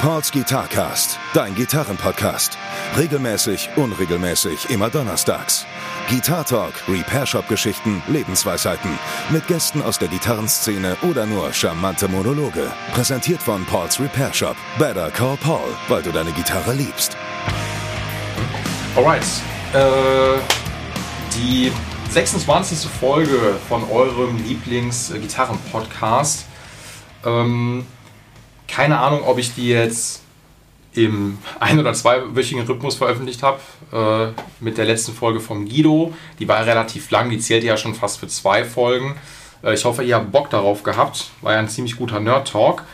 Pauls 0.00 0.32
Guitarcast, 0.32 1.20
dein 1.34 1.54
Gitarrenpodcast. 1.54 2.56
Regelmäßig, 2.96 3.68
unregelmäßig, 3.76 4.70
immer 4.70 4.88
donnerstags. 4.88 5.66
Guitar 6.08 6.46
Talk, 6.46 6.72
Repair 6.88 7.26
Shop 7.26 7.46
Geschichten, 7.48 8.02
Lebensweisheiten. 8.08 8.98
Mit 9.28 9.46
Gästen 9.46 9.82
aus 9.82 9.98
der 9.98 10.08
Gitarrenszene 10.08 10.96
oder 11.02 11.26
nur 11.26 11.52
charmante 11.52 12.08
Monologe. 12.08 12.72
Präsentiert 12.94 13.42
von 13.42 13.66
Pauls 13.66 14.00
Repair 14.00 14.32
Shop. 14.32 14.56
Better 14.78 15.10
Call 15.10 15.36
Paul, 15.36 15.68
weil 15.88 16.02
du 16.02 16.12
deine 16.12 16.32
Gitarre 16.32 16.72
liebst. 16.72 17.14
Alright. 18.96 19.26
Äh, 19.74 20.38
die 21.36 21.70
26. 22.08 22.88
Folge 22.88 23.58
von 23.68 23.84
eurem 23.90 24.42
Lieblings-Gitarren-Podcast. 24.44 26.46
Ähm, 27.26 27.84
keine 28.70 28.98
Ahnung, 28.98 29.22
ob 29.24 29.38
ich 29.38 29.54
die 29.54 29.68
jetzt 29.68 30.22
im 30.94 31.38
ein- 31.60 31.78
oder 31.78 31.92
zweiwöchigen 31.92 32.64
Rhythmus 32.64 32.96
veröffentlicht 32.96 33.42
habe. 33.42 33.60
Äh, 33.92 34.32
mit 34.62 34.78
der 34.78 34.84
letzten 34.84 35.12
Folge 35.12 35.40
vom 35.40 35.68
Guido. 35.68 36.14
Die 36.38 36.48
war 36.48 36.64
relativ 36.64 37.10
lang, 37.10 37.30
die 37.30 37.38
zählte 37.38 37.66
ja 37.66 37.76
schon 37.76 37.94
fast 37.94 38.20
für 38.20 38.28
zwei 38.28 38.64
Folgen. 38.64 39.16
Äh, 39.62 39.74
ich 39.74 39.84
hoffe, 39.84 40.02
ihr 40.02 40.16
habt 40.16 40.32
Bock 40.32 40.50
darauf 40.50 40.82
gehabt. 40.82 41.30
War 41.42 41.54
ja 41.54 41.58
ein 41.58 41.68
ziemlich 41.68 41.96
guter 41.96 42.20
Nerd-Talk. 42.20 42.84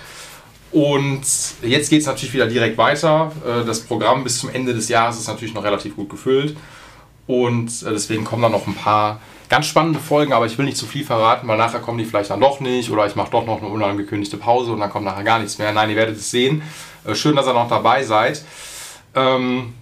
Und 0.73 1.23
jetzt 1.63 1.91
geht 1.91 2.01
es 2.01 2.07
natürlich 2.07 2.35
wieder 2.35 2.47
direkt 2.47 2.77
weiter. 2.77 3.33
Äh, 3.47 3.65
das 3.65 3.81
Programm 3.81 4.25
bis 4.25 4.39
zum 4.39 4.51
Ende 4.51 4.75
des 4.75 4.89
Jahres 4.89 5.19
ist 5.19 5.29
natürlich 5.29 5.55
noch 5.55 5.65
relativ 5.65 5.97
gut 5.97 6.11
gefüllt. 6.11 6.57
Und 7.27 7.83
äh, 7.83 7.91
deswegen 7.91 8.25
kommen 8.25 8.43
da 8.43 8.49
noch 8.49 8.67
ein 8.67 8.75
paar 8.75 9.21
ganz 9.49 9.67
spannende 9.67 9.99
Folgen, 9.99 10.33
aber 10.33 10.47
ich 10.47 10.59
will 10.59 10.65
nicht 10.65 10.77
zu 10.77 10.87
viel 10.87 11.05
verraten, 11.05 11.47
weil 11.49 11.57
nachher 11.57 11.81
kommen 11.81 11.99
die 11.99 12.05
vielleicht 12.05 12.31
dann 12.31 12.41
doch 12.41 12.61
nicht 12.61 12.91
oder 12.91 13.07
ich 13.07 13.15
mache 13.15 13.31
doch 13.31 13.47
noch 13.47 13.59
eine 13.59 13.69
unangekündigte 13.69 14.37
Pause 14.37 14.73
und 14.73 14.81
dann 14.81 14.91
kommt 14.91 15.05
nachher 15.05 15.25
gar 15.25 15.39
nichts 15.39 15.59
mehr. 15.59 15.73
Nein, 15.73 15.91
ihr 15.91 15.97
werdet 15.97 16.17
es 16.17 16.31
sehen. 16.31 16.63
Äh, 17.05 17.15
schön, 17.15 17.37
dass 17.37 17.47
ihr 17.47 17.53
noch 17.53 17.69
dabei 17.69 18.03
seid. 18.03 18.45
Ähm, 19.15 19.75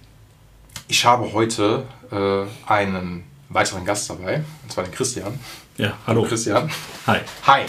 ich 0.88 1.04
habe 1.04 1.32
heute 1.32 1.84
äh, 2.12 2.70
einen 2.70 3.24
weiteren 3.48 3.84
Gast 3.84 4.10
dabei, 4.10 4.44
und 4.62 4.72
zwar 4.72 4.84
den 4.84 4.92
Christian. 4.92 5.38
Ja, 5.76 5.94
hallo. 6.06 6.24
Christian. 6.24 6.70
Hi. 7.06 7.18
Hi. 7.46 7.62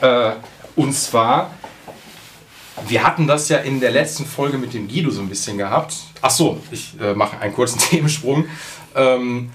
Äh, 0.00 0.32
und 0.74 0.92
zwar, 0.92 1.50
wir 2.88 3.04
hatten 3.04 3.26
das 3.26 3.48
ja 3.48 3.58
in 3.58 3.80
der 3.80 3.90
letzten 3.90 4.24
Folge 4.26 4.58
mit 4.58 4.74
dem 4.74 4.88
Guido 4.88 5.10
so 5.10 5.20
ein 5.20 5.28
bisschen 5.28 5.58
gehabt. 5.58 5.94
Ach 6.22 6.30
so, 6.30 6.60
ich 6.70 6.98
äh, 7.00 7.14
mache 7.14 7.38
einen 7.38 7.54
kurzen 7.54 7.78
Themensprung. 7.90 8.46
Ähm, 8.94 9.50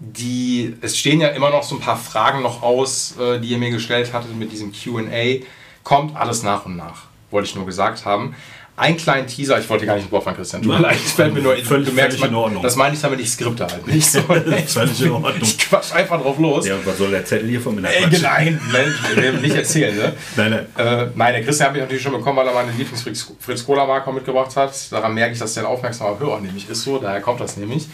die, 0.00 0.76
es 0.80 0.96
stehen 0.96 1.20
ja 1.20 1.28
immer 1.28 1.50
noch 1.50 1.62
so 1.64 1.74
ein 1.76 1.80
paar 1.80 1.96
Fragen 1.96 2.42
noch 2.42 2.62
aus, 2.62 3.14
äh, 3.18 3.40
die 3.40 3.48
ihr 3.48 3.58
mir 3.58 3.70
gestellt 3.70 4.12
hattet 4.12 4.36
mit 4.36 4.52
diesem 4.52 4.72
QA. 4.72 5.44
Kommt 5.82 6.16
alles 6.16 6.42
nach 6.42 6.66
und 6.66 6.76
nach, 6.76 7.04
wollte 7.30 7.48
ich 7.48 7.54
nur 7.54 7.66
gesagt 7.66 8.04
haben. 8.04 8.34
Ein 8.76 8.96
kleinen 8.96 9.26
Teaser, 9.26 9.58
ich 9.58 9.68
wollte 9.68 9.86
gar 9.86 9.96
nicht 9.96 10.12
Wort 10.12 10.22
von 10.22 10.36
Christian, 10.36 10.62
tut 10.62 10.70
mir 10.72 10.78
leid, 10.78 10.98
fällt 10.98 11.34
mir 11.34 11.40
nur, 11.40 11.56
Völlig- 11.56 11.88
du 11.88 11.94
merkst, 11.94 12.16
völlig 12.18 12.30
in 12.30 12.32
man- 12.32 12.44
Ordnung. 12.44 12.62
das 12.62 12.76
meine 12.76 12.94
ich 12.94 13.00
damit, 13.00 13.18
ich 13.18 13.28
skripte 13.28 13.66
halt 13.66 13.84
nicht 13.88 14.08
so. 14.08 14.20
Völlig 14.66 15.02
in 15.02 15.10
Ordnung. 15.10 15.34
Ich 15.42 15.58
quatsch 15.58 15.92
einfach 15.92 16.22
drauf 16.22 16.38
los. 16.38 16.64
Ja, 16.64 16.76
was 16.84 16.96
soll 16.96 17.10
der 17.10 17.24
Zettel 17.24 17.48
hier 17.48 17.60
von 17.60 17.74
mir 17.74 17.88
Ey, 17.88 18.02
nein, 18.22 18.60
nein, 18.72 18.94
nein, 19.16 19.40
nicht 19.42 19.56
erzählen, 19.56 19.96
ne? 19.96 20.12
Nein, 20.36 20.50
nein. 20.76 20.86
Äh, 20.86 21.08
nein, 21.16 21.32
der 21.32 21.42
Christian 21.42 21.70
habe 21.70 21.78
ich 21.78 21.82
natürlich 21.82 22.04
schon 22.04 22.12
bekommen, 22.12 22.36
weil 22.38 22.46
er 22.46 22.54
meine 22.54 22.70
Lieblings-Fritz-Cola-Marke 22.70 24.12
mitgebracht 24.12 24.54
hat. 24.54 24.72
Daran 24.92 25.12
merke 25.12 25.32
ich, 25.32 25.40
dass 25.40 25.54
der 25.54 25.64
ein 25.64 25.68
aufmerksamer 25.68 26.16
Hörer 26.20 26.40
nämlich 26.40 26.68
ist, 26.70 26.82
so, 26.82 26.98
daher 26.98 27.20
kommt 27.20 27.40
das 27.40 27.56
nämlich. 27.56 27.88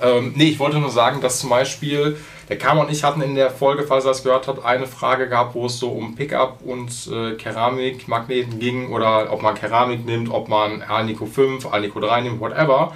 Ähm, 0.00 0.32
nee, 0.36 0.50
ich 0.50 0.58
wollte 0.58 0.78
nur 0.78 0.90
sagen, 0.90 1.20
dass 1.20 1.40
zum 1.40 1.50
Beispiel 1.50 2.16
der 2.48 2.58
Kam 2.58 2.78
und 2.78 2.90
ich 2.90 3.04
hatten 3.04 3.22
in 3.22 3.34
der 3.34 3.50
Folge, 3.50 3.84
falls 3.84 4.04
ihr 4.04 4.08
das 4.08 4.22
gehört 4.22 4.48
habt, 4.48 4.64
eine 4.64 4.86
Frage 4.86 5.28
gehabt, 5.28 5.54
wo 5.54 5.66
es 5.66 5.78
so 5.78 5.90
um 5.90 6.14
Pickup 6.14 6.60
und 6.64 6.90
äh, 7.10 7.34
Keramikmagneten 7.34 8.58
ging 8.58 8.90
oder 8.90 9.32
ob 9.32 9.42
man 9.42 9.54
Keramik 9.54 10.04
nimmt, 10.04 10.30
ob 10.30 10.48
man 10.48 10.82
Alnico 10.82 11.26
5, 11.26 11.72
Alnico 11.72 12.00
3 12.00 12.22
nimmt, 12.22 12.40
whatever. 12.40 12.94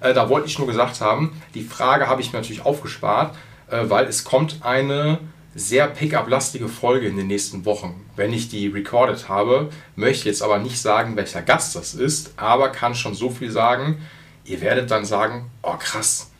Äh, 0.00 0.14
da 0.14 0.28
wollte 0.28 0.48
ich 0.48 0.58
nur 0.58 0.66
gesagt 0.66 1.00
haben, 1.00 1.40
die 1.54 1.62
Frage 1.62 2.08
habe 2.08 2.20
ich 2.20 2.32
mir 2.32 2.38
natürlich 2.38 2.64
aufgespart, 2.64 3.36
äh, 3.70 3.84
weil 3.84 4.06
es 4.06 4.24
kommt 4.24 4.60
eine 4.62 5.18
sehr 5.54 5.88
Pickup-lastige 5.88 6.68
Folge 6.68 7.08
in 7.08 7.16
den 7.16 7.26
nächsten 7.26 7.64
Wochen. 7.64 8.06
Wenn 8.16 8.32
ich 8.32 8.48
die 8.48 8.68
recorded 8.68 9.28
habe, 9.28 9.70
möchte 9.96 10.28
jetzt 10.28 10.42
aber 10.42 10.58
nicht 10.58 10.80
sagen, 10.80 11.16
welcher 11.16 11.42
Gast 11.42 11.74
das 11.74 11.94
ist, 11.94 12.34
aber 12.36 12.68
kann 12.68 12.94
schon 12.94 13.14
so 13.14 13.30
viel 13.30 13.50
sagen, 13.50 14.00
ihr 14.50 14.60
werdet 14.60 14.90
dann 14.90 15.04
sagen, 15.04 15.50
oh 15.62 15.74
krass, 15.78 16.30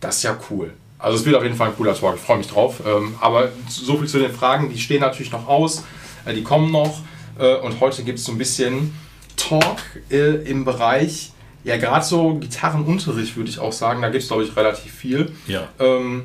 das 0.00 0.18
ist 0.18 0.22
ja 0.22 0.38
cool. 0.50 0.72
Also 0.98 1.18
es 1.18 1.24
wird 1.24 1.34
auf 1.34 1.42
jeden 1.42 1.56
Fall 1.56 1.68
ein 1.68 1.76
cooler 1.76 1.94
Talk, 1.98 2.14
ich 2.14 2.20
freue 2.20 2.38
mich 2.38 2.46
drauf. 2.46 2.80
Ähm, 2.86 3.16
aber 3.20 3.50
so 3.68 3.98
viel 3.98 4.06
zu 4.06 4.18
den 4.18 4.32
Fragen, 4.32 4.70
die 4.70 4.78
stehen 4.78 5.00
natürlich 5.00 5.32
noch 5.32 5.48
aus, 5.48 5.84
äh, 6.24 6.32
die 6.32 6.44
kommen 6.44 6.70
noch. 6.70 7.00
Äh, 7.38 7.56
und 7.56 7.80
heute 7.80 8.04
gibt 8.04 8.20
es 8.20 8.24
so 8.24 8.32
ein 8.32 8.38
bisschen 8.38 8.94
Talk 9.36 9.78
äh, 10.10 10.36
im 10.48 10.64
Bereich, 10.64 11.32
ja 11.64 11.76
gerade 11.76 12.04
so 12.04 12.34
Gitarrenunterricht 12.34 13.36
würde 13.36 13.50
ich 13.50 13.58
auch 13.58 13.72
sagen, 13.72 14.02
da 14.02 14.10
gibt 14.10 14.22
es 14.22 14.28
glaube 14.28 14.44
ich 14.44 14.54
relativ 14.56 14.92
viel. 14.92 15.32
Ja, 15.46 15.68
Ähm, 15.80 16.24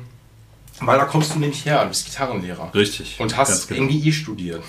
weil 0.80 0.98
da 0.98 1.06
kommst 1.06 1.34
du 1.34 1.40
nämlich 1.40 1.64
her, 1.64 1.82
du 1.82 1.88
bist 1.88 2.06
Gitarrenlehrer. 2.06 2.70
richtig. 2.72 3.16
Und 3.18 3.36
hast 3.36 3.66
genau. 3.68 3.84
NGI 3.84 4.12
studiert. 4.12 4.62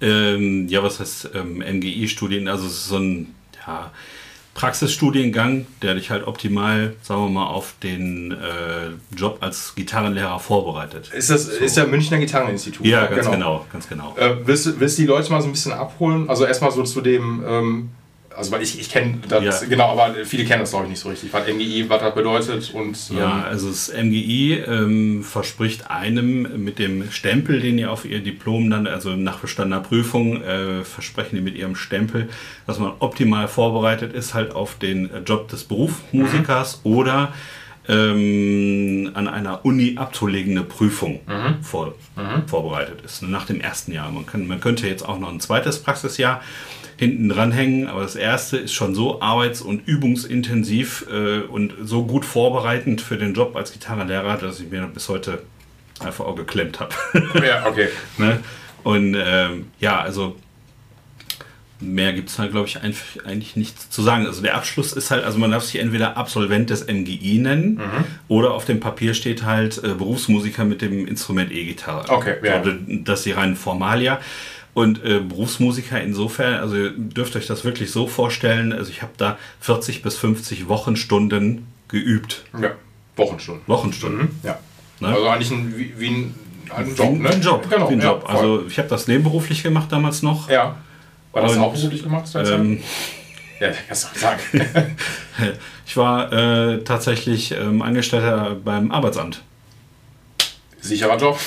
Ähm, 0.00 0.68
ja, 0.68 0.82
was 0.82 0.98
heißt 1.00 1.30
ähm, 1.34 1.58
MGI-Studien? 1.58 2.48
Also 2.48 2.66
es 2.66 2.72
ist 2.72 2.86
so 2.86 2.98
ein 2.98 3.34
ja, 3.66 3.92
Praxisstudiengang, 4.58 5.66
der 5.82 5.94
dich 5.94 6.10
halt 6.10 6.26
optimal, 6.26 6.94
sagen 7.02 7.22
wir 7.24 7.30
mal, 7.30 7.46
auf 7.46 7.74
den 7.82 8.32
äh, 8.32 9.16
Job 9.16 9.38
als 9.40 9.74
Gitarrenlehrer 9.76 10.40
vorbereitet. 10.40 11.10
Ist 11.12 11.30
das 11.30 11.46
ist 11.46 11.76
der 11.76 11.86
Münchner 11.86 12.18
Gitarreninstitut? 12.18 12.84
Ja, 12.84 13.06
ganz 13.06 13.30
genau, 13.30 13.64
ganz 13.72 13.88
genau. 13.88 14.14
Äh, 14.18 14.36
willst, 14.44 14.66
du- 14.66 14.80
willst 14.80 14.98
du 14.98 15.02
die 15.02 15.08
Leute 15.08 15.30
mal 15.30 15.40
so 15.40 15.46
ein 15.48 15.52
bisschen 15.52 15.72
abholen? 15.72 16.28
Also 16.28 16.44
erstmal 16.44 16.70
so 16.72 16.82
zu 16.82 17.00
dem, 17.00 17.44
ähm, 17.46 17.90
also 18.38 18.52
weil 18.52 18.62
ich, 18.62 18.78
ich 18.80 18.88
kenne 18.88 19.18
das, 19.28 19.62
Ja. 19.62 19.68
genau, 19.68 19.90
aber 19.90 20.14
viele 20.24 20.44
kennen 20.44 20.60
das 20.60 20.70
glaube 20.70 20.86
ich 20.86 20.90
nicht 20.90 21.00
so 21.00 21.08
richtig, 21.08 21.32
was 21.32 21.46
MGI, 21.46 21.86
was 21.88 22.00
das 22.00 22.14
bedeutet 22.14 22.72
und 22.72 22.96
Ja, 23.10 23.38
ähm, 23.38 23.44
also 23.44 23.68
das 23.68 23.92
MGI 23.92 24.62
ähm, 24.66 25.24
verspricht 25.24 25.90
einem 25.90 26.62
mit 26.64 26.78
dem 26.78 27.10
Stempel, 27.10 27.60
den 27.60 27.76
ihr 27.78 27.90
auf 27.90 28.04
ihr 28.04 28.20
Diplom 28.20 28.70
dann, 28.70 28.86
also 28.86 29.10
nach 29.16 29.38
bestandener 29.40 29.80
Prüfung, 29.80 30.40
äh, 30.42 30.84
versprechen 30.84 31.36
die 31.36 31.42
mit 31.42 31.56
ihrem 31.56 31.74
Stempel, 31.74 32.28
dass 32.66 32.78
man 32.78 32.92
optimal 33.00 33.48
vorbereitet 33.48 34.12
ist 34.14 34.34
halt 34.34 34.54
auf 34.54 34.76
den 34.78 35.10
Job 35.26 35.48
des 35.48 35.64
Berufsmusikers 35.64 36.80
oder 36.84 37.32
ähm, 37.90 39.10
an 39.14 39.28
einer 39.28 39.64
Uni 39.64 39.94
abzulegende 39.96 40.62
Prüfung 40.62 41.20
vor, 41.62 41.94
vorbereitet 42.46 43.00
ist, 43.04 43.22
nach 43.22 43.46
dem 43.46 43.60
ersten 43.60 43.92
Jahr. 43.92 44.10
Man, 44.10 44.26
kann, 44.26 44.46
man 44.46 44.60
könnte 44.60 44.86
jetzt 44.86 45.08
auch 45.08 45.18
noch 45.18 45.30
ein 45.32 45.40
zweites 45.40 45.82
Praxisjahr 45.82 46.42
hinten 46.98 47.28
dranhängen, 47.28 47.86
aber 47.86 48.02
das 48.02 48.16
erste 48.16 48.56
ist 48.58 48.74
schon 48.74 48.94
so 48.94 49.22
arbeits- 49.22 49.62
und 49.62 49.86
übungsintensiv 49.86 51.06
äh, 51.10 51.40
und 51.40 51.72
so 51.82 52.04
gut 52.04 52.24
vorbereitend 52.24 53.00
für 53.00 53.16
den 53.16 53.34
Job 53.34 53.54
als 53.56 53.72
Gitarrenlehrer, 53.72 54.36
dass 54.36 54.58
ich 54.60 54.68
mir 54.70 54.82
bis 54.88 55.08
heute 55.08 55.42
einfach 56.00 56.24
auch 56.26 56.34
geklemmt 56.36 56.80
habe. 56.80 56.94
ja, 57.46 57.66
okay. 57.66 57.88
ne? 58.18 58.40
Und 58.82 59.16
ähm, 59.18 59.66
ja, 59.78 60.00
also 60.00 60.36
mehr 61.80 62.12
gibt 62.12 62.28
es 62.28 62.38
halt, 62.40 62.50
glaube 62.50 62.66
ich, 62.66 62.82
einfach, 62.82 63.24
eigentlich 63.24 63.54
nichts 63.54 63.88
zu 63.90 64.02
sagen. 64.02 64.26
Also 64.26 64.42
der 64.42 64.56
Abschluss 64.56 64.92
ist 64.92 65.12
halt, 65.12 65.22
also 65.24 65.38
man 65.38 65.52
darf 65.52 65.62
sich 65.62 65.80
entweder 65.80 66.16
Absolvent 66.16 66.70
des 66.70 66.86
MGI 66.88 67.38
nennen 67.38 67.74
Mhm. 67.76 68.04
oder 68.26 68.54
auf 68.54 68.64
dem 68.64 68.80
Papier 68.80 69.14
steht 69.14 69.44
halt 69.44 69.78
äh, 69.78 69.94
Berufsmusiker 69.94 70.64
mit 70.64 70.82
dem 70.82 71.06
Instrument 71.06 71.52
E-Gitarre. 71.52 72.10
Okay, 72.10 72.34
ja. 72.42 72.54
Also, 72.54 72.72
das 72.88 73.20
ist 73.20 73.26
die 73.26 73.32
reinen 73.32 73.54
Formalia. 73.54 74.18
Und 74.74 75.04
äh, 75.04 75.20
Berufsmusiker 75.20 76.00
insofern, 76.00 76.54
also 76.54 76.76
ihr 76.76 76.90
dürft 76.90 77.34
euch 77.36 77.46
das 77.46 77.64
wirklich 77.64 77.90
so 77.90 78.06
vorstellen, 78.06 78.72
also 78.72 78.90
ich 78.90 79.02
habe 79.02 79.12
da 79.16 79.36
40 79.60 80.02
bis 80.02 80.16
50 80.16 80.68
Wochenstunden 80.68 81.66
geübt. 81.88 82.44
Ja, 82.60 82.72
Wochenstunden. 83.16 83.62
Wochenstunden. 83.66 84.38
Ja. 84.42 84.58
Ne? 85.00 85.08
Also 85.08 85.28
eigentlich 85.28 85.50
ein, 85.50 85.74
wie, 85.76 85.94
wie 85.98 86.08
ein, 86.08 86.34
ein 86.74 86.86
Wie 86.86 86.90
Job, 86.90 87.06
ein- 87.08 87.18
ne? 87.22 87.28
ein 87.30 87.40
Job. 87.42 87.66
Genau, 87.70 87.88
wie 87.88 87.94
ein 87.94 88.00
ja, 88.00 88.06
Job. 88.06 88.22
voll. 88.22 88.30
also 88.36 88.66
ich 88.68 88.78
habe 88.78 88.88
das 88.88 89.08
nebenberuflich 89.08 89.62
gemacht 89.62 89.90
damals 89.90 90.22
noch. 90.22 90.48
ja. 90.50 90.76
War 91.32 91.42
das 91.42 91.52
Und, 91.56 91.62
auch 91.62 91.74
beruflich 91.74 92.02
gemacht? 92.02 92.24
Ähm, 92.36 92.80
ja, 93.60 93.68
kannst 93.86 94.04
du 94.04 94.08
auch 94.08 94.14
sagen. 94.14 94.40
ich 95.86 95.96
war 95.96 96.32
äh, 96.32 96.82
tatsächlich 96.84 97.52
ähm, 97.52 97.82
Angestellter 97.82 98.56
beim 98.64 98.90
Arbeitsamt. 98.90 99.42
Sicherer 100.88 101.18
Job. 101.18 101.38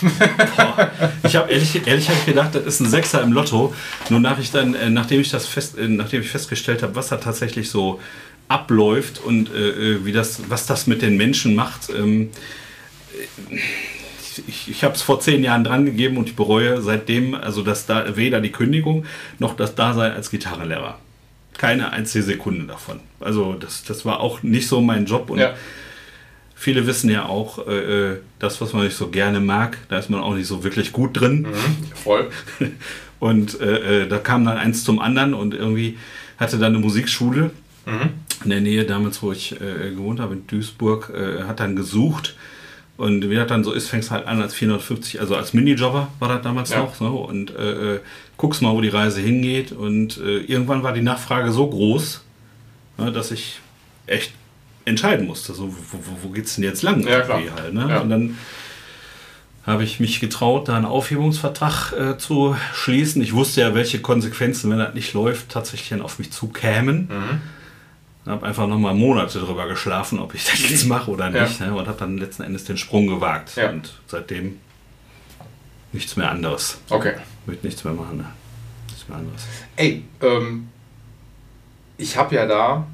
Ich 1.23 1.35
habe 1.35 1.51
ehrlich, 1.51 1.87
ehrlich 1.87 2.09
hab 2.09 2.15
ich 2.17 2.25
gedacht, 2.25 2.55
das 2.55 2.65
ist 2.65 2.79
ein 2.79 2.89
Sechser 2.89 3.21
im 3.21 3.33
Lotto. 3.33 3.73
Nur 4.09 4.19
nach 4.19 4.39
ich 4.39 4.51
dann, 4.51 4.75
äh, 4.75 4.89
nachdem 4.89 5.21
ich 5.21 5.29
das 5.29 5.47
fest, 5.47 5.77
äh, 5.77 5.87
nachdem 5.87 6.21
ich 6.21 6.29
festgestellt 6.29 6.83
habe, 6.83 6.95
was 6.95 7.09
da 7.09 7.17
tatsächlich 7.17 7.69
so 7.69 7.99
abläuft 8.47 9.19
und 9.23 9.53
äh, 9.53 9.69
äh, 9.69 10.05
wie 10.05 10.11
das, 10.11 10.49
was 10.49 10.65
das 10.65 10.87
mit 10.87 11.01
den 11.01 11.17
Menschen 11.17 11.55
macht. 11.55 11.89
Ähm, 11.89 12.29
äh, 13.49 13.57
ich, 14.47 14.69
ich 14.69 14.83
habe 14.83 14.95
es 14.95 15.01
vor 15.01 15.19
zehn 15.19 15.43
Jahren 15.43 15.63
dran 15.63 15.85
gegeben 15.85 16.17
und 16.17 16.29
ich 16.29 16.35
bereue 16.35 16.81
seitdem, 16.81 17.33
also 17.33 17.63
dass 17.63 17.85
da 17.85 18.15
weder 18.15 18.39
die 18.41 18.51
Kündigung 18.51 19.05
noch 19.39 19.55
das 19.55 19.75
Dasein 19.75 20.11
als 20.13 20.29
Gitarrenlehrer. 20.29 20.99
Keine 21.57 21.91
einzige 21.91 22.23
Sekunde 22.23 22.65
davon. 22.65 22.99
Also 23.19 23.53
das, 23.53 23.83
das 23.83 24.05
war 24.05 24.19
auch 24.19 24.41
nicht 24.43 24.67
so 24.67 24.81
mein 24.81 25.05
Job 25.05 25.29
und 25.29 25.39
ja. 25.39 25.53
Viele 26.61 26.85
wissen 26.85 27.09
ja 27.09 27.25
auch, 27.25 27.67
äh, 27.67 28.11
äh, 28.11 28.17
das, 28.37 28.61
was 28.61 28.71
man 28.73 28.83
nicht 28.83 28.95
so 28.95 29.07
gerne 29.07 29.39
mag, 29.39 29.77
da 29.89 29.97
ist 29.97 30.09
man 30.11 30.21
auch 30.21 30.35
nicht 30.35 30.45
so 30.47 30.63
wirklich 30.63 30.91
gut 30.91 31.19
drin. 31.19 31.47
Voll. 31.95 32.29
Und 33.19 33.59
äh, 33.59 34.03
äh, 34.03 34.07
da 34.07 34.17
kam 34.19 34.45
dann 34.45 34.57
eins 34.57 34.83
zum 34.83 34.99
anderen 34.99 35.33
und 35.35 35.53
irgendwie 35.53 35.97
hatte 36.39 36.57
dann 36.57 36.73
eine 36.73 36.79
Musikschule 36.79 37.51
in 38.43 38.49
der 38.49 38.61
Nähe 38.61 38.83
damals, 38.85 39.21
wo 39.21 39.31
ich 39.31 39.53
äh, 39.61 39.91
gewohnt 39.91 40.19
habe, 40.19 40.33
in 40.33 40.47
Duisburg, 40.47 41.11
äh, 41.15 41.43
hat 41.43 41.59
dann 41.59 41.75
gesucht. 41.75 42.35
Und 42.97 43.29
wie 43.29 43.35
das 43.35 43.47
dann 43.47 43.63
so 43.63 43.73
ist, 43.73 43.89
fängst 43.89 44.09
halt 44.09 44.25
an 44.27 44.41
als 44.41 44.53
450, 44.55 45.19
also 45.19 45.35
als 45.35 45.53
Minijobber 45.53 46.07
war 46.19 46.29
das 46.29 46.41
damals 46.41 46.69
Ja. 46.71 46.79
noch. 46.79 46.95
So, 46.95 47.07
und 47.07 47.55
äh, 47.55 47.95
äh, 47.95 47.99
guckst 48.37 48.61
mal, 48.63 48.73
wo 48.73 48.81
die 48.81 48.89
Reise 48.89 49.21
hingeht. 49.21 49.71
Und 49.71 50.17
äh, 50.17 50.37
irgendwann 50.39 50.81
war 50.81 50.93
die 50.93 51.01
Nachfrage 51.03 51.51
so 51.51 51.67
groß, 51.67 52.23
ne, 52.97 53.11
dass 53.11 53.29
ich 53.31 53.59
echt 54.07 54.31
entscheiden 54.85 55.27
musste, 55.27 55.53
so, 55.53 55.67
wo, 55.69 55.97
wo, 55.99 56.17
wo 56.23 56.29
geht's 56.29 56.55
denn 56.55 56.63
jetzt 56.63 56.81
lang? 56.81 57.01
Ja, 57.07 57.27
Halt, 57.27 57.73
ne? 57.73 57.87
Ja. 57.89 57.99
Und 57.99 58.09
dann 58.09 58.37
habe 59.65 59.83
ich 59.83 59.99
mich 59.99 60.19
getraut, 60.19 60.67
da 60.69 60.75
einen 60.75 60.85
Aufhebungsvertrag 60.85 61.93
äh, 61.93 62.17
zu 62.17 62.55
schließen. 62.73 63.21
Ich 63.21 63.33
wusste 63.33 63.61
ja, 63.61 63.75
welche 63.75 63.99
Konsequenzen, 64.01 64.71
wenn 64.71 64.79
das 64.79 64.93
nicht 64.95 65.13
läuft, 65.13 65.49
tatsächlich 65.49 65.89
dann 65.89 66.01
auf 66.01 66.17
mich 66.17 66.31
zukämen. 66.31 67.09
Habe 68.25 68.45
einfach 68.45 68.67
nochmal 68.67 68.93
Monate 68.95 69.39
drüber 69.39 69.67
geschlafen, 69.67 70.19
ob 70.19 70.33
ich 70.35 70.45
das 70.45 70.67
jetzt 70.69 70.85
mache 70.87 71.11
oder 71.11 71.29
Ja. 71.29 71.43
nicht. 71.43 71.59
Ne? 71.59 71.73
Und 71.73 71.87
habe 71.87 71.97
dann 71.99 72.17
letzten 72.17 72.43
Endes 72.43 72.63
den 72.63 72.77
Sprung 72.77 73.05
gewagt. 73.07 73.55
Ja. 73.55 73.69
Und 73.69 73.93
seitdem 74.07 74.57
nichts 75.91 76.15
mehr 76.15 76.29
anderes. 76.31 76.79
Okay. 76.89 77.13
Wird 77.45 77.63
nichts 77.63 77.83
mehr 77.83 77.93
machen. 77.93 78.17
Ne? 78.17 78.25
Nichts 78.89 79.07
mehr 79.07 79.17
anderes. 79.17 79.41
Ey, 79.75 80.03
ähm, 80.21 80.69
ich 81.97 82.15
habe 82.17 82.33
ja 82.35 82.45
da, 82.47 82.87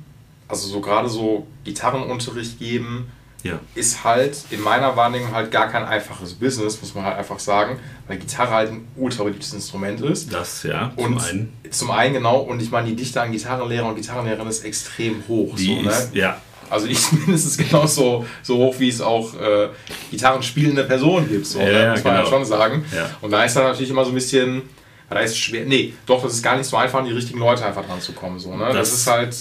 also 0.47 0.67
so 0.67 0.79
gerade 0.81 1.09
so 1.09 1.45
Gitarrenunterricht 1.63 2.59
geben, 2.59 3.11
Ja. 3.43 3.59
ist 3.75 4.03
halt 4.03 4.37
in 4.49 4.61
meiner 4.61 4.95
Wahrnehmung 4.95 5.31
halt 5.33 5.51
gar 5.51 5.67
kein 5.69 5.83
einfaches 5.85 6.33
Business, 6.33 6.81
muss 6.81 6.93
man 6.95 7.05
halt 7.05 7.17
einfach 7.17 7.39
sagen, 7.39 7.79
weil 8.07 8.17
Gitarre 8.17 8.51
halt 8.51 8.71
ein 8.71 8.87
ultra 8.95 9.23
beliebtes 9.23 9.53
Instrument 9.53 10.01
ist. 10.01 10.33
Das, 10.33 10.63
ja, 10.63 10.91
zum 10.97 11.05
Und 11.05 11.21
einen. 11.23 11.53
zum 11.69 11.91
einen 11.91 12.13
genau, 12.13 12.37
und 12.39 12.61
ich 12.61 12.71
meine, 12.71 12.87
die 12.87 12.95
Dichte 12.95 13.21
an 13.21 13.31
Gitarrenlehrer 13.31 13.87
und 13.87 13.95
Gitarrenlehrerinnen 13.95 14.49
ist 14.49 14.63
extrem 14.65 15.23
hoch. 15.27 15.55
Die 15.55 15.81
so, 15.83 15.89
ist, 15.89 16.13
ne? 16.13 16.19
ja, 16.21 16.41
Also 16.69 16.87
ist 16.87 17.11
mindestens 17.27 17.57
genauso 17.57 18.25
so 18.43 18.57
hoch, 18.57 18.75
wie 18.79 18.89
es 18.89 19.01
auch 19.01 19.33
äh, 19.39 19.69
Gitarrenspielende 20.11 20.83
Personen 20.85 21.29
gibt. 21.29 21.45
So, 21.45 21.59
Ja, 21.59 21.65
ne? 21.65 21.71
ja, 21.83 21.91
muss 21.91 22.03
man 22.03 22.13
ja 22.15 22.19
genau. 22.21 22.29
schon 22.31 22.45
sagen. 22.45 22.85
Ja. 22.95 23.09
Und 23.21 23.31
da 23.31 23.43
ist 23.43 23.55
dann 23.55 23.63
natürlich 23.63 23.89
immer 23.91 24.03
so 24.03 24.11
ein 24.11 24.15
bisschen, 24.15 24.63
da 25.09 25.19
ist 25.19 25.37
schwer, 25.37 25.65
nee, 25.65 25.93
doch, 26.05 26.23
das 26.23 26.33
ist 26.33 26.43
gar 26.43 26.57
nicht 26.57 26.67
so 26.67 26.75
einfach, 26.77 26.99
an 26.99 27.05
die 27.05 27.11
richtigen 27.11 27.39
Leute 27.39 27.65
einfach 27.65 27.85
dran 27.85 28.01
zu 28.01 28.11
kommen. 28.13 28.39
So, 28.39 28.55
ne? 28.55 28.65
das, 28.65 28.75
Das- 28.75 28.93
ist 28.93 29.07
halt 29.07 29.35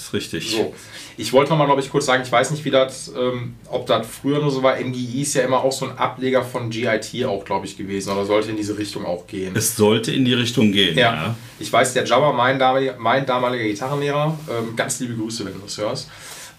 ist 0.00 0.12
richtig. 0.12 0.50
so. 0.50 0.74
Ich 1.16 1.32
wollte 1.32 1.50
nochmal, 1.50 1.66
glaube 1.66 1.80
ich, 1.80 1.90
kurz 1.90 2.06
sagen, 2.06 2.22
ich 2.24 2.32
weiß 2.32 2.50
nicht, 2.50 2.64
wie 2.64 2.70
das, 2.70 3.12
ähm, 3.16 3.54
ob 3.68 3.86
das 3.86 4.06
früher 4.06 4.40
nur 4.40 4.50
so 4.50 4.62
war. 4.62 4.76
MGI 4.80 5.22
ist 5.22 5.34
ja 5.34 5.42
immer 5.42 5.62
auch 5.62 5.72
so 5.72 5.86
ein 5.86 5.98
Ableger 5.98 6.42
von 6.42 6.70
GIT 6.70 7.24
auch, 7.26 7.44
glaube 7.44 7.66
ich, 7.66 7.76
gewesen. 7.76 8.10
Oder 8.12 8.24
sollte 8.24 8.50
in 8.50 8.56
diese 8.56 8.78
Richtung 8.78 9.04
auch 9.04 9.26
gehen. 9.26 9.54
Es 9.54 9.76
sollte 9.76 10.12
in 10.12 10.24
die 10.24 10.34
Richtung 10.34 10.72
gehen. 10.72 10.96
Ja. 10.96 11.14
Ja. 11.14 11.36
Ich 11.58 11.72
weiß, 11.72 11.92
der 11.94 12.04
Jabba, 12.04 12.32
mein 12.32 12.58
damaliger, 12.58 12.96
mein 12.98 13.26
damaliger 13.26 13.64
Gitarrenlehrer, 13.64 14.38
ähm, 14.50 14.76
ganz 14.76 14.98
liebe 15.00 15.14
Grüße, 15.14 15.44
wenn 15.44 15.52
du 15.52 15.60
das 15.60 15.76
hörst, 15.78 16.08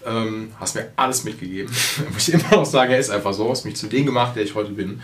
ähm, 0.06 0.52
hast 0.60 0.76
mir 0.76 0.90
alles 0.96 1.24
mitgegeben. 1.24 1.72
Muss 2.12 2.28
ich 2.28 2.34
immer 2.34 2.56
noch 2.56 2.66
sagen, 2.66 2.92
er 2.92 2.98
ist 2.98 3.10
einfach 3.10 3.32
so, 3.32 3.50
hast 3.50 3.64
mich 3.64 3.76
zu 3.76 3.88
dem 3.88 4.06
gemacht, 4.06 4.36
der 4.36 4.44
ich 4.44 4.54
heute 4.54 4.70
bin. 4.70 5.00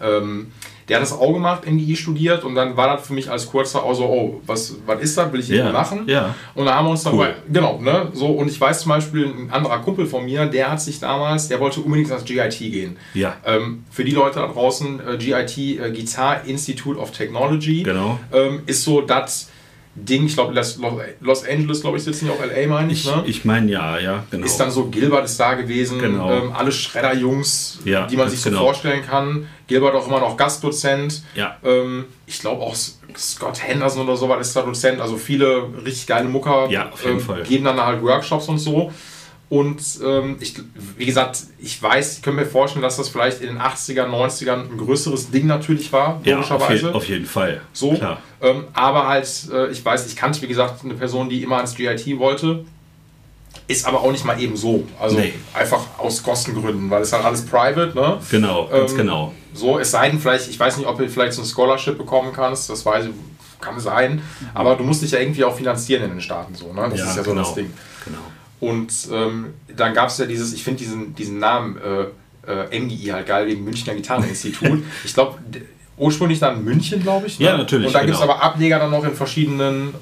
Ähm, 0.00 0.52
der 0.88 0.96
hat 0.96 1.02
das 1.02 1.12
auch 1.12 1.32
gemacht, 1.32 1.66
MGI 1.70 1.96
studiert 1.96 2.44
und 2.44 2.54
dann 2.54 2.76
war 2.76 2.96
das 2.96 3.06
für 3.06 3.12
mich 3.12 3.30
als 3.30 3.46
kurzer 3.46 3.82
auch 3.82 3.94
so, 3.94 4.04
oh, 4.04 4.40
was, 4.46 4.76
was 4.86 5.00
ist 5.02 5.16
das, 5.18 5.32
will 5.32 5.40
ich 5.40 5.50
irgendwie 5.50 5.72
machen? 5.72 6.04
ja. 6.06 6.34
Und 6.54 6.64
dann 6.66 6.74
haben 6.74 6.86
wir 6.86 6.90
uns 6.92 7.02
dann, 7.04 7.14
Cool. 7.14 7.34
genau, 7.52 7.78
ne, 7.80 8.08
so, 8.14 8.26
und 8.26 8.48
ich 8.48 8.60
weiß 8.60 8.80
zum 8.80 8.90
Beispiel, 8.90 9.26
ein 9.26 9.50
anderer 9.50 9.78
Kumpel 9.80 10.06
von 10.06 10.24
mir, 10.24 10.46
der 10.46 10.70
hat 10.70 10.80
sich 10.80 10.98
damals, 11.00 11.48
der 11.48 11.60
wollte 11.60 11.80
unbedingt 11.80 12.10
ans 12.10 12.24
GIT 12.24 12.58
gehen. 12.58 12.96
Ja. 13.14 13.36
Ähm, 13.44 13.84
für 13.90 14.04
die 14.04 14.12
Leute 14.12 14.40
da 14.40 14.46
draußen, 14.46 15.00
äh, 15.06 15.16
GIT, 15.18 15.58
äh, 15.58 15.90
Guitar 15.92 16.44
Institute 16.46 16.98
of 16.98 17.10
Technology, 17.10 17.82
Genau. 17.82 18.18
ähm, 18.32 18.62
ist 18.66 18.82
so 18.84 19.00
das 19.02 19.50
Ding, 20.00 20.26
ich 20.26 20.34
glaube, 20.34 20.54
Los, 20.54 20.78
Los 21.20 21.44
Angeles, 21.44 21.80
glaube 21.80 21.96
ich, 21.96 22.04
sitzen 22.04 22.26
ja 22.28 22.32
auch 22.32 22.40
LA, 22.40 22.68
meine 22.68 22.92
ich, 22.92 23.00
Ich, 23.04 23.06
ne? 23.16 23.22
ich 23.26 23.44
meine, 23.44 23.68
ja, 23.72 23.98
ja, 23.98 24.24
genau. 24.30 24.46
ist 24.46 24.56
dann 24.58 24.70
so, 24.70 24.84
Gilbert 24.86 25.24
ist 25.24 25.40
da 25.40 25.54
gewesen, 25.54 25.98
Genau. 25.98 26.30
ähm, 26.30 26.52
alle 26.56 26.70
Schredder-Jungs, 26.70 27.80
Ja, 27.84 28.06
die 28.06 28.16
man 28.16 28.28
sich 28.28 28.40
so 28.40 28.50
genau. 28.50 28.62
vorstellen 28.62 29.02
kann. 29.04 29.46
Gilbert 29.68 29.94
auch 29.94 30.08
immer 30.08 30.18
noch 30.18 30.36
Gastdozent. 30.36 31.22
Ja. 31.34 31.56
Ähm, 31.62 32.06
ich 32.26 32.40
glaube 32.40 32.62
auch 32.62 32.74
Scott 33.16 33.62
Henderson 33.62 34.02
oder 34.06 34.16
sowas 34.16 34.40
ist 34.40 34.56
da 34.56 34.62
Dozent. 34.62 35.00
Also 35.00 35.16
viele 35.16 35.68
richtig 35.84 36.06
geile 36.06 36.28
Mucker 36.28 36.68
Ja, 36.70 36.90
auf 36.90 37.04
jeden 37.04 37.20
Fall. 37.20 37.44
geben 37.44 37.64
dann 37.64 37.80
halt 37.80 38.02
Workshops 38.02 38.48
und 38.48 38.58
so. 38.58 38.92
Und 39.50 39.80
ähm, 40.04 40.36
ich, 40.40 40.54
wie 40.98 41.06
gesagt, 41.06 41.38
ich 41.58 41.82
weiß, 41.82 42.18
ich 42.18 42.22
kann 42.22 42.34
mir 42.34 42.44
vorstellen, 42.44 42.82
dass 42.82 42.98
das 42.98 43.08
vielleicht 43.08 43.40
in 43.40 43.46
den 43.46 43.58
80ern, 43.58 44.08
90ern 44.08 44.70
ein 44.70 44.76
größeres 44.76 45.30
Ding 45.30 45.46
natürlich 45.46 45.90
war, 45.90 46.20
ja, 46.22 46.38
auf, 46.38 46.48
je, 46.50 46.56
logischerweise. 46.56 46.94
auf 46.94 47.08
jeden 47.08 47.24
Fall. 47.24 47.62
So, 47.72 47.98
ähm, 48.42 48.64
aber 48.74 49.06
halt, 49.08 49.26
äh, 49.50 49.70
ich 49.70 49.82
weiß, 49.82 50.06
ich 50.06 50.16
kannte, 50.16 50.42
wie 50.42 50.48
gesagt, 50.48 50.84
eine 50.84 50.94
Person, 50.94 51.30
die 51.30 51.42
immer 51.42 51.56
ans 51.56 51.74
GIT 51.74 52.18
wollte. 52.18 52.66
Ist 53.68 53.86
aber 53.86 54.00
auch 54.00 54.10
nicht 54.10 54.24
mal 54.24 54.40
eben 54.40 54.56
so. 54.56 54.84
Also 54.98 55.18
Nee. 55.18 55.34
einfach 55.54 55.84
aus 55.98 56.22
Kostengründen, 56.22 56.90
weil 56.90 57.02
es 57.02 57.12
halt 57.12 57.24
alles 57.24 57.44
private, 57.44 57.92
ne? 57.94 58.18
Genau, 58.30 58.66
ganz 58.66 58.92
Ähm, 58.92 58.96
genau. 58.96 59.34
So, 59.52 59.78
es 59.78 59.90
sei 59.90 60.08
denn, 60.10 60.18
vielleicht, 60.18 60.48
ich 60.48 60.58
weiß 60.58 60.78
nicht, 60.78 60.86
ob 60.86 60.98
du 60.98 61.08
vielleicht 61.08 61.34
so 61.34 61.42
ein 61.42 61.46
Scholarship 61.46 61.98
bekommen 61.98 62.32
kannst, 62.32 62.70
das 62.70 62.84
weiß 62.84 63.06
ich, 63.06 63.10
kann 63.60 63.78
sein. 63.78 64.22
Aber 64.54 64.74
du 64.76 64.84
musst 64.84 65.02
dich 65.02 65.10
ja 65.10 65.18
irgendwie 65.18 65.44
auch 65.44 65.54
finanzieren 65.54 66.04
in 66.04 66.10
den 66.10 66.20
Staaten 66.20 66.54
so, 66.54 66.72
ne? 66.72 66.88
Das 66.90 67.00
ist 67.00 67.16
ja 67.16 67.22
so 67.22 67.30
genau. 67.30 67.42
das 67.42 67.54
Ding. 67.54 67.70
Genau. 68.04 68.18
Und 68.60 68.92
ähm, 69.12 69.54
dann 69.76 69.94
gab 69.94 70.08
es 70.08 70.18
ja 70.18 70.26
dieses, 70.26 70.52
ich 70.52 70.64
finde 70.64 70.78
diesen, 70.78 71.14
diesen 71.14 71.38
Namen 71.38 71.76
äh, 71.78 72.50
äh, 72.50 72.80
MGI 72.80 73.08
halt 73.08 73.26
geil, 73.26 73.46
wegen 73.46 73.64
Münchner 73.64 73.94
Gitarreninstitut. 73.94 74.82
ich 75.04 75.14
glaube, 75.14 75.38
ursprünglich 75.96 76.38
dann 76.38 76.64
München, 76.64 77.02
glaube 77.02 77.26
ich. 77.26 77.38
Ne? 77.38 77.46
Ja, 77.46 77.56
natürlich, 77.56 77.88
Und 77.88 77.94
dann 77.94 78.06
gibt 78.06 78.14
es 78.14 78.20
genau. 78.20 78.32
aber 78.32 78.42
Ableger 78.42 78.78
dann 78.78 78.90
noch 78.90 79.04
in 79.04 79.14
verschiedenen, 79.14 79.94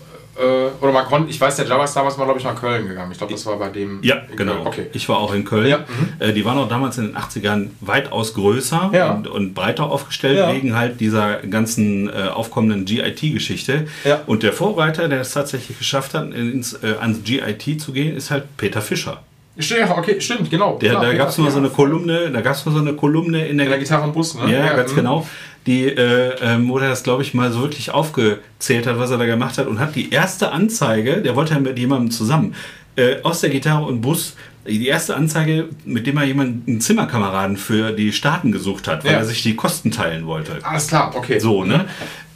oder 0.80 0.92
man 0.92 1.04
konnte, 1.06 1.30
ich 1.30 1.40
weiß, 1.40 1.56
der 1.56 1.66
Java 1.66 1.84
ist 1.84 1.94
damals 1.94 2.16
mal, 2.16 2.24
glaube 2.24 2.38
ich, 2.38 2.44
nach 2.44 2.60
Köln 2.60 2.86
gegangen. 2.88 3.10
Ich 3.12 3.18
glaube, 3.18 3.32
das 3.32 3.46
war 3.46 3.56
bei 3.58 3.68
dem. 3.68 4.00
Ja, 4.02 4.16
genau. 4.36 4.54
Köln. 4.54 4.66
Okay. 4.66 4.86
Ich 4.92 5.08
war 5.08 5.18
auch 5.18 5.32
in 5.34 5.44
Köln. 5.44 5.66
Ja, 5.66 5.84
Äh, 6.18 6.32
die 6.32 6.44
waren 6.44 6.58
auch 6.58 6.68
damals 6.68 6.98
in 6.98 7.06
den 7.08 7.16
80ern 7.16 7.68
weitaus 7.80 8.34
größer 8.34 8.90
Ja. 8.92 9.12
und, 9.12 9.28
und 9.28 9.54
breiter 9.54 9.90
aufgestellt, 9.90 10.38
Ja. 10.38 10.52
wegen 10.52 10.76
halt 10.76 11.00
dieser 11.00 11.36
ganzen 11.38 12.08
äh, 12.08 12.28
aufkommenden 12.32 12.84
GIT-Geschichte. 12.84 13.86
Und 14.26 14.42
der 14.42 14.52
Vorreiter, 14.52 15.08
der 15.08 15.20
es 15.20 15.32
tatsächlich 15.32 15.78
geschafft 15.78 16.14
hat, 16.14 16.32
ins, 16.32 16.74
äh, 16.74 16.94
ans 17.00 17.22
GIT 17.24 17.80
zu 17.80 17.92
gehen, 17.92 18.16
ist 18.16 18.30
halt 18.30 18.44
Peter 18.56 18.80
Fischer. 18.80 19.22
Stimmt, 19.58 19.90
okay, 19.90 20.20
stimmt, 20.20 20.50
genau. 20.50 20.76
Der, 20.78 20.90
Klar, 20.90 21.02
da 21.06 21.14
gab 21.14 21.28
es 21.30 21.38
mal 21.38 21.50
so 21.50 21.56
eine 21.58 21.70
Kolumne, 21.70 22.30
da 22.30 22.42
gab 22.42 22.54
es 22.54 22.66
mal 22.66 22.72
so 22.72 22.78
eine 22.80 22.92
Kolumne 22.92 23.46
in 23.46 23.56
der, 23.56 23.66
In 23.66 23.70
der 23.70 23.78
Gitarrenbus, 23.78 24.34
ne? 24.34 24.52
Ja, 24.52 24.74
ganz 24.74 24.92
mhm. 24.92 24.96
genau. 24.96 25.26
Die, 25.66 25.84
äh, 25.84 26.34
ähm, 26.42 26.68
wo 26.68 26.78
der 26.78 26.90
das, 26.90 27.02
glaube 27.02 27.22
ich, 27.22 27.34
mal 27.34 27.50
so 27.50 27.60
wirklich 27.60 27.90
aufgezählt 27.90 28.86
hat, 28.86 28.98
was 28.98 29.10
er 29.10 29.18
da 29.18 29.26
gemacht 29.26 29.58
hat 29.58 29.66
und 29.66 29.80
hat 29.80 29.96
die 29.96 30.10
erste 30.10 30.52
Anzeige, 30.52 31.22
der 31.22 31.34
wollte 31.34 31.54
ja 31.54 31.60
mit 31.60 31.76
jemandem 31.78 32.10
zusammen, 32.12 32.54
äh, 32.94 33.16
aus 33.22 33.40
der 33.40 33.50
Gitarre 33.50 33.84
und 33.84 34.00
Bus, 34.00 34.36
die 34.66 34.86
erste 34.86 35.16
Anzeige, 35.16 35.68
mit 35.84 36.06
dem 36.06 36.16
er 36.16 36.24
jemanden, 36.24 36.62
einen 36.70 36.80
Zimmerkameraden 36.80 37.56
für 37.56 37.92
die 37.92 38.12
Staaten 38.12 38.52
gesucht 38.52 38.86
hat, 38.88 39.04
weil 39.04 39.12
Ja. 39.12 39.18
er 39.18 39.24
sich 39.24 39.42
die 39.42 39.54
Kosten 39.56 39.90
teilen 39.90 40.26
wollte. 40.26 40.58
Alles 40.62 40.86
klar, 40.88 41.12
okay. 41.14 41.38
So, 41.40 41.64
ne? 41.64 41.84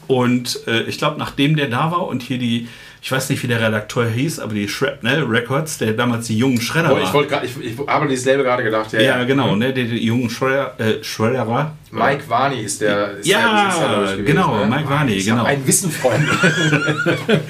Und 0.06 0.60
äh, 0.66 0.82
ich 0.82 0.98
glaube, 0.98 1.18
nachdem 1.18 1.56
der 1.56 1.68
da 1.68 1.92
war 1.92 2.06
und 2.08 2.22
hier 2.22 2.38
die, 2.38 2.66
ich 3.02 3.10
weiß 3.10 3.30
nicht, 3.30 3.42
wie 3.42 3.46
der 3.46 3.60
Redakteur 3.62 4.06
hieß, 4.08 4.40
aber 4.40 4.52
die 4.52 4.68
Shrapnel 4.68 5.22
Records, 5.24 5.78
der 5.78 5.92
damals 5.94 6.26
die 6.26 6.36
jungen 6.36 6.60
Schredder 6.60 6.92
Oh, 6.92 6.96
war. 6.96 7.02
ich 7.02 7.12
wollte 7.14 7.30
gerade, 7.30 7.46
ich, 7.46 7.56
ich 7.58 7.78
habe 7.86 8.06
dieselbe 8.06 8.42
gerade 8.42 8.62
gedacht. 8.62 8.92
Ja, 8.92 9.00
ja, 9.00 9.24
genau, 9.24 9.56
ne? 9.56 9.72
Die, 9.72 9.86
die 9.86 10.04
jungen 10.04 10.28
Schredder, 10.28 10.74
äh, 10.78 11.02
Schredderer. 11.02 11.72
Mike 11.92 12.24
Warney 12.28 12.60
ist 12.60 12.80
der. 12.82 13.16
Ist 13.18 13.26
Ja, 13.26 13.38
der 13.38 13.64
Besitzer, 13.68 13.88
glaub 13.88 14.04
ich, 14.04 14.10
gewesen, 14.12 14.24
genau, 14.26 14.58
ne? 14.58 14.66
Mike 14.66 14.88
Varney, 14.90 15.12
ich 15.14 15.24
genau. 15.24 15.44
Ein 15.44 15.66
Wissen, 15.66 15.90
Freunde. 15.90 16.28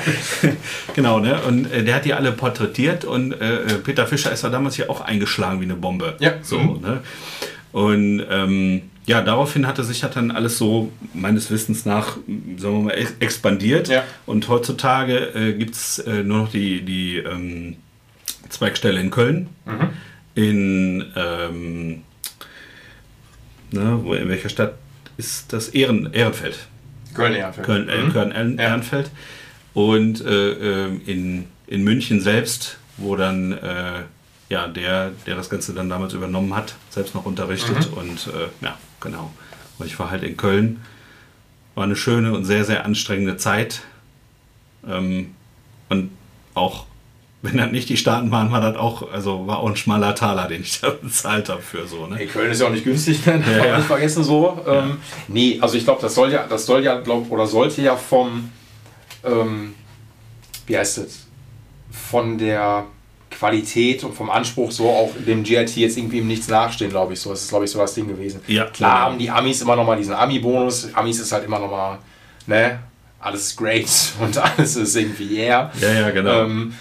Genau, 0.95 1.19
ne? 1.21 1.41
Und 1.47 1.71
äh, 1.73 1.83
der 1.85 1.97
hat 1.97 2.05
die 2.05 2.15
alle 2.15 2.33
porträtiert 2.33 3.05
und 3.05 3.33
äh, 3.33 3.55
äh, 3.57 3.75
Peter 3.85 4.07
Fischer 4.07 4.33
ist 4.33 4.45
da 4.45 4.49
damals 4.49 4.77
ja 4.77 4.89
auch 4.89 5.01
eingeschlagen 5.01 5.61
wie 5.61 5.65
eine 5.65 5.75
Bombe. 5.75 6.17
Ja. 6.21 6.35
So, 6.43 6.59
Mhm. 6.59 6.81
ne? 6.81 7.01
Und 7.73 8.25
ähm, 8.29 8.90
ja, 9.11 9.23
daraufhin 9.23 9.67
hatte 9.67 9.83
sich 9.85 10.05
hat 10.05 10.15
dann 10.17 10.31
alles 10.31 10.57
so 10.57 10.93
meines 11.15 11.51
Wissens 11.51 11.85
nach, 11.85 12.17
sagen 12.57 12.75
wir 12.77 12.83
mal, 12.85 12.91
ex- 12.93 13.15
expandiert. 13.19 13.89
Ja. 13.89 14.05
Und 14.27 14.49
heutzutage 14.49 15.17
äh, 15.35 15.53
gibt 15.55 15.75
es 15.75 15.99
äh, 15.99 16.23
nur 16.23 16.39
noch 16.43 16.51
die, 16.51 16.83
die 16.83 17.17
ähm, 17.19 17.77
Zweigstelle 18.49 19.01
in 19.01 19.11
Köln. 19.11 19.49
Mhm. 19.67 19.89
In 20.37 21.05
ähm, 21.17 22.03
ne, 23.73 23.99
wo, 24.05 24.15
in 24.15 24.29
welcher 24.29 24.49
Stadt 24.49 24.75
ist 25.17 25.53
das? 25.53 25.69
Ehren, 25.71 26.13
Ehrenfeld. 26.13 26.59
Köln, 27.15 27.35
Ehrenfeld. 27.35 27.67
Köln, 27.67 27.89
äh, 27.89 28.03
Mhm. 28.03 28.11
Und 29.75 30.25
äh, 30.25 30.51
ähm, 30.87 31.01
in, 31.07 31.45
in 31.67 31.83
München 31.85 32.21
selbst, 32.21 32.79
wo 32.97 33.17
dann 33.17 33.53
äh, 33.53 34.03
ja, 34.51 34.67
der, 34.67 35.13
der 35.27 35.37
das 35.37 35.49
Ganze 35.49 35.73
dann 35.73 35.89
damals 35.89 36.13
übernommen 36.13 36.55
hat, 36.55 36.75
selbst 36.91 37.15
noch 37.15 37.25
unterrichtet. 37.25 37.91
Mhm. 37.91 37.97
Und 37.97 38.27
äh, 38.27 38.49
ja, 38.65 38.77
genau. 39.01 39.31
Und 39.79 39.87
ich 39.87 39.99
war 39.99 40.11
halt 40.11 40.25
in 40.25 40.37
Köln. 40.37 40.83
War 41.77 41.85
eine 41.85 41.97
schöne 41.97 42.35
und 42.35 42.45
sehr, 42.45 42.65
sehr 42.65 42.85
anstrengende 42.85 43.37
Zeit. 43.37 43.83
Ähm, 44.87 45.35
und 45.89 46.11
auch 46.55 46.87
wenn 47.43 47.57
das 47.57 47.71
nicht 47.71 47.89
die 47.89 47.97
Staaten 47.97 48.31
waren, 48.33 48.51
war 48.51 48.61
das 48.61 48.77
auch, 48.77 49.11
also 49.13 49.47
war 49.47 49.61
auch 49.61 49.69
ein 49.69 49.77
schmaler 49.77 50.15
Taler, 50.17 50.49
den 50.49 50.63
ich 50.63 50.81
da 50.81 50.91
bezahlt 51.03 51.49
habe 51.49 51.63
für 51.63 51.87
so. 51.87 52.07
Ne? 52.09 52.17
Hey, 52.17 52.27
Köln 52.27 52.51
ist 52.51 52.61
ja 52.61 52.67
auch 52.67 52.73
nicht 52.73 52.85
günstig, 52.85 53.25
ne? 53.25 53.43
Ja, 53.47 53.67
ja. 53.67 53.77
nicht 53.79 53.87
vergessen 53.87 54.25
so. 54.25 54.61
Ähm, 54.67 54.99
nee, 55.29 55.59
also 55.61 55.77
ich 55.77 55.85
glaube, 55.85 56.03
das 56.03 56.15
soll 56.15 56.33
ja, 56.33 56.47
das 56.49 56.67
soll 56.67 56.83
ja, 56.83 56.99
glaub, 57.01 57.31
oder 57.31 57.47
sollte 57.47 57.83
ja 57.83 57.97
vom, 57.97 58.51
ähm, 59.25 59.75
wie 60.67 60.77
heißt 60.77 60.99
es, 60.99 61.29
von 61.91 62.37
der 62.37 62.87
Qualität 63.41 64.05
und 64.05 64.15
vom 64.15 64.29
Anspruch 64.29 64.71
so 64.71 64.89
auch 64.91 65.11
dem 65.27 65.43
GIT 65.43 65.75
jetzt 65.77 65.97
irgendwie 65.97 66.19
im 66.19 66.29
Nichts 66.29 66.47
nachstehen, 66.49 66.91
glaube 66.91 67.15
ich 67.15 67.21
so. 67.21 67.31
Das 67.31 67.41
ist, 67.43 67.49
glaube 67.49 67.65
ich, 67.65 67.71
so 67.71 67.79
das 67.79 67.95
Ding 67.95 68.07
gewesen. 68.07 68.41
Ja, 68.47 68.67
Klar 68.67 68.73
genau. 68.93 69.05
haben 69.07 69.19
die 69.19 69.31
Amis 69.31 69.63
immer 69.63 69.77
nochmal 69.77 69.97
diesen 69.97 70.13
Ami-Bonus. 70.15 70.91
Amis 70.95 71.19
ist 71.21 71.33
halt 71.33 71.45
immer 71.47 71.59
nochmal, 71.59 71.99
ne, 72.47 72.81
alles 73.19 73.47
ist 73.47 73.57
great 73.57 73.89
und 74.21 74.37
alles 74.37 74.77
ist 74.77 74.95
irgendwie 74.95 75.37
yeah. 75.39 75.73
Ja, 75.81 75.91
ja, 75.91 76.11
genau. 76.11 76.43
Ähm, 76.45 76.75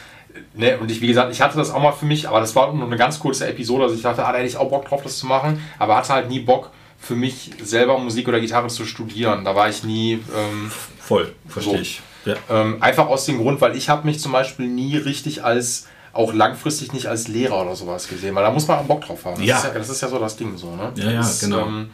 ne, 0.54 0.78
und 0.78 0.92
ich, 0.92 1.00
wie 1.00 1.08
gesagt, 1.08 1.32
ich 1.32 1.40
hatte 1.40 1.58
das 1.58 1.72
auch 1.72 1.82
mal 1.82 1.94
für 1.94 2.06
mich, 2.06 2.28
aber 2.28 2.42
das 2.42 2.54
war 2.58 2.74
nur 2.74 2.86
eine 2.86 2.98
ganz 2.98 3.20
kurze 3.20 3.48
Episode. 3.48 3.84
Also 3.84 3.96
ich 3.96 4.02
dachte, 4.02 4.26
ah, 4.26 4.32
da 4.34 4.38
hätte 4.40 4.48
ich 4.50 4.58
auch 4.58 4.70
Bock 4.70 4.86
drauf, 4.86 5.02
das 5.02 5.18
zu 5.18 5.28
machen, 5.28 5.62
aber 5.80 5.96
hatte 5.96 6.12
halt 6.12 6.30
nie 6.30 6.40
Bock 6.40 6.72
für 7.00 7.16
mich 7.16 7.52
selber 7.64 7.98
Musik 7.98 8.28
oder 8.28 8.42
Gitarre 8.42 8.68
zu 8.68 8.84
studieren. 8.84 9.46
Da 9.46 9.56
war 9.56 9.70
ich 9.70 9.86
nie 9.86 10.16
ähm, 10.36 10.70
Voll, 11.00 11.34
verstehe 11.48 11.76
So. 11.76 11.80
ich. 11.82 12.02
Ja. 12.26 12.36
ähm, 12.50 12.84
einfach 12.84 13.08
aus 13.08 13.26
dem 13.26 13.38
Grund, 13.38 13.62
weil 13.62 13.78
ich 13.78 13.88
habe 13.88 14.06
mich 14.06 14.20
zum 14.20 14.34
Beispiel 14.34 14.68
nie 14.68 14.98
richtig 14.98 15.46
als 15.46 15.88
auch 16.14 16.34
langfristig 16.34 16.92
nicht 16.94 17.08
als 17.08 17.28
Lehrer 17.28 17.62
oder 17.62 17.76
sowas 17.76 18.08
gesehen, 18.08 18.34
weil 18.36 18.44
da 18.44 18.52
muss 18.52 18.68
man 18.68 18.80
auch 18.80 18.84
Bock 18.86 19.02
drauf 19.02 19.26
haben. 19.26 19.38
Das, 19.38 19.46
Ja. 19.46 19.58
Ist, 19.58 19.64
ja, 19.66 19.70
das 19.74 19.90
ist 19.90 20.02
ja 20.02 20.08
so 20.08 20.20
das 20.20 20.36
Ding 20.38 20.58
so, 20.58 20.76
ne? 20.76 20.92
Ja, 20.96 21.12
ja, 21.12 21.18
das, 21.18 21.40
genau. 21.42 21.66
Ähm, 21.68 21.90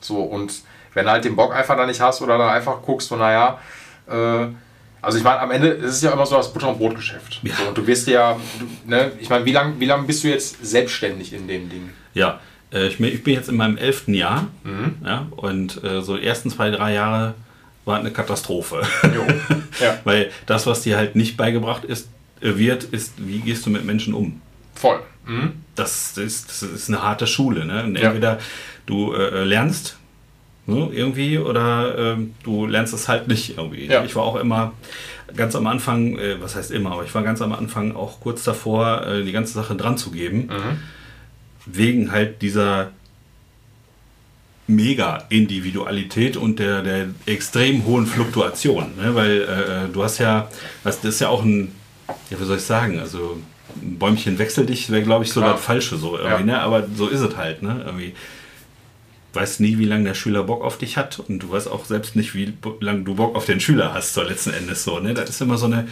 so 0.00 0.22
und 0.22 0.52
wenn 0.94 1.04
du 1.04 1.10
halt 1.10 1.24
den 1.24 1.36
Bock 1.36 1.54
einfach 1.54 1.76
da 1.76 1.86
nicht 1.86 2.00
hast 2.00 2.22
oder 2.22 2.38
da 2.38 2.52
einfach 2.52 2.80
guckst, 2.82 3.08
so 3.08 3.16
naja, 3.16 3.58
äh, 4.08 4.46
also 5.00 5.16
ich 5.18 5.22
meine, 5.24 5.40
am 5.40 5.50
Ende 5.52 5.68
ist 5.68 5.94
es 5.96 6.02
ja 6.02 6.10
immer 6.12 6.26
so 6.26 6.36
das 6.36 6.52
Butter- 6.52 6.68
und 6.70 6.78
Brotgeschäft. 6.78 7.40
Ja. 7.42 7.54
So, 7.54 7.68
und 7.68 7.78
du 7.78 7.86
wirst 7.86 8.08
ja, 8.08 8.36
du, 8.58 8.90
ne, 8.90 9.12
ich 9.20 9.28
meine, 9.30 9.44
wie 9.44 9.52
lange 9.52 9.78
wie 9.78 9.84
lang 9.86 10.06
bist 10.06 10.24
du 10.24 10.28
jetzt 10.28 10.56
selbstständig 10.64 11.32
in 11.32 11.46
dem 11.46 11.68
Ding? 11.68 11.90
Ja, 12.14 12.40
äh, 12.72 12.88
ich, 12.88 12.98
bin- 12.98 13.06
ich 13.12 13.22
bin 13.22 13.34
jetzt 13.34 13.48
in 13.48 13.56
meinem 13.56 13.76
elften 13.76 14.12
Jahr 14.14 14.48
Mhm. 14.64 14.96
ja, 15.04 15.26
und 15.36 15.82
äh, 15.84 16.02
so 16.02 16.16
die 16.16 16.24
ersten 16.26 16.50
zwei, 16.50 16.70
drei 16.70 16.94
Jahre 16.94 17.34
war 17.84 17.98
eine 17.98 18.10
Katastrophe. 18.10 18.82
Ja. 19.80 19.96
Weil 20.02 20.30
das, 20.46 20.66
was 20.66 20.80
dir 20.82 20.96
halt 20.96 21.14
nicht 21.14 21.36
beigebracht 21.36 21.84
ist, 21.84 22.08
wird, 22.40 22.84
ist, 22.84 23.14
wie 23.18 23.40
gehst 23.40 23.66
du 23.66 23.70
mit 23.70 23.84
Menschen 23.84 24.14
um? 24.14 24.40
Voll. 24.74 25.00
Mhm. 25.26 25.52
Das 25.74 26.16
ist, 26.18 26.48
das 26.48 26.62
ist 26.62 26.88
eine 26.88 27.02
harte 27.02 27.26
Schule. 27.26 27.64
Ne? 27.64 27.84
Und 27.84 27.96
Ja. 27.96 28.08
entweder 28.08 28.38
du 28.86 29.12
äh, 29.14 29.44
lernst 29.44 29.96
ne, 30.66 30.88
irgendwie 30.92 31.38
oder 31.38 32.14
ähm, 32.14 32.34
du 32.44 32.66
lernst 32.66 32.94
es 32.94 33.08
halt 33.08 33.28
nicht 33.28 33.56
irgendwie. 33.58 33.86
Ja. 33.86 34.04
Ich 34.04 34.14
war 34.16 34.22
auch 34.24 34.36
immer 34.36 34.72
ganz 35.36 35.54
am 35.56 35.66
Anfang, 35.66 36.16
äh, 36.18 36.40
was 36.40 36.56
heißt 36.56 36.70
immer, 36.70 36.92
aber 36.92 37.04
ich 37.04 37.14
war 37.14 37.22
ganz 37.22 37.42
am 37.42 37.52
Anfang 37.52 37.94
auch 37.94 38.20
kurz 38.20 38.44
davor, 38.44 39.06
äh, 39.06 39.24
die 39.24 39.32
ganze 39.32 39.52
Sache 39.54 39.76
dran 39.76 39.98
zu 39.98 40.10
geben. 40.10 40.46
Mhm. 40.46 40.78
Wegen 41.66 42.12
halt 42.12 42.40
dieser 42.40 42.90
Mega-Individualität 44.98 46.36
und 46.36 46.58
der, 46.58 46.82
der 46.82 47.06
extrem 47.26 47.84
hohen 47.86 48.06
Fluktuation. 48.06 48.92
Ne? 48.96 49.14
Weil 49.14 49.42
äh, 49.42 49.92
du 49.92 50.02
hast 50.02 50.18
ja, 50.18 50.48
das 50.84 51.02
ist 51.04 51.20
ja 51.20 51.28
auch 51.28 51.42
ein, 51.42 51.72
ja, 52.30 52.40
wie 52.40 52.44
soll 52.44 52.56
ich 52.56 52.62
sagen, 52.64 52.98
also 52.98 53.38
ein 53.82 53.98
Bäumchen 53.98 54.38
wechsel 54.38 54.64
dich 54.66 54.90
wäre, 54.90 55.02
glaube 55.02 55.24
ich, 55.24 55.32
so 55.32 55.40
das 55.40 55.60
Falsche 55.60 55.96
so 55.96 56.16
irgendwie, 56.16 56.40
Ja. 56.48 56.56
ne? 56.56 56.60
Aber 56.60 56.86
so 56.96 57.06
ist 57.08 57.20
es 57.20 57.36
halt, 57.36 57.62
ne? 57.62 57.82
Irgendwie 57.84 58.14
weißt 59.34 59.60
nie, 59.60 59.78
wie 59.78 59.84
lange 59.84 60.04
der 60.04 60.14
Schüler 60.14 60.42
Bock 60.42 60.64
auf 60.64 60.78
dich 60.78 60.96
hat 60.96 61.20
und 61.20 61.40
du 61.40 61.50
weißt 61.52 61.70
auch 61.70 61.84
selbst 61.84 62.16
nicht, 62.16 62.34
wie 62.34 62.54
lange 62.80 63.02
du 63.02 63.14
Bock 63.14 63.36
auf 63.36 63.44
den 63.44 63.60
Schüler 63.60 63.92
hast, 63.92 64.14
so 64.14 64.22
letzten 64.22 64.54
Endes 64.54 64.82
so, 64.84 64.98
ne? 65.00 65.12
Das 65.12 65.28
ist 65.28 65.40
immer 65.42 65.58
so 65.58 65.66
eine, 65.66 65.86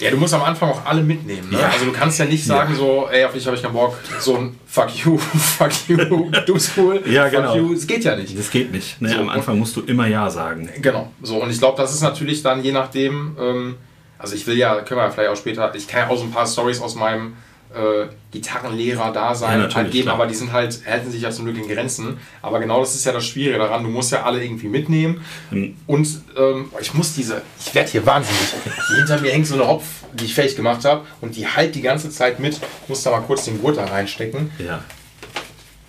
Ja, 0.00 0.10
du 0.10 0.16
musst 0.16 0.34
am 0.34 0.42
Anfang 0.42 0.70
auch 0.70 0.84
alle 0.84 1.02
mitnehmen. 1.02 1.48
Ne? 1.50 1.60
Ja. 1.60 1.68
Also 1.68 1.84
du 1.86 1.92
kannst 1.92 2.18
ja 2.18 2.24
nicht 2.24 2.44
sagen 2.44 2.74
so, 2.74 3.08
ey, 3.10 3.24
auf 3.24 3.32
dich 3.32 3.46
habe 3.46 3.56
ich 3.56 3.62
keinen 3.62 3.74
Bock. 3.74 3.96
So 4.18 4.36
ein 4.36 4.56
Fuck 4.66 5.04
you, 5.04 5.16
fuck 5.18 5.70
you, 5.88 5.96
du 5.98 6.58
cool, 6.76 7.00
Ja, 7.06 7.24
fuck 7.26 7.32
genau. 7.32 7.56
you. 7.56 7.72
Es 7.74 7.86
geht 7.86 8.02
ja 8.04 8.16
nicht. 8.16 8.36
das 8.36 8.50
geht 8.50 8.72
nicht, 8.72 9.00
ne? 9.00 9.10
So, 9.10 9.18
Am 9.20 9.28
Anfang 9.28 9.56
musst 9.58 9.76
du 9.76 9.82
immer 9.82 10.08
Ja 10.08 10.28
sagen. 10.28 10.68
Genau. 10.82 11.12
So, 11.22 11.40
und 11.42 11.48
ich 11.50 11.58
glaube, 11.58 11.80
das 11.80 11.94
ist 11.94 12.00
natürlich 12.02 12.42
dann 12.42 12.62
je 12.62 12.72
nachdem, 12.72 13.36
ähm, 13.40 13.76
also 14.20 14.34
ich 14.34 14.46
will 14.46 14.56
ja, 14.56 14.80
können 14.82 15.00
wir 15.00 15.04
ja 15.04 15.10
vielleicht 15.10 15.30
auch 15.30 15.36
später, 15.36 15.74
ich 15.74 15.88
kann 15.88 16.02
ja 16.02 16.08
auch 16.08 16.18
so 16.18 16.24
ein 16.24 16.30
paar 16.30 16.46
Stories 16.46 16.80
aus 16.80 16.94
meinem 16.94 17.34
äh, 17.74 18.06
Gitarrenlehrer 18.32 19.12
da 19.12 19.32
Ja, 19.32 19.74
halt 19.74 19.90
geben, 19.92 20.04
klar. 20.04 20.16
aber 20.16 20.26
die 20.26 20.34
sind 20.34 20.52
halt, 20.52 20.80
halten 20.86 21.10
sich 21.10 21.22
ja 21.22 21.30
zum 21.30 21.44
Glück 21.44 21.56
in 21.56 21.68
Grenzen. 21.68 22.18
Aber 22.42 22.58
genau 22.58 22.80
das 22.80 22.94
ist 22.96 23.04
ja 23.04 23.12
das 23.12 23.24
Schwierige 23.24 23.58
daran, 23.58 23.84
du 23.84 23.90
musst 23.90 24.10
ja 24.10 24.24
alle 24.24 24.42
irgendwie 24.42 24.66
mitnehmen. 24.68 25.24
Hm. 25.50 25.76
Und 25.86 26.08
ähm, 26.36 26.70
ich 26.80 26.92
muss 26.94 27.14
diese, 27.14 27.42
ich 27.64 27.72
werde 27.74 27.90
hier 27.90 28.04
wahnsinnig. 28.04 28.40
Hier 28.88 28.96
hinter 28.96 29.20
mir 29.20 29.30
hängt 29.30 29.46
so 29.46 29.54
eine 29.54 29.68
Hopf, 29.68 29.84
die 30.12 30.24
ich 30.24 30.34
fertig 30.34 30.56
gemacht 30.56 30.84
habe 30.84 31.06
und 31.20 31.36
die 31.36 31.46
halt 31.46 31.74
die 31.76 31.82
ganze 31.82 32.10
Zeit 32.10 32.40
mit. 32.40 32.54
Ich 32.54 32.88
muss 32.88 33.02
da 33.04 33.12
mal 33.12 33.20
kurz 33.20 33.44
den 33.44 33.60
Gurt 33.60 33.76
da 33.76 33.84
reinstecken. 33.84 34.50
Ja, 34.58 34.82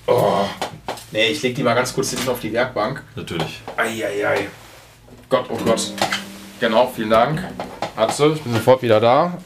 Oh. 0.08 0.46
Nee, 1.12 1.28
ich 1.28 1.42
leg 1.42 1.56
die 1.56 1.64
mal 1.64 1.74
ganz 1.74 1.94
kurz 1.94 2.10
hinten 2.10 2.28
auf 2.30 2.40
die 2.40 2.52
Werkbank. 2.52 3.02
natürlich. 3.16 3.62
Eieiei. 3.78 4.48
Gott, 5.30 5.46
oh 5.50 5.58
Gott. 5.64 5.94
Genau, 6.60 6.92
vielen 6.94 7.10
Dank. 7.12 7.42
Atze, 7.96 8.34
ich 8.34 8.42
bin 8.42 8.54
sofort 8.54 8.82
wieder 8.82 9.00
da. 9.00 9.38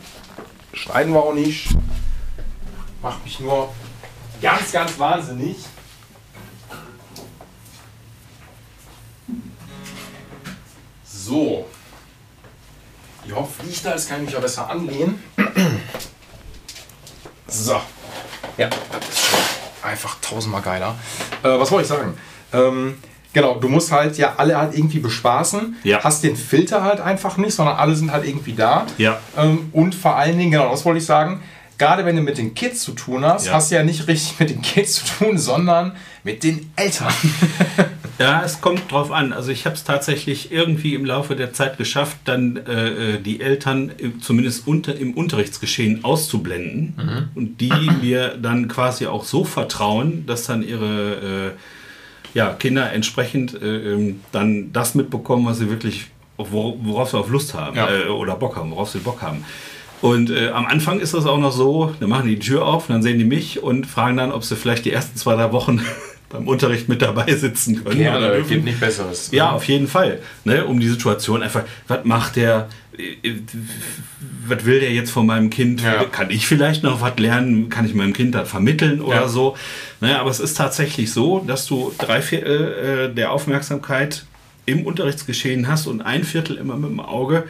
Schneiden 0.74 1.14
wir 1.14 1.24
auch 1.24 1.34
nicht. 1.34 1.70
Macht 3.02 3.24
mich 3.24 3.40
nur 3.40 3.74
ganz, 4.42 4.72
ganz 4.72 5.00
wahnsinnig. 5.00 5.58
So. 11.04 11.66
Die 13.25 13.34
Hopf 13.34 13.64
liegt 13.64 13.84
da, 13.86 13.92
kann 13.92 14.22
ich 14.22 14.28
mich 14.28 14.38
auch 14.38 14.42
besser 14.42 14.70
anlehnen. 14.70 15.24
So. 17.48 17.82
Ja, 18.58 18.70
einfach 19.82 20.18
tausendmal 20.22 20.62
geiler. 20.62 20.96
Äh, 21.42 21.60
was 21.60 21.72
wollte 21.72 21.84
ich 21.84 21.90
sagen? 21.90 22.18
Ähm, 22.54 23.02
genau, 23.36 23.54
du 23.60 23.68
musst 23.70 23.92
halt 23.92 24.18
ja 24.18 24.34
alle 24.38 24.58
halt 24.58 24.74
irgendwie 24.75 24.98
bespaßen. 25.00 25.75
Ja. 25.84 26.04
Hast 26.04 26.24
den 26.24 26.36
Filter 26.36 26.82
halt 26.84 27.00
einfach 27.00 27.38
nicht, 27.38 27.54
sondern 27.54 27.75
alle 27.75 27.96
sind 27.96 28.12
halt 28.12 28.25
irgendwie 28.25 28.54
da. 28.54 28.88
Ja. 28.98 29.20
Ähm, 29.38 29.70
und 29.74 29.94
vor 29.94 30.15
allen 30.15 30.39
Dingen, 30.39 30.50
genau, 30.51 30.72
das 30.72 30.84
wollte 30.86 30.98
ich 30.98 31.06
sagen, 31.06 31.42
gerade 31.77 32.06
wenn 32.06 32.15
du 32.15 32.22
mit 32.24 32.38
den 32.39 32.56
Kids 32.56 32.82
zu 32.82 32.94
tun 32.94 33.24
hast, 33.25 33.46
Ja. 33.48 33.54
hast 33.54 33.70
du 33.70 33.75
ja 33.75 33.84
nicht 33.84 34.08
richtig 34.08 34.39
mit 34.39 34.50
den 34.50 34.62
Kids 34.63 34.94
zu 35.06 35.06
tun, 35.24 35.38
sondern 35.38 35.92
mit 36.24 36.44
den 36.44 36.72
Eltern. 36.75 37.13
Ja, 38.18 38.44
es 38.46 38.62
kommt 38.62 38.89
drauf 38.89 39.12
an. 39.12 39.34
Also 39.34 39.51
ich 39.51 39.65
habe 39.65 39.75
es 39.75 39.84
tatsächlich 39.84 40.50
irgendwie 40.50 40.96
im 40.96 41.04
Laufe 41.04 41.36
der 41.36 41.51
Zeit 41.51 41.77
geschafft, 41.77 42.15
dann 42.24 42.56
äh, 42.65 43.15
äh, 43.15 43.20
die 43.22 43.42
Eltern 43.42 43.92
im- 43.98 44.22
zumindest 44.22 44.65
unter, 44.70 44.96
im 44.96 45.15
Unterrichtsgeschehen 45.15 46.06
auszublenden 46.06 47.30
und 47.36 47.60
die 47.60 47.74
mir 48.01 48.38
dann 48.42 48.70
quasi 48.70 49.08
auch 49.08 49.25
so 49.25 49.44
vertrauen, 49.44 50.25
dass 50.27 50.46
dann 50.46 50.63
ihre 50.63 51.51
äh, 51.51 51.51
ja, 52.36 52.54
Kinder 52.54 52.92
entsprechend 52.94 53.60
äh, 53.60 53.94
ähm, 53.94 54.20
dann 54.32 54.72
das 54.72 54.94
mitbekommen, 54.94 55.46
was 55.48 55.58
sie 55.58 55.70
wirklich, 55.72 56.06
wor- 56.38 56.75
worauf 56.84 57.10
sie 57.10 57.18
auf 57.18 57.30
Lust 57.30 57.56
haben 57.56 57.75
Ja. 57.75 57.88
äh, 57.89 58.08
oder 58.10 58.36
Bock 58.36 58.56
haben, 58.58 58.70
worauf 58.72 58.89
sie 58.92 59.00
Bock 59.00 59.24
haben. 59.24 59.44
Und 60.01 60.30
äh, 60.30 60.50
am 60.50 60.68
Anfang 60.68 61.00
ist 61.00 61.13
das 61.15 61.25
auch 61.25 61.39
noch 61.39 61.54
so, 61.54 61.96
dann 62.00 62.10
machen 62.10 62.27
die 62.27 62.36
die 62.36 62.46
Tür 62.46 62.65
auf, 62.68 62.86
dann 62.88 63.01
sehen 63.01 63.18
die 63.18 63.25
mich 63.25 63.63
und 63.63 63.88
fragen 63.88 64.18
dann, 64.18 64.32
ob 64.32 64.44
sie 64.44 64.56
vielleicht 64.56 64.86
die 64.86 64.92
ersten 64.92 65.18
zwei, 65.18 65.36
drei 65.36 65.51
Wochen 65.54 65.82
beim 66.30 66.48
Unterricht 66.48 66.89
mit 66.89 67.01
dabei 67.01 67.34
sitzen 67.34 67.84
können. 67.84 68.01
oder 68.01 68.34
dürfen. 68.36 68.50
gibt 68.50 68.65
nicht 68.65 68.80
Besseres. 68.80 69.30
Ja, 69.32 69.51
auf 69.51 69.63
jeden 69.68 69.88
Fall. 69.88 70.20
Ne, 70.44 70.65
um 70.65 70.80
die 70.80 70.89
Situation 70.89 71.42
einfach, 71.42 71.63
was 71.88 72.04
macht 72.04 72.36
der, 72.36 72.68
was 74.48 74.66
will 74.66 74.80
der 74.80 74.92
jetzt 74.94 75.12
von 75.12 75.25
meinem 75.25 75.50
Kind? 75.50 75.82
Ja. 75.82 76.04
Kann 76.06 76.30
ich 76.30 76.48
vielleicht 76.48 76.84
noch 76.84 77.02
was 77.02 77.18
lernen? 77.18 77.70
Kann 77.70 77.86
ich 77.86 77.94
meinem 77.94 78.14
Kind 78.14 78.36
das 78.36 78.50
vermitteln 78.50 79.02
oder 79.02 79.22
Ja. 79.22 79.28
so? 79.28 79.56
Ne, 80.02 80.20
aber 80.20 80.30
es 80.30 80.40
ist 80.40 80.56
tatsächlich 80.56 81.12
so, 81.12 81.40
dass 81.40 81.66
du 81.66 81.94
drei 81.98 82.22
Viertel 82.22 83.10
äh, 83.12 83.14
der 83.16 83.32
Aufmerksamkeit 83.32 84.25
im 84.66 84.86
Unterrichtsgeschehen 84.86 85.68
hast 85.68 85.88
und 85.88 86.02
ein 86.02 86.24
Viertel 86.24 86.58
immer 86.58 86.75
mit 86.75 86.90
dem 86.90 87.00
Auge 87.00 87.44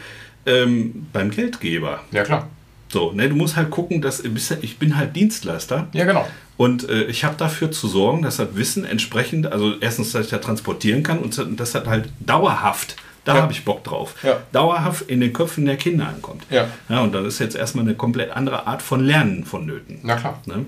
ähm, 0.46 1.08
beim 1.14 1.32
Geldgeber. 1.32 2.04
Ja, 2.12 2.24
klar. 2.24 2.50
So, 2.90 3.12
ne, 3.12 3.28
du 3.30 3.36
musst 3.36 3.56
halt 3.56 3.72
gucken, 3.72 4.02
dass 4.02 4.22
ich 4.62 4.78
bin 4.78 4.96
halt 4.98 5.16
Dienstleister. 5.16 5.88
Ja, 5.94 6.06
genau. 6.06 6.28
Und 6.58 6.88
äh, 6.88 7.04
ich 7.06 7.24
habe 7.26 7.36
dafür 7.36 7.72
zu 7.72 7.88
sorgen, 7.88 8.22
dass 8.22 8.38
das 8.38 8.50
Wissen 8.56 8.86
entsprechend, 8.86 9.52
also 9.52 9.74
erstens, 9.82 10.12
dass 10.14 10.26
ich 10.26 10.32
das 10.32 10.42
transportieren 10.42 11.04
kann 11.04 11.20
und 11.20 11.38
dass 11.60 11.72
das 11.74 11.86
halt 11.88 12.10
dauerhaft, 12.20 12.96
da 13.26 13.36
Ja. 13.36 13.42
habe 13.42 13.52
ich 13.52 13.66
Bock 13.66 13.84
drauf, 13.84 14.16
Ja. 14.24 14.38
dauerhaft 14.54 15.10
in 15.10 15.20
den 15.20 15.34
Köpfen 15.34 15.66
der 15.66 15.76
Kinder 15.76 16.08
ankommt. 16.08 16.44
Ja. 16.50 16.68
ja. 16.88 17.02
Und 17.02 17.14
dann 17.14 17.26
ist 17.26 17.40
jetzt 17.40 17.56
erstmal 17.56 17.84
eine 17.86 17.96
komplett 17.96 18.32
andere 18.32 18.66
Art 18.68 18.82
von 18.82 19.04
Lernen 19.04 19.44
vonnöten. 19.44 20.00
Na 20.04 20.16
klar. 20.16 20.42
Ne? 20.46 20.66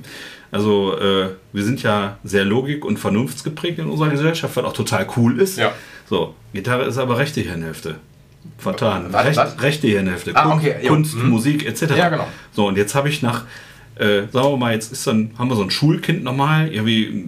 Also 0.52 0.98
äh, 1.00 1.30
wir 1.54 1.64
sind 1.64 1.84
ja 1.84 2.18
sehr 2.24 2.44
logik- 2.46 2.84
und 2.86 2.98
vernunftsgeprägt 3.00 3.80
in 3.80 3.86
unserer 3.88 4.10
Gesellschaft, 4.10 4.56
was 4.58 4.66
auch 4.66 4.74
total 4.74 5.08
cool 5.18 5.40
ist. 5.40 5.58
Ja. 5.58 5.72
So, 6.10 6.36
Gitarre 6.54 6.84
ist 6.86 6.98
aber 6.98 7.18
rechte 7.18 7.42
Hirnhälfte. 7.42 7.96
Vertan. 8.58 9.08
Was, 9.12 9.26
Recht, 9.26 9.38
was? 9.38 9.62
Rechte 9.62 9.88
Hirnhälfte. 9.88 10.32
Ah, 10.36 10.54
okay. 10.56 10.76
Kunst, 10.88 11.16
Mhm. 11.16 11.30
Musik 11.30 11.66
etc. 11.66 11.96
Ja, 11.98 12.10
genau. 12.10 12.28
So, 12.54 12.66
und 12.68 12.78
jetzt 12.78 12.96
habe 12.96 13.10
ich 13.10 13.22
nach, 13.22 13.44
äh, 13.96 14.22
sagen 14.32 14.50
wir 14.52 14.58
mal, 14.58 14.74
jetzt 14.74 14.92
ist 14.92 15.06
dann, 15.06 15.32
haben 15.38 15.50
wir 15.50 15.56
so 15.56 15.64
ein 15.64 15.70
Schulkind 15.70 16.24
nochmal, 16.24 16.74
irgendwie, 16.74 17.26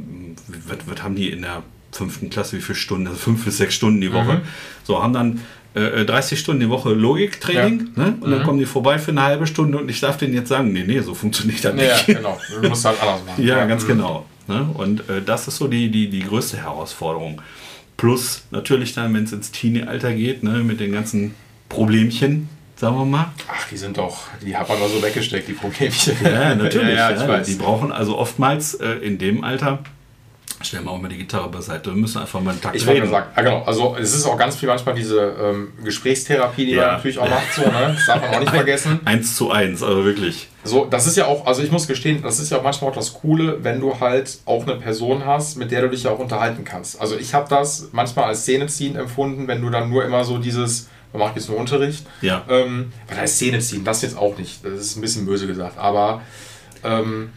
was, 0.67 0.77
was 0.87 1.03
haben 1.03 1.15
die 1.15 1.29
in 1.29 1.41
der 1.41 1.61
fünften 1.91 2.29
Klasse, 2.29 2.57
wie 2.57 2.61
viele 2.61 2.77
Stunden? 2.77 3.07
Also 3.07 3.19
fünf 3.19 3.45
bis 3.45 3.57
sechs 3.57 3.75
Stunden 3.75 4.01
die 4.01 4.13
Woche. 4.13 4.35
Mhm. 4.35 4.41
So, 4.83 5.01
haben 5.01 5.13
dann 5.13 5.41
äh, 5.73 6.05
30 6.05 6.39
Stunden 6.39 6.61
die 6.61 6.69
Woche 6.69 6.89
Logiktraining 6.93 7.91
Ja. 7.95 8.03
ne? 8.03 8.17
und 8.21 8.31
dann 8.31 8.43
kommen 8.43 8.59
die 8.59 8.65
vorbei 8.65 8.97
für 8.97 9.11
eine 9.11 9.23
halbe 9.23 9.45
Stunde 9.47 9.77
und 9.77 9.89
ich 9.89 9.99
darf 9.99 10.17
denen 10.17 10.33
jetzt 10.33 10.49
sagen, 10.49 10.73
nee, 10.73 10.83
nee, 10.85 10.99
so 11.01 11.13
funktioniert 11.13 11.63
das 11.63 11.75
Ja, 11.75 11.81
ja, 11.83 11.93
nicht. 11.93 12.05
genau. 12.07 12.39
Du 12.61 12.69
musst 12.69 12.85
halt 12.85 13.01
anders 13.01 13.23
machen. 13.25 13.43
Ja, 13.45 13.65
ganz 13.65 13.83
mhm. 13.83 13.87
genau. 13.87 14.25
Ne? 14.47 14.67
Und 14.73 15.07
äh, 15.09 15.21
das 15.23 15.47
ist 15.47 15.57
so 15.57 15.67
die, 15.67 15.89
die, 15.91 16.09
die 16.09 16.21
größte 16.21 16.57
Herausforderung. 16.57 17.41
Plus 17.97 18.43
natürlich 18.49 18.93
dann, 18.93 19.13
wenn 19.13 19.25
es 19.25 19.31
ins 19.33 19.51
Teenie-Alter 19.51 20.13
geht, 20.13 20.41
ne, 20.41 20.63
mit 20.63 20.79
den 20.79 20.91
ganzen 20.91 21.35
Problemchen, 21.67 22.49
sagen 22.75 22.97
wir 22.97 23.05
mal. 23.05 23.31
Ach, 23.47 23.67
die 23.69 23.77
sind 23.77 23.97
doch, 23.97 24.21
die 24.43 24.55
hat 24.55 24.69
man 24.69 24.79
nur 24.79 24.89
so 24.89 25.01
weggesteckt, 25.03 25.47
die 25.47 25.53
Problemchen. 25.53 26.15
Ja, 26.23 26.55
natürlich. 26.55 26.89
ja, 26.95 27.11
ja, 27.11 27.27
weiß. 27.27 27.45
Die 27.45 27.55
brauchen 27.55 27.91
also 27.91 28.17
oftmals 28.17 28.73
äh, 28.75 28.93
in 28.93 29.17
dem 29.17 29.43
Alter, 29.43 29.79
stellen 30.61 30.83
wir 30.83 30.91
auch 30.91 31.01
mal 31.01 31.07
die 31.07 31.17
Gitarre 31.17 31.49
beiseite, 31.49 31.89
wir 31.91 31.97
müssen 31.97 32.19
einfach 32.21 32.41
mal 32.41 32.51
einen 32.51 32.61
Takt 32.61 32.75
Ich 32.75 32.85
wollte 32.85 33.01
reden. 33.01 33.11
sagen, 33.11 33.27
ah, 33.35 33.41
genau, 33.41 33.63
also 33.63 33.95
es 33.99 34.13
ist 34.13 34.25
auch 34.25 34.37
ganz 34.37 34.55
viel 34.57 34.67
manchmal 34.67 34.93
diese 34.95 35.33
ähm, 35.41 35.73
Gesprächstherapie, 35.83 36.65
die 36.65 36.71
Ja. 36.73 36.85
man 36.87 36.95
natürlich 36.95 37.17
auch 37.19 37.29
macht, 37.29 37.53
so, 37.55 37.61
ne? 37.61 37.93
Das 37.95 38.05
darf 38.05 38.21
man 38.21 38.35
auch 38.35 38.39
nicht 38.41 38.49
vergessen. 38.53 38.99
Eins 39.05 39.35
zu 39.35 39.51
eins, 39.51 39.81
also 39.83 40.03
wirklich. 40.03 40.49
So, 40.65 40.85
das 40.85 41.07
ist 41.07 41.15
ja 41.15 41.25
auch, 41.27 41.45
also 41.45 41.61
ich 41.61 41.71
muss 41.71 41.87
gestehen, 41.87 42.21
das 42.21 42.39
ist 42.39 42.51
ja 42.51 42.57
auch 42.57 42.63
manchmal 42.63 42.91
auch 42.91 42.95
das 42.95 43.13
Coole, 43.13 43.63
wenn 43.63 43.79
du 43.79 43.99
halt 43.99 44.39
auch 44.45 44.63
eine 44.63 44.75
Person 44.75 45.25
hast, 45.25 45.55
mit 45.57 45.71
der 45.71 45.83
du 45.83 45.89
dich 45.89 46.03
ja 46.03 46.11
auch 46.11 46.19
unterhalten 46.19 46.65
kannst. 46.65 46.99
Also 46.99 47.15
ich 47.17 47.33
habe 47.33 47.47
das 47.49 47.89
manchmal 47.93 48.25
als 48.25 48.41
Szeneziehend 48.41 48.97
empfunden, 48.97 49.47
wenn 49.47 49.61
du 49.61 49.69
dann 49.69 49.89
nur 49.89 50.03
immer 50.03 50.25
so 50.25 50.37
dieses, 50.37 50.89
man 51.13 51.21
macht 51.21 51.37
jetzt 51.37 51.47
nur 51.47 51.57
Unterricht. 51.57 52.05
Ja. 52.21 52.43
Ähm, 52.49 52.91
was 53.07 53.17
heißt 53.17 53.35
Szeneziehen? 53.37 53.85
Das 53.85 54.01
jetzt 54.01 54.17
auch 54.17 54.37
nicht. 54.37 54.63
Das 54.65 54.73
ist 54.73 54.97
ein 54.97 55.01
bisschen 55.01 55.25
böse 55.25 55.47
gesagt. 55.47 55.77
Aber 55.77 56.21
ähm, 56.83 57.29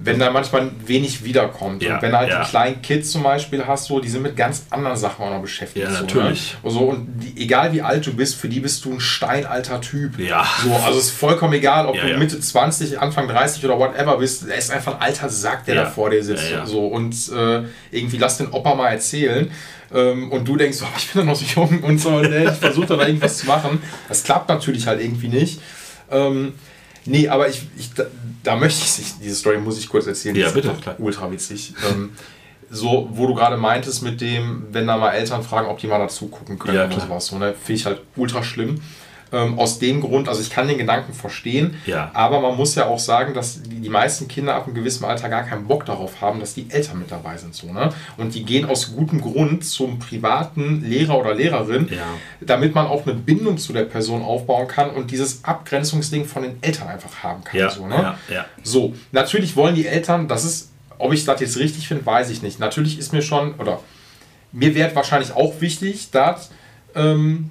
wenn 0.00 0.18
da 0.18 0.30
manchmal 0.30 0.70
wenig 0.86 1.24
wiederkommt 1.24 1.82
Ja, 1.82 1.96
und 1.96 2.02
wenn 2.02 2.16
halt 2.16 2.28
ja. 2.30 2.42
die 2.44 2.48
kleinen 2.50 2.80
Kids 2.82 3.10
zum 3.10 3.24
Beispiel 3.24 3.66
hast, 3.66 3.86
so, 3.86 3.98
die 3.98 4.08
sind 4.08 4.22
mit 4.22 4.36
ganz 4.36 4.66
anderen 4.70 4.96
Sachen 4.96 5.24
auch 5.24 5.30
noch 5.30 5.42
beschäftigt. 5.42 5.86
Ja, 5.86 5.92
so, 5.92 6.02
natürlich. 6.02 6.56
Ne? 6.62 6.70
So, 6.70 6.80
und 6.80 7.06
die, 7.20 7.42
egal 7.42 7.72
wie 7.72 7.82
alt 7.82 8.06
du 8.06 8.14
bist, 8.14 8.36
für 8.36 8.48
die 8.48 8.60
bist 8.60 8.84
du 8.84 8.92
ein 8.92 9.00
steinalter 9.00 9.80
Typ. 9.80 10.18
Ja. 10.18 10.46
So, 10.62 10.72
also 10.72 10.98
es 10.98 11.06
ist 11.06 11.10
vollkommen 11.14 11.54
egal, 11.54 11.86
ob 11.86 11.96
Ja, 11.96 12.06
du. 12.06 12.16
Mitte 12.16 12.38
20, 12.38 13.00
Anfang 13.00 13.26
30 13.26 13.64
oder 13.64 13.78
whatever 13.78 14.18
bist. 14.18 14.48
Er 14.48 14.56
ist 14.56 14.70
einfach 14.70 14.94
ein 14.94 15.00
alter 15.00 15.28
Sack, 15.28 15.64
der 15.66 15.74
da 15.74 15.86
vor 15.86 16.10
dir 16.10 16.22
sitzt. 16.22 16.50
Ja. 16.50 16.64
So, 16.64 16.86
und 16.86 17.14
äh, 17.32 17.62
irgendwie 17.90 18.18
lass 18.18 18.38
den 18.38 18.48
Opa 18.48 18.74
mal 18.76 18.90
erzählen. 18.90 19.50
Ähm, 19.92 20.30
und 20.30 20.46
du 20.46 20.56
denkst, 20.56 20.78
oh, 20.82 20.86
ich 20.96 21.10
bin 21.10 21.22
doch 21.22 21.32
noch 21.32 21.36
so 21.36 21.44
jung 21.44 21.82
und 21.82 21.98
so, 21.98 22.10
und, 22.10 22.32
äh, 22.32 22.44
ich 22.52 22.58
versuche 22.58 22.86
da 22.86 23.06
irgendwas 23.06 23.38
zu 23.38 23.46
machen. 23.46 23.82
Das 24.08 24.22
klappt 24.22 24.48
natürlich 24.48 24.86
halt 24.86 25.00
irgendwie 25.00 25.28
nicht. 25.28 25.60
Ähm, 26.10 26.54
nee, 27.04 27.28
aber 27.28 27.48
ich, 27.48 27.62
ich 27.76 27.92
da, 27.94 28.04
da 28.42 28.56
möchte 28.56 28.82
ich, 28.82 29.18
diese 29.22 29.36
Story 29.36 29.58
muss 29.58 29.78
ich 29.78 29.88
kurz 29.88 30.06
erzählen. 30.06 30.36
Ja, 30.36 30.50
bitte, 30.50 30.74
ultra 30.98 31.30
witzig. 31.30 31.74
Ähm, 31.90 32.10
so, 32.70 33.08
wo 33.12 33.26
du 33.26 33.34
gerade 33.34 33.56
meintest 33.56 34.02
mit 34.02 34.20
dem, 34.20 34.66
wenn 34.72 34.86
da 34.86 34.96
mal 34.96 35.12
Eltern 35.12 35.42
fragen, 35.42 35.68
ob 35.68 35.78
die 35.78 35.86
mal 35.86 35.98
dazu 35.98 36.28
gucken 36.28 36.58
können 36.58 36.76
Ja, 36.76 36.86
oder 36.86 37.00
sowas, 37.00 37.26
so, 37.26 37.38
ne? 37.38 37.54
finde 37.54 37.80
ich 37.80 37.86
halt 37.86 38.02
ultra 38.16 38.42
schlimm. 38.42 38.80
Ähm, 39.30 39.58
aus 39.58 39.78
dem 39.78 40.00
Grund, 40.00 40.26
also 40.26 40.40
ich 40.40 40.48
kann 40.48 40.68
den 40.68 40.78
Gedanken 40.78 41.12
verstehen, 41.12 41.74
Ja. 41.84 42.10
aber 42.14 42.40
man 42.40 42.56
muss 42.56 42.74
ja 42.76 42.86
auch 42.86 42.98
sagen, 42.98 43.34
dass 43.34 43.60
die, 43.62 43.80
die 43.80 43.88
meisten 43.90 44.26
Kinder 44.26 44.54
ab 44.54 44.64
einem 44.66 44.74
gewissen 44.74 45.04
Alter 45.04 45.28
gar 45.28 45.42
keinen 45.42 45.66
Bock 45.66 45.84
darauf 45.84 46.22
haben, 46.22 46.40
dass 46.40 46.54
die 46.54 46.66
Eltern 46.70 46.98
mit 47.00 47.10
dabei 47.10 47.36
sind. 47.36 47.54
So, 47.54 47.70
ne? 47.70 47.90
Und 48.16 48.34
die 48.34 48.42
gehen 48.44 48.64
aus 48.64 48.94
gutem 48.96 49.20
Grund 49.20 49.66
zum 49.66 49.98
privaten 49.98 50.82
Lehrer 50.82 51.18
oder 51.18 51.34
Lehrerin, 51.34 51.88
Ja. 51.90 52.04
damit 52.40 52.74
man 52.74 52.86
auch 52.86 53.04
eine 53.06 53.14
Bindung 53.16 53.58
zu 53.58 53.74
der 53.74 53.84
Person 53.84 54.22
aufbauen 54.22 54.66
kann 54.66 54.88
und 54.90 55.10
dieses 55.10 55.44
Abgrenzungsding 55.44 56.24
von 56.24 56.42
den 56.44 56.56
Eltern 56.62 56.88
einfach 56.88 57.22
haben 57.22 57.44
kann. 57.44 57.60
Ja, 57.60 57.68
so, 57.70 57.86
ne? 57.86 58.14
so, 58.62 58.94
natürlich 59.12 59.56
wollen 59.56 59.74
die 59.74 59.86
Eltern, 59.86 60.26
das 60.28 60.44
ist, 60.46 60.70
ob 60.96 61.12
ich 61.12 61.26
das 61.26 61.38
jetzt 61.40 61.58
richtig 61.58 61.86
finde, 61.86 62.06
weiß 62.06 62.30
ich 62.30 62.40
nicht. 62.42 62.60
Natürlich 62.60 62.98
ist 62.98 63.12
mir 63.12 63.20
schon, 63.22 63.54
oder 63.56 63.80
mir 64.52 64.74
wäre 64.74 64.94
wahrscheinlich 64.94 65.32
auch 65.36 65.60
wichtig, 65.60 66.10
dass 66.12 66.50
ähm, 66.94 67.50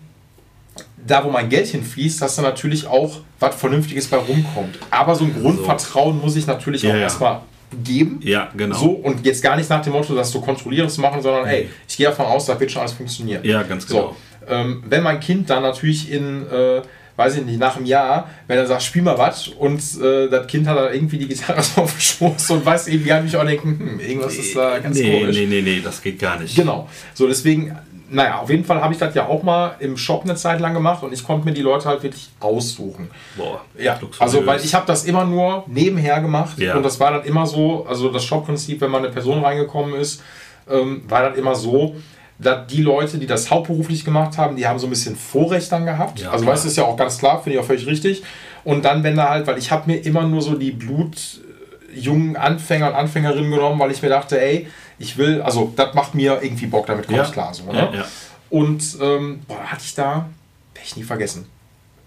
da, 1.07 1.23
wo 1.23 1.29
mein 1.29 1.49
Geld 1.49 1.67
hinfließt, 1.67 2.21
dass 2.21 2.35
da 2.35 2.41
natürlich 2.41 2.85
auch 2.85 3.21
was 3.39 3.55
Vernünftiges 3.55 4.07
bei 4.07 4.17
rumkommt. 4.17 4.77
Aber 4.91 5.15
so 5.15 5.25
ein 5.25 5.33
Grundvertrauen 5.41 6.19
muss 6.19 6.35
ich 6.35 6.47
natürlich 6.47 6.83
Ja, 6.83 6.91
auch 6.91 6.95
ja. 6.95 7.01
erstmal 7.01 7.41
geben. 7.83 8.19
Ja, 8.23 8.49
genau. 8.55 8.77
So, 8.77 8.89
und 8.91 9.25
jetzt 9.25 9.41
gar 9.43 9.55
nicht 9.57 9.69
nach 9.69 9.81
dem 9.81 9.93
Motto, 9.93 10.15
das 10.15 10.31
so 10.31 10.41
kontrollierend 10.41 10.91
zu 10.91 11.01
machen, 11.01 11.21
sondern 11.21 11.45
ey, 11.45 11.69
ich 11.87 11.97
gehe 11.97 12.07
davon 12.07 12.25
aus, 12.25 12.45
da 12.45 12.59
wird 12.59 12.71
schon 12.71 12.81
alles 12.81 12.93
funktionieren. 12.93 13.43
Ja, 13.43 13.63
ganz 13.63 13.87
genau. 13.87 14.15
So, 14.47 14.53
ähm, 14.53 14.83
wenn 14.87 15.03
mein 15.03 15.19
Kind 15.19 15.49
dann 15.49 15.63
natürlich 15.63 16.09
in, 16.11 16.47
äh, 16.49 16.81
weiß 17.17 17.37
ich 17.37 17.45
nicht, 17.45 17.59
nach 17.59 17.75
einem 17.75 17.85
Jahr, 17.85 18.29
wenn 18.47 18.57
er 18.57 18.67
sagt, 18.67 18.83
spiel 18.83 19.01
mal 19.01 19.17
was 19.17 19.47
und 19.49 19.81
äh, 20.01 20.29
das 20.29 20.47
Kind 20.47 20.67
hat 20.67 20.77
da 20.77 20.91
irgendwie 20.91 21.17
die 21.17 21.27
Gitarre 21.27 21.61
so 21.63 21.81
auf 21.81 21.91
dem 21.91 21.99
Schoß 21.99 22.51
und 22.51 22.65
weiß 22.65 22.87
eben 22.87 23.05
gar 23.05 23.21
nicht, 23.21 23.35
auch 23.35 23.45
denken, 23.45 23.77
hm, 23.79 23.99
irgendwas 23.99 24.35
ist 24.35 24.55
da 24.55 24.79
ganz 24.79 24.97
nee, 24.97 25.19
komisch. 25.19 25.35
nee, 25.35 25.45
nee, 25.47 25.61
nee, 25.61 25.81
das 25.83 26.01
geht 26.01 26.19
gar 26.19 26.39
nicht. 26.39 26.55
Genau. 26.55 26.87
So, 27.13 27.27
deswegen, 27.27 27.75
naja, 28.09 28.39
auf 28.39 28.49
jeden 28.49 28.63
Fall 28.63 28.81
habe 28.81 28.93
ich 28.93 28.99
das 28.99 29.13
ja 29.15 29.27
auch 29.27 29.43
mal 29.43 29.75
im 29.79 29.97
Shop 29.97 30.23
eine 30.23 30.35
Zeit 30.35 30.59
lang 30.59 30.73
gemacht 30.73 31.03
und 31.03 31.11
ich 31.13 31.23
konnte 31.25 31.45
mir 31.45 31.53
die 31.53 31.61
Leute 31.61 31.89
halt 31.89 32.03
wirklich 32.03 32.29
aussuchen. 32.39 33.09
Boah, 33.35 33.61
Ja, 33.77 33.93
luxuriös. 33.99 34.21
also 34.21 34.45
weil 34.45 34.59
ich 34.63 34.73
habe 34.73 34.85
das 34.87 35.03
immer 35.05 35.25
nur 35.25 35.63
nebenher 35.67 36.21
gemacht 36.21 36.57
Ja. 36.59 36.75
und 36.75 36.83
das 36.83 36.99
war 36.99 37.11
dann 37.11 37.23
immer 37.25 37.45
so, 37.45 37.85
also 37.87 38.09
das 38.09 38.23
Shop-Prinzip, 38.23 38.79
wenn 38.81 38.91
mal 38.91 38.99
eine 38.99 39.09
Person 39.09 39.43
reingekommen 39.43 39.95
ist, 39.95 40.21
ähm, 40.69 41.03
war 41.07 41.29
das 41.29 41.37
immer 41.37 41.55
so, 41.55 41.95
dass 42.39 42.67
die 42.67 42.81
Leute, 42.83 43.17
die 43.17 43.25
das 43.27 43.49
hauptberuflich 43.49 44.05
gemacht 44.05 44.37
haben, 44.37 44.55
die 44.55 44.67
haben 44.67 44.77
so 44.79 44.87
ein 44.87 44.91
bisschen 44.91 45.15
Vorrecht 45.15 45.71
dann 45.71 45.85
gehabt. 45.85 46.19
Ja, 46.19 46.29
also 46.31 46.43
klar. 46.43 46.53
weißt 46.53 46.65
du, 46.65 46.67
ist 46.69 46.77
ja 46.77 46.83
auch 46.83 46.95
ganz 46.95 47.17
klar, 47.17 47.41
finde 47.41 47.57
ich 47.57 47.63
auch 47.63 47.67
völlig 47.67 47.87
richtig. 47.87 48.23
Und 48.63 48.85
dann, 48.85 49.03
wenn 49.03 49.15
da 49.15 49.29
halt, 49.29 49.47
weil 49.47 49.57
ich 49.57 49.71
habe 49.71 49.89
mir 49.91 49.97
immer 50.05 50.23
nur 50.23 50.41
so 50.41 50.53
die 50.55 50.71
blutjungen 50.71 52.35
Anfänger 52.37 52.89
und 52.89 52.95
Anfängerinnen 52.95 53.49
genommen, 53.51 53.79
weil 53.79 53.91
ich 53.91 54.01
mir 54.01 54.09
dachte, 54.09 54.39
ey, 54.39 54.67
ich 54.99 55.17
will, 55.17 55.41
also 55.41 55.71
das 55.75 55.93
macht 55.93 56.15
mir 56.15 56.41
irgendwie 56.41 56.65
Bock, 56.67 56.85
damit 56.87 57.05
komme 57.05 57.19
Ja. 57.19 57.25
ich 57.25 57.31
klar. 57.31 57.53
So, 57.53 57.63
ne? 57.71 57.77
Ja, 57.77 57.93
ja. 57.99 58.05
Und 58.49 58.97
ähm, 59.01 59.41
boah, 59.47 59.59
hatte 59.63 59.83
ich 59.83 59.93
da, 59.95 60.29
werde 60.73 60.85
ich 60.85 60.95
nie 60.95 61.03
vergessen, 61.03 61.47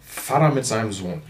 Vater 0.00 0.50
mit 0.50 0.66
seinem 0.66 0.92
Sohn. 0.92 1.22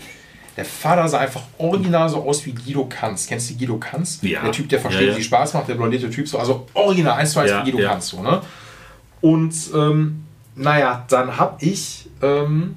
Der 0.57 0.65
Vater 0.65 1.09
sah 1.09 1.19
einfach 1.19 1.43
original 1.59 2.09
so 2.09 2.23
aus 2.23 2.45
wie 2.45 2.53
Guido 2.53 2.85
Kanz. 2.87 3.27
Kennst 3.27 3.51
du 3.51 3.55
Guido 3.57 3.77
Kanz? 3.79 4.19
Ja. 4.23 4.43
Der 4.43 4.53
Typ, 4.53 4.69
der 4.69 4.81
versteht, 4.81 5.07
Ja, 5.07 5.13
ja. 5.13 5.19
wie 5.19 5.23
Spaß 5.23 5.55
macht, 5.55 5.69
der 5.69 5.75
blondierte 5.75 6.11
Typ. 6.11 6.29
So, 6.29 6.39
also 6.39 6.67
original, 6.75 7.15
eins 7.19 7.33
zu 7.33 7.41
eins 7.41 7.53
wie 7.65 7.71
Guido. 7.71 7.87
Kanz. 7.89 8.09
So, 8.09 8.23
ne? 8.23 8.41
Und 9.21 9.55
ähm, 9.75 10.25
naja, 10.57 11.05
dann 11.09 11.37
habe 11.39 11.57
ich, 11.65 12.09
ähm, 12.23 12.77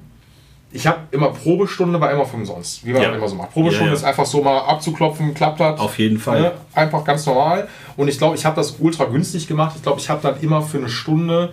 ich 0.74 0.86
habe 0.88 0.98
immer 1.12 1.28
Probestunde, 1.28 2.00
war 2.00 2.10
immer 2.10 2.26
für 2.26 2.36
umsonst. 2.36 2.84
Wie 2.84 2.92
man 2.92 3.00
Ja. 3.00 3.12
immer 3.14 3.28
so 3.28 3.36
macht. 3.36 3.52
Probestunde 3.52 3.86
Ja, 3.86 3.92
ja. 3.92 3.96
ist 3.98 4.04
einfach 4.04 4.26
so 4.26 4.42
mal 4.42 4.58
abzuklopfen, 4.58 5.32
klappt 5.32 5.60
das. 5.60 5.78
Auf 5.78 5.98
jeden 5.98 6.18
Fall. 6.18 6.40
Ne? 6.42 6.52
Einfach 6.74 7.04
ganz 7.04 7.24
normal. 7.26 7.68
Und 7.96 8.08
ich 8.08 8.18
glaube, 8.18 8.34
ich 8.36 8.44
habe 8.44 8.56
das 8.56 8.76
ultra 8.80 9.04
günstig 9.04 9.46
gemacht. 9.46 9.74
Ich 9.76 9.82
glaube, 9.82 10.00
ich 10.00 10.10
habe 10.10 10.20
dann 10.20 10.40
immer 10.40 10.60
für 10.62 10.78
eine 10.78 10.88
Stunde, 10.88 11.52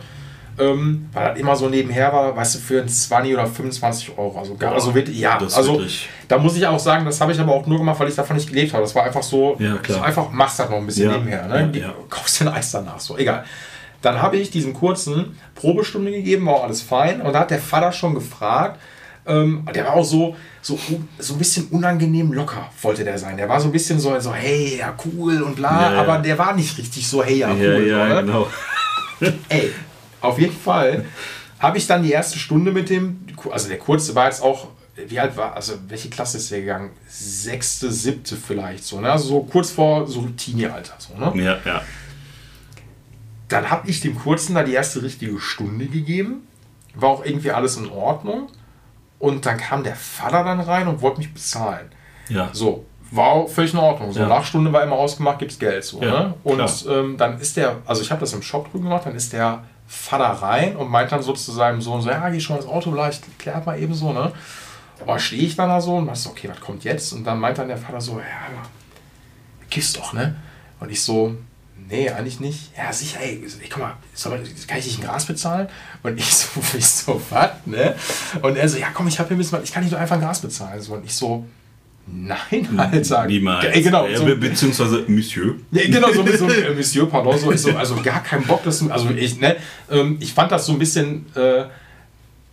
ähm, 0.60 1.08
weil 1.14 1.30
das 1.30 1.40
immer 1.40 1.56
so 1.56 1.70
nebenher 1.70 2.12
war, 2.12 2.36
weißt 2.36 2.56
du, 2.56 2.60
für 2.60 2.86
20 2.86 3.34
oder 3.34 3.46
25 3.46 4.18
Euro. 4.18 4.38
Also, 4.40 4.56
gar, 4.56 4.74
also 4.74 4.94
wirklich, 4.94 5.20
ja, 5.20 5.38
das 5.38 5.54
ist 5.54 5.58
also 5.58 5.74
wirklich- 5.74 6.10
da 6.28 6.38
muss 6.40 6.58
ich 6.58 6.66
auch 6.66 6.80
sagen, 6.80 7.06
das 7.06 7.22
habe 7.22 7.32
ich 7.32 7.40
aber 7.40 7.54
auch 7.54 7.66
nur 7.68 7.78
gemacht, 7.78 8.00
weil 8.00 8.10
ich 8.10 8.16
davon 8.16 8.36
nicht 8.36 8.50
gelebt 8.50 8.74
habe. 8.74 8.82
Das 8.84 8.96
war 8.96 9.04
einfach 9.04 9.24
so, 9.24 9.56
Ja, 9.60 9.76
so 9.88 10.02
einfach 10.02 10.30
machst 10.32 10.60
das 10.60 10.70
noch 10.70 10.78
ein 10.78 10.86
bisschen 10.86 11.12
nebenher. 11.12 11.48
Ne? 11.48 11.94
Kaufst 12.10 12.42
den 12.42 12.48
Eis 12.48 12.72
danach, 12.72 13.00
so, 13.00 13.18
egal. 13.18 13.44
Dann 14.02 14.20
habe 14.20 14.38
ich 14.38 14.50
diesen 14.50 14.74
kurzen 14.74 15.38
Probestunde 15.54 16.12
gegeben, 16.12 16.48
war 16.48 16.56
auch 16.56 16.64
alles 16.64 16.82
fein. 16.82 17.22
Und 17.22 17.34
da 17.34 17.42
hat 17.42 17.52
der 17.52 17.60
Vater 17.60 17.92
schon 17.92 18.16
gefragt, 18.16 18.80
ähm, 19.26 19.68
der 19.74 19.86
war 19.86 19.94
auch 19.94 20.04
so, 20.04 20.36
so, 20.62 20.80
so 21.20 21.34
ein 21.34 21.38
bisschen 21.38 21.68
unangenehm 21.68 22.34
locker, 22.34 22.70
wollte 22.82 23.04
der 23.04 23.18
sein. 23.18 23.38
Der 23.38 23.48
war 23.48 23.60
so 23.60 23.68
ein 23.68 23.72
bisschen 23.72 24.00
so, 24.00 24.20
so 24.20 24.34
hey, 24.34 24.78
ja, 24.80 24.96
cool 25.06 25.42
und 25.42 25.56
bla, 25.56 25.94
Ja, 25.94 26.02
aber 26.02 26.20
der 26.20 26.38
war 26.38 26.56
nicht 26.56 26.78
richtig 26.78 27.08
so, 27.08 27.24
hey, 27.24 27.40
ja, 27.40 27.52
cool. 27.52 27.88
Ja, 27.88 28.22
genau. 28.22 28.48
Ey, 29.50 29.72
auf 30.20 30.40
jeden 30.40 30.56
Fall 30.56 31.06
habe 31.60 31.78
ich 31.78 31.86
dann 31.86 32.02
die 32.02 32.12
erste 32.12 32.40
Stunde 32.40 32.72
mit 32.72 32.90
dem, 32.90 33.20
also 33.52 33.68
der 33.68 33.78
kurze 33.78 34.16
war 34.16 34.26
jetzt 34.26 34.42
auch, 34.42 34.70
wie 34.96 35.20
alt 35.20 35.38
war, 35.38 35.56
also 35.56 35.74
welche 35.88 36.10
Klasse 36.10 36.38
ist 36.38 36.52
der 36.52 36.62
gegangen? 36.62 36.92
Sechste, 37.08 37.92
siebte 37.92 38.36
vielleicht 38.36 38.84
so, 38.84 39.00
ne? 39.00 39.12
Also 39.12 39.28
so 39.28 39.44
kurz 39.44 39.70
vor 39.70 40.08
so 40.08 40.28
Teenie-Alter, 40.36 40.96
so, 40.98 41.14
ne? 41.18 41.44
Ja, 41.44 41.60
ja. 41.64 41.82
Dann 43.48 43.70
habe 43.70 43.90
ich 43.90 44.00
dem 44.02 44.18
Kurzen 44.18 44.56
da 44.56 44.64
die 44.64 44.74
erste 44.74 45.04
richtige 45.04 45.40
Stunde 45.40 45.86
gegeben. 45.86 46.48
War 46.96 47.10
auch 47.10 47.26
irgendwie 47.26 47.52
alles 47.52 47.78
in 47.78 47.90
Ordnung. 47.90 48.48
Und 49.22 49.46
dann 49.46 49.58
kam 49.58 49.84
der 49.84 49.96
Vater 49.96 50.44
dann 50.44 50.60
rein 50.60 50.88
und 50.88 51.02
wollte 51.02 51.20
mich 51.20 51.34
bezahlen. 51.34 51.92
Ja. 52.28 52.50
So, 52.54 52.86
war 53.12 53.48
völlig 53.48 53.74
in 53.74 53.80
Ordnung. 53.80 54.12
So, 54.12 54.20
Ja. 54.22 54.28
nach 54.28 54.44
Stunde 54.44 54.74
war 54.74 54.82
immer 54.84 54.96
ausgemacht, 54.96 55.40
gibt's 55.40 55.60
Geld. 55.60 55.84
So, 55.84 56.02
Ja, 56.02 56.10
ne? 56.12 56.34
Und 56.44 56.86
ähm, 56.90 57.18
dann 57.18 57.40
ist 57.40 57.56
der, 57.56 57.78
also 57.86 58.02
ich 58.02 58.10
habe 58.12 58.22
das 58.22 58.34
im 58.34 58.42
Shop 58.42 58.72
drüben 58.72 58.86
gemacht, 58.86 59.06
dann 59.06 59.16
ist 59.16 59.32
der 59.34 59.64
Vater 59.88 60.26
rein 60.26 60.76
und 60.76 60.90
meint 60.90 61.12
dann 61.12 61.22
so 61.22 61.34
zu 61.34 61.52
seinem 61.52 61.82
Sohn 61.82 62.02
so, 62.02 62.10
ja, 62.10 62.30
geh 62.30 62.40
schon 62.40 62.56
ins 62.58 62.66
Auto, 62.66 62.92
vielleicht 62.92 63.38
klärt 63.38 63.66
mal 63.66 63.78
eben 63.80 63.94
so, 63.94 64.12
ne? 64.14 64.32
Aber 65.02 65.20
stehe 65.20 65.44
ich 65.44 65.56
dann 65.56 65.70
da 65.70 65.82
so 65.82 65.98
und 65.98 66.08
dachte 66.08 66.20
so, 66.20 66.30
okay, 66.30 66.48
was 66.50 66.60
kommt 66.62 66.84
jetzt? 66.84 67.12
Und 67.14 67.24
dann 67.26 67.40
meint 67.40 67.58
dann 67.58 67.68
der 67.68 67.78
Vater 67.78 68.00
so, 68.02 68.14
ja, 68.14 68.26
aber 68.48 68.68
kiffst 69.70 69.98
doch, 69.98 70.14
ne? 70.14 70.36
Und 70.80 70.90
ich 70.92 71.02
so, 71.04 71.36
nee, 71.90 72.10
eigentlich 72.10 72.40
nicht. 72.40 72.76
Ja, 72.78 72.92
sicher, 72.92 73.20
ey, 73.22 73.42
guck 73.70 73.80
mal, 73.80 73.94
soll 74.14 74.40
kann 74.68 74.78
ich 74.78 74.86
dich 74.86 74.98
ein 74.98 75.04
Gras 75.04 75.26
bezahlen? 75.26 75.68
Und 76.04 76.18
ich 76.18 76.26
so, 76.34 76.62
ich 76.78 76.86
so, 76.86 77.22
was, 77.30 77.52
ne? 77.66 77.96
Und 78.42 78.58
er 78.58 78.68
so, 78.68 78.78
ja, 78.78 78.88
komm, 78.94 79.08
ich 79.08 79.20
habe 79.20 79.30
hier 79.30 79.36
ein 79.36 79.40
bisschen, 79.40 79.58
was, 79.58 79.64
ich 79.64 79.74
kann 79.74 79.84
nicht 79.84 79.92
nur 79.92 80.00
einfach 80.00 80.16
ein 80.16 80.22
Gras 80.22 80.40
bezahlen. 80.40 80.82
So, 80.82 80.94
und 80.94 81.06
ich 81.06 81.16
so, 81.16 81.46
nein, 82.08 82.68
Alter. 82.78 83.26
Niemals. 83.26 83.66
Ey, 83.66 83.82
genau, 83.82 84.08
so, 84.14 84.26
be 84.26 84.36
beziehungsweise 84.36 85.06
Monsieur. 85.08 85.56
ja, 85.72 85.84
genau, 85.86 86.12
so, 86.12 86.26
so 86.26 86.50
äh, 86.50 86.74
Monsieur, 86.74 87.10
pardon, 87.10 87.38
so, 87.38 87.52
so, 87.56 87.76
also 87.76 87.96
gar 88.02 88.24
keinen 88.24 88.46
Bock, 88.46 88.64
dass 88.64 88.80
du, 88.80 88.90
also 88.92 89.10
ich, 89.10 89.40
ne, 89.40 89.58
ähm, 89.90 90.18
ich 90.20 90.34
fand 90.34 90.52
das 90.52 90.66
so 90.66 90.74
ein 90.74 90.80
bisschen, 90.80 91.26
äh, 91.36 91.66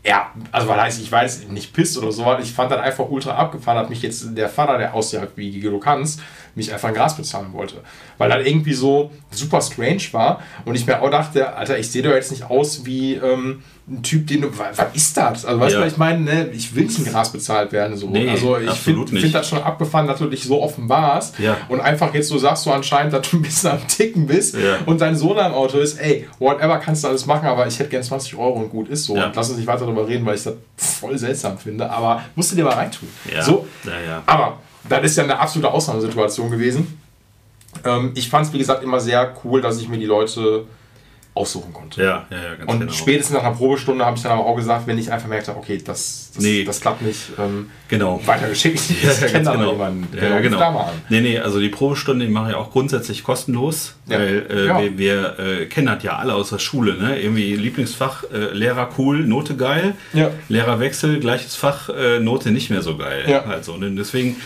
ja, 0.05 0.33
also 0.53 0.69
weil 0.69 0.81
heißt, 0.81 1.03
ich 1.03 1.11
weiß 1.11 1.49
nicht 1.49 1.75
pisst 1.75 1.99
oder 1.99 2.12
so, 2.12 2.25
weil 2.25 2.43
ich 2.43 2.53
fand 2.53 2.71
das 2.71 2.81
einfach 2.81 3.09
ultra 3.11 3.35
abgefahren, 3.35 3.79
hat 3.79 3.91
mich 3.91 4.01
jetzt 4.01 4.37
der 4.37 4.49
Vater, 4.49 4.79
der 4.79 4.95
aussieht 4.95 5.21
wie 5.35 5.61
du 5.61 5.79
kannst, 5.79 6.21
mich 6.59 6.73
einfach 6.73 6.88
ein 6.88 6.94
Gras 6.94 7.16
bezahlen 7.16 7.53
wollte. 7.55 7.77
Weil 8.18 8.29
das 8.29 8.47
irgendwie 8.47 8.75
so 8.75 9.11
super 9.31 9.62
strange 9.62 10.03
war 10.12 10.40
und 10.66 10.75
ich 10.75 10.87
mir 10.87 11.01
auch 11.01 11.11
dachte, 11.11 11.55
Alter, 11.57 11.79
ich 11.79 11.90
sehe 11.90 12.03
doch 12.03 12.11
jetzt 12.12 12.31
nicht 12.31 12.51
aus 12.51 12.85
wie 12.85 13.14
ähm, 13.14 13.62
ein 13.90 14.03
Typ, 14.03 14.27
den 14.27 14.42
du, 14.42 14.49
was 14.59 14.77
ist 14.92 15.16
das? 15.16 15.47
Also 15.47 15.61
weißt 15.61 15.75
du, 15.77 15.79
Ja. 15.79 15.87
was 15.87 15.92
ich 15.92 15.99
meine? 15.99 16.21
Ne? 16.21 16.49
Ich 16.53 16.75
will 16.75 16.85
nicht 16.85 16.99
ein 16.99 17.07
Gras 17.07 17.33
bezahlt 17.33 17.73
werden. 17.73 17.97
So. 17.97 18.11
Nee, 18.11 18.29
also 18.29 18.59
ich 18.59 18.71
finde 18.73 19.07
find 19.18 19.35
das 19.35 19.49
schon 19.49 19.62
abgefahren, 19.62 20.07
dass 20.07 20.18
du 20.18 20.27
dich 20.27 20.44
so 20.44 20.61
offenbarst 20.62 21.38
Ja. 21.38 21.57
und 21.71 21.81
einfach 21.81 22.12
jetzt 22.12 22.29
so 22.29 22.37
sagst 22.37 22.66
du 22.66 22.71
anscheinend, 22.73 23.14
dass 23.14 23.31
du 23.31 23.38
ein 23.38 23.42
bisschen 23.42 23.71
am 23.71 23.88
Ticken 23.88 24.27
bist 24.27 24.57
Ja. 24.57 24.77
und 24.85 25.01
dein 25.01 25.16
Sohn 25.16 25.38
am 25.38 25.55
Auto 25.55 25.79
ist, 25.79 25.99
ey, 26.01 26.29
whatever 26.38 26.77
kannst 26.79 27.05
du 27.05 27.09
alles 27.09 27.25
machen, 27.25 27.47
aber 27.47 27.66
ich 27.66 27.79
hätte 27.79 27.88
gern 27.88 28.03
20 28.03 28.35
Euro 28.37 28.59
und 28.61 28.68
gut 28.71 28.88
ist 28.88 29.05
so. 29.05 29.14
Und 29.14 29.35
lass 29.35 29.49
uns 29.49 29.57
nicht 29.59 29.66
weiter 29.66 29.87
darüber 29.87 30.07
reden, 30.07 30.27
weil 30.27 30.35
ich 30.35 30.42
das 30.42 30.55
voll 30.77 31.16
seltsam 31.16 31.57
finde, 31.57 31.88
aber 31.90 32.23
musst 32.35 32.53
du 32.53 32.57
dir 32.57 32.64
mal 32.64 32.75
reintun. 32.75 33.09
Ja. 33.33 33.42
So, 33.42 33.66
Ja, 33.85 33.92
ja. 34.07 34.23
aber 34.27 34.59
das 34.88 35.05
ist 35.05 35.17
ja 35.17 35.25
eine 35.25 35.38
absolute 35.38 35.73
Ausnahmesituation 35.73 36.51
gewesen. 36.51 37.01
Ähm, 37.85 38.12
ich 38.14 38.29
fand 38.29 38.47
es, 38.47 38.53
wie 38.53 38.59
gesagt, 38.59 38.83
immer 38.83 39.01
sehr 39.01 39.35
cool, 39.45 39.61
dass 39.61 39.81
ich 39.81 39.88
mir 39.88 39.99
die 39.99 40.07
Leute 40.07 40.64
aussuchen 41.38 41.72
konnte. 41.72 42.03
Ja, 42.03 42.27
ja, 42.31 42.37
ja, 42.37 42.55
ganz 42.57 42.70
Und 42.70 42.81
genau. 42.81 42.92
spätestens 42.92 43.37
nach 43.37 43.44
einer 43.44 43.55
Probestunde 43.55 44.05
habe 44.05 44.16
ich 44.16 44.22
dann 44.22 44.33
aber 44.33 44.44
auch 44.46 44.57
gesagt, 44.57 44.87
wenn 44.87 44.98
ich 44.98 45.11
einfach 45.12 45.29
merkte, 45.29 45.57
okay, 45.57 45.79
das, 45.85 46.31
das, 46.35 46.42
Nee. 46.42 46.64
das 46.64 46.81
klappt 46.81 47.03
nicht, 47.03 47.20
ähm, 47.38 47.70
Genau. 47.88 48.20
weitergeschickt. 48.27 48.81
Ja, 49.03 49.12
ich 49.12 49.20
ja, 49.20 49.27
kenne 49.29 49.51
genau. 49.53 49.72
jemanden. 49.72 50.09
Der 50.16 50.29
ja, 50.29 50.40
genau. 50.40 50.59
da 50.59 50.70
mal 50.70 50.81
an. 50.85 51.03
Nee, 51.09 51.20
nee, 51.20 51.38
also 51.38 51.61
die 51.61 51.68
Probestunde 51.68 52.27
die 52.27 52.31
mache 52.33 52.51
ich 52.51 52.57
auch 52.57 52.70
grundsätzlich 52.70 53.22
kostenlos, 53.24 53.94
Ja. 54.07 54.18
weil 54.18 54.46
äh, 54.51 54.66
Ja. 54.66 54.81
wir, 54.83 54.98
wir 54.98 55.38
äh, 55.38 55.66
kennen 55.66 55.87
das 55.87 56.03
ja 56.03 56.16
alle 56.16 56.35
aus 56.35 56.51
der 56.51 56.59
Schule. 56.59 56.94
Ne? 56.94 57.18
Irgendwie 57.20 57.55
Lieblingsfach, 57.57 58.24
äh, 58.33 58.53
Lehrer 58.53 58.90
cool, 58.98 59.24
Note 59.27 59.57
geil. 59.57 59.94
Lehrerwechsel, 60.48 61.20
gleiches 61.20 61.55
Fach, 61.57 61.88
äh, 61.88 62.20
Note 62.20 62.51
nicht 62.51 62.70
mehr 62.70 62.83
so 62.83 62.96
geil. 62.96 63.24
Ja. 63.27 63.44
Also, 63.44 63.77
ne? 63.77 63.90
Deswegen 63.92 64.37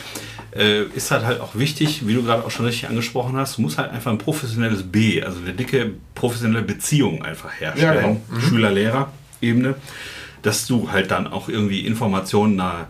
äh, 0.55 0.83
ist 0.95 1.11
halt 1.11 1.25
halt 1.25 1.41
auch 1.41 1.55
wichtig, 1.55 2.07
wie 2.07 2.15
du 2.15 2.23
gerade 2.23 2.45
auch 2.45 2.51
schon 2.51 2.67
richtig 2.67 2.89
angesprochen 2.89 3.37
hast, 3.37 3.57
du 3.59 3.63
musst 3.63 3.79
halt 3.79 3.91
einfach 3.91 4.11
ein 4.11 4.19
professionelles 4.19 4.83
B, 4.83 5.23
also 5.23 5.41
eine 5.41 5.53
dicke 5.55 5.93
professionelle 6.15 6.63
Beziehung 6.63 7.25
einfach 7.25 7.51
herstellen, 7.59 7.95
Ja, 7.95 8.01
genau. 8.01 8.21
Mhm. 8.29 8.41
Schüler-Lehrer-Ebene, 8.43 9.75
dass 10.43 10.67
du 10.67 10.91
halt 10.91 11.11
dann 11.11 11.27
auch 11.27 11.49
irgendwie 11.49 11.81
Informationen 11.87 12.57
nah 12.57 12.87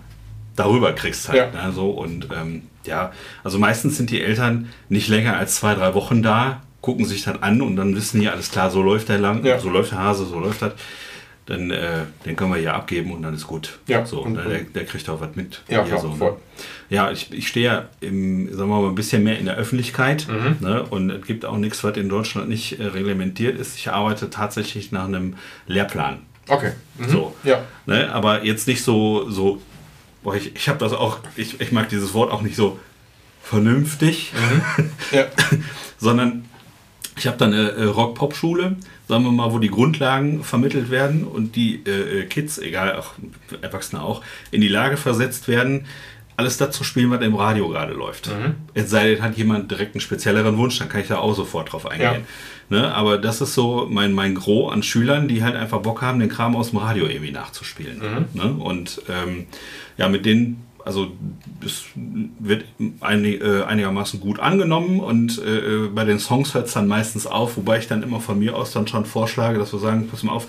darüber 0.57 0.93
kriegst 0.93 1.29
halt. 1.29 1.55
Ja. 1.55 1.67
Ne? 1.67 1.73
So, 1.73 1.91
und 1.91 2.29
ähm, 2.35 2.63
ja, 2.85 3.13
also 3.45 3.59
meistens 3.59 3.97
sind 3.97 4.11
die 4.11 4.21
Eltern 4.21 4.69
nicht 4.89 5.09
länger 5.09 5.37
als 5.37 5.57
zwei, 5.57 5.75
drei 5.75 5.95
Wochen 5.95 6.23
da, 6.23 6.63
gucken 6.81 7.05
sich 7.07 7.23
dann 7.23 7.39
an 7.43 7.63
und 7.63 7.77
dann 7.77 7.95
wissen 7.95 8.21
die, 8.21 8.29
alles 8.29 8.51
klar, 8.51 8.71
so 8.71 8.83
läuft 8.83 9.09
der 9.09 9.19
lang, 9.19 9.45
Ja. 9.45 9.59
so 9.61 9.69
läuft 9.71 9.93
der 9.93 9.99
Hase, 10.01 10.27
so 10.27 10.39
läuft 10.41 10.63
das. 10.63 10.73
Dann 11.47 11.73
äh, 11.73 12.03
den 12.25 12.37
können 12.37 12.53
wir 12.53 12.61
hier 12.61 12.73
abgeben 12.75 13.13
und 13.13 13.23
dann 13.23 13.35
ist 13.35 13.47
gut. 13.49 13.79
Ja, 13.89 14.07
so, 14.07 14.23
und- 14.23 14.37
der, 14.37 14.61
der 14.61 14.85
kriegt 14.85 15.09
auch 15.09 15.21
was 15.21 15.35
mit. 15.35 15.61
Ja, 15.69 15.83
klar, 15.83 16.01
so, 16.01 16.09
ne? 16.11 16.17
voll. 16.17 16.37
Ja, 16.89 17.11
ich, 17.11 17.33
ich 17.33 17.49
stehe 17.49 17.67
ja 17.67 17.89
im, 18.01 18.47
sagen 18.55 18.69
wir 18.71 18.81
mal, 18.81 18.89
ein 18.89 18.95
bisschen 18.95 19.25
mehr 19.25 19.39
in 19.39 19.47
der 19.47 19.57
Öffentlichkeit. 19.57 20.29
Mhm. 20.29 20.57
Ne? 20.61 20.83
Und 20.85 21.11
es 21.11 21.27
gibt 21.27 21.45
auch 21.45 21.57
nichts, 21.57 21.83
was 21.83 21.97
in 21.97 22.09
Deutschland 22.09 22.49
nicht 22.49 22.79
äh, 22.79 22.85
reglementiert 22.87 23.59
ist. 23.59 23.77
Ich 23.77 23.91
arbeite 23.91 24.31
tatsächlich 24.31 24.93
nach 24.93 25.07
einem 25.07 25.35
Lehrplan. 25.67 26.19
Okay. 26.49 26.73
Mhm. 26.99 27.09
So. 27.09 27.35
Ja. 27.43 27.63
Ne? 27.87 28.13
Aber 28.13 28.45
jetzt 28.45 28.69
nicht 28.69 28.85
so, 28.85 29.29
so 29.31 29.61
boah, 30.23 30.37
ich, 30.37 30.55
ich 30.55 30.69
habe 30.69 30.79
das 30.79 30.93
auch, 30.93 31.19
ich, 31.35 31.61
ich 31.61 31.73
mag 31.73 31.89
dieses 31.89 32.15
Wort 32.15 32.31
auch 32.31 32.43
nicht 32.43 32.55
so 32.57 32.79
vernünftig, 33.43 34.33
Ja. 35.11 35.27
sondern 35.99 36.45
ich 37.17 37.27
habe 37.27 37.37
dann 37.37 37.53
eine 37.53 37.71
äh, 37.73 37.85
Rock-Pop-Schule, 37.85 38.77
sagen 39.13 39.25
wir 39.25 39.31
mal, 39.33 39.53
wo 39.53 39.59
die 39.59 39.69
Grundlagen 39.69 40.43
vermittelt 40.43 40.91
werden 40.91 41.25
und 41.25 41.55
die 41.55 41.83
äh, 41.87 42.21
äh, 42.21 42.25
Kids, 42.25 42.57
egal, 42.57 42.97
auch 42.97 43.13
Erwachsene 43.61 44.03
auch, 44.03 44.23
in 44.51 44.63
die 44.63 44.69
Lage 44.69 44.97
versetzt 44.97 45.49
werden, 45.49 45.85
alles 46.39 46.57
das 46.57 46.75
zu 46.75 46.83
spielen, 46.83 47.11
was 47.11 47.21
im 47.21 47.35
Radio 47.35 47.69
gerade 47.69 47.93
läuft. 47.93 48.31
Es 48.73 48.89
sei 48.89 49.11
denn, 49.11 49.23
hat 49.23 49.37
jemand 49.37 49.71
direkt 49.71 49.95
einen 49.95 50.01
spezielleren 50.01 50.57
Wunsch, 50.57 50.79
dann 50.79 50.89
kann 50.89 51.03
ich 51.03 51.09
da 51.09 51.19
auch 51.19 51.35
sofort 51.35 51.71
drauf 51.71 51.85
eingehen. 51.87 52.25
Ne? 52.71 52.91
Aber 52.95 53.19
das 53.19 53.43
ist 53.43 53.53
so 53.53 53.87
mein, 53.91 54.15
mein 54.15 54.35
Gros 54.35 54.73
an 54.73 54.83
Schülern, 54.83 55.29
die 55.29 55.45
halt 55.45 55.57
einfach 55.57 55.81
Bock 55.83 56.01
haben, 56.01 56.19
den 56.19 56.31
Kram 56.31 56.57
aus 56.57 56.71
dem 56.71 56.79
Radio 56.79 57.07
irgendwie 57.07 57.33
nachzuspielen. 57.33 58.01
Ne? 58.33 58.45
Und 58.45 59.03
ähm, 59.11 59.47
ja, 59.99 60.09
mit 60.09 60.25
denen, 60.25 60.65
also 60.85 61.09
es 61.65 61.85
wird 61.95 62.65
einig, 63.01 63.43
äh, 63.43 63.63
einigermaßen 63.63 64.21
gut 64.21 64.41
angenommen 64.41 65.01
und 65.01 65.39
äh, 65.39 65.89
bei 65.89 66.05
den 66.05 66.19
Songs 66.19 66.55
hört 66.55 66.67
es 66.67 66.75
dann 66.75 66.89
meistens 66.89 67.27
auf, 67.27 67.57
wobei 67.57 67.79
ich 67.79 67.89
dann 67.89 68.03
immer 68.03 68.21
von 68.21 68.39
mir 68.39 68.57
aus 68.57 68.73
dann 68.73 68.87
schon 68.87 69.05
vorschlage, 69.05 69.59
dass 69.59 69.73
wir 69.73 69.81
sagen, 69.81 70.09
pass 70.11 70.23
mal 70.23 70.33
auf, 70.33 70.47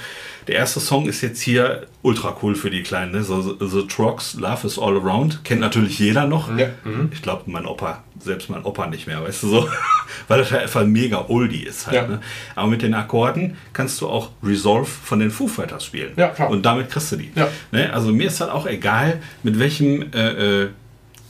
der 0.48 0.56
erste 0.56 0.80
Song 0.80 1.08
ist 1.08 1.22
jetzt 1.22 1.42
hier 1.42 1.88
ultra 2.02 2.36
cool 2.42 2.56
für 2.56 2.70
die 2.70 2.84
Kleinen, 2.84 3.12
ne? 3.12 3.24
so, 3.24 3.42
The 3.42 3.88
Trucks, 3.88 4.36
Love 4.36 4.68
is 4.68 4.78
All 4.78 4.98
Around, 4.98 5.44
kennt 5.44 5.62
natürlich 5.62 6.00
jeder 6.00 6.28
noch. 6.28 6.56
Ja, 6.58 6.68
mhm. 6.84 7.10
Ich 7.14 7.22
glaube, 7.22 7.44
mein 7.48 7.66
Opa, 7.66 8.04
selbst 8.20 8.50
mein 8.50 8.64
Opa 8.64 8.88
nicht 8.88 9.08
mehr, 9.08 9.24
weißt 9.24 9.44
du 9.44 9.48
so, 9.48 9.70
weil 10.28 10.40
das 10.40 10.52
halt 10.52 10.64
einfach 10.64 10.82
ein 10.82 10.92
mega 10.92 11.26
Oldie 11.30 11.64
ist 11.64 11.88
halt. 11.88 11.96
Ja. 11.96 12.08
Ne? 12.08 12.22
Aber 12.56 12.68
mit 12.68 12.82
den 12.82 12.94
Akkorden 12.94 13.58
kannst 13.72 14.02
du 14.02 14.10
auch 14.10 14.32
Resolve 14.44 14.86
von 14.86 15.20
den 15.20 15.32
Foo 15.32 15.48
Fighters 15.48 15.86
spielen. 15.86 16.14
Ja, 16.18 16.28
klar. 16.28 16.50
Und 16.50 16.66
damit 16.66 16.90
kriegst 16.90 17.12
du 17.12 17.16
die. 17.16 17.32
Ja. 17.36 17.48
Ne? 17.72 17.92
Also 17.94 18.12
mir 18.12 18.28
ist 18.28 18.42
halt 18.42 18.52
auch 18.52 18.66
egal, 18.66 19.22
mit 19.44 19.60
welchem 19.60 20.12
äh, 20.14 20.64
äh, 20.64 20.70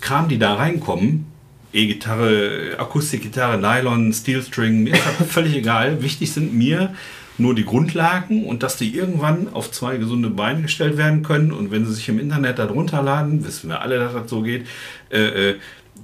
Kram 0.01 0.27
die 0.27 0.37
da 0.37 0.55
reinkommen. 0.55 1.27
E-Gitarre, 1.71 2.75
Akustikgitarre, 2.77 3.57
Nylon, 3.57 4.13
Steelstring, 4.13 4.83
mir 4.83 4.93
ist 4.93 5.05
halt 5.05 5.15
völlig 5.29 5.55
egal. 5.55 6.03
Wichtig 6.03 6.31
sind 6.31 6.53
mir 6.53 6.93
nur 7.37 7.55
die 7.55 7.65
Grundlagen 7.65 8.45
und 8.45 8.63
dass 8.63 8.77
die 8.77 8.95
irgendwann 8.95 9.53
auf 9.53 9.71
zwei 9.71 9.97
gesunde 9.97 10.29
Beine 10.29 10.61
gestellt 10.61 10.97
werden 10.97 11.23
können. 11.23 11.51
Und 11.51 11.71
wenn 11.71 11.85
sie 11.85 11.93
sich 11.93 12.07
im 12.09 12.19
Internet 12.19 12.59
darunter 12.59 13.01
laden, 13.01 13.45
wissen 13.45 13.69
wir 13.69 13.81
alle, 13.81 13.99
dass 13.99 14.13
das 14.13 14.29
so 14.29 14.41
geht, 14.41 14.67
äh, 15.11 15.51
äh, 15.51 15.55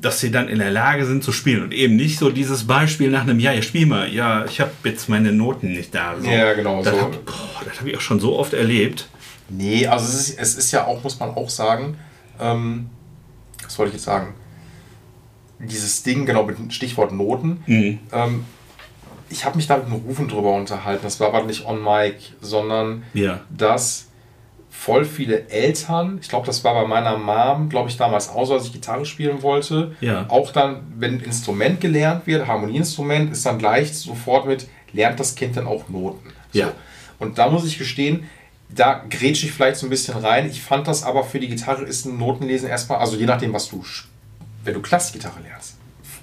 dass 0.02 0.20
sie 0.20 0.32
dann 0.32 0.48
in 0.48 0.60
der 0.60 0.72
Lage 0.72 1.06
sind 1.06 1.24
zu 1.24 1.32
spielen 1.32 1.64
und 1.64 1.74
eben 1.74 1.96
nicht 1.96 2.20
so 2.20 2.30
dieses 2.30 2.66
Beispiel 2.66 3.10
nach 3.10 3.22
einem, 3.22 3.40
ja, 3.40 3.52
ihr 3.54 3.64
spiel 3.64 3.86
mal, 3.86 4.12
ja, 4.14 4.46
ich 4.46 4.62
habe 4.62 4.72
jetzt 4.84 5.10
meine 5.10 5.32
Noten 5.32 5.74
nicht 5.74 5.94
da. 5.94 6.16
So. 6.20 6.28
Ja, 6.30 6.54
genau, 6.54 6.84
Das 6.84 6.94
so. 6.94 7.02
habe 7.02 7.18
hab 7.80 7.86
ich 7.86 7.98
auch 7.98 8.02
schon 8.02 8.20
so 8.20 8.38
oft 8.38 8.54
erlebt. 8.54 9.10
Nee, 9.50 9.88
also 9.88 10.06
es 10.06 10.30
ist, 10.30 10.40
es 10.40 10.56
ist 10.56 10.72
ja 10.72 10.86
auch, 10.86 11.04
muss 11.04 11.20
man 11.20 11.32
auch 11.32 11.50
sagen, 11.50 11.98
ähm, 12.40 12.90
was 13.64 13.78
wollte 13.78 13.90
ich 13.90 13.96
jetzt 13.96 14.06
sagen? 14.06 14.36
Dieses 15.60 16.04
Ding, 16.04 16.26
genau, 16.26 16.44
mit 16.44 16.58
dem 16.58 16.72
Stichwort 16.72 17.12
Noten. 17.12 17.62
Mhm. 17.66 18.00
Ähm, 18.14 18.46
ich 19.30 19.46
habe 19.46 19.56
mich 19.58 19.68
da 19.68 19.78
mit 19.78 19.86
einem 19.88 19.96
Rufen 20.06 20.28
drüber 20.28 20.54
unterhalten. 20.54 21.04
Das 21.04 21.20
war 21.20 21.28
aber 21.28 21.44
nicht 21.44 21.66
on 21.66 21.84
mic, 21.84 22.16
sondern 22.42 23.04
Ja. 23.14 23.42
dass 23.50 24.06
voll 24.72 25.04
viele 25.04 25.50
Eltern, 25.50 26.20
ich 26.22 26.30
glaube, 26.30 26.46
das 26.46 26.64
war 26.64 26.74
bei 26.74 26.88
meiner 26.88 27.18
Mom, 27.18 27.68
glaube 27.70 27.90
ich, 27.90 27.98
damals 27.98 28.30
auch 28.30 28.46
so, 28.46 28.54
als 28.54 28.66
ich 28.66 28.74
Gitarre 28.74 29.06
spielen 29.06 29.42
wollte, 29.42 29.96
Ja. 30.00 30.26
auch 30.30 30.52
dann, 30.52 30.82
wenn 30.98 31.16
ein 31.16 31.20
Instrument 31.20 31.82
gelernt 31.82 32.26
wird, 32.28 32.48
Harmonieinstrument, 32.48 33.32
ist 33.32 33.46
dann 33.46 33.58
gleich 33.58 33.98
sofort 33.98 34.46
mit, 34.46 34.68
lernt 34.94 35.20
das 35.20 35.36
Kind 35.36 35.58
dann 35.58 35.68
auch 35.68 35.90
Noten. 35.90 36.30
So. 36.54 36.60
Ja. 36.60 36.72
Und 37.20 37.38
da 37.38 37.50
muss 37.50 37.66
ich 37.66 37.78
gestehen, 37.78 38.30
da 38.70 39.04
grätsche 39.10 39.48
ich 39.48 39.52
vielleicht 39.52 39.78
so 39.78 39.88
ein 39.88 39.90
bisschen 39.90 40.18
rein. 40.18 40.48
Ich 40.50 40.62
fand 40.62 40.88
das 40.88 41.04
aber 41.04 41.24
für 41.24 41.40
die 41.40 41.48
Gitarre 41.50 41.84
ist 41.84 42.06
ein 42.06 42.18
Notenlesen 42.18 42.70
erstmal, 42.70 43.00
also 43.00 43.18
je 43.18 43.26
nachdem, 43.26 43.52
was 43.52 43.68
du, 43.68 43.84
wenn 44.64 44.76
du 44.76 44.82
Klassikgitarre 44.82 45.42
lernst, 45.42 45.76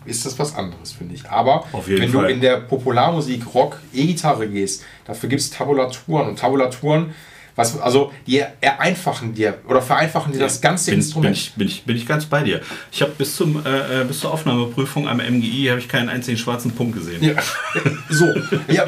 ist 0.07 0.25
das 0.25 0.39
was 0.39 0.55
anderes, 0.55 0.93
finde 0.93 1.15
ich. 1.15 1.29
Aber 1.29 1.65
wenn 1.87 2.11
Fall. 2.11 2.23
du 2.27 2.33
in 2.33 2.41
der 2.41 2.59
Popularmusik, 2.59 3.55
Rock, 3.55 3.81
E-Gitarre 3.93 4.49
gehst, 4.49 4.85
dafür 5.05 5.29
gibt 5.29 5.43
es 5.43 5.51
Tabulaturen 5.51 6.29
und 6.29 6.39
Tabulaturen, 6.39 7.15
was, 7.57 7.81
also 7.81 8.13
die 8.27 8.45
vereinfachen 8.61 9.35
dir 9.35 9.59
oder 9.67 9.81
vereinfachen 9.81 10.33
dir 10.33 10.41
das 10.41 10.61
ganze 10.61 10.91
bin, 10.91 11.01
Instrument. 11.01 11.33
Bin 11.35 11.41
ich, 11.41 11.55
bin, 11.55 11.67
ich, 11.67 11.85
bin 11.85 11.97
ich 11.97 12.07
ganz 12.07 12.27
bei 12.27 12.43
dir. 12.43 12.61
Ich 12.93 13.01
habe 13.01 13.13
bis, 13.17 13.35
zum, 13.35 13.65
äh, 13.65 14.03
äh, 14.03 14.05
bis 14.05 14.21
zur 14.21 14.33
Aufnahmeprüfung 14.33 15.09
am 15.09 15.19
MGI 15.19 15.69
habe 15.71 15.81
ich 15.81 15.89
keinen 15.89 16.11
einzigen 16.11 16.37
schwarzen 16.37 16.73
Punkt 16.73 16.97
gesehen. 16.97 17.23
Ja, 17.25 17.35
so. 18.11 18.27
Ja, 18.69 18.85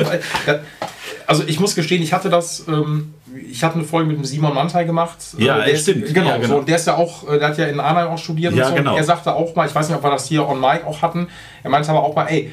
also 1.27 1.45
ich 1.47 1.59
muss 1.61 1.75
gestehen, 1.75 2.03
ich 2.03 2.13
hatte 2.13 2.29
das, 2.29 2.67
ähm, 2.69 3.15
ich 3.51 3.63
hatte 3.65 3.77
eine 3.77 3.85
Folge 3.85 4.09
mit 4.09 4.17
dem 4.19 4.25
Simon 4.25 4.55
Mantai 4.55 4.85
gemacht. 4.85 5.19
Ja, 5.39 5.59
Äh, 5.61 5.65
der 5.67 5.75
ist, 5.75 5.83
stimmt. 5.83 6.13
Genau, 6.15 6.29
Ja, 6.29 6.37
genau. 6.39 6.57
So, 6.59 6.63
der 6.63 6.77
ist 6.77 6.87
ja 6.87 6.97
auch, 6.97 7.29
äh, 7.29 7.39
der 7.39 7.49
hat 7.49 7.59
ja 7.59 7.67
in 7.67 7.81
Arnheim 7.81 8.09
auch 8.09 8.19
studiert 8.19 8.55
Ja, 8.55 8.65
und 8.65 8.71
so. 8.71 8.77
genau. 8.77 8.93
Und 8.93 8.97
er 8.99 9.05
sagte 9.05 9.35
auch 9.35 9.55
mal, 9.57 9.67
ich 9.67 9.75
weiß 9.75 9.89
nicht, 9.89 9.97
ob 9.97 10.05
wir 10.05 10.11
das 10.11 10.27
hier 10.29 10.47
on 10.49 10.61
mic 10.61 10.85
auch 10.87 11.03
hatten, 11.03 11.29
er 11.63 11.71
meinte 11.71 11.89
aber 11.91 12.03
auch 12.03 12.15
mal, 12.15 12.27
ey, 12.27 12.53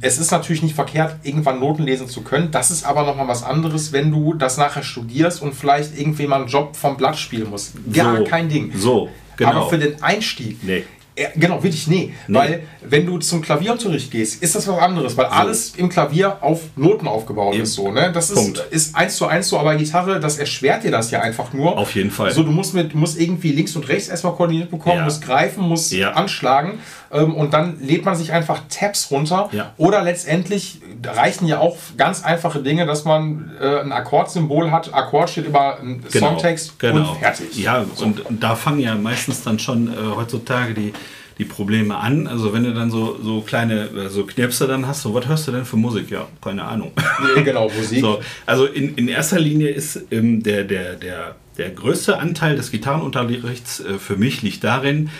es 0.00 0.18
ist 0.18 0.30
natürlich 0.30 0.62
nicht 0.62 0.74
verkehrt, 0.74 1.16
irgendwann 1.22 1.60
Noten 1.60 1.82
lesen 1.82 2.08
zu 2.08 2.22
können. 2.22 2.50
Das 2.50 2.70
ist 2.70 2.84
aber 2.86 3.04
nochmal 3.04 3.28
was 3.28 3.42
anderes, 3.42 3.92
wenn 3.92 4.10
du 4.10 4.32
das 4.34 4.56
nachher 4.56 4.82
studierst 4.82 5.42
und 5.42 5.54
vielleicht 5.54 5.98
irgendwie 5.98 6.26
mal 6.26 6.36
einen 6.40 6.46
Job 6.48 6.74
vom 6.76 6.96
Blatt 6.96 7.18
spielen 7.18 7.50
musst. 7.50 7.74
Gar 7.92 8.18
So. 8.18 8.24
kein 8.24 8.48
Ding. 8.48 8.72
So, 8.74 9.08
genau. 9.36 9.50
Aber 9.50 9.68
für 9.68 9.78
den 9.78 10.02
Einstieg 10.02 10.62
Nee. 10.64 10.84
Ja, 11.18 11.28
genau, 11.34 11.62
wirklich, 11.62 11.86
nee. 11.86 12.12
Nee. 12.28 12.38
Weil, 12.38 12.62
wenn 12.82 13.06
du 13.06 13.16
zum 13.18 13.40
Klavierunterricht 13.40 14.10
gehst, 14.10 14.42
ist 14.42 14.54
das 14.54 14.68
was 14.68 14.78
anderes, 14.78 15.16
weil 15.16 15.24
alles 15.26 15.72
im 15.76 15.88
Klavier 15.88 16.36
auf 16.42 16.60
Noten 16.76 17.08
aufgebaut 17.08 17.54
Eben. 17.54 17.62
ist. 17.62 17.72
So, 17.72 17.90
ne? 17.90 18.10
Das 18.12 18.28
ist, 18.30 18.34
Punkt. 18.36 18.58
ist 18.70 18.94
eins 18.94 19.16
zu 19.16 19.26
eins 19.26 19.48
so, 19.48 19.58
aber 19.58 19.74
Gitarre, 19.76 20.20
das 20.20 20.36
erschwert 20.36 20.84
dir 20.84 20.90
das 20.90 21.10
ja 21.10 21.20
einfach 21.22 21.54
nur. 21.54 21.78
Auf 21.78 21.94
jeden 21.94 22.10
Fall. 22.10 22.32
So, 22.32 22.42
du 22.42 22.50
musst, 22.50 22.74
mit, 22.74 22.94
musst 22.94 23.18
irgendwie 23.18 23.52
links 23.52 23.74
und 23.76 23.88
rechts 23.88 24.08
erstmal 24.08 24.34
koordiniert 24.34 24.70
bekommen, 24.70 24.98
Ja. 24.98 25.04
musst 25.04 25.22
greifen, 25.24 25.64
musst 25.64 25.90
Ja. 25.92 26.12
anschlagen 26.12 26.80
und 27.24 27.54
dann 27.54 27.78
lädt 27.80 28.04
man 28.04 28.14
sich 28.14 28.32
einfach 28.32 28.62
Tabs 28.68 29.10
runter. 29.10 29.48
Ja. 29.52 29.72
Oder 29.76 30.02
letztendlich 30.02 30.80
reichen 31.04 31.46
ja 31.46 31.58
auch 31.58 31.76
ganz 31.96 32.24
einfache 32.24 32.60
Dinge, 32.60 32.86
dass 32.86 33.04
man 33.04 33.52
äh, 33.60 33.80
ein 33.80 33.92
Akkordsymbol 33.92 34.70
hat, 34.70 34.92
Akkord 34.92 35.30
steht 35.30 35.46
über 35.46 35.78
einen 35.78 36.04
Songtext 36.08 36.78
genau. 36.78 37.10
und 37.10 37.18
fertig. 37.18 37.56
Ja, 37.56 37.84
So. 37.94 38.04
und, 38.04 38.20
und 38.26 38.42
da 38.42 38.54
fangen 38.54 38.80
ja 38.80 38.94
meistens 38.94 39.42
dann 39.42 39.58
schon 39.58 39.88
äh, 39.88 39.96
heutzutage 40.16 40.74
die, 40.74 40.92
die 41.38 41.44
Probleme 41.44 41.96
an. 41.96 42.26
Also 42.26 42.52
wenn 42.52 42.64
du 42.64 42.72
dann 42.72 42.90
so, 42.90 43.18
so 43.22 43.40
kleine 43.40 43.88
äh, 43.88 44.08
so 44.08 44.24
Knirpse 44.24 44.66
dann 44.66 44.86
hast, 44.86 45.02
so 45.02 45.14
was 45.14 45.26
hörst 45.26 45.46
du 45.48 45.52
denn 45.52 45.64
für 45.64 45.76
Musik? 45.76 46.10
Ja, 46.10 46.26
keine 46.40 46.64
Ahnung. 46.64 46.92
Nee, 47.34 47.42
genau, 47.42 47.68
Musik. 47.68 48.00
So, 48.06 48.20
also 48.44 48.66
in, 48.66 48.94
in 48.94 49.08
erster 49.08 49.38
Linie 49.38 49.70
ist 49.70 50.00
ähm, 50.10 50.42
der, 50.42 50.64
der, 50.64 50.94
der, 50.94 51.36
der 51.58 51.70
größte 51.70 52.18
Anteil 52.18 52.56
des 52.56 52.70
Gitarrenunterrichts 52.70 53.80
äh, 53.80 53.98
für 53.98 54.16
mich 54.16 54.42
liegt 54.42 54.64
darin, 54.64 55.10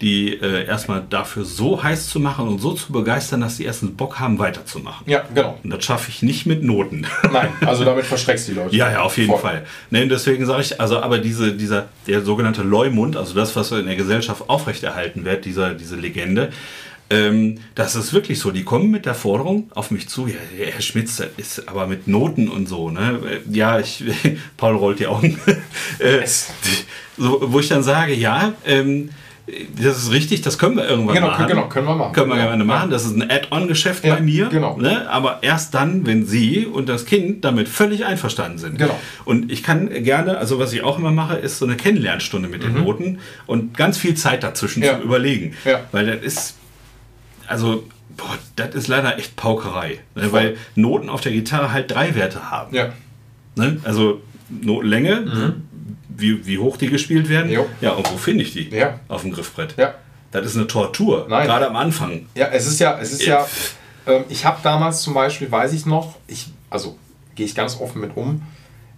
die 0.00 0.32
äh, 0.32 0.64
erstmal 0.66 1.02
dafür 1.08 1.44
so 1.44 1.82
heiß 1.82 2.08
zu 2.08 2.20
machen 2.20 2.48
und 2.48 2.58
so 2.58 2.72
zu 2.72 2.92
begeistern, 2.92 3.42
dass 3.42 3.58
die 3.58 3.64
erstens 3.64 3.96
Bock 3.96 4.18
haben, 4.18 4.38
weiterzumachen. 4.38 5.08
Ja, 5.08 5.24
genau. 5.34 5.58
Und 5.62 5.70
das 5.70 5.84
schaffe 5.84 6.10
ich 6.10 6.22
nicht 6.22 6.46
mit 6.46 6.62
Noten. 6.62 7.06
Nein, 7.32 7.50
also 7.64 7.84
damit 7.84 8.06
verschreckst 8.06 8.48
du 8.48 8.52
die 8.52 8.58
Leute. 8.58 8.76
Ja, 8.76 8.90
ja, 8.90 9.02
auf 9.02 9.18
jeden 9.18 9.30
Voll. 9.30 9.40
Fall. 9.40 9.66
Ne, 9.90 10.06
deswegen 10.08 10.46
sage 10.46 10.62
ich, 10.62 10.80
also 10.80 11.00
aber 11.00 11.18
diese, 11.18 11.52
dieser, 11.52 11.88
der 12.06 12.22
sogenannte 12.22 12.62
Leumund, 12.62 13.16
also 13.16 13.34
das, 13.34 13.54
was 13.56 13.72
in 13.72 13.86
der 13.86 13.96
Gesellschaft 13.96 14.44
aufrechterhalten 14.48 15.24
wird, 15.24 15.44
dieser, 15.44 15.74
diese 15.74 15.96
Legende, 15.96 16.50
ähm, 17.10 17.58
das 17.74 17.96
ist 17.96 18.12
wirklich 18.12 18.38
so. 18.38 18.52
Die 18.52 18.62
kommen 18.62 18.90
mit 18.90 19.04
der 19.04 19.14
Forderung 19.14 19.70
auf 19.74 19.90
mich 19.90 20.08
zu, 20.08 20.28
ja, 20.28 20.36
Herr 20.56 20.80
Schmitz, 20.80 21.16
das 21.16 21.28
ist 21.36 21.68
aber 21.68 21.88
mit 21.88 22.06
Noten 22.06 22.48
und 22.48 22.68
so, 22.68 22.88
ne? 22.90 23.40
Ja, 23.50 23.80
ich, 23.80 24.04
Paul 24.56 24.76
rollt 24.76 25.00
die 25.00 25.08
Augen. 25.08 25.38
äh, 25.98 26.24
so, 27.18 27.42
wo 27.42 27.58
ich 27.58 27.68
dann 27.68 27.82
sage, 27.82 28.14
ja, 28.14 28.54
ähm, 28.64 29.10
das 29.82 29.98
ist 29.98 30.10
richtig, 30.12 30.42
das 30.42 30.58
können 30.58 30.76
wir 30.76 30.88
irgendwann 30.88 31.14
Genau, 31.14 31.26
machen. 31.28 31.46
genau, 31.46 31.68
können 31.68 31.86
wir 31.86 31.94
machen. 31.96 32.12
Können 32.12 32.30
wir 32.30 32.36
Ja. 32.36 32.46
gerne 32.46 32.64
machen. 32.64 32.90
Das 32.90 33.04
ist 33.04 33.16
ein 33.16 33.28
Add-on-Geschäft 33.30 34.04
Ja, 34.04 34.14
bei 34.14 34.20
mir. 34.20 34.48
genau. 34.48 34.76
Ne? 34.76 35.08
Aber 35.10 35.38
erst 35.42 35.74
dann, 35.74 36.06
wenn 36.06 36.24
Sie 36.26 36.66
und 36.66 36.88
das 36.88 37.06
Kind 37.06 37.44
damit 37.44 37.68
völlig 37.68 38.04
einverstanden 38.04 38.58
sind. 38.58 38.78
Genau. 38.78 38.98
Und 39.24 39.50
ich 39.50 39.62
kann 39.62 39.88
gerne, 40.04 40.38
also 40.38 40.58
was 40.58 40.72
ich 40.72 40.82
auch 40.82 40.98
immer 40.98 41.10
mache, 41.10 41.36
ist 41.36 41.58
so 41.58 41.66
eine 41.66 41.76
Kennenlernstunde 41.76 42.48
mit 42.48 42.62
den 42.62 42.74
Noten 42.74 43.18
und 43.46 43.76
ganz 43.76 43.98
viel 43.98 44.14
Zeit 44.14 44.42
dazwischen 44.42 44.80
Mhm. 44.80 44.86
Ja. 44.86 44.94
zum 44.96 45.02
Überlegen. 45.02 45.54
Ja. 45.64 45.80
Weil 45.92 46.06
das 46.06 46.22
ist, 46.22 46.56
also, 47.46 47.84
boah, 48.16 48.36
das 48.56 48.74
ist 48.74 48.88
leider 48.88 49.18
echt 49.18 49.36
Paukerei. 49.36 49.98
Ne? 50.14 50.32
Weil 50.32 50.56
Noten 50.74 51.08
auf 51.08 51.20
der 51.20 51.32
Gitarre 51.32 51.72
halt 51.72 51.90
drei 51.90 52.14
Werte 52.14 52.50
haben. 52.50 52.74
Ja. 52.74 52.90
Ne? 53.56 53.78
Also 53.84 54.20
Notenlänge, 54.48 55.54
wie, 56.20 56.46
wie 56.46 56.58
hoch 56.58 56.76
die 56.76 56.88
gespielt 56.88 57.28
werden. 57.28 57.50
Jo. 57.50 57.66
Ja, 57.80 57.92
und 57.92 58.10
wo 58.10 58.16
finde 58.16 58.44
ich 58.44 58.52
die? 58.52 58.68
Ja. 58.70 59.00
Auf 59.08 59.22
dem 59.22 59.32
Griffbrett. 59.32 59.74
Ja. 59.76 59.94
Das 60.30 60.46
ist 60.46 60.56
eine 60.56 60.66
Tortur. 60.66 61.26
Nein. 61.28 61.46
Gerade 61.46 61.68
am 61.68 61.76
Anfang. 61.76 62.26
Ja, 62.34 62.48
es 62.48 62.66
ist 62.66 62.78
ja, 62.78 62.98
es 63.00 63.12
ist 63.12 63.24
ja, 63.24 63.46
ähm, 64.06 64.24
ich 64.28 64.44
habe 64.44 64.60
damals 64.62 65.02
zum 65.02 65.14
Beispiel, 65.14 65.50
weiß 65.50 65.72
ich 65.72 65.86
noch, 65.86 66.16
ich, 66.26 66.48
also 66.68 66.96
gehe 67.34 67.46
ich 67.46 67.54
ganz 67.54 67.80
offen 67.80 68.00
mit 68.00 68.16
um, 68.16 68.42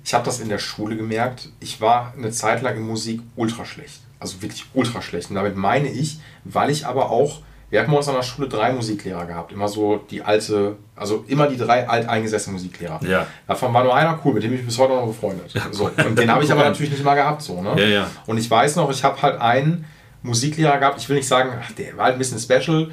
ich 0.05 0.15
habe 0.15 0.25
das 0.25 0.41
in 0.41 0.49
der 0.49 0.59
Schule 0.59 0.97
gemerkt, 0.97 1.49
ich 1.61 1.81
war 1.81 2.13
eine 2.17 2.31
Zeit 2.31 2.63
lang 2.63 2.77
in 2.77 2.83
Musik 2.83 3.21
ultra 3.37 3.65
schlecht. 3.65 4.01
Also 4.19 4.43
wirklich 4.43 4.65
ultra 4.75 5.03
schlecht. 5.03 5.31
Und 5.31 5.37
damit 5.37 5.57
meine 5.57 5.91
ich, 5.91 6.19
weil 6.45 6.71
ich 6.71 6.87
aber 6.87 7.11
auch, 7.11 7.41
wir 7.73 7.81
hatten 7.81 7.91
bei 7.91 7.97
uns 7.97 8.07
an 8.07 8.17
der 8.17 8.23
Schule 8.23 8.49
drei 8.49 8.71
Musiklehrer 8.71 9.25
gehabt. 9.25 9.51
Immer 9.51 9.67
so 9.67 9.97
die 9.97 10.21
alte, 10.21 10.77
also 10.95 11.25
immer 11.27 11.47
die 11.47 11.57
drei 11.57 11.89
alteingesessenen 11.89 12.53
Musiklehrer. 12.57 13.01
Ja. 13.03 13.27
Davon 13.47 13.73
war 13.73 13.83
nur 13.83 13.97
einer 13.97 14.21
cool, 14.23 14.35
mit 14.35 14.43
dem 14.43 14.53
ich 14.53 14.63
bis 14.63 14.77
heute 14.77 14.93
noch 14.93 15.07
befreundet. 15.07 15.55
so. 15.71 15.91
Und 16.05 16.19
den 16.19 16.31
habe 16.31 16.45
ich 16.45 16.53
aber 16.53 16.65
natürlich 16.65 16.93
nicht 16.93 17.03
mal 17.03 17.15
gehabt. 17.15 17.41
So, 17.41 17.63
ne? 17.63 17.73
Ja, 17.79 17.87
ja. 17.89 18.11
Und 18.27 18.37
ich 18.37 18.51
weiß 18.51 18.77
noch, 18.77 18.91
ich 18.91 19.03
habe 19.03 19.23
halt 19.23 19.41
einen 19.41 19.87
Musiklehrer 20.23 20.77
gehabt, 20.77 21.01
ich 21.01 21.09
will 21.09 21.17
nicht 21.17 21.27
sagen, 21.27 21.51
ach, 21.63 21.73
der 21.73 21.97
war 21.97 22.05
halt 22.05 22.17
ein 22.17 22.19
bisschen 22.19 22.39
special. 22.39 22.91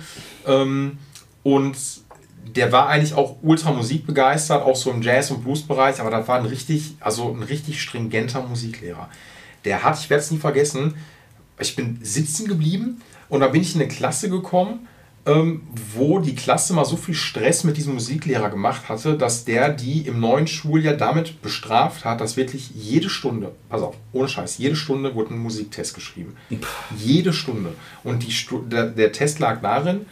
Ähm, 0.47 0.97
und 1.43 1.75
der 2.55 2.71
war 2.71 2.87
eigentlich 2.87 3.15
auch 3.15 3.35
ultra 3.41 3.73
musikbegeistert, 3.73 4.63
auch 4.63 4.77
so 4.77 4.91
im 4.91 5.01
Jazz- 5.01 5.29
und 5.29 5.43
Blues-Bereich, 5.43 5.99
aber 5.99 6.09
das 6.09 6.25
war 6.29 6.39
ein 6.39 6.45
richtig, 6.45 6.95
also 7.01 7.35
ein 7.35 7.43
richtig 7.43 7.81
stringenter 7.81 8.43
Musiklehrer. 8.43 9.09
Der 9.65 9.83
hat, 9.83 9.99
ich 9.99 10.09
werde 10.09 10.23
es 10.23 10.31
nie 10.31 10.37
vergessen, 10.37 10.95
ich 11.59 11.75
bin 11.75 11.99
sitzen 12.01 12.47
geblieben 12.47 13.01
und 13.29 13.39
da 13.41 13.47
bin 13.47 13.61
ich 13.61 13.75
in 13.75 13.81
eine 13.81 13.89
Klasse 13.89 14.29
gekommen, 14.29 14.87
ähm, 15.25 15.61
wo 15.95 16.19
die 16.19 16.35
Klasse 16.35 16.73
mal 16.73 16.85
so 16.85 16.95
viel 16.97 17.13
Stress 17.13 17.63
mit 17.63 17.77
diesem 17.77 17.93
Musiklehrer 17.93 18.49
gemacht 18.49 18.89
hatte, 18.89 19.17
dass 19.17 19.45
der 19.45 19.69
die 19.69 20.01
im 20.01 20.19
neuen 20.19 20.47
Schuljahr 20.47 20.95
damit 20.95 21.41
bestraft 21.41 22.05
hat, 22.05 22.21
dass 22.21 22.37
wirklich 22.37 22.71
jede 22.73 23.09
Stunde, 23.09 23.51
pass 23.69 23.81
auf, 23.81 23.95
ohne 24.13 24.27
Scheiß, 24.27 24.57
jede 24.57 24.75
Stunde 24.75 25.13
wurde 25.15 25.33
ein 25.33 25.39
Musiktest 25.39 25.93
geschrieben. 25.93 26.35
Jede 26.97 27.33
Stunde. 27.33 27.73
Und 28.03 28.23
die 28.23 28.33
der, 28.69 28.87
der 28.87 29.11
Test 29.11 29.39
lag 29.39 29.61
darin, 29.61 30.05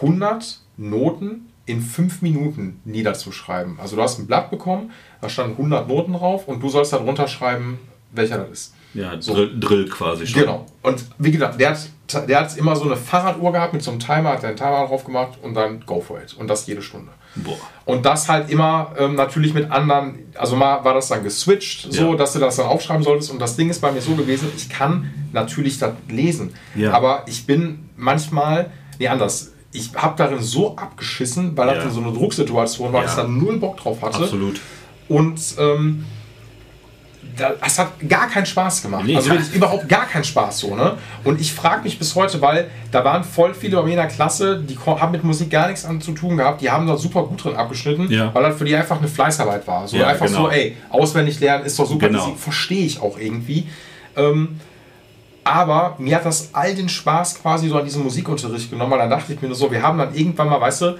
100 0.00 0.60
Noten 0.76 1.48
in 1.66 1.80
5 1.80 2.22
Minuten 2.22 2.80
niederzuschreiben. 2.84 3.78
Also 3.78 3.96
du 3.96 4.02
hast 4.02 4.18
ein 4.18 4.26
Blatt 4.26 4.50
bekommen, 4.50 4.90
da 5.20 5.28
standen 5.28 5.52
100 5.52 5.88
Noten 5.88 6.12
drauf 6.14 6.48
und 6.48 6.62
du 6.62 6.68
sollst 6.68 6.92
darunter 6.92 7.28
schreiben, 7.28 7.78
welcher 8.10 8.38
das 8.38 8.50
ist. 8.50 8.74
Ja, 8.94 9.20
So. 9.20 9.34
Drill, 9.34 9.60
Drill 9.60 9.88
quasi 9.88 10.26
schon. 10.26 10.42
Genau. 10.42 10.66
Und 10.82 11.04
wie 11.18 11.30
gesagt, 11.30 11.60
der 11.60 11.70
hat, 11.70 11.88
der 12.08 12.40
hat 12.40 12.56
immer 12.56 12.76
so 12.76 12.84
eine 12.84 12.96
Fahrraduhr 12.96 13.52
gehabt 13.52 13.72
mit 13.72 13.82
so 13.82 13.90
einem 13.90 14.00
Timer, 14.00 14.30
hat 14.30 14.42
er 14.42 14.50
einen 14.50 14.58
Timer 14.58 14.86
drauf 14.86 15.04
gemacht 15.04 15.38
und 15.42 15.54
dann 15.54 15.80
go 15.86 16.00
for 16.00 16.20
it. 16.20 16.34
Und 16.34 16.48
das 16.48 16.66
jede 16.66 16.82
Stunde. 16.82 17.10
Boah. 17.36 17.56
Und 17.86 18.04
das 18.04 18.28
halt 18.28 18.50
immer 18.50 18.92
ähm, 18.98 19.14
natürlich 19.14 19.54
mit 19.54 19.70
anderen, 19.70 20.18
also 20.34 20.54
mal 20.54 20.84
war 20.84 20.92
das 20.94 21.08
dann 21.08 21.22
geswitcht, 21.24 21.90
so 21.92 22.10
Ja. 22.10 22.16
dass 22.16 22.34
du 22.34 22.38
das 22.38 22.56
dann 22.56 22.66
aufschreiben 22.66 23.02
solltest. 23.02 23.30
Und 23.30 23.38
das 23.38 23.56
Ding 23.56 23.70
ist 23.70 23.80
bei 23.80 23.90
mir 23.90 24.02
so 24.02 24.14
gewesen, 24.14 24.48
ich 24.54 24.68
kann 24.68 25.10
natürlich 25.32 25.78
das 25.78 25.92
lesen. 26.08 26.52
Ja. 26.74 26.92
Aber 26.92 27.22
ich 27.26 27.46
bin 27.46 27.88
manchmal, 27.96 28.70
nee, 28.98 29.08
anders. 29.08 29.52
Ich 29.72 29.94
habe 29.96 30.14
darin 30.18 30.42
so 30.42 30.76
abgeschissen, 30.76 31.56
weil 31.56 31.68
das 31.74 31.84
Ja. 31.84 31.90
so 31.90 32.02
eine 32.02 32.12
Drucksituation 32.12 32.92
war, 32.92 33.00
Ja. 33.00 33.06
dass 33.06 33.16
ich 33.16 33.22
da 33.22 33.26
null 33.28 33.56
Bock 33.58 33.78
drauf 33.78 34.02
hatte. 34.02 34.18
Absolut. 34.24 34.60
Und 35.08 35.40
ähm, 35.58 36.04
das 37.36 37.78
hat 37.78 37.92
gar 38.08 38.28
keinen 38.28 38.44
Spaß 38.46 38.82
gemacht. 38.82 39.04
Nee, 39.06 39.16
also 39.16 39.30
wirklich 39.30 39.54
überhaupt 39.54 39.88
gar 39.88 40.06
keinen 40.06 40.24
Spaß 40.24 40.58
so, 40.58 40.74
ne? 40.76 40.98
Und 41.24 41.40
ich 41.40 41.52
frage 41.52 41.82
mich 41.82 41.98
bis 41.98 42.14
heute, 42.14 42.40
weil 42.42 42.68
da 42.90 43.04
waren 43.04 43.24
voll 43.24 43.54
viele 43.54 43.76
bei 43.78 43.82
mir 43.84 43.90
in 43.92 43.96
der 43.96 44.08
Klasse, 44.08 44.60
die 44.60 44.76
haben 44.78 45.12
mit 45.12 45.24
Musik 45.24 45.50
gar 45.50 45.68
nichts 45.68 45.86
zu 46.00 46.12
tun 46.12 46.36
gehabt, 46.36 46.60
die 46.60 46.70
haben 46.70 46.86
da 46.86 46.96
super 46.96 47.22
gut 47.24 47.42
drin 47.44 47.56
abgeschnitten, 47.56 48.10
Ja. 48.10 48.34
weil 48.34 48.42
das 48.42 48.56
für 48.58 48.64
die 48.64 48.76
einfach 48.76 48.98
eine 48.98 49.08
Fleißarbeit 49.08 49.66
war. 49.66 49.88
So 49.88 49.96
Ja, 49.96 50.08
einfach 50.08 50.26
genau. 50.26 50.42
so, 50.44 50.50
ey, 50.50 50.76
auswendig 50.90 51.40
lernen 51.40 51.64
ist 51.64 51.78
doch 51.78 51.86
super, 51.86 52.08
Genau. 52.08 52.34
verstehe 52.38 52.84
ich 52.84 53.00
auch 53.00 53.18
irgendwie. 53.18 53.66
Ähm, 54.16 54.60
aber 55.44 55.96
mir 55.98 56.16
hat 56.16 56.24
das 56.24 56.50
all 56.52 56.74
den 56.74 56.88
Spaß 56.88 57.40
quasi 57.42 57.68
so 57.68 57.76
an 57.78 57.84
diesem 57.84 58.02
Musikunterricht 58.04 58.70
genommen, 58.70 58.92
weil 58.92 58.98
dann 59.00 59.10
dachte 59.10 59.32
ich 59.32 59.40
mir 59.42 59.48
nur 59.48 59.56
so, 59.56 59.70
wir 59.70 59.82
haben 59.82 59.98
dann 59.98 60.14
irgendwann 60.14 60.48
mal, 60.48 60.60
weißt 60.60 60.82
du, 60.82 60.98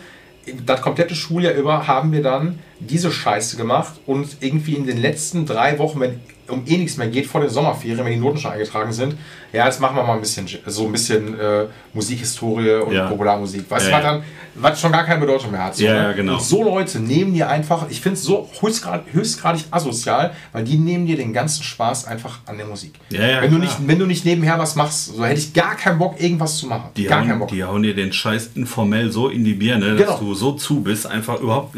das 0.66 0.82
komplette 0.82 1.14
Schuljahr 1.14 1.54
über 1.54 1.86
haben 1.86 2.12
wir 2.12 2.22
dann 2.22 2.58
diese 2.80 3.12
Scheiße 3.12 3.56
gemacht 3.56 4.00
und 4.06 4.38
irgendwie 4.40 4.74
in 4.74 4.86
den 4.86 4.98
letzten 4.98 5.46
drei 5.46 5.78
Wochen, 5.78 6.00
wenn 6.00 6.20
um 6.48 6.62
eh 6.66 6.76
nichts 6.76 6.96
mehr 6.96 7.08
geht 7.08 7.26
vor 7.26 7.40
den 7.40 7.50
Sommerferien, 7.50 8.04
wenn 8.04 8.12
die 8.12 8.18
Noten 8.18 8.38
schon 8.38 8.50
eingetragen 8.52 8.92
sind, 8.92 9.14
ja, 9.52 9.66
jetzt 9.66 9.80
machen 9.80 9.96
wir 9.96 10.02
mal 10.02 10.14
ein 10.14 10.20
bisschen 10.20 10.46
so 10.66 10.86
ein 10.86 10.92
bisschen 10.92 11.38
äh, 11.38 11.66
Musikhistorie 11.94 12.74
und 12.82 12.92
Ja. 12.94 13.06
Popularmusik. 13.08 13.70
Weißt 13.70 13.88
Ja, 13.88 13.98
du, 14.00 14.04
was 14.04 14.12
dann, 14.12 14.22
was 14.54 14.80
schon 14.80 14.92
gar 14.92 15.04
keine 15.04 15.20
Bedeutung 15.20 15.50
mehr 15.52 15.64
hat. 15.64 15.76
So, 15.76 15.84
Ja, 15.84 16.08
ne? 16.08 16.14
genau. 16.14 16.34
Und 16.34 16.42
so 16.42 16.62
Leute 16.64 17.00
nehmen 17.00 17.32
dir 17.34 17.48
einfach, 17.48 17.86
ich 17.90 18.00
finde 18.00 18.18
es 18.18 18.24
so 18.24 18.48
höchstgrad, 18.60 19.04
höchstgradig 19.12 19.64
asozial, 19.70 20.32
weil 20.52 20.64
die 20.64 20.76
nehmen 20.78 21.06
dir 21.06 21.16
den 21.16 21.32
ganzen 21.32 21.62
Spaß 21.62 22.06
einfach 22.06 22.40
an 22.46 22.56
der 22.58 22.66
Musik. 22.66 22.94
Wenn, 23.08 23.20
du 23.20 23.48
klar. 23.48 23.58
nicht, 23.60 23.76
wenn 23.86 23.98
du 23.98 24.06
nicht 24.06 24.24
nebenher 24.24 24.58
was 24.58 24.74
machst, 24.74 25.14
so 25.14 25.24
hätte 25.24 25.38
ich 25.40 25.52
gar 25.54 25.76
keinen 25.76 25.98
Bock, 25.98 26.20
irgendwas 26.20 26.56
zu 26.58 26.66
machen. 26.66 26.90
Die, 26.96 27.04
gar 27.04 27.20
keinen 27.20 27.30
hauen, 27.32 27.38
Bock. 27.40 27.48
die 27.48 27.62
hauen 27.64 27.82
dir 27.82 27.94
den 27.94 28.12
Scheiß 28.12 28.50
informell 28.54 29.10
so 29.12 29.28
in 29.28 29.44
die 29.44 29.54
Birne, 29.54 29.96
dass 29.96 30.06
Genau. 30.06 30.18
du 30.18 30.34
so 30.34 30.52
zu 30.52 30.80
bist, 30.82 31.06
einfach 31.06 31.40
überhaupt, 31.40 31.76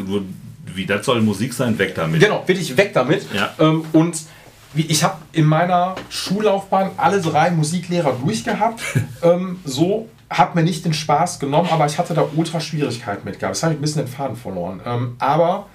wie 0.75 0.87
das 0.87 1.05
soll 1.07 1.21
Musik 1.21 1.53
sein, 1.53 1.79
weg 1.79 1.95
damit. 1.95 2.21
Genau, 2.21 2.43
wirklich 2.47 2.77
weg 2.77 2.93
damit. 2.95 3.27
Ja. 3.35 3.53
Ähm, 3.61 3.85
und 3.93 4.17
ich 4.83 5.05
habe 5.05 5.17
in 5.33 5.45
meiner 5.45 5.95
Schullaufbahn 6.11 6.91
alle 6.97 7.21
drei 7.21 7.51
Musiklehrer 7.51 8.13
durchgehabt. 8.23 8.83
ähm, 9.23 9.61
so 9.65 10.09
hat 10.31 10.55
mir 10.55 10.63
nicht 10.63 10.85
den 10.85 10.95
Spaß 10.95 11.39
genommen, 11.39 11.69
aber 11.71 11.87
ich 11.87 11.99
hatte 11.99 12.15
da 12.15 12.27
ultra 12.35 12.61
Schwierigkeiten 12.61 13.25
mit 13.25 13.39
gehabt. 13.39 13.55
Das 13.57 13.63
habe 13.63 13.75
ich 13.75 13.79
ein 13.79 13.83
bisschen 13.83 14.05
den 14.05 14.09
Faden 14.13 14.37
verloren. 14.37 14.81
Ähm, 14.85 15.17
aber 15.19 15.67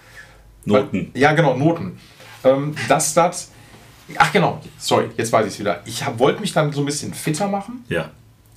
Noten. 0.66 1.12
ja, 1.14 1.32
genau, 1.34 1.56
Noten. 1.56 1.98
Ähm, 2.44 2.76
dass 2.88 3.14
das. 3.14 3.52
Ach 4.18 4.32
genau, 4.32 4.60
sorry, 4.78 5.10
jetzt 5.18 5.32
weiß 5.32 5.46
ich 5.46 5.54
es 5.54 5.60
wieder. 5.60 5.82
Ich 5.86 6.04
wollte 6.18 6.42
mich 6.42 6.52
dann 6.52 6.72
so 6.74 6.82
ein 6.82 6.86
bisschen 6.86 7.14
fitter 7.14 7.48
machen, 7.48 7.86
Ja. 7.90 8.10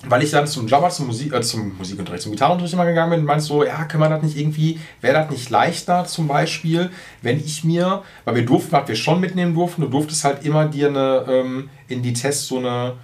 Weil 0.08 0.22
ich 0.22 0.30
dann 0.30 0.46
zum 0.46 0.66
Jabba, 0.66 0.90
zum, 0.90 1.06
Musik, 1.06 1.32
äh, 1.32 1.40
zum 1.42 1.76
Musikunterricht, 1.78 2.22
zum 2.24 2.32
Gitarrenunterricht 2.32 2.74
immer 2.74 2.86
gegangen 2.86 3.10
bin 3.10 3.20
und 3.20 3.26
meinst 3.26 3.46
so, 3.46 3.64
ja, 3.64 3.84
können 3.84 4.02
wir 4.02 4.08
das 4.08 4.22
nicht 4.22 4.36
irgendwie, 4.36 4.80
wäre 5.00 5.14
das 5.14 5.30
nicht 5.30 5.48
leichter 5.50 6.04
zum 6.04 6.26
Beispiel, 6.28 6.90
wenn 7.22 7.38
ich 7.38 7.62
mir, 7.64 8.02
weil 8.24 8.34
wir 8.34 8.44
durften, 8.44 8.72
was 8.72 8.88
wir 8.88 8.96
schon 8.96 9.20
mitnehmen 9.20 9.54
durften, 9.54 9.82
du 9.82 9.88
durftest 9.88 10.24
halt 10.24 10.44
immer 10.44 10.64
dir 10.66 10.88
eine, 10.88 11.24
ähm, 11.28 11.70
in 11.88 12.02
die 12.02 12.12
Tests 12.12 12.46
so 12.48 12.58
eine, 12.58 12.94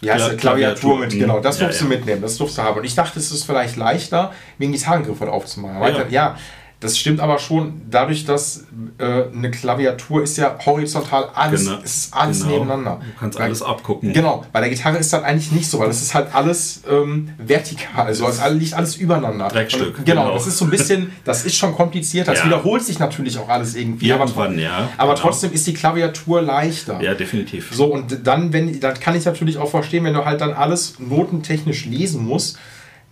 wie 0.00 0.10
heißt 0.10 0.24
Kla- 0.24 0.28
das, 0.32 0.36
Klaviatur 0.40 0.98
mit, 0.98 1.10
Klaviatur, 1.10 1.26
genau, 1.34 1.40
das 1.40 1.58
mhm. 1.58 1.64
durfst 1.64 1.80
Ja, 1.82 1.86
du 1.86 1.92
ja. 1.92 1.98
mitnehmen, 1.98 2.22
das 2.22 2.36
durfst 2.38 2.56
du 2.56 2.62
haben. 2.62 2.78
Und 2.78 2.84
ich 2.84 2.94
dachte, 2.94 3.18
es 3.18 3.30
ist 3.30 3.44
vielleicht 3.44 3.76
leichter, 3.76 4.32
wegen 4.56 4.72
Gitarrengriff 4.72 5.20
halt 5.20 5.30
aufzumachen. 5.30 5.82
Ja. 5.82 6.06
ja. 6.08 6.36
Das 6.80 6.98
stimmt 6.98 7.20
aber 7.20 7.38
schon, 7.38 7.82
dadurch, 7.90 8.24
dass 8.24 8.64
äh, 8.98 9.24
eine 9.34 9.50
Klaviatur 9.50 10.22
ist 10.22 10.38
ja 10.38 10.56
horizontal 10.64 11.28
alles, 11.34 11.66
Genau. 11.66 11.78
ist 11.82 12.14
alles 12.14 12.38
Genau. 12.40 12.52
nebeneinander. 12.54 13.00
Du 13.04 13.20
kannst 13.20 13.36
Bei- 13.38 13.44
alles 13.44 13.62
abgucken. 13.62 14.12
Genau, 14.14 14.44
bei 14.50 14.60
der 14.60 14.70
Gitarre 14.70 14.96
ist 14.96 15.12
das 15.12 15.22
eigentlich 15.22 15.52
nicht 15.52 15.68
so, 15.68 15.78
weil 15.78 15.88
das 15.88 16.00
ist 16.00 16.14
halt 16.14 16.34
alles 16.34 16.82
ähm, 16.90 17.28
vertikal, 17.38 18.06
also 18.06 18.26
es 18.28 18.40
alles- 18.40 18.58
liegt 18.62 18.74
alles 18.74 18.96
übereinander. 18.96 19.48
Dreckstück, 19.48 19.98
Und, 19.98 20.06
genau, 20.06 20.22
genau. 20.22 20.34
das 20.34 20.46
ist 20.46 20.56
so 20.56 20.64
ein 20.64 20.70
bisschen, 20.70 21.12
das 21.24 21.44
ist 21.44 21.56
schon 21.56 21.74
komplizierter. 21.74 22.32
Es 22.32 22.38
Ja. 22.40 22.46
wiederholt 22.46 22.82
sich 22.82 22.98
natürlich 22.98 23.36
auch 23.38 23.48
alles 23.50 23.74
irgendwie. 23.74 24.10
aber 24.12 24.24
Irgendwann, 24.24 24.58
ja. 24.58 24.88
aber 24.96 25.12
genau. 25.14 25.22
trotzdem 25.26 25.52
ist 25.52 25.66
die 25.66 25.74
Klaviatur 25.74 26.40
leichter. 26.40 27.00
Ja, 27.02 27.14
definitiv. 27.14 27.70
So, 27.74 27.86
und 27.92 28.26
dann, 28.26 28.52
wenn, 28.54 28.80
dann 28.80 28.94
kann 28.98 29.14
ich 29.14 29.24
natürlich 29.26 29.58
auch 29.58 29.70
verstehen, 29.70 30.04
wenn 30.04 30.14
du 30.14 30.24
halt 30.24 30.40
dann 30.40 30.54
alles 30.54 30.94
notentechnisch 30.98 31.84
lesen 31.84 32.24
musst, 32.24 32.58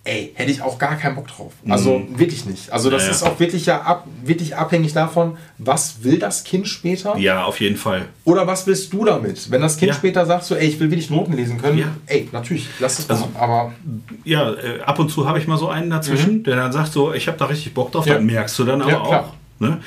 ey, 0.08 0.32
hätte 0.34 0.50
ich 0.50 0.62
auch 0.62 0.78
gar 0.78 0.96
keinen 0.96 1.14
Bock 1.16 1.28
drauf. 1.28 1.52
Also 1.68 2.02
wirklich 2.16 2.46
nicht. 2.46 2.70
Also 2.72 2.90
das 2.90 3.02
Mhm. 3.02 3.06
Ja, 3.08 3.10
ja. 3.12 3.16
ist 3.16 3.22
auch 3.24 3.38
wirklich 3.40 3.66
ja 3.66 3.82
ab, 3.82 4.06
wirklich 4.24 4.56
abhängig 4.56 4.92
davon, 4.92 5.36
was 5.58 6.02
will 6.02 6.18
das 6.18 6.44
Kind 6.44 6.66
später 6.66 7.16
Ja, 7.18 7.44
auf 7.44 7.60
jeden 7.60 7.76
Fall. 7.76 8.06
oder 8.24 8.46
was 8.46 8.66
willst 8.66 8.92
du 8.92 9.04
damit? 9.04 9.50
Wenn 9.50 9.60
das 9.60 9.76
Kind 9.76 9.90
Ja. 9.90 9.94
später 9.94 10.24
sagt 10.26 10.44
so, 10.44 10.54
ey, 10.54 10.66
ich 10.66 10.80
will 10.80 10.90
wirklich 10.90 11.10
Noten 11.10 11.34
lesen 11.34 11.60
können, 11.60 11.78
Ja. 11.78 11.86
ey, 12.06 12.28
natürlich, 12.32 12.66
lass 12.80 12.98
es 12.98 13.08
Also- 13.10 13.26
machen. 13.26 13.36
Aber 13.38 13.72
Ja, 14.24 14.52
äh, 14.54 14.80
ab 14.84 14.98
und 14.98 15.10
zu 15.10 15.26
habe 15.28 15.38
ich 15.38 15.46
mal 15.46 15.58
so 15.58 15.68
einen 15.68 15.90
dazwischen, 15.90 16.42
der 16.44 16.56
dann 16.56 16.72
sagt 16.72 16.92
so, 16.92 17.12
ich 17.12 17.26
habe 17.28 17.36
da 17.38 17.44
richtig 17.46 17.74
Bock 17.74 17.92
drauf, 17.92 18.04
Mhm. 18.06 18.10
Ja. 18.10 18.14
dann 18.16 18.26
merkst 18.26 18.58
du 18.58 18.64
dann 18.64 18.82
aber 18.82 19.02
auch. 19.02 19.32
Ne? 19.60 19.80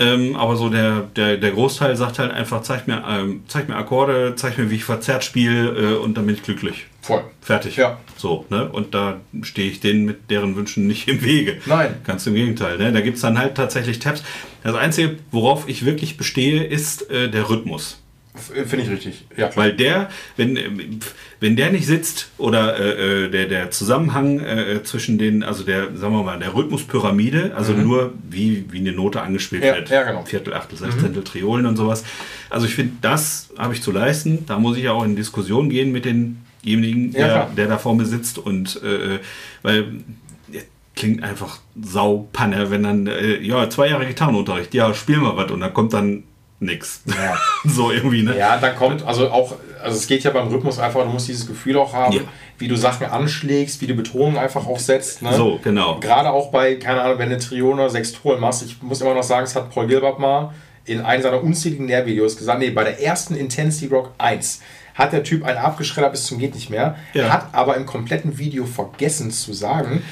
Ähm, 0.00 0.34
aber 0.34 0.56
so 0.56 0.70
der, 0.70 1.02
der, 1.14 1.36
der 1.36 1.50
Großteil 1.50 1.94
sagt 1.94 2.18
halt 2.18 2.32
einfach, 2.32 2.62
zeig 2.62 2.88
mir, 2.88 3.04
ähm, 3.06 3.42
zeig 3.46 3.68
mir 3.68 3.76
Akkorde, 3.76 4.34
zeig 4.34 4.56
mir, 4.56 4.70
wie 4.70 4.76
ich 4.76 4.84
verzerrt 4.84 5.22
spiele 5.22 5.92
äh, 5.92 5.96
und 5.98 6.16
dann 6.16 6.24
bin 6.24 6.34
ich 6.34 6.42
glücklich. 6.42 6.86
voll. 7.02 7.22
Fertig. 7.42 7.76
Ja. 7.76 7.98
So, 8.16 8.46
ne? 8.48 8.68
Und 8.70 8.94
da 8.94 9.20
stehe 9.42 9.70
ich 9.70 9.80
denen 9.80 10.06
mit 10.06 10.30
deren 10.30 10.56
Wünschen 10.56 10.86
nicht 10.86 11.06
im 11.08 11.22
Wege. 11.22 11.58
Nein. 11.66 11.96
Ganz 12.04 12.26
im 12.26 12.34
Gegenteil. 12.34 12.78
Ne? 12.78 12.92
Da 12.92 13.00
gibt 13.00 13.16
es 13.16 13.22
dann 13.22 13.38
halt 13.38 13.54
tatsächlich 13.56 13.98
Tabs. 13.98 14.22
Das 14.62 14.74
Einzige, 14.74 15.16
worauf 15.30 15.68
ich 15.68 15.84
wirklich 15.84 16.16
bestehe, 16.16 16.64
ist 16.64 17.10
äh, 17.10 17.28
der 17.30 17.48
Rhythmus. 17.50 18.02
Finde 18.34 18.84
ich 18.84 18.90
richtig. 18.90 19.24
Ja. 19.36 19.50
Weil 19.56 19.72
der, 19.72 20.08
wenn, 20.36 20.56
ähm, 20.56 21.00
wenn 21.40 21.56
der 21.56 21.72
nicht 21.72 21.84
sitzt 21.86 22.30
oder 22.38 22.78
äh, 22.78 23.24
äh, 23.24 23.28
der, 23.30 23.46
der 23.46 23.70
Zusammenhang 23.72 24.38
äh, 24.38 24.82
zwischen 24.84 25.18
den, 25.18 25.42
also 25.42 25.64
der, 25.64 25.96
sagen 25.96 26.14
wir 26.14 26.22
mal, 26.22 26.38
der 26.38 26.54
Rhythmuspyramide, 26.54 27.52
also 27.56 27.72
nur 27.72 28.12
wie, 28.28 28.66
wie 28.70 28.78
eine 28.78 28.92
Note 28.92 29.20
angespielt 29.20 29.62
Mhm. 29.62 29.68
Ja, 29.68 29.74
wird. 29.74 29.88
ja, 29.90 30.02
genau. 30.04 30.24
Viertel, 30.24 30.54
Achtel, 30.54 30.78
Sechzehntel, 30.78 31.24
Triolen 31.24 31.66
und 31.66 31.76
sowas. 31.76 32.04
Also 32.50 32.66
ich 32.66 32.74
finde, 32.76 32.92
das 33.00 33.50
habe 33.58 33.74
ich 33.74 33.82
zu 33.82 33.90
leisten. 33.90 34.44
Da 34.46 34.58
muss 34.60 34.76
ich 34.76 34.84
ja 34.84 34.92
auch 34.92 35.04
in 35.04 35.16
Diskussion 35.16 35.68
gehen 35.68 35.90
mit 35.90 36.04
denjenigen, 36.04 37.12
Ja, 37.12 37.26
der, 37.26 37.46
der 37.56 37.66
da 37.66 37.78
vor 37.78 37.96
mir 37.96 38.06
sitzt. 38.06 38.38
Und 38.38 38.80
äh, 38.84 39.18
weil 39.62 39.80
äh, 40.52 40.60
klingt 40.94 41.24
einfach 41.24 41.58
saupanne, 41.82 42.70
wenn 42.70 42.84
dann, 42.84 43.06
äh, 43.08 43.40
ja, 43.40 43.68
zwei 43.70 43.88
Jahre 43.88 44.06
Gitarrenunterricht, 44.06 44.72
ja, 44.72 44.94
spielen 44.94 45.22
wir 45.22 45.36
was 45.36 45.50
und 45.50 45.60
dann 45.60 45.74
kommt 45.74 45.92
dann 45.94 46.22
nix. 46.60 47.02
Ja. 47.06 47.36
so 47.70 47.90
irgendwie, 47.90 48.22
ne? 48.22 48.36
Ja, 48.38 48.58
dann 48.58 48.76
kommt, 48.76 49.02
also 49.04 49.30
auch, 49.30 49.54
also 49.82 49.96
es 49.96 50.06
geht 50.06 50.22
ja 50.24 50.30
beim 50.30 50.48
Rhythmus 50.48 50.78
einfach, 50.78 51.02
du 51.02 51.08
musst 51.08 51.26
dieses 51.28 51.46
Gefühl 51.46 51.76
auch 51.78 51.92
haben, 51.92 52.12
Ja. 52.14 52.20
wie 52.58 52.68
du 52.68 52.76
Sachen 52.76 53.06
anschlägst, 53.06 53.80
wie 53.80 53.86
du 53.86 53.94
Betonung 53.94 54.36
einfach 54.38 54.66
auch 54.66 54.78
setzt. 54.78 55.22
Ne? 55.22 55.32
So, 55.34 55.58
genau. 55.64 55.98
Gerade 56.00 56.30
auch 56.30 56.50
bei, 56.50 56.74
keine 56.76 57.00
Ahnung, 57.02 57.18
wenn 57.18 57.30
du 57.30 57.38
Trione 57.38 57.88
Sextolen 57.90 58.40
machst, 58.40 58.62
ich 58.62 58.80
muss 58.82 59.00
immer 59.00 59.14
noch 59.14 59.22
sagen, 59.22 59.44
es 59.44 59.56
hat 59.56 59.70
Paul 59.70 59.86
Gilbert 59.86 60.18
mal 60.18 60.52
in 60.84 61.00
einem 61.00 61.22
seiner 61.22 61.42
unzähligen 61.42 61.86
Lehrvideos 61.88 62.36
gesagt, 62.36 62.58
nee, 62.58 62.70
bei 62.70 62.84
der 62.84 63.02
ersten 63.02 63.34
Intensity 63.34 63.86
Rock 63.86 64.10
1 64.18 64.60
hat 64.94 65.12
der 65.12 65.22
Typ 65.22 65.44
einen 65.44 65.56
abgeschreddert 65.58 66.12
bis 66.12 66.24
zum 66.24 66.38
geht 66.38 66.54
nicht 66.54 66.68
mehr, 66.68 66.96
Ja. 67.14 67.30
hat 67.30 67.48
aber 67.52 67.76
im 67.76 67.86
kompletten 67.86 68.38
Video 68.38 68.66
vergessen 68.66 69.30
zu 69.30 69.52
sagen, 69.52 70.02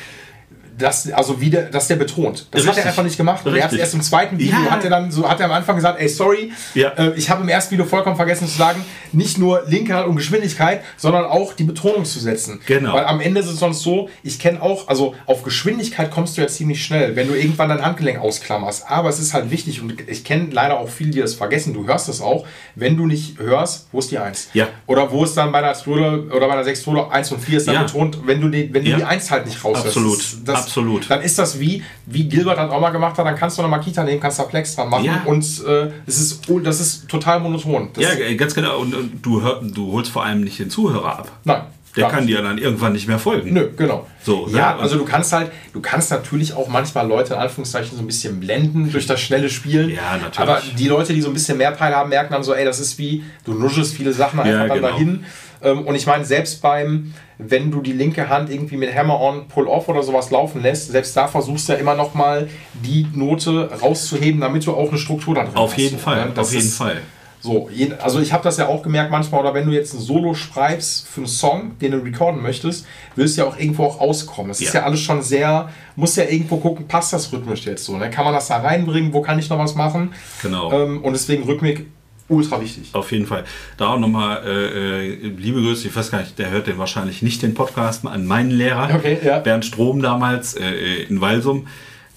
dass, 0.79 1.11
also 1.13 1.41
wie 1.41 1.51
der, 1.51 1.63
dass 1.71 1.89
der 1.89 1.97
betont. 1.97 2.47
Das 2.51 2.63
hat 2.63 2.69
Richtig. 2.69 2.85
er 2.85 2.89
einfach 2.91 3.03
nicht 3.03 3.17
gemacht. 3.17 3.45
Und 3.47 3.55
er 3.57 3.65
hat 3.65 3.73
es 3.73 3.79
erst 3.79 3.95
im 3.95 4.03
zweiten 4.03 4.39
Video, 4.39 4.57
Ja. 4.65 4.71
hat 4.71 4.85
er 4.85 4.91
dann 4.91 5.11
so, 5.11 5.29
hat 5.29 5.41
er 5.41 5.47
am 5.47 5.53
Anfang 5.53 5.77
gesagt, 5.77 6.01
ey, 6.01 6.09
sorry, 6.09 6.53
Ja. 6.75 6.91
äh, 6.91 7.13
ich 7.17 7.29
habe 7.31 7.43
im 7.43 7.49
ersten 7.49 7.73
Video 7.73 7.85
vollkommen 7.85 8.17
vergessen 8.17 8.47
zu 8.49 8.57
sagen, 8.57 8.85
nicht 9.13 9.39
nur 9.39 9.65
linke 9.67 9.95
Hand 9.95 10.07
und 10.07 10.17
Geschwindigkeit, 10.17 10.83
sondern 10.97 11.25
auch 11.25 11.53
die 11.55 11.65
Betonung 11.65 12.05
zu 12.05 12.21
setzen. 12.21 12.61
Genau. 12.67 12.93
Weil 12.95 13.05
am 13.07 13.21
Ende 13.21 13.41
ist 13.41 13.47
es 13.47 13.59
sonst 13.59 13.83
so, 13.83 14.09
ich 14.23 14.39
kenne 14.39 14.63
auch, 14.63 14.89
also 14.89 15.15
auf 15.27 15.43
Geschwindigkeit 15.43 16.11
kommst 16.11 16.37
du 16.37 16.43
ja 16.43 16.47
ziemlich 16.49 16.85
schnell, 16.85 17.17
wenn 17.17 17.29
du 17.29 17.35
irgendwann 17.35 17.69
dein 17.71 17.85
Handgelenk 17.85 18.19
ausklammerst. 18.21 18.85
Aber 18.89 19.09
es 19.09 19.19
ist 19.19 19.35
halt 19.35 19.51
wichtig 19.51 19.81
und 19.83 19.95
ich 20.09 20.25
kenne 20.25 20.49
leider 20.53 20.79
auch 20.79 20.89
viele, 20.89 21.11
die 21.11 21.21
das 21.21 21.35
vergessen. 21.35 21.75
Du 21.75 21.87
hörst 21.87 22.09
das 22.09 22.21
auch. 22.21 22.47
Wenn 22.75 22.97
du 22.97 23.07
nicht 23.07 23.39
hörst, 23.39 23.87
wo 23.93 23.99
ist 23.99 24.11
die 24.11 24.19
1? 24.19 24.49
Ja. 24.55 24.69
Oder 24.87 25.11
wo 25.11 25.25
ist 25.25 25.37
dann 25.37 25.51
bei 25.53 25.59
einer 25.59 25.77
oder 25.89 26.47
bei 26.47 26.53
einer 26.53 26.65
6 26.65 26.83
Tode 26.83 27.11
1 27.11 27.33
und 27.33 27.41
4 27.41 27.57
ist 27.59 27.67
dann 27.69 27.75
Ja. 27.75 27.83
betont, 27.85 28.19
wenn 28.27 28.41
du 28.41 28.49
die, 28.49 28.73
wenn 28.73 28.85
du 28.85 28.95
die 28.97 29.05
1 29.05 29.31
halt 29.31 29.47
nicht 29.47 29.63
raushörst. 29.65 29.87
Absolut. 29.87 30.19
Das, 30.19 30.37
das, 30.45 30.68
Absolut. 30.69 31.09
Dann 31.11 31.23
ist 31.23 31.39
das 31.39 31.59
wie, 31.59 31.83
wie 32.07 32.25
Gilbert 32.29 32.59
das 32.59 32.71
auch 32.71 32.81
mal 32.81 32.91
gemacht 32.91 33.17
hat, 33.17 33.25
dann 33.27 33.37
kannst 33.37 33.57
du 33.59 33.63
eine 33.63 33.71
Makita 33.71 34.05
nehmen, 34.05 34.21
kannst 34.21 34.39
da 34.39 34.45
Plex 34.45 34.77
dran 34.77 34.91
machen 34.91 35.05
Ja. 35.05 35.23
und 35.25 35.43
äh, 35.67 35.89
es 36.07 36.21
ist, 36.21 36.43
das 36.63 36.81
ist 36.81 37.09
total 37.09 37.41
monoton. 37.41 37.89
Das, 37.95 38.05
Ja, 38.05 38.35
ganz 38.35 38.55
genau. 38.55 38.79
Und, 38.79 38.95
und 38.95 39.21
du, 39.25 39.43
hör, 39.43 39.61
du 39.63 39.93
holst 39.93 40.11
vor 40.11 40.25
allem 40.25 40.43
nicht 40.43 40.59
den 40.59 40.69
Zuhörer 40.71 41.19
ab. 41.21 41.33
Nein. 41.45 41.63
Der 41.97 42.07
kann 42.09 42.27
dir 42.29 42.43
dann 42.43 42.59
irgendwann 42.59 42.93
nicht 42.93 43.09
mehr 43.09 43.19
folgen. 43.19 43.53
Nö, 43.55 43.71
genau. 43.77 44.07
So, 44.23 44.47
ja, 44.49 44.75
ne? 44.75 44.81
also 44.81 44.99
du 44.99 45.05
kannst 45.05 45.33
halt, 45.33 45.51
du 45.73 45.81
kannst 45.81 46.13
natürlich 46.13 46.53
auch 46.55 46.69
manchmal 46.69 47.09
Leute 47.09 47.35
in 47.35 47.41
Anführungszeichen 47.41 47.97
so 47.97 48.05
ein 48.05 48.07
bisschen 48.07 48.39
blenden 48.39 48.93
durch 48.93 49.07
das 49.07 49.21
schnelle 49.21 49.49
Spielen. 49.49 49.89
Ja, 49.91 50.17
natürlich. 50.17 50.39
Aber 50.39 50.63
die 50.79 50.87
Leute, 50.87 51.13
die 51.13 51.21
so 51.23 51.29
ein 51.29 51.35
bisschen 51.35 51.59
mehr 51.59 51.73
Peil 51.73 51.93
haben, 51.97 52.11
merken 52.11 52.33
dann 52.35 52.45
so, 52.45 52.53
ey, 52.55 52.65
das 52.65 52.79
ist 52.79 52.99
wie, 52.99 53.25
du 53.45 53.55
nuschelst 53.55 53.95
viele 53.95 54.13
Sachen 54.13 54.39
einfach 54.39 54.53
Ja, 54.53 54.67
dann 54.69 54.77
genau. 54.77 54.89
dahin. 54.91 55.25
Ähm, 55.61 55.81
Und 55.87 55.97
ich 55.97 56.07
meine, 56.07 56.25
selbst 56.25 56.63
beim, 56.63 57.15
wenn 57.39 57.71
du 57.71 57.81
die 57.81 57.93
linke 57.93 58.29
Hand 58.29 58.51
irgendwie 58.51 58.77
mit 58.77 58.95
Hammer-on, 58.95 59.49
Pull-off 59.49 59.89
oder 59.89 60.03
sowas 60.03 60.31
laufen 60.31 60.61
lässt, 60.63 60.91
selbst 60.91 61.17
da 61.17 61.29
versuchst 61.29 61.69
du 61.69 61.73
ja 61.73 61.79
immer 61.79 61.95
noch 61.95 62.15
mal 62.15 62.49
die 62.75 63.07
Note 63.15 63.71
rauszuheben, 63.81 64.41
damit 64.41 64.67
du 64.67 64.75
auch 64.75 64.89
eine 64.89 64.99
Struktur 64.99 65.35
da 65.37 65.45
drin 65.45 65.57
Auf 65.57 65.71
hast. 65.73 65.79
jeden 65.79 65.99
So, 65.99 66.03
Fall. 66.05 66.33
Das 66.35 66.49
Auf 66.49 66.53
jeden 66.55 66.67
ist- 66.67 66.77
Fall. 66.77 67.01
so, 67.41 67.71
also 68.03 68.19
ich 68.21 68.33
habe 68.33 68.43
das 68.43 68.57
ja 68.57 68.67
auch 68.67 68.83
gemerkt 68.83 69.13
manchmal, 69.13 69.41
oder 69.43 69.55
wenn 69.55 69.65
du 69.67 69.73
jetzt 69.73 69.95
ein 69.95 70.01
Solo 70.01 70.35
schreibst 70.35 71.07
für 71.07 71.21
einen 71.21 71.27
Song, 71.29 71.79
den 71.79 71.93
du 71.93 71.99
recorden 71.99 72.43
möchtest, 72.43 72.85
willst 73.15 73.37
du 73.39 73.43
ja 73.43 73.47
auch 73.49 73.57
irgendwo 73.57 73.85
auch 73.85 74.01
auskommen. 74.01 74.51
Ist 74.51 74.61
Ja. 74.61 74.73
ja 74.75 74.83
alles 74.83 74.99
schon 75.01 75.23
sehr, 75.23 75.69
muss 75.95 76.17
ja 76.17 76.25
irgendwo 76.25 76.57
gucken, 76.57 76.89
passt 76.89 77.13
das 77.13 77.33
rhythmisch 77.33 77.65
jetzt 77.67 77.85
so, 77.85 77.97
ne? 77.97 78.11
Kann 78.11 78.25
man 78.25 78.35
das 78.35 78.49
da 78.49 78.57
reinbringen, 78.57 79.13
wo 79.13 79.23
kann 79.23 79.39
ich 79.39 79.49
noch 79.49 79.59
was 79.61 79.77
machen? 79.77 80.13
Genau. 80.43 80.73
Ähm, 80.73 81.05
und 81.05 81.13
deswegen 81.13 81.45
Rhythmik 81.45 81.87
ultra 82.29 82.61
wichtig. 82.61 82.91
Auf 82.93 83.11
jeden 83.13 83.27
Fall. 83.27 83.45
Da 83.77 83.89
auch 83.89 83.99
nochmal 83.99 84.43
äh, 84.47 85.07
äh, 85.15 85.29
liebe 85.37 85.61
Grüße, 85.63 85.89
ich 85.89 85.97
weiß 85.97 86.11
gar 86.11 86.21
nicht, 86.21 86.39
der 86.39 86.51
hört 86.51 86.67
den 86.67 86.79
wahrscheinlich 86.79 87.23
nicht, 87.23 87.43
den 87.43 87.55
Podcast, 87.55 88.07
an 88.07 88.27
meinen 88.27 88.51
Lehrer, 88.51 88.91
Okay, 88.95 89.19
ja. 89.25 89.39
Bernd 89.39 89.65
Strom 89.65 90.03
damals 90.03 90.55
äh, 90.55 90.65
äh, 90.71 91.03
in 91.05 91.21
Walsum. 91.21 91.67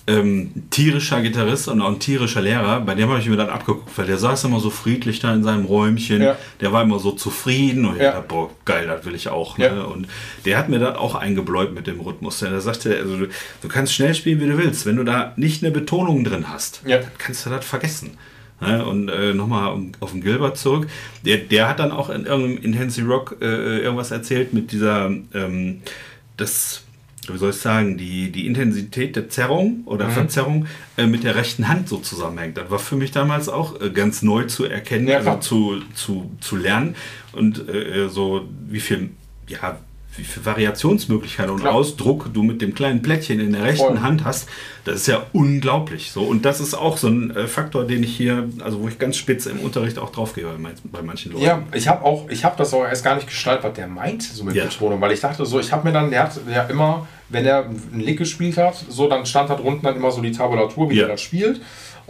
Ähm, 0.08 0.52
tierischer 0.72 1.22
Gitarrist 1.22 1.68
und 1.68 1.80
auch 1.80 1.90
ein 1.90 2.00
tierischer 2.00 2.42
Lehrer, 2.42 2.82
bei 2.82 2.96
dem 2.96 3.08
habe 3.10 3.20
ich 3.20 3.30
mir 3.30 3.38
dann 3.38 3.50
abgeguckt, 3.50 3.96
weil 3.98 4.08
der 4.08 4.18
saß 4.18 4.46
immer 4.46 4.60
so 4.60 4.72
friedlich 4.72 5.20
da 5.20 5.32
in 5.32 5.44
seinem 5.44 5.66
Räumchen, 5.66 6.24
Ja. 6.24 6.38
der 6.60 6.74
war 6.74 6.82
immer 6.82 6.98
so 6.98 7.12
zufrieden 7.12 7.86
und 7.86 7.98
ich 7.98 8.02
Ja. 8.02 8.14
dachte, 8.14 8.26
boah, 8.28 8.50
geil, 8.66 8.88
das 8.88 9.06
will 9.06 9.14
ich 9.14 9.30
auch. 9.30 9.60
Ne? 9.60 9.66
Ja. 9.68 9.84
Und 9.84 10.08
der 10.44 10.58
hat 10.58 10.70
mir 10.70 10.80
dann 10.80 10.96
auch 10.96 11.14
eingebläut 11.14 11.74
mit 11.76 11.86
dem 11.86 12.00
Rhythmus. 12.02 12.40
Der 12.40 12.60
sagte, 12.62 12.98
also 12.98 13.16
du, 13.16 13.28
du 13.62 13.68
kannst 13.68 13.94
schnell 13.94 14.16
spielen, 14.16 14.42
wie 14.42 14.48
du 14.48 14.58
willst. 14.58 14.88
Wenn 14.88 14.96
du 14.96 15.04
da 15.04 15.34
nicht 15.36 15.64
eine 15.64 15.72
Betonung 15.72 16.24
drin 16.24 16.50
hast, 16.50 16.82
kannst 17.20 17.46
du 17.46 17.52
das 17.52 17.64
vergessen. 17.64 18.18
Ne? 18.62 18.86
Und 18.86 19.10
äh, 19.10 19.34
nochmal 19.34 19.78
auf 20.00 20.12
den 20.12 20.22
Gilbert 20.22 20.58
zurück. 20.58 20.88
Der, 21.26 21.38
der 21.38 21.68
hat 21.68 21.80
dann 21.80 21.92
auch 21.92 22.10
in 22.10 22.26
irgendeinem 22.26 22.64
Intensity 22.64 23.06
Rock 23.08 23.38
äh, 23.42 23.80
irgendwas 23.80 24.12
erzählt 24.12 24.54
mit 24.54 24.72
dieser, 24.72 25.08
ähm, 25.34 25.82
das, 26.38 26.84
wie 27.28 27.38
soll 27.38 27.50
ich 27.52 27.56
sagen, 27.58 27.98
die, 27.98 28.32
die 28.32 28.46
Intensität 28.48 29.16
der 29.16 29.30
Zerrung 29.30 29.82
oder 29.86 30.08
Mhm. 30.08 30.12
Verzerrung 30.12 30.66
äh, 30.98 31.06
mit 31.08 31.24
der 31.24 31.36
rechten 31.36 31.68
Hand 31.68 31.90
so 31.90 31.98
zusammenhängt. 31.98 32.58
Das 32.58 32.70
war 32.70 32.80
für 32.80 32.96
mich 32.96 33.12
damals 33.12 33.50
auch 33.50 33.80
äh, 33.82 33.90
ganz 33.90 34.22
neu 34.22 34.44
zu 34.46 34.66
erkennen, 34.66 35.08
Ja, 35.08 35.18
also 35.20 35.36
zu, 35.40 35.82
zu, 35.94 36.32
zu 36.40 36.56
lernen 36.56 36.96
und 37.34 37.68
äh, 37.70 38.10
so 38.10 38.48
wie 38.70 38.80
viel, 38.80 39.10
ja, 39.48 39.78
wie 40.18 40.24
viel 40.24 40.46
Variationsmöglichkeiten 40.46 41.52
und 41.54 41.62
Klar. 41.62 41.74
Ausdruck 41.74 42.30
du 42.34 42.44
mit 42.44 42.62
dem 42.62 42.74
kleinen 42.74 43.02
Plättchen 43.02 43.40
in 43.40 43.54
der 43.54 43.64
rechten 43.64 43.86
Voll. 43.86 44.00
Hand 44.02 44.26
hast, 44.26 44.50
das 44.84 44.96
ist 44.96 45.08
ja 45.08 45.26
unglaublich. 45.32 46.12
So 46.12 46.22
und 46.24 46.44
das 46.44 46.60
ist 46.60 46.74
auch 46.74 46.98
so 46.98 47.08
ein 47.08 47.32
äh, 47.36 47.48
Faktor, 47.48 47.86
den 47.86 48.04
ich 48.04 48.16
hier, 48.18 48.50
also 48.64 48.82
wo 48.82 48.88
ich 48.88 49.00
ganz 49.00 49.16
spitz 49.18 49.46
im 49.46 49.60
Unterricht 49.60 49.98
auch 50.00 50.10
drauf 50.12 50.34
gehe 50.34 50.44
bei, 50.46 50.58
mein- 50.58 50.74
bei 50.84 51.02
manchen 51.02 51.32
Leuten. 51.32 51.46
Ja, 51.46 51.64
ich 51.74 51.88
habe 51.88 52.04
auch, 52.04 52.30
ich 52.30 52.44
habe 52.44 52.56
das 52.58 52.74
auch 52.74 52.84
erst 52.84 53.04
gar 53.04 53.16
nicht 53.16 53.28
gestaltet, 53.28 53.64
was 53.64 53.74
der 53.74 53.88
meint, 53.88 54.24
so 54.24 54.44
mit 54.44 54.56
Ja. 54.56 54.66
Betonung, 54.66 55.00
weil 55.00 55.12
ich 55.14 55.20
dachte 55.22 55.46
so, 55.46 55.60
ich 55.60 55.72
habe 55.72 55.88
mir 55.88 55.94
dann, 55.94 56.12
der 56.12 56.24
hat 56.24 56.40
ja 56.54 56.64
immer, 56.64 57.08
wenn 57.30 57.46
er 57.46 57.66
einen 57.66 58.02
Lick 58.02 58.18
gespielt 58.18 58.58
hat, 58.58 58.76
so 58.90 59.08
dann 59.08 59.26
stand 59.26 59.50
da 59.50 59.56
drunten 59.56 59.84
dann 59.84 59.96
immer 59.96 60.12
so 60.12 60.22
die 60.22 60.32
Tabulatur, 60.32 60.90
wie 60.90 60.96
Ja. 60.96 61.04
er 61.04 61.10
das 61.10 61.22
spielt. 61.22 61.62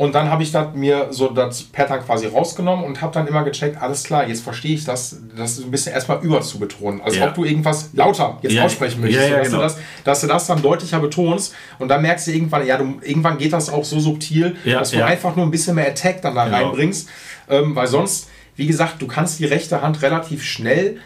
Und 0.01 0.15
dann 0.15 0.31
habe 0.31 0.41
ich 0.41 0.51
das 0.51 0.73
mir 0.73 1.09
so 1.11 1.27
das 1.29 1.61
Pattern 1.61 2.03
quasi 2.03 2.25
rausgenommen 2.25 2.83
und 2.85 3.01
habe 3.03 3.13
dann 3.13 3.27
immer 3.27 3.43
gecheckt, 3.43 3.79
alles 3.79 4.03
klar, 4.03 4.27
jetzt 4.27 4.41
verstehe 4.41 4.73
ich 4.73 4.83
das, 4.83 5.17
das 5.37 5.59
ein 5.59 5.69
bisschen 5.69 5.93
erstmal 5.93 6.19
über 6.23 6.41
zu 6.41 6.57
betonen. 6.57 7.01
Als 7.01 7.17
Ja. 7.17 7.27
ob 7.27 7.35
du 7.35 7.45
irgendwas 7.45 7.91
lauter 7.93 8.39
jetzt 8.41 8.53
Ja. 8.53 8.63
aussprechen 8.65 8.99
möchtest, 8.99 9.29
Ja, 9.29 9.37
dass, 9.37 9.45
genau. 9.49 9.57
du 9.59 9.63
das, 9.63 9.77
dass 10.03 10.21
du 10.21 10.27
das 10.27 10.47
dann 10.47 10.59
deutlicher 10.63 10.99
betonst 10.99 11.53
und 11.77 11.87
dann 11.89 12.01
merkst 12.01 12.25
du 12.25 12.31
irgendwann, 12.31 12.65
ja, 12.65 12.77
du, 12.79 12.95
irgendwann 13.03 13.37
geht 13.37 13.53
das 13.53 13.69
auch 13.69 13.83
so 13.83 13.99
subtil, 13.99 14.55
dass 14.65 14.89
du 14.89 15.05
einfach 15.05 15.35
nur 15.35 15.45
ein 15.45 15.51
bisschen 15.51 15.75
mehr 15.75 15.89
Attack 15.89 16.23
dann 16.23 16.33
da 16.33 16.45
Genau. 16.45 16.57
reinbringst, 16.57 17.07
ähm, 17.51 17.75
weil 17.75 17.85
sonst, 17.85 18.27
wie 18.55 18.65
gesagt, 18.65 18.99
du 19.03 19.05
kannst 19.05 19.37
die 19.37 19.45
rechte 19.45 19.83
Hand 19.83 20.01
relativ 20.01 20.43
schnell 20.43 20.97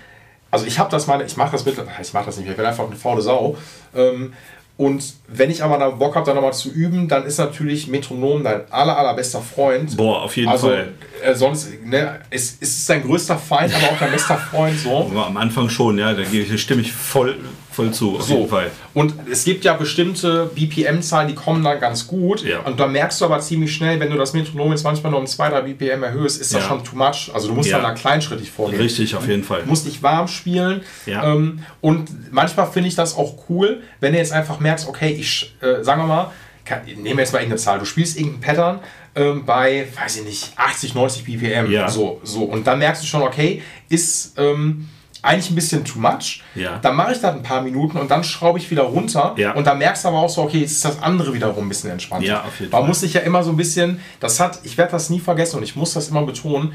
Also 0.52 0.68
ich 0.68 0.80
habe 0.80 0.90
das 0.90 1.06
meine, 1.08 1.26
ich 1.26 1.36
mache 1.36 1.52
das 1.52 1.66
mit, 1.66 1.76
ich 2.02 2.14
mache 2.14 2.28
das 2.28 2.38
nicht 2.38 2.46
mehr, 2.46 2.52
ich 2.52 2.58
bin 2.58 2.66
einfach 2.66 2.86
eine 2.88 2.96
faule 2.96 3.22
Sau. 3.22 3.58
Ähm, 3.94 4.32
und 4.78 5.14
wenn 5.28 5.50
ich 5.50 5.64
aber 5.64 5.78
da 5.78 5.90
Bock 5.90 6.16
habe, 6.16 6.26
da 6.26 6.34
nochmal 6.34 6.54
zu 6.54 6.70
üben, 6.70 7.08
dann 7.08 7.26
ist 7.26 7.38
natürlich 7.38 7.88
Metronom 7.88 8.44
dein 8.44 8.70
aller, 8.72 8.98
allerbester 8.98 9.40
Freund. 9.40 9.96
Boah, 9.96 10.24
auf 10.24 10.36
jeden 10.36 10.50
also, 10.50 10.68
Fall. 10.68 10.90
Äh, 11.24 11.34
sonst, 11.34 11.70
ne, 11.86 12.20
es, 12.30 12.58
es 12.60 12.80
ist 12.80 12.90
dein 12.90 13.02
größter 13.02 13.38
Feind, 13.38 13.74
aber 13.74 13.94
auch 13.94 14.00
dein 14.00 14.12
bester 14.12 14.38
Freund. 14.38 14.78
So. 14.78 15.10
Aber 15.12 15.28
am 15.28 15.38
Anfang 15.38 15.70
schon, 15.70 15.98
ja, 15.98 16.14
da 16.14 16.24
stimme 16.58 16.82
ich 16.82 16.92
voll, 16.92 17.38
voll 17.76 17.92
zu, 17.92 18.18
auf 18.18 18.30
jeden 18.30 18.48
Fall. 18.48 18.72
Und 18.94 19.14
es 19.30 19.44
gibt 19.44 19.66
ja 19.66 19.74
bestimmte 19.74 20.50
BPM-Zahlen, 20.56 21.28
die 21.28 21.36
kommen 21.36 21.64
dann 21.64 21.80
ganz 21.80 22.08
gut. 22.08 22.44
Ja. 22.44 22.60
Und 22.62 22.80
da 22.80 22.88
merkst 22.88 23.20
du 23.22 23.26
aber 23.26 23.40
ziemlich 23.40 23.74
schnell, 23.76 24.00
wenn 24.00 24.10
du 24.10 24.18
das 24.18 24.34
Metronom 24.34 24.72
jetzt 24.72 24.84
manchmal 24.84 25.12
nur 25.12 25.20
um 25.20 25.28
2, 25.28 25.50
3 25.50 25.62
BPM 25.62 26.04
erhöhst, 26.04 26.40
ist 26.42 26.54
das 26.54 26.62
Ja. 26.64 26.68
schon 26.70 26.84
too 26.84 26.96
much. 26.96 27.30
Also 27.34 27.50
du 27.50 27.54
musst 27.54 27.70
Ja. 27.70 27.78
dann 27.80 27.94
da 27.96 28.00
kleinschrittig 28.00 28.50
vorgehen. 28.50 28.82
Richtig, 28.82 29.16
auf 29.16 29.28
jeden 29.28 29.44
Fall. 29.44 29.62
Du 29.64 29.68
musst 29.70 29.86
dich 29.86 30.02
warm 30.02 30.28
spielen. 30.28 30.82
Ja. 31.06 31.24
Ähm, 31.34 31.60
und 31.82 32.32
manchmal 32.34 32.72
finde 32.72 32.88
ich 32.90 32.96
das 32.96 33.16
auch 33.16 33.50
cool, 33.50 33.82
wenn 34.00 34.14
du 34.14 34.18
jetzt 34.20 34.32
einfach 34.32 34.60
merkst, 34.60 34.88
okay, 34.88 35.10
ich, 35.20 35.54
äh, 35.62 35.84
sagen 35.84 36.02
wir 36.02 36.08
mal, 36.08 36.32
kann, 36.64 36.80
nehmen 36.86 37.04
wir 37.06 37.18
jetzt 37.24 37.32
mal 37.34 37.40
irgendeine 37.40 37.60
Zahl, 37.62 37.78
du 37.80 37.86
spielst 37.86 38.18
irgendein 38.18 38.42
Pattern 38.42 38.80
ähm, 39.16 39.46
bei, 39.46 39.88
weiß 40.02 40.18
ich 40.18 40.24
nicht, 40.26 40.52
80, 40.56 40.96
90 40.96 41.24
BPM. 41.26 41.72
Ja. 41.72 41.88
So, 41.90 42.20
so. 42.24 42.44
Und 42.44 42.66
dann 42.68 42.80
merkst 42.80 43.04
du 43.04 43.08
schon, 43.08 43.22
okay, 43.22 43.62
ist 43.88 44.34
ähm, 44.38 44.90
eigentlich 45.26 45.50
ein 45.52 45.56
bisschen 45.56 45.84
too 45.84 46.00
much. 46.00 46.44
Ja. 46.56 46.78
Dann 46.82 46.96
mache 46.96 47.14
ich 47.14 47.20
das 47.20 47.34
ein 47.36 47.44
paar 47.44 47.62
Minuten 47.62 47.98
und 47.98 48.10
dann 48.12 48.24
schraube 48.24 48.60
ich 48.60 48.70
wieder 48.72 48.84
runter. 48.84 49.34
Ja. 49.38 49.54
Und 49.54 49.66
dann 49.68 49.78
merkst 49.78 50.04
du 50.04 50.10
aber 50.10 50.20
auch 50.20 50.30
so, 50.30 50.44
okay, 50.44 50.60
jetzt 50.60 50.74
ist 50.74 50.86
das 50.86 51.02
andere 51.02 51.34
wiederum 51.34 51.66
ein 51.66 51.70
bisschen 51.70 51.92
entspannter. 51.92 52.28
Ja, 52.28 52.44
auf 52.44 52.60
jeden 52.60 52.72
Man 52.72 52.82
Fall. 52.82 52.88
muss 52.88 53.00
sich 53.02 53.14
ja 53.14 53.22
immer 53.22 53.44
so 53.44 53.52
ein 53.52 53.58
bisschen, 53.58 54.00
das 54.20 54.40
hat, 54.40 54.60
ich 54.64 54.78
werde 54.78 54.92
das 54.92 55.10
nie 55.10 55.20
vergessen 55.20 55.58
und 55.58 55.64
ich 55.64 55.76
muss 55.76 55.94
das 55.94 56.10
immer 56.10 56.24
betonen, 56.24 56.74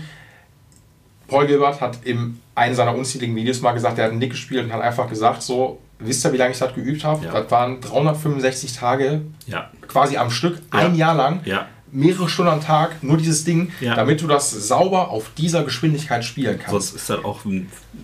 Paul 1.29 1.47
Gilbert 1.47 1.81
hat 1.81 1.99
in 2.05 2.41
einem 2.57 2.75
seiner 2.75 2.95
unzähligen 2.95 3.37
Videos 3.37 3.61
mal 3.61 3.73
gesagt, 3.73 3.99
er 3.99 4.05
hat 4.07 4.11
einen 4.11 4.19
Nick 4.19 4.31
gespielt 4.31 4.65
und 4.65 4.73
hat 4.73 4.83
einfach 4.83 5.09
gesagt, 5.09 5.43
so, 5.43 5.79
wisst 6.01 6.25
ihr, 6.27 6.33
wie 6.33 6.37
lange 6.37 6.51
ich 6.51 6.59
das 6.59 6.75
geübt 6.75 7.05
habe? 7.05 7.25
Ja. 7.25 7.33
Das 7.33 7.51
waren 7.53 7.81
365 7.81 8.73
Tage 8.73 9.23
Ja, 9.47 9.71
quasi 9.87 10.17
am 10.17 10.31
Stück, 10.31 10.59
ein 10.71 10.97
Jahr 10.97 11.15
lang, 11.15 11.41
Ja. 11.45 11.67
Mehrere 11.93 12.29
Stunden 12.29 12.53
am 12.53 12.61
Tag, 12.61 13.03
nur 13.03 13.17
dieses 13.17 13.45
Ding, 13.45 13.73
Ja. 13.81 13.95
damit 13.97 14.23
du 14.23 14.27
das 14.29 14.51
sauber 14.51 15.09
auf 15.11 15.31
dieser 15.37 15.65
Geschwindigkeit 15.65 16.25
spielen 16.25 16.57
kannst. 16.59 16.71
sonst 16.71 16.95
ist 16.95 17.11
das 17.11 17.25
auch 17.25 17.41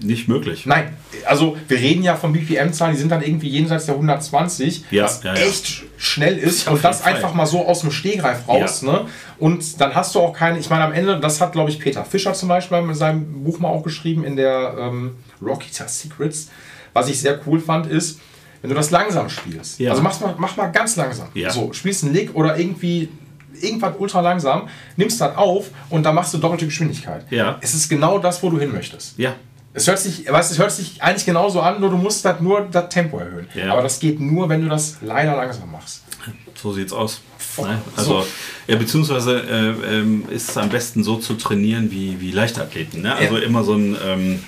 nicht 0.01 0.27
möglich. 0.29 0.67
Nein, 0.67 0.97
also 1.25 1.57
wir 1.69 1.79
reden 1.79 2.03
ja 2.03 2.17
von 2.17 2.33
BPM-Zahlen, 2.33 2.95
die 2.95 2.99
sind 3.01 3.11
dann 3.13 3.23
irgendwie 3.23 3.49
jenseits 3.49 3.87
der 3.87 3.95
120, 3.95 4.85
Ja, 4.91 5.05
was 5.05 5.23
ja, 5.23 5.35
echt 5.35 5.65
sch- 5.67 5.83
schnell 5.99 6.37
ist 6.37 6.67
und 6.69 6.83
das 6.85 7.03
einfach 7.05 7.33
mal 7.35 7.47
so 7.47 7.65
aus 7.67 7.81
dem 7.81 7.91
Stehgreif 7.93 8.49
raus. 8.49 8.83
Ne? 8.83 9.07
Und 9.39 9.81
dann 9.81 9.95
hast 9.95 10.15
du 10.15 10.21
auch 10.21 10.33
keine, 10.33 10.59
ich 10.59 10.69
meine 10.69 10.85
am 10.85 10.93
Ende, 10.93 11.21
das 11.21 11.41
hat 11.41 11.53
glaube 11.53 11.71
ich 11.71 11.79
Peter 11.79 12.05
Fischer 12.05 12.35
zum 12.35 12.49
Beispiel 12.49 12.79
in 12.79 12.95
seinem 12.95 13.45
Buch 13.45 13.59
mal 13.61 13.69
auch 13.69 13.83
geschrieben, 13.85 14.25
in 14.25 14.35
der 14.37 14.75
ähm, 14.79 15.13
Rocky 15.41 15.69
Secrets. 15.71 16.49
Was 16.93 17.09
ich 17.09 17.21
sehr 17.21 17.39
cool 17.47 17.61
fand, 17.61 17.87
ist, 17.87 18.19
wenn 18.63 18.71
du 18.71 18.75
das 18.77 18.91
langsam 18.91 19.29
spielst. 19.29 19.81
Also 19.83 20.03
mach 20.03 20.19
mal, 20.21 20.35
mach 20.39 20.57
mal 20.57 20.67
ganz 20.73 20.97
langsam. 20.97 21.29
So, 21.51 21.73
spielst 21.73 22.03
einen 22.05 22.15
Lick 22.15 22.35
oder 22.35 22.59
irgendwie 22.59 23.11
irgendwas 23.63 23.95
ultra 23.99 24.21
langsam, 24.21 24.69
nimmst 24.97 25.21
das 25.21 25.37
auf 25.37 25.71
und 25.91 26.03
dann 26.05 26.15
machst 26.15 26.33
du 26.35 26.39
doppelte 26.39 26.67
Geschwindigkeit. 26.67 27.25
Ja. 27.31 27.59
Es 27.61 27.75
ist 27.75 27.89
genau 27.89 28.19
das, 28.19 28.43
wo 28.43 28.51
du 28.51 28.59
hin 28.59 28.73
möchtest. 28.73 29.19
Ja, 29.19 29.35
Es 29.75 29.87
hört 29.87 29.99
sich, 29.99 30.31
weißt, 30.31 30.51
es 30.53 30.59
hört 30.59 30.73
sich 30.73 31.03
eigentlich 31.03 31.27
genauso 31.27 31.61
an, 31.61 31.81
nur 31.81 31.91
du 31.91 31.97
musst 31.97 32.25
das 32.25 32.41
nur 32.41 32.63
das 32.71 32.89
Tempo 32.89 33.19
erhöhen. 33.19 33.47
Ja. 33.55 33.73
Aber 33.73 33.83
das 33.83 34.01
geht 34.01 34.19
nur, 34.21 34.49
wenn 34.49 34.63
du 34.63 34.69
das 34.69 34.97
leider 35.03 35.37
langsam 35.37 35.71
machst. 35.71 36.03
so 36.55 36.73
sieht's 36.73 36.93
aus. 36.93 37.21
Boah, 37.57 37.69
Ne? 37.69 37.79
Also, 37.97 38.21
so. 38.23 38.27
ja, 38.67 38.77
beziehungsweise 38.77 39.41
äh, 39.41 39.99
ähm, 39.99 40.25
ist 40.31 40.51
es 40.51 40.57
am 40.57 40.69
besten 40.69 41.03
so 41.05 41.17
zu 41.17 41.35
trainieren 41.35 41.91
wie, 41.91 42.21
wie 42.21 42.31
Leichtathleten. 42.31 43.03
Ne? 43.03 43.15
Also 43.15 43.37
Ja. 43.39 43.43
immer 43.45 43.65
so 43.65 43.75
ein, 43.75 43.97
ähm, 44.05 44.45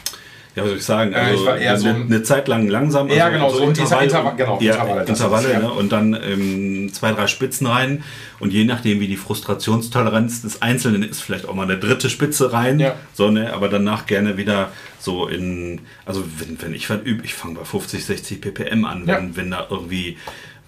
ja, 0.59 0.63
was 0.65 0.69
soll 0.71 0.79
ich 0.79 0.85
sagen, 0.85 1.15
also 1.15 1.41
ich 1.41 1.47
war 1.47 1.57
eher 1.59 1.71
eine, 1.71 1.79
so 1.81 1.89
ein- 1.89 2.03
eine 2.03 2.23
Zeit 2.23 2.49
lang 2.49 2.69
langsam. 2.69 3.09
Ja, 3.09 3.27
also 3.27 3.33
genau, 3.37 3.51
so 3.51 3.65
Intervall, 3.65 4.05
Intervall- 4.05 4.37
genau, 4.37 4.59
ja, 4.61 4.73
Intervalle, 4.75 5.05
Intervalle, 5.07 5.49
ist 5.49 5.63
ne? 5.63 5.73
und 5.73 5.93
dann 5.93 6.15
ähm, 6.15 6.93
zwei, 6.93 7.13
drei 7.13 7.27
Spitzen 7.27 7.67
rein 7.67 8.03
und 8.41 8.53
je 8.53 8.65
nachdem, 8.65 9.01
wie 9.01 9.09
die 9.09 9.17
Frustrationstoleranz 9.17 10.43
des 10.43 10.63
Einzelnen 10.63 11.03
ist, 11.03 11.21
vielleicht 11.23 11.49
auch 11.49 11.55
mal 11.55 11.65
eine 11.65 11.79
dritte 11.79 12.11
Spitze 12.11 12.53
rein, 12.53 12.81
Ja. 12.81 12.95
so, 13.15 13.31
ne? 13.31 13.53
aber 13.53 13.69
danach 13.69 14.07
gerne 14.07 14.37
wieder 14.37 14.71
so 14.99 15.29
in, 15.29 15.81
also 16.05 16.25
wenn, 16.39 16.61
wenn 16.61 16.75
ich 16.75 16.89
übe, 17.05 17.25
ich 17.25 17.35
fange 17.35 17.55
bei 17.59 17.65
50, 17.65 18.05
60 18.05 18.41
ppm 18.41 18.85
an, 18.85 19.07
wenn, 19.07 19.29
Ja. 19.29 19.37
wenn 19.37 19.51
da 19.51 19.67
irgendwie 19.71 20.17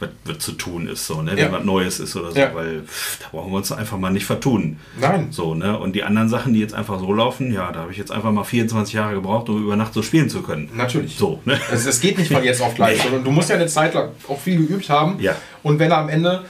was, 0.00 0.08
was 0.24 0.38
zu 0.38 0.52
tun 0.52 0.88
ist, 0.88 1.06
so, 1.06 1.22
ne? 1.22 1.32
Ja. 1.32 1.44
wenn 1.46 1.52
was 1.52 1.64
Neues 1.64 2.00
ist 2.00 2.16
oder 2.16 2.32
so, 2.32 2.38
Ja. 2.38 2.54
weil 2.54 2.82
pff, 2.82 3.18
da 3.20 3.26
brauchen 3.30 3.52
wir 3.52 3.56
uns 3.58 3.70
einfach 3.70 3.98
mal 3.98 4.10
nicht 4.10 4.24
vertun. 4.26 4.78
Nein. 5.00 5.28
So, 5.30 5.54
ne? 5.54 5.78
Und 5.78 5.94
die 5.94 6.02
anderen 6.02 6.28
Sachen, 6.28 6.52
die 6.54 6.60
jetzt 6.60 6.74
einfach 6.74 6.98
so 6.98 7.12
laufen, 7.12 7.52
ja, 7.52 7.70
da 7.70 7.80
habe 7.80 7.92
ich 7.92 7.98
jetzt 7.98 8.10
einfach 8.10 8.32
mal 8.32 8.44
24 8.44 8.94
Jahre 8.94 9.14
gebraucht, 9.14 9.48
um 9.48 9.62
über 9.62 9.76
Nacht 9.76 9.94
so 9.94 10.02
spielen 10.02 10.28
zu 10.28 10.42
können. 10.42 10.70
Natürlich. 10.74 11.16
So, 11.16 11.40
ne? 11.44 11.58
Es, 11.72 11.86
es 11.86 12.00
geht 12.00 12.18
nicht 12.18 12.32
von 12.32 12.42
jetzt 12.42 12.60
auf 12.62 12.74
gleich, 12.74 13.00
sondern 13.02 13.22
du 13.24 13.30
musst 13.30 13.50
ja 13.50 13.56
eine 13.56 13.66
Zeit 13.66 13.94
lang 13.94 14.10
auch 14.28 14.40
viel 14.40 14.66
geübt 14.66 14.88
haben. 14.88 15.18
Ja. 15.20 15.36
Und 15.62 15.78
wenn 15.78 15.90
er 15.90 15.98
am 15.98 16.08
Ende, 16.08 16.44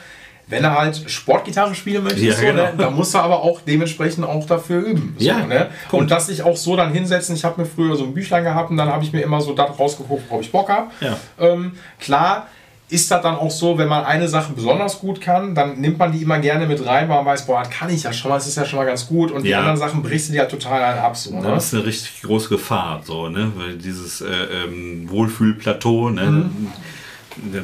wenn 0.46 0.64
er 0.64 0.76
halt 0.78 1.08
Sportgitarre 1.10 1.74
spielen 1.76 2.02
möchte, 2.04 2.20
Ja, 2.20 2.34
so, 2.34 2.42
genau. 2.42 2.62
ne, 2.64 2.72
dann 2.76 2.94
muss 2.94 3.14
er 3.14 3.22
aber 3.22 3.42
auch 3.42 3.60
dementsprechend 3.60 4.24
auch 4.24 4.46
dafür 4.46 4.80
üben. 4.80 5.14
So, 5.18 5.24
Ja, 5.24 5.46
ne? 5.46 5.70
Und 5.92 6.10
das 6.10 6.26
sich 6.26 6.42
auch 6.42 6.56
so 6.56 6.74
dann 6.76 6.92
hinsetzen. 6.92 7.36
Ich 7.36 7.44
habe 7.44 7.60
mir 7.60 7.66
früher 7.68 7.94
so 7.96 8.04
ein 8.04 8.14
Büchlein 8.14 8.42
gehabt 8.44 8.70
und 8.70 8.76
dann 8.76 8.88
habe 8.88 9.04
ich 9.04 9.12
mir 9.12 9.20
immer 9.22 9.40
so 9.40 9.52
das 9.54 9.78
rausgeguckt, 9.78 10.24
worauf 10.28 10.42
ich 10.42 10.50
Bock 10.50 10.68
habe. 10.68 10.90
Ja. 11.00 11.16
Ähm, 11.38 11.72
klar 12.00 12.48
ist 12.90 13.10
das 13.10 13.22
dann 13.22 13.36
auch 13.36 13.50
so, 13.50 13.78
wenn 13.78 13.88
man 13.88 14.04
eine 14.04 14.28
Sache 14.28 14.52
besonders 14.52 14.98
gut 14.98 15.20
kann, 15.20 15.54
dann 15.54 15.80
nimmt 15.80 15.98
man 15.98 16.12
die 16.12 16.22
immer 16.22 16.38
gerne 16.38 16.66
mit 16.66 16.84
rein, 16.84 17.08
weil 17.08 17.16
man 17.16 17.26
weiß, 17.26 17.46
boah, 17.46 17.60
das 17.60 17.70
kann 17.70 17.88
ich 17.90 18.02
ja 18.02 18.12
schon 18.12 18.30
mal, 18.30 18.36
das 18.36 18.46
ist 18.46 18.56
ja 18.56 18.64
schon 18.64 18.78
mal 18.78 18.84
ganz 18.84 19.06
gut. 19.06 19.30
Und 19.30 19.44
die 19.44 19.50
Ja. 19.50 19.58
anderen 19.60 19.76
Sachen 19.76 20.02
brichst 20.02 20.28
du 20.28 20.32
dir 20.32 20.40
halt 20.40 20.50
total 20.50 20.82
einen 20.82 20.98
ab. 20.98 21.16
So, 21.16 21.34
ne? 21.34 21.42
Das 21.48 21.66
ist 21.66 21.74
eine 21.74 21.86
richtig 21.86 22.22
große 22.22 22.48
Gefahr, 22.48 23.00
so, 23.04 23.28
ne? 23.28 23.52
Weil 23.56 23.76
dieses 23.76 24.20
äh, 24.20 24.26
ähm, 24.64 25.08
Wohlfühlplateau, 25.10 26.10
ne? 26.10 26.24
Mhm. 26.26 26.72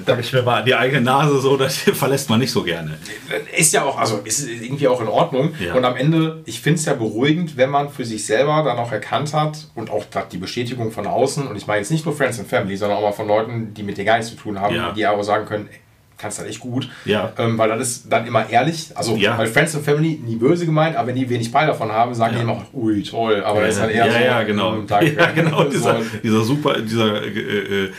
Da 0.04 0.18
ich 0.18 0.32
mir 0.32 0.42
mal 0.42 0.60
an 0.60 0.64
die 0.64 0.74
eigene 0.74 1.00
Nase 1.02 1.40
so, 1.40 1.56
das 1.56 1.76
verlässt 1.94 2.30
man 2.30 2.40
nicht 2.40 2.50
so 2.50 2.62
gerne. 2.62 2.98
Ist 3.56 3.72
ja 3.72 3.82
auch, 3.84 3.98
also 3.98 4.20
ist 4.24 4.48
irgendwie 4.48 4.88
auch 4.88 5.00
in 5.00 5.08
Ordnung. 5.08 5.54
Ja. 5.58 5.74
Und 5.74 5.84
am 5.84 5.96
Ende, 5.96 6.42
ich 6.46 6.60
finde 6.60 6.78
es 6.78 6.86
ja 6.86 6.94
beruhigend, 6.94 7.56
wenn 7.56 7.70
man 7.70 7.90
für 7.90 8.04
sich 8.04 8.24
selber 8.26 8.62
dann 8.64 8.78
auch 8.78 8.92
erkannt 8.92 9.34
hat 9.34 9.68
und 9.74 9.90
auch 9.90 10.04
die 10.32 10.38
Bestätigung 10.38 10.90
von 10.92 11.06
außen, 11.06 11.46
und 11.46 11.56
ich 11.56 11.66
meine 11.66 11.80
jetzt 11.80 11.90
nicht 11.90 12.04
nur 12.06 12.16
Friends 12.16 12.38
and 12.38 12.48
Family, 12.48 12.76
sondern 12.76 12.98
auch 12.98 13.02
mal 13.02 13.12
von 13.12 13.28
Leuten, 13.28 13.74
die 13.74 13.82
mit 13.82 13.98
dir 13.98 14.04
gar 14.04 14.16
nichts 14.16 14.30
zu 14.30 14.36
tun 14.36 14.60
haben, 14.60 14.74
Ja. 14.74 14.92
die 14.92 15.04
aber 15.06 15.22
sagen 15.24 15.46
können, 15.46 15.68
kannst 16.18 16.38
das 16.38 16.46
echt 16.46 16.60
gut. 16.60 16.88
Ja. 17.04 17.32
Ähm, 17.36 17.58
weil 17.58 17.68
das 17.68 17.80
ist 17.86 18.10
dann 18.10 18.26
immer 18.26 18.48
ehrlich. 18.48 18.88
Also, 18.94 19.16
Ja. 19.16 19.36
weil 19.36 19.48
Friends 19.48 19.74
and 19.74 19.84
Family 19.84 20.18
nie 20.24 20.36
böse 20.36 20.64
gemeint, 20.64 20.96
aber 20.96 21.08
wenn 21.08 21.14
die 21.16 21.28
wenig 21.28 21.52
bei 21.52 21.66
davon 21.66 21.92
haben, 21.92 22.14
sagen 22.14 22.32
Ja. 22.32 22.38
die 22.38 22.44
immer, 22.44 22.64
ui, 22.72 23.02
toll. 23.02 23.44
Aber 23.44 23.60
das 23.60 23.74
ist 23.74 23.80
dann 23.82 23.90
eher 23.90 24.06
ja, 24.06 24.12
so, 24.12 24.18
ja, 24.18 24.42
genau. 24.44 24.76
Ja, 24.90 25.30
genau, 25.32 25.58
So, 25.64 25.68
dieser, 25.70 26.00
dieser 26.22 26.40
super, 26.42 26.80
dieser 26.80 27.22
äh, 27.22 27.28
äh, 27.28 27.92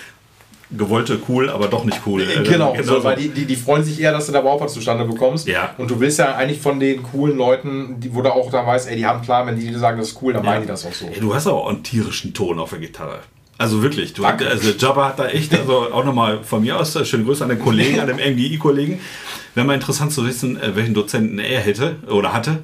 gewollte 0.70 1.20
cool, 1.30 1.50
aber 1.50 1.68
doch 1.68 1.86
nicht 1.86 2.02
cool. 2.06 2.22
Äh, 2.22 2.44
Genau, 2.44 2.74
genau 2.74 2.84
so, 2.84 3.04
weil 3.04 3.16
die, 3.16 3.30
die, 3.30 3.46
die 3.46 3.56
freuen 3.56 3.84
sich 3.84 4.00
eher, 4.02 4.12
dass 4.12 4.26
du 4.26 4.32
da 4.32 4.42
überhaupt 4.42 4.62
was 4.62 4.74
zustande 4.74 5.06
bekommst. 5.06 5.48
Ja. 5.48 5.74
Und 5.78 5.90
du 5.90 6.00
willst 6.00 6.20
ja 6.20 6.36
eigentlich 6.36 6.60
von 6.60 6.80
den 6.80 7.04
coolen 7.04 7.38
Leuten, 7.38 8.00
die, 8.00 8.14
wo 8.14 8.22
du 8.22 8.34
auch 8.34 8.52
da 8.52 8.66
weißt, 8.66 8.90
ey, 8.90 8.98
die 8.98 9.06
haben 9.06 9.22
klar, 9.22 9.46
wenn 9.46 9.58
die 9.58 9.74
sagen, 9.74 9.98
das 9.98 10.10
ist 10.10 10.22
cool, 10.22 10.34
dann 10.34 10.44
meinen 10.44 10.62
die 10.64 10.68
das 10.68 10.86
auch 10.86 10.94
so. 10.94 11.06
Ey, 11.06 11.20
du 11.20 11.34
hast 11.34 11.48
aber 11.48 11.64
auch 11.64 11.70
einen 11.70 11.84
tierischen 11.84 12.34
Ton 12.34 12.60
auf 12.60 12.72
der 12.72 12.80
Gitarre. 12.80 13.20
Also 13.60 13.82
wirklich, 13.82 14.14
du, 14.14 14.22
Danke. 14.22 14.48
also 14.48 14.70
Jabba 14.78 15.08
hat 15.08 15.20
da 15.20 15.28
echt, 15.28 15.52
also 15.58 15.92
auch 15.92 16.06
nochmal 16.06 16.44
von 16.44 16.62
mir 16.62 16.78
aus, 16.78 16.96
äh, 16.96 17.06
schöne 17.06 17.24
Grüße 17.24 17.44
an 17.44 17.50
den 17.50 17.60
Kollegen, 17.60 18.00
an 18.00 18.08
den 18.08 18.18
MGI-Kollegen. 18.36 19.00
Wäre 19.56 19.66
mal 19.66 19.74
interessant 19.74 20.12
zu 20.12 20.28
wissen, 20.28 20.62
äh, 20.62 20.76
welchen 20.76 20.94
Dozenten 20.94 21.40
er 21.40 21.62
hätte 21.62 21.96
oder 22.08 22.34
hatte. 22.34 22.60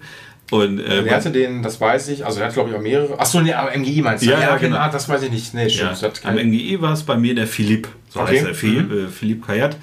Und, 0.51 0.79
äh, 0.79 1.03
Der 1.03 1.15
hatte 1.15 1.31
den, 1.31 1.63
das 1.63 1.79
weiß 1.81 2.09
ich, 2.09 2.25
also 2.25 2.39
er 2.39 2.47
hat 2.47 2.53
glaube 2.53 2.69
ich 2.69 2.75
auch 2.75 2.81
mehrere. 2.81 3.19
Achso, 3.19 3.41
nee, 3.41 3.53
am 3.53 3.67
MGI 3.81 4.01
meinst 4.01 4.23
du? 4.25 4.29
Ja, 4.29 4.39
ja, 4.39 4.57
genau. 4.57 4.77
genau. 4.77 4.91
das 4.91 5.09
weiß 5.09 5.23
ich 5.23 5.31
nicht. 5.31 5.53
Nee, 5.53 5.67
ja, 5.67 5.95
stimmt. 5.95 6.17
das 6.17 6.25
am 6.25 6.35
MGI 6.35 6.81
war 6.81 6.93
es 6.93 7.03
bei 7.03 7.17
mir 7.17 7.33
der 7.33 7.47
Philipp, 7.47 7.87
so 8.09 8.19
Okay. 8.19 8.37
heißt 8.37 8.47
er, 8.47 8.53
Philipp, 8.55 8.91
äh, 8.91 9.07
Philipp 9.07 9.45
Kayat. 9.45 9.77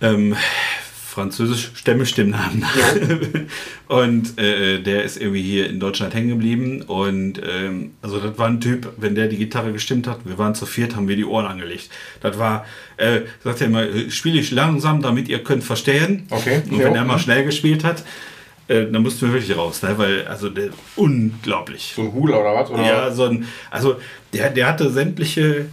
Ähm, 0.00 0.36
Französisch 1.12 1.72
stämmisch 1.74 2.14
dem 2.14 2.30
Namen. 2.30 2.64
und 3.88 4.38
äh, 4.40 4.78
der 4.80 5.02
ist 5.04 5.20
irgendwie 5.20 5.42
hier 5.42 5.68
in 5.68 5.78
Deutschland 5.78 6.14
hängen 6.14 6.30
geblieben. 6.30 6.80
Und 6.82 7.38
ähm, 7.46 7.90
also 8.00 8.18
das 8.18 8.38
war 8.38 8.46
ein 8.46 8.60
Typ, 8.62 8.94
wenn 8.96 9.14
der 9.14 9.28
die 9.28 9.36
Gitarre 9.36 9.72
gestimmt 9.72 10.06
hat, 10.06 10.20
wir 10.24 10.38
waren 10.38 10.54
zu 10.54 10.64
viert, 10.64 10.96
haben 10.96 11.08
wir 11.08 11.16
die 11.16 11.26
Ohren 11.26 11.44
angelegt. 11.44 11.90
Das 12.22 12.38
war, 12.38 12.64
äh, 12.96 13.20
sagt 13.44 13.60
er 13.60 13.66
immer, 13.66 13.84
spiele 14.08 14.40
ich 14.40 14.52
langsam, 14.52 15.02
damit 15.02 15.28
ihr 15.28 15.44
könnt 15.44 15.64
verstehen. 15.64 16.26
Okay. 16.30 16.62
Und 16.70 16.78
Ja. 16.78 16.86
wenn 16.86 16.94
er 16.94 17.04
mal 17.04 17.18
schnell 17.18 17.44
gespielt 17.44 17.84
hat, 17.84 18.04
äh, 18.72 18.90
dann 18.90 19.02
mussten 19.02 19.26
wir 19.26 19.34
wirklich 19.34 19.56
raus, 19.56 19.82
ne? 19.82 19.96
weil 19.98 20.26
also 20.26 20.48
der 20.48 20.70
unglaublich. 20.96 21.92
so 21.96 22.02
ein 22.02 22.12
Hula 22.12 22.36
oder 22.38 22.54
was? 22.54 22.70
Oder? 22.70 22.82
Ja, 22.84 23.10
so 23.12 23.24
ein, 23.24 23.46
also 23.70 23.96
der, 24.32 24.50
der 24.50 24.66
hatte 24.68 24.90
sämtliche 24.90 25.66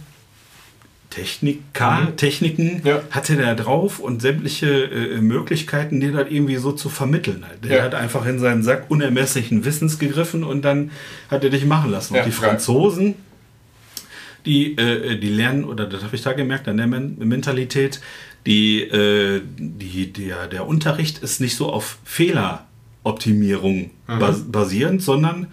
Technika, 1.10 2.06
Techniken 2.16 2.80
Mhm. 2.82 2.86
Ja. 2.86 3.02
hatte 3.10 3.34
der 3.34 3.56
drauf 3.56 3.98
und 3.98 4.22
sämtliche 4.22 4.84
äh, 4.84 5.20
Möglichkeiten, 5.20 6.00
dir 6.00 6.12
das 6.12 6.30
irgendwie 6.30 6.54
so 6.56 6.70
zu 6.70 6.88
vermitteln. 6.88 7.44
Halt. 7.48 7.64
Der 7.64 7.78
Ja. 7.78 7.82
hat 7.82 7.94
einfach 7.96 8.24
in 8.26 8.38
seinen 8.38 8.62
Sack 8.62 8.84
unermesslichen 8.90 9.64
Wissens 9.64 9.98
gegriffen 9.98 10.44
und 10.44 10.62
dann 10.62 10.92
hat 11.28 11.42
er 11.42 11.50
dich 11.50 11.64
machen 11.64 11.90
lassen. 11.90 12.14
Ja, 12.14 12.22
und 12.22 12.26
die 12.32 12.36
geil. 12.38 12.50
Franzosen, 12.50 13.14
die, 14.46 14.76
äh, 14.76 15.18
die 15.18 15.30
lernen, 15.30 15.64
oder 15.64 15.86
das 15.86 16.04
habe 16.04 16.14
ich 16.14 16.22
da 16.22 16.32
gemerkt, 16.32 16.68
an 16.68 16.76
der 16.76 16.86
Men 16.86 17.16
Mentalität, 17.18 18.00
die, 18.46 18.82
äh, 18.82 19.42
die, 19.58 20.12
der, 20.12 20.46
der 20.46 20.66
Unterricht 20.66 21.18
ist 21.24 21.40
nicht 21.40 21.56
so 21.56 21.72
auf 21.72 21.98
Fehleroptimierung 22.04 22.69
Mhm. 23.04 23.90
bas 24.18 24.42
basierend, 24.50 25.02
sondern 25.02 25.46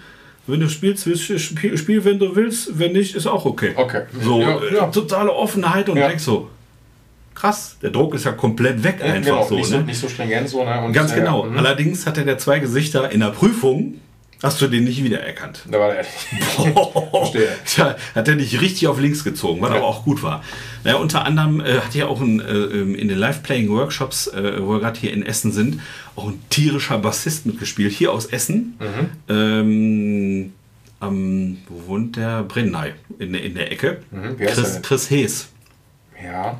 Wenn 0.49 0.61
du 0.61 0.69
spielst, 0.69 1.05
willst 1.05 1.27
du 1.29 1.37
spiel, 1.39 1.77
spiel, 1.77 2.05
wenn 2.05 2.19
du 2.19 2.33
willst, 2.33 2.79
wenn 2.79 2.93
nicht, 2.93 3.15
ist 3.15 3.27
auch 3.27 3.43
okay. 3.43 3.73
Okay. 3.75 4.03
So, 4.23 4.39
Ja, 4.39 4.57
äh, 4.61 4.75
ja. 4.75 4.87
totale 4.87 5.29
Offenheit 5.33 5.89
und 5.89 5.97
Ja. 5.97 6.07
denkst 6.07 6.23
so, 6.23 6.49
krass, 7.35 7.75
der 7.81 7.89
Druck 7.89 8.13
ist 8.15 8.23
ja 8.23 8.31
komplett 8.31 8.81
weg 8.81 8.95
Ja, 9.01 9.07
einfach 9.07 9.25
genau, 9.25 9.43
so. 9.45 9.55
nicht, 9.55 9.67
so 9.67 9.77
ne? 9.79 9.83
nicht 9.83 9.99
so 9.99 10.07
stringent 10.07 10.47
so. 10.47 10.63
Ne? 10.63 10.81
Und, 10.85 10.93
Ganz 10.93 11.13
genau. 11.13 11.43
Mhm. 11.43 11.57
Allerdings 11.57 12.05
hatte 12.07 12.23
der 12.23 12.37
zwei 12.37 12.59
Gesichter 12.59 13.11
in 13.11 13.19
der 13.19 13.31
Prüfung, 13.31 13.95
hast 14.43 14.61
du 14.61 14.67
den 14.67 14.83
nicht 14.83 15.03
wiedererkannt. 15.03 15.63
Da 15.69 15.79
war 15.79 15.93
der 15.93 16.03
Verstehe. 17.11 17.49
Tja, 17.65 17.95
hat 18.15 18.27
er 18.27 18.35
nicht 18.35 18.59
richtig 18.61 18.87
auf 18.87 18.99
links 18.99 19.23
gezogen, 19.23 19.61
was 19.61 19.71
Ja. 19.71 19.77
aber 19.77 19.85
auch 19.87 20.03
gut 20.03 20.21
war. 20.23 20.43
Naja, 20.83 20.97
unter 20.97 21.25
anderem 21.25 21.59
äh, 21.61 21.79
hat 21.79 21.95
ja 21.95 22.07
auch 22.07 22.21
ein, 22.21 22.39
äh, 22.39 22.43
ähm, 22.53 22.95
in 22.95 23.07
den 23.07 23.17
Live-Playing-Workshops, 23.17 24.27
äh, 24.27 24.61
wo 24.61 24.73
wir 24.73 24.79
gerade 24.79 24.99
hier 24.99 25.11
in 25.13 25.23
Essen 25.25 25.51
sind, 25.51 25.81
auch 26.15 26.27
ein 26.27 26.41
tierischer 26.49 26.97
Bassist 26.99 27.45
mitgespielt, 27.45 27.91
hier 27.93 28.11
aus 28.11 28.25
Essen. 28.27 28.77
Mhm. 28.79 29.33
Ähm, 29.35 30.53
am, 30.99 31.57
wo 31.69 31.87
wohnt 31.93 32.15
der? 32.15 32.43
Brennay, 32.43 32.93
in, 33.19 33.33
der- 33.33 33.43
in 33.43 33.53
der 33.55 33.71
Ecke. 33.71 34.01
Mhm, 34.11 34.37
Chris? 34.37 34.81
Chris 34.81 35.09
Hees. 35.09 35.47
Ja. 36.23 36.59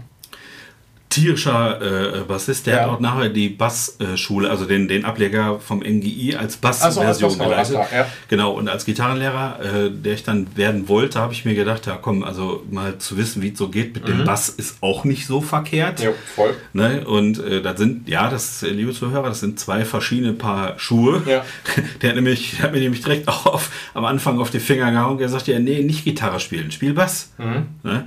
Tierischer 1.22 2.20
äh, 2.20 2.20
Bassist, 2.28 2.68
der 2.68 2.76
Ja. 2.76 2.82
hat 2.84 2.90
auch 2.90 3.00
nachher 3.00 3.30
die 3.30 3.50
Bassschule, 3.50 4.50
also 4.50 4.66
den, 4.66 4.88
den 4.88 5.04
Ableger 5.06 5.60
vom 5.60 5.80
MGI 5.80 6.36
als 6.36 6.60
Ach 6.62 6.74
so, 6.92 7.02
als 7.02 7.20
Bassversion 7.20 7.38
Bassversion, 7.38 7.50
geleitet. 7.50 7.74
klar, 7.74 7.88
ja. 7.94 8.08
Genau, 8.28 8.52
und 8.52 8.70
als 8.70 8.86
Gitarrenlehrer, 8.86 9.60
äh, 9.62 9.90
der 9.92 10.14
ich 10.14 10.24
dann 10.24 10.48
werden 10.56 10.88
wollte, 10.88 11.20
habe 11.20 11.34
ich 11.34 11.46
mir 11.46 11.56
gedacht, 11.56 11.86
ja 11.88 11.98
komm, 12.00 12.24
also 12.24 12.64
mal 12.70 12.98
zu 13.00 13.18
wissen, 13.18 13.42
wie 13.42 13.50
es 13.50 13.58
so 13.58 13.70
geht 13.70 13.96
mit 13.96 14.08
dem 14.08 14.26
Bass, 14.26 14.50
ist 14.50 14.78
auch 14.82 15.04
nicht 15.04 15.26
so 15.26 15.42
verkehrt. 15.42 16.00
Mhm. 16.00 16.06
Ja, 16.06 16.12
voll. 16.36 16.54
Ne? 16.74 17.06
Und 17.08 17.40
äh, 17.44 17.62
das 17.62 17.78
sind, 17.80 18.08
ja, 18.08 18.30
das, 18.30 18.62
liebe 18.62 18.94
Zuhörer, 18.94 19.30
das 19.30 19.40
sind 19.40 19.60
zwei 19.60 19.86
verschiedene 19.86 20.34
Paar 20.34 20.78
Schuhe. 20.80 21.24
Ja. 21.26 21.44
Der 22.02 22.10
hat, 22.10 22.16
nämlich, 22.16 22.52
der 22.58 22.64
hat 22.66 22.72
mir 22.74 22.80
nämlich 22.80 23.02
direkt 23.02 23.28
auf, 23.46 23.70
am 23.94 24.06
Anfang 24.06 24.40
auf 24.40 24.52
die 24.52 24.60
Finger 24.60 24.92
gehauen 24.92 25.14
und 25.14 25.18
gesagt, 25.18 25.48
ja, 25.48 25.58
nee, 25.60 25.82
nicht 25.82 26.04
Gitarre 26.04 26.40
spielen, 26.40 26.72
spiel 26.72 26.94
Bass. 26.94 27.32
Mhm. 27.38 27.68
Ne? 27.84 28.06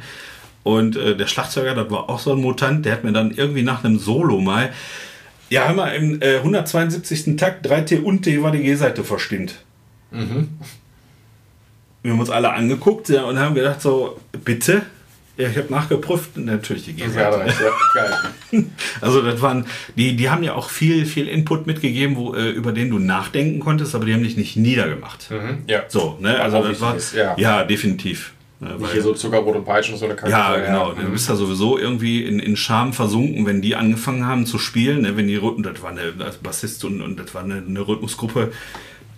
Und 0.62 0.96
äh, 0.96 1.16
der 1.16 1.26
Schlagzeuger, 1.26 1.74
das 1.74 1.90
war 1.90 2.10
auch 2.10 2.18
so 2.18 2.32
ein 2.32 2.40
Mutant, 2.40 2.84
der 2.84 2.92
hat 2.92 3.04
mir 3.04 3.12
dann 3.12 3.30
irgendwie 3.30 3.62
nach 3.62 3.82
einem 3.84 3.98
Solo 3.98 4.40
mal, 4.40 4.70
ja, 5.48 5.66
hör 5.66 5.74
mal, 5.74 5.88
im 5.88 6.20
äh, 6.22 6.36
172. 6.36 7.36
Takt 7.36 7.66
3T 7.66 8.02
und 8.02 8.22
T 8.22 8.42
war 8.42 8.52
die 8.52 8.62
G-Seite 8.62 9.04
verstimmt. 9.04 9.56
Wir 12.02 12.12
haben 12.12 12.20
uns 12.20 12.30
alle 12.30 12.52
angeguckt 12.52 13.08
ja, 13.08 13.24
und 13.24 13.38
haben 13.38 13.54
gedacht 13.54 13.82
so, 13.82 14.20
bitte? 14.44 14.82
Ja, 15.36 15.48
ich 15.48 15.56
habe 15.56 15.72
nachgeprüft, 15.72 16.36
natürlich 16.36 16.84
die 16.84 16.92
G-Seite. 16.92 17.46
ja. 17.94 18.62
Also 19.00 19.22
das 19.22 19.40
waren, 19.40 19.64
die, 19.96 20.14
die 20.14 20.28
haben 20.28 20.42
ja 20.42 20.54
auch 20.54 20.68
viel, 20.68 21.06
viel 21.06 21.28
Input 21.28 21.66
mitgegeben, 21.66 22.16
wo, 22.16 22.34
äh, 22.34 22.50
über 22.50 22.72
den 22.72 22.90
du 22.90 22.98
nachdenken 22.98 23.60
konntest, 23.60 23.94
aber 23.94 24.04
die 24.04 24.12
haben 24.12 24.22
dich 24.22 24.36
nicht 24.36 24.56
niedergemacht. 24.56 25.30
Mhm, 25.30 25.62
ja. 25.66 25.84
So, 25.88 26.18
ne? 26.20 26.40
Also 26.40 26.58
auch 26.58 26.68
das 26.68 26.80
war, 26.80 26.96
ist, 26.96 27.14
ja. 27.14 27.34
ja. 27.38 27.64
definitiv. 27.64 28.34
Ne, 28.60 28.68
Nicht 28.72 28.80
weil- 28.82 28.92
hier 28.92 29.02
so 29.02 29.14
Zuckerbrot 29.14 29.56
und 29.56 29.64
Peitschen 29.64 29.96
so 29.96 30.04
eine 30.04 30.14
Kacke. 30.14 30.30
ja, 30.30 30.54
so, 30.54 30.60
genau. 30.60 30.92
Ja. 30.92 31.02
Du 31.02 31.10
bist 31.10 31.28
ja 31.30 31.34
sowieso 31.34 31.78
irgendwie 31.78 32.24
in, 32.24 32.38
in 32.38 32.56
Scham 32.56 32.92
versunken, 32.92 33.46
wenn 33.46 33.62
die 33.62 33.74
angefangen 33.74 34.26
haben 34.26 34.44
zu 34.44 34.58
spielen. 34.58 35.00
Ne? 35.02 35.16
Wenn 35.16 35.28
die 35.28 35.40
das 35.62 35.82
war 35.82 35.90
eine 35.92 36.12
als 36.22 36.36
Bassist 36.36 36.84
und, 36.84 37.00
und 37.00 37.18
das 37.18 37.34
war 37.34 37.42
eine, 37.42 37.62
eine 37.66 37.80
Rhythmusgruppe, 37.88 38.52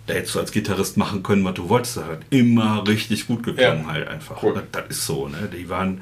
da 0.07 0.13
hättest 0.13 0.35
du 0.35 0.39
als 0.39 0.51
Gitarrist 0.53 0.95
machen 0.97 1.23
können, 1.23 1.43
was 1.43 1.55
du 1.55 1.67
wolltest. 1.67 1.97
Das 1.97 2.05
hat 2.05 2.19
immer 2.29 2.87
richtig 2.87 3.27
gut 3.27 3.43
geklungen 3.43 3.83
Ja. 3.85 3.91
halt 3.91 4.07
einfach. 4.07 4.41
Cool. 4.41 4.53
Das, 4.53 4.63
das 4.71 4.97
ist 4.97 5.05
so, 5.05 5.27
ne? 5.27 5.49
Die 5.53 5.67
waren 5.69 6.01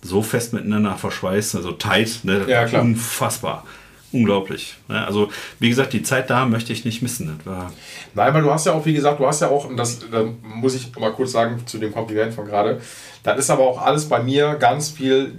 so 0.00 0.22
fest 0.22 0.52
miteinander 0.52 0.94
verschweißt, 0.96 1.56
also 1.56 1.72
tight, 1.72 2.20
ne? 2.22 2.44
Ja, 2.48 2.64
klar. 2.66 2.82
unfassbar. 2.82 3.64
Unglaublich. 4.10 4.76
Ne? 4.88 5.04
Also, 5.04 5.28
wie 5.58 5.68
gesagt, 5.68 5.92
die 5.92 6.02
Zeit 6.02 6.30
da 6.30 6.46
möchte 6.46 6.72
ich 6.72 6.84
nicht 6.84 7.02
missen. 7.02 7.38
Nein, 8.14 8.34
weil 8.34 8.42
du 8.42 8.50
hast 8.50 8.64
ja 8.64 8.72
auch, 8.72 8.86
wie 8.86 8.94
gesagt, 8.94 9.20
du 9.20 9.26
hast 9.26 9.40
ja 9.40 9.48
auch, 9.48 9.66
und 9.66 9.76
das 9.76 9.98
da 10.10 10.24
muss 10.42 10.74
ich 10.74 10.94
mal 10.96 11.12
kurz 11.12 11.32
sagen 11.32 11.62
zu 11.66 11.78
dem 11.78 11.92
Kompliment 11.92 12.32
von 12.32 12.46
gerade, 12.46 12.80
das 13.22 13.38
ist 13.38 13.50
aber 13.50 13.64
auch 13.64 13.82
alles 13.82 14.08
bei 14.08 14.22
mir 14.22 14.54
ganz 14.54 14.88
viel 14.88 15.34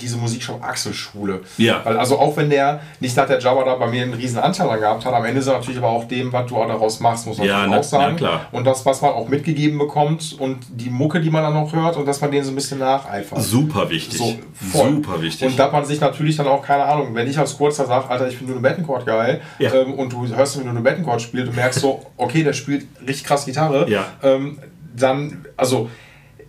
diese 0.00 0.16
Musikshop 0.16 0.62
Axel-Schule. 0.62 1.40
Ja. 1.58 1.80
Weil 1.84 1.98
also 1.98 2.18
auch 2.18 2.36
wenn 2.36 2.50
der, 2.50 2.80
nicht 3.00 3.16
dass 3.16 3.26
der 3.28 3.38
Jabba 3.38 3.64
da 3.64 3.74
bei 3.76 3.86
mir 3.88 4.02
einen 4.02 4.14
riesen 4.14 4.38
Anteil 4.38 4.66
dran 4.68 4.80
gehabt 4.80 5.04
hat, 5.04 5.12
am 5.14 5.24
Ende 5.24 5.40
ist 5.40 5.46
er 5.46 5.54
natürlich 5.54 5.78
aber 5.78 5.88
auch 5.88 6.04
dem, 6.04 6.32
was 6.32 6.46
du 6.48 6.56
auch 6.56 6.66
daraus 6.66 7.00
machst, 7.00 7.26
muss 7.26 7.38
man 7.38 7.46
Ja, 7.46 7.66
na- 7.66 7.78
auch 7.78 7.82
sagen. 7.82 8.12
na 8.12 8.16
klar. 8.18 8.40
Und 8.52 8.64
das, 8.66 8.84
was 8.86 9.00
man 9.02 9.10
auch 9.12 9.28
mitgegeben 9.28 9.78
bekommt 9.78 10.36
und 10.38 10.58
die 10.70 10.90
Mucke, 10.90 11.20
die 11.20 11.30
man 11.30 11.42
dann 11.42 11.54
noch 11.54 11.72
hört 11.72 11.96
und 11.96 12.06
dass 12.06 12.20
man 12.20 12.30
denen 12.30 12.44
so 12.44 12.52
ein 12.52 12.54
bisschen 12.54 12.78
nacheifert. 12.78 13.42
super 13.42 13.88
wichtig. 13.90 14.18
So, 14.18 14.34
voll. 14.72 14.90
Super 14.92 15.22
wichtig. 15.22 15.48
Und 15.48 15.58
dass 15.58 15.72
man 15.72 15.84
sich 15.84 16.00
natürlich 16.00 16.36
dann 16.36 16.46
auch, 16.46 16.62
keine 16.64 16.84
Ahnung, 16.84 17.14
wenn 17.14 17.28
ich 17.28 17.38
als 17.38 17.56
Kurzer 17.56 17.86
sage, 17.86 18.08
Alter, 18.08 18.28
ich 18.28 18.36
finde 18.36 18.52
nur 18.52 18.62
Bettencourt 18.62 19.06
geil, 19.06 19.40
Ja. 19.58 19.72
ähm, 19.74 19.94
und 19.94 20.12
du 20.12 20.26
hörst, 20.26 20.58
wie 20.60 20.64
nur 20.64 20.74
Bettencourt 20.82 21.20
spielt, 21.22 21.48
du 21.48 21.52
merkst 21.52 21.80
so, 21.80 22.04
okay, 22.16 22.42
der 22.42 22.52
spielt 22.52 22.86
richtig 23.00 23.24
krass 23.24 23.44
Gitarre, 23.44 23.88
Ja. 23.88 24.04
ähm, 24.22 24.58
dann, 24.96 25.44
also, 25.56 25.88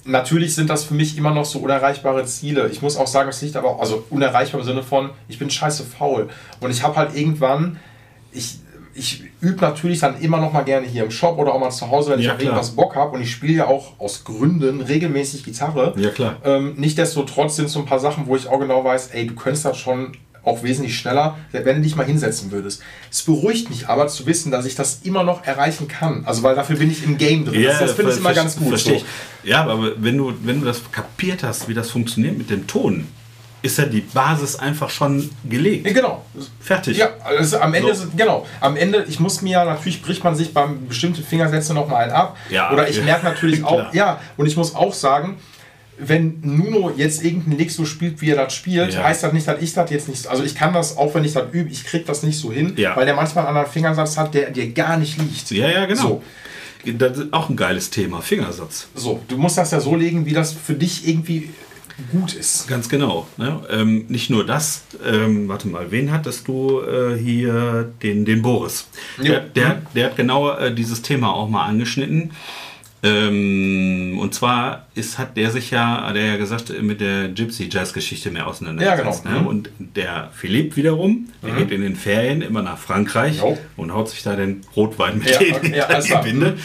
natürlich 0.06 0.56
sind 0.56 0.70
das 0.70 0.84
für 0.84 0.94
mich 0.94 1.18
immer 1.18 1.32
noch 1.32 1.46
so 1.46 1.60
unerreichbare 1.60 2.26
Ziele. 2.26 2.70
Ich 2.70 2.82
muss 2.82 2.98
auch 2.98 3.08
sagen, 3.08 3.30
es 3.30 3.42
liegt 3.42 3.56
aber 3.56 3.70
auch, 3.70 3.80
also 3.80 4.04
unerreichbar 4.10 4.60
im 4.62 4.66
Sinne 4.66 4.84
von, 4.84 5.12
ich 5.28 5.38
bin 5.40 5.50
scheiße 5.50 5.84
faul. 5.84 6.30
Und 6.60 6.72
ich 6.72 6.84
habe 6.84 6.96
halt 6.96 7.16
irgendwann, 7.16 7.78
ich, 8.32 8.60
ich 8.94 9.24
übe 9.42 9.62
natürlich 9.62 10.00
dann 10.00 10.20
immer 10.20 10.40
noch 10.40 10.52
mal 10.54 10.64
gerne 10.64 10.86
hier 10.88 11.04
im 11.04 11.12
Shop 11.12 11.38
oder 11.38 11.54
auch 11.54 11.60
mal 11.60 11.70
zu 11.72 11.90
Hause, 11.90 12.12
wenn 12.12 12.20
ich 12.20 12.26
Ja, 12.26 12.34
auf 12.34 12.38
klar. 12.40 12.52
irgendwas 12.54 12.72
Bock 12.72 12.96
habe. 12.96 13.16
Und 13.16 13.22
ich 13.22 13.32
spiele 13.32 13.54
ja 13.54 13.68
auch 13.68 14.00
aus 14.00 14.24
Gründen 14.24 14.82
regelmäßig 14.82 15.44
Gitarre. 15.44 15.94
Ja, 15.98 16.10
klar. 16.10 16.36
Ähm, 16.44 16.74
Nichtsdestotrotz 16.78 17.56
sind 17.56 17.70
so 17.70 17.80
ein 17.80 17.86
paar 17.86 18.00
Sachen, 18.00 18.28
wo 18.28 18.36
ich 18.36 18.48
auch 18.48 18.60
genau 18.60 18.84
weiß, 18.84 19.10
ey, 19.14 19.28
du 19.28 19.36
könntest 19.36 19.66
das 19.66 19.78
schon 19.78 20.14
auch 20.44 20.64
wesentlich 20.64 20.98
schneller, 20.98 21.38
wenn 21.52 21.78
du 21.78 21.82
dich 21.82 21.96
mal 21.96 22.06
hinsetzen 22.06 22.52
würdest. 22.52 22.82
Es 23.12 23.22
beruhigt 23.22 23.70
mich 23.70 23.88
aber 23.88 24.08
zu 24.08 24.26
wissen, 24.26 24.52
dass 24.52 24.66
ich 24.66 24.76
das 24.76 25.02
immer 25.04 25.24
noch 25.24 25.46
erreichen 25.46 25.88
kann. 25.88 26.24
Also 26.26 26.44
weil 26.44 26.56
dafür 26.56 26.78
bin 26.78 26.90
ich 26.90 27.04
im 27.04 27.18
Game 27.18 27.46
drin. 27.46 27.64
das 27.64 27.80
das 27.80 27.92
finde 27.94 28.12
ich 28.12 28.18
immer 28.18 28.34
ganz 28.34 28.56
gut. 28.56 28.70
verstehe 28.70 29.00
So. 29.00 29.06
ich. 29.44 29.50
Ja, 29.50 29.62
aber 29.64 29.92
wenn 29.98 30.18
du, 30.18 30.34
wenn 30.44 30.60
du 30.62 30.66
das 30.66 30.82
kapiert 30.92 31.44
hast, 31.44 31.68
wie 31.68 31.74
das 31.74 31.92
funktioniert 31.92 32.38
mit 32.38 32.50
dem 32.50 32.66
Ton, 32.68 33.08
ist 33.64 33.78
ja 33.78 33.86
die 33.86 34.02
Basis 34.02 34.56
einfach 34.56 34.90
schon 34.90 35.30
gelegt. 35.48 35.86
Ja, 35.86 35.94
genau. 35.94 36.26
Fertig. 36.60 36.98
Ja, 36.98 37.10
also 37.24 37.60
am 37.60 37.74
Ende, 37.76 37.94
So. 37.94 38.06
ist, 38.06 38.18
genau, 38.18 38.48
am 38.60 38.76
Ende, 38.76 39.06
ich 39.08 39.20
muss 39.20 39.44
mir 39.44 39.52
ja, 39.52 39.66
natürlich 39.66 40.02
bricht 40.02 40.24
man 40.24 40.36
sich 40.36 40.52
beim 40.54 40.88
bestimmten 40.88 41.24
Fingersätze 41.24 41.74
noch 41.76 41.88
mal 41.88 41.98
einen 41.98 42.12
ab. 42.12 42.36
Ja, 42.50 42.72
Oder 42.72 42.90
ich 42.90 42.98
ja. 42.98 43.04
merke 43.04 43.26
natürlich 43.26 43.64
auch, 43.64 43.94
ja, 43.94 44.20
und 44.38 44.48
ich 44.48 44.58
muss 44.58 44.74
auch 44.74 44.94
sagen, 44.96 45.38
wenn 45.98 46.40
Nuno 46.42 46.92
jetzt 46.96 47.24
irgendein 47.24 47.58
Lick 47.58 47.72
so 47.72 47.86
spielt, 47.86 48.22
wie 48.22 48.32
er 48.32 48.38
das 48.44 48.54
spielt, 48.56 48.94
Ja. 48.94 49.04
heißt 49.04 49.24
das 49.24 49.34
nicht, 49.34 49.48
dass 49.48 49.62
ich 49.62 49.74
das 49.74 49.90
jetzt 49.92 50.08
nicht, 50.10 50.28
also 50.28 50.44
ich 50.44 50.56
kann 50.56 50.74
das, 50.74 50.98
auch 50.98 51.14
wenn 51.14 51.24
ich 51.24 51.34
das 51.34 51.44
übe, 51.54 51.70
ich 51.70 51.84
kriege 51.86 52.06
das 52.06 52.24
nicht 52.24 52.40
so 52.40 52.52
hin, 52.52 52.74
Ja. 52.78 52.96
weil 52.96 53.06
der 53.06 53.16
manchmal 53.16 53.46
einen 53.46 53.56
anderen 53.56 53.72
Fingersatz 53.72 54.18
hat, 54.18 54.34
der 54.34 54.50
dir 54.50 54.72
gar 54.72 54.98
nicht 54.98 55.18
liegt. 55.20 55.52
Ja, 55.52 55.70
ja, 55.70 55.86
genau. 55.86 56.02
So. 56.02 56.24
Das 56.94 57.18
ist 57.18 57.32
auch 57.34 57.50
ein 57.50 57.56
geiles 57.56 57.92
Thema, 57.92 58.22
Fingersatz. 58.22 58.88
So, 58.96 59.22
du 59.28 59.38
musst 59.38 59.58
das 59.58 59.70
ja 59.70 59.80
so 59.80 59.96
legen, 59.96 60.26
wie 60.26 60.34
das 60.34 60.54
für 60.54 60.74
dich 60.74 61.08
irgendwie 61.08 61.52
gut 62.12 62.34
ist. 62.34 62.68
Ganz 62.68 62.90
genau. 62.90 63.28
Ne? 63.38 63.62
Ähm, 63.70 64.06
nicht 64.08 64.32
nur 64.32 64.44
das, 64.44 64.82
ähm, 65.06 65.48
warte 65.48 65.68
mal, 65.68 65.92
wen 65.92 66.12
hattest 66.12 66.48
du 66.48 66.82
äh, 66.82 67.16
hier? 67.22 67.92
Den, 68.02 68.26
den 68.26 68.42
Boris. 68.42 68.88
Der, 69.24 69.42
der, 69.42 69.84
der 69.94 70.06
hat 70.08 70.16
genau 70.16 70.52
äh, 70.58 70.74
dieses 70.74 71.04
Thema 71.04 71.32
auch 71.36 71.48
mal 71.48 71.66
angeschnitten. 71.68 72.32
Ähm, 73.04 74.20
und 74.20 74.34
zwar 74.36 74.88
ist, 74.94 75.18
hat 75.18 75.36
der 75.36 75.50
sich 75.50 75.72
ja, 75.72 76.04
hat 76.08 76.16
er 76.16 76.26
ja 76.26 76.38
gesagt, 76.38 76.72
mit 76.82 77.02
der 77.02 77.30
Gypsy-Jazz-Geschichte 77.30 78.30
mehr 78.30 78.46
auseinandergesetzt. 78.48 79.26
Ja, 79.26 79.32
genau. 79.32 79.44
Ne? 79.44 79.50
Und 79.50 79.70
der 79.80 80.30
Philipp 80.34 80.76
wiederum, 80.76 81.30
der 81.42 81.56
geht 81.56 81.72
in 81.72 81.82
den 81.82 81.96
Ferien 81.96 82.42
immer 82.42 82.62
nach 82.62 82.78
Frankreich 82.78 83.40
Jo. 83.40 83.58
und 83.76 83.92
haut 83.94 84.10
sich 84.10 84.22
da 84.22 84.36
den 84.36 84.62
Rotwein 84.76 85.18
mit 85.18 85.30
Ja, 85.30 85.40
okay, 85.56 85.76
ja, 85.76 85.86
alles 85.86 86.06
die. 86.06 86.16
Binde. 86.24 86.58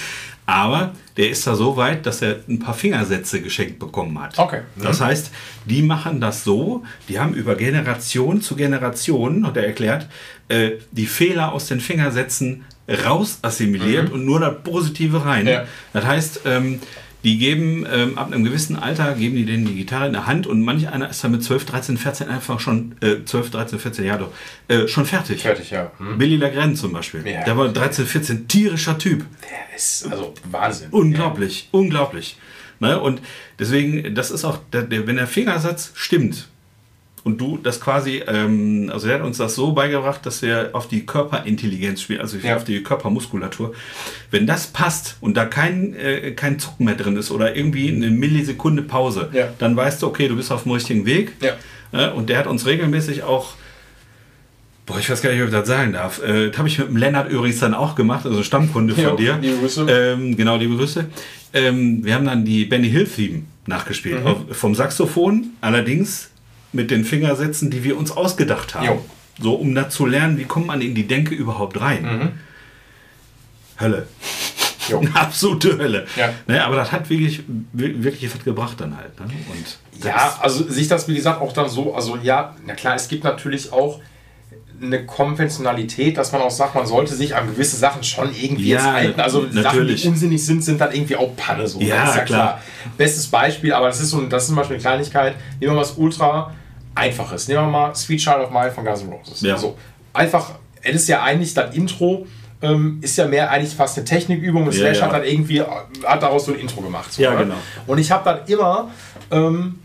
Aber 0.44 0.92
der 1.16 1.30
ist 1.30 1.44
da 1.46 1.56
so 1.56 1.76
weit, 1.76 2.06
dass 2.06 2.22
er 2.22 2.36
ein 2.48 2.60
paar 2.60 2.74
Fingersätze 2.74 3.40
geschenkt 3.40 3.80
bekommen 3.80 4.20
hat. 4.20 4.38
Okay. 4.38 4.60
Das 4.76 5.00
heißt, 5.00 5.32
die 5.64 5.82
machen 5.82 6.20
das 6.20 6.44
so, 6.44 6.84
die 7.08 7.18
haben 7.18 7.34
über 7.34 7.56
Generation 7.56 8.40
zu 8.40 8.54
Generation, 8.54 9.44
hat 9.44 9.56
er 9.56 9.66
erklärt, 9.66 10.06
äh, 10.48 10.72
die 10.92 11.06
Fehler 11.06 11.52
aus 11.52 11.66
den 11.66 11.80
Fingersätzen 11.80 12.64
raus 12.88 13.38
assimiliert 13.42 14.10
und 14.10 14.24
nur 14.24 14.40
das 14.40 14.54
Positive 14.62 15.24
rein. 15.24 15.44
Mhm. 15.44 15.50
Ja. 15.50 15.64
Das 15.92 16.04
heißt, 16.04 16.40
ähm, 16.44 16.80
die 17.24 17.38
geben 17.38 17.84
ähm, 17.92 18.18
ab 18.18 18.28
einem 18.30 18.44
gewissen 18.44 18.76
Alter, 18.76 19.14
geben 19.14 19.34
die 19.34 19.44
denen 19.44 19.64
die 19.64 19.74
Gitarre 19.74 20.06
in 20.06 20.12
der 20.12 20.26
Hand 20.26 20.46
und 20.46 20.62
manch 20.62 20.88
einer 20.88 21.10
ist 21.10 21.24
dann 21.24 21.32
mit 21.32 21.42
12, 21.42 21.64
13, 21.64 21.98
14 21.98 22.28
einfach 22.28 22.60
schon, 22.60 22.94
äh, 23.00 23.24
12, 23.24 23.50
13, 23.50 23.78
14 23.80 24.04
Jahre 24.04 24.18
doch, 24.20 24.32
äh, 24.68 24.86
schon 24.86 25.06
fertig. 25.06 25.42
Fertig, 25.42 25.72
ja. 25.72 25.90
Hm. 25.98 26.18
Billy 26.18 26.36
Lagren 26.36 26.76
zum 26.76 26.92
Beispiel. 26.92 27.26
Ja. 27.26 27.42
Der 27.42 27.56
war 27.56 27.68
13, 27.68 28.06
14, 28.06 28.46
tierischer 28.46 28.96
Typ. 28.96 29.24
Der 29.42 29.76
ist 29.76 30.06
also 30.08 30.34
Wahnsinn. 30.50 30.88
Unglaublich, 30.92 31.68
unglaublich. 31.72 32.38
Ne? 32.78 33.00
Und 33.00 33.20
deswegen, 33.58 34.14
das 34.14 34.30
ist 34.30 34.44
auch, 34.44 34.58
der, 34.72 34.82
der, 34.82 35.08
wenn 35.08 35.16
der 35.16 35.26
Fingersatz 35.26 35.90
stimmt 35.94 36.46
und 37.26 37.40
du 37.40 37.58
das 37.60 37.80
quasi, 37.80 38.22
ähm, 38.28 38.88
also 38.92 39.08
er 39.08 39.14
hat 39.18 39.22
uns 39.22 39.36
das 39.38 39.56
so 39.56 39.72
beigebracht, 39.72 40.24
dass 40.24 40.42
wir 40.42 40.70
auf 40.74 40.86
die 40.86 41.04
Körperintelligenz 41.04 42.00
spielen, 42.00 42.20
also 42.20 42.36
Ja. 42.38 42.54
auf 42.54 42.62
die 42.62 42.82
Körpermuskulatur. 42.84 43.74
Wenn 44.30 44.46
das 44.46 44.68
passt 44.68 45.16
und 45.20 45.36
da 45.36 45.44
kein, 45.44 45.94
äh, 45.96 46.30
kein 46.32 46.60
Zucken 46.60 46.86
mehr 46.86 46.94
drin 46.94 47.16
ist 47.16 47.32
oder 47.32 47.56
irgendwie 47.56 47.88
eine 47.88 48.10
Millisekunde 48.10 48.82
Pause, 48.82 49.28
Ja. 49.32 49.48
dann 49.58 49.76
weißt 49.76 50.02
du, 50.02 50.06
okay, 50.06 50.28
du 50.28 50.36
bist 50.36 50.52
auf 50.52 50.62
dem 50.62 50.72
richtigen 50.72 51.04
Weg. 51.04 51.32
Ja. 51.42 51.54
Ne? 51.90 52.14
Und 52.14 52.28
der 52.30 52.38
hat 52.38 52.46
uns 52.46 52.64
regelmäßig 52.64 53.24
auch 53.24 53.54
Boah, 54.86 55.00
ich 55.00 55.10
weiß 55.10 55.20
gar 55.20 55.32
nicht, 55.32 55.40
ob 55.42 55.48
ich 55.48 55.52
das 55.52 55.66
sagen 55.66 55.94
darf. 55.94 56.22
Äh, 56.22 56.50
das 56.50 56.58
habe 56.58 56.68
ich 56.68 56.78
mit 56.78 56.86
dem 56.86 56.96
Lennart 56.96 57.28
übrigens 57.28 57.58
dann 57.58 57.74
auch 57.74 57.96
gemacht, 57.96 58.24
also 58.24 58.44
Stammkunde 58.44 58.94
von 58.94 59.02
Ja, 59.02 59.16
dir. 59.16 59.38
liebe 59.42 59.56
Grüße. 59.56 59.84
Ähm, 59.90 60.36
genau, 60.36 60.56
liebe 60.58 60.76
Grüße. 60.76 61.06
Ähm, 61.54 62.04
wir 62.04 62.14
haben 62.14 62.24
dann 62.24 62.44
die 62.44 62.66
Benny 62.66 62.88
Hill 62.88 63.04
Theme 63.08 63.42
nachgespielt. 63.66 64.20
Mhm. 64.20 64.26
Auf, 64.28 64.36
vom 64.52 64.76
Saxophon, 64.76 65.46
allerdings 65.60 66.30
mit 66.72 66.90
den 66.90 67.04
Fingersätzen, 67.04 67.70
die 67.70 67.84
wir 67.84 67.96
uns 67.96 68.10
ausgedacht 68.10 68.74
haben. 68.74 68.86
Jo. 68.86 69.04
So, 69.40 69.54
um 69.54 69.74
da 69.74 69.88
zu 69.90 70.06
lernen, 70.06 70.38
wie 70.38 70.44
kommt 70.44 70.66
man 70.66 70.80
in 70.80 70.94
die 70.94 71.06
Denke 71.06 71.34
überhaupt 71.34 71.80
rein. 71.80 72.02
Mhm. 72.02 72.32
Hölle. 73.80 74.06
Jo. 74.88 75.00
Eine 75.00 75.14
absolute 75.16 75.76
Hölle. 75.78 76.06
Ja. 76.16 76.30
Ne, 76.46 76.64
aber 76.64 76.76
das 76.76 76.92
hat 76.92 77.10
wirklich, 77.10 77.42
wir- 77.72 78.02
wirklich 78.02 78.32
was 78.34 78.42
gebracht 78.44 78.80
dann 78.80 78.96
halt. 78.96 79.18
Ne? 79.20 79.26
Und 79.50 80.04
Ja, 80.04 80.38
also 80.40 80.64
sich 80.70 80.88
das, 80.88 81.08
wie 81.08 81.14
gesagt, 81.14 81.40
auch 81.40 81.52
dann 81.52 81.68
so, 81.68 81.94
also 81.94 82.16
ja, 82.22 82.54
na 82.64 82.74
klar, 82.74 82.94
es 82.94 83.08
gibt 83.08 83.24
natürlich 83.24 83.72
auch 83.72 84.00
eine 84.82 85.06
Konventionalität, 85.06 86.16
dass 86.18 86.32
man 86.32 86.42
auch 86.42 86.50
sagt, 86.50 86.74
man 86.74 86.86
sollte 86.86 87.14
sich 87.14 87.34
an 87.34 87.46
gewisse 87.46 87.76
Sachen 87.76 88.02
schon 88.02 88.30
irgendwie 88.34 88.70
Ja, 88.70 88.92
halten. 88.92 89.20
Also 89.20 89.42
Sachen, 89.42 89.62
natürlich. 89.62 90.02
die 90.02 90.08
unsinnig 90.08 90.44
sind, 90.44 90.62
sind 90.62 90.80
dann 90.80 90.92
irgendwie 90.92 91.16
auch 91.16 91.34
Panne. 91.36 91.66
So. 91.66 91.80
Ja, 91.80 92.06
Das 92.06 92.16
ist 92.16 92.24
klar. 92.26 92.60
Bestes 92.96 93.26
Beispiel, 93.26 93.72
aber 93.72 93.86
das 93.86 94.00
ist, 94.00 94.10
so, 94.10 94.20
das 94.22 94.42
ist 94.42 94.48
zum 94.48 94.56
Beispiel 94.56 94.74
eine 94.76 94.82
Kleinigkeit. 94.82 95.34
Nehmen 95.60 95.74
wir 95.74 95.80
was 95.80 95.92
ultra 95.92 96.52
Einfaches. 96.94 97.48
Nehmen 97.48 97.64
wir 97.64 97.70
mal 97.70 97.94
Sweet 97.94 98.20
Child 98.20 98.38
of 98.40 98.50
Mine 98.50 98.70
von 98.70 98.84
Guns 98.84 99.02
N' 99.02 99.08
Roses. 99.10 99.40
Ja. 99.42 99.54
Also 99.54 99.76
einfach, 100.12 100.52
es 100.82 100.94
ist 100.96 101.08
ja 101.08 101.22
eigentlich 101.22 101.52
das 101.54 101.74
Intro, 101.74 102.26
ähm, 102.62 102.98
ist 103.02 103.16
ja 103.18 103.26
mehr 103.26 103.50
eigentlich 103.50 103.74
fast 103.74 103.98
eine 103.98 104.04
Technikübung 104.06 104.66
und 104.66 104.72
Ja, 104.74 104.80
Slash 104.80 104.98
ja. 104.98 105.04
hat 105.06 105.12
dann 105.12 105.24
irgendwie, 105.24 105.60
hat 105.60 106.22
daraus 106.22 106.46
so 106.46 106.52
ein 106.54 106.58
Intro 106.58 106.80
gemacht. 106.80 107.12
So, 107.12 107.22
Ja, 107.22 107.32
ne? 107.32 107.38
genau. 107.44 107.54
Und 107.86 107.98
ich 107.98 108.10
habe 108.10 108.24
dann 108.24 108.46
immer, 108.46 108.90
ähm, 109.30 109.78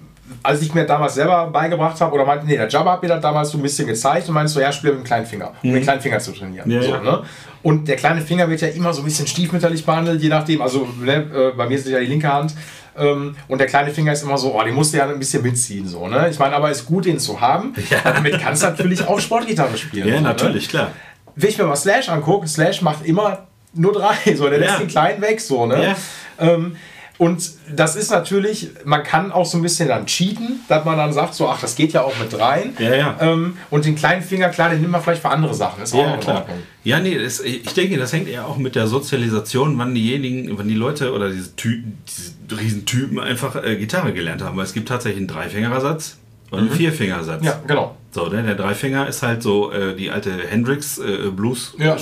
als 0.43 0.61
ich 0.61 0.73
mir 0.73 0.85
damals 0.85 1.15
selber 1.15 1.47
beigebracht 1.47 1.99
habe, 2.01 2.13
oder 2.13 2.25
meinte, 2.25 2.45
nee, 2.45 2.57
der 2.57 2.67
Jabba 2.67 2.93
hat 2.93 3.01
mir 3.01 3.09
das 3.09 3.21
damals 3.21 3.49
so 3.51 3.57
ein 3.57 3.61
bisschen 3.61 3.87
gezeigt 3.87 4.27
und 4.27 4.33
meinte 4.33 4.51
so, 4.51 4.59
ja, 4.59 4.71
spiele 4.71 4.93
mit 4.93 5.03
dem 5.03 5.05
kleinen 5.05 5.25
Finger, 5.25 5.51
um 5.63 5.73
den 5.73 5.83
kleinen 5.83 6.01
Finger 6.01 6.19
zu 6.19 6.31
trainieren. 6.31 6.67
Mhm. 6.67 6.75
Ja, 6.75 6.81
so, 6.81 6.89
ja. 6.89 7.01
Ne? 7.01 7.21
Und 7.63 7.87
der 7.87 7.95
kleine 7.95 8.21
Finger 8.21 8.49
wird 8.49 8.61
ja 8.61 8.69
immer 8.69 8.93
so 8.93 9.01
ein 9.01 9.05
bisschen 9.05 9.27
stiefmütterlich 9.27 9.85
behandelt, 9.85 10.21
je 10.21 10.29
nachdem, 10.29 10.61
also 10.61 10.87
ne, 10.99 11.15
äh, 11.33 11.55
bei 11.55 11.67
mir 11.67 11.75
ist 11.77 11.85
es 11.85 11.91
ja 11.91 11.99
die 11.99 12.07
linke 12.07 12.31
Hand. 12.31 12.53
Ähm, 12.97 13.35
und 13.47 13.57
der 13.59 13.67
kleine 13.67 13.91
Finger 13.91 14.11
ist 14.11 14.23
immer 14.23 14.37
so, 14.37 14.53
oh, 14.53 14.63
den 14.63 14.73
musst 14.75 14.93
du 14.93 14.97
ja 14.97 15.07
ein 15.07 15.17
bisschen 15.17 15.41
mitziehen. 15.43 15.87
So, 15.87 16.07
ne? 16.07 16.27
Ich 16.29 16.37
meine, 16.39 16.55
aber 16.55 16.69
es 16.71 16.81
ist 16.81 16.85
gut, 16.87 17.05
den 17.05 17.19
zu 17.19 17.39
haben. 17.39 17.73
Ja. 17.89 17.99
Damit 18.03 18.39
kannst 18.41 18.63
du 18.63 18.67
natürlich 18.67 19.07
auch 19.07 19.19
Sportgitarre 19.19 19.77
spielen. 19.77 20.07
ja, 20.07 20.15
so, 20.15 20.21
ne? 20.21 20.27
natürlich, 20.27 20.67
klar. 20.67 20.91
wenn 21.35 21.49
ich 21.49 21.57
mir 21.57 21.65
mal 21.65 21.75
Slash 21.75 22.09
angucke, 22.09 22.47
Slash 22.47 22.81
macht 22.81 23.05
immer 23.05 23.47
nur 23.73 23.93
drei, 23.93 24.35
so, 24.35 24.49
der 24.49 24.59
Ja. 24.59 24.65
lässt 24.65 24.79
den 24.81 24.87
kleinen 24.89 25.21
weg, 25.21 25.39
so, 25.39 25.65
ne? 25.65 25.83
Ja. 25.85 25.95
Ähm, 26.39 26.75
und 27.21 27.51
das 27.75 27.95
ist 27.95 28.09
natürlich, 28.09 28.69
man 28.83 29.03
kann 29.03 29.31
auch 29.31 29.45
so 29.45 29.55
ein 29.59 29.61
bisschen 29.61 29.87
dann 29.87 30.07
cheaten, 30.07 30.61
dass 30.67 30.83
man 30.85 30.97
dann 30.97 31.13
sagt, 31.13 31.35
so, 31.35 31.47
ach, 31.47 31.61
das 31.61 31.75
geht 31.75 31.93
ja 31.93 32.01
auch 32.01 32.17
mit 32.17 32.33
dreien. 32.33 32.73
Ja, 32.79 32.95
ja. 32.95 33.17
Ähm, 33.21 33.57
und 33.69 33.85
den 33.85 33.93
kleinen 33.93 34.23
Finger, 34.23 34.49
klar, 34.49 34.71
den 34.71 34.79
nimmt 34.81 34.91
man 34.91 35.03
vielleicht 35.03 35.21
für 35.21 35.29
andere 35.29 35.53
Sachen. 35.53 35.83
Ist 35.83 35.93
auch 35.93 35.99
Ja, 35.99 36.15
in 36.15 36.19
klar. 36.19 36.37
Ordnung. 36.37 36.57
Ja, 36.83 36.99
nee, 36.99 37.15
das, 37.15 37.39
ich 37.41 37.71
denke, 37.75 37.97
das 37.97 38.11
hängt 38.11 38.27
eher 38.27 38.47
auch 38.47 38.57
mit 38.57 38.73
der 38.73 38.87
Sozialisation, 38.87 39.77
wann 39.77 39.93
diejenigen, 39.93 40.57
wann 40.57 40.67
die 40.67 40.73
Leute 40.73 41.13
oder 41.13 41.29
diese, 41.29 41.55
Ty 41.55 41.83
diese 42.07 42.59
Riesentypen 42.59 43.19
einfach 43.19 43.63
äh, 43.63 43.75
Gitarre 43.75 44.13
gelernt 44.13 44.41
haben. 44.41 44.57
Weil 44.57 44.65
es 44.65 44.73
gibt 44.73 44.87
tatsächlich 44.87 45.19
einen 45.19 45.27
Dreifingerersatz 45.27 46.17
und 46.49 46.57
einen 46.57 46.71
Vierfingersatz. 46.71 47.41
Mhm. 47.41 47.45
Ja, 47.45 47.61
genau. 47.67 47.97
So, 48.13 48.27
ne, 48.27 48.43
der 48.43 48.55
Dreifinger 48.55 49.07
ist 49.07 49.23
halt 49.23 49.41
so 49.41 49.71
äh, 49.71 49.95
die 49.95 50.11
alte 50.11 50.31
Hendrix 50.45 50.97
äh, 50.97 51.29
Blues 51.31 51.73
Ja, 51.77 51.95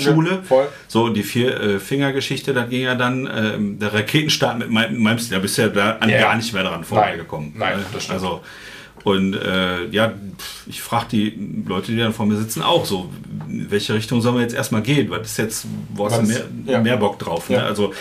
voll. 0.43 0.68
So, 0.88 1.10
die 1.10 1.22
vier 1.22 1.60
äh, 1.62 1.80
Finger 1.80 2.14
Geschichte, 2.14 2.51
da 2.53 2.64
ging 2.66 2.82
ja 2.82 2.95
dann 2.95 3.30
ähm, 3.32 3.78
der 3.80 3.93
Raketenstart 3.93 4.57
mit 4.57 4.72
meinem, 4.72 5.20
Stil. 5.20 5.36
Da 5.38 5.39
bist 5.41 5.57
du 5.60 5.62
ja 5.64 5.68
da 5.68 5.99
Ja. 6.07 6.20
gar 6.20 6.36
nicht 6.36 6.51
mehr 6.51 6.64
dran 6.64 6.84
vorbeigekommen. 6.84 7.53
Nein, 7.55 7.78
Ne? 7.78 7.86
das 7.93 8.03
stimmt. 8.05 8.16
Also, 8.20 8.41
und 9.03 9.34
äh, 9.36 9.86
ja, 9.91 10.12
ich 10.68 10.82
frage 10.82 11.05
die 11.12 11.64
Leute, 11.68 11.91
die 11.91 11.99
dann 11.99 12.12
vor 12.12 12.26
mir 12.26 12.36
sitzen, 12.38 12.64
auch 12.64 12.86
so, 12.86 13.10
welche 13.47 13.93
Richtung 13.93 14.20
sollen 14.22 14.36
wir 14.36 14.41
jetzt 14.41 14.55
erstmal 14.55 14.82
gehen? 14.82 15.10
Was 15.12 15.28
ist 15.28 15.38
jetzt, 15.38 15.68
wo 15.93 16.05
hast 16.07 16.18
du 16.18 16.22
Was- 16.24 16.28
mehr, 16.28 16.43
ja. 16.66 16.82
mehr 16.82 16.97
Bock 16.97 17.18
drauf? 17.20 17.49
Ne? 17.49 17.57
Ja. 17.57 17.66
Also, 17.66 17.93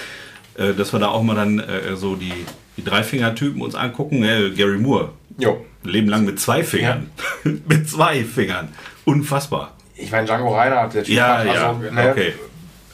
äh, 0.57 0.73
dass 0.73 0.93
wir 0.95 0.99
da 0.99 1.09
auch 1.09 1.23
mal 1.23 1.37
dann 1.37 1.59
äh, 1.61 1.95
so 1.95 2.17
die, 2.17 2.33
die 2.79 2.85
Dreifinger-Typen 2.85 3.61
uns 3.61 3.75
angucken. 3.75 4.25
Äh, 4.25 4.51
Gary 4.57 4.79
Moore, 4.79 5.11
Jo. 5.39 5.65
Ein 5.89 5.93
Leben 5.93 6.09
lang 6.09 6.25
mit 6.25 6.39
zwei 6.39 6.63
Fingern. 6.63 7.11
mit 7.45 7.89
zwei 7.89 8.25
Fingern. 8.25 8.69
Unfassbar. 9.05 9.73
Ich 9.97 10.11
meine, 10.11 10.27
Django 10.27 10.55
Reinhardt, 10.55 10.95
der 10.95 11.05
Typ 11.05 11.15
Ja, 11.15 11.39
hat, 11.39 11.47
ja, 11.47 11.69
also, 11.71 11.91
ne, 11.91 12.11
okay. 12.11 12.33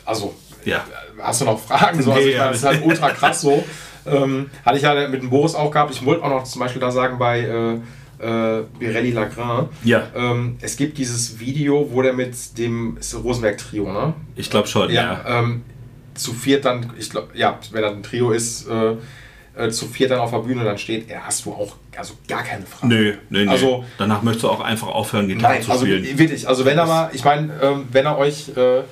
also 0.05 0.35
Ja. 0.65 0.85
Hast 1.21 1.41
du 1.43 1.45
noch 1.45 1.61
Fragen? 1.61 2.03
So, 2.03 2.13
also 2.13 2.25
Nee, 2.25 2.33
ich 2.33 2.39
meine, 2.39 2.51
das 2.51 2.59
ist 2.59 2.65
halt 2.65 2.85
ultra 2.85 3.11
krass 3.11 3.41
so. 3.41 3.65
Ähm, 4.07 4.51
hatte 4.67 4.77
ich 4.77 4.83
ja 4.83 5.09
mit 5.09 5.23
dem 5.23 5.31
Boris 5.31 5.55
auch 5.55 5.71
gehabt. 5.71 5.91
Ich 5.91 6.05
wollte 6.05 6.23
auch 6.23 6.29
noch 6.29 6.45
zum 6.45 6.61
Beispiel 6.61 6.79
da 6.79 6.91
sagen 6.91 7.17
bei 7.19 7.41
äh, 7.41 7.75
äh, 8.19 8.65
Pirelli 8.79 9.13
Lagrin. 9.13 9.71
Ja. 9.83 10.09
Ähm, 10.15 10.59
es 10.61 10.77
gibt 10.77 10.99
dieses 10.99 11.41
Video, 11.41 11.89
wo 11.91 12.03
der 12.03 12.13
mit 12.13 12.59
dem 12.59 12.99
Rosenberg-Trio, 13.15 13.91
ne? 13.91 14.13
Ich 14.37 14.51
glaube 14.51 14.69
schon, 14.69 14.91
ja. 14.91 15.25
Ähm, 15.27 15.63
zu 16.13 16.35
viert 16.35 16.67
dann, 16.67 16.93
ich 16.99 17.09
glaube, 17.09 17.29
ja, 17.35 17.59
wenn 17.73 17.81
dann 17.81 17.95
ein 17.97 18.03
Trio 18.03 18.31
ist, 18.31 18.69
äh, 18.69 18.97
äh, 19.57 19.69
zu 19.71 19.87
viert 19.87 20.11
dann 20.11 20.21
auf 20.21 20.31
der 20.31 20.39
Bühne 20.39 20.65
dann 20.65 20.79
steht, 20.79 21.09
ja, 21.09 21.21
hast 21.23 21.45
du 21.45 21.53
auch 21.53 21.77
also 21.97 22.15
gar 22.27 22.43
keine 22.43 22.67
Frage. 22.67 22.93
Nö, 22.93 23.15
nö, 23.31 23.45
nö. 23.45 23.51
Also- 23.51 23.85
Danach 23.99 24.23
möchtest 24.23 24.45
du 24.45 24.51
auch 24.51 24.61
einfach 24.61 24.89
aufhören, 24.89 25.29
Gitarre 25.29 25.55
Nein, 25.55 25.63
zu 25.63 25.71
also 25.71 25.85
spielen. 25.85 26.19
wirklich, 26.19 26.49
also 26.49 26.65
wenn 26.65 26.79
er 26.79 26.87
mal, 26.87 27.11
ich 27.13 27.25
meine, 27.25 27.53
ähm, 27.63 27.89
wenn 27.93 28.07
er 28.07 28.19
euch, 28.19 28.49
äh, 28.57 28.83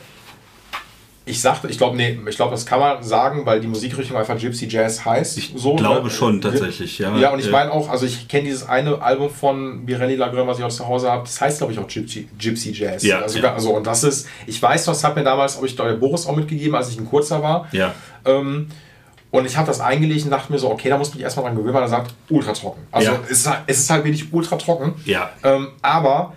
ich 1.24 1.40
sagte, 1.40 1.68
ich 1.68 1.78
glaube, 1.78 1.96
nee, 1.96 2.18
ich 2.28 2.36
glaube, 2.36 2.50
das 2.50 2.66
kann 2.66 2.80
man 2.80 3.02
sagen, 3.02 3.46
weil 3.46 3.60
die 3.60 3.68
Musikrichtung 3.68 4.16
einfach 4.16 4.36
Gypsy 4.36 4.66
Jazz 4.68 5.04
heißt. 5.04 5.38
Ich 5.38 5.52
so, 5.54 5.76
glaube 5.76 6.08
ne? 6.08 6.10
schon 6.10 6.40
tatsächlich, 6.40 6.98
ja. 6.98 7.16
Ja, 7.16 7.30
und 7.32 7.38
ich 7.38 7.48
meine 7.48 7.70
auch, 7.70 7.88
also 7.88 8.06
ich 8.06 8.26
kenne 8.26 8.44
dieses 8.44 8.68
eine 8.68 9.00
Album 9.00 9.30
von 9.30 9.86
Birelli 9.86 10.16
Lagrin, 10.16 10.48
was 10.48 10.58
ich 10.58 10.64
auch 10.64 10.70
zu 10.70 10.86
Hause 10.86 11.10
habe, 11.10 11.22
das 11.22 11.40
heißt, 11.40 11.58
glaube 11.58 11.72
ich, 11.72 11.78
auch 11.78 11.86
Gypsy, 11.86 12.28
Gypsy 12.38 12.72
Jazz. 12.72 13.04
Ja, 13.04 13.20
also, 13.20 13.38
ja. 13.38 13.54
also, 13.54 13.70
und 13.70 13.86
das 13.86 14.02
ist, 14.02 14.28
ich 14.46 14.60
weiß 14.60 14.86
noch, 14.86 14.94
das 14.94 15.04
hat 15.04 15.14
mir 15.14 15.22
damals, 15.22 15.56
habe 15.56 15.66
ich 15.66 15.76
der 15.76 15.92
Boris 15.94 16.26
auch 16.26 16.34
mitgegeben, 16.34 16.74
als 16.74 16.90
ich 16.90 16.98
ein 16.98 17.06
Kurzer 17.06 17.40
war. 17.40 17.68
Ja. 17.70 17.94
Ähm, 18.24 18.66
und 19.32 19.44
ich 19.46 19.56
habe 19.56 19.66
das 19.66 19.80
eingelegt 19.80 20.24
und 20.24 20.30
dachte 20.30 20.52
mir 20.52 20.58
so, 20.60 20.70
okay, 20.70 20.88
da 20.88 20.96
muss 20.98 21.08
ich 21.08 21.14
mich 21.16 21.24
erstmal 21.24 21.46
dran 21.46 21.56
gewöhnen, 21.56 21.74
weil 21.74 21.82
er 21.82 21.88
sagt, 21.88 22.14
ultra 22.30 22.52
trocken. 22.52 22.82
Also 22.92 23.10
Ja. 23.10 23.18
es, 23.24 23.30
ist 23.30 23.46
halt, 23.48 23.58
es 23.66 23.78
ist 23.80 23.90
halt 23.90 24.04
wirklich 24.04 24.32
ultra 24.32 24.56
trocken. 24.56 24.94
Ja. 25.04 25.30
Ähm, 25.42 25.68
aber 25.82 26.34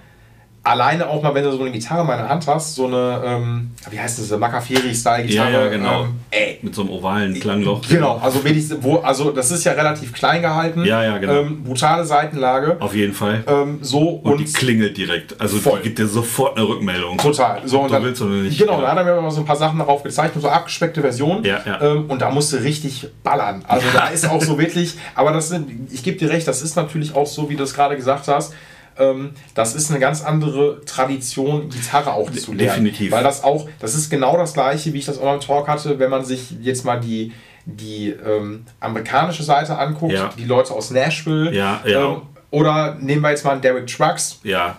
alleine 0.65 1.07
auch 1.07 1.21
mal, 1.21 1.33
wenn 1.33 1.43
du 1.43 1.51
so 1.51 1.61
eine 1.61 1.71
Gitarre 1.71 2.01
in 2.01 2.07
meiner 2.07 2.27
Hand 2.27 2.47
hast, 2.47 2.75
so 2.75 2.87
eine, 2.87 3.21
ähm, 3.23 3.71
wie 3.89 3.99
heißt 3.99 4.19
das, 4.19 4.37
Makafiri-Style-Gitarre. 4.37 5.51
Ja, 5.51 5.61
ja, 5.63 5.67
genau. 5.69 6.07
Ähm, 6.31 6.57
Mit 6.61 6.75
so 6.75 6.81
einem 6.81 6.91
ovalen 6.91 7.39
Klangloch. 7.39 7.81
Genau, 7.87 8.19
also 8.21 8.43
wirklich, 8.43 8.65
wo, 8.81 8.97
also 8.97 9.31
das 9.31 9.51
ist 9.51 9.63
ja 9.63 9.73
relativ 9.73 10.11
klein 10.11 10.41
gehalten. 10.41 10.83
Ja, 10.83 11.03
ja, 11.03 11.17
genau. 11.19 11.41
Ähm, 11.41 11.63
brutale 11.63 12.03
Seitenlage. 12.03 12.77
Auf 12.79 12.95
jeden 12.95 13.13
Fall. 13.13 13.43
Ähm, 13.47 13.79
so 13.81 13.99
und, 13.99 14.33
und, 14.33 14.39
die 14.39 14.51
klingelt 14.51 14.97
direkt. 14.97 15.39
Also 15.39 15.57
Voll. 15.57 15.77
die 15.77 15.83
gibt 15.83 15.99
dir 15.99 16.07
sofort 16.07 16.57
eine 16.57 16.67
Rückmeldung. 16.67 17.17
total. 17.17 17.61
So, 17.65 17.81
und 17.81 17.89
du 17.89 17.93
dann, 17.93 18.03
willst 18.03 18.21
oder 18.21 18.31
nicht. 18.31 18.57
Genau, 18.57 18.81
da 18.81 18.91
hat 18.91 18.97
er 18.97 19.03
mir 19.03 19.21
mal 19.21 19.31
so 19.31 19.41
ein 19.41 19.45
paar 19.45 19.55
Sachen 19.55 19.77
darauf 19.77 20.01
gezeigt, 20.01 20.35
so 20.39 20.49
abgespeckte 20.49 21.01
Versionen. 21.01 21.43
Ja, 21.43 21.61
ja. 21.65 21.81
Ähm, 21.81 22.05
und 22.07 22.21
da 22.21 22.31
musst 22.31 22.51
du 22.51 22.57
richtig 22.57 23.07
ballern. 23.23 23.63
Also 23.67 23.85
da 23.93 24.07
ist 24.07 24.27
auch 24.27 24.41
so 24.41 24.57
wirklich, 24.57 24.95
aber 25.13 25.31
das 25.31 25.49
sind, 25.49 25.91
ich 25.91 26.03
gebe 26.03 26.17
dir 26.17 26.29
recht, 26.29 26.47
das 26.47 26.63
ist 26.63 26.75
natürlich 26.75 27.15
auch 27.15 27.27
so, 27.27 27.49
wie 27.49 27.55
du 27.55 27.63
es 27.63 27.75
gerade 27.75 27.95
gesagt 27.95 28.27
hast. 28.27 28.53
Ähm, 28.97 29.31
das 29.53 29.75
ist 29.75 29.91
eine 29.91 29.99
ganz 29.99 30.23
andere 30.23 30.81
Tradition, 30.85 31.69
Gitarre 31.69 32.13
auch 32.13 32.31
zu 32.31 32.53
lernen. 32.53 32.85
definitiv. 32.85 33.11
Weil 33.11 33.23
das 33.23 33.43
auch, 33.43 33.67
das 33.79 33.93
ist 33.95 34.09
genau 34.09 34.37
das 34.37 34.53
gleiche, 34.53 34.93
wie 34.93 34.99
ich 34.99 35.05
das 35.05 35.19
auch 35.19 35.33
im 35.33 35.39
Talk 35.41 35.67
hatte, 35.67 35.99
wenn 35.99 36.09
man 36.09 36.23
sich 36.23 36.51
jetzt 36.61 36.85
mal 36.85 36.99
die, 36.99 37.33
die 37.65 38.09
ähm, 38.09 38.63
amerikanische 38.79 39.43
Seite 39.43 39.77
anguckt, 39.77 40.13
Ja. 40.13 40.29
die 40.37 40.45
Leute 40.45 40.73
aus 40.73 40.91
Nashville. 40.91 41.51
Ja, 41.53 41.81
ja. 41.85 42.05
Ähm, 42.13 42.21
oder 42.51 42.95
nehmen 43.01 43.21
wir 43.21 43.31
jetzt 43.31 43.43
mal 43.43 43.51
einen 43.51 43.61
Derek 43.61 43.87
Trucks, 43.87 44.39
Ja, 44.43 44.77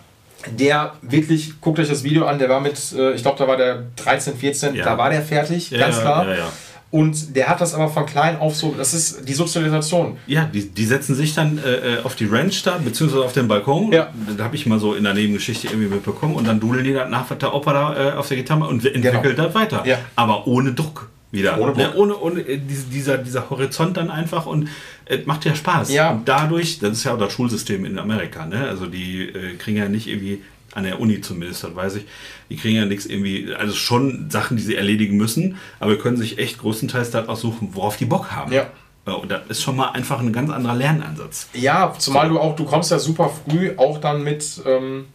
der 0.50 0.92
wirklich, 1.02 1.60
guckt 1.60 1.78
euch 1.80 1.88
das 1.88 2.04
Video 2.04 2.24
an, 2.26 2.38
der 2.38 2.48
war 2.48 2.60
mit, 2.60 2.78
äh, 2.96 3.12
ich 3.12 3.22
glaube, 3.22 3.36
da 3.38 3.48
war 3.48 3.56
der 3.56 3.82
13, 3.96 4.36
14, 4.36 4.74
Ja. 4.76 4.84
da 4.84 4.96
war 4.98 5.10
der 5.10 5.20
fertig, 5.22 5.70
ganz 5.70 6.00
klar. 6.00 6.26
ja, 6.28 6.36
ja. 6.36 6.52
Und 6.90 7.34
der 7.36 7.48
hat 7.48 7.60
das 7.60 7.74
aber 7.74 7.88
von 7.88 8.06
klein 8.06 8.38
auf 8.38 8.54
so, 8.56 8.72
das 8.76 8.94
ist 8.94 9.28
die 9.28 9.34
Sozialisation. 9.34 10.16
ja 10.26 10.44
die, 10.52 10.68
die 10.68 10.84
setzen 10.84 11.14
sich 11.14 11.34
dann 11.34 11.58
äh, 11.58 11.98
auf 12.04 12.14
die 12.14 12.26
Ranch 12.26 12.62
da, 12.62 12.78
beziehungsweise 12.78 13.24
auf 13.24 13.32
den 13.32 13.48
Balkon. 13.48 13.92
Ja. 13.92 14.08
Da 14.36 14.44
habe 14.44 14.54
ich 14.56 14.66
mal 14.66 14.78
so 14.78 14.94
in 14.94 15.04
der 15.04 15.12
Nebengeschichte 15.14 15.66
irgendwie 15.66 15.88
mitbekommen. 15.88 16.34
Und 16.36 16.46
dann 16.46 16.60
dudeln 16.60 16.84
die 16.84 16.92
das 16.92 17.10
nach, 17.10 17.28
der 17.34 17.52
Opa 17.54 17.72
da 17.72 18.10
äh, 18.10 18.12
auf 18.12 18.28
der 18.28 18.36
Gitarre 18.36 18.66
und 18.68 18.84
entwickelt 18.86 19.38
das 19.38 19.54
weiter. 19.54 19.82
Ja. 19.84 19.98
Aber 20.14 20.46
ohne 20.46 20.72
Druck 20.72 21.10
wieder. 21.32 21.58
Ohne 21.60 21.74
Ne? 21.76 21.92
Ohne, 21.96 22.16
ohne 22.18 22.40
äh, 22.40 22.56
diese- 22.58 22.86
dieser, 22.86 23.18
dieser 23.18 23.50
Horizont 23.50 23.96
dann 23.96 24.08
einfach 24.10 24.46
und 24.46 24.68
es 25.06 25.26
macht 25.26 25.44
ja 25.44 25.54
Spaß. 25.56 25.92
Ja. 25.92 26.12
Und 26.12 26.28
dadurch, 26.28 26.78
das 26.78 26.92
ist 26.92 27.04
ja 27.04 27.14
auch 27.14 27.18
das 27.18 27.32
Schulsystem 27.32 27.84
in 27.84 27.98
Amerika, 27.98 28.46
ne? 28.46 28.66
Also 28.68 28.86
die 28.86 29.22
äh, 29.22 29.56
kriegen 29.58 29.76
ja 29.76 29.88
nicht 29.88 30.06
irgendwie, 30.06 30.40
an 30.76 30.84
der 30.84 31.00
Uni 31.00 31.20
zumindest, 31.20 31.64
das 31.64 31.74
weiß 31.74 31.96
ich, 31.96 32.04
die 32.50 32.56
kriegen 32.56 32.76
ja 32.76 32.84
nichts 32.84 33.06
irgendwie, 33.06 33.54
also 33.54 33.74
schon 33.74 34.30
Sachen, 34.30 34.56
die 34.56 34.62
sie 34.62 34.76
erledigen 34.76 35.16
müssen, 35.16 35.56
aber 35.80 35.96
können 35.96 36.16
sich 36.16 36.38
echt 36.38 36.58
größtenteils 36.58 37.10
das 37.10 37.28
aussuchen, 37.28 37.70
worauf 37.72 37.96
die 37.96 38.04
Bock 38.04 38.30
haben. 38.30 38.52
Ja. 38.52 38.68
Und 39.06 39.30
das 39.30 39.42
ist 39.48 39.62
schon 39.62 39.76
mal 39.76 39.90
einfach 39.90 40.20
ein 40.20 40.32
ganz 40.32 40.50
anderer 40.50 40.74
Lernansatz. 40.74 41.48
Ja, 41.54 41.94
zumal 41.96 42.28
du 42.28 42.40
auch, 42.40 42.56
du 42.56 42.64
kommst 42.64 42.90
ja 42.90 42.98
super 42.98 43.30
früh 43.30 43.72
auch 43.76 43.98
dann 43.98 44.22
mit, 44.22 44.60
ähm, 44.66 45.06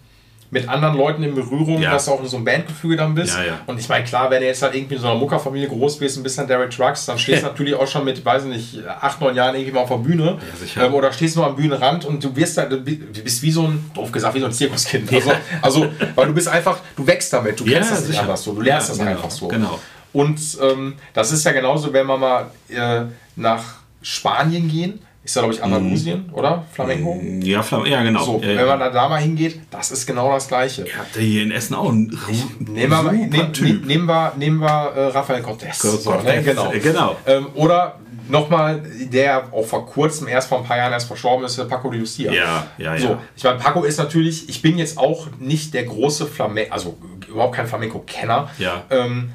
mit 0.53 0.67
anderen 0.67 0.97
Leuten 0.97 1.23
in 1.23 1.33
Berührung, 1.33 1.81
Ja. 1.81 1.91
dass 1.91 2.05
du 2.05 2.11
auch 2.11 2.21
in 2.21 2.27
so 2.27 2.35
einem 2.35 2.45
Bandgefüge 2.45 2.97
dann 2.97 3.15
bist. 3.15 3.37
Ja, 3.37 3.43
ja. 3.45 3.59
Und 3.67 3.79
ich 3.79 3.87
meine, 3.87 4.03
klar, 4.03 4.29
wenn 4.29 4.41
du 4.41 4.47
jetzt 4.47 4.61
halt 4.61 4.75
irgendwie 4.75 4.95
in 4.95 5.01
so 5.01 5.07
einer 5.07 5.17
Muckerfamilie 5.17 5.69
groß 5.69 5.97
bist, 5.97 6.17
ein 6.17 6.23
bisschen 6.23 6.45
Derek 6.45 6.71
Trucks, 6.71 7.05
dann 7.05 7.17
stehst 7.17 7.41
du 7.43 7.47
natürlich 7.47 7.73
auch 7.73 7.87
schon 7.87 8.03
mit, 8.03 8.23
weiß 8.23 8.43
ich 8.43 8.49
nicht, 8.49 8.87
acht, 8.87 9.21
neun 9.21 9.33
Jahren 9.33 9.55
irgendwie 9.55 9.71
mal 9.71 9.79
auf 9.81 9.89
der 9.89 9.95
Bühne. 9.97 10.37
ähm, 10.77 10.93
oder 10.93 11.13
stehst 11.13 11.37
nur 11.37 11.45
am 11.47 11.55
Bühnenrand 11.55 12.03
und 12.03 12.21
du 12.23 12.35
wirst 12.35 12.57
da, 12.57 12.65
du 12.65 12.77
bist 12.81 13.41
wie 13.41 13.51
so 13.51 13.63
ein, 13.63 13.89
doof 13.93 14.11
gesagt, 14.11 14.35
wie 14.35 14.41
so 14.41 14.45
ein 14.47 14.51
Zirkuskind. 14.51 15.11
Also, 15.13 15.31
also, 15.61 15.87
weil 16.15 16.27
du 16.27 16.33
bist 16.33 16.49
einfach, 16.49 16.79
du 16.97 17.07
wächst 17.07 17.31
damit, 17.31 17.57
du 17.57 17.63
kennst 17.63 17.89
das 17.91 17.99
nicht 18.01 18.07
sicher. 18.09 18.21
anders 18.23 18.43
so, 18.43 18.53
du 18.53 18.61
lernst 18.61 18.89
das 18.89 18.97
genau, 18.99 19.11
einfach 19.11 19.31
so. 19.31 19.47
genau. 19.47 19.79
Und 20.13 20.39
ähm, 20.61 20.95
das 21.13 21.31
ist 21.31 21.45
ja 21.45 21.53
genauso, 21.53 21.93
wenn 21.93 22.05
wir 22.05 22.17
mal 22.17 22.51
äh, 22.67 23.03
nach 23.37 23.63
Spanien 24.01 24.67
gehen, 24.69 24.99
ist 25.23 25.35
ja 25.35 25.41
glaube 25.41 25.53
ich 25.53 25.63
Andalusien, 25.63 26.29
oder? 26.33 26.65
Flamenco? 26.71 27.19
Ja, 27.41 27.61
Flam 27.61 27.85
ja 27.85 28.01
genau. 28.01 28.23
So, 28.23 28.41
ja, 28.41 28.57
wenn 28.57 28.65
man 28.65 28.79
da, 28.79 28.89
da 28.89 29.07
mal 29.07 29.21
hingeht, 29.21 29.61
das 29.69 29.91
ist 29.91 30.05
genau 30.07 30.31
das 30.31 30.47
Gleiche. 30.47 30.83
Ihr 30.85 30.97
habt 30.97 31.15
ja 31.15 31.21
hier 31.21 31.43
in 31.43 31.51
Essen 31.51 31.75
auch 31.75 31.89
einen 31.89 32.17
Nehmen 32.59 32.89
wir, 32.91 33.11
nehm, 33.11 33.53
Typ. 33.53 33.85
nehmen 33.85 34.05
wir, 34.05 34.33
nehmen 34.37 34.59
wir 34.59 34.93
äh, 34.95 35.05
Rafael 35.07 35.43
Cortés. 35.43 35.75
So, 35.75 36.11
ne? 36.11 36.41
Genau. 36.43 36.71
äh, 36.71 36.79
genau. 36.79 37.17
Ähm, 37.27 37.47
oder 37.53 37.99
nochmal, 38.29 38.81
der 39.11 39.53
auch 39.53 39.65
vor 39.65 39.85
kurzem, 39.85 40.27
erst 40.27 40.49
vor 40.49 40.59
ein 40.59 40.63
paar 40.63 40.77
Jahren 40.77 40.93
erst 40.93 41.07
verstorben 41.07 41.45
ist, 41.45 41.57
äh, 41.59 41.65
Paco 41.65 41.89
de 41.91 41.99
Lucia. 41.99 42.31
Ja, 42.31 42.67
ja, 42.77 42.97
So, 42.97 43.09
ja. 43.09 43.21
ich 43.35 43.43
meine, 43.43 43.59
Paco 43.59 43.83
ist 43.83 43.97
natürlich, 43.97 44.49
ich 44.49 44.61
bin 44.61 44.77
jetzt 44.79 44.97
auch 44.97 45.27
nicht 45.37 45.73
der 45.73 45.83
große 45.83 46.25
Flamenco, 46.25 46.73
also 46.73 46.97
überhaupt 47.27 47.55
kein 47.55 47.67
Flamenco-Kenner. 47.67 48.49
Ja. 48.57 48.83
Ähm, 48.89 49.33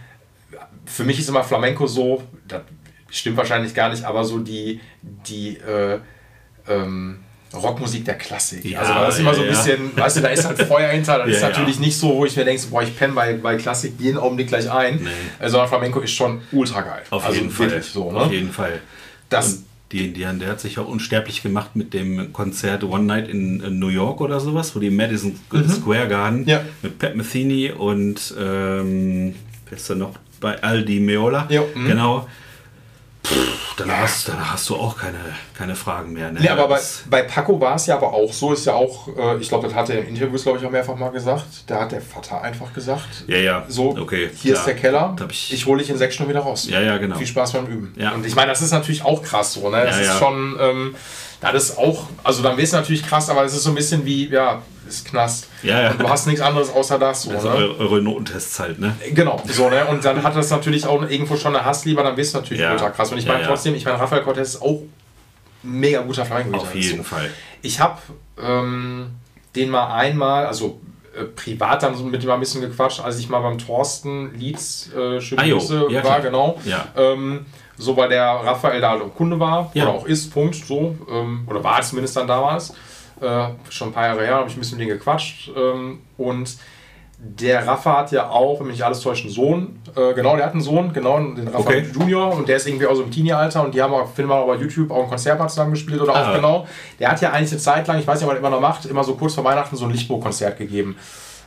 für 0.85 1.05
mich 1.05 1.19
ist 1.19 1.29
immer 1.29 1.45
Flamenco 1.45 1.87
so, 1.87 2.23
das 2.49 2.63
stimmt 3.11 3.37
wahrscheinlich 3.37 3.75
gar 3.75 3.89
nicht, 3.91 4.05
aber 4.05 4.25
so 4.25 4.39
die, 4.39 4.81
die 5.03 5.57
äh, 5.59 5.99
ähm, 6.69 7.19
Rockmusik 7.55 8.05
der 8.05 8.17
Klassik. 8.17 8.65
Ja, 8.65 8.81
also 8.81 8.93
das 8.95 9.15
ist 9.15 9.21
immer 9.21 9.35
so 9.35 9.41
ein 9.43 9.47
ja, 9.49 9.53
ja. 9.53 9.59
bisschen, 9.59 9.97
weißt 9.97 10.17
du, 10.17 10.21
da 10.21 10.29
ist 10.29 10.45
halt 10.47 10.61
Feuer 10.63 10.89
hinter, 10.91 11.19
das 11.19 11.27
Ja, 11.29 11.35
ist 11.37 11.43
ja. 11.43 11.49
natürlich 11.51 11.79
nicht 11.79 11.97
so, 11.97 12.15
wo 12.17 12.25
ich 12.27 12.37
mir 12.37 12.45
denke, 12.45 12.63
boah, 12.69 12.83
ich 12.83 12.97
penne 12.97 13.15
bei, 13.15 13.35
bei 13.35 13.57
Klassik 13.57 13.95
jeden 13.99 14.19
Augenblick 14.19 14.49
gleich 14.49 14.71
ein, 14.71 14.97
Nee. 14.97 15.09
äh, 15.39 15.49
sondern 15.49 15.69
Flamenco 15.69 16.01
ist 16.01 16.11
schon 16.13 16.41
ultra 16.53 16.81
geil. 16.83 17.03
Auf 17.11 17.25
also 17.25 17.39
jeden 17.39 17.51
Fall. 17.51 17.83
So, 17.83 18.11
Auf 18.11 18.29
ne? 18.29 18.35
jeden 18.35 18.51
Fall. 18.53 18.81
Das- 19.29 19.53
Und 19.55 19.65
die, 19.93 20.13
die, 20.13 20.21
der 20.25 20.49
hat 20.49 20.61
sich 20.61 20.75
ja 20.75 20.83
unsterblich 20.83 21.43
gemacht 21.45 21.77
mit 21.77 21.95
dem 21.95 22.33
Konzert 22.33 22.83
One 22.83 23.05
Night 23.05 23.29
in, 23.29 23.79
New 23.79 23.89
York 23.89 24.21
oder 24.21 24.41
sowas, 24.41 24.75
wo 24.75 24.81
die 24.81 24.91
Madison 24.91 25.39
Square 25.71 26.09
Garden 26.09 26.41
Mhm. 26.41 26.49
Ja. 26.49 26.61
mit 26.83 26.99
Pat 26.99 27.15
Metheny 27.15 27.71
und 27.71 28.35
ähm, 28.39 29.37
wer 29.69 29.79
ist 29.79 29.89
da 29.89 29.95
noch 29.95 30.15
bei 30.41 30.61
Aldi 30.61 30.99
Meola? 30.99 31.47
Ja, 31.49 31.63
mhm. 31.73 31.87
Genau. 31.87 32.27
Pff, 33.27 33.75
dann, 33.77 33.91
hast, 33.97 34.29
dann 34.29 34.53
hast 34.53 34.69
du 34.69 34.77
auch 34.77 34.97
keine, 34.97 35.19
keine 35.57 35.75
Fragen 35.75 36.13
mehr. 36.13 36.31
Ne? 36.31 36.41
Nee, 36.41 36.49
aber 36.49 36.69
bei, 36.69 36.79
bei 37.11 37.23
Paco 37.23 37.61
war 37.61 37.75
es 37.75 37.87
ja 37.87 37.97
aber 37.97 38.13
auch 38.13 38.33
so, 38.33 38.53
ist 38.53 38.65
ja 38.67 38.75
auch, 38.75 39.09
äh, 39.17 39.37
ich 39.39 39.49
glaube, 39.49 39.67
das 39.67 39.77
hat 39.77 39.91
er 39.91 39.99
in 40.01 40.09
Interviews, 40.15 40.45
glaube 40.45 40.59
ich, 40.59 40.65
auch 40.65 40.71
mehrfach 40.71 40.95
mal 40.97 41.11
gesagt. 41.11 41.45
Da 41.67 41.81
hat 41.81 41.93
der 41.93 42.01
Vater 42.01 42.41
einfach 42.43 42.73
gesagt, 42.73 43.25
ja, 43.27 43.39
ja. 43.39 43.65
so, 43.69 43.97
okay, 43.97 44.31
hier 44.35 44.53
klar. 44.53 44.61
ist 44.63 44.67
der 44.67 44.77
Keller, 44.77 45.17
ich- 45.29 45.53
ich, 45.53 45.67
hole 45.67 45.81
dich 45.81 45.91
in 45.91 45.99
sechs 45.99 46.15
Stunden 46.15 46.31
wieder 46.31 46.41
raus. 46.43 46.69
Ja, 46.69 46.81
ja, 46.81 46.99
genau. 46.99 47.17
Viel 47.17 47.27
Spaß 47.27 47.53
beim 47.55 47.67
Üben. 47.67 47.93
Ja. 47.97 48.13
Und 48.13 48.25
ich 48.25 48.35
meine, 48.37 48.51
das 48.53 48.63
ist 48.63 48.71
natürlich 48.73 49.05
auch 49.05 49.23
krass 49.23 49.55
so, 49.55 49.69
ne? 49.71 49.83
Das 49.85 49.97
Ja, 49.97 50.03
ist 50.03 50.09
ja. 50.09 50.19
schon, 50.19 50.57
ähm, 50.61 50.95
das 51.41 51.71
ist 51.71 51.79
auch, 51.79 52.07
also 52.25 52.43
dann 52.43 52.53
wäre 52.57 52.63
es 52.65 52.73
natürlich 52.73 53.07
krass, 53.07 53.29
aber 53.31 53.45
es 53.45 53.53
ist 53.55 53.63
so 53.63 53.71
ein 53.71 53.75
bisschen 53.75 54.05
wie, 54.05 54.29
ja, 54.29 54.63
ist 54.89 55.05
Knast. 55.07 55.49
Ja, 55.63 55.83
ja. 55.83 55.91
Und 55.91 56.01
du 56.01 56.09
hast 56.09 56.27
nichts 56.27 56.41
anderes 56.41 56.71
außer 56.73 56.99
das. 56.99 57.23
So, 57.25 57.31
Also 57.33 57.49
ne? 57.51 57.55
eure, 57.57 57.79
eure 57.79 58.03
Notentests 58.03 58.59
halt, 58.61 58.79
ne? 58.79 58.95
Genau, 59.13 59.43
so, 59.47 59.69
ne? 59.69 59.85
Und 59.87 60.05
dann 60.05 60.23
hat 60.23 60.37
das 60.37 60.51
natürlich 60.51 60.87
auch 60.87 61.03
irgendwo 61.03 61.37
schon 61.37 61.55
eine 61.57 61.65
Hassliebe, 61.65 62.03
dann 62.03 62.15
bist 62.17 62.35
du 62.35 62.39
natürlich 62.39 62.63
Ja. 62.63 62.73
ultra 62.73 62.91
krass. 62.91 63.11
Und 63.13 63.19
ich 63.19 63.27
meine 63.27 63.41
ja. 63.43 63.47
trotzdem, 63.49 63.75
ich 63.75 63.85
meine, 63.85 63.99
Rafael 63.99 64.23
Cortez 64.23 64.55
ist 64.55 64.63
auch 64.63 64.83
ein 65.65 65.81
mega 65.81 66.01
guter 66.03 66.25
flamenco 66.25 66.59
Auf 66.59 66.75
jeden 66.75 67.05
Fall. 67.05 67.31
Ich 67.63 67.81
habe 67.81 67.99
ähm, 68.41 69.09
den 69.57 69.71
mal 69.71 69.93
einmal, 69.95 70.47
also 70.47 70.81
äh, 71.19 71.25
privat 71.25 71.83
dann 71.83 71.97
so 71.97 72.05
mit 72.05 72.23
dem 72.23 72.29
mal 72.29 72.35
ein 72.35 72.41
bisschen 72.41 72.61
gequatscht, 72.61 73.01
als 73.01 73.19
ich 73.19 73.29
mal 73.29 73.41
beim 73.41 73.59
Thorsten 73.59 74.35
Lietz 74.39 74.91
äh, 74.97 75.19
Ah, 75.37 75.45
jo. 75.45 75.59
Ja, 75.89 75.95
war, 75.95 76.01
klar. 76.03 76.21
genau. 76.21 76.61
Ja. 76.65 76.87
Ähm, 76.97 77.47
so 77.79 77.97
weil 77.97 78.09
der 78.09 78.25
Raphael 78.27 78.81
da 78.81 78.91
halt 78.91 79.15
Kunde 79.17 79.39
war 79.39 79.71
Ja. 79.75 79.85
oder 79.85 79.93
auch 79.95 80.07
ist, 80.07 80.33
Punkt, 80.33 80.55
so. 80.55 80.95
Ähm, 81.11 81.47
oder 81.49 81.63
war 81.63 81.81
es 81.81 81.89
zumindest 81.91 82.17
dann 82.17 82.27
damals. 82.27 82.71
Äh, 83.21 83.49
schon 83.71 83.89
ein 83.89 83.93
paar 83.93 84.07
Jahre 84.07 84.25
her, 84.27 84.35
habe 84.37 84.49
ich 84.49 84.57
ein 84.57 84.61
bisschen 84.61 84.79
mit 84.79 84.87
denen 84.89 84.99
gequatscht. 84.99 85.51
Ähm, 85.57 86.01
und 86.19 86.57
der 87.19 87.67
Rafa 87.67 87.97
hat 88.01 88.13
ja 88.13 88.29
auch, 88.29 88.61
wenn 88.61 88.67
mich 88.67 88.77
nicht 88.77 88.85
alles 88.85 89.01
täuscht, 89.01 89.25
einen 89.25 89.33
Sohn. 89.33 89.81
Äh, 89.97 90.13
genau, 90.13 90.37
der 90.37 90.45
hat 90.45 90.53
einen 90.53 90.61
Sohn, 90.61 90.93
genau, 90.93 91.17
den 91.19 91.49
Rafa 91.49 91.61
Okay. 91.61 91.87
Junior. 91.95 92.35
Und 92.35 92.47
der 92.47 92.57
ist 92.57 92.69
irgendwie 92.69 92.87
auch 92.87 92.95
so 92.95 93.03
im 93.05 93.11
Teenie-Alter. 93.11 93.65
Und 93.65 93.75
die 93.75 93.81
haben 93.81 93.95
auch, 93.95 94.07
finden 94.13 94.31
wir 94.31 94.35
auch 94.37 94.47
bei 94.47 94.57
YouTube 94.57 94.91
auch 94.91 95.05
ein 95.05 95.09
Konzert 95.09 95.39
mal 95.39 95.49
zusammen 95.49 95.71
gespielt. 95.71 95.99
Oder 96.03 96.13
auch 96.13 96.17
Ah. 96.29 96.37
genau. 96.37 96.67
Der 97.01 97.11
hat 97.11 97.21
ja 97.23 97.31
eigentlich 97.31 97.53
eine 97.53 97.61
Zeit 97.61 97.87
lang, 97.87 97.99
ich 97.99 98.07
weiß 98.07 98.21
nicht, 98.21 98.29
ob 98.29 98.35
er 98.35 98.39
immer 98.39 98.51
noch 98.51 98.61
macht, 98.61 98.85
immer 98.85 99.03
so 99.03 99.15
kurz 99.15 99.35
vor 99.35 99.45
Weihnachten 99.45 99.77
so 99.77 99.87
ein 99.87 99.93
Lichtburg-Konzert 99.93 100.59
gegeben. 100.59 100.97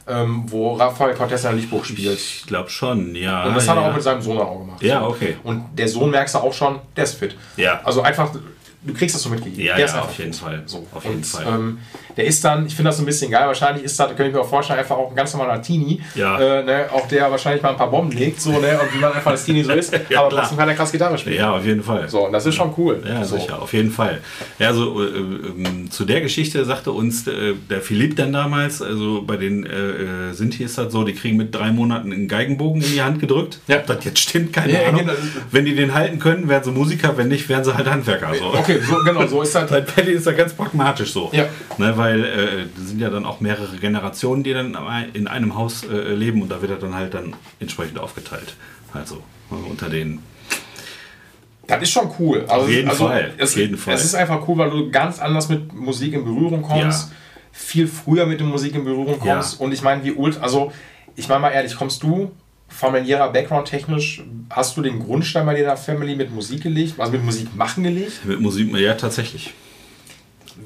Ähm, 0.07 0.43
wo 0.47 0.73
Rafael 0.73 1.13
Cortez 1.13 1.43
in 1.45 1.55
Lichtburg 1.55 1.85
spielt. 1.85 2.17
Ich 2.17 2.45
glaube 2.47 2.69
schon, 2.69 3.15
ja. 3.15 3.45
Und 3.45 3.55
das 3.55 3.67
ja, 3.67 3.75
hat 3.75 3.83
er 3.83 3.89
auch 3.89 3.93
mit 3.93 4.01
seinem 4.01 4.21
Sohn 4.21 4.37
dann 4.37 4.47
auch 4.47 4.59
gemacht. 4.59 4.81
Ja, 4.81 5.05
okay. 5.05 5.37
Und 5.43 5.65
der 5.77 5.87
Sohn 5.87 6.09
merkst 6.09 6.33
du 6.33 6.39
auch 6.39 6.53
schon, 6.53 6.79
der 6.95 7.03
ist 7.03 7.15
fit. 7.15 7.35
Ja. 7.57 7.81
Also 7.83 8.01
einfach, 8.01 8.31
du 8.81 8.93
kriegst 8.93 9.15
das 9.15 9.23
so 9.23 9.29
mitgegeben. 9.29 9.65
Ja, 9.65 9.75
der 9.75 9.85
ja, 9.85 9.91
ist 9.91 9.97
auf 9.97 10.17
jeden 10.17 10.33
fit. 10.33 10.41
Fall. 10.41 10.63
So. 10.65 10.87
Auf 10.93 11.03
und, 11.05 11.11
jeden 11.11 11.23
Fall. 11.23 11.45
Ähm, 11.47 11.79
der 12.15 12.25
ist 12.25 12.43
dann, 12.43 12.65
ich 12.65 12.75
finde 12.75 12.89
das 12.89 12.97
so 12.97 13.03
ein 13.03 13.05
bisschen 13.05 13.31
geil, 13.31 13.45
wahrscheinlich 13.47 13.83
ist 13.83 13.99
das, 13.99 14.07
könnte 14.09 14.27
ich 14.27 14.33
mir 14.33 14.41
auch 14.41 14.49
vorstellen, 14.49 14.79
einfach 14.79 14.97
auch 14.97 15.09
ein 15.09 15.15
ganz 15.15 15.33
normaler 15.33 15.61
Teenie. 15.61 16.01
Ja. 16.15 16.39
Äh, 16.39 16.63
ne, 16.63 16.85
auch 16.91 17.07
der 17.07 17.29
wahrscheinlich 17.29 17.61
mal 17.61 17.71
ein 17.71 17.77
paar 17.77 17.91
Bomben 17.91 18.11
legt, 18.11 18.41
so, 18.41 18.51
ne, 18.51 18.79
und 18.79 18.93
wie 18.93 18.99
man 18.99 19.13
einfach 19.13 19.31
als 19.31 19.45
Teenie 19.45 19.63
so 19.63 19.71
ist, 19.71 19.93
Ja, 20.09 20.19
aber 20.19 20.29
klar. 20.29 20.41
trotzdem 20.41 20.57
kann 20.57 20.69
er 20.69 20.75
krass 20.75 20.91
Gitarre 20.91 21.17
spielen. 21.17 21.35
Ja, 21.35 21.55
auf 21.55 21.65
jeden 21.65 21.83
Fall. 21.83 22.07
So, 22.09 22.25
und 22.25 22.33
das 22.33 22.45
ist 22.45 22.55
schon 22.55 22.73
cool. 22.77 23.03
Ja, 23.05 23.23
so. 23.23 23.37
sicher, 23.37 23.61
auf 23.61 23.73
jeden 23.73 23.91
Fall. 23.91 24.21
Ja, 24.59 24.73
so, 24.73 25.03
äh, 25.03 25.07
ähm, 25.07 25.91
zu 25.91 26.05
der 26.05 26.21
Geschichte 26.21 26.63
sagte 26.65 26.91
uns 26.91 27.27
äh, 27.27 27.53
der 27.69 27.81
Philipp 27.81 28.15
dann 28.15 28.33
damals, 28.33 28.81
also 28.81 29.23
bei 29.23 29.37
den 29.37 29.65
äh, 29.65 30.29
äh, 30.29 30.33
Sinti 30.33 30.63
ist 30.63 30.77
das 30.77 30.91
so, 30.91 31.03
die 31.03 31.13
kriegen 31.13 31.37
mit 31.37 31.53
drei 31.53 31.71
Monaten 31.71 32.13
einen 32.13 32.27
Geigenbogen 32.27 32.81
in 32.81 32.91
die 32.91 33.01
Hand 33.01 33.19
gedrückt. 33.19 33.59
Ja. 33.67 33.77
Ob 33.77 33.87
das 33.87 34.05
jetzt 34.05 34.19
stimmt, 34.19 34.53
keine 34.53 34.79
Ahnung. 34.85 35.01
genau. 35.01 35.13
Wenn 35.51 35.65
die 35.65 35.75
den 35.75 35.93
halten 35.93 36.19
können, 36.19 36.47
werden 36.47 36.63
sie 36.63 36.71
Musiker, 36.71 37.17
wenn 37.17 37.27
nicht, 37.27 37.49
werden 37.49 37.63
sie 37.63 37.75
halt 37.75 37.89
Handwerker. 37.89 38.33
So. 38.35 38.53
Okay, 38.53 38.68
so, 38.81 39.03
genau, 39.03 39.27
so 39.27 39.41
ist 39.41 39.55
das. 39.55 39.69
Bei 39.69 39.81
Paddy 39.81 40.11
ist 40.11 40.27
das 40.27 40.35
ganz 40.35 40.53
pragmatisch 40.53 41.11
so. 41.11 41.29
Ja. 41.33 41.45
Ne, 41.77 41.97
weil 41.97 42.23
äh, 42.23 42.65
sind 42.79 42.99
ja 42.99 43.09
dann 43.09 43.25
auch 43.25 43.39
mehrere 43.39 43.77
Generationen, 43.77 44.43
die 44.43 44.53
dann 44.53 44.77
in 45.13 45.27
einem 45.27 45.55
Haus 45.55 45.83
äh, 45.83 46.13
leben 46.13 46.41
und 46.41 46.49
da 46.49 46.61
wird 46.61 46.71
er 46.71 46.77
dann 46.77 46.95
halt 46.95 47.13
dann 47.13 47.35
entsprechend 47.59 47.99
aufgeteilt. 47.99 48.55
Also 48.93 49.23
unter 49.49 49.89
den 49.89 50.19
Das 51.67 51.81
ist 51.81 51.91
schon 51.91 52.09
cool. 52.19 52.45
Also, 52.47 52.65
Auf 52.65 52.69
jeden 52.69 52.89
also, 52.89 53.07
Fall, 53.07 53.33
Es, 53.37 53.51
auf 53.51 53.57
jeden 53.57 53.77
Fall. 53.77 53.93
Es 53.93 54.05
ist 54.05 54.15
einfach 54.15 54.47
cool, 54.47 54.57
weil 54.57 54.69
du 54.69 54.89
ganz 54.89 55.19
anders 55.19 55.49
mit 55.49 55.73
Musik 55.73 56.13
in 56.13 56.23
Berührung 56.23 56.61
kommst. 56.61 57.09
Ja. 57.09 57.15
Viel 57.51 57.87
früher 57.87 58.25
mit 58.25 58.39
der 58.39 58.47
Musik 58.47 58.75
in 58.75 58.83
Berührung 58.83 59.19
kommst. 59.19 59.59
Ja. 59.59 59.65
Und 59.65 59.73
ich 59.73 59.81
meine, 59.81 60.03
wie 60.03 60.13
ult, 60.13 60.41
also 60.41 60.71
ich 61.15 61.27
meine 61.27 61.41
mal 61.41 61.49
ehrlich, 61.49 61.75
kommst 61.75 62.01
du 62.03 62.31
familiärer 62.69 63.31
Background 63.31 63.67
technisch, 63.67 64.23
hast 64.49 64.77
du 64.77 64.81
den 64.81 64.99
Grundstein 64.99 65.45
bei 65.45 65.59
deiner 65.59 65.77
Family 65.77 66.15
mit 66.15 66.33
Musik 66.33 66.63
gelegt, 66.63 66.99
also 66.99 67.11
mit 67.11 67.25
Musik 67.25 67.55
machen 67.55 67.83
gelegt? 67.83 68.25
Mit 68.25 68.39
Musik, 68.39 68.73
ja, 68.77 68.93
tatsächlich. 68.93 69.53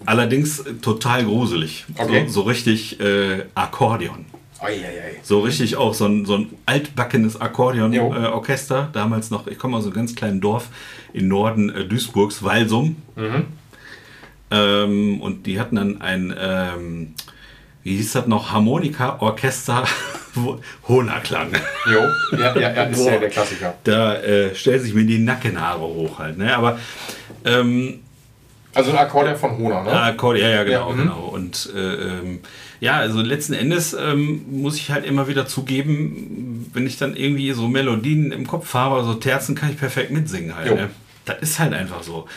Allerdings 0.06 0.60
äh, 0.60 0.74
total 0.76 1.24
gruselig. 1.24 1.86
Okay. 1.97 2.26
So, 2.28 2.34
so 2.34 2.41
richtig 2.41 2.99
äh, 2.99 3.45
Akkordeon. 3.56 4.26
Eieiei. 4.60 5.20
So 5.24 5.41
richtig 5.41 5.76
auch 5.76 5.93
so 5.93 6.06
ein, 6.06 6.26
so 6.26 6.38
ein 6.38 6.49
altbackenes. 6.66 7.39
Akkordeon-Orchester. 7.39 8.89
Damals 8.93 9.30
noch, 9.30 9.47
ich 9.47 9.58
komme 9.58 9.78
aus 9.78 9.84
einem 9.84 9.93
ganz 9.93 10.16
kleinen 10.16 10.39
Dorf 10.39 10.70
im 11.12 11.28
Norden 11.28 11.70
äh, 11.70 11.86
Duisburgs, 11.86 12.43
Walsum. 12.43 12.95
Mhm. 13.16 13.45
Ähm, 14.51 15.22
und 15.22 15.45
die 15.47 15.60
hatten 15.60 15.76
dann 15.76 16.01
ein, 16.01 16.34
ähm, 16.38 17.14
wie 17.84 17.98
hieß 17.98 18.14
das 18.14 18.28
noch, 18.28 18.52
Harmonika-Orchester 18.52 19.84
wo- 20.36 20.60
Hohnerklang. 20.88 21.52
Jo, 21.92 22.38
ja, 22.38 22.56
ja, 22.58 22.74
ja, 22.74 22.84
ist 22.84 23.06
ja 23.06 23.18
der 23.18 23.30
Klassiker. 23.30 23.74
Da 23.84 24.16
äh, 24.16 24.56
stellt 24.56 24.82
sich 24.82 24.94
mir 24.94 25.06
die 25.06 25.20
Nackenhaare 25.20 25.82
hoch 25.82 26.20
halt. 26.20 26.38
Ne? 26.38 26.56
Aber 26.56 26.80
ähm, 27.46 28.00
Also 28.74 28.92
ein 28.92 28.98
Akkordeon 28.98 29.36
von 29.38 29.58
Hona, 29.58 29.84
ne? 29.84 29.92
Ah, 29.92 30.08
Akkord, 30.08 30.38
ja, 30.38 30.48
ja, 30.50 30.64
genau, 30.64 30.90
Ja, 30.90 30.96
mhm. 30.96 31.00
genau. 31.02 31.20
Und 31.28 31.70
äh, 31.76 31.80
ähm, 31.80 32.40
ja, 32.80 32.98
also 32.98 33.22
letzten 33.22 33.54
Endes 33.54 33.94
ähm, 33.94 34.44
muss 34.50 34.76
ich 34.78 34.92
halt 34.92 35.06
immer 35.06 35.28
wieder 35.28 35.46
zugeben, 35.48 36.70
wenn 36.74 36.86
ich 36.88 36.98
dann 36.98 37.16
irgendwie 37.16 37.52
so 37.54 37.68
Melodien 37.68 38.32
im 38.32 38.46
Kopf 38.48 38.74
habe, 38.74 39.04
so 39.06 39.14
Terzen, 39.14 39.56
kann 39.56 39.70
ich 39.70 39.78
perfekt 39.78 40.12
mitsingen 40.12 40.56
halt. 40.56 40.76
Ne? 40.76 40.90
Das 41.26 41.38
ist 41.42 41.60
halt 41.60 41.74
einfach 41.74 42.04
so. 42.04 42.28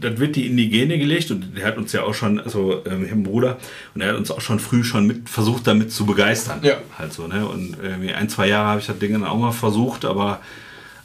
Das 0.00 0.18
wird 0.18 0.36
die 0.36 0.46
in 0.46 0.56
die 0.56 0.68
Gene 0.68 0.98
gelegt 0.98 1.30
und 1.30 1.56
der 1.56 1.64
hat 1.64 1.78
uns 1.78 1.92
ja 1.92 2.02
auch 2.02 2.14
schon, 2.14 2.38
also 2.38 2.82
ähm, 2.84 3.06
einen 3.10 3.22
Bruder, 3.22 3.56
und 3.94 4.02
er 4.02 4.10
hat 4.10 4.16
uns 4.16 4.30
auch 4.30 4.40
schon 4.40 4.58
früh 4.58 4.84
schon 4.84 5.06
mit 5.06 5.28
versucht, 5.28 5.66
damit 5.66 5.92
zu 5.92 6.04
begeistern. 6.04 6.60
Ja. 6.62 6.78
Halt 6.98 7.12
so, 7.12 7.26
ne? 7.26 7.46
Und 7.46 7.76
irgendwie 7.82 8.12
ein, 8.12 8.28
zwei 8.28 8.48
Jahre 8.48 8.68
habe 8.68 8.80
ich 8.80 8.86
das 8.86 8.98
Ding 8.98 9.12
dann 9.12 9.24
auch 9.24 9.38
mal 9.38 9.52
versucht, 9.52 10.04
aber 10.04 10.40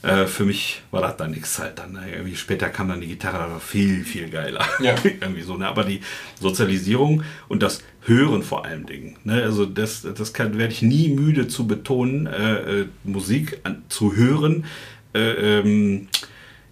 äh, 0.04 0.26
für 0.26 0.46
mich 0.46 0.82
war 0.90 1.02
das 1.02 1.18
dann 1.18 1.32
nichts 1.32 1.60
halt 1.60 1.78
dann. 1.78 1.94
Ne? 1.94 2.02
Irgendwie 2.12 2.36
später 2.36 2.70
kam 2.70 2.90
dann 2.90 3.02
die 3.02 3.08
Gitarre, 3.08 3.38
das 3.38 3.50
war 3.52 3.60
viel, 3.60 4.04
viel 4.04 4.30
geiler. 4.30 4.66
Ja. 4.80 4.96
Irgendwie 5.04 5.44
so, 5.44 5.58
ne? 5.58 5.68
Aber 5.68 5.84
die 5.84 6.02
Sozialisierung 6.40 7.24
und 7.48 7.62
das 7.62 7.84
Hören 8.04 8.42
vor 8.42 8.66
allem 8.66 8.88
Dingen. 8.88 9.18
Ne? 9.24 9.44
Also 9.44 9.66
das, 9.66 10.02
das 10.02 10.34
kann, 10.34 10.58
werde 10.58 10.74
ich 10.74 10.82
nie 10.82 11.10
müde 11.10 11.48
zu 11.48 11.68
betonen, 11.68 12.26
äh, 12.26 12.82
äh, 12.82 12.86
Musik 13.04 13.60
an, 13.64 13.84
zu 13.90 14.16
hören. 14.16 14.66
Äh, 15.14 15.60
ähm, 15.60 16.08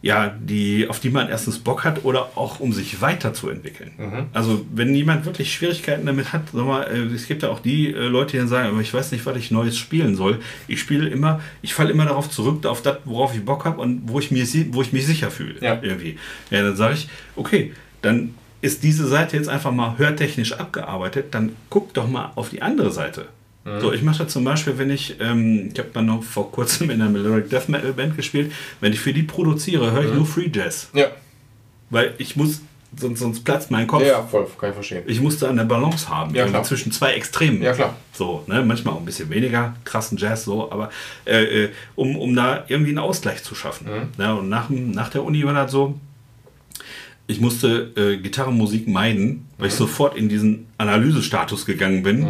ja, 0.01 0.33
die, 0.39 0.87
auf 0.87 1.01
die 1.01 1.09
man 1.09 1.27
erstens 1.27 1.59
Bock 1.59 1.83
hat 1.83 2.05
oder 2.05 2.31
auch 2.35 2.61
um 2.61 2.71
sich 2.71 3.01
weiterzuentwickeln. 3.01 3.91
Also 4.33 4.65
wenn 4.73 4.95
jemand 4.95 5.25
wirklich 5.25 5.53
Schwierigkeiten 5.53 6.05
damit 6.05 6.31
hat, 6.31 6.43
sag 6.53 6.65
mal, 6.65 6.83
äh, 6.83 7.13
es 7.13 7.27
gibt 7.27 7.43
ja 7.43 7.49
auch 7.49 7.59
die 7.59 7.93
äh, 7.93 8.07
Leute, 8.07 8.31
die 8.31 8.37
dann 8.37 8.47
sagen, 8.47 8.69
aber 8.69 8.79
ich 8.79 8.93
weiß 8.93 9.11
nicht, 9.11 9.25
was 9.25 9.35
ich 9.35 9.51
Neues 9.51 9.77
spielen 9.77 10.15
soll. 10.15 10.39
Ich 10.67 10.79
spiele 10.79 11.09
immer, 11.09 11.41
ich 11.61 11.73
falle 11.73 11.91
immer 11.91 12.05
darauf 12.05 12.29
zurück, 12.29 12.65
auf 12.65 12.81
das, 12.81 12.99
worauf 13.03 13.35
ich 13.35 13.43
Bock 13.43 13.65
habe 13.65 13.81
und 13.81 14.03
wo 14.05 14.19
ich, 14.19 14.31
mir, 14.31 14.45
wo 14.71 14.81
ich 14.81 14.93
mich 14.93 15.05
sicher 15.05 15.31
fühle. 15.31 15.59
Ja. 15.59 15.79
Irgendwie. 15.81 16.17
Ja, 16.49 16.61
dann 16.61 16.77
sage 16.77 16.93
ich, 16.93 17.09
okay, 17.35 17.73
dann 18.01 18.35
ist 18.61 18.83
diese 18.83 19.05
Seite 19.07 19.35
jetzt 19.35 19.49
einfach 19.49 19.71
mal 19.71 19.97
hörtechnisch 19.97 20.53
abgearbeitet, 20.53 21.27
dann 21.31 21.55
guck 21.69 21.93
doch 21.93 22.07
mal 22.07 22.31
auf 22.35 22.49
die 22.49 22.61
andere 22.61 22.91
Seite. 22.91 23.27
So, 23.79 23.93
ich 23.93 24.01
mache 24.01 24.23
das 24.23 24.31
zum 24.33 24.43
Beispiel, 24.43 24.77
wenn 24.77 24.89
ich, 24.89 25.15
ähm, 25.19 25.69
ich 25.73 25.79
habe 25.79 25.89
mal 25.93 26.01
noch 26.01 26.23
vor 26.23 26.51
kurzem 26.51 26.89
in 26.89 27.01
einer 27.01 27.09
Melodic 27.11 27.49
Death 27.49 27.69
Metal 27.69 27.93
Band 27.93 28.15
gespielt, 28.15 28.51
wenn 28.81 28.93
ich 28.93 28.99
für 28.99 29.13
die 29.13 29.23
produziere, 29.23 29.91
höre 29.91 30.05
ich 30.05 30.13
nur 30.13 30.25
Free 30.25 30.49
Jazz. 30.53 30.89
Ja. 30.93 31.07
Weil 31.89 32.13
ich 32.17 32.35
muss, 32.35 32.61
sonst, 32.97 33.19
sonst 33.19 33.43
platzt 33.43 33.69
mein 33.71 33.85
Kopf. 33.87 34.03
Ja, 34.05 34.23
voll, 34.23 34.47
kann 34.59 34.69
ich 34.69 34.75
verstehen. 34.75 35.03
Ich 35.07 35.21
musste 35.21 35.47
eine 35.49 35.65
Balance 35.65 36.09
haben, 36.09 36.31
Ja, 36.33 36.41
irgendwie 36.41 36.51
klar. 36.53 36.63
zwischen 36.63 36.91
zwei 36.91 37.13
Extremen. 37.13 37.61
Ja, 37.61 37.73
klar. 37.73 37.95
So, 38.13 38.43
ne, 38.47 38.63
manchmal 38.63 38.93
auch 38.95 38.99
ein 38.99 39.05
bisschen 39.05 39.29
weniger 39.29 39.75
krassen 39.85 40.17
Jazz, 40.17 40.45
so, 40.45 40.71
aber 40.71 40.89
äh, 41.25 41.65
äh, 41.65 41.69
um, 41.95 42.15
um 42.15 42.35
da 42.35 42.63
irgendwie 42.67 42.89
einen 42.91 42.99
Ausgleich 42.99 43.43
zu 43.43 43.55
schaffen. 43.55 43.87
Mhm. 43.87 44.07
Ne, 44.23 44.35
und 44.35 44.49
nach, 44.49 44.69
nach 44.69 45.09
der 45.09 45.23
Uni 45.23 45.43
war 45.43 45.53
das 45.53 45.71
so, 45.71 45.99
ich 47.27 47.39
musste 47.39 47.91
äh, 47.95 48.17
Gitarrenmusik 48.17 48.87
meiden, 48.87 49.45
weil 49.59 49.67
ich 49.67 49.73
Mhm. 49.73 49.77
sofort 49.77 50.15
in 50.17 50.29
diesen 50.29 50.65
Analysestatus 50.79 51.65
gegangen 51.65 52.01
bin 52.03 52.27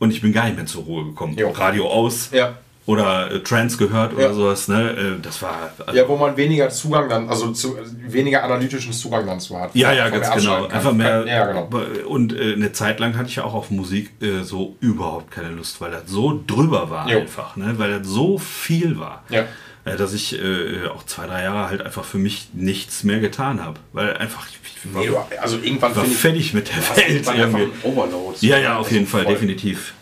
und 0.00 0.10
ich 0.10 0.20
bin 0.20 0.32
gar 0.32 0.46
nicht 0.46 0.56
mehr 0.56 0.66
zur 0.66 0.82
Ruhe 0.82 1.04
gekommen. 1.04 1.36
Jo. 1.38 1.50
Radio 1.50 1.86
aus 1.88 2.30
Ja. 2.32 2.54
oder 2.86 3.30
äh, 3.30 3.40
Trance 3.40 3.76
gehört 3.76 4.14
oder 4.14 4.24
Ja. 4.28 4.32
sowas. 4.32 4.66
Ne? 4.66 4.90
Äh, 5.18 5.22
das 5.22 5.40
war. 5.42 5.70
Also, 5.86 5.96
Ja, 6.00 6.08
wo 6.08 6.16
man 6.16 6.36
weniger 6.36 6.68
Zugang 6.70 7.08
dann, 7.08 7.28
also 7.28 7.52
zu, 7.52 7.76
weniger 8.08 8.42
analytischen 8.42 8.92
Zugang 8.92 9.26
dann 9.26 9.38
zu 9.38 9.60
hat. 9.60 9.70
Ja, 9.74 9.92
ja, 9.92 10.08
ganz 10.08 10.28
genau. 10.34 10.66
Einfach 10.66 10.92
mehr. 10.92 11.24
Ja, 11.26 11.46
genau. 11.46 11.68
Und 12.08 12.32
äh, 12.32 12.54
eine 12.54 12.72
Zeit 12.72 12.98
lang 12.98 13.16
hatte 13.16 13.28
ich 13.28 13.36
ja 13.36 13.44
auch 13.44 13.54
auf 13.54 13.70
Musik 13.70 14.10
äh, 14.20 14.42
so 14.42 14.74
überhaupt 14.80 15.30
keine 15.30 15.50
Lust, 15.50 15.80
weil 15.80 15.92
das 15.92 16.02
so 16.06 16.42
drüber 16.46 16.90
war 16.90 17.08
Jo. 17.08 17.20
einfach, 17.20 17.54
ne? 17.56 17.74
weil 17.76 17.98
das 18.00 18.08
so 18.08 18.38
viel 18.38 18.98
war. 18.98 19.22
Ja. 19.28 19.44
Äh, 19.92 19.96
dass 19.96 20.12
ich 20.12 20.40
äh, 20.40 20.86
auch 20.88 21.04
zwei, 21.04 21.26
drei 21.26 21.42
Jahre 21.42 21.68
halt 21.68 21.82
einfach 21.82 22.04
für 22.04 22.18
mich 22.18 22.48
nichts 22.52 23.04
mehr 23.04 23.20
getan 23.20 23.64
habe. 23.64 23.80
Weil 23.92 24.16
einfach 24.16 24.46
ich, 24.48 24.94
war, 24.94 25.02
Nee, 25.02 25.08
du, 25.08 25.16
also 25.40 25.58
irgendwann 25.58 25.94
war 25.94 26.04
fertig 26.04 26.54
mit 26.54 26.68
der 26.68 26.96
Welt. 26.96 27.26
Irgendwie. 27.26 27.68
Overload. 27.82 28.36
Ja, 28.40 28.58
ja, 28.58 28.72
auf 28.78 28.86
Also 28.86 28.94
jeden 28.94 29.06
Fall, 29.06 29.24
voll. 29.24 29.32
definitiv. 29.32 29.94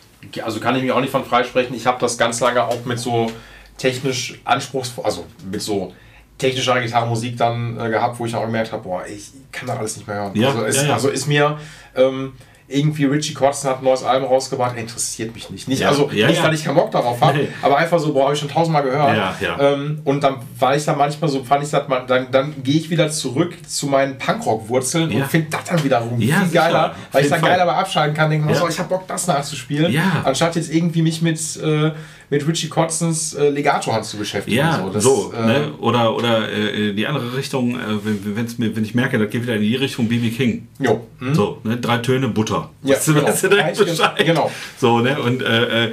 Also 0.42 0.60
kann 0.60 0.76
ich 0.76 0.82
mich 0.82 0.92
auch 0.92 1.00
nicht 1.00 1.10
von 1.10 1.24
freisprechen. 1.24 1.74
Ich 1.74 1.86
habe 1.86 1.98
das 2.00 2.18
ganz 2.18 2.40
lange 2.40 2.62
auch 2.64 2.84
mit 2.84 2.98
so 2.98 3.30
technisch 3.76 4.38
anspruchsvoll, 4.44 5.04
also 5.04 5.26
mit 5.50 5.62
so 5.62 5.94
technischer 6.36 6.80
Gitarrenmusik 6.80 7.36
dann 7.36 7.78
äh, 7.78 7.88
gehabt, 7.90 8.18
wo 8.18 8.26
ich 8.26 8.34
auch 8.34 8.44
gemerkt 8.44 8.72
habe, 8.72 8.82
boah, 8.82 9.04
ich 9.06 9.30
kann 9.52 9.66
das 9.66 9.78
alles 9.78 9.96
nicht 9.96 10.06
mehr 10.06 10.16
hören. 10.16 10.32
Ja, 10.34 10.48
also, 10.50 10.64
ist, 10.64 10.76
ja, 10.76 10.88
ja. 10.88 10.94
also 10.94 11.08
ist 11.08 11.26
mir 11.26 11.58
ähm, 11.96 12.32
irgendwie 12.70 13.06
Richie 13.06 13.32
Kotzen 13.32 13.70
hat 13.70 13.78
ein 13.78 13.84
neues 13.84 14.04
Album 14.04 14.28
rausgebracht, 14.28 14.76
interessiert 14.76 15.34
mich 15.34 15.48
nicht. 15.48 15.68
nicht 15.68 15.80
Ja, 15.80 15.88
also 15.88 16.10
ja, 16.12 16.26
nicht, 16.28 16.42
weil 16.42 16.52
ich 16.52 16.64
keinen 16.64 16.74
Bock 16.74 16.90
darauf 16.90 17.18
habe, 17.20 17.38
Nee. 17.38 17.48
aber 17.62 17.78
einfach 17.78 17.98
so, 17.98 18.12
boah, 18.12 18.24
habe 18.24 18.34
ich 18.34 18.40
schon 18.40 18.50
tausendmal 18.50 18.82
gehört. 18.82 19.16
Ähm, 19.58 20.00
und 20.04 20.22
dann 20.22 20.36
war 20.58 20.76
ich 20.76 20.84
da 20.84 20.94
manchmal 20.94 21.30
so, 21.30 21.42
fand 21.44 21.64
ich 21.64 21.70
das 21.70 21.88
mal, 21.88 22.04
dann, 22.06 22.30
dann 22.30 22.62
gehe 22.62 22.76
ich 22.76 22.90
wieder 22.90 23.10
zurück 23.10 23.54
zu 23.66 23.86
meinen 23.86 24.18
Punkrock-Wurzeln 24.18 25.10
und 25.12 25.24
finde 25.26 25.48
das 25.50 25.64
dann 25.64 25.82
wiederum 25.82 26.18
viel 26.18 26.28
sicher. 26.28 26.46
geiler, 26.52 26.94
weil 27.12 27.24
ich 27.24 27.30
dann 27.30 27.40
Fall. 27.40 27.50
geiler 27.50 27.66
bei 27.66 27.74
abschalten 27.74 28.14
kann, 28.16 28.30
denke, 28.30 28.52
Ja. 28.52 28.60
oh, 28.62 28.68
ich 28.68 28.78
habe 28.78 28.88
Bock, 28.90 29.06
das 29.08 29.26
nachzuspielen, 29.26 29.90
Ja. 29.92 30.22
anstatt 30.24 30.56
jetzt 30.56 30.72
irgendwie 30.72 31.02
mich 31.02 31.22
mit, 31.22 31.38
äh, 31.56 31.92
mit 32.30 32.46
Richie 32.46 32.68
Kotzens 32.68 33.34
äh, 33.34 33.48
Legato-Hand 33.48 34.04
zu 34.04 34.18
beschäftigen. 34.18 34.56
Ja, 34.56 34.82
so, 34.82 34.90
das, 34.90 35.04
so. 35.04 35.32
äh, 35.32 35.46
ne? 35.46 35.72
Oder, 35.78 36.14
oder 36.14 36.50
äh, 36.50 36.92
die 36.92 37.06
andere 37.06 37.36
Richtung, 37.36 37.74
äh, 37.74 38.04
wenn, 38.04 38.36
wenn's 38.36 38.58
mir, 38.58 38.74
wenn 38.76 38.84
ich 38.84 38.94
merke, 38.94 39.18
das 39.18 39.30
geht 39.30 39.42
wieder 39.42 39.54
in 39.54 39.62
die 39.62 39.76
Richtung 39.76 40.08
BB 40.08 40.36
King. 40.36 40.68
Jo. 40.78 41.06
Hm? 41.20 41.34
So, 41.34 41.58
ne? 41.64 41.78
drei 41.78 41.98
Töne 41.98 42.28
Butter. 42.28 42.70
Ja, 42.82 42.96
weißt 42.96 43.08
du, 43.08 43.14
genau. 43.14 43.26
weißt 43.26 43.80
du 43.80 43.84
Bescheid. 43.86 44.26
genau. 44.26 44.50
So, 44.78 45.00
ne? 45.00 45.20
Und 45.20 45.42
äh, 45.42 45.86
äh, 45.86 45.92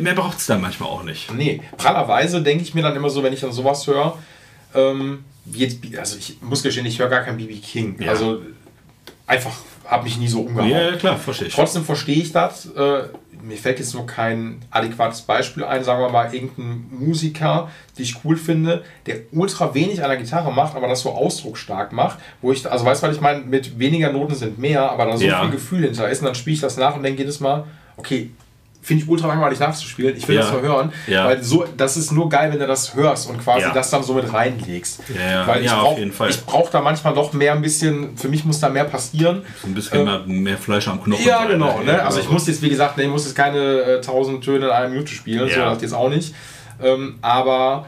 mehr 0.00 0.14
braucht 0.14 0.38
es 0.38 0.46
dann 0.46 0.60
manchmal 0.60 0.88
auch 0.88 1.02
nicht. 1.02 1.32
Nee, 1.34 1.60
prallerweise 1.76 2.42
denke 2.42 2.62
ich 2.62 2.74
mir 2.74 2.82
dann 2.82 2.96
immer 2.96 3.10
so, 3.10 3.22
wenn 3.22 3.32
ich 3.32 3.40
dann 3.40 3.52
sowas 3.52 3.86
höre, 3.86 4.16
ähm, 4.74 5.24
wie 5.44 5.60
jetzt, 5.60 5.78
also 5.98 6.16
ich 6.18 6.38
muss 6.40 6.62
gestehen, 6.62 6.86
ich 6.86 6.98
höre 6.98 7.08
gar 7.08 7.20
kein 7.20 7.36
BB 7.36 7.62
King. 7.62 7.96
Ja. 8.00 8.10
Also 8.10 8.40
einfach 9.26 9.52
habe 9.88 10.04
mich 10.04 10.18
nie 10.18 10.28
so 10.28 10.42
umgehauen. 10.42 10.70
Ja, 10.70 10.90
ja, 10.90 10.96
klar, 10.96 11.16
verstehe 11.16 11.48
ich. 11.48 11.54
Trotzdem 11.54 11.84
verstehe 11.84 12.16
ich 12.16 12.32
das. 12.32 12.66
Äh, 12.66 13.04
mir 13.42 13.56
fällt 13.56 13.78
jetzt 13.78 13.94
nur 13.94 14.06
kein 14.06 14.60
adäquates 14.70 15.22
Beispiel 15.22 15.64
ein. 15.64 15.84
Sagen 15.84 16.00
wir 16.02 16.08
mal, 16.10 16.32
irgendein 16.34 16.86
Musiker, 16.90 17.70
den 17.96 18.02
ich 18.04 18.16
cool 18.24 18.36
finde, 18.36 18.84
der 19.06 19.16
ultra 19.32 19.74
wenig 19.74 20.02
an 20.02 20.10
der 20.10 20.18
Gitarre 20.18 20.52
macht, 20.52 20.74
aber 20.76 20.88
das 20.88 21.00
so 21.00 21.10
ausdrucksstark 21.10 21.92
macht. 21.92 22.18
Wo 22.42 22.52
ich, 22.52 22.70
also 22.70 22.84
weißt 22.84 23.02
du, 23.02 23.08
was 23.08 23.16
ich 23.16 23.20
meine? 23.22 23.40
Mit 23.40 23.78
weniger 23.78 24.12
Noten 24.12 24.34
sind 24.34 24.58
mehr, 24.58 24.90
aber 24.90 25.06
da 25.06 25.16
so 25.16 25.24
Ja. 25.24 25.42
viel 25.42 25.50
Gefühl 25.50 25.82
hinter 25.84 26.08
ist. 26.08 26.20
Und 26.20 26.26
dann 26.26 26.34
spiele 26.34 26.54
ich 26.54 26.60
das 26.60 26.76
nach 26.76 26.96
und 26.96 27.02
denke 27.02 27.20
jedes 27.20 27.40
Mal, 27.40 27.64
okay, 27.96 28.30
finde 28.88 29.04
ich 29.04 29.08
ultra 29.08 29.28
langweilig 29.28 29.60
nachzuspielen. 29.60 30.16
Ich 30.16 30.26
will 30.26 30.34
Ja. 30.36 30.42
das 30.42 30.50
nur 30.52 30.62
hören. 30.62 30.92
Ja. 31.06 31.26
Weil 31.26 31.42
so, 31.42 31.64
das 31.76 31.96
ist 31.96 32.10
nur 32.10 32.28
geil, 32.28 32.50
wenn 32.50 32.58
du 32.58 32.66
das 32.66 32.94
hörst 32.94 33.28
und 33.30 33.38
quasi 33.40 33.60
Ja. 33.66 33.72
das 33.72 33.90
dann 33.90 34.02
so 34.02 34.14
mit 34.14 34.32
reinlegst. 34.32 35.00
Ja. 35.14 35.46
Weil 35.46 35.60
ich 35.60 35.66
Ja, 35.66 35.76
auf 35.76 35.82
brauch- 35.90 35.98
jeden 35.98 36.12
Fall. 36.12 36.30
Ich 36.30 36.44
brauche 36.44 36.72
da 36.72 36.80
manchmal 36.80 37.14
doch 37.14 37.32
mehr 37.32 37.52
ein 37.52 37.62
bisschen, 37.62 38.16
für 38.16 38.28
mich 38.28 38.44
muss 38.44 38.58
da 38.58 38.68
mehr 38.68 38.84
passieren. 38.84 39.42
So 39.62 39.68
ein 39.68 39.74
bisschen 39.74 40.04
mehr, 40.04 40.20
mehr 40.26 40.58
Fleisch 40.58 40.88
am 40.88 41.02
Knochen. 41.04 41.24
Ja, 41.24 41.44
genau. 41.44 41.80
Ne? 41.82 42.02
Also 42.02 42.18
ich 42.20 42.28
muss 42.30 42.46
jetzt, 42.48 42.62
wie 42.62 42.70
gesagt, 42.70 42.96
ne, 42.96 43.04
ich 43.04 43.10
muss 43.10 43.24
jetzt 43.26 43.36
keine 43.36 43.58
äh, 43.58 44.00
1000 44.00 44.42
Töne 44.42 44.66
in 44.66 44.72
einer 44.72 44.88
Minute 44.88 45.12
spielen, 45.12 45.48
so 45.48 45.54
das 45.60 45.80
jetzt 45.82 45.94
auch 45.94 46.08
nicht. 46.08 46.34
Ähm, 46.82 47.18
aber 47.22 47.86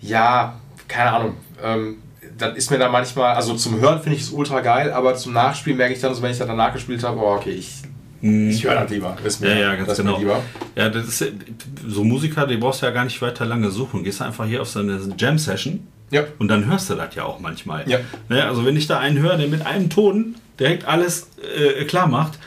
ja, 0.00 0.54
keine 0.86 1.12
Ahnung. 1.12 1.34
Ähm, 1.62 1.98
das 2.36 2.56
ist 2.56 2.70
mir 2.70 2.78
dann 2.78 2.92
manchmal, 2.92 3.34
also 3.34 3.54
zum 3.54 3.80
Hören 3.80 4.00
finde 4.00 4.16
ich 4.16 4.22
es 4.22 4.30
ultra 4.30 4.60
geil, 4.60 4.92
aber 4.92 5.16
zum 5.16 5.32
Nachspielen 5.32 5.76
merke 5.76 5.94
ich 5.94 6.00
dann 6.00 6.14
so, 6.14 6.22
wenn 6.22 6.30
ich 6.30 6.38
das 6.38 6.46
danach 6.46 6.72
gespielt 6.72 7.02
habe, 7.02 7.18
oh, 7.18 7.34
okay, 7.34 7.50
ich, 7.50 7.82
ich 8.20 8.64
höre 8.64 8.74
das 8.74 8.90
lieber. 8.90 9.16
Ist 9.24 9.40
mir, 9.40 9.48
Mhm. 9.48 9.54
Ja, 9.54 9.60
ja, 9.60 9.74
ganz 9.76 9.96
genau. 9.96 10.18
lieber. 10.18 10.42
Ja, 10.76 10.88
das 10.88 11.06
ist 11.20 11.32
so 11.86 12.04
Musiker, 12.04 12.46
die 12.46 12.56
brauchst 12.56 12.82
du 12.82 12.86
ja 12.86 12.92
gar 12.92 13.04
nicht 13.04 13.20
weiter 13.22 13.44
lange 13.46 13.70
suchen. 13.70 14.02
Gehst 14.04 14.20
einfach 14.22 14.46
hier 14.46 14.62
auf 14.62 14.68
so 14.68 14.80
eine 14.80 14.98
Jam-Session 15.16 15.86
Ja. 16.10 16.24
und 16.38 16.48
dann 16.48 16.66
hörst 16.66 16.90
du 16.90 16.94
das 16.94 17.14
ja 17.14 17.24
auch 17.24 17.38
manchmal. 17.40 17.88
Ja. 17.88 17.98
Ne, 18.28 18.44
also 18.44 18.64
wenn 18.64 18.76
ich 18.76 18.86
da 18.86 18.98
einen 18.98 19.18
höre, 19.18 19.36
der 19.36 19.48
mit 19.48 19.64
einem 19.66 19.88
Ton 19.90 20.34
direkt 20.58 20.86
alles 20.86 21.28
äh, 21.56 21.84
klar 21.84 22.06
macht, 22.08 22.38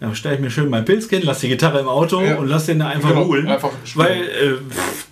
dann 0.00 0.14
stelle 0.14 0.36
ich 0.36 0.40
mir 0.40 0.50
schön 0.50 0.68
mein 0.70 0.84
Pilzchen, 0.84 1.22
lass 1.24 1.40
die 1.40 1.48
Gitarre 1.48 1.80
im 1.80 1.88
Auto 1.88 2.20
Ja. 2.22 2.36
und 2.36 2.46
lass 2.48 2.66
den 2.66 2.78
da 2.78 2.88
einfach 2.88 3.08
Genau, 3.08 3.22
ruhen. 3.22 3.48
einfach 3.48 3.70
spielen. 3.84 4.06
weil 4.06 4.20
äh, 4.22 4.54
pff, 4.70 5.06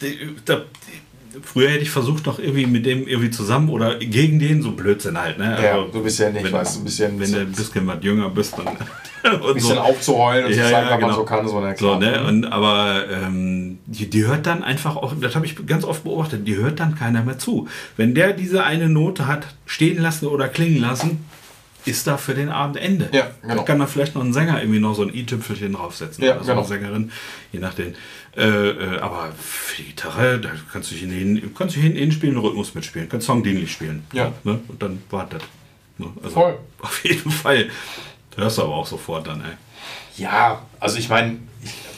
da, 0.44 0.60
früher 1.42 1.70
hätte 1.70 1.82
ich 1.82 1.90
versucht, 1.90 2.26
noch 2.26 2.38
irgendwie 2.38 2.66
mit 2.66 2.86
dem 2.86 3.06
irgendwie 3.06 3.30
zusammen 3.30 3.68
oder 3.68 3.96
gegen 3.96 4.38
den, 4.38 4.62
so 4.62 4.72
Blödsinn 4.72 5.18
halt. 5.20 5.38
Ne? 5.38 5.58
Ja, 5.62 5.72
Also, 5.74 5.92
du 5.92 6.02
bist 6.02 6.18
ja 6.18 6.30
nicht, 6.30 6.44
wenn, 6.44 6.52
weißt 6.52 6.76
du, 6.76 6.80
ein 6.80 6.84
bisschen, 6.84 7.20
wenn 7.20 7.32
du 7.32 7.40
ein 7.40 7.52
bisschen 7.52 7.86
was 7.86 7.96
jünger 8.02 8.30
bist, 8.30 8.54
dann 8.58 8.66
und 9.40 9.48
ein 9.48 9.54
bisschen 9.54 9.78
aufzuheulen 9.78 10.46
und 10.46 10.50
Ja, 10.54 10.64
zu 10.64 10.70
zeigen, 10.70 10.86
ja, 10.86 10.90
was 10.90 10.96
genau. 10.96 11.06
man 11.08 11.16
so 11.16 11.24
kann, 11.24 11.48
so, 11.48 11.60
na 11.60 11.76
so, 11.76 11.98
ne? 11.98 12.24
Und, 12.24 12.44
aber 12.46 13.04
ähm, 13.10 13.78
die, 13.86 14.08
die 14.08 14.24
hört 14.26 14.46
dann 14.46 14.62
einfach 14.62 14.96
auch, 14.96 15.14
das 15.20 15.34
habe 15.34 15.46
ich 15.46 15.66
ganz 15.66 15.84
oft 15.84 16.04
beobachtet, 16.04 16.46
die 16.46 16.56
hört 16.56 16.80
dann 16.80 16.94
keiner 16.96 17.22
mehr 17.22 17.38
zu. 17.38 17.68
Wenn 17.96 18.14
der 18.14 18.32
diese 18.32 18.64
eine 18.64 18.88
Note 18.88 19.26
hat 19.26 19.46
stehen 19.66 20.00
lassen 20.00 20.26
oder 20.26 20.48
klingen 20.48 20.80
lassen, 20.80 21.24
ist 21.86 22.06
da 22.06 22.16
für 22.16 22.34
den 22.34 22.48
Abend 22.48 22.76
Ende. 22.76 23.08
Ja, 23.12 23.30
genau. 23.42 23.56
Da 23.56 23.62
kann 23.62 23.78
da 23.78 23.86
vielleicht 23.86 24.14
noch 24.14 24.22
ein 24.22 24.32
Sänger 24.32 24.60
irgendwie 24.60 24.80
noch 24.80 24.94
so 24.94 25.02
ein 25.02 25.14
i-Tüpfelchen 25.14 25.72
draufsetzen 25.72 26.24
Ja, 26.24 26.32
oder 26.34 26.40
so 26.40 26.46
genau. 26.48 26.58
eine 26.60 26.68
Sängerin, 26.68 27.12
je 27.52 27.60
nachdem. 27.60 27.94
Äh, 28.36 28.42
äh, 28.42 28.98
aber 28.98 29.32
für 29.38 29.82
die 29.82 29.88
Gitarre, 29.88 30.38
da 30.40 30.50
kannst 30.72 30.90
du 30.90 30.94
hin, 30.94 31.52
kannst 31.56 31.76
du 31.76 31.80
hin, 31.80 31.92
hinspielen, 31.94 32.36
Rhythmus 32.36 32.74
mitspielen, 32.74 33.08
kannst 33.08 33.26
songdienlich 33.26 33.72
spielen. 33.72 34.04
Ja. 34.12 34.32
Ne? 34.44 34.60
Und 34.68 34.82
dann 34.82 35.02
war 35.10 35.26
das. 35.26 35.42
Ne? 35.98 36.08
Also 36.22 36.34
Voll. 36.34 36.58
Auf 36.80 37.04
jeden 37.04 37.30
Fall. 37.30 37.70
Hörst 38.36 38.58
du 38.58 38.62
aber 38.62 38.74
auch 38.74 38.86
sofort 38.86 39.26
dann, 39.26 39.40
ey. 39.40 39.52
Ja, 40.18 40.62
also 40.80 40.98
ich 40.98 41.08
meine, 41.08 41.38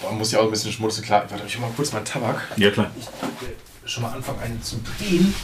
man 0.05 0.19
muss 0.19 0.31
ja 0.33 0.41
auch 0.41 0.45
ein 0.45 0.51
bisschen 0.51 0.73
schmutzig 0.73 1.05
klar. 1.05 1.25
Warte, 1.29 1.45
ich 1.47 1.57
hol 1.57 1.63
mal 1.63 1.73
kurz 1.75 1.93
meinen 1.93 2.05
Tabak. 2.05 2.41
Ja, 2.57 2.71
klar. 2.71 2.91
Ich 3.01 3.07
will 3.41 3.55
schon 3.87 4.03
mal 4.05 4.13
anfangen, 4.13 4.41
einen 4.41 4.63
zu 4.63 4.77
drehen. 4.99 5.35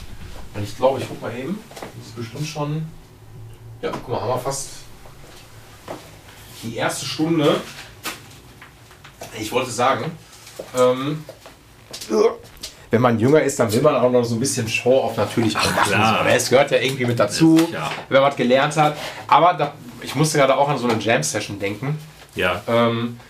Und 0.55 0.63
ich 0.63 0.77
glaube, 0.77 1.01
ich 1.01 1.09
guck 1.09 1.21
mal 1.21 1.37
eben. 1.37 1.59
Das 1.99 2.07
ist 2.07 2.17
bestimmt 2.17 2.47
schon. 2.47 2.87
Ja, 3.85 3.91
guck 3.93 4.09
mal, 4.09 4.21
haben 4.23 4.29
wir 4.31 4.39
fast 4.39 4.69
die 6.63 6.75
erste 6.77 7.05
Stunde. 7.05 7.61
Ich 9.39 9.53
wollte 9.53 9.71
sagen, 9.71 10.11
ähm, 10.75 11.23
wenn 12.91 13.01
man 13.03 13.19
jünger 13.21 13.43
ist, 13.43 13.61
dann 13.61 13.71
will 13.71 13.83
man 13.83 13.95
auch 13.97 14.11
noch 14.11 14.25
so 14.25 14.37
ein 14.37 14.41
bisschen 14.41 14.67
Show 14.67 15.01
auf 15.01 15.19
natürlich 15.19 15.55
auch 15.55 15.65
machen. 15.77 15.91
klar. 15.91 16.27
Es 16.29 16.49
gehört 16.49 16.71
ja 16.71 16.79
irgendwie 16.79 17.05
mit 17.05 17.21
dazu, 17.21 17.59
Ja. 17.71 17.91
wenn 18.09 18.23
man 18.23 18.31
was 18.31 18.37
gelernt 18.37 18.75
hat. 18.79 18.97
Aber 19.29 19.53
da, 19.53 19.75
ich 20.01 20.15
musste 20.15 20.39
gerade 20.39 20.57
auch 20.57 20.69
an 20.71 20.79
so 20.79 20.89
eine 20.89 20.99
Jam-Session 20.99 21.59
denken. 21.59 21.99
Ja. 22.37 22.63
Ähm, 22.67 23.21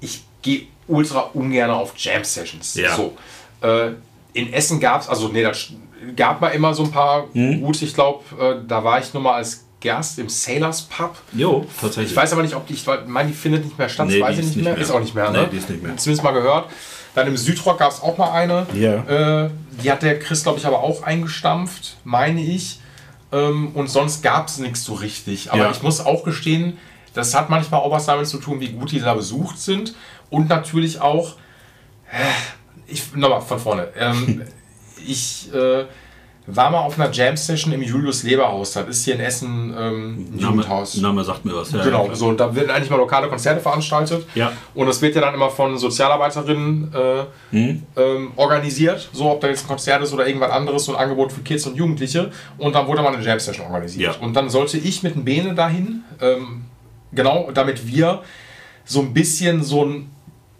ich 0.00 0.24
gehe 0.40 0.68
ultra 0.88 1.20
ungern 1.34 1.70
auf 1.70 1.92
Jam-Sessions. 1.98 2.76
Ja. 2.76 2.96
So. 2.96 3.14
Äh, 3.60 3.90
in 4.32 4.54
Essen 4.54 4.80
gab 4.80 5.02
es, 5.02 5.08
also 5.10 5.28
nee, 5.28 5.42
das 5.42 5.68
gab 6.16 6.40
mal 6.40 6.48
immer 6.48 6.72
so 6.72 6.84
ein 6.84 6.90
paar 6.90 7.24
Hm? 7.34 7.60
gute, 7.60 7.84
ich 7.84 7.92
glaube, 7.92 8.24
äh, 8.40 8.66
da 8.66 8.82
war 8.82 8.98
ich 8.98 9.12
nur 9.12 9.22
mal 9.22 9.34
als 9.34 9.61
Gast 9.82 10.18
im 10.18 10.28
Sailors 10.28 10.82
Pub. 10.82 11.16
Jo, 11.32 11.66
tatsächlich. 11.80 12.12
Ich 12.12 12.16
weiß 12.16 12.32
aber 12.32 12.42
nicht, 12.42 12.54
ob 12.54 12.66
die, 12.66 12.74
ich 12.74 12.86
meine, 13.06 13.28
die 13.28 13.34
findet 13.34 13.64
nicht 13.64 13.78
mehr 13.78 13.88
statt, 13.88 14.08
Nee, 14.08 14.20
weiß 14.20 14.34
ich 14.34 14.38
ist 14.40 14.46
nicht 14.46 14.56
nicht 14.56 14.64
mehr. 14.64 14.74
mehr. 14.74 14.82
Ist 14.82 14.90
auch 14.90 15.00
nicht 15.00 15.14
mehr, 15.14 15.30
ne? 15.30 15.42
Nee, 15.42 15.48
die 15.52 15.56
ist 15.58 15.68
nicht 15.70 15.82
mehr. 15.82 15.96
Zumindest 15.96 16.24
mal 16.24 16.32
gehört. 16.32 16.70
Dann 17.14 17.26
im 17.26 17.36
Südrock 17.36 17.78
gab 17.78 17.90
es 17.92 18.00
auch 18.00 18.16
mal 18.16 18.30
eine. 18.32 18.66
Ja. 18.74 19.44
Äh, 19.44 19.50
die 19.82 19.90
hat 19.92 20.02
der 20.02 20.18
Chris, 20.18 20.42
glaube 20.44 20.58
ich, 20.58 20.66
aber 20.66 20.80
auch 20.80 21.02
eingestampft, 21.02 21.96
meine 22.04 22.40
ich. 22.42 22.78
Ähm, 23.32 23.72
und 23.74 23.88
sonst 23.88 24.22
gab 24.22 24.48
es 24.48 24.58
nichts 24.58 24.84
so 24.84 24.94
richtig. 24.94 25.52
Aber 25.52 25.62
Ja. 25.64 25.70
ich 25.70 25.82
muss 25.82 26.00
auch 26.00 26.22
gestehen, 26.24 26.78
das 27.14 27.34
hat 27.34 27.50
manchmal 27.50 27.80
auch 27.80 27.90
was 27.90 28.06
damit 28.06 28.26
zu 28.28 28.38
tun, 28.38 28.60
wie 28.60 28.68
gut 28.68 28.92
die 28.92 29.00
da 29.00 29.12
besucht 29.14 29.58
sind. 29.58 29.94
Und 30.30 30.48
natürlich 30.48 31.00
auch, 31.00 31.34
äh, 32.10 32.16
ich, 32.86 33.14
nochmal 33.14 33.42
von 33.42 33.58
vorne. 33.58 33.88
Ähm, 33.98 34.42
ich 35.06 35.52
äh, 35.52 35.84
war 36.46 36.70
mal 36.70 36.80
auf 36.80 36.98
einer 36.98 37.10
Jam-Session 37.12 37.72
im 37.72 37.82
Julius 37.82 38.24
Leberhaus. 38.24 38.72
Das 38.72 38.88
ist 38.88 39.04
hier 39.04 39.14
in 39.14 39.20
Essen 39.20 39.72
ähm, 39.78 40.26
ein 40.32 40.36
Name, 40.36 40.56
Jugendhaus. 40.56 40.96
Name 40.96 41.22
sagt 41.22 41.44
mir 41.44 41.54
was. 41.54 41.70
Ja, 41.70 41.84
Genau, 41.84 42.08
ja, 42.08 42.14
so 42.16 42.26
und 42.28 42.40
da 42.40 42.52
werden 42.54 42.70
eigentlich 42.70 42.90
mal 42.90 42.96
lokale 42.96 43.28
Konzerte 43.28 43.60
veranstaltet. 43.60 44.26
Ja. 44.34 44.52
Und 44.74 44.86
das 44.86 45.00
wird 45.00 45.14
ja 45.14 45.20
dann 45.20 45.34
immer 45.34 45.50
von 45.50 45.78
Sozialarbeiterinnen 45.78 46.92
äh, 46.94 47.24
Hm? 47.56 47.82
ähm, 47.96 48.32
organisiert, 48.36 49.08
so 49.12 49.30
ob 49.30 49.40
da 49.40 49.48
jetzt 49.48 49.64
ein 49.64 49.68
Konzert 49.68 50.02
ist 50.02 50.12
oder 50.12 50.26
irgendwas 50.26 50.50
anderes, 50.50 50.84
so 50.84 50.94
ein 50.96 51.02
Angebot 51.02 51.32
für 51.32 51.42
Kids 51.42 51.66
und 51.66 51.76
Jugendliche. 51.76 52.30
Und 52.58 52.74
dann 52.74 52.86
wurde 52.86 53.02
mal 53.02 53.14
eine 53.14 53.24
Jam 53.24 53.38
Session 53.38 53.66
organisiert. 53.66 54.16
Ja. 54.16 54.20
Und 54.20 54.34
dann 54.34 54.50
sollte 54.50 54.78
ich 54.78 55.02
mit 55.02 55.14
dem 55.14 55.24
Bene 55.24 55.54
dahin, 55.54 56.02
ähm, 56.20 56.64
genau, 57.12 57.50
damit 57.54 57.86
wir 57.86 58.22
so 58.84 59.00
ein 59.00 59.12
bisschen 59.14 59.62
so 59.62 59.84
ein 59.84 60.10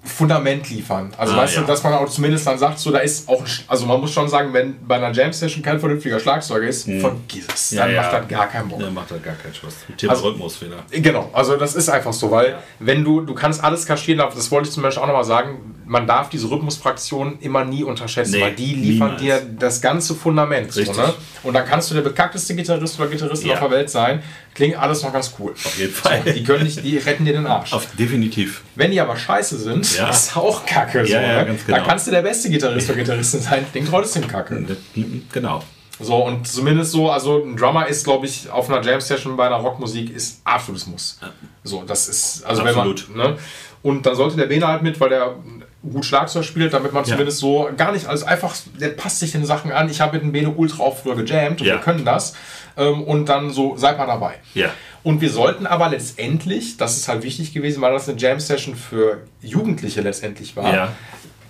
Fundament 0.05 0.69
liefern. 0.69 1.13
Also 1.17 1.33
Ah, 1.35 1.37
weißt 1.39 1.55
ja. 1.55 1.61
du, 1.61 1.67
dass 1.69 1.83
man 1.85 1.93
auch 1.95 2.09
zumindest 2.09 2.45
dann 2.47 2.59
sagt, 2.59 2.79
so 2.81 2.91
da 2.91 2.99
ist 2.99 3.29
auch, 3.29 3.45
also 3.69 3.87
man 3.87 4.01
muss 4.01 4.13
schon 4.13 4.29
sagen, 4.29 4.53
wenn 4.53 4.85
bei 4.87 4.97
einer 4.97 5.13
Jam 5.13 5.33
Session 5.33 5.63
kein 5.63 5.79
vernünftiger 5.79 6.19
Schlagzeuger 6.19 6.67
ist, 6.67 6.85
vergiss 7.01 7.47
es. 7.55 7.71
Hm. 7.71 7.79
Ja, 7.79 7.85
dann 7.87 7.95
ja. 7.95 8.03
macht 8.03 8.13
das 8.15 8.29
gar 8.29 8.47
keinen 8.49 8.69
Bock. 8.69 8.79
Der 8.81 8.91
macht 8.91 9.11
halt 9.13 9.23
gar 9.23 9.35
keinen 9.35 9.55
Spaß. 9.55 9.75
Thema 9.97 10.13
Also- 10.13 10.25
Rhythmusfehler. 10.29 10.77
Genau, 10.91 11.31
also 11.33 11.57
das 11.57 11.77
ist 11.77 11.89
einfach 11.89 12.13
so, 12.13 12.31
weil 12.33 12.59
wenn 12.81 13.05
du, 13.05 13.21
du 13.21 13.33
kannst 13.35 13.63
alles 13.63 13.87
kaschieren, 13.87 14.21
aber 14.21 14.35
das 14.35 14.51
wollte 14.51 14.69
ich 14.69 14.75
zum 14.75 14.83
Beispiel 14.83 15.03
auch 15.03 15.07
nochmal 15.07 15.25
sagen, 15.25 15.75
man 15.93 16.07
darf 16.07 16.31
diese 16.31 16.51
Rhythmusfraktionen 16.51 17.39
immer 17.41 17.65
nie 17.65 17.85
unterschätzen, 17.85 18.33
Nee, 18.33 18.41
weil 18.41 18.55
die 18.55 18.75
liefern 18.75 19.17
niemals. 19.17 19.21
dir 19.21 19.41
das 19.59 19.81
ganze 19.83 20.15
Fundament. 20.15 20.73
So, 20.73 20.81
Richtig. 20.81 20.97
ne? 20.97 21.13
Und 21.43 21.53
dann 21.55 21.67
kannst 21.67 21.91
du 21.91 21.95
der 21.95 22.01
bekackteste 22.01 22.55
Gitarrist 22.57 22.99
oder 22.99 23.09
Gitarristin 23.11 23.49
Ja. 23.51 23.55
auf 23.55 23.61
der 23.61 23.71
Welt 23.71 23.91
sein, 23.91 24.23
klingt 24.55 24.77
alles 24.79 25.03
noch 25.03 25.13
ganz 25.13 25.33
cool. 25.39 25.53
Auf 25.53 25.79
jeden 25.79 25.93
Fall. 25.93 26.23
So, 26.25 26.33
die 26.33 26.43
können 26.43 26.65
dich, 26.65 26.81
die 26.83 26.97
retten 26.97 27.25
dir 27.27 27.35
den 27.35 27.47
Arsch. 27.47 27.73
Auf, 27.75 27.87
definitiv. 27.95 28.63
Wenn 28.75 28.91
die 28.91 29.01
aber 29.01 29.17
scheiße 29.17 29.59
sind, 29.59 29.97
Ja. 29.97 30.09
ist 30.09 30.35
auch 30.37 30.65
kacke. 30.65 31.05
So, 31.05 31.13
Ja, 31.13 31.21
ja, 31.21 31.39
ne? 31.41 31.47
ganz 31.47 31.67
genau. 31.67 31.79
Da 31.79 31.85
kannst 31.85 32.07
du 32.07 32.11
der 32.11 32.23
beste 32.23 32.49
Gitarrist 32.49 32.89
oder 32.89 32.99
Gitarristin 32.99 33.41
sein, 33.41 33.67
klingt 33.71 33.89
trotzdem 33.89 34.27
kacke. 34.27 34.65
Genau. 35.33 35.63
So, 36.01 36.17
und 36.25 36.49
zumindest 36.49 36.91
so, 36.93 37.11
also 37.11 37.45
ein 37.45 37.55
Drummer 37.57 37.87
ist, 37.87 38.03
glaube 38.05 38.27
ich, 38.27 38.51
auf 38.51 38.69
einer 38.71 38.83
Jam-Session 38.83 39.37
bei 39.37 39.47
einer 39.47 39.57
Rockmusik 39.57 40.11
ist 40.11 40.41
absolutes 40.43 40.87
Muss. 40.87 41.21
So, 41.63 41.85
das 41.87 42.09
ist, 42.09 42.45
also 42.45 42.63
Absolut. 42.63 43.09
wenn 43.11 43.17
man, 43.19 43.31
ne? 43.33 43.39
Und 43.83 44.07
dann 44.07 44.15
sollte 44.15 44.37
der 44.37 44.47
Bene 44.47 44.67
halt 44.67 44.83
mit, 44.83 44.99
weil 45.01 45.09
der 45.11 45.35
gut 45.91 46.05
Schlagzeug 46.05 46.45
spielt, 46.45 46.73
damit 46.73 46.93
man 46.93 47.05
Ja. 47.05 47.11
zumindest 47.11 47.39
so 47.39 47.69
gar 47.77 47.93
nicht, 47.93 48.07
also 48.07 48.25
einfach, 48.27 48.55
der 48.79 48.91
passt 48.91 49.19
sich 49.19 49.33
den 49.33 49.45
Sachen 49.45 49.73
an. 49.73 49.89
Ich 49.91 50.01
habe 50.01 50.13
mit 50.15 50.23
dem 50.23 50.33
Bene 50.33 50.51
ultra 50.51 50.83
oft 50.85 51.03
früher 51.03 51.17
gejammt 51.17 51.61
und 51.61 51.67
Ja. 51.67 51.75
wir 51.75 51.81
können 51.81 52.05
das. 52.05 52.35
Ähm, 52.77 53.03
und 53.03 53.27
dann 53.29 53.51
so, 53.51 53.77
seid 53.77 53.99
mal 53.99 54.07
dabei. 54.07 54.37
Ja. 54.55 54.71
Und 55.03 55.21
wir 55.21 55.31
sollten 55.31 55.67
aber 55.67 55.89
letztendlich, 55.91 56.77
das 56.79 56.97
ist 56.97 57.09
halt 57.09 57.23
wichtig 57.23 57.53
gewesen, 57.53 57.83
weil 57.83 57.93
das 57.93 58.09
eine 58.09 58.19
Jam-Session 58.19 58.77
für 58.77 59.25
Jugendliche 59.43 60.01
letztendlich 60.01 60.57
war, 60.57 60.73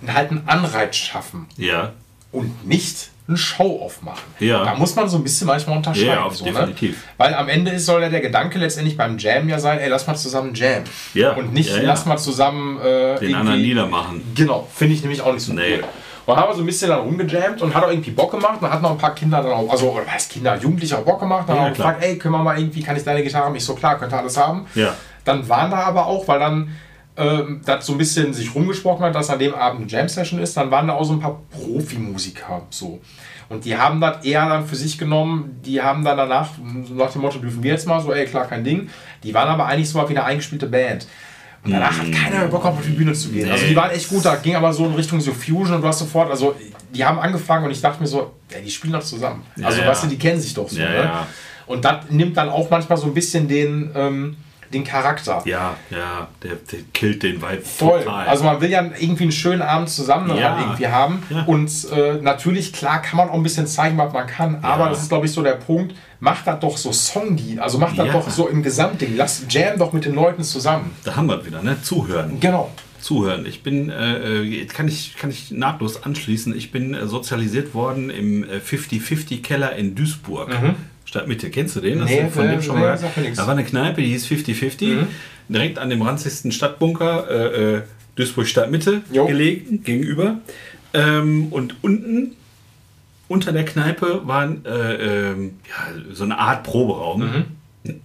halt 0.09 0.31
einen 0.33 0.49
Anreiz 0.49 0.97
schaffen 0.97 1.47
Ja. 1.57 1.93
und 2.33 2.67
nicht 2.67 3.11
ein 3.29 3.37
Show-off 3.37 4.03
machen. 4.03 4.23
Ja. 4.41 4.65
Da 4.65 4.75
muss 4.75 4.95
man 4.97 5.09
so 5.09 5.17
ein 5.17 5.23
bisschen 5.23 5.47
manchmal 5.47 5.77
unterscheiden. 5.77 6.09
Ja, 6.09 6.25
auf- 6.25 6.37
so, 6.37 6.45
definitiv. 6.45 6.91
Ne? 6.97 7.03
Weil 7.19 7.35
am 7.35 7.49
Ende 7.49 7.71
ist, 7.71 7.87
soll 7.87 8.03
ja 8.03 8.09
der 8.09 8.21
Gedanke 8.21 8.59
letztendlich 8.59 8.97
beim 8.97 9.17
Jam 9.19 9.49
ja 9.49 9.59
sein, 9.59 9.79
ey, 9.79 9.89
lass 9.89 10.07
mal 10.07 10.17
zusammen 10.17 10.53
Jam. 10.55 10.83
Ja, 11.15 11.33
Und 11.33 11.53
nicht, 11.55 11.71
ja, 11.71 11.77
ja. 11.77 11.83
lass 11.85 12.05
mal 12.05 12.17
zusammen 12.19 12.81
äh, 12.81 13.19
Den 13.21 13.35
anderen 13.35 13.63
niedermachen. 13.63 14.23
Genau, 14.35 14.69
finde 14.75 14.95
ich 14.95 15.03
nämlich 15.03 15.21
auch 15.23 15.33
nicht 15.33 15.45
so 15.45 15.53
Nee. 15.53 15.77
cool. 15.79 15.85
Und 16.25 16.37
haben 16.37 16.51
wir 16.51 16.55
so 16.55 16.63
ein 16.63 16.67
bisschen 16.67 16.89
dann 16.89 17.01
rumgejammt 17.01 17.63
und 17.63 17.75
hat 17.75 17.83
auch 17.85 17.91
irgendwie 17.91 18.13
Bock 18.13 18.31
gemacht. 18.31 18.55
Und 18.55 18.63
dann 18.63 18.73
hatten 18.73 18.83
noch 18.85 18.93
ein 18.93 18.99
paar 18.99 19.15
Kinder 19.15 19.43
dann 19.43 19.53
auch, 19.53 19.69
also, 19.71 19.91
oder 19.91 20.05
was 20.13 20.29
Kinder, 20.29 20.57
Jugendliche 20.57 20.97
auch 20.99 21.03
Bock 21.05 21.19
gemacht. 21.19 21.49
Dann 21.49 21.57
Ja, 21.57 21.63
haben 21.63 21.71
wir 21.71 21.77
gefragt, 21.77 22.03
ey, 22.05 22.17
können 22.17 22.35
wir 22.35 22.43
mal 22.43 22.57
irgendwie, 22.59 22.81
kann 22.83 22.97
ich 22.97 23.03
deine 23.03 23.23
Gitarre 23.25 23.47
haben? 23.47 23.57
Ich 23.57 23.65
so, 23.65 23.75
klar, 23.75 23.99
könnt 23.99 24.13
ihr 24.13 24.19
alles 24.19 24.37
haben. 24.37 24.67
Ja. 24.77 24.95
Dann 25.25 25.49
waren 25.49 25.71
da 25.73 25.79
aber 25.79 26.07
auch, 26.07 26.27
weil 26.29 26.39
dann 26.39 26.77
ähm, 27.17 27.61
das 27.65 27.87
so 27.87 27.93
ein 27.93 27.99
bisschen 27.99 28.33
sich 28.33 28.55
rumgesprochen 28.55 29.05
hat, 29.05 29.15
dass 29.15 29.31
an 29.31 29.39
dem 29.39 29.55
Abend 29.55 29.83
eine 29.83 29.91
Jam-Session 29.91 30.41
ist, 30.41 30.57
dann 30.57 30.71
waren 30.71 30.87
da 30.87 30.95
auch 30.95 31.05
so 31.05 31.13
ein 31.13 31.21
paar 31.21 31.43
Profimusiker 31.51 32.63
so. 32.71 33.01
Und 33.49 33.67
die 33.67 33.77
haben 33.77 34.01
das 34.01 34.25
eher 34.25 34.49
dann 34.49 34.67
für 34.67 34.77
sich 34.77 34.97
genommen, 34.97 35.61
die 35.65 35.83
haben 35.83 36.05
dann 36.05 36.17
danach, 36.17 36.51
nach 36.95 37.13
dem 37.13 37.21
Motto, 37.21 37.39
dürfen 37.39 37.63
wir 37.63 37.73
jetzt 37.73 37.87
mal, 37.87 38.01
so, 38.01 38.13
ey, 38.13 38.25
klar, 38.25 38.47
kein 38.47 38.65
Ding. 38.65 38.89
Die 39.23 39.35
waren 39.35 39.49
aber 39.49 39.67
eigentlich 39.67 39.91
so 39.91 40.01
wie 40.01 40.17
eine 40.17 40.25
eingespielte 40.25 40.67
Band. 40.67 41.07
Und 41.65 41.71
danach 41.71 41.97
hat 41.97 42.11
keiner 42.11 42.39
mehr 42.39 42.49
Bock 42.49 42.65
auf 42.65 42.79
die 42.85 42.91
Bühne 42.91 43.13
zu 43.13 43.29
gehen. 43.29 43.51
Also 43.51 43.67
die 43.67 43.77
waren 43.77 43.91
echt 43.91 44.09
gut, 44.09 44.25
da 44.25 44.37
ging 44.37 44.57
aber 44.57 44.73
so 44.73 44.87
in 44.87 44.95
Richtung 44.95 45.21
so 45.21 45.33
Fusion 45.33 45.77
und 45.77 45.83
du 45.83 45.87
hast 45.87 46.01
sofort, 46.01 46.31
also 46.31 46.57
die 46.93 47.05
haben 47.05 47.19
angefangen 47.19 47.67
und 47.67 47.71
ich 47.71 47.81
dachte 47.81 48.01
mir 48.01 48.09
so, 48.09 48.33
ey, 48.51 48.63
die 48.63 48.71
spielen 48.71 48.95
doch 48.95 49.03
zusammen. 49.03 49.43
Also 49.63 49.81
ja. 49.81 49.87
weißt 49.87 50.05
du, 50.05 50.09
die 50.09 50.19
kennen 50.19 50.41
sich 50.41 50.55
doch 50.55 50.69
so. 50.69 50.81
Ja, 50.81 50.89
ne? 50.89 50.97
ja. 50.97 51.27
Und 51.67 51.85
das 51.85 52.07
nimmt 52.11 52.37
dann 52.37 52.49
auch 52.49 52.69
manchmal 52.69 52.99
so 52.99 53.07
ein 53.07 53.15
bisschen 53.15 53.47
den, 53.47 53.91
ähm, 53.95 54.37
den 54.73 54.85
Charakter. 54.85 55.43
Ja, 55.45 55.77
ja, 55.91 56.29
der, 56.43 56.53
der 56.71 56.81
killt 56.93 57.23
den 57.23 57.43
Vibe 57.43 57.63
Voll. 57.63 58.01
total. 58.05 58.27
Also 58.27 58.45
man 58.45 58.61
will 58.61 58.71
ja 58.71 58.83
irgendwie 58.99 59.25
einen 59.25 59.33
schönen 59.33 59.63
Abend 59.63 59.89
zusammen 59.91 60.37
Ja. 60.37 60.59
irgendwie 60.61 60.87
haben. 60.89 61.23
Ja. 61.31 61.43
Und 61.45 61.71
äh, 61.93 62.15
natürlich, 62.21 62.73
klar, 62.73 63.03
kann 63.03 63.17
man 63.19 63.29
auch 63.31 63.35
ein 63.35 63.43
bisschen 63.43 63.67
zeigen, 63.67 63.99
was 63.99 64.13
man 64.13 64.27
kann. 64.27 64.59
Aber 64.63 64.85
Ja. 64.85 64.91
das 64.91 65.03
ist, 65.03 65.09
glaube 65.09 65.27
ich, 65.27 65.33
so 65.33 65.43
der 65.43 65.53
Punkt. 65.57 65.95
Macht 66.21 66.47
das 66.47 66.61
doch 66.61 66.77
so 66.77 66.93
Songlied. 66.93 67.59
Also 67.59 67.79
macht 67.79 67.99
das 67.99 68.13
doch 68.13 68.31
so 68.31 68.47
im 68.49 68.63
Gesamtding. 68.63 69.17
Lass 69.17 69.45
Jam 69.49 69.77
doch 69.79 69.93
mit 69.93 70.05
den 70.05 70.15
Leuten 70.15 70.45
zusammen. 70.45 70.93
da 71.05 71.17
haben 71.17 71.27
wir 71.27 71.41
es 71.41 71.47
wieder, 71.47 71.63
ne? 71.63 71.77
Zuhören. 71.83 72.39
Genau. 72.39 72.71
Zuhören. 73.01 73.45
Ich 73.47 73.65
bin, 73.65 73.91
äh, 73.91 74.19
äh, 74.19 74.43
jetzt 74.43 74.75
kann 74.75 74.87
ich, 74.87 75.17
kann 75.17 75.31
ich 75.31 75.51
nahtlos 75.51 76.05
anschließen. 76.05 76.57
Ich 76.57 76.71
bin 76.71 76.95
äh, 76.95 77.09
sozialisiert 77.09 77.75
worden 77.75 78.11
im 78.11 78.45
äh, 78.45 78.59
50-50-Keller 78.59 79.75
in 79.75 79.97
Duisburg. 79.97 80.51
Stadtmitte. 81.13 81.51
Kennst 81.51 81.77
du 81.77 81.81
den? 81.81 82.01
Hast 82.01 82.09
Mhm. 82.11 82.17
Nee, 82.17 82.23
du 82.23 82.31
von 82.31 82.47
äh, 82.47 82.51
dem 82.53 82.63
schon 82.63 82.77
nee, 82.77 82.81
mal? 82.81 82.99
Da 83.37 83.47
war 83.47 83.53
eine 83.53 83.65
Kneipe, 83.65 84.01
die 84.01 84.09
hieß 84.09 84.27
50-50. 84.27 85.05
Direkt 85.51 85.79
an 85.79 85.91
dem 85.91 86.01
ranzigsten 86.01 86.53
Stadtbunker, 86.53 87.29
äh, 87.31 87.75
äh, 87.77 87.83
Duisburg 88.17 88.47
Stadtmitte, 88.47 89.03
Jo. 89.13 89.27
gelegen, 89.27 89.83
gegenüber. 89.85 90.39
Ähm, 90.95 91.49
und 91.51 91.77
unten 91.83 92.33
unter 93.29 93.53
der 93.53 93.67
Kneipe 93.67 94.23
war 94.25 94.45
äh, 94.65 95.31
ähm, 95.33 95.55
ja, 95.69 96.15
so 96.15 96.25
eine 96.25 96.39
Art 96.39 96.65
Proberaum. 96.65 97.21
Mhm. 97.85 97.95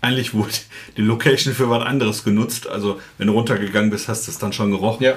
Eigentlich 0.00 0.32
wurde 0.32 0.52
die 0.96 1.02
Location 1.02 1.52
für 1.54 1.68
was 1.68 1.82
anderes 1.84 2.24
genutzt. 2.24 2.68
Also, 2.68 3.00
wenn 3.18 3.26
du 3.26 3.34
runtergegangen 3.34 3.90
bist, 3.90 4.08
hast 4.08 4.26
du 4.26 4.30
es 4.30 4.38
dann 4.38 4.52
schon 4.54 4.70
gerochen. 4.70 5.02
Ja. 5.04 5.14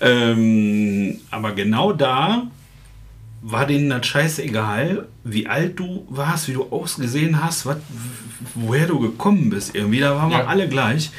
Ähm, 0.00 1.20
aber 1.30 1.52
genau 1.52 1.92
da 1.92 2.46
war 3.48 3.64
denen 3.66 3.90
das 3.90 4.04
scheißegal, 4.06 5.06
wie 5.22 5.46
alt 5.46 5.78
du 5.78 6.04
warst, 6.10 6.48
wie 6.48 6.54
du 6.54 6.64
ausgesehen 6.70 7.42
hast, 7.44 7.64
wat, 7.64 7.80
woher 8.54 8.86
du 8.88 8.98
gekommen 8.98 9.50
bist. 9.50 9.74
Irgendwie, 9.74 10.00
da 10.00 10.16
waren 10.16 10.30
wir 10.30 10.38
Ja. 10.38 10.46
alle 10.46 10.68
gleich. 10.68 11.10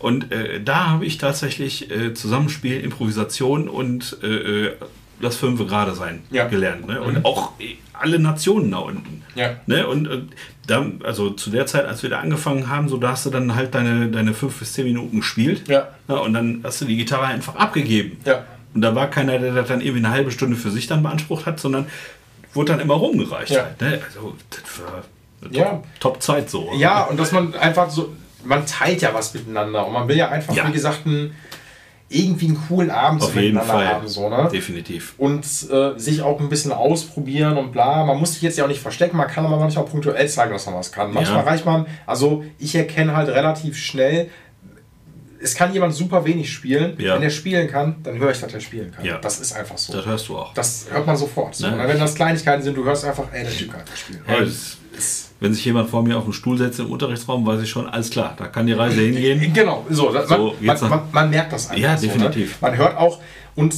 Und 0.00 0.32
äh, 0.32 0.60
da 0.62 0.88
habe 0.88 1.06
ich 1.06 1.16
tatsächlich 1.18 1.90
äh, 1.90 2.12
Zusammenspiel, 2.12 2.80
Improvisation 2.80 3.68
und 3.68 4.18
äh, 4.22 4.26
äh, 4.66 4.72
das 5.22 5.36
Fünfe 5.36 5.64
gerade 5.64 5.94
sein 5.94 6.22
Ja. 6.30 6.44
Mhm. 6.46 6.50
gelernt. 6.50 6.86
Ne? 6.88 7.00
Und 7.00 7.24
auch 7.24 7.52
äh, 7.60 7.76
alle 7.92 8.18
Nationen 8.18 8.72
da 8.72 8.78
unten. 8.78 9.22
Ja. 9.36 9.56
Ne? 9.66 9.86
Und, 9.86 10.08
und 10.08 10.30
da, 10.66 10.84
also 11.04 11.30
zu 11.30 11.50
der 11.50 11.66
Zeit, 11.66 11.86
als 11.86 12.02
wir 12.02 12.10
da 12.10 12.18
angefangen 12.18 12.68
haben, 12.68 12.88
so 12.88 12.96
da 12.98 13.10
hast 13.12 13.24
du 13.26 13.30
dann 13.30 13.54
halt 13.54 13.74
deine, 13.76 14.08
deine 14.08 14.34
fünf 14.34 14.58
bis 14.58 14.72
zehn 14.74 14.84
Minuten 14.86 15.18
gespielt. 15.20 15.68
Ja. 15.68 15.88
Ne? 16.08 16.20
Und 16.20 16.34
dann 16.34 16.60
hast 16.64 16.80
du 16.80 16.84
die 16.84 16.96
Gitarre 16.96 17.26
einfach 17.26 17.54
abgegeben. 17.54 18.18
Ja. 18.26 18.44
Und 18.76 18.82
da 18.82 18.94
war 18.94 19.08
keiner, 19.08 19.38
der 19.38 19.52
das 19.54 19.68
dann 19.68 19.80
irgendwie 19.80 20.04
eine 20.04 20.14
halbe 20.14 20.30
Stunde 20.30 20.54
für 20.54 20.70
sich 20.70 20.86
dann 20.86 21.02
beansprucht 21.02 21.46
hat, 21.46 21.58
sondern 21.58 21.86
wurde 22.52 22.72
dann 22.72 22.80
immer 22.80 22.92
rumgereicht. 22.94 23.50
Ja. 23.52 23.62
Halt, 23.64 23.80
ne? 23.80 24.00
Also 24.06 24.34
das 24.50 24.80
war 24.84 25.02
eine 25.48 25.56
Ja. 25.58 25.64
top, 25.70 25.84
top 25.98 26.22
Zeit 26.22 26.50
so. 26.50 26.70
Ja, 26.76 27.04
und 27.04 27.18
dass 27.18 27.32
man 27.32 27.54
einfach 27.54 27.88
so, 27.88 28.14
man 28.44 28.66
teilt 28.66 29.00
ja 29.00 29.14
was 29.14 29.32
miteinander 29.32 29.86
und 29.86 29.94
man 29.94 30.06
will 30.08 30.16
ja 30.18 30.28
einfach, 30.28 30.54
Ja. 30.54 30.68
wie 30.68 30.72
gesagt, 30.72 31.06
einen, 31.06 31.34
irgendwie 32.10 32.46
einen 32.48 32.60
coolen 32.68 32.90
Abend 32.90 33.22
Auf 33.22 33.34
jeden 33.34 33.54
miteinander 33.54 33.72
Fall. 33.84 33.94
haben. 33.94 34.06
So, 34.08 34.28
ne? 34.28 34.48
Definitiv. 34.52 35.14
Und 35.18 35.44
äh, 35.72 35.98
sich 35.98 36.20
auch 36.22 36.38
ein 36.38 36.48
bisschen 36.50 36.70
ausprobieren 36.70 37.56
und 37.56 37.72
bla. 37.72 38.04
Man 38.04 38.18
muss 38.18 38.34
sich 38.34 38.42
jetzt 38.42 38.58
ja 38.58 38.64
auch 38.64 38.68
nicht 38.68 38.80
verstecken, 38.82 39.16
man 39.16 39.26
kann 39.26 39.44
aber 39.46 39.56
manchmal 39.56 39.86
punktuell 39.86 40.28
zeigen, 40.28 40.52
dass 40.52 40.66
man 40.66 40.74
was 40.76 40.92
kann. 40.92 41.12
Manchmal 41.14 41.38
Ja. 41.44 41.50
reicht 41.50 41.64
man, 41.64 41.86
also 42.06 42.44
ich 42.58 42.74
erkenne 42.76 43.16
halt 43.16 43.28
relativ 43.30 43.76
schnell, 43.78 44.30
es 45.46 45.54
kann 45.54 45.72
jemand 45.72 45.94
super 45.94 46.24
wenig 46.24 46.52
spielen. 46.52 46.96
Ja. 46.98 47.14
Wenn 47.14 47.22
er 47.22 47.30
spielen 47.30 47.68
kann, 47.70 47.96
dann 48.02 48.18
höre 48.18 48.32
ich, 48.32 48.40
dass 48.40 48.52
er 48.52 48.60
spielen 48.60 48.90
kann. 48.90 49.04
Ja. 49.04 49.18
Das 49.18 49.38
ist 49.40 49.52
einfach 49.52 49.78
so. 49.78 49.92
Das 49.92 50.04
hörst 50.04 50.28
du 50.28 50.36
auch. 50.36 50.52
Das 50.54 50.86
hört 50.90 51.06
man 51.06 51.16
sofort. 51.16 51.54
So. 51.54 51.68
Ne? 51.68 51.78
Wenn 51.86 51.98
das 52.00 52.14
Kleinigkeiten 52.16 52.62
sind, 52.62 52.76
du 52.76 52.84
hörst 52.84 53.04
einfach, 53.04 53.24
ey, 53.32 53.44
der 53.44 53.52
Typ 53.52 53.70
kann 53.70 53.80
einfach 53.80 53.96
spielen. 53.96 54.20
Ja, 54.28 54.40
das- 54.40 54.78
Wenn 55.38 55.52
sich 55.54 55.64
jemand 55.64 55.88
vor 55.90 56.02
mir 56.02 56.16
auf 56.16 56.24
den 56.24 56.32
Stuhl 56.32 56.56
setzt 56.58 56.80
im 56.80 56.90
Unterrichtsraum, 56.90 57.46
weiß 57.46 57.60
ich 57.62 57.70
schon, 57.70 57.86
alles 57.88 58.10
klar, 58.10 58.34
da 58.36 58.46
kann 58.48 58.66
die 58.66 58.72
Reise 58.72 59.00
hingehen. 59.02 59.52
Genau, 59.52 59.86
so, 59.90 60.10
das, 60.12 60.28
So, 60.28 60.54
man, 60.60 60.80
man, 60.80 60.90
man, 60.90 61.00
man 61.12 61.30
merkt 61.30 61.52
das 61.52 61.68
einfach. 61.70 61.80
Ja, 61.82 61.96
so, 61.96 62.06
definitiv. 62.06 62.50
Ne? 62.52 62.56
Man 62.68 62.76
hört 62.78 62.96
auch, 62.96 63.20
und 63.54 63.74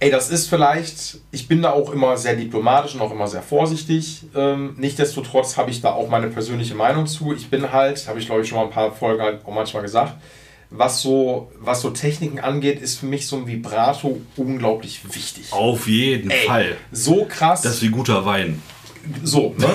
ey, 0.00 0.10
das 0.10 0.30
ist 0.30 0.48
vielleicht, 0.48 1.18
ich 1.30 1.46
bin 1.46 1.62
da 1.62 1.70
auch 1.70 1.92
immer 1.92 2.16
sehr 2.16 2.34
diplomatisch 2.34 2.96
und 2.96 3.00
auch 3.02 3.12
immer 3.12 3.28
sehr 3.28 3.42
vorsichtig. 3.42 4.24
Ähm, 4.34 4.74
Nichtsdestotrotz 4.76 5.56
habe 5.56 5.70
ich 5.70 5.80
da 5.80 5.92
auch 5.92 6.08
meine 6.08 6.26
persönliche 6.26 6.74
Meinung 6.74 7.06
zu. 7.06 7.32
Ich 7.32 7.48
bin 7.48 7.70
halt, 7.72 8.08
habe 8.08 8.18
ich 8.18 8.26
glaube 8.26 8.42
ich 8.42 8.48
schon 8.48 8.58
mal 8.58 8.64
ein 8.64 8.70
paar 8.72 8.90
Folgen 8.92 9.22
halt 9.22 9.44
auch 9.46 9.54
manchmal 9.54 9.84
gesagt, 9.84 10.14
was 10.74 11.02
so, 11.02 11.50
was 11.60 11.80
so 11.82 11.90
Techniken 11.90 12.40
angeht, 12.40 12.80
ist 12.80 12.98
für 13.00 13.06
mich 13.06 13.26
so 13.26 13.36
ein 13.36 13.46
Vibrato 13.46 14.20
unglaublich 14.36 15.00
wichtig. 15.14 15.52
Auf 15.52 15.86
jeden 15.86 16.30
Ey, 16.30 16.46
Fall. 16.46 16.76
So 16.90 17.26
krass. 17.28 17.62
Das 17.62 17.74
ist 17.74 17.82
wie 17.82 17.88
guter 17.90 18.24
Wein. 18.24 18.60
So, 19.22 19.54
ne? 19.58 19.68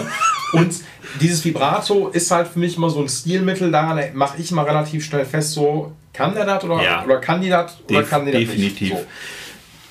Und 0.54 0.74
dieses 1.22 1.44
Vibrato 1.46 2.08
ist 2.08 2.32
halt 2.32 2.48
für 2.48 2.60
mich 2.60 2.78
immer 2.78 2.90
so 2.90 3.02
ein 3.02 3.10
Stilmittel, 3.10 3.72
daran 3.72 4.00
mache 4.14 4.42
ich 4.42 4.52
mal 4.52 4.64
relativ 4.64 5.04
schnell 5.06 5.26
fest, 5.26 5.52
so, 5.54 5.92
kann 6.14 6.34
der 6.34 6.46
das 6.46 6.64
oder, 6.64 6.82
Ja. 6.84 7.04
oder 7.06 7.18
kann 7.20 7.42
die 7.42 7.50
das 7.50 7.78
oder 7.90 8.00
Def- 8.00 8.10
kann 8.10 8.26
die 8.26 8.32
das 8.32 8.42
definitiv. 8.42 8.90
So. 8.92 9.06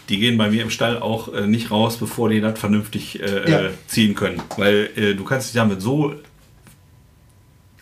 Die 0.08 0.18
gehen 0.18 0.38
bei 0.38 0.48
mir 0.50 0.62
im 0.62 0.70
Stall 0.70 0.98
auch 1.00 1.32
äh, 1.34 1.46
nicht 1.46 1.70
raus, 1.70 1.96
bevor 1.96 2.28
die 2.30 2.40
das 2.40 2.58
vernünftig 2.58 3.20
äh, 3.20 3.50
Ja. 3.50 3.60
äh, 3.66 3.70
ziehen 3.88 4.14
können. 4.14 4.40
Weil 4.56 4.90
äh, 4.96 5.14
du 5.14 5.24
kannst 5.24 5.48
dich 5.48 5.54
damit 5.54 5.82
so 5.82 6.14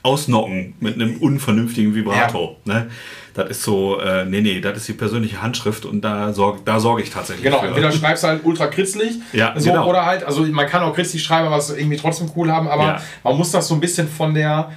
ausnocken 0.05 0.75
mit 0.81 0.95
einem 0.95 1.17
unvernünftigen 1.17 1.95
Vibrato. 1.95 2.57
Ne? 2.65 2.89
Das 3.33 3.49
ist 3.51 3.63
so, 3.65 3.99
äh, 4.01 4.25
nee, 4.27 4.43
nee, 4.43 4.61
das 4.61 4.77
ist 4.77 4.87
die 4.89 4.93
persönliche 4.93 5.43
Handschrift 5.43 5.85
und 5.87 6.03
da 6.03 6.33
sorge 6.33 6.61
da 6.65 6.79
sorge 6.79 7.03
ich 7.03 7.11
tatsächlich 7.11 7.43
Genau, 7.45 7.59
für. 7.61 7.67
entweder 7.67 7.91
schreibst 7.91 8.23
du 8.23 8.29
halt 8.29 8.45
ultra 8.45 8.69
kritzlig, 8.69 9.15
Ja, 9.33 9.55
so, 9.59 9.71
genau. 9.71 9.89
oder 9.89 10.07
halt, 10.07 10.23
also 10.23 10.43
man 10.43 10.67
kann 10.69 10.83
auch 10.85 10.95
kritzlig 10.95 11.23
schreiben, 11.25 11.47
aber 11.49 11.57
es 11.57 11.71
irgendwie 11.71 11.97
trotzdem 11.97 12.31
cool 12.37 12.53
haben, 12.53 12.69
aber 12.69 12.85
Ja. 12.85 13.03
man 13.25 13.37
muss 13.37 13.51
das 13.51 13.67
so 13.67 13.75
ein 13.75 13.81
bisschen 13.81 14.07
von 14.09 14.35
der, 14.35 14.71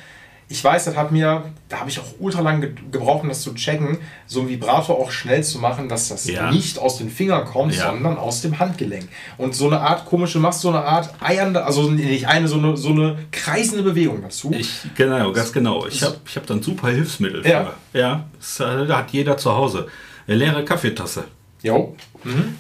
ich 0.50 0.64
weiß, 0.64 0.86
das 0.86 0.96
hat 0.96 1.12
mir, 1.12 1.44
da 1.68 1.80
habe 1.82 1.90
ich 1.90 2.00
auch 2.00 2.06
ultra 2.20 2.40
lang 2.42 2.62
ge 2.62 2.72
gebraucht, 2.92 3.24
um 3.24 3.30
das 3.30 3.42
zu 3.42 3.54
checken, 3.54 3.98
so 4.28 4.42
ein 4.42 4.50
Vibrator 4.50 4.98
auch 4.98 5.12
schnell 5.12 5.44
zu 5.44 5.60
machen, 5.60 5.90
dass 5.90 6.08
das 6.08 6.26
Ja. 6.26 6.52
nicht 6.52 6.80
aus 6.80 6.98
den 6.98 7.10
Fingern 7.10 7.44
kommt, 7.46 7.76
Ja. 7.76 7.88
sondern 7.92 8.18
aus 8.18 8.42
dem 8.42 8.58
Handgelenk. 8.58 9.10
Und 9.38 9.56
so 9.56 9.68
eine 9.68 9.82
Art 9.82 10.06
komische, 10.06 10.40
machst 10.40 10.62
so 10.62 10.70
eine 10.70 10.80
Art 10.84 11.14
eiernde, 11.22 11.66
also 11.66 11.92
nicht 11.92 12.28
eine, 12.28 12.48
so 12.48 12.58
eine, 12.58 12.78
so 12.78 12.90
eine 12.90 13.18
kreisende 13.32 13.84
Bewegung 13.84 14.22
dazu. 14.22 14.52
Ich, 14.58 14.70
genau, 14.96 15.32
ganz 15.34 15.52
genau. 15.52 15.86
Ich 15.86 16.02
habe 16.02 16.16
ich 16.26 16.36
hab 16.38 16.46
dann 16.48 16.62
super 16.64 16.88
Hilfsmittel 16.90 17.44
für. 17.44 17.50
Ja. 17.50 17.74
Ja, 17.94 18.26
das 18.38 18.60
hat 18.60 19.12
jeder 19.12 19.36
zu 19.38 19.54
Hause. 19.54 19.88
Eine 20.28 20.38
leere 20.38 20.64
Kaffeetasse. 20.66 21.26
Jo. 21.64 21.96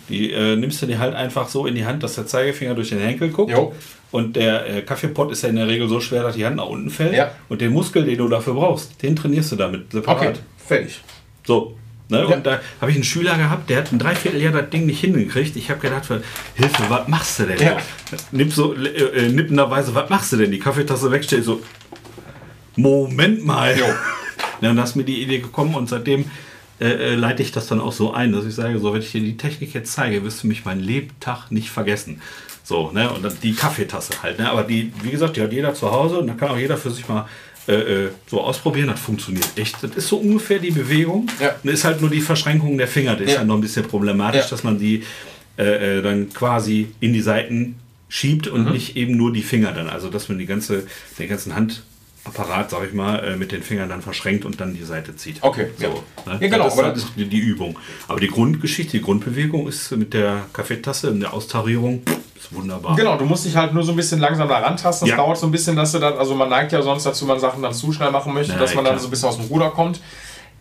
Die 0.09 0.31
äh, 0.31 0.55
nimmst 0.55 0.81
du 0.81 0.85
dir 0.85 0.99
halt 0.99 1.15
einfach 1.15 1.49
so 1.49 1.65
in 1.65 1.75
die 1.75 1.85
Hand, 1.85 2.03
dass 2.03 2.15
der 2.15 2.25
Zeigefinger 2.25 2.75
durch 2.75 2.89
den 2.89 2.99
Henkel 2.99 3.29
guckt. 3.29 3.51
Jo. 3.51 3.73
Und 4.11 4.35
der 4.35 4.77
äh, 4.77 4.81
Kaffeepott 4.81 5.31
ist 5.31 5.43
ja 5.43 5.49
in 5.49 5.57
der 5.57 5.67
Regel 5.67 5.89
so 5.89 5.99
schwer, 5.99 6.23
dass 6.23 6.35
die 6.35 6.45
Hand 6.45 6.55
nach 6.55 6.67
unten 6.67 6.89
fällt. 6.89 7.13
Ja. 7.13 7.31
Und 7.49 7.59
den 7.59 7.73
Muskel, 7.73 8.05
den 8.05 8.17
du 8.17 8.27
dafür 8.29 8.53
brauchst, 8.53 9.01
den 9.03 9.15
trainierst 9.15 9.51
du 9.51 9.55
damit 9.57 9.91
separat. 9.91 10.21
Okay, 10.21 10.39
fertig. 10.65 11.01
So. 11.45 11.75
Ne? 12.09 12.19
Ja. 12.19 12.35
Und 12.35 12.45
da 12.45 12.61
habe 12.79 12.91
ich 12.91 12.95
einen 12.95 13.03
Schüler 13.03 13.35
gehabt, 13.35 13.69
der 13.69 13.79
hat 13.79 13.91
ein 13.91 13.99
Dreivierteljahr 13.99 14.53
das 14.53 14.69
Ding 14.69 14.85
nicht 14.85 15.01
hingekriegt. 15.01 15.57
Ich 15.57 15.69
habe 15.69 15.81
gedacht, 15.81 16.05
Hilfe, 16.55 16.83
was 16.87 17.07
machst 17.09 17.39
du 17.39 17.43
denn? 17.47 17.59
Ja. 17.59 17.77
Nimm 18.31 18.49
so 18.49 18.73
äh, 18.73 18.87
äh, 18.87 19.29
nippenderweise, 19.29 19.93
was 19.93 20.09
machst 20.09 20.31
du 20.31 20.37
denn? 20.37 20.51
Die 20.51 20.59
Kaffeetasse 20.59 21.11
wegstellt 21.11 21.43
so. 21.43 21.61
Moment 22.75 23.45
mal. 23.45 23.77
Jo. 23.77 23.85
Da 24.59 24.71
ist 24.83 24.95
mir 24.95 25.03
die 25.03 25.21
Idee 25.21 25.37
gekommen 25.37 25.75
und 25.75 25.87
seitdem 25.87 26.25
äh, 26.79 26.85
äh, 26.85 27.15
leite 27.15 27.41
ich 27.43 27.51
das 27.51 27.67
dann 27.67 27.79
auch 27.81 27.91
so 27.93 28.13
ein, 28.13 28.31
dass 28.31 28.45
ich 28.45 28.53
sage, 28.55 28.77
so 28.79 28.93
wenn 28.93 29.01
ich 29.01 29.11
dir 29.11 29.21
die 29.21 29.37
Technik 29.37 29.73
jetzt 29.73 29.93
zeige, 29.93 30.23
wirst 30.23 30.43
du 30.43 30.47
mich 30.47 30.65
mein 30.65 30.79
Lebtag 30.79 31.51
nicht 31.51 31.69
vergessen. 31.69 32.21
So, 32.63 32.91
ne? 32.91 33.09
Und 33.11 33.23
dann 33.23 33.33
die 33.41 33.53
Kaffeetasse 33.53 34.21
halt, 34.21 34.39
ne? 34.39 34.49
Aber 34.51 34.63
die, 34.63 34.91
wie 35.01 35.09
gesagt, 35.11 35.37
die 35.37 35.41
hat 35.41 35.53
jeder 35.53 35.73
zu 35.73 35.91
Hause 35.91 36.19
und 36.19 36.27
da 36.27 36.33
kann 36.33 36.49
auch 36.49 36.57
jeder 36.57 36.77
für 36.77 36.91
sich 36.91 37.07
mal 37.07 37.25
äh, 37.67 37.73
äh, 38.05 38.09
so 38.29 38.41
ausprobieren. 38.41 38.87
Das 38.87 38.99
funktioniert 38.99 39.47
echt. 39.55 39.81
Das 39.81 39.91
ist 39.95 40.07
so 40.07 40.17
ungefähr 40.17 40.59
die 40.59 40.71
Bewegung. 40.71 41.27
Ja. 41.39 41.55
Und 41.63 41.69
ist 41.69 41.83
halt 41.85 42.01
nur 42.01 42.09
die 42.09 42.21
Verschränkung 42.21 42.77
der 42.77 42.87
Finger. 42.87 43.13
Das 43.13 43.21
ist 43.27 43.33
Ja. 43.33 43.39
ja 43.39 43.43
noch 43.45 43.55
ein 43.55 43.61
bisschen 43.61 43.85
problematisch, 43.87 44.41
Ja. 44.43 44.49
dass 44.49 44.63
man 44.63 44.77
die 44.79 45.03
äh, 45.57 45.97
äh, 45.97 46.01
dann 46.03 46.31
quasi 46.33 46.89
in 46.99 47.13
die 47.13 47.21
Seiten 47.21 47.77
schiebt 48.09 48.45
Mhm. 48.47 48.53
und 48.53 48.71
nicht 48.73 48.95
eben 48.95 49.17
nur 49.17 49.33
die 49.33 49.41
Finger 49.41 49.71
dann. 49.71 49.89
Also 49.89 50.09
dass 50.09 50.29
man 50.29 50.37
die 50.37 50.45
ganze, 50.45 50.85
den 51.17 51.27
ganzen 51.29 51.55
Handapparat, 52.27 52.69
sag 52.69 52.85
ich 52.87 52.93
mal, 52.93 53.23
äh, 53.23 53.35
mit 53.35 53.51
den 53.51 53.63
Fingern 53.63 53.89
dann 53.89 54.01
verschränkt 54.01 54.45
und 54.45 54.59
dann 54.59 54.73
die 54.75 54.83
Seite 54.83 55.15
zieht. 55.15 55.37
Okay, 55.41 55.67
so. 55.77 55.83
ja. 55.83 55.89
Ne? 56.33 56.39
Ja, 56.41 56.47
genau, 56.49 56.63
Das 56.65 56.73
ist, 56.73 56.79
aber 56.79 56.89
das 56.89 56.97
ist 57.03 57.11
die, 57.15 57.25
die 57.27 57.39
Übung. 57.39 57.77
Aber 58.07 58.19
die 58.19 58.27
Grundgeschichte, 58.27 58.97
die 58.97 59.03
Grundbewegung 59.03 59.67
ist 59.67 59.91
mit 59.91 60.13
der 60.13 60.45
Kaffeetasse 60.53 61.11
und 61.11 61.19
der 61.21 61.33
Austarierung 61.33 62.01
ist 62.35 62.53
wunderbar. 62.53 62.95
Genau, 62.95 63.17
du 63.17 63.25
musst 63.25 63.45
dich 63.45 63.55
halt 63.55 63.73
nur 63.73 63.83
so 63.83 63.91
ein 63.91 63.95
bisschen 63.95 64.19
langsam 64.19 64.47
da 64.47 64.59
rantasten. 64.59 65.07
Das 65.07 65.17
Ja. 65.17 65.23
dauert 65.23 65.37
so 65.37 65.45
ein 65.47 65.51
bisschen, 65.51 65.75
dass 65.75 65.91
du 65.91 65.99
dann, 65.99 66.13
also 66.17 66.35
man 66.35 66.49
neigt 66.49 66.71
ja 66.71 66.81
sonst 66.81 67.05
dazu, 67.05 67.25
man 67.25 67.39
Sachen 67.39 67.61
dann 67.61 67.73
zu 67.73 67.91
schnell 67.91 68.11
machen 68.11 68.33
möchte, 68.33 68.53
Ja, 68.53 68.59
dass 68.59 68.75
man 68.75 68.83
dann 68.83 68.93
klar. 68.93 68.99
so 69.01 69.07
ein 69.07 69.11
bisschen 69.11 69.29
aus 69.29 69.37
dem 69.37 69.45
Ruder 69.45 69.69
kommt. 69.71 69.99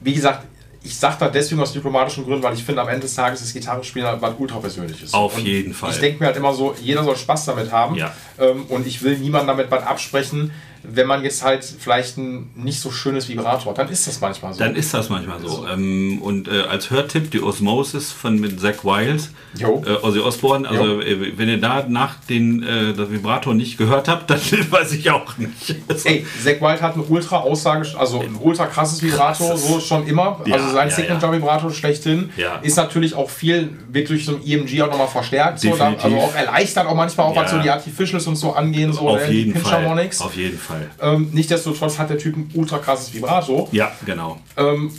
Wie 0.00 0.12
gesagt, 0.14 0.46
ich 0.82 0.96
sage 0.96 1.16
das 1.18 1.32
deswegen 1.32 1.60
aus 1.60 1.72
diplomatischen 1.72 2.24
Gründen, 2.24 2.44
weil 2.44 2.54
ich 2.54 2.62
finde, 2.62 2.80
am 2.80 2.86
Ende 2.86 3.00
des 3.00 3.14
Tages 3.16 3.42
ist 3.42 3.52
Gitarrespielen 3.52 4.06
halt 4.06 4.22
was 4.22 4.34
ultra 4.38 4.58
persönliches. 4.60 5.12
Auf 5.14 5.36
Und 5.36 5.44
jeden 5.44 5.74
Fall. 5.74 5.90
Ich 5.90 5.98
denke 5.98 6.20
mir 6.20 6.26
halt 6.26 6.36
immer 6.36 6.54
so, 6.54 6.76
jeder 6.80 7.02
soll 7.02 7.16
Spaß 7.16 7.46
damit 7.46 7.72
haben. 7.72 7.96
Ja. 7.96 8.12
Ähm, 8.38 8.66
und 8.68 8.86
ich 8.86 9.02
will 9.02 9.18
niemandem 9.18 9.48
damit 9.48 9.68
was 9.70 9.82
absprechen, 9.82 10.52
wenn 10.88 11.06
man 11.06 11.22
jetzt 11.22 11.42
halt 11.42 11.64
vielleicht 11.64 12.18
ein 12.18 12.50
nicht 12.54 12.80
so 12.80 12.90
schönes 12.90 13.28
Vibrator 13.28 13.70
hat. 13.70 13.78
Dann 13.78 13.88
ist 13.88 14.06
das 14.06 14.20
manchmal 14.20 14.52
so. 14.52 14.58
Dann 14.60 14.76
ist 14.76 14.92
das 14.94 15.08
manchmal 15.08 15.40
so. 15.40 15.66
Ähm, 15.66 16.20
und 16.22 16.48
äh, 16.48 16.62
als 16.62 16.90
Hörtipp 16.90 17.30
die 17.30 17.42
Osmosis 17.42 18.12
von 18.12 18.38
mit 18.38 18.60
Zach 18.60 18.84
Wild, 18.84 19.28
Jo. 19.58 19.82
äh, 19.86 20.04
Ozzy 20.04 20.20
Osbourne. 20.20 20.68
Also 20.68 21.00
äh, 21.00 21.38
wenn 21.38 21.48
ihr 21.48 21.60
da 21.60 21.84
nach 21.88 22.16
den 22.28 22.62
äh, 22.62 22.92
das 22.94 23.10
Vibrator 23.10 23.54
nicht 23.54 23.78
gehört 23.78 24.08
habt, 24.08 24.30
dann 24.30 24.40
weiß 24.40 24.92
ich 24.92 25.10
auch 25.10 25.36
nicht. 25.38 25.76
Also, 25.88 26.08
Ey, 26.08 26.26
Zack 26.42 26.60
Wild 26.60 26.82
hat 26.82 26.96
ein 26.96 27.04
ultra 27.08 27.38
Aussage, 27.38 27.88
also 27.98 28.20
ein 28.20 28.36
ultra 28.40 28.66
krasses 28.66 29.02
Vibrato, 29.02 29.48
Krasses. 29.48 29.68
so 29.68 29.80
schon 29.80 30.06
immer. 30.06 30.40
Ja, 30.46 30.56
also 30.56 30.72
sein 30.72 30.88
ja, 30.88 30.94
Signature-Vibrato 30.94 31.70
schlechthin. 31.70 32.30
Ja. 32.36 32.56
Ist 32.56 32.76
natürlich 32.76 33.14
auch 33.14 33.30
viel, 33.30 33.70
wird 33.90 34.08
durch 34.08 34.24
so 34.24 34.36
ein 34.36 34.46
EMG 34.46 34.82
auch 34.82 34.90
nochmal 34.90 35.08
verstärkt. 35.08 35.60
So, 35.60 35.72
also 35.72 35.84
auch 36.16 36.34
erleichtert 36.34 36.86
auch 36.86 36.94
manchmal, 36.94 37.26
auch 37.26 37.36
was 37.36 37.50
so 37.50 37.58
die 37.58 37.70
Artificials 37.70 38.26
und 38.26 38.36
so 38.36 38.52
angehen, 38.52 38.92
so 38.92 39.08
auf 39.08 39.26
die 39.28 39.32
jeden 39.34 39.56
Fall. 39.60 39.86
Auf 39.86 40.36
jeden 40.36 40.58
Fall. 40.58 40.75
Ähm, 41.00 41.30
Nichtsdestotrotz 41.32 41.98
hat 41.98 42.10
der 42.10 42.18
Typ 42.18 42.36
ein 42.36 42.50
ultra 42.54 42.78
krasses 42.78 43.12
Vibrato. 43.12 43.68
Ja, 43.72 43.92
genau. 44.04 44.40
Ähm, 44.56 44.92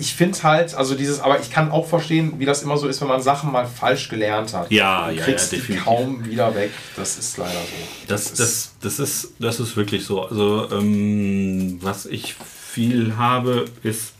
ich 0.00 0.14
finde 0.14 0.42
halt, 0.42 0.74
also 0.74 0.94
dieses, 0.94 1.20
aber 1.20 1.38
ich 1.40 1.50
kann 1.50 1.70
auch 1.70 1.86
verstehen, 1.86 2.34
wie 2.38 2.46
das 2.46 2.62
immer 2.62 2.78
so 2.78 2.88
ist, 2.88 3.02
wenn 3.02 3.08
man 3.08 3.20
Sachen 3.20 3.52
mal 3.52 3.66
falsch 3.66 4.08
gelernt 4.08 4.54
hat. 4.54 4.70
Ja, 4.72 5.10
ja, 5.10 5.22
kriegst 5.22 5.52
ja, 5.52 5.56
die 5.58 5.60
definitiv. 5.60 5.84
kaum 5.84 6.24
wieder 6.24 6.54
weg. 6.54 6.70
Das 6.96 7.18
ist 7.18 7.36
leider 7.36 7.52
so. 7.52 8.06
Das, 8.08 8.32
das, 8.32 8.72
das, 8.80 8.98
ist, 8.98 9.34
das 9.38 9.60
ist 9.60 9.76
wirklich 9.76 10.06
so. 10.06 10.22
Also, 10.22 10.70
ähm, 10.72 11.78
was 11.82 12.06
ich 12.06 12.34
viel 12.34 13.18
habe, 13.18 13.66
ist 13.82 14.14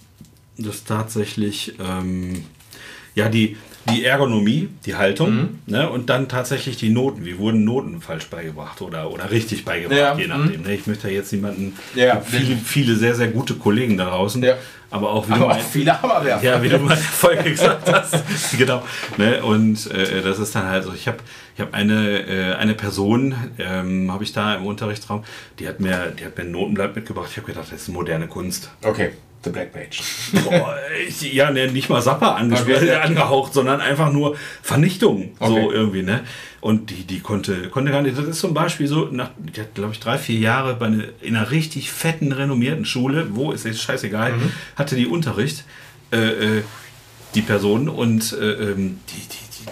das 0.59 0.85
tatsächlich, 0.85 1.75
ähm, 1.81 2.45
ja, 3.15 3.31
die, 3.31 3.57
die 3.89 4.05
Ergonomie, 4.05 4.69
die 4.85 4.95
Haltung 4.95 5.35
Mhm. 5.35 5.49
ne, 5.67 5.89
und 5.89 6.11
dann 6.11 6.29
tatsächlich 6.29 6.77
die 6.77 6.91
Noten. 6.91 7.25
Wie 7.25 7.39
wurden 7.39 7.65
Noten 7.65 8.01
falsch 8.01 8.27
beigebracht 8.27 8.83
oder, 8.83 9.11
oder 9.11 9.31
richtig 9.31 9.65
beigebracht, 9.65 9.99
Ja, 9.99 10.17
je 10.19 10.27
nachdem. 10.27 10.63
Ne? 10.63 10.75
Ich 10.75 10.87
möchte 10.87 11.09
ja 11.09 11.15
jetzt 11.15 11.33
niemanden, 11.33 11.77
Ja. 11.95 12.21
viele, 12.21 12.57
viele 12.57 12.95
sehr, 12.97 13.15
sehr 13.15 13.29
gute 13.29 13.55
Kollegen 13.55 13.97
da 13.97 14.05
draußen, 14.11 14.43
Ja. 14.43 14.57
aber 14.91 15.11
auch 15.11 15.27
wie 15.29 15.33
Aber 15.33 15.41
du 15.41 15.51
auch 15.51 15.55
mein- 15.57 15.65
viele 15.65 16.01
Hammerwerfer. 16.03 16.45
ja, 16.45 16.63
wie 16.63 16.69
du 16.69 16.79
mal 16.79 16.97
Folge 16.97 17.51
gesagt 17.51 17.91
hast. 17.93 18.15
genau. 18.59 18.83
Ne? 19.17 19.43
Und 19.43 19.91
äh, 19.91 20.21
das 20.23 20.39
ist 20.39 20.55
dann 20.55 20.67
halt 20.67 20.85
so, 20.85 20.93
ich 20.93 21.09
habe 21.09 21.19
ich 21.55 21.61
hab 21.61 21.73
eine, 21.75 22.19
äh, 22.27 22.55
eine 22.57 22.75
Person, 22.75 23.35
ähm, 23.59 24.13
habe 24.13 24.25
ich 24.25 24.33
da 24.33 24.55
im 24.57 24.67
Unterrichtsraum, 24.67 25.25
die 25.59 25.67
hat 25.67 25.81
mir, 25.81 26.13
die 26.19 26.25
hat 26.27 26.37
mir 26.37 26.45
ein 26.45 26.51
Notenblatt 26.53 26.95
mitgebracht. 26.95 27.29
Ich 27.31 27.37
habe 27.39 27.47
gedacht, 27.47 27.67
das 27.73 27.81
ist 27.83 27.89
moderne 27.89 28.29
Kunst. 28.29 28.71
Okay, 28.83 29.13
The 29.43 29.51
Black 29.51 29.73
Page. 29.73 30.03
Boah, 30.45 30.77
ich, 31.09 31.33
ja, 31.33 31.51
ne, 31.51 31.67
nicht 31.73 31.89
mal 31.89 32.03
Sapper 32.03 32.37
angehaucht, 32.37 33.55
sondern 33.55 33.81
einfach 33.81 34.13
nur 34.13 34.37
Vernichtung. 34.63 35.31
So 35.41 35.47
Okay. 35.47 35.69
irgendwie, 35.73 36.03
ne? 36.03 36.21
Und 36.61 36.91
die, 36.91 37.05
die 37.05 37.21
konnte, 37.21 37.69
konnte 37.71 37.91
gar 37.91 38.03
nicht. 38.03 38.19
Das 38.19 38.27
ist 38.27 38.39
zum 38.41 38.53
Beispiel 38.53 38.87
so, 38.87 39.07
nach, 39.11 39.31
die 39.39 39.61
hat, 39.63 39.75
glaube 39.75 39.93
ich, 39.93 40.01
drei, 40.01 40.19
vier 40.19 40.39
Jahre 40.39 40.75
bei 40.75 40.87
eine, 40.87 41.09
in 41.23 41.37
einer 41.37 41.51
richtig 41.51 41.91
fetten, 41.91 42.33
renommierten 42.33 42.85
Schule, 42.85 43.29
wo 43.31 43.51
ist 43.53 43.65
jetzt 43.65 43.81
scheißegal, 43.81 44.33
Mhm. 44.35 44.53
hatte 44.77 44.95
die 44.95 45.07
Unterricht, 45.07 45.65
äh, 46.13 46.19
äh, 46.59 46.63
die 47.35 47.43
Person, 47.43 47.89
und 47.89 48.33
äh, 48.39 48.45
ähm, 48.73 48.99
die, 49.09 49.21
die, 49.23 49.65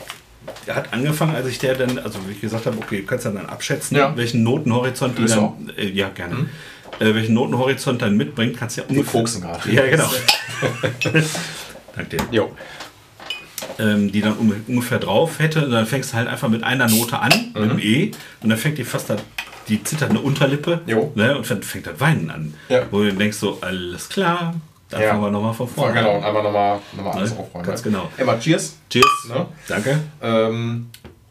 die 0.66 0.73
hat 0.73 0.95
angefangen, 0.95 1.35
als 1.35 1.47
ich 1.49 1.59
der 1.59 1.75
dann, 1.75 1.99
also 1.99 2.19
wie 2.27 2.33
ich 2.33 2.41
gesagt 2.41 2.64
habe, 2.64 2.79
okay, 2.79 3.01
du 3.01 3.07
kannst 3.07 3.27
dann, 3.27 3.35
dann 3.35 3.47
abschätzen, 3.47 3.97
Ja. 3.99 4.16
welchen 4.16 4.43
Notenhorizont 4.45 5.19
die 5.19 5.27
dann, 5.27 5.71
äh, 5.77 5.89
ja 5.91 6.09
gerne, 6.09 6.49
äh, 7.01 7.14
welchen 7.14 7.34
Notenhorizont 7.34 8.03
dann 8.03 8.16
mitbringt, 8.16 8.57
kannst 8.57 8.76
ja 8.76 8.84
ungefähr. 8.88 9.20
koksen 9.20 9.42
gerade. 9.42 9.70
Ja, 9.72 9.86
genau. 9.86 10.11
Danke 11.96 12.16
dir. 12.16 12.24
Jo. 12.30 12.53
Ähm, 13.78 14.11
die 14.11 14.20
dann 14.20 14.34
ungefähr 14.66 14.99
drauf 14.99 15.38
hätte, 15.38 15.64
und 15.64 15.70
dann 15.70 15.86
fängst 15.86 16.12
du 16.12 16.16
halt 16.16 16.28
einfach 16.28 16.49
mit 16.49 16.64
einer 16.64 16.88
Note 16.88 17.18
an, 17.18 17.30
mit 17.30 17.55
Mhm. 17.57 17.62
einem 17.70 17.78
E, 17.78 18.11
und 18.40 18.49
dann 18.51 18.59
fängt 18.59 18.78
die 18.78 18.84
fast 18.84 19.11
da, 19.11 19.16
die 19.68 19.82
zitternde 19.84 20.20
Unterlippe, 20.20 20.80
ne, 20.86 21.36
und 21.36 21.49
dann 21.51 21.62
fängt 21.62 21.86
das 21.86 22.01
Weinen 22.01 22.30
an. 22.30 22.55
Ja. 22.68 22.82
Wo 22.90 23.01
du 23.03 23.12
denkst 23.12 23.36
so, 23.36 23.59
alles 23.61 24.09
klar, 24.09 24.55
dann 24.90 25.01
Ja. 25.03 25.11
fangen 25.11 25.22
wir 25.22 25.30
nochmal 25.30 25.55
von 25.55 25.66
Ja, 25.68 25.72
vorne 25.74 25.94
genau, 25.94 26.11
an. 26.12 26.16
und 26.18 26.24
einfach 26.24 26.42
nochmal 26.42 26.80
noch 26.96 27.05
mal 27.05 27.11
alles 27.12 27.30
Ne? 27.32 27.38
aufräumen. 27.38 27.66
Ganz 27.66 27.84
ne? 27.84 27.90
genau. 27.90 28.11
Emma, 28.16 28.38
cheers. 28.38 28.76
Cheers. 28.90 29.07
Ne? 29.28 29.46
Danke. 29.68 30.01
Ähm, 30.22 30.86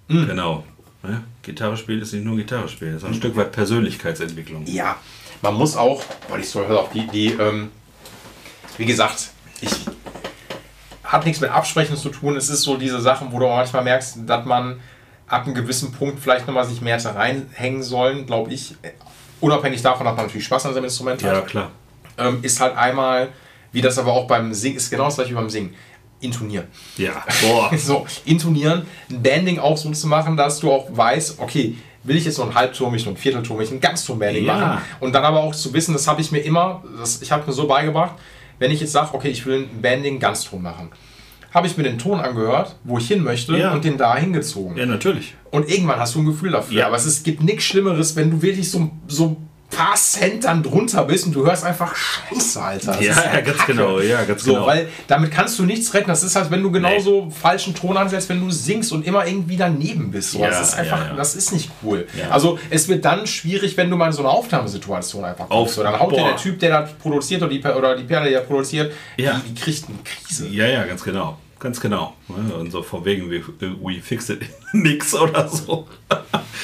Genau. 0.09 0.63
Ne? 1.03 1.21
Gitarre 1.43 1.75
spielen 1.75 2.01
ist 2.01 2.13
nicht 2.13 2.23
nur 2.23 2.37
Gitarre 2.37 2.69
spielen, 2.69 2.95
es 2.95 3.03
ist 3.03 3.07
ein 3.09 3.13
Stück 3.13 3.35
weit 3.35 3.51
Persönlichkeitsentwicklung. 3.51 4.65
ja, 4.67 4.95
man 5.41 5.53
muss 5.55 5.75
auch, 5.75 6.03
weil 6.29 6.41
ich 6.41 6.49
so 6.49 6.65
höre, 6.65 6.79
auch 6.79 6.91
die, 6.91 7.07
die 7.07 7.33
ähm, 7.33 7.71
wie 8.77 8.85
gesagt, 8.85 9.29
ich 9.61 9.71
hat 11.03 11.25
nichts 11.25 11.41
mit 11.41 11.49
Absprechen 11.49 11.95
zu 11.95 12.09
tun. 12.09 12.35
Es 12.35 12.49
ist 12.49 12.63
so 12.63 12.77
diese 12.77 12.99
Sachen, 12.99 13.31
wo 13.31 13.39
du 13.39 13.47
auch 13.47 13.55
manchmal 13.55 13.83
merkst, 13.83 14.17
dass 14.25 14.45
man 14.45 14.79
ab 15.27 15.45
einem 15.45 15.55
gewissen 15.55 15.91
Punkt 15.91 16.19
vielleicht 16.19 16.47
nochmal 16.47 16.65
sich 16.65 16.81
mehr 16.81 16.97
hätte 16.97 17.15
reinhängen 17.15 17.81
sollen, 17.81 18.25
glaube 18.25 18.51
ich. 18.53 18.75
Unabhängig 19.39 19.81
davon, 19.81 20.05
dass 20.05 20.15
man 20.15 20.25
natürlich 20.25 20.45
Spaß 20.45 20.65
an 20.65 20.73
seinem 20.73 20.85
Instrument 20.85 21.23
hat. 21.23 21.33
Ja, 21.33 21.41
klar. 21.41 21.71
ähm, 22.17 22.39
ist 22.41 22.59
halt 22.59 22.75
einmal 22.75 23.29
Wie 23.71 23.81
das 23.81 23.97
aber 23.97 24.13
auch 24.13 24.27
beim 24.27 24.53
Singen 24.53 24.77
ist 24.77 24.89
genau 24.89 25.05
das 25.05 25.15
gleiche 25.15 25.31
wie 25.31 25.35
beim 25.35 25.49
Singen. 25.49 25.73
Intonieren. 26.19 26.67
Ja, 26.97 27.23
boah. 27.41 27.71
So, 27.77 28.07
intonieren, 28.25 28.87
ein 29.09 29.21
Banding 29.21 29.59
auch 29.59 29.77
so 29.77 29.91
zu 29.91 30.07
machen, 30.07 30.35
dass 30.35 30.59
du 30.59 30.71
auch 30.71 30.87
weißt, 30.89 31.39
okay, 31.39 31.75
will 32.07 32.15
ich 32.15 32.25
jetzt 32.25 32.37
noch 32.39 32.49
ein 32.49 32.55
Halbton, 32.55 32.91
will 32.91 32.99
ich 32.99 33.05
noch 33.05 33.13
ein 33.15 33.79
Ganzton-Banding 33.79 34.45
Ja. 34.45 34.55
machen. 34.57 34.81
Und 34.99 35.13
dann 35.13 35.23
aber 35.23 35.39
auch 35.41 35.53
zu 35.53 35.73
wissen, 35.73 35.93
das 35.93 36.07
habe 36.07 36.21
ich 36.21 36.31
mir 36.31 36.39
immer, 36.39 36.83
das, 36.99 37.21
ich 37.21 37.31
habe 37.31 37.45
mir 37.45 37.53
so 37.53 37.67
beigebracht, 37.67 38.13
wenn 38.59 38.71
ich 38.71 38.79
jetzt 38.79 38.93
sage, 38.93 39.09
okay, 39.13 39.29
ich 39.29 39.45
will 39.45 39.67
ein 39.71 39.81
Banding 39.81 40.19
Ganzton 40.19 40.61
machen, 40.61 40.89
habe 41.53 41.67
ich 41.67 41.77
mir 41.77 41.83
den 41.83 41.97
Ton 41.97 42.19
angehört, 42.19 42.75
wo 42.83 42.97
ich 42.97 43.07
hin 43.07 43.23
möchte 43.23 43.55
Ja. 43.57 43.73
und 43.73 43.83
den 43.83 43.97
da 43.97 44.15
hingezogen. 44.17 44.77
Ja, 44.77 44.85
natürlich. 44.85 45.35
Und 45.51 45.69
irgendwann 45.69 45.99
hast 45.99 46.15
du 46.15 46.19
ein 46.19 46.25
Gefühl 46.25 46.51
dafür. 46.51 46.77
Ja. 46.77 46.87
Aber 46.87 46.95
es 46.95 47.05
ist, 47.05 47.23
gibt 47.23 47.43
nichts 47.43 47.63
Schlimmeres, 47.65 48.15
wenn 48.15 48.31
du 48.31 48.41
wirklich 48.41 48.69
so, 48.71 48.89
so 49.07 49.37
paar 49.69 49.95
Cent 49.95 50.45
dann 50.45 50.63
drunter 50.63 51.03
bist 51.03 51.25
und 51.25 51.33
du 51.35 51.45
hörst 51.45 51.63
einfach 51.65 51.93
Scheiße, 51.95 52.61
Alter. 52.61 52.93
Das 52.93 53.05
Ja, 53.05 53.33
ja, 53.33 53.41
ganz 53.41 53.65
genau, 53.65 53.99
ja, 53.99 54.23
ganz 54.23 54.43
so, 54.43 54.53
genau. 54.53 54.65
Weil 54.67 54.87
damit 55.07 55.31
kannst 55.31 55.59
du 55.59 55.63
nichts 55.63 55.93
retten. 55.93 56.07
Das 56.07 56.23
ist 56.23 56.35
halt, 56.35 56.49
wenn 56.51 56.63
du 56.63 56.71
genauso 56.71 57.29
falschen 57.29 57.75
Ton 57.75 57.97
ansetzt, 57.97 58.29
wenn 58.29 58.39
du 58.39 58.49
singst 58.49 58.91
und 58.91 59.05
immer 59.05 59.27
irgendwie 59.27 59.57
daneben 59.57 60.09
bist. 60.11 60.31
So. 60.31 60.39
Ja, 60.39 60.49
das 60.49 60.69
ist 60.69 60.75
einfach, 60.75 61.07
ja, 61.09 61.13
das 61.15 61.35
ist 61.35 61.51
nicht 61.51 61.69
cool. 61.83 62.07
Also 62.29 62.57
es 62.69 62.87
wird 62.87 63.03
dann 63.05 63.27
schwierig, 63.27 63.75
wenn 63.77 63.89
du 63.89 63.97
mal 63.97 64.07
in 64.07 64.13
so 64.13 64.21
eine 64.21 64.29
Aufnahmesituation 64.29 65.23
einfach 65.25 65.49
kommst. 65.49 65.51
Auf- 65.69 65.73
So, 65.73 65.83
dann 65.83 65.99
haut 65.99 66.11
dir 66.13 66.17
boah. 66.21 66.27
der 66.29 66.37
Typ, 66.37 66.59
der 66.59 66.81
das 66.81 66.93
produziert 66.93 67.41
oder 67.41 67.51
die, 67.51 67.61
oder 67.63 67.95
die 67.95 68.03
Perle, 68.03 68.29
die 68.29 68.35
er 68.35 68.41
produziert, 68.41 68.93
die, 69.19 69.23
die 69.49 69.55
kriegt 69.55 69.85
eine 69.89 69.97
Krise. 70.03 70.47
Ja, 70.47 70.65
ja, 70.67 70.83
ganz 70.85 71.03
genau. 71.03 71.37
Ganz 71.59 71.79
genau. 71.81 72.15
Und 72.27 72.71
so 72.71 72.83
von 72.83 73.03
wegen, 73.03 73.29
we, 73.31 73.41
we 73.81 73.99
fix 74.01 74.29
it 74.29 74.41
nix 74.73 75.13
oder 75.15 75.47
so. 75.47 75.87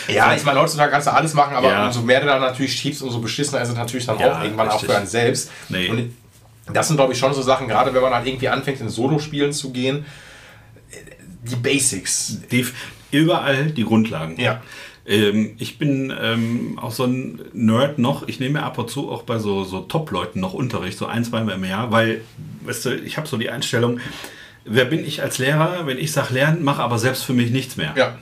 Ja, 0.08 0.36
ich 0.36 0.44
meine, 0.44 0.60
heutzutage 0.60 0.92
kannst 0.92 1.08
du 1.08 1.14
alles 1.14 1.34
machen, 1.34 1.56
aber 1.56 1.70
Ja. 1.72 1.88
umso 1.88 2.02
mehr 2.02 2.20
du 2.20 2.28
dann 2.28 2.42
natürlich 2.42 2.74
schiebst, 2.74 3.02
umso 3.02 3.20
beschissener 3.20 3.62
ist 3.62 3.70
es 3.70 3.76
natürlich 3.76 4.06
dann 4.06 4.20
Ja, 4.20 4.38
auch 4.38 4.44
irgendwann 4.44 4.70
auch 4.70 4.74
richtig. 4.76 4.90
für 4.92 4.98
einen 4.98 5.08
selbst. 5.08 5.52
Nee. 5.70 5.90
Und 5.90 6.14
das 6.72 6.88
sind, 6.88 6.98
glaube 6.98 7.14
ich, 7.14 7.20
schon 7.20 7.34
so 7.34 7.42
Sachen, 7.42 7.68
gerade 7.68 7.94
wenn 7.94 8.02
man 8.02 8.14
halt 8.14 8.28
irgendwie 8.28 8.50
anfängt, 8.50 8.80
in 8.82 8.90
Solo-Spielen 8.90 9.52
zu 9.52 9.72
gehen, 9.72 10.06
die 11.44 11.56
Basics. 11.56 12.40
Die, 12.52 12.66
überall 13.12 13.66
die 13.68 13.84
Grundlagen. 13.84 14.40
Ja. 14.40 14.62
Ähm, 15.06 15.56
ich 15.58 15.78
bin 15.78 16.14
ähm, 16.22 16.80
auch 16.82 16.92
so 16.92 17.04
ein 17.06 17.42
Nerd 17.52 18.00
noch. 18.00 18.28
Ich 18.28 18.40
nehme 18.40 18.64
ab 18.64 18.78
und 18.78 18.90
zu 18.90 19.12
auch 19.12 19.24
bei 19.24 19.40
so, 19.40 19.64
so 19.66 19.82
Top-Leuten 19.82 20.40
noch 20.40 20.54
Unterricht, 20.54 20.98
so 20.98 21.06
ein, 21.08 21.26
zweimal 21.26 21.56
im 21.56 21.66
Jahr, 21.66 21.92
weil, 21.92 22.22
weißt 22.64 22.86
du, 22.86 22.96
ich 22.96 23.18
habe 23.18 23.28
so 23.28 23.36
die 23.38 23.50
Einstellung, 23.50 24.00
wer 24.66 24.86
bin 24.86 25.06
ich 25.06 25.22
als 25.22 25.38
Lehrer, 25.38 25.86
wenn 25.86 25.98
ich 25.98 26.12
sage 26.12 26.34
lernen, 26.34 26.64
mache 26.64 26.82
aber 26.82 26.98
selbst 27.00 27.24
für 27.24 27.34
mich 27.34 27.52
nichts 27.52 27.78
mehr. 27.78 27.94
Ja. 27.96 28.16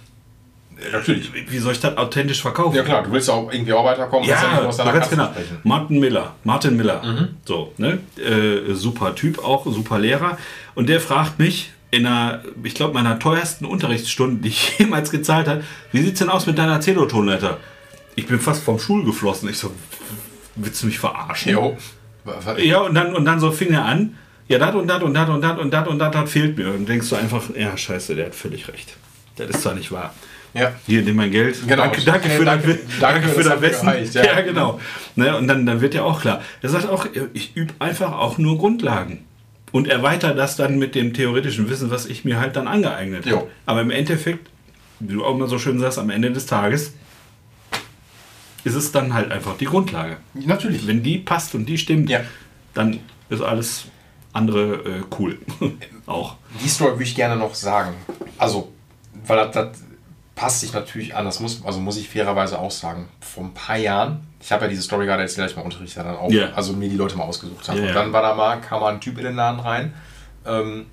Natürlich. 0.91 1.31
Wie 1.49 1.59
soll 1.59 1.73
ich 1.73 1.79
das 1.79 1.95
authentisch 1.97 2.41
verkaufen? 2.41 2.75
Ja 2.75 2.83
klar, 2.83 3.03
du 3.03 3.11
willst 3.11 3.27
ja 3.27 3.35
auch 3.35 3.51
irgendwie 3.51 3.73
auch 3.73 3.85
weiterkommen. 3.85 4.27
Ja, 4.27 4.67
deiner 4.71 4.93
ganz 4.93 5.09
genau. 5.09 5.25
sprechen. 5.27 5.59
Martin 5.63 5.99
Miller. 5.99 6.33
Martin 6.43 6.75
Miller. 6.75 7.03
Mhm. 7.03 7.27
So, 7.45 7.73
ne? 7.77 7.99
Äh, 8.17 8.73
super 8.73 9.13
Typ 9.13 9.43
auch, 9.43 9.65
super 9.65 9.99
Lehrer. 9.99 10.37
Und 10.73 10.89
der 10.89 10.99
fragt 10.99 11.37
mich 11.37 11.71
in 11.91 12.05
einer, 12.05 12.41
ich 12.63 12.73
glaube, 12.73 12.93
meiner 12.93 13.19
teuersten 13.19 13.65
Unterrichtsstunde, 13.65 14.41
die 14.41 14.49
ich 14.49 14.75
jemals 14.79 15.11
gezahlt 15.11 15.47
habe, 15.47 15.63
wie 15.91 16.01
sieht's 16.01 16.19
denn 16.19 16.29
aus 16.29 16.47
mit 16.47 16.57
deiner 16.57 16.81
Celotonleiter? 16.81 17.57
Ich 18.15 18.25
bin 18.25 18.39
fast 18.39 18.63
vom 18.63 18.79
Stuhl 18.79 19.05
geflossen. 19.05 19.49
Ich 19.49 19.57
so, 19.57 19.71
willst 20.55 20.81
du 20.81 20.87
mich 20.87 20.99
verarschen? 20.99 21.51
Jo. 21.51 21.77
Ja, 22.57 22.81
und 22.81 22.95
dann, 22.95 23.15
und 23.15 23.25
dann 23.25 23.39
so 23.39 23.51
fing 23.51 23.71
er 23.71 23.85
an, 23.85 24.15
ja, 24.51 24.59
das 24.59 24.75
und 24.75 24.87
das 24.87 25.01
und 25.03 25.13
das 25.13 25.29
und 25.29 25.41
das 25.41 25.57
und 25.59 25.71
das 25.73 25.87
und 25.87 25.99
das 25.99 26.29
fehlt 26.31 26.57
mir. 26.57 26.73
Und 26.73 26.87
denkst 26.87 27.09
du 27.09 27.15
einfach, 27.15 27.43
ja, 27.55 27.75
scheiße, 27.75 28.15
der 28.15 28.27
hat 28.27 28.35
völlig 28.35 28.67
recht. 28.67 28.95
Das 29.37 29.49
ist 29.49 29.61
zwar 29.61 29.73
nicht 29.75 29.91
wahr. 29.91 30.13
Ja. 30.53 30.73
Hier, 30.85 31.01
nimm 31.01 31.15
mein 31.15 31.31
Geld. 31.31 31.57
Genau. 31.65 31.83
Danke, 31.83 32.01
danke 32.01 32.27
Okay, 32.27 32.37
für 32.37 32.45
danke- 32.45 32.67
dein, 32.67 32.79
danke, 32.99 33.27
für 33.29 33.43
das 33.43 33.53
dein 33.53 33.61
Wissen. 33.61 34.13
Ja. 34.13 34.23
ja. 34.35 34.41
genau. 34.41 34.79
Ne, 35.15 35.35
und 35.37 35.47
dann, 35.47 35.65
dann 35.65 35.79
wird 35.79 35.93
ja 35.93 36.03
auch 36.03 36.19
klar. 36.21 36.41
Er 36.61 36.69
sagt 36.69 36.89
auch, 36.89 37.05
ich 37.33 37.55
übe 37.55 37.73
einfach 37.79 38.11
auch 38.11 38.37
nur 38.37 38.57
Grundlagen. 38.57 39.19
Und 39.71 39.87
erweitere 39.87 40.35
das 40.35 40.57
dann 40.57 40.77
mit 40.77 40.95
dem 40.95 41.13
theoretischen 41.13 41.69
Wissen, 41.69 41.89
was 41.89 42.05
ich 42.05 42.25
mir 42.25 42.41
halt 42.41 42.57
dann 42.57 42.67
angeeignet 42.67 43.25
habe. 43.31 43.47
Aber 43.65 43.79
im 43.81 43.89
Endeffekt, 43.91 44.49
wie 44.99 45.13
du 45.13 45.23
auch 45.23 45.33
immer 45.33 45.47
so 45.47 45.57
schön 45.57 45.79
sagst, 45.79 45.97
am 45.97 46.09
Ende 46.09 46.29
des 46.31 46.45
Tages 46.45 46.93
ist 48.65 48.75
es 48.75 48.91
dann 48.91 49.13
halt 49.13 49.31
einfach 49.31 49.57
die 49.57 49.65
Grundlage. 49.65 50.17
Natürlich. 50.33 50.85
Wenn 50.85 51.01
die 51.03 51.17
passt 51.19 51.55
und 51.55 51.65
die 51.67 51.77
stimmt, 51.77 52.09
Ja. 52.09 52.19
dann 52.73 52.99
ist 53.29 53.41
alles 53.41 53.85
andere 54.33 54.73
äh, 54.85 55.01
cool. 55.19 55.39
auch. 56.05 56.35
Die 56.63 56.69
Story 56.69 56.91
würde 56.93 57.03
ich 57.03 57.15
gerne 57.15 57.35
noch 57.35 57.53
sagen. 57.55 57.93
Also, 58.37 58.71
weil 59.25 59.37
das, 59.37 59.51
das 59.53 59.77
passt 60.35 60.61
sich 60.61 60.73
natürlich 60.73 61.15
an. 61.15 61.25
Das 61.25 61.39
muss, 61.39 61.63
also 61.65 61.79
muss 61.79 61.97
ich 61.97 62.09
fairerweise 62.09 62.57
auch 62.59 62.71
sagen. 62.71 63.07
Vor 63.19 63.43
ein 63.43 63.53
paar 63.53 63.77
Jahren, 63.77 64.25
ich 64.39 64.51
habe 64.51 64.63
ja 64.63 64.69
diese 64.69 64.81
Story 64.81 65.05
gerade 65.05 65.21
erzählt, 65.23 65.43
als 65.43 65.51
ich 65.51 65.57
mal 65.57 65.63
Unterricht 65.63 65.95
dann 65.97 66.07
auch, 66.15 66.31
Ja. 66.31 66.51
also 66.53 66.73
mir 66.73 66.89
die 66.89 66.95
Leute 66.95 67.15
mal 67.17 67.25
ausgesucht 67.25 67.67
habe. 67.67 67.79
Ja, 67.81 67.87
Und 67.89 67.93
dann 67.93 68.13
war 68.13 68.21
da 68.21 68.33
mal, 68.35 68.59
kam 68.61 68.79
mal 68.81 68.93
ein 68.93 69.01
Typ 69.01 69.17
in 69.17 69.25
den 69.25 69.35
Laden 69.35 69.59
rein, 69.59 69.93
ähm, 70.45 70.85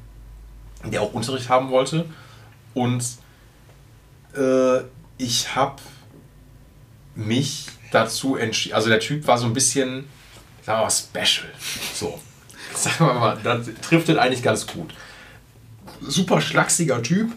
der 0.84 1.00
auch 1.02 1.12
Unterricht 1.12 1.48
haben 1.48 1.70
wollte. 1.70 2.04
Und 2.74 3.02
äh, 4.36 4.80
ich 5.16 5.54
habe 5.56 5.76
mich 7.14 7.66
dazu 7.90 8.36
entschieden, 8.36 8.74
also 8.74 8.88
der 8.88 9.00
Typ 9.00 9.26
war 9.26 9.38
so 9.38 9.46
ein 9.46 9.52
bisschen, 9.52 10.08
sagen 10.62 10.80
wir 10.80 10.84
mal, 10.84 10.90
special. 10.90 11.48
So. 11.94 12.18
Sagen 12.74 13.06
wir 13.06 13.14
mal, 13.14 13.38
das 13.42 13.66
trifft 13.82 14.08
den 14.08 14.18
eigentlich 14.18 14.42
ganz 14.42 14.66
gut. 14.66 14.94
Super 16.00 16.40
schlachsiger 16.40 17.02
Typ, 17.02 17.32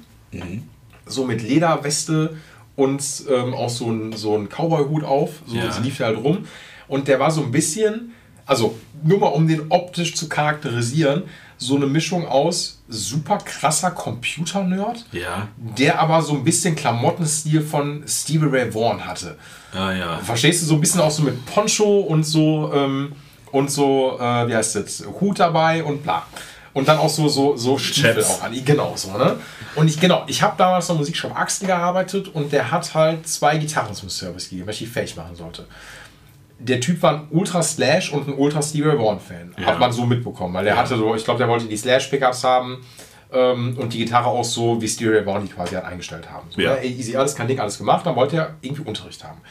so 1.06 1.26
mit 1.26 1.42
Lederweste 1.42 2.38
und 2.76 3.04
ähm, 3.30 3.54
auch 3.54 3.70
so 3.70 3.90
ein, 3.92 4.14
so 4.14 4.38
ein 4.38 4.50
Cowboy-Hut 4.50 5.04
auf, 5.04 5.32
so, 5.48 5.56
Ja. 5.56 5.76
lief 5.80 5.98
der 5.98 6.08
halt 6.08 6.18
rum. 6.24 6.46
Und 6.88 7.08
der 7.08 7.20
war 7.20 7.32
so 7.32 7.42
ein 7.42 7.52
bisschen, 7.52 8.14
also 8.46 8.78
nur 9.04 9.20
mal 9.20 9.28
um 9.28 9.48
den 9.48 9.72
optisch 9.72 10.16
zu 10.16 10.30
charakterisieren, 10.30 11.24
so 11.58 11.76
eine 11.76 11.86
Mischung 11.86 12.28
aus 12.28 12.82
super 12.88 13.38
krasser 13.38 13.92
Computer-Nerd, 13.92 15.06
Ja. 15.12 15.48
der 15.58 16.00
aber 16.00 16.22
so 16.22 16.34
ein 16.34 16.44
bisschen 16.44 16.76
Klamottenstil 16.76 17.62
von 17.62 18.04
Stevie 18.08 18.48
Ray 18.48 18.74
Vaughan 18.74 19.06
hatte. 19.06 19.38
Ja, 19.74 19.94
ja. 19.94 20.18
Verstehst 20.20 20.62
du, 20.64 20.66
so 20.68 20.76
ein 20.76 20.82
bisschen 20.82 21.02
auch 21.02 21.12
so 21.12 21.22
mit 21.24 21.46
Poncho 21.46 22.00
und 22.02 22.24
so, 22.24 22.72
ähm, 22.74 23.14
und 23.52 23.70
so, 23.72 24.18
äh, 24.20 24.48
wie 24.48 24.56
heißt 24.56 24.76
das, 24.76 25.04
Hut 25.20 25.40
dabei 25.40 25.84
und 25.84 26.04
bla. 26.04 26.26
Und 26.74 26.88
dann 26.88 27.00
auch 27.00 27.10
so, 27.10 27.28
so, 27.28 27.58
so 27.58 27.78
Stiefel 27.78 28.14
Chaps. 28.16 28.30
auch 28.40 28.44
an. 28.44 28.54
Genau 28.64 28.94
so, 28.96 29.12
ne? 29.18 29.36
Und 29.76 29.90
ich, 29.90 30.00
genau, 30.00 30.24
ich 30.28 30.42
habe 30.42 30.56
damals 30.58 30.88
noch 30.88 30.98
Musikshop 30.98 31.38
Axel 31.38 31.68
gearbeitet 31.68 32.30
und 32.30 32.54
der 32.54 32.72
hat 32.72 32.94
halt 32.94 33.28
zwei 33.28 33.58
Gitarren 33.58 33.94
zum 33.94 34.10
Service 34.10 34.50
gegeben, 34.50 34.68
was 34.70 34.80
ich 34.80 34.88
fähig 34.88 35.16
machen 35.18 35.36
sollte. 35.36 35.66
Der 36.60 36.80
Typ 36.80 37.02
war 37.02 37.14
ein 37.16 37.28
Ultra 37.32 37.62
Slash 37.62 38.14
und 38.14 38.28
ein 38.28 38.36
Ultra 38.36 38.62
Stevie 38.62 38.84
Ray 38.88 38.98
Vaughan 39.00 39.20
Fan. 39.20 39.54
Ja. 39.60 39.66
Hat 39.66 39.80
man 39.80 39.92
so 39.92 40.06
mitbekommen, 40.06 40.54
weil 40.54 40.64
der 40.64 40.78
hatte 40.78 40.96
so, 40.96 41.14
ich 41.16 41.26
glaube, 41.26 41.40
der 41.40 41.48
wollte 41.50 41.66
die 41.66 41.76
Slash 41.76 42.08
Pickups 42.08 42.44
haben 42.46 42.86
ähm, 43.34 43.76
und 43.78 43.92
die 43.94 43.98
Gitarre 43.98 44.28
auch 44.28 44.44
so, 44.46 44.80
wie 44.82 44.88
Stevie 44.88 45.10
Ray 45.18 45.26
Vaughan 45.26 45.42
die 45.48 45.52
quasi 45.52 45.76
hat 45.76 45.84
eingestellt 45.86 46.30
haben. 46.32 46.48
So, 46.52 46.62
Ja. 46.62 46.76
ne? 46.76 46.86
Easy, 46.86 47.18
alles 47.18 47.36
kein 47.36 47.48
Ding, 47.50 47.60
alles 47.60 47.78
gemacht. 47.80 48.06
Dann 48.06 48.16
wollte 48.16 48.38
er 48.38 48.54
irgendwie 48.62 48.84
Unterricht 48.84 49.22
haben. 49.26 49.42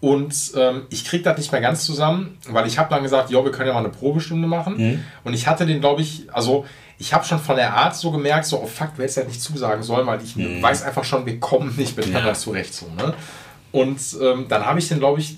Und 0.00 0.34
ähm, 0.56 0.82
ich 0.88 1.04
krieg 1.04 1.22
das 1.24 1.36
nicht 1.36 1.52
mehr 1.52 1.60
ganz 1.60 1.84
zusammen, 1.84 2.38
weil 2.48 2.66
ich 2.66 2.78
habe 2.78 2.88
dann 2.88 3.02
gesagt, 3.02 3.30
ja, 3.30 3.44
wir 3.44 3.52
können 3.52 3.68
ja 3.68 3.74
mal 3.74 3.80
eine 3.80 3.90
Probestunde 3.90 4.48
machen. 4.48 4.76
Mhm. 4.78 5.04
Und 5.24 5.34
ich 5.34 5.46
hatte 5.46 5.66
den, 5.66 5.80
glaube 5.80 6.00
ich, 6.00 6.26
also 6.32 6.64
ich 6.98 7.12
habe 7.12 7.24
schon 7.26 7.38
von 7.38 7.56
der 7.56 7.74
Art 7.76 7.94
so 7.96 8.10
gemerkt, 8.10 8.46
so, 8.46 8.62
oh 8.62 8.66
fuck, 8.66 8.94
du 8.96 9.02
hättest 9.02 9.18
ja 9.18 9.24
nicht 9.24 9.42
zusagen 9.42 9.82
sollen, 9.82 10.06
weil 10.06 10.20
ich 10.22 10.34
weiß 10.62 10.82
einfach 10.84 11.04
schon, 11.04 11.26
wir 11.26 11.38
kommen 11.38 11.74
nicht 11.76 11.96
miteinander 11.98 12.22
Mhm. 12.30 12.34
Ja. 12.34 12.34
zurecht. 12.34 12.72
So, 12.74 12.86
ne? 12.96 13.12
Und 13.72 14.00
ähm, 14.22 14.46
dann 14.48 14.64
habe 14.66 14.78
ich 14.78 14.88
den, 14.88 14.98
glaube 15.00 15.20
ich, 15.20 15.36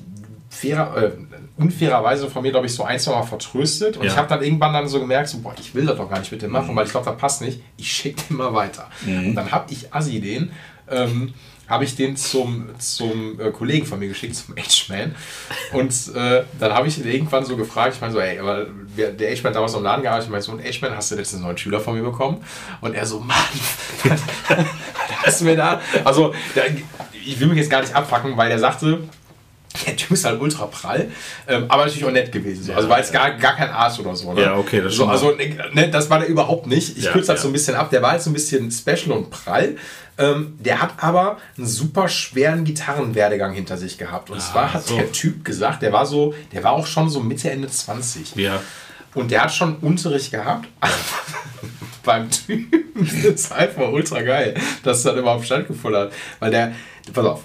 fairer, 0.48 0.96
äh, 1.02 1.10
unfairerweise 1.56 2.28
von 2.30 2.42
mir, 2.42 2.50
glaube 2.52 2.66
ich, 2.66 2.74
so 2.74 2.84
ein, 2.84 2.98
zwei 2.98 3.12
Mal 3.12 3.22
vertröstet. 3.24 3.96
Und 3.96 4.04
Ja. 4.04 4.12
ich 4.12 4.16
habe 4.16 4.28
dann 4.28 4.42
irgendwann 4.42 4.72
dann 4.72 4.88
so 4.88 5.00
gemerkt, 5.00 5.28
so, 5.28 5.38
boah, 5.40 5.54
ich 5.58 5.74
will 5.74 5.86
das 5.86 5.96
doch 5.96 6.08
gar 6.08 6.18
nicht 6.18 6.30
mit 6.32 6.40
dem 6.42 6.50
Mhm. 6.50 6.52
machen, 6.56 6.76
weil 6.76 6.86
ich 6.86 6.92
glaube, 6.92 7.06
das 7.10 7.18
passt 7.18 7.42
nicht. 7.42 7.60
Ich 7.76 7.90
schicke 7.92 8.22
den 8.28 8.36
mal 8.36 8.54
weiter. 8.54 8.88
Und 9.06 9.34
dann 9.34 9.50
habe 9.50 9.72
ich 9.72 9.92
Assi 9.92 10.20
den, 10.20 10.50
ähm, 10.90 11.34
habe 11.72 11.84
ich 11.84 11.96
den 11.96 12.16
zum, 12.18 12.68
zum 12.78 13.40
äh, 13.40 13.50
Kollegen 13.50 13.86
von 13.86 13.98
mir 13.98 14.08
geschickt, 14.08 14.36
zum 14.36 14.54
H-Man. 14.54 15.14
Und 15.72 15.92
äh, 16.14 16.44
dann 16.60 16.72
habe 16.74 16.86
ich 16.86 16.98
ihn 16.98 17.06
irgendwann 17.10 17.44
so 17.46 17.56
gefragt, 17.56 17.94
ich 17.94 18.00
meine 18.02 18.12
so, 18.12 18.20
ey, 18.20 18.38
aber 18.38 18.66
der 18.96 19.34
H-Man 19.34 19.54
damals 19.54 19.72
im 19.74 19.82
Laden 19.82 20.02
gearbeitet, 20.02 20.26
ich 20.26 20.30
meine 20.30 20.42
so, 20.42 20.52
und 20.52 20.62
H-Man, 20.62 20.94
hast 20.94 21.10
du 21.10 21.14
letztens 21.16 21.38
einen 21.38 21.46
neuen 21.46 21.56
Schüler 21.58 21.80
von 21.80 21.94
mir 21.94 22.02
bekommen? 22.02 22.44
Und 22.82 22.94
er 22.94 23.06
so, 23.06 23.20
Mann, 23.20 23.36
hast 25.24 25.40
du 25.40 25.44
mir 25.46 25.56
da, 25.56 25.80
also 26.04 26.34
der, 26.54 26.64
ich 27.24 27.40
will 27.40 27.48
mich 27.48 27.58
jetzt 27.58 27.70
gar 27.70 27.80
nicht 27.80 27.94
abfacken, 27.94 28.36
weil 28.36 28.48
der 28.50 28.58
sagte, 28.58 29.00
der 29.86 29.96
Typ 29.96 30.10
ist 30.10 30.26
halt 30.26 30.38
ultra 30.38 30.66
prall, 30.66 31.08
ähm, 31.48 31.64
aber 31.68 31.86
natürlich 31.86 32.04
auch 32.04 32.10
nett 32.10 32.30
gewesen. 32.30 32.64
So. 32.64 32.74
Also 32.74 32.90
war 32.90 32.98
jetzt 32.98 33.10
gar, 33.12 33.30
gar 33.38 33.56
kein 33.56 33.70
Arsch 33.70 33.98
oder 34.00 34.14
so. 34.14 34.30
Ne? 34.34 34.42
Ja, 34.42 34.56
okay, 34.56 34.82
das 34.82 34.94
so. 34.94 35.06
Also 35.06 35.32
ne, 35.72 35.88
das 35.90 36.10
war 36.10 36.18
der 36.18 36.28
überhaupt 36.28 36.66
nicht. 36.66 36.98
Ich 36.98 37.04
Ja, 37.04 37.12
kürze 37.12 37.28
das 37.28 37.38
ja. 37.38 37.42
so 37.44 37.48
ein 37.48 37.52
bisschen 37.54 37.74
ab. 37.74 37.88
Der 37.90 38.02
war 38.02 38.10
halt 38.10 38.20
so 38.22 38.28
ein 38.28 38.34
bisschen 38.34 38.70
special 38.70 39.16
und 39.16 39.30
prall. 39.30 39.76
Ähm, 40.18 40.58
der 40.58 40.82
hat 40.82 41.02
aber 41.02 41.38
einen 41.56 41.66
super 41.66 42.08
schweren 42.08 42.64
Gitarrenwerdegang 42.64 43.54
hinter 43.54 43.76
sich 43.76 43.98
gehabt. 43.98 44.30
Und 44.30 44.40
zwar 44.40 44.74
hat 44.74 44.86
so. 44.86 44.96
der 44.96 45.10
Typ 45.10 45.44
gesagt, 45.44 45.82
der 45.82 45.92
war 45.92 46.06
so, 46.06 46.34
der 46.52 46.62
war 46.64 46.72
auch 46.72 46.86
schon 46.86 47.08
so 47.08 47.20
Mitte, 47.20 47.50
Ende 47.50 47.68
20. 47.68 48.36
Ja. 48.36 48.60
Und 49.14 49.30
der 49.30 49.44
hat 49.44 49.52
schon 49.52 49.76
Unterricht 49.76 50.30
gehabt. 50.30 50.68
Beim 52.04 52.30
Typen 52.30 52.82
das 52.94 53.24
ist 53.24 53.52
einfach 53.52 53.88
ultra 53.90 54.22
geil, 54.22 54.54
dass 54.82 55.02
das 55.02 55.16
überhaupt 55.16 55.44
stattgefunden 55.44 56.02
hat. 56.02 56.12
Weil 56.40 56.50
der, 56.50 56.74
pass 57.12 57.24
auf, 57.24 57.40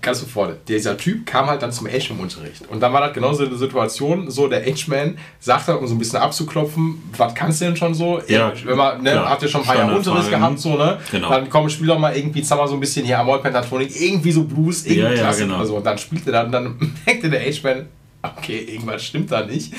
Ganz 0.00 0.20
sofort. 0.20 0.68
Dieser 0.68 0.96
Typ 0.96 1.26
kam 1.26 1.46
halt 1.46 1.62
dann 1.62 1.72
zum 1.72 1.86
H-Man-Unterricht. 1.86 2.62
Und 2.68 2.80
dann 2.80 2.92
war 2.92 3.00
das 3.00 3.12
genauso 3.14 3.44
eine 3.44 3.56
Situation, 3.56 4.30
so 4.30 4.48
der 4.48 4.64
H-Man 4.64 5.18
sagt 5.40 5.68
dann, 5.68 5.78
um 5.78 5.86
so 5.86 5.94
ein 5.94 5.98
bisschen 5.98 6.18
abzuklopfen, 6.18 7.02
was 7.16 7.34
kannst 7.34 7.60
du 7.60 7.66
denn 7.66 7.76
schon 7.76 7.94
so? 7.94 8.20
Ja, 8.28 8.52
Wenn 8.64 8.76
man, 8.76 9.02
ne, 9.02 9.12
klar. 9.12 9.30
habt 9.30 9.42
ihr 9.42 9.48
schon 9.48 9.62
ein 9.62 9.66
paar 9.66 9.76
Jahre 9.76 9.96
Unterricht 9.96 10.30
gehabt, 10.30 10.58
so, 10.58 10.76
ne? 10.76 10.98
Genau. 11.10 11.28
Dann 11.30 11.48
komm, 11.50 11.68
spiel 11.68 11.86
doch 11.86 11.98
mal 11.98 12.16
irgendwie, 12.16 12.42
mal 12.42 12.68
so 12.68 12.74
ein 12.74 12.80
bisschen 12.80 13.04
hier 13.06 13.18
Amol 13.18 13.40
Pentatonic, 13.40 14.00
irgendwie 14.00 14.32
so 14.32 14.44
Blues, 14.44 14.84
irgendwie 14.84 15.00
Ja, 15.02 15.10
ja, 15.12 15.20
Klassik 15.22 15.44
genau. 15.44 15.56
oder 15.58 15.66
so. 15.66 15.76
Und 15.76 15.86
dann 15.86 15.98
spielte 15.98 16.32
dann, 16.32 16.50
dann 16.50 16.76
merkte 17.06 17.30
der 17.30 17.40
H-Man, 17.40 17.86
okay, 18.22 18.58
irgendwas 18.58 19.04
stimmt 19.04 19.30
da 19.30 19.44
nicht. 19.44 19.72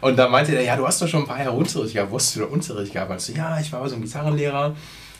Und 0.00 0.18
dann 0.18 0.30
meinte 0.30 0.54
er, 0.54 0.62
ja, 0.62 0.76
du 0.76 0.86
hast 0.86 1.00
doch 1.00 1.08
schon 1.08 1.22
ein 1.22 1.26
paar 1.26 1.38
Jahre 1.38 1.52
Unterricht 1.52 1.94
gehabt. 1.94 2.10
Wo 2.10 2.16
hast 2.16 2.34
du 2.36 2.40
denn 2.40 2.48
Unterricht 2.48 2.92
gehabt? 2.92 3.10
Also, 3.10 3.32
ja, 3.32 3.58
ich 3.60 3.72
war 3.72 3.80
bei 3.80 3.88
so 3.88 3.94
einem 3.94 4.04
Gitarrenlehrer, 4.04 4.74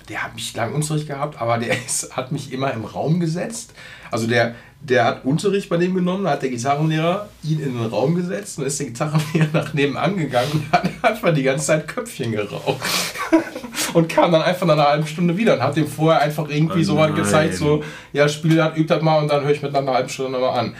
der 0.09 0.23
hat 0.23 0.35
mich 0.35 0.55
lang 0.55 0.75
Unterricht 0.75 1.07
gehabt, 1.07 1.41
aber 1.41 1.59
der 1.59 1.77
ist, 1.87 2.17
hat 2.17 2.33
mich 2.33 2.53
immer 2.53 2.73
im 2.73 2.85
Raum 2.85 3.21
gesetzt. 3.21 3.73
Also 4.11 4.27
der, 4.27 4.55
der 4.81 5.05
hat 5.05 5.25
Unterricht 5.25 5.69
bei 5.69 5.77
dem 5.77 5.95
genommen, 5.95 6.25
da 6.25 6.31
hat 6.31 6.43
der 6.43 6.51
Gitarrenlehrer 6.51 7.29
ihn 7.43 7.61
in 7.61 7.77
den 7.77 7.87
Raum 7.87 8.15
gesetzt 8.15 8.59
und 8.59 8.67
ist 8.67 8.79
der 8.79 8.87
Gitarrenlehrer 8.89 9.49
nach 9.53 9.75
nebenan 9.75 10.17
gegangen 10.17 10.51
und 10.53 10.73
hat 10.73 10.91
einfach 11.03 11.35
die 11.35 11.43
ganze 11.43 11.67
Zeit 11.67 11.89
Köpfchen 11.89 12.33
geraucht. 12.33 12.85
und 13.95 14.09
kam 14.09 14.33
dann 14.33 14.43
einfach 14.43 14.67
nach 14.67 14.75
einer 14.75 14.89
halben 14.89 15.07
Stunde 15.07 15.37
wieder 15.37 15.55
und 15.55 15.63
hat 15.63 15.77
dem 15.77 15.87
vorher 15.87 16.21
einfach 16.21 16.49
irgendwie 16.49 16.81
Oh 16.81 16.85
so 16.85 16.97
was 16.97 17.15
gezeigt, 17.15 17.55
so, 17.55 17.83
ja, 18.13 18.29
spiel 18.29 18.57
das, 18.57 18.77
üb 18.77 18.89
das 18.89 19.03
mal 19.03 19.19
und 19.19 19.29
dann 19.29 19.43
höre 19.45 19.53
ich 19.53 19.63
mir 19.63 19.71
dann 19.71 19.87
eine 19.89 19.97
halbe 19.97 20.09
Stunde 20.09 20.33
nochmal 20.33 20.59
an. 20.59 20.75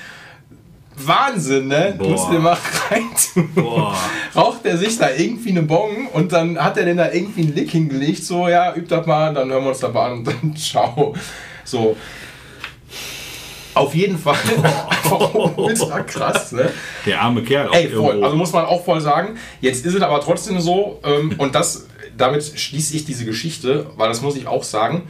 Wahnsinn, 0.97 1.69
ne? 1.69 1.95
Boah. 1.99 2.09
Musst 2.09 2.29
du 2.29 2.33
dir 2.33 2.39
mal 2.39 2.57
reintun. 2.91 3.51
Boah. 3.55 3.97
Raucht 4.35 4.65
er 4.65 4.79
sich 4.79 4.97
da 4.99 5.11
irgendwie 5.11 5.51
eine 5.51 5.63
Bong 5.63 6.09
und 6.13 6.33
dann 6.33 6.59
hat 6.59 6.77
er 6.77 6.85
den 6.85 6.97
da 6.97 7.11
irgendwie 7.11 7.43
einen 7.43 7.55
Lick 7.55 7.71
hingelegt, 7.71 8.25
so, 8.25 8.49
ja, 8.49 8.75
üb 8.75 8.89
das 8.89 9.07
mal, 9.07 9.35
dann 9.35 9.51
hören 9.51 9.65
wir 9.65 9.71
uns 9.71 9.81
das 9.81 9.93
mal 9.93 10.11
an 10.11 10.19
und 10.19 10.27
dann 10.27 10.57
ciao. 10.57 11.15
So. 11.65 11.97
Auf 13.75 13.95
jeden 13.95 14.17
Fall. 14.17 14.37
Ultra 15.57 16.01
krass, 16.03 16.53
ne? 16.53 16.71
Der 17.07 17.21
arme 17.21 17.43
Kerl. 17.43 17.69
Ey, 17.73 17.89
voll. 17.89 18.05
irgendwo. 18.05 18.25
Also 18.25 18.37
muss 18.37 18.53
man 18.53 18.65
auch 18.67 18.85
voll 18.85 19.01
sagen. 19.01 19.37
Jetzt 19.61 19.85
ist 19.85 19.95
es 19.95 20.03
aber 20.03 20.21
trotzdem 20.21 20.61
so, 20.61 21.01
ähm, 21.05 21.35
und 21.39 21.55
das, 21.55 21.87
damit 22.17 22.45
schließe 22.45 22.95
ich 22.95 23.05
diese 23.05 23.25
Geschichte, 23.25 23.87
weil 23.97 24.09
das 24.09 24.23
muss 24.23 24.37
ich 24.37 24.47
auch 24.47 24.63
sagen. 24.63 25.03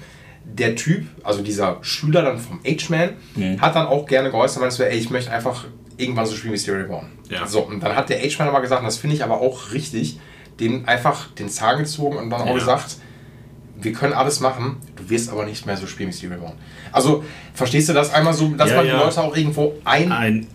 Der 0.44 0.76
Typ, 0.76 1.06
also 1.24 1.42
dieser 1.42 1.78
Schüler 1.82 2.22
dann 2.22 2.38
vom 2.38 2.60
H-Man, 2.64 3.10
Mhm. 3.34 3.60
hat 3.60 3.74
dann 3.74 3.86
auch 3.86 4.06
gerne 4.06 4.30
geäußert, 4.30 4.60
meinte 4.60 4.88
ey, 4.88 4.96
ich 4.98 5.10
möchte 5.10 5.32
einfach 5.32 5.64
irgendwann 5.96 6.26
so 6.26 6.34
spielen 6.36 6.52
wie 6.54 6.58
Stereo 6.58 6.82
Reborn. 6.82 7.06
Ja. 7.30 7.46
So, 7.46 7.60
und 7.62 7.82
dann 7.82 7.96
hat 7.96 8.08
der 8.10 8.18
H-Man 8.20 8.48
aber 8.48 8.60
gesagt, 8.60 8.80
und 8.80 8.86
das 8.86 8.96
finde 8.98 9.16
ich 9.16 9.24
aber 9.24 9.40
auch 9.40 9.72
richtig, 9.72 10.18
dem 10.60 10.86
einfach 10.88 11.28
den 11.32 11.48
Zahn 11.48 11.78
gezogen 11.78 12.16
und 12.18 12.30
dann 12.30 12.42
auch 12.42 12.46
Ja. 12.48 12.54
gesagt, 12.54 12.96
wir 13.80 13.92
können 13.92 14.12
alles 14.12 14.40
machen, 14.40 14.76
du 14.96 15.10
wirst 15.10 15.30
aber 15.30 15.44
nicht 15.46 15.66
mehr 15.66 15.76
so 15.76 15.86
spielen 15.86 16.10
wie 16.10 16.12
Stereo 16.12 16.34
Reborn. 16.36 16.54
Also, 16.92 17.24
verstehst 17.54 17.88
du 17.88 17.92
das 17.92 18.12
einmal 18.14 18.34
so, 18.34 18.48
dass 18.48 18.70
Ja, 18.70 18.76
man 18.76 18.86
ja. 18.86 18.96
die 18.98 19.04
Leute 19.04 19.20
auch 19.22 19.36
irgendwo 19.36 19.74
ein, 19.84 20.12
Ein, 20.12 20.46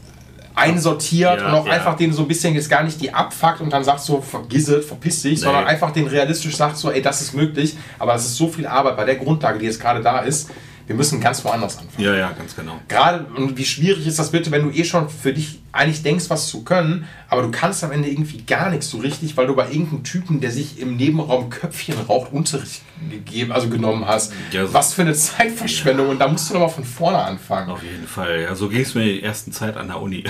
einsortiert 0.60 1.40
Ja, 1.40 1.48
und 1.48 1.54
auch 1.54 1.66
ja. 1.66 1.74
einfach 1.74 1.96
den 1.96 2.14
so 2.14 2.24
ein 2.24 2.28
bisschen 2.28 2.54
jetzt 2.54 2.70
gar 2.70 2.84
nicht 2.84 3.02
die 3.02 3.14
abfuckt 3.14 3.62
und 3.62 3.72
dann 3.72 3.84
sagt 3.84 4.02
so, 4.02 4.22
vergiss 4.22 4.68
es, 4.68 4.86
verpiss 4.86 5.22
dich, 5.22 5.40
sondern 5.40 5.66
einfach 5.66 5.92
den 5.92 6.08
realistisch 6.08 6.56
sagt 6.56 6.78
so, 6.78 6.92
ey, 6.92 7.02
das 7.02 7.22
ist 7.22 7.34
möglich, 7.34 7.76
aber 7.98 8.16
es 8.16 8.26
ist 8.26 8.36
so 8.36 8.48
viel 8.48 8.68
Arbeit 8.68 8.98
bei 8.98 9.06
der 9.06 9.16
Grundlage, 9.16 9.60
die 9.60 9.66
jetzt 9.66 9.80
gerade 9.80 10.02
da 10.02 10.20
ist, 10.20 10.50
wir 10.90 10.96
müssen 10.96 11.22
ganz 11.22 11.46
woanders 11.46 11.78
anfangen. 11.78 12.04
ja, 12.04 12.16
ja, 12.16 12.32
ganz 12.32 12.56
genau. 12.56 12.80
Gerade, 12.88 13.26
und 13.38 13.56
wie 13.58 13.64
schwierig 13.66 14.08
ist 14.08 14.18
das 14.18 14.32
bitte, 14.32 14.50
wenn 14.50 14.64
du 14.64 14.72
eh 14.76 14.84
schon 14.84 15.08
für 15.08 15.32
dich 15.32 15.60
eigentlich 15.72 16.02
denkst, 16.02 16.26
was 16.30 16.48
zu 16.48 16.64
können, 16.64 17.08
aber 17.30 17.44
du 17.44 17.52
kannst 17.52 17.84
am 17.84 17.92
Ende 17.92 18.10
irgendwie 18.10 18.42
gar 18.42 18.72
nichts 18.72 18.90
so 18.90 18.98
richtig, 18.98 19.38
weil 19.38 19.46
du 19.46 19.56
bei 19.56 19.68
irgendeinem 19.70 20.04
Typen, 20.04 20.42
der 20.42 20.50
sich 20.50 20.80
im 20.80 20.98
Nebenraum 20.98 21.52
Köpfchen 21.52 21.94
raucht, 22.08 22.34
Unterricht 22.34 22.82
gegeben, 23.12 23.52
also 23.52 23.70
genommen 23.70 24.08
hast. 24.08 24.34
Ja, 24.52 24.66
so- 24.66 24.74
was 24.74 24.96
für 24.96 25.04
eine 25.04 25.14
Zeitverschwendung 25.14 26.10
und 26.10 26.18
da 26.18 26.28
musst 26.28 26.50
du 26.50 26.56
nochmal 26.56 26.70
von 26.72 26.84
vorne 26.84 27.20
anfangen. 27.20 27.70
Auf 27.70 27.84
jeden 27.84 28.08
Fall. 28.08 28.42
Ja, 28.42 28.56
so 28.56 28.68
ging 28.68 28.82
es 28.82 28.96
mir 28.96 29.06
der 29.06 29.24
ersten 29.24 29.52
Zeit 29.52 29.78
an 29.78 29.88
der 29.90 30.02
Uni. 30.02 30.24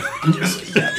Ja, 0.76 0.90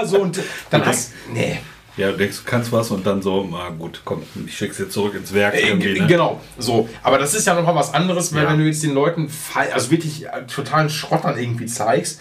ja, 0.00 0.06
so 0.06 0.18
und 0.20 0.38
dann 0.70 0.84
hast, 0.84 1.12
nee. 1.32 1.60
Ja, 1.96 2.10
du 2.10 2.16
denkst, 2.16 2.38
du 2.38 2.42
kannst 2.50 2.72
was 2.72 2.90
und 2.90 3.06
dann 3.06 3.20
so, 3.20 3.46
na 3.50 3.68
gut, 3.68 4.00
komm, 4.04 4.22
ich 4.46 4.56
schick's 4.56 4.78
jetzt 4.78 4.92
zurück 4.92 5.14
ins 5.14 5.32
Werk. 5.34 5.54
Äh, 5.54 5.74
ne? 5.74 6.06
Genau, 6.06 6.40
so. 6.58 6.88
Aber 7.02 7.18
das 7.18 7.34
ist 7.34 7.46
ja 7.46 7.54
nochmal 7.54 7.74
was 7.74 7.92
anderes, 7.92 8.34
weil 8.34 8.44
Ja. 8.44 8.50
wenn 8.50 8.58
du 8.58 8.64
jetzt 8.64 8.82
den 8.82 8.94
Leuten 8.94 9.30
also 9.72 9.90
wirklich 9.90 10.24
äh, 10.26 10.46
totalen 10.46 10.88
Schrott 10.88 11.24
dann 11.24 11.38
irgendwie 11.38 11.66
zeigst 11.66 12.18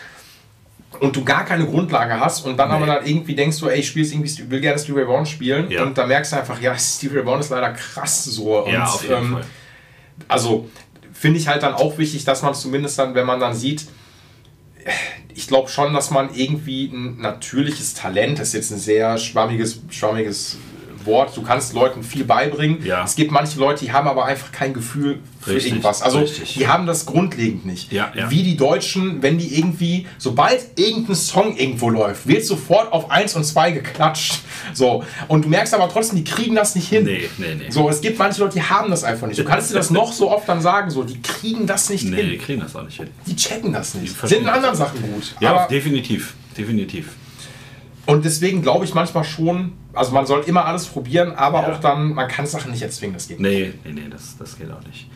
und 0.99 1.15
du 1.15 1.23
gar 1.23 1.45
keine 1.45 1.65
Grundlage 1.65 2.19
hast 2.19 2.45
und 2.45 2.57
dann 2.57 2.69
aber 2.69 2.85
dann 2.85 3.05
irgendwie 3.05 3.33
denkst 3.33 3.59
du, 3.59 3.69
ey, 3.69 3.79
ich 3.79 3.87
spiel's 3.87 4.11
irgendwie, 4.11 4.29
ich 4.29 4.49
will 4.49 4.59
gerne 4.59 4.77
Stevie 4.77 4.99
Ray 4.99 5.07
Vaughan 5.07 5.25
spielen 5.25 5.71
Ja. 5.71 5.83
und 5.83 5.97
da 5.97 6.05
merkst 6.05 6.33
du 6.33 6.37
einfach, 6.37 6.61
ja, 6.61 6.77
Stevie 6.77 7.19
Ray 7.19 7.25
Vaughan 7.25 7.39
ist 7.39 7.49
leider 7.49 7.71
krass 7.71 8.25
so. 8.25 8.67
Ja, 8.67 8.83
und, 8.83 8.93
auf 8.93 9.01
jeden 9.03 9.15
ähm, 9.15 9.33
Fall. 9.35 9.45
also 10.27 10.69
finde 11.13 11.39
ich 11.39 11.47
halt 11.47 11.63
dann 11.63 11.75
auch 11.75 11.97
wichtig, 11.97 12.25
dass 12.25 12.41
man 12.41 12.53
zumindest 12.53 12.99
dann, 12.99 13.15
wenn 13.15 13.25
man 13.25 13.39
dann 13.39 13.53
sieht, 13.53 13.85
ich 15.35 15.47
glaube 15.47 15.69
schon, 15.69 15.93
dass 15.93 16.11
man 16.11 16.33
irgendwie 16.33 16.85
ein 16.85 17.19
natürliches 17.19 17.93
Talent, 17.93 18.39
das 18.39 18.49
ist 18.49 18.53
jetzt 18.53 18.71
ein 18.71 18.79
sehr 18.79 19.17
schwammiges, 19.17 19.81
schwammiges 19.89 20.57
Wort, 21.05 21.35
du 21.35 21.41
kannst 21.41 21.73
Leuten 21.73 22.03
viel 22.03 22.23
beibringen. 22.23 22.85
Ja. 22.85 23.03
Es 23.03 23.15
gibt 23.15 23.31
manche 23.31 23.59
Leute, 23.59 23.85
die 23.85 23.91
haben 23.91 24.07
aber 24.07 24.25
einfach 24.25 24.51
kein 24.51 24.73
Gefühl 24.73 25.19
für 25.39 25.51
Richtig, 25.55 25.71
irgendwas. 25.71 26.01
Also 26.01 26.19
richtig. 26.19 26.53
die 26.53 26.67
haben 26.67 26.85
das 26.85 27.05
grundlegend 27.05 27.65
nicht. 27.65 27.91
Ja, 27.91 28.11
ja. 28.15 28.29
Wie 28.29 28.43
die 28.43 28.57
Deutschen, 28.57 29.21
wenn 29.23 29.37
die 29.37 29.57
irgendwie, 29.57 30.07
sobald 30.17 30.77
irgendein 30.79 31.15
Song 31.15 31.57
irgendwo 31.57 31.89
läuft, 31.89 32.27
wird 32.27 32.45
sofort 32.45 32.91
auf 32.93 33.09
1 33.09 33.35
und 33.35 33.43
2 33.43 33.71
geklatscht. 33.71 34.39
So. 34.73 35.03
Und 35.27 35.45
du 35.45 35.49
merkst 35.49 35.73
aber 35.73 35.89
trotzdem, 35.89 36.17
die 36.17 36.23
kriegen 36.23 36.55
das 36.55 36.75
nicht 36.75 36.87
hin. 36.89 37.03
Nee, 37.05 37.29
nee, 37.37 37.55
nee. 37.55 37.69
So, 37.71 37.89
es 37.89 38.01
gibt 38.01 38.19
manche 38.19 38.41
Leute, 38.41 38.53
die 38.55 38.63
haben 38.63 38.91
das 38.91 39.03
einfach 39.03 39.27
nicht. 39.27 39.39
Du 39.39 39.43
kannst 39.43 39.71
dir 39.71 39.75
das 39.75 39.89
noch 39.89 40.13
so 40.13 40.29
oft 40.31 40.47
dann 40.47 40.61
sagen, 40.61 40.91
so, 40.91 41.03
die 41.03 41.21
kriegen 41.21 41.65
das 41.65 41.89
nicht 41.89 42.03
Nee, 42.05 42.21
die 42.21 42.29
hin. 42.29 42.41
kriegen 42.41 42.61
das 42.61 42.75
auch 42.75 42.83
nicht 42.83 42.97
hin. 42.97 43.09
Die 43.25 43.35
checken 43.35 43.73
das 43.73 43.95
nicht. 43.95 44.15
Sind 44.27 44.41
in 44.41 44.47
anderen 44.47 44.75
Sachen 44.75 45.01
gut. 45.01 45.35
Ja, 45.39 45.67
definitiv. 45.67 46.33
Definitiv. 46.57 47.07
Und 48.11 48.25
deswegen 48.25 48.61
glaube 48.61 48.85
ich 48.85 48.93
manchmal 48.93 49.23
schon, 49.23 49.73
also 49.93 50.11
man 50.11 50.25
soll 50.25 50.41
immer 50.45 50.65
alles 50.65 50.85
probieren, 50.85 51.31
aber 51.35 51.61
Ja. 51.61 51.73
auch 51.73 51.79
dann, 51.79 52.13
man 52.13 52.27
kann 52.27 52.45
Sachen 52.45 52.71
nicht 52.71 52.81
erzwingen, 52.81 53.13
das 53.15 53.27
geht 53.27 53.39
nicht. 53.39 53.49
Nee, 53.49 53.73
nee, 53.85 54.01
nee, 54.01 54.09
das, 54.09 54.37
das 54.37 54.57
geht 54.57 54.69
auch 54.71 54.85
nicht. 54.85 55.07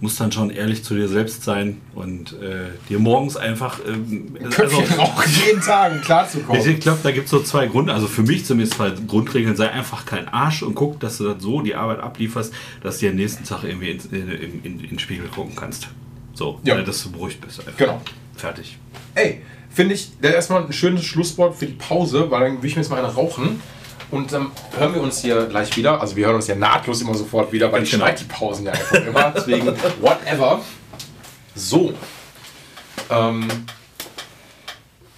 Muss 0.00 0.16
dann 0.16 0.32
schon 0.32 0.50
ehrlich 0.50 0.82
zu 0.84 0.94
dir 0.94 1.08
selbst 1.08 1.44
sein 1.44 1.80
und 1.94 2.32
äh, 2.42 2.66
dir 2.88 2.98
morgens 2.98 3.36
einfach. 3.36 3.78
Ähm, 3.86 4.34
Köpfchen 4.50 4.98
rauchen, 4.98 5.30
jeden 5.46 5.60
Tag, 5.62 6.02
klarzukommen. 6.02 6.68
Ich 6.68 6.80
glaube, 6.80 6.98
da 7.02 7.10
gibt 7.12 7.26
es 7.26 7.30
so 7.30 7.40
zwei 7.40 7.66
Gründe, 7.68 7.94
also 7.94 8.06
für 8.08 8.22
mich 8.22 8.44
zumindest 8.44 8.76
zwei 8.76 8.90
Grundregeln. 8.90 9.56
Sei 9.56 9.70
einfach 9.70 10.04
kein 10.04 10.28
Arsch 10.28 10.62
und 10.62 10.74
guck, 10.74 10.98
dass 11.00 11.18
du 11.18 11.24
das 11.32 11.42
so 11.42 11.62
die 11.62 11.74
Arbeit 11.76 12.00
ablieferst, 12.00 12.52
dass 12.82 12.98
du 12.98 13.06
dir 13.06 13.10
am 13.12 13.16
nächsten 13.16 13.44
Tag 13.44 13.62
irgendwie 13.62 13.90
ins, 13.92 14.06
in, 14.06 14.28
in, 14.28 14.64
in, 14.64 14.80
in 14.80 14.88
den 14.90 14.98
Spiegel 14.98 15.28
gucken 15.28 15.54
kannst. 15.56 15.88
So, 16.34 16.60
Ja. 16.64 16.76
äh, 16.76 16.84
dass 16.84 17.02
du 17.04 17.12
beruhigt 17.12 17.40
bist. 17.40 17.60
Einfach. 17.60 17.76
Genau. 17.78 18.00
Fertig. 18.36 18.78
Ey, 19.14 19.42
finde 19.70 19.94
ich, 19.94 20.10
das 20.20 20.30
ist 20.30 20.36
erstmal 20.36 20.64
ein 20.64 20.72
schönes 20.72 21.04
Schlusswort 21.04 21.56
für 21.56 21.66
die 21.66 21.74
Pause, 21.74 22.30
weil 22.30 22.40
dann 22.40 22.62
will 22.62 22.68
ich 22.68 22.76
mir 22.76 22.82
jetzt 22.82 22.90
mal 22.90 22.98
eine 22.98 23.14
rauchen. 23.14 23.60
Und 24.10 24.32
dann 24.32 24.52
hören 24.76 24.94
wir 24.94 25.00
uns 25.00 25.20
hier 25.22 25.46
gleich 25.46 25.76
wieder. 25.76 26.00
Also 26.00 26.14
wir 26.14 26.26
hören 26.26 26.36
uns 26.36 26.46
ja 26.46 26.54
nahtlos 26.54 27.00
immer 27.00 27.14
sofort 27.14 27.50
wieder, 27.52 27.72
weil 27.72 27.82
ich 27.82 27.90
genau. 27.90 28.04
schneide 28.04 28.18
die 28.22 28.32
Pausen 28.32 28.66
ja 28.66 28.72
einfach 28.72 29.04
immer. 29.04 29.30
Deswegen, 29.36 29.66
whatever. 30.00 30.60
So. 31.54 31.94
Ähm, 33.10 33.48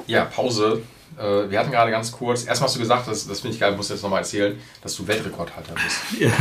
ja, 0.07 0.25
Pause. 0.25 0.83
Äh, 1.19 1.51
wir 1.51 1.59
hatten 1.59 1.71
gerade 1.71 1.91
ganz 1.91 2.13
kurz, 2.13 2.45
erstmal 2.45 2.69
hast 2.69 2.77
du 2.77 2.81
gesagt, 2.81 3.09
das, 3.09 3.27
das 3.27 3.41
finde 3.41 3.55
ich 3.55 3.61
geil, 3.61 3.75
musst 3.77 3.91
du 3.91 3.95
jetzt 3.95 4.03
nochmal 4.03 4.21
erzählen, 4.21 4.59
dass 4.83 4.97
du 4.97 5.07
Weltrekordhalter 5.07 5.75
bist. 5.75 6.33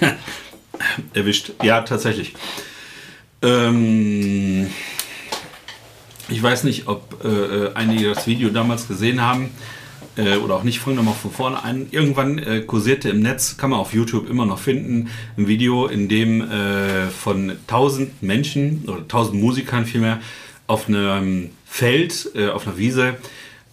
Erwischt. 1.14 1.52
Ja, 1.62 1.82
tatsächlich. 1.82 2.34
Ähm, 3.40 4.70
ich 6.32 6.42
weiß 6.42 6.64
nicht, 6.64 6.88
ob 6.88 7.24
äh, 7.24 7.74
einige 7.74 8.08
das 8.14 8.26
Video 8.26 8.48
damals 8.48 8.88
gesehen 8.88 9.20
haben 9.20 9.50
äh, 10.16 10.36
oder 10.36 10.56
auch 10.56 10.62
nicht. 10.62 10.80
Fangen 10.80 10.96
wir 10.96 11.02
mal 11.02 11.12
von 11.12 11.30
vorne 11.30 11.62
an. 11.62 11.86
Irgendwann 11.90 12.38
äh, 12.38 12.60
kursierte 12.62 13.10
im 13.10 13.20
Netz, 13.20 13.56
kann 13.56 13.70
man 13.70 13.78
auf 13.78 13.92
YouTube 13.92 14.28
immer 14.28 14.46
noch 14.46 14.58
finden, 14.58 15.10
ein 15.36 15.46
Video, 15.46 15.86
in 15.86 16.08
dem 16.08 16.40
äh, 16.40 17.08
von 17.08 17.50
1000 17.50 18.22
Menschen 18.22 18.84
oder 18.86 19.02
1000 19.02 19.40
Musikern 19.40 19.86
vielmehr 19.86 20.20
auf 20.66 20.88
einem 20.88 21.50
Feld, 21.66 22.30
äh, 22.34 22.48
auf 22.48 22.66
einer 22.66 22.78
Wiese, 22.78 23.16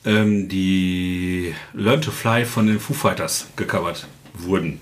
ähm, 0.06 0.50
die 0.50 1.54
Learn 1.74 2.02
to 2.02 2.12
Fly 2.12 2.46
von 2.46 2.68
den 2.68 2.80
Foo 2.80 2.94
Fighters 2.94 3.48
gecovert 3.56 4.08
wurden. 4.34 4.80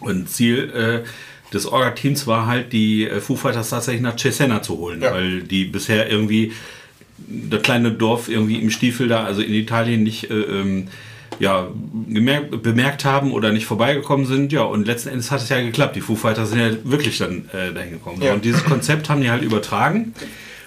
Und 0.00 0.28
Ziel 0.28 1.04
äh, 1.04 1.08
des 1.52 1.66
Orga-Teams 1.66 2.26
war 2.26 2.46
halt, 2.46 2.72
die 2.72 3.06
äh, 3.06 3.20
Foo 3.20 3.36
Fighters 3.36 3.70
tatsächlich 3.70 4.02
nach 4.02 4.16
Cesena 4.16 4.62
zu 4.62 4.78
holen, 4.78 5.02
Ja. 5.02 5.12
weil 5.12 5.42
die 5.42 5.64
bisher 5.64 6.10
irgendwie 6.10 6.52
das 7.28 7.62
kleine 7.62 7.92
Dorf 7.92 8.28
irgendwie 8.28 8.56
im 8.56 8.70
Stiefel 8.70 9.08
da, 9.08 9.24
also 9.24 9.42
in 9.42 9.54
Italien 9.54 10.02
nicht 10.02 10.30
äh, 10.30 10.34
ähm, 10.34 10.88
ja, 11.38 11.68
gemerkt, 12.08 12.62
bemerkt 12.62 13.04
haben 13.04 13.32
oder 13.32 13.52
nicht 13.52 13.66
vorbeigekommen 13.66 14.26
sind. 14.26 14.52
Ja, 14.52 14.62
und 14.62 14.86
letzten 14.86 15.08
Endes 15.08 15.30
hat 15.30 15.40
es 15.40 15.48
ja 15.48 15.60
geklappt. 15.60 15.96
Die 15.96 16.00
Foo 16.00 16.14
Fighters 16.14 16.50
sind 16.50 16.60
ja 16.60 16.70
wirklich 16.84 17.18
dann 17.18 17.48
äh, 17.52 17.72
dahin 17.72 17.92
gekommen. 17.92 18.20
Ja. 18.22 18.34
Und 18.34 18.44
dieses 18.44 18.64
Konzept 18.64 19.08
haben 19.08 19.20
die 19.22 19.30
halt 19.30 19.42
übertragen. 19.42 20.14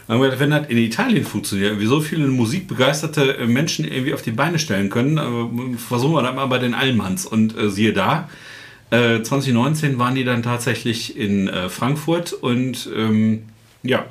Gedacht, 0.07 0.40
wenn 0.40 0.52
das 0.52 0.68
in 0.68 0.78
Italien 0.78 1.26
funktioniert, 1.26 1.80
wie 1.80 1.86
so 1.88 1.99
viele 1.99 2.28
musikbegeisterte 2.28 3.38
äh, 3.38 3.48
Menschen 3.48 3.86
irgendwie 3.86 4.14
auf 4.14 4.22
die 4.22 4.32
Beine 4.32 4.60
stellen 4.60 4.90
können, 4.90 5.18
äh, 5.18 5.78
versuchen 5.78 6.14
wir 6.14 6.22
das 6.22 6.36
mal 6.36 6.45
bei 6.48 6.60
den 6.60 6.74
Allmanns. 6.74 7.26
Und 7.26 7.57
äh, 7.57 7.70
siehe 7.70 7.91
da, 7.94 8.30
äh, 8.96 9.22
2019 9.24 9.98
waren 10.00 10.16
die 10.16 10.24
dann 10.24 10.44
tatsächlich 10.44 11.18
in 11.18 11.48
äh, 11.48 11.70
Frankfurt 11.70 12.34
und 12.34 12.90
ähm, 12.96 13.44
ja, 13.84 14.06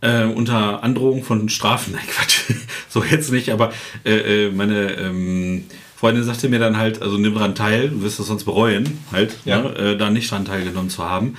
Äh, 0.00 0.24
unter 0.24 0.82
Androhung 0.82 1.22
von 1.22 1.48
Strafen. 1.48 1.92
Nein, 1.96 2.02
Quatsch. 2.08 2.40
so 2.88 3.04
jetzt 3.04 3.30
nicht, 3.30 3.50
aber 3.50 3.72
äh, 4.04 4.46
äh, 4.46 4.50
meine 4.50 4.94
ähm, 4.94 5.64
Freundin 5.96 6.24
sagte 6.24 6.48
mir 6.48 6.58
dann 6.58 6.76
halt, 6.76 7.00
also 7.00 7.18
nimm 7.18 7.34
daran 7.34 7.54
teil, 7.54 7.90
du 7.90 8.02
wirst 8.02 8.18
es 8.18 8.26
sonst 8.26 8.42
bereuen, 8.44 8.98
halt, 9.12 9.36
Ja. 9.44 9.62
ne, 9.62 9.68
äh, 9.76 9.96
da 9.96 10.10
nicht 10.10 10.28
dran 10.28 10.44
teilgenommen 10.44 10.90
zu 10.90 11.04
haben. 11.08 11.36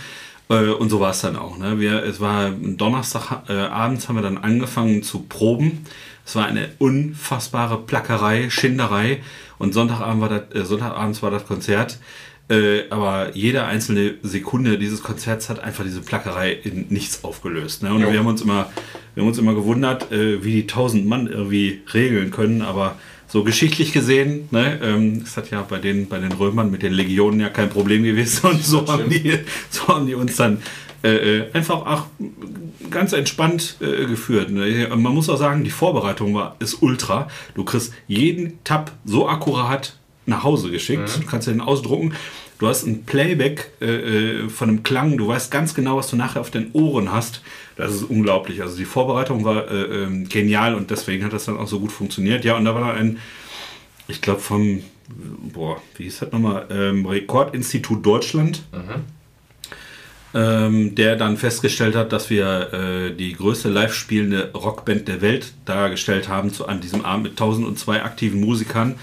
Und 0.49 0.89
so 0.89 0.99
war 0.99 1.11
es 1.11 1.21
dann 1.21 1.35
auch. 1.35 1.57
Ne? 1.57 1.79
Wir, 1.79 2.03
es 2.03 2.19
war 2.19 2.51
Donnerstag 2.51 3.49
äh, 3.49 3.53
abends 3.53 4.07
haben 4.07 4.15
wir 4.17 4.21
dann 4.21 4.37
angefangen 4.37 5.01
zu 5.01 5.23
proben. 5.23 5.85
Es 6.25 6.35
war 6.35 6.45
eine 6.45 6.69
unfassbare 6.79 7.77
Plackerei, 7.79 8.49
Schinderei. 8.49 9.21
Und 9.63 9.73
Sonntagabend 9.73 10.21
war 10.21 10.29
das, 10.29 10.61
äh, 10.61 10.65
Sonntagabends 10.65 11.23
war 11.23 11.31
das 11.31 11.47
Konzert. 11.47 11.97
Äh, 12.49 12.89
aber 12.89 13.33
jede 13.33 13.63
einzelne 13.63 14.15
Sekunde 14.21 14.77
dieses 14.77 15.01
Konzerts 15.01 15.49
hat 15.49 15.63
einfach 15.63 15.85
diese 15.85 16.01
Plackerei 16.01 16.51
in 16.51 16.87
nichts 16.89 17.23
aufgelöst. 17.23 17.81
Ne? 17.81 17.93
Und 17.93 18.01
Jo. 18.01 18.11
wir 18.11 18.19
haben 18.19 18.27
uns 18.27 18.41
immer, 18.41 18.69
wir 19.15 19.23
haben 19.23 19.29
uns 19.29 19.37
immer 19.37 19.55
gewundert, 19.55 20.11
äh, 20.11 20.43
wie 20.43 20.51
die 20.51 20.67
tausend 20.67 21.05
Mann 21.05 21.27
irgendwie 21.27 21.81
regeln 21.93 22.31
können. 22.31 22.61
Aber 22.61 22.97
so 23.27 23.45
geschichtlich 23.45 23.93
gesehen, 23.93 24.49
ne, 24.51 24.79
ähm, 24.83 25.23
es 25.25 25.37
hat 25.37 25.49
ja 25.49 25.61
bei 25.61 25.79
den, 25.79 26.09
bei 26.09 26.19
den 26.19 26.33
Römern 26.33 26.69
mit 26.69 26.83
den 26.83 26.91
Legionen 26.91 27.39
ja 27.39 27.47
kein 27.47 27.69
Problem 27.69 28.03
gewesen. 28.03 28.45
Und 28.49 28.63
so, 28.63 28.85
haben 28.85 29.09
die, 29.09 29.39
so 29.69 29.87
haben 29.87 30.05
die 30.05 30.15
uns 30.15 30.35
dann 30.35 30.57
äh, 31.03 31.39
äh, 31.39 31.51
einfach 31.51 31.85
auch 31.85 32.05
ganz 32.89 33.11
entspannt 33.11 33.77
äh, 33.81 34.05
geführt. 34.05 34.51
Ne? 34.51 34.87
Man 34.89 35.13
muss 35.13 35.29
auch 35.29 35.37
sagen, 35.37 35.65
die 35.65 35.69
Vorbereitung 35.69 36.33
war 36.33 36.55
ist 36.59 36.81
ultra. 36.81 37.27
Du 37.55 37.65
kriegst 37.65 37.93
jeden 38.07 38.63
Tab 38.63 38.91
so 39.03 39.27
akkurat 39.27 39.97
nach 40.25 40.43
Hause 40.43 40.71
geschickt. 40.71 41.19
Du 41.21 41.25
kannst 41.25 41.47
den 41.47 41.59
ausdrucken. 41.59 42.13
Du 42.57 42.67
hast 42.67 42.85
ein 42.85 43.03
Playback 43.03 43.71
äh, 43.81 44.43
äh, 44.43 44.49
von 44.49 44.69
einem 44.69 44.83
Klang. 44.83 45.17
Du 45.17 45.27
weißt 45.27 45.51
ganz 45.51 45.73
genau, 45.73 45.97
was 45.97 46.09
du 46.09 46.15
nachher 46.15 46.39
auf 46.39 46.51
den 46.51 46.71
Ohren 46.71 47.11
hast. 47.11 47.41
Das 47.75 47.93
ist 47.93 48.03
unglaublich. 48.03 48.61
Also 48.61 48.77
die 48.77 48.85
Vorbereitung 48.85 49.43
war 49.43 49.69
äh, 49.69 50.03
ähm, 50.03 50.29
genial 50.29 50.73
und 50.73 50.89
deswegen 50.89 51.25
hat 51.25 51.33
das 51.33 51.45
dann 51.45 51.57
auch 51.57 51.67
so 51.67 51.81
gut 51.81 51.91
funktioniert. 51.91 52.45
Ja, 52.45 52.55
und 52.55 52.63
da 52.63 52.73
war 52.75 52.93
dann 52.93 52.95
ein, 52.95 53.17
ich 54.07 54.21
glaube 54.21 54.39
vom, 54.39 54.81
boah, 55.51 55.81
wie 55.97 56.03
hieß 56.03 56.19
das 56.19 56.31
nochmal, 56.31 56.67
ähm, 56.71 57.05
Rekordinstitut 57.05 58.05
Deutschland 58.05 58.63
ähm, 60.33 60.95
der 60.95 61.15
dann 61.15 61.37
festgestellt 61.37 61.95
hat, 61.95 62.11
dass 62.11 62.29
wir 62.29 62.73
äh, 62.73 63.15
die 63.15 63.33
größte 63.33 63.69
live 63.69 63.93
spielende 63.93 64.51
Rockband 64.53 65.07
der 65.07 65.21
Welt 65.21 65.53
dargestellt 65.65 66.27
haben 66.27 66.51
zu, 66.51 66.67
an 66.67 66.81
diesem 66.81 67.05
Abend 67.05 67.23
mit 67.23 67.31
1002 67.33 68.03
aktiven 68.03 68.39
Musikern 68.39 68.95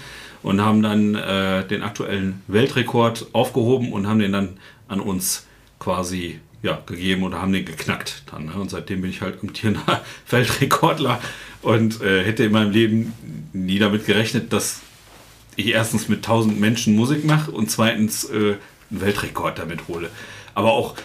und 0.43 0.61
haben 0.61 0.81
dann 0.81 1.15
äh, 1.15 1.65
den 1.65 1.83
aktuellen 1.83 2.41
Weltrekord 2.47 3.27
aufgehoben 3.33 3.93
und 3.93 4.07
haben 4.07 4.19
den 4.19 4.33
dann 4.33 4.57
an 4.87 4.99
uns 4.99 5.45
quasi 5.79 6.39
ja, 6.63 6.79
gegeben 6.85 7.23
oder 7.23 7.41
haben 7.41 7.53
den 7.53 7.65
geknackt 7.65 8.23
dann. 8.31 8.45
Ne? 8.45 8.53
Und 8.53 8.69
seitdem 8.69 9.01
bin 9.01 9.09
ich 9.09 9.21
halt 9.21 9.41
amtierender 9.41 10.01
Weltrekordler 10.29 11.19
und 11.61 12.01
äh, 12.01 12.23
hätte 12.23 12.43
in 12.43 12.51
meinem 12.51 12.71
Leben 12.71 13.13
nie 13.53 13.79
damit 13.79 14.05
gerechnet, 14.05 14.53
dass 14.53 14.81
ich 15.55 15.67
erstens 15.67 16.07
mit 16.07 16.19
1000 16.19 16.59
Menschen 16.59 16.95
Musik 16.95 17.25
mache 17.25 17.51
und 17.51 17.69
zweitens 17.69 18.25
äh, 18.25 18.55
einen 18.89 19.01
Weltrekord 19.01 19.59
damit 19.59 19.87
hole. 19.87 20.09
Aber 20.53 20.71
auch 20.71 20.95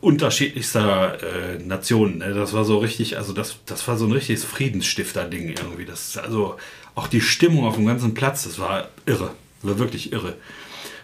unterschiedlichster 0.00 1.18
äh, 1.22 1.58
Nationen. 1.62 2.18
Ne? 2.18 2.32
Das 2.34 2.52
war 2.52 2.64
so 2.64 2.78
richtig, 2.78 3.16
also 3.18 3.32
das, 3.32 3.56
das 3.66 3.86
war 3.88 3.96
so 3.96 4.06
ein 4.06 4.12
richtiges 4.12 4.44
Friedensstifter-Ding 4.44 5.48
irgendwie. 5.50 5.84
Das 5.84 6.08
ist 6.08 6.18
also 6.18 6.56
auch 6.94 7.06
die 7.08 7.20
Stimmung 7.20 7.64
auf 7.66 7.76
dem 7.76 7.86
ganzen 7.86 8.14
Platz, 8.14 8.44
das 8.44 8.58
war 8.58 8.88
irre. 9.06 9.30
Das 9.62 9.72
war 9.72 9.78
wirklich 9.78 10.12
irre. 10.12 10.34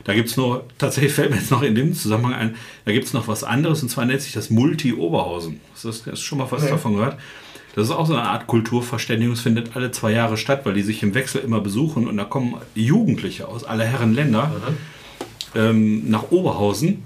Da 0.04 0.14
gibt 0.14 0.28
es 0.28 0.36
nur, 0.36 0.64
tatsächlich 0.78 1.12
fällt 1.12 1.30
mir 1.30 1.36
jetzt 1.36 1.50
noch 1.50 1.62
in 1.62 1.74
dem 1.74 1.92
Zusammenhang 1.94 2.34
ein, 2.34 2.54
da 2.84 2.92
gibt 2.92 3.06
es 3.06 3.12
noch 3.12 3.28
was 3.28 3.44
anderes 3.44 3.82
und 3.82 3.88
zwar 3.88 4.04
nennt 4.04 4.22
sich 4.22 4.32
das 4.32 4.50
Multi-Oberhausen. 4.50 5.60
Das- 5.82 6.02
du 6.02 6.16
schon 6.16 6.38
mal 6.38 6.46
was 6.50 6.62
Nee. 6.62 6.70
davon 6.70 6.94
gehört? 6.94 7.18
Das 7.74 7.84
ist 7.88 7.90
auch 7.90 8.06
so 8.06 8.14
eine 8.14 8.22
Art 8.22 8.46
Kulturverständigung. 8.46 9.34
Es 9.34 9.42
findet 9.42 9.76
alle 9.76 9.90
zwei 9.90 10.10
Jahre 10.12 10.38
statt, 10.38 10.62
weil 10.64 10.72
die 10.72 10.82
sich 10.82 11.02
im 11.02 11.12
Wechsel 11.14 11.42
immer 11.42 11.60
besuchen 11.60 12.08
und 12.08 12.16
da 12.16 12.24
kommen 12.24 12.54
Jugendliche 12.74 13.48
aus 13.48 13.64
aller 13.64 13.84
Herren 13.84 14.14
Länder 14.14 14.50
ähm, 15.54 16.08
nach 16.10 16.30
Oberhausen. 16.30 17.02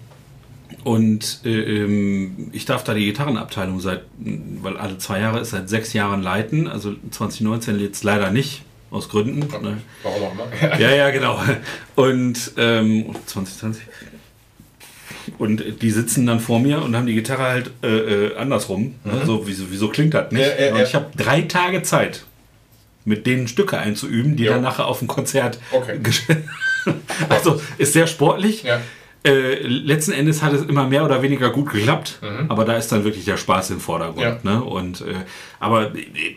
Und 0.84 1.40
äh, 1.44 1.82
ähm, 1.82 2.50
ich 2.52 2.64
darf 2.64 2.84
da 2.84 2.94
die 2.94 3.04
Gitarrenabteilung 3.04 3.80
seit, 3.80 4.02
weil 4.18 4.76
alle 4.76 4.98
zwei 4.98 5.20
Jahre 5.20 5.40
ist, 5.40 5.50
seit 5.50 5.68
sechs 5.68 5.92
Jahren 5.92 6.22
leiten. 6.22 6.66
Also 6.66 6.94
2019 7.10 7.80
jetzt 7.80 8.02
leider 8.04 8.30
nicht, 8.30 8.62
aus 8.90 9.08
Gründen. 9.08 9.40
Ne? 9.40 9.78
Warum 10.02 10.22
auch 10.22 10.32
immer. 10.32 10.78
Ja, 10.78 10.90
ja, 10.90 11.10
genau. 11.10 11.40
Und 11.96 12.52
ähm, 12.56 13.14
2020. 13.26 13.82
Und 15.38 15.82
die 15.82 15.90
sitzen 15.90 16.26
dann 16.26 16.40
vor 16.40 16.60
mir 16.60 16.82
und 16.82 16.96
haben 16.96 17.06
die 17.06 17.14
Gitarre 17.14 17.44
halt 17.44 17.70
äh, 17.82 17.88
äh, 17.88 18.36
andersrum. 18.36 18.94
Ne? 19.04 19.22
So, 19.24 19.46
wieso, 19.46 19.70
wieso 19.70 19.88
klingt 19.88 20.14
das 20.14 20.32
nicht? 20.32 20.40
Ja, 20.40 20.64
ja, 20.66 20.72
und 20.72 20.78
ja. 20.78 20.84
ich 20.84 20.94
habe 20.94 21.06
drei 21.16 21.42
Tage 21.42 21.82
Zeit, 21.82 22.24
mit 23.04 23.26
denen 23.26 23.46
Stücke 23.48 23.78
einzuüben, 23.78 24.36
die 24.36 24.44
Jo. 24.44 24.54
dann 24.54 24.62
nachher 24.62 24.86
auf 24.86 24.98
dem 24.98 25.08
Konzert. 25.08 25.58
Okay. 25.70 26.00
also 27.28 27.60
ist 27.78 27.92
sehr 27.92 28.06
sportlich. 28.06 28.62
Ja. 28.62 28.80
Äh, 29.22 29.66
letzten 29.66 30.12
Endes 30.12 30.42
hat 30.42 30.54
es 30.54 30.62
immer 30.62 30.86
mehr 30.86 31.04
oder 31.04 31.20
weniger 31.20 31.50
gut 31.50 31.70
geklappt, 31.70 32.20
aber 32.48 32.64
da 32.64 32.76
ist 32.76 32.90
dann 32.90 33.04
wirklich 33.04 33.26
der 33.26 33.36
Spaß 33.36 33.70
im 33.70 33.80
Vordergrund. 33.80 34.20
Ja. 34.20 34.38
Ne? 34.42 34.64
Und, 34.64 35.02
äh, 35.02 35.14
aber 35.58 35.94
äh, 35.94 36.36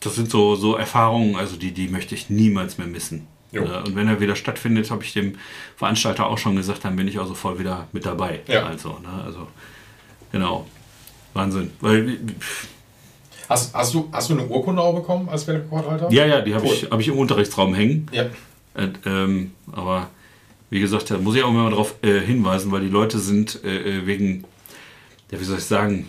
das 0.00 0.14
sind 0.14 0.30
so, 0.30 0.56
so 0.56 0.76
Erfahrungen, 0.76 1.36
also 1.36 1.56
die, 1.56 1.72
die 1.72 1.88
möchte 1.88 2.14
ich 2.14 2.30
niemals 2.30 2.78
mehr 2.78 2.86
missen. 2.86 3.26
Jo. 3.52 3.62
Äh, 3.64 3.78
und 3.86 3.94
wenn 3.94 4.08
er 4.08 4.20
wieder 4.20 4.36
stattfindet, 4.36 4.90
habe 4.90 5.04
ich 5.04 5.12
dem 5.12 5.34
Veranstalter 5.76 6.26
auch 6.26 6.38
schon 6.38 6.56
gesagt, 6.56 6.84
dann 6.84 6.96
bin 6.96 7.08
ich 7.08 7.18
auch 7.18 7.26
sofort 7.26 7.58
wieder 7.58 7.88
mit 7.92 8.06
dabei. 8.06 8.40
Ja. 8.46 8.64
Also, 8.64 8.98
ne? 9.00 9.22
also 9.24 9.46
genau. 10.32 10.66
Wahnsinn. 11.34 11.72
Weil, 11.80 12.18
Hast, 13.48 13.74
hast, 13.74 13.94
du, 13.94 14.08
hast 14.12 14.28
du 14.28 14.34
eine 14.34 14.46
Urkunde 14.46 14.82
auch 14.82 14.94
bekommen 14.94 15.28
als 15.28 15.46
Weltrekordhalter? 15.46 16.08
ja, 16.10 16.26
ja, 16.26 16.40
die 16.42 16.54
habe 16.54 16.66
Cool. 16.66 16.74
ich, 16.74 16.90
hab 16.90 17.00
ich 17.00 17.08
im 17.08 17.16
Unterrichtsraum 17.18 17.74
hängen. 17.74 18.06
Ja. 18.12 18.24
Äh, 18.74 18.88
ähm, 19.06 19.52
aber 19.72 20.10
wie 20.70 20.80
gesagt, 20.80 21.10
da 21.10 21.18
muss 21.18 21.34
ich 21.36 21.42
auch 21.42 21.50
immer 21.50 21.70
darauf 21.70 21.94
äh, 22.02 22.20
hinweisen, 22.20 22.70
weil 22.72 22.82
die 22.82 22.88
Leute 22.88 23.18
sind 23.18 23.62
äh, 23.64 23.98
äh, 24.00 24.06
wegen, 24.06 24.44
ja, 25.30 25.40
wie 25.40 25.44
soll 25.44 25.58
ich 25.58 25.64
sagen, 25.64 26.06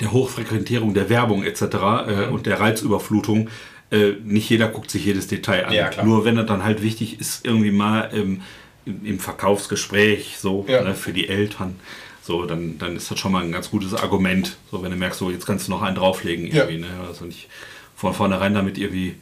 der 0.00 0.12
Hochfrequentierung 0.12 0.94
der 0.94 1.08
Werbung 1.08 1.42
etc. 1.42 1.62
Äh, 1.62 2.26
und 2.30 2.46
der 2.46 2.60
Reizüberflutung. 2.60 3.48
Äh, 3.90 4.12
nicht 4.24 4.48
jeder 4.48 4.68
guckt 4.68 4.90
sich 4.90 5.04
jedes 5.04 5.26
Detail 5.26 5.66
an. 5.66 5.72
Ja. 5.72 5.90
Nur 6.04 6.24
wenn 6.24 6.36
das 6.36 6.46
dann 6.46 6.62
halt 6.62 6.80
wichtig 6.80 7.18
ist, 7.20 7.44
irgendwie 7.44 7.72
mal 7.72 8.08
ähm, 8.14 8.40
im, 8.86 9.04
im 9.04 9.18
Verkaufsgespräch 9.18 10.36
so 10.38 10.64
Ja. 10.68 10.82
ne, 10.84 10.94
für 10.94 11.12
die 11.12 11.28
Eltern. 11.28 11.74
So, 12.22 12.46
dann, 12.46 12.78
dann 12.78 12.94
ist 12.94 13.10
das 13.10 13.18
schon 13.18 13.32
mal 13.32 13.42
ein 13.42 13.50
ganz 13.50 13.70
gutes 13.70 13.92
Argument. 13.94 14.56
So, 14.70 14.82
wenn 14.82 14.92
du 14.92 14.96
merkst, 14.96 15.18
so 15.18 15.30
jetzt 15.30 15.44
kannst 15.44 15.66
du 15.66 15.72
noch 15.72 15.82
einen 15.82 15.96
drauflegen 15.96 16.46
Ja. 16.46 16.64
irgendwie. 16.68 16.82
Ne? 16.82 16.88
Also 17.08 17.24
nicht 17.24 17.48
von 17.96 18.14
vornherein 18.14 18.54
damit 18.54 18.78
irgendwie 18.78 19.16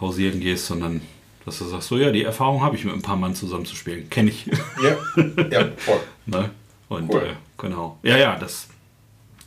hausieren 0.00 0.40
gehst, 0.40 0.66
sondern 0.66 1.00
dass 1.46 1.58
du 1.58 1.64
sagst, 1.64 1.88
so 1.88 1.96
ja, 1.96 2.10
die 2.10 2.24
Erfahrung 2.24 2.60
habe 2.62 2.76
ich 2.76 2.84
mit 2.84 2.92
ein 2.94 3.00
paar 3.02 3.16
Mann 3.16 3.34
zusammenzuspielen. 3.34 4.10
Kenne 4.10 4.30
ich. 4.30 4.46
Ja, 4.82 4.96
ja, 5.50 5.68
voll. 5.78 6.00
ne? 6.26 6.50
Und 6.88 7.08
Cool. 7.12 7.22
äh, 7.22 7.34
genau. 7.56 7.98
Ja, 8.02 8.16
ja, 8.18 8.36
das, 8.38 8.68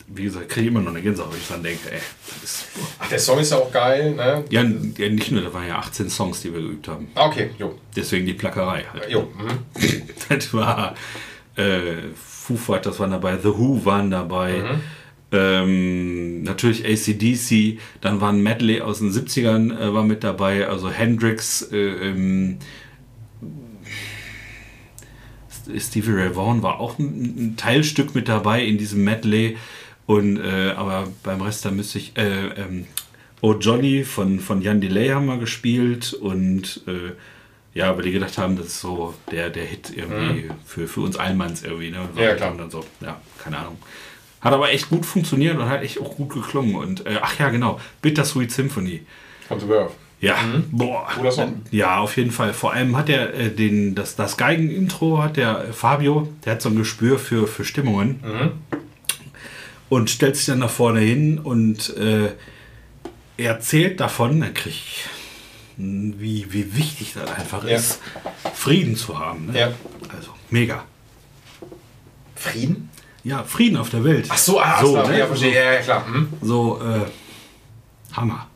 wie 0.07 0.23
gesagt, 0.23 0.49
kriege 0.49 0.65
ich 0.67 0.71
immer 0.71 0.81
noch 0.81 0.89
eine 0.91 1.01
Gänsehaut, 1.01 1.31
wenn 1.31 1.39
ich 1.39 1.47
dran 1.47 1.61
denke, 1.63 1.91
ey. 1.91 1.99
Das 2.25 2.43
ist, 2.43 2.65
Ach, 2.99 3.07
der 3.09 3.19
Song 3.19 3.37
ist 3.39 3.51
ja 3.51 3.57
auch 3.57 3.71
geil, 3.71 4.15
ne? 4.15 4.43
ja, 4.49 4.61
ja, 4.63 5.09
nicht 5.09 5.31
nur, 5.31 5.41
da 5.43 5.53
waren 5.53 5.67
ja 5.67 5.77
18 5.77 6.09
Songs, 6.09 6.41
die 6.41 6.51
wir 6.53 6.61
geübt 6.61 6.87
haben. 6.87 7.09
Ah, 7.15 7.27
okay, 7.27 7.51
jo. 7.59 7.77
Deswegen 7.95 8.25
die 8.25 8.33
Plackerei 8.33 8.85
halt. 8.91 9.09
Jo. 9.09 9.21
Mhm. 9.37 10.03
Das 10.29 10.53
war 10.53 10.95
äh, 11.55 12.09
Foo 12.15 12.55
Fighters 12.57 12.99
waren 12.99 13.11
dabei, 13.11 13.37
The 13.37 13.49
Who 13.49 13.83
waren 13.85 14.09
dabei. 14.11 14.57
Mhm. 14.57 14.81
Ähm, 15.31 16.41
natürlich 16.43 16.85
ACDC, 16.85 17.79
dann 18.01 18.19
war 18.19 18.31
ein 18.31 18.41
Medley 18.41 18.81
aus 18.81 18.99
den 18.99 19.11
70ern 19.11 19.77
äh, 19.79 19.93
war 19.93 20.03
mit 20.03 20.23
dabei, 20.23 20.67
also 20.67 20.89
Hendrix, 20.89 21.61
äh, 21.71 21.77
ähm, 21.77 22.57
Stevie 25.77 26.13
Ray 26.13 26.35
Vaughan 26.35 26.63
war 26.63 26.79
auch 26.79 26.97
ein, 26.97 27.35
ein 27.37 27.57
Teilstück 27.57 28.15
mit 28.15 28.27
dabei 28.27 28.63
in 28.63 28.79
diesem 28.79 29.03
Medley. 29.03 29.57
Und 30.07 30.37
äh, 30.37 30.71
aber 30.71 31.07
beim 31.21 31.41
Rest 31.41 31.65
da 31.65 31.69
müsste 31.69 31.99
ich 31.99 32.17
äh, 32.17 32.47
ähm, 32.47 32.87
Oh 33.41 33.53
Johnny 33.53 34.03
von, 34.03 34.39
von 34.39 34.61
Jan 34.61 34.81
Delay 34.81 35.09
haben 35.09 35.27
wir 35.27 35.37
gespielt 35.37 36.13
und 36.13 36.81
äh, 36.87 37.13
ja, 37.73 37.95
weil 37.95 38.03
die 38.03 38.11
gedacht 38.11 38.37
haben, 38.37 38.57
das 38.57 38.67
ist 38.67 38.81
so 38.81 39.13
der, 39.31 39.49
der 39.49 39.63
Hit 39.63 39.93
irgendwie 39.95 40.49
für, 40.65 40.87
für 40.87 41.01
uns 41.01 41.15
Allmanns 41.15 41.63
irgendwie. 41.63 41.91
Ne? 41.91 41.99
Mhm. 42.13 42.19
Ja, 42.19 42.35
klar. 42.35 42.51
Und 42.51 42.57
dann 42.57 42.71
so, 42.71 42.83
ja, 42.99 43.21
keine 43.41 43.59
Ahnung. 43.59 43.77
Hat 44.41 44.53
aber 44.53 44.71
echt 44.71 44.89
gut 44.89 45.05
funktioniert 45.05 45.57
und 45.57 45.67
hat 45.67 45.83
echt 45.83 45.99
auch 45.99 46.15
gut 46.15 46.29
geklungen. 46.33 46.75
Und 46.75 47.05
äh, 47.05 47.19
ach 47.21 47.37
ja, 47.39 47.49
genau, 47.49 47.79
Bittersweet 48.01 48.51
Symphony. 48.51 49.01
Kommt 49.47 49.63
über. 49.63 49.91
Ja, 50.21 50.35
boah. 50.71 51.07
Cooler 51.15 51.31
Song. 51.31 51.61
Ja, 51.71 51.99
auf 51.99 52.17
jeden 52.17 52.31
Fall. 52.31 52.53
Vor 52.53 52.73
allem 52.73 52.97
hat 52.97 53.07
er 53.09 53.33
äh, 53.33 53.49
den, 53.49 53.95
das, 53.95 54.15
das 54.17 54.35
Geigen-Intro, 54.37 55.21
hat 55.23 55.37
der 55.37 55.65
äh, 55.69 55.73
Fabio, 55.73 56.27
der 56.45 56.53
hat 56.53 56.61
so 56.61 56.69
ein 56.69 56.75
Gespür 56.75 57.17
für, 57.19 57.47
für 57.47 57.63
Stimmungen. 57.63 58.19
Und 59.87 60.09
stellt 60.09 60.35
sich 60.35 60.45
dann 60.45 60.59
nach 60.59 60.69
vorne 60.69 60.99
hin 60.99 61.39
und 61.39 61.95
äh, 61.97 62.31
erzählt 63.37 63.99
davon, 63.99 64.39
dann 64.41 64.53
krieg 64.53 64.73
ich, 64.73 65.05
mh, 65.77 66.15
wie, 66.19 66.51
wie 66.53 66.75
wichtig 66.77 67.13
das 67.13 67.31
einfach 67.31 67.63
Ja. 67.65 67.77
ist, 67.77 67.99
Frieden 68.53 68.95
zu 68.95 69.17
haben. 69.17 69.47
Ne? 69.47 69.59
Ja. 69.59 69.71
Also, 70.15 70.31
mega. 70.49 70.83
Frieden? 72.35 72.89
Ja, 73.23 73.43
Frieden 73.43 73.77
auf 73.77 73.89
der 73.89 74.03
Welt. 74.03 74.27
Ach 74.29 74.37
so, 74.37 74.59
ah, 74.59 74.79
so, 74.81 74.93
klar, 74.93 75.07
ne? 75.07 75.19
ja, 75.19 75.27
verstehe, 75.27 75.53
ja, 75.53 75.73
ja, 75.73 75.81
klar. 75.81 76.05
Hm? 76.05 76.33
so 76.41 76.79
äh, 76.81 78.15
Hammer. 78.15 78.47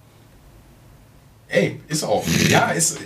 Ey, 1.48 1.80
ist 1.88 2.04
auch. 2.04 2.26
Ja, 2.50 2.72
ist. 2.72 3.00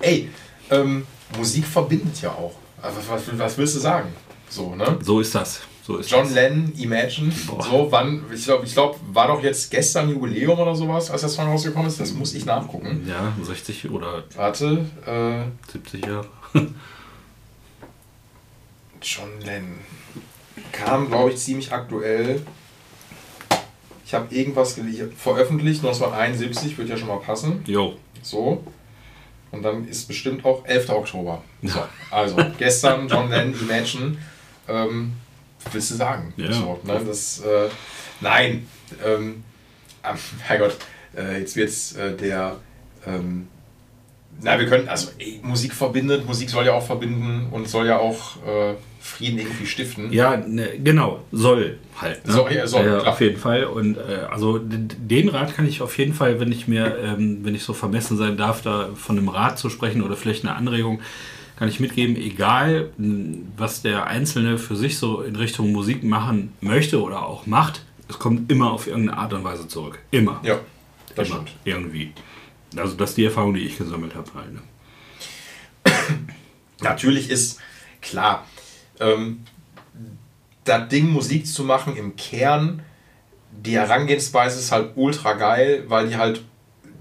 Ey, 0.00 0.28
ähm, 0.70 1.06
Musik 1.36 1.64
verbindet 1.66 2.20
ja 2.22 2.30
auch. 2.30 2.54
Also, 2.82 2.98
was, 3.08 3.38
was 3.38 3.58
willst 3.58 3.76
du 3.76 3.80
sagen? 3.80 4.12
So, 4.48 4.74
ne? 4.74 4.98
So 5.00 5.20
ist 5.20 5.34
das. 5.34 5.60
So 5.88 5.96
ist 5.98 6.10
John 6.10 6.24
das. 6.24 6.34
Lennon, 6.34 6.72
Imagine. 6.76 7.32
So, 7.32 7.88
wann, 7.90 8.24
ich 8.32 8.44
glaube, 8.44 8.66
ich 8.66 8.74
glaub, 8.74 9.00
war 9.12 9.28
doch 9.28 9.42
jetzt 9.42 9.70
gestern 9.70 10.10
Jubiläum 10.10 10.58
oder 10.58 10.74
sowas, 10.74 11.10
als 11.10 11.22
der 11.22 11.30
Song 11.30 11.46
rausgekommen 11.46 11.88
ist. 11.88 12.00
Das 12.00 12.12
muss 12.12 12.34
ich 12.34 12.44
nachgucken. 12.44 13.06
Ja, 13.08 13.32
60 13.42 13.90
oder 13.90 14.24
Warte, 14.34 14.84
äh, 15.06 15.44
70 15.72 16.04
Jahre. 16.04 16.26
John 19.00 19.40
Lennon. 19.40 19.78
Kam, 20.72 21.08
glaube 21.08 21.30
ich, 21.30 21.38
ziemlich 21.38 21.72
aktuell. 21.72 22.42
Ich 24.04 24.14
habe 24.14 24.34
irgendwas 24.34 24.78
veröffentlicht, 25.16 25.84
1971, 25.84 26.78
wird 26.78 26.88
ja 26.88 26.96
schon 26.96 27.08
mal 27.08 27.20
passen. 27.20 27.62
Jo. 27.66 27.96
So. 28.22 28.64
Und 29.50 29.62
dann 29.62 29.86
ist 29.88 30.08
bestimmt 30.08 30.44
auch 30.44 30.64
11. 30.64 30.90
Oktober. 30.90 31.42
So, 31.62 31.82
also 32.10 32.36
gestern 32.58 33.08
John 33.08 33.30
Lennon 33.30 33.54
Imagine. 33.60 34.16
Ähm, 34.68 35.12
willst 35.72 35.90
du 35.90 35.94
sagen? 35.94 36.32
Ja. 36.36 36.52
So, 36.52 36.80
ne, 36.84 37.02
das, 37.06 37.40
äh, 37.40 37.68
nein. 38.20 38.66
Ähm, 39.04 39.44
ah, 40.02 40.14
Herrgott, 40.40 40.76
äh, 41.16 41.40
jetzt 41.40 41.56
wird's 41.56 41.92
äh, 41.96 42.16
der. 42.16 42.56
Ähm, 43.06 43.48
na, 44.40 44.58
wir 44.58 44.66
können, 44.66 44.88
also 44.88 45.10
ey, 45.18 45.40
Musik 45.42 45.74
verbindet, 45.74 46.26
Musik 46.26 46.48
soll 46.50 46.66
ja 46.66 46.72
auch 46.72 46.86
verbinden 46.86 47.48
und 47.50 47.68
soll 47.68 47.86
ja 47.86 47.98
auch 47.98 48.36
äh, 48.46 48.74
Frieden 49.00 49.38
irgendwie 49.38 49.66
stiften. 49.66 50.12
Ja, 50.12 50.36
ne, 50.36 50.78
genau, 50.82 51.20
soll 51.32 51.78
halt. 52.00 52.26
Ne? 52.26 52.32
Soll, 52.32 52.52
ja, 52.52 52.66
soll, 52.66 52.84
klar. 52.84 53.08
auf 53.08 53.20
jeden 53.20 53.38
Fall. 53.38 53.64
Und 53.64 53.96
äh, 53.96 54.26
also 54.30 54.58
den 54.58 55.28
Rat 55.28 55.54
kann 55.54 55.66
ich 55.66 55.82
auf 55.82 55.98
jeden 55.98 56.14
Fall, 56.14 56.38
wenn 56.40 56.52
ich 56.52 56.68
mir, 56.68 56.96
ähm, 56.98 57.40
wenn 57.42 57.54
ich 57.54 57.64
so 57.64 57.72
vermessen 57.72 58.16
sein 58.16 58.36
darf, 58.36 58.62
da 58.62 58.90
von 58.94 59.18
einem 59.18 59.28
Rat 59.28 59.58
zu 59.58 59.70
sprechen 59.70 60.02
oder 60.02 60.16
vielleicht 60.16 60.44
eine 60.44 60.54
Anregung, 60.54 61.00
kann 61.58 61.68
ich 61.68 61.80
mitgeben, 61.80 62.14
egal 62.14 62.90
was 63.56 63.82
der 63.82 64.06
Einzelne 64.06 64.58
für 64.58 64.76
sich 64.76 64.98
so 64.98 65.22
in 65.22 65.34
Richtung 65.34 65.72
Musik 65.72 66.04
machen 66.04 66.52
möchte 66.60 67.02
oder 67.02 67.26
auch 67.26 67.46
macht, 67.46 67.82
es 68.08 68.20
kommt 68.20 68.50
immer 68.52 68.72
auf 68.72 68.86
irgendeine 68.86 69.18
Art 69.18 69.32
und 69.32 69.42
Weise 69.42 69.66
zurück. 69.66 69.98
Immer. 70.12 70.40
Ja, 70.44 70.60
das 71.16 71.28
immer. 71.28 71.38
stimmt. 71.38 71.52
Irgendwie. 71.64 72.12
Also 72.76 72.94
das 72.94 73.10
ist 73.10 73.16
die 73.16 73.24
Erfahrung, 73.24 73.54
die 73.54 73.60
ich 73.60 73.78
gesammelt 73.78 74.14
habe. 74.14 74.30
Halt, 74.34 74.52
ne? 74.52 74.62
Natürlich 76.80 77.30
ist 77.30 77.60
klar, 78.00 78.46
ähm, 79.00 79.44
das 80.64 80.88
Ding 80.88 81.08
Musik 81.10 81.46
zu 81.46 81.64
machen 81.64 81.96
im 81.96 82.16
Kern, 82.16 82.82
die 83.50 83.76
Herangehensweise 83.76 84.58
ist 84.58 84.70
halt 84.70 84.92
ultra 84.96 85.32
geil, 85.32 85.84
weil 85.88 86.08
die 86.08 86.16
halt 86.16 86.42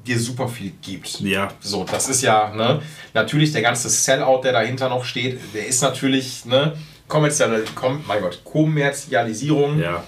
dir 0.06 0.20
super 0.20 0.48
viel 0.48 0.72
gibt. 0.82 1.20
Ja. 1.20 1.50
So, 1.60 1.84
das 1.84 2.08
ist 2.08 2.22
ja, 2.22 2.54
ne, 2.56 2.82
natürlich 3.14 3.52
der 3.52 3.62
ganze 3.62 3.90
Sellout, 3.90 4.42
der 4.44 4.54
dahinter 4.54 4.90
noch 4.90 5.04
steht, 5.04 5.40
der 5.54 5.68
ist 5.68 5.82
natürlich, 5.82 6.46
ne, 6.46 6.78
kommerziell, 7.08 7.66
kom, 7.76 8.04
mein 8.08 8.22
Gott, 8.22 8.42
Kommerzialisierung, 8.44 9.80
Ja. 9.80 10.04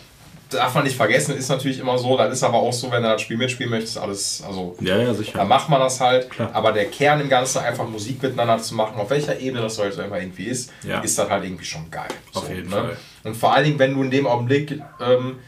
Darf 0.49 0.73
man 0.75 0.83
nicht 0.83 0.97
vergessen, 0.97 1.35
ist 1.37 1.49
natürlich 1.49 1.79
immer 1.79 1.97
so, 1.97 2.17
das 2.17 2.33
ist 2.33 2.43
aber 2.43 2.57
auch 2.57 2.73
so, 2.73 2.91
wenn 2.91 3.03
du 3.03 3.09
das 3.09 3.21
Spiel 3.21 3.37
mitspielen 3.37 3.69
möchtest, 3.71 3.97
alles, 3.97 4.43
also 4.45 4.75
Ja, 4.81 4.97
ja, 4.97 5.13
sicher. 5.13 5.37
da 5.37 5.45
macht 5.45 5.69
man 5.69 5.79
das 5.79 5.99
halt. 6.01 6.29
Klar. 6.29 6.49
Aber 6.53 6.71
der 6.71 6.85
Kern 6.85 7.21
im 7.21 7.29
Ganzen, 7.29 7.59
einfach 7.59 7.87
Musik 7.87 8.21
miteinander 8.23 8.57
zu 8.57 8.75
machen, 8.75 8.99
auf 8.99 9.09
welcher 9.09 9.39
Ebene 9.39 9.61
das 9.61 9.77
heute 9.77 10.01
immer 10.01 10.19
irgendwie 10.19 10.45
ist, 10.45 10.71
Ja. 10.83 11.01
ist 11.01 11.17
das 11.17 11.29
halt 11.29 11.43
irgendwie 11.43 11.65
schon 11.65 11.89
geil. 11.91 12.07
Auf 12.33 12.45
So, 12.47 12.53
jeden 12.53 12.69
ne? 12.69 12.75
Fall. 12.75 12.97
Und 13.23 13.35
vor 13.37 13.53
allen 13.53 13.65
Dingen, 13.65 13.79
wenn 13.79 13.93
du 13.93 14.01
in 14.03 14.11
dem 14.11 14.25
Augenblick, 14.27 14.81
ähm, 15.01 15.39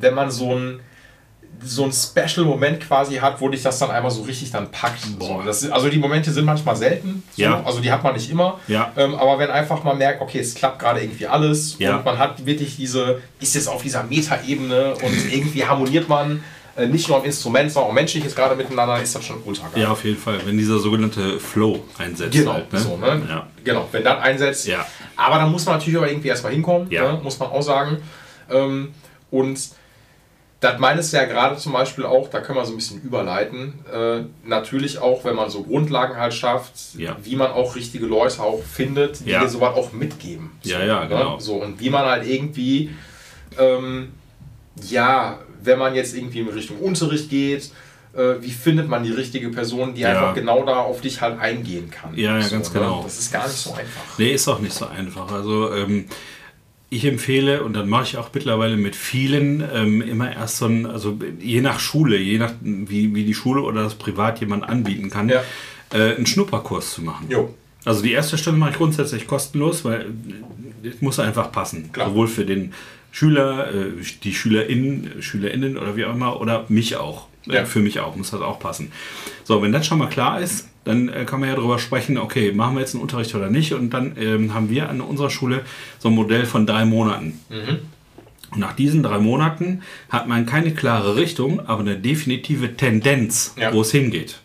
wenn 0.00 0.14
man 0.14 0.30
so 0.30 0.54
ein 0.54 0.80
so 1.64 1.84
ein 1.84 1.92
Special-Moment 1.92 2.80
quasi 2.80 3.16
hat, 3.16 3.40
wo 3.40 3.48
dich 3.48 3.62
das 3.62 3.78
dann 3.78 3.90
einmal 3.90 4.10
so 4.10 4.22
richtig 4.22 4.50
dann 4.50 4.70
packt. 4.70 5.00
So, 5.20 5.42
das 5.44 5.62
ist, 5.62 5.70
also 5.72 5.88
die 5.88 5.98
Momente 5.98 6.30
sind 6.32 6.44
manchmal 6.44 6.76
selten, 6.76 7.22
so, 7.34 7.42
Ja. 7.42 7.62
also 7.64 7.80
die 7.80 7.90
hat 7.90 8.02
man 8.02 8.14
nicht 8.14 8.30
immer. 8.30 8.60
Ja. 8.68 8.92
Ähm, 8.96 9.14
aber 9.14 9.38
wenn 9.38 9.50
einfach 9.50 9.82
mal 9.84 9.94
merkt, 9.94 10.20
okay, 10.22 10.38
es 10.40 10.54
klappt 10.54 10.78
gerade 10.78 11.00
irgendwie 11.00 11.26
alles 11.26 11.76
Ja. 11.78 11.96
und 11.96 12.04
man 12.04 12.18
hat 12.18 12.44
wirklich 12.46 12.76
diese, 12.76 13.20
ist 13.40 13.54
jetzt 13.54 13.68
auf 13.68 13.82
dieser 13.82 14.02
Meta-Ebene 14.04 14.94
und 14.94 15.32
irgendwie 15.32 15.64
harmoniert 15.64 16.08
man 16.08 16.42
äh, 16.76 16.86
nicht 16.86 17.08
nur 17.08 17.18
am 17.18 17.24
Instrument, 17.24 17.72
sondern 17.72 17.90
auch 17.90 17.94
menschlich 17.94 18.24
ist 18.24 18.36
gerade 18.36 18.54
miteinander, 18.54 19.00
ist 19.00 19.14
das 19.14 19.24
schon 19.24 19.38
ultra 19.44 19.68
geil. 19.68 19.82
Ja, 19.84 19.90
auf 19.92 20.04
jeden 20.04 20.18
Fall. 20.18 20.38
Wenn 20.44 20.58
dieser 20.58 20.78
sogenannte 20.78 21.40
Flow 21.40 21.82
einsetzt. 21.96 22.32
Genau, 22.32 22.52
halt, 22.52 22.70
ne? 22.72 22.78
so, 22.78 22.96
ne? 22.98 23.22
Ja. 23.28 23.46
genau, 23.64 23.88
wenn 23.92 24.04
das 24.04 24.20
einsetzt. 24.22 24.66
Ja. 24.66 24.86
Aber 25.16 25.36
da 25.36 25.46
muss 25.46 25.64
man 25.64 25.76
natürlich 25.76 25.98
auch 25.98 26.06
irgendwie 26.06 26.28
erstmal 26.28 26.52
hinkommen, 26.52 26.90
Ja. 26.90 27.12
ne? 27.12 27.20
muss 27.22 27.38
man 27.38 27.48
auch 27.48 27.62
sagen. 27.62 27.96
Ähm, 28.50 28.92
und 29.30 29.58
das 30.72 30.78
meines 30.80 31.12
ja 31.12 31.24
gerade 31.24 31.56
zum 31.56 31.72
Beispiel 31.72 32.04
auch, 32.04 32.28
da 32.28 32.40
können 32.40 32.58
wir 32.58 32.64
so 32.64 32.72
ein 32.72 32.76
bisschen 32.76 33.00
überleiten, 33.02 33.74
äh, 33.92 34.20
natürlich 34.48 34.98
auch, 34.98 35.24
wenn 35.24 35.34
man 35.36 35.50
so 35.50 35.62
Grundlagen 35.62 36.16
halt 36.16 36.34
schafft, 36.34 36.72
Ja. 36.96 37.16
wie 37.22 37.36
man 37.36 37.50
auch 37.52 37.74
richtige 37.76 38.06
Leute 38.06 38.42
auch 38.42 38.62
findet, 38.62 39.20
die 39.24 39.30
Ja. 39.30 39.40
dir 39.40 39.48
sowas 39.48 39.74
auch 39.74 39.92
mitgeben. 39.92 40.50
Ja, 40.62 40.78
so, 40.80 40.84
ja, 40.86 41.00
ne? 41.02 41.08
genau. 41.08 41.38
So, 41.38 41.54
und 41.62 41.80
wie 41.80 41.90
man 41.90 42.04
halt 42.06 42.26
irgendwie, 42.26 42.90
ähm, 43.58 44.12
ja, 44.88 45.38
wenn 45.62 45.78
man 45.78 45.94
jetzt 45.94 46.16
irgendwie 46.16 46.40
in 46.40 46.48
Richtung 46.48 46.78
Unterricht 46.78 47.30
geht, 47.30 47.70
äh, 48.14 48.34
wie 48.40 48.50
findet 48.50 48.88
man 48.88 49.02
die 49.04 49.10
richtige 49.12 49.48
Person, 49.50 49.94
die 49.94 50.02
Ja. 50.02 50.10
einfach 50.10 50.34
genau 50.34 50.64
da 50.64 50.76
auf 50.78 51.00
dich 51.00 51.20
halt 51.20 51.38
eingehen 51.38 51.90
kann. 51.90 52.16
Ja, 52.16 52.38
ja, 52.38 52.48
ganz 52.48 52.72
genau. 52.72 53.02
Das 53.02 53.18
ist 53.18 53.32
gar 53.32 53.46
nicht 53.46 53.56
so 53.56 53.70
einfach. 53.72 54.18
Nee, 54.18 54.32
ist 54.32 54.48
auch 54.48 54.58
nicht 54.58 54.74
so 54.74 54.86
einfach. 54.86 55.30
Also 55.30 55.72
ähm, 55.74 56.06
ich 56.88 57.04
empfehle, 57.04 57.62
und 57.64 57.74
dann 57.74 57.88
mache 57.88 58.04
ich 58.04 58.16
auch 58.16 58.30
mittlerweile 58.32 58.76
mit 58.76 58.94
vielen, 58.94 59.62
ähm, 59.74 60.00
immer 60.02 60.32
erst 60.32 60.58
so 60.58 60.66
ein, 60.66 60.86
also 60.86 61.18
je 61.40 61.60
nach 61.60 61.80
Schule, 61.80 62.16
je 62.16 62.38
nach 62.38 62.52
wie, 62.62 63.14
wie 63.14 63.24
die 63.24 63.34
Schule 63.34 63.62
oder 63.62 63.82
das 63.82 63.96
Privat 63.96 64.38
jemand 64.40 64.68
anbieten 64.68 65.10
kann, 65.10 65.28
Ja. 65.28 65.42
äh, 65.92 66.14
einen 66.14 66.26
Schnupperkurs 66.26 66.92
zu 66.94 67.02
machen. 67.02 67.26
Jo. 67.28 67.52
Also 67.84 68.02
die 68.02 68.12
erste 68.12 68.38
Stelle 68.38 68.56
mache 68.56 68.70
ich 68.70 68.76
grundsätzlich 68.76 69.26
kostenlos, 69.26 69.84
weil 69.84 70.06
es 70.82 71.00
muss 71.00 71.18
einfach 71.18 71.50
passen. 71.52 71.90
Klar. 71.92 72.08
Sowohl 72.10 72.28
für 72.28 72.44
den 72.44 72.72
Schüler, 73.12 73.72
äh, 73.74 73.90
die 74.22 74.34
SchülerInnen, 74.34 75.10
SchülerInnen 75.22 75.76
oder 75.78 75.96
wie 75.96 76.04
auch 76.04 76.14
immer, 76.14 76.40
oder 76.40 76.66
mich 76.68 76.96
auch. 76.96 77.26
Ja. 77.46 77.64
Für 77.64 77.80
mich 77.80 78.00
auch, 78.00 78.16
muss 78.16 78.30
das 78.30 78.40
auch 78.40 78.58
passen. 78.58 78.92
So, 79.44 79.62
wenn 79.62 79.72
das 79.72 79.86
schon 79.86 79.98
mal 79.98 80.08
klar 80.08 80.40
ist, 80.40 80.68
dann 80.84 81.08
äh, 81.08 81.24
kann 81.24 81.40
man 81.40 81.48
ja 81.48 81.54
darüber 81.56 81.78
sprechen, 81.78 82.18
okay, 82.18 82.52
machen 82.52 82.74
wir 82.74 82.80
jetzt 82.80 82.94
einen 82.94 83.02
Unterricht 83.02 83.34
oder 83.34 83.50
nicht. 83.50 83.72
Und 83.72 83.90
dann 83.90 84.16
ähm, 84.18 84.52
haben 84.54 84.68
wir 84.70 84.88
an 84.88 85.00
unserer 85.00 85.30
Schule 85.30 85.62
so 85.98 86.08
ein 86.08 86.14
Modell 86.14 86.46
von 86.46 86.66
drei 86.66 86.84
Monaten. 86.84 87.40
Und 88.52 88.60
nach 88.60 88.72
diesen 88.74 89.02
drei 89.02 89.18
Monaten 89.18 89.82
hat 90.08 90.28
man 90.28 90.46
keine 90.46 90.72
klare 90.72 91.16
Richtung, 91.16 91.60
aber 91.66 91.80
eine 91.80 91.96
definitive 91.96 92.76
Tendenz, 92.76 93.54
Ja. 93.58 93.72
wo 93.72 93.80
es 93.82 93.90
hingeht. 93.90 94.40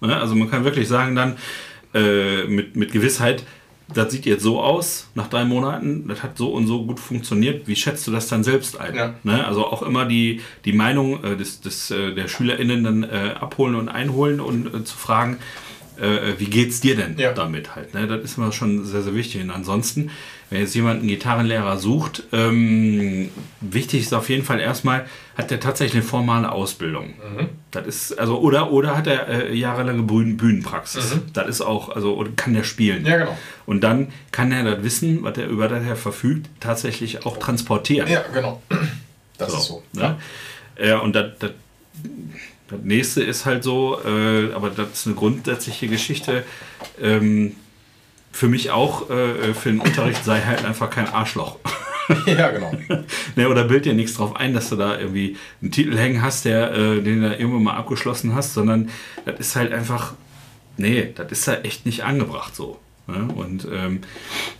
Ne? 0.00 0.16
Also 0.16 0.34
man 0.34 0.50
kann 0.50 0.64
wirklich 0.64 0.88
sagen 0.88 1.14
dann 1.14 1.36
äh, 1.94 2.44
mit, 2.44 2.74
mit 2.76 2.92
Gewissheit, 2.92 3.44
das 3.94 4.12
sieht 4.12 4.26
jetzt 4.26 4.42
so 4.42 4.60
aus, 4.60 5.08
nach 5.14 5.28
drei 5.28 5.44
Monaten, 5.44 6.06
das 6.08 6.22
hat 6.22 6.36
so 6.38 6.48
und 6.50 6.66
so 6.66 6.84
gut 6.84 7.00
funktioniert. 7.00 7.66
Wie 7.68 7.76
schätzt 7.76 8.06
du 8.06 8.10
das 8.10 8.28
dann 8.28 8.44
selbst 8.44 8.78
ein? 8.80 8.94
Ja. 8.94 9.14
Ne? 9.22 9.46
Also 9.46 9.66
auch 9.66 9.82
immer 9.82 10.04
die, 10.04 10.40
die 10.64 10.72
Meinung 10.72 11.22
äh, 11.24 11.36
des, 11.36 11.60
des, 11.60 11.90
äh, 11.90 12.14
der 12.14 12.28
SchülerInnen 12.28 12.84
dann 12.84 13.02
äh, 13.04 13.34
abholen 13.38 13.74
und 13.74 13.88
einholen 13.88 14.40
und 14.40 14.66
äh, 14.74 14.84
zu 14.84 14.96
fragen, 14.96 15.38
äh, 16.00 16.32
wie 16.38 16.46
geht's 16.46 16.80
dir 16.80 16.96
denn 16.96 17.16
Ja. 17.18 17.32
damit 17.32 17.76
halt? 17.76 17.94
Ne? 17.94 18.06
Das 18.06 18.22
ist 18.22 18.38
immer 18.38 18.52
schon 18.52 18.84
sehr, 18.84 19.02
sehr 19.02 19.14
wichtig. 19.14 19.42
Und 19.42 19.50
ansonsten, 19.50 20.10
wenn 20.52 20.60
jetzt 20.60 20.74
jemand 20.74 21.00
einen 21.00 21.08
Gitarrenlehrer 21.08 21.78
sucht, 21.78 22.24
ähm, 22.30 23.30
wichtig 23.62 24.02
ist 24.02 24.12
auf 24.12 24.28
jeden 24.28 24.44
Fall 24.44 24.60
erstmal, 24.60 25.06
hat 25.34 25.50
der 25.50 25.60
tatsächlich 25.60 26.02
eine 26.02 26.02
formale 26.02 26.52
Ausbildung. 26.52 27.06
Mhm. 27.06 27.48
Das 27.70 27.86
ist, 27.86 28.18
also, 28.18 28.38
oder, 28.38 28.70
oder 28.70 28.94
hat 28.94 29.06
er 29.06 29.28
äh, 29.28 29.54
jahrelange 29.54 30.02
Bühnen, 30.02 30.36
Bühnenpraxis. 30.36 31.16
Das 31.32 31.48
ist 31.48 31.62
auch, 31.62 31.88
also, 31.88 32.16
oder 32.16 32.30
kann 32.36 32.52
der 32.52 32.64
spielen. 32.64 33.00
Mhm. 33.00 33.08
Ja, 33.08 33.16
genau. 33.16 33.38
Und 33.64 33.82
dann 33.82 34.12
kann 34.30 34.52
er 34.52 34.62
das 34.64 34.84
Wissen, 34.84 35.22
was 35.22 35.38
er 35.38 35.46
über 35.48 35.68
das 35.68 35.86
er 35.86 35.96
verfügt, 35.96 36.50
tatsächlich 36.60 37.24
auch 37.24 37.38
transportieren. 37.38 38.08
Ja, 38.08 38.22
genau. 38.32 38.62
Das 39.38 39.54
ist 39.54 39.64
so. 39.64 39.82
Ne? 39.92 40.18
Ja, 40.80 40.98
und 40.98 41.16
das, 41.16 41.32
das, 41.40 41.50
das 42.68 42.78
nächste 42.84 43.24
ist 43.24 43.44
halt 43.44 43.64
so, 43.64 43.98
äh, 44.04 44.52
aber 44.52 44.70
das 44.70 44.90
ist 44.92 45.06
eine 45.06 45.16
grundsätzliche 45.16 45.88
Geschichte. 45.88 46.44
Ähm, 47.00 47.56
für 48.32 48.48
mich 48.48 48.70
auch, 48.70 49.10
äh, 49.10 49.54
für 49.54 49.70
den 49.70 49.80
Unterricht 49.80 50.24
sei 50.24 50.40
halt 50.40 50.64
einfach 50.64 50.90
kein 50.90 51.08
Arschloch. 51.08 51.58
Ja, 52.26 52.50
genau. 52.50 52.72
ne, 53.36 53.48
oder 53.48 53.64
bild 53.64 53.84
dir 53.84 53.94
nichts 53.94 54.14
drauf 54.14 54.36
ein, 54.36 54.54
dass 54.54 54.68
du 54.68 54.76
da 54.76 54.98
irgendwie 54.98 55.36
einen 55.62 55.70
Titel 55.70 55.96
hängen 55.96 56.20
hast, 56.20 56.44
der, 56.44 56.72
äh, 56.72 57.00
den 57.00 57.22
du 57.22 57.34
irgendwann 57.34 57.62
mal 57.62 57.76
abgeschlossen 57.76 58.34
hast, 58.34 58.54
sondern 58.54 58.90
das 59.24 59.38
ist 59.38 59.56
halt 59.56 59.72
einfach, 59.72 60.14
nee, 60.76 61.12
das 61.14 61.30
ist 61.30 61.48
halt 61.48 61.64
echt 61.64 61.86
nicht 61.86 62.02
angebracht 62.04 62.56
so. 62.56 62.78
Ne? 63.06 63.28
Und 63.34 63.66
ähm, 63.72 64.00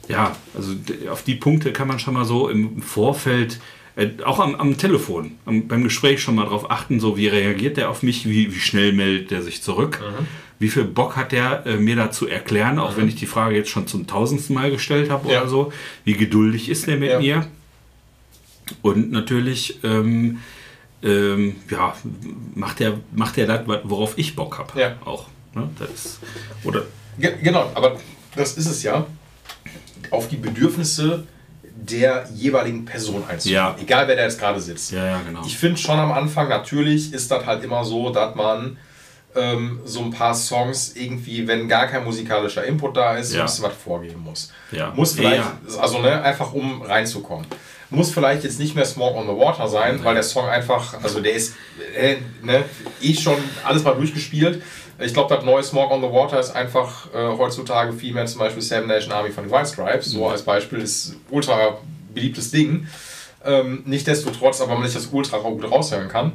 ja, 0.08 0.36
also 0.54 0.72
auf 1.10 1.22
die 1.22 1.34
Punkte 1.34 1.72
kann 1.72 1.88
man 1.88 1.98
schon 1.98 2.14
mal 2.14 2.24
so 2.24 2.48
im 2.48 2.82
Vorfeld, 2.82 3.60
äh, 3.96 4.08
auch 4.24 4.40
am, 4.40 4.54
am 4.54 4.78
Telefon, 4.78 5.32
am, 5.44 5.68
beim 5.68 5.84
Gespräch 5.84 6.22
schon 6.22 6.34
mal 6.34 6.46
drauf 6.46 6.70
achten, 6.70 7.00
so 7.00 7.16
wie 7.16 7.28
reagiert 7.28 7.76
der 7.76 7.90
auf 7.90 8.02
mich, 8.02 8.28
wie, 8.28 8.54
wie 8.54 8.60
schnell 8.60 8.92
meldet 8.92 9.30
der 9.30 9.42
sich 9.42 9.62
zurück, 9.62 10.00
wie 10.62 10.68
viel 10.68 10.84
Bock 10.84 11.16
hat 11.16 11.32
der 11.32 11.66
äh, 11.66 11.76
mir 11.76 11.96
dazu 11.96 12.28
erklären, 12.28 12.78
auch 12.78 12.96
wenn 12.96 13.08
ich 13.08 13.16
die 13.16 13.26
Frage 13.26 13.56
jetzt 13.56 13.68
schon 13.68 13.88
zum 13.88 14.06
tausendsten 14.06 14.54
Mal 14.54 14.70
gestellt 14.70 15.10
habe 15.10 15.30
Ja. 15.30 15.40
oder 15.40 15.48
so, 15.50 15.72
wie 16.04 16.14
geduldig 16.14 16.68
ist 16.68 16.86
der 16.86 16.96
mit 16.96 17.10
Ja. 17.10 17.18
mir. 17.18 17.46
Und 18.80 19.10
natürlich, 19.10 19.80
ähm, 19.82 20.38
ähm, 21.02 21.56
ja, 21.68 21.94
macht 22.54 22.80
er, 22.80 23.00
macht 23.12 23.36
er 23.38 23.46
das, 23.46 23.60
worauf 23.82 24.16
ich 24.16 24.36
Bock 24.36 24.58
habe. 24.58 24.80
Ja. 24.80 24.94
Auch. 25.04 25.26
Ne? 25.54 25.68
Das 25.78 25.90
ist, 25.90 26.20
oder 26.64 26.84
Ge 27.18 27.32
genau, 27.42 27.70
aber 27.74 27.98
das 28.36 28.56
ist 28.56 28.66
es 28.66 28.82
ja. 28.84 29.04
Auf 30.10 30.28
die 30.28 30.36
Bedürfnisse 30.36 31.26
der 31.74 32.26
jeweiligen 32.34 32.84
Person 32.84 33.24
einzugehen. 33.28 33.56
Ja. 33.56 33.76
Egal 33.82 34.06
wer 34.06 34.14
da 34.16 34.22
jetzt 34.22 34.38
gerade 34.38 34.60
sitzt. 34.60 34.92
Ja, 34.92 35.04
ja, 35.04 35.20
genau. 35.26 35.42
Ich 35.44 35.58
finde 35.58 35.76
schon 35.76 35.98
am 35.98 36.12
Anfang, 36.12 36.48
natürlich 36.48 37.12
ist 37.12 37.30
das 37.32 37.44
halt 37.44 37.64
immer 37.64 37.84
so, 37.84 38.10
dass 38.10 38.34
man 38.36 38.76
ähm, 39.34 39.80
so 39.84 40.00
ein 40.00 40.10
paar 40.10 40.34
Songs 40.34 40.92
irgendwie, 40.94 41.46
wenn 41.48 41.68
gar 41.68 41.86
kein 41.86 42.04
musikalischer 42.04 42.64
Input 42.64 42.96
da 42.96 43.16
ist, 43.16 43.32
Ja. 43.32 43.40
ein 43.40 43.46
bisschen 43.46 43.64
was 43.64 43.74
vorgeben 43.74 44.20
muss. 44.20 44.50
Ja. 44.70 44.92
Muss 44.94 45.12
vielleicht, 45.14 45.38
Ja. 45.42 45.80
also 45.80 45.98
ne, 46.00 46.22
einfach 46.22 46.52
um 46.52 46.82
reinzukommen. 46.82 47.46
Muss 47.90 48.10
vielleicht 48.10 48.44
jetzt 48.44 48.58
nicht 48.58 48.74
mehr 48.74 48.84
Smoke 48.86 49.16
on 49.18 49.26
the 49.26 49.32
Water 49.36 49.68
sein, 49.68 50.02
weil 50.02 50.14
der 50.14 50.22
Song 50.22 50.48
einfach, 50.48 51.02
also 51.02 51.20
der 51.20 51.32
ist 51.34 51.54
äh, 51.94 52.16
ne, 52.42 52.64
eh 53.02 53.14
schon 53.14 53.36
alles 53.64 53.84
mal 53.84 53.94
durchgespielt. 53.94 54.62
Ich 54.98 55.12
glaube, 55.12 55.34
das 55.34 55.44
neue 55.44 55.62
Smoke 55.62 55.92
on 55.92 56.00
the 56.00 56.08
Water 56.08 56.38
ist 56.38 56.50
einfach 56.54 57.12
äh, 57.14 57.18
heutzutage 57.36 57.92
viel 57.92 58.14
mehr 58.14 58.26
zum 58.26 58.38
Beispiel 58.38 58.62
Seven 58.62 58.86
Nation 58.88 59.12
Army 59.12 59.30
von 59.30 59.50
White 59.50 59.66
Stripes. 59.66 60.06
So 60.10 60.28
als 60.28 60.42
Beispiel 60.42 60.78
ist 60.80 61.16
ultra 61.30 61.78
beliebtes 62.14 62.50
Ding. 62.50 62.86
Ähm, 63.44 63.82
Nichtsdestotrotz, 63.86 64.60
aber 64.60 64.74
man 64.74 64.82
nicht 64.84 64.94
das 64.94 65.06
ultra 65.10 65.38
gut 65.38 65.68
raushören 65.70 66.08
kann. 66.08 66.32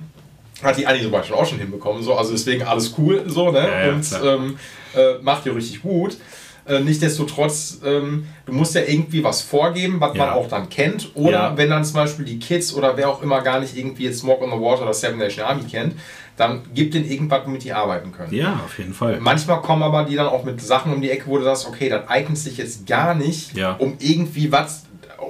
Hat 0.64 0.78
die 0.78 0.88
Annie 0.88 1.02
zum 1.04 1.12
Beispiel 1.12 1.36
auch 1.36 1.46
schon 1.46 1.60
hinbekommen. 1.60 2.02
So. 2.04 2.16
Also 2.16 2.32
deswegen 2.32 2.64
alles 2.64 2.94
cool 2.98 3.24
so, 3.28 3.52
ne? 3.52 3.60
Ja, 3.60 3.86
ja, 3.88 3.94
Und 3.94 4.08
ähm, 4.24 4.60
äh, 4.96 5.22
macht 5.22 5.46
ihr 5.46 5.56
richtig 5.56 5.82
gut. 5.82 6.18
Äh, 6.66 6.82
Nichtsdestotrotz, 6.82 7.80
ähm, 7.86 8.28
du 8.46 8.52
musst 8.54 8.76
ja 8.76 8.82
irgendwie 8.82 9.24
was 9.24 9.42
vorgeben, 9.42 10.02
was 10.02 10.10
man 10.16 10.28
Ja. 10.28 10.34
auch 10.34 10.50
dann 10.50 10.68
kennt. 10.70 11.12
Oder 11.16 11.56
wenn 11.56 11.70
dann 11.70 11.86
zum 11.86 11.96
Beispiel 11.96 12.26
die 12.26 12.40
Kids 12.40 12.74
oder 12.74 12.98
wer 12.98 13.10
auch 13.10 13.22
immer 13.22 13.42
gar 13.42 13.60
nicht 13.60 13.78
irgendwie 13.78 14.06
jetzt 14.06 14.20
Smoke 14.20 14.44
on 14.44 14.50
the 14.52 14.58
Water 14.58 14.82
oder 14.84 14.94
Seven 14.94 15.18
Nation 15.18 15.46
Army 15.46 15.64
kennt, 15.64 15.94
dann 16.36 16.62
gib 16.74 16.92
denen 16.92 17.10
irgendwas, 17.10 17.42
womit 17.46 17.64
die 17.64 17.72
arbeiten 17.74 18.12
können. 18.12 18.34
ja, 18.34 18.60
auf 18.66 18.78
jeden 18.78 18.94
Fall. 18.94 19.18
Manchmal 19.22 19.62
kommen 19.62 19.82
aber 19.82 20.04
die 20.04 20.16
dann 20.16 20.28
auch 20.28 20.44
mit 20.44 20.62
Sachen 20.62 20.94
um 20.94 21.02
die 21.02 21.10
Ecke, 21.10 21.24
wo 21.28 21.38
du 21.38 21.44
sagst, 21.46 21.68
okay, 21.68 21.88
das 21.90 22.08
eignet 22.10 22.38
sich 22.38 22.58
jetzt 22.58 22.86
gar 22.86 23.16
nicht, 23.16 23.52
um 23.80 23.96
irgendwie 24.00 24.52
was, 24.52 24.84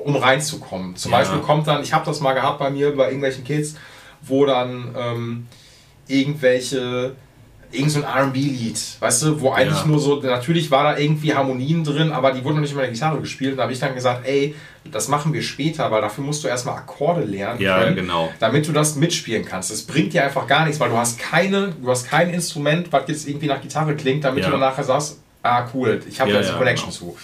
um 0.04 0.16
reinzukommen. 0.16 0.96
Zum. 0.96 1.12
Beispiel 1.12 1.40
kommt 1.40 1.68
dann, 1.68 1.82
ich 1.84 1.94
habe 1.94 2.06
das 2.06 2.20
mal 2.20 2.34
gehabt 2.34 2.60
bei 2.60 2.70
mir, 2.72 2.96
bei 2.96 3.06
irgendwelchen 3.06 3.44
Kids, 3.44 3.76
wo 4.28 4.46
dann 4.46 4.96
ähm, 4.98 5.48
irgendwelche, 6.08 7.14
irgend 7.72 7.92
so 7.92 8.00
ein 8.02 8.06
R&B-Lied, 8.06 8.80
weißt 9.00 9.24
du, 9.24 9.42
wo 9.42 9.52
eigentlich 9.52 9.80
Ja. 9.82 9.86
nur 9.88 10.00
so, 10.00 10.22
natürlich 10.22 10.72
war 10.72 10.84
da 10.94 10.98
irgendwie 10.98 11.34
Harmonien 11.34 11.84
drin, 11.84 12.12
aber 12.12 12.32
die 12.32 12.44
wurden 12.44 12.56
noch 12.56 12.62
nicht 12.62 12.74
mit 12.74 12.84
der 12.84 12.92
Gitarre 12.92 13.20
gespielt. 13.20 13.52
Und 13.52 13.58
da 13.58 13.64
habe 13.64 13.74
ich 13.74 13.80
dann 13.80 13.94
gesagt, 13.94 14.26
ey, 14.26 14.56
das 14.90 15.10
machen 15.10 15.34
wir 15.34 15.42
später, 15.42 15.92
weil 15.92 16.02
dafür 16.02 16.24
musst 16.24 16.44
du 16.44 16.48
erstmal 16.48 16.76
Akkorde 16.78 17.22
lernen 17.26 17.60
Ja, 17.62 17.80
können, 17.80 17.96
genau. 17.98 18.32
damit 18.40 18.68
du 18.68 18.72
das 18.72 18.96
mitspielen 18.96 19.44
kannst. 19.44 19.70
Das 19.70 19.82
bringt 19.84 20.14
dir 20.14 20.24
einfach 20.24 20.48
gar 20.48 20.64
nichts, 20.66 20.80
weil 20.80 20.90
du 20.90 20.98
hast 20.98 21.20
keine, 21.20 21.74
du 21.82 21.90
hast 21.90 22.08
kein 22.08 22.30
Instrument, 22.30 22.92
was 22.92 23.04
jetzt 23.10 23.28
irgendwie 23.28 23.48
nach 23.48 23.62
Gitarre 23.62 23.96
klingt, 23.96 24.24
damit 24.24 24.40
Ja. 24.44 24.46
du 24.46 24.52
dann 24.52 24.62
nachher 24.62 24.84
sagst, 24.86 25.20
ah 25.44 25.68
cool, 25.74 26.02
ich 26.10 26.20
habe 26.22 26.32
Ja, 26.32 26.42
da 26.42 26.48
eine 26.48 26.58
Connection 26.58 26.88
genau. 26.90 26.98
zu. 27.12 27.18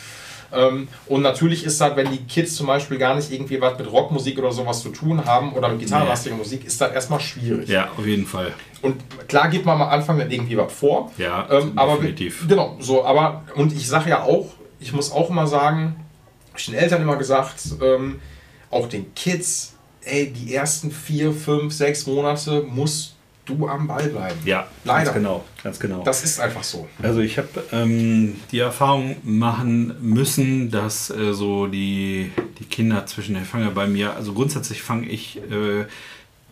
Ähm, 0.53 0.88
und 1.07 1.21
natürlich 1.21 1.63
ist 1.63 1.80
das, 1.81 1.95
wenn 1.95 2.11
die 2.11 2.23
Kids 2.23 2.55
zum 2.55 2.67
Beispiel 2.67 2.97
gar 2.97 3.15
nicht 3.15 3.31
irgendwie 3.31 3.59
was 3.59 3.77
mit 3.77 3.91
Rockmusik 3.91 4.38
oder 4.39 4.51
sowas 4.51 4.81
zu 4.81 4.89
tun 4.89 5.25
haben 5.25 5.53
oder 5.53 5.69
mit 5.69 5.80
gitarrenlastiger 5.80 6.35
Musik, 6.35 6.65
ist 6.65 6.80
das 6.80 6.91
erstmal 6.91 7.19
schwierig. 7.19 7.69
Ja, 7.69 7.89
auf 7.97 8.05
jeden 8.05 8.25
Fall. 8.25 8.53
Und 8.81 9.01
klar 9.27 9.49
gibt 9.49 9.65
man 9.65 9.81
am 9.81 9.88
Anfang 9.88 10.19
dann 10.19 10.30
irgendwie 10.30 10.57
was 10.57 10.71
vor. 10.71 11.11
Ja, 11.17 11.47
ähm, 11.49 11.73
aber 11.75 11.95
definitiv. 11.95 12.45
genau, 12.47 12.75
so, 12.80 13.05
aber 13.05 13.43
und 13.55 13.73
ich 13.73 13.88
sage 13.88 14.09
ja 14.09 14.23
auch, 14.23 14.47
ich 14.80 14.93
muss 14.93 15.11
auch 15.11 15.30
immer 15.30 15.47
sagen, 15.47 15.95
hab 16.51 16.59
ich 16.59 16.65
den 16.65 16.75
Eltern 16.75 17.01
immer 17.01 17.15
gesagt, 17.15 17.63
ähm, 17.81 18.19
auch 18.69 18.88
den 18.88 19.13
Kids, 19.15 19.73
ey, 20.03 20.31
die 20.31 20.53
ersten 20.53 20.91
vier, 20.91 21.31
fünf, 21.31 21.73
sechs 21.73 22.05
Monate 22.05 22.63
musst 22.67 23.15
du 23.45 23.67
am 23.67 23.87
Ball 23.87 24.07
bleiben. 24.07 24.39
Ja, 24.45 24.67
Leider. 24.83 25.03
ganz 25.05 25.13
genau. 25.15 25.43
Ganz 25.63 25.79
genau. 25.79 26.03
Das 26.03 26.23
ist 26.23 26.39
einfach 26.39 26.63
so. 26.63 26.87
Also 27.01 27.19
ich 27.19 27.37
habe 27.37 27.49
ähm, 27.71 28.35
die 28.51 28.59
Erfahrung 28.59 29.17
machen 29.23 29.95
müssen, 30.01 30.71
dass 30.71 31.09
äh, 31.09 31.33
so 31.33 31.67
die, 31.67 32.31
die 32.59 32.65
Kinder 32.65 33.05
zwischen 33.05 33.35
den 33.35 33.45
Fanger 33.45 33.71
bei 33.71 33.87
mir, 33.87 34.15
also 34.15 34.33
grundsätzlich 34.33 34.81
fange 34.81 35.07
ich 35.07 35.37
äh, 35.51 35.85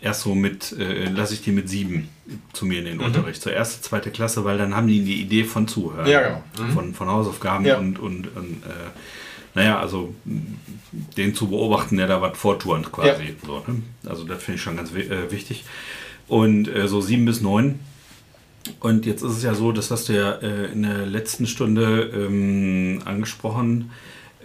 erst 0.01 0.21
so 0.21 0.35
mit, 0.35 0.73
äh, 0.77 1.05
lasse 1.05 1.33
ich 1.33 1.41
die 1.41 1.51
mit 1.51 1.69
sieben 1.69 2.09
zu 2.53 2.65
mir 2.65 2.79
in 2.79 2.85
den 2.85 2.99
Unterricht, 2.99 3.41
zur 3.41 3.53
erste, 3.53 3.81
zweite 3.81 4.09
Klasse, 4.09 4.43
weil 4.43 4.57
dann 4.57 4.75
haben 4.75 4.87
die 4.87 5.01
die 5.03 5.21
Idee 5.21 5.43
von 5.43 5.67
Zuhören. 5.67 6.07
Ja, 6.09 6.21
genau. 6.21 6.71
Von, 6.73 6.93
von 6.93 7.07
Hausaufgaben 7.07 7.65
Ja. 7.65 7.77
und, 7.77 7.99
und, 7.99 8.35
und 8.35 8.63
äh, 8.63 8.89
naja, 9.53 9.79
also 9.79 10.13
den 11.17 11.35
zu 11.35 11.47
beobachten, 11.49 11.97
der 11.97 12.07
da 12.07 12.21
was 12.21 12.37
vorturnt 12.37 12.91
quasi. 12.91 13.23
Ja. 13.23 13.31
So, 13.45 13.63
ne? 13.67 13.81
Also 14.07 14.23
das 14.23 14.41
finde 14.43 14.55
ich 14.57 14.61
schon 14.61 14.77
ganz 14.77 14.93
äh, 14.93 15.29
wichtig. 15.29 15.65
Und 16.31 16.73
äh, 16.73 16.87
so 16.87 17.01
sieben 17.01 17.25
bis 17.25 17.41
neun 17.41 17.79
und 18.79 19.05
jetzt 19.05 19.21
ist 19.21 19.37
es 19.37 19.43
ja 19.43 19.53
so, 19.53 19.71
das 19.71 19.91
hast 19.91 20.09
du 20.09 20.13
ja 20.13 20.33
äh, 20.33 20.71
in 20.71 20.83
der 20.83 21.05
letzten 21.05 21.47
Stunde 21.47 22.11
ähm, 22.13 23.01
angesprochen, 23.05 23.91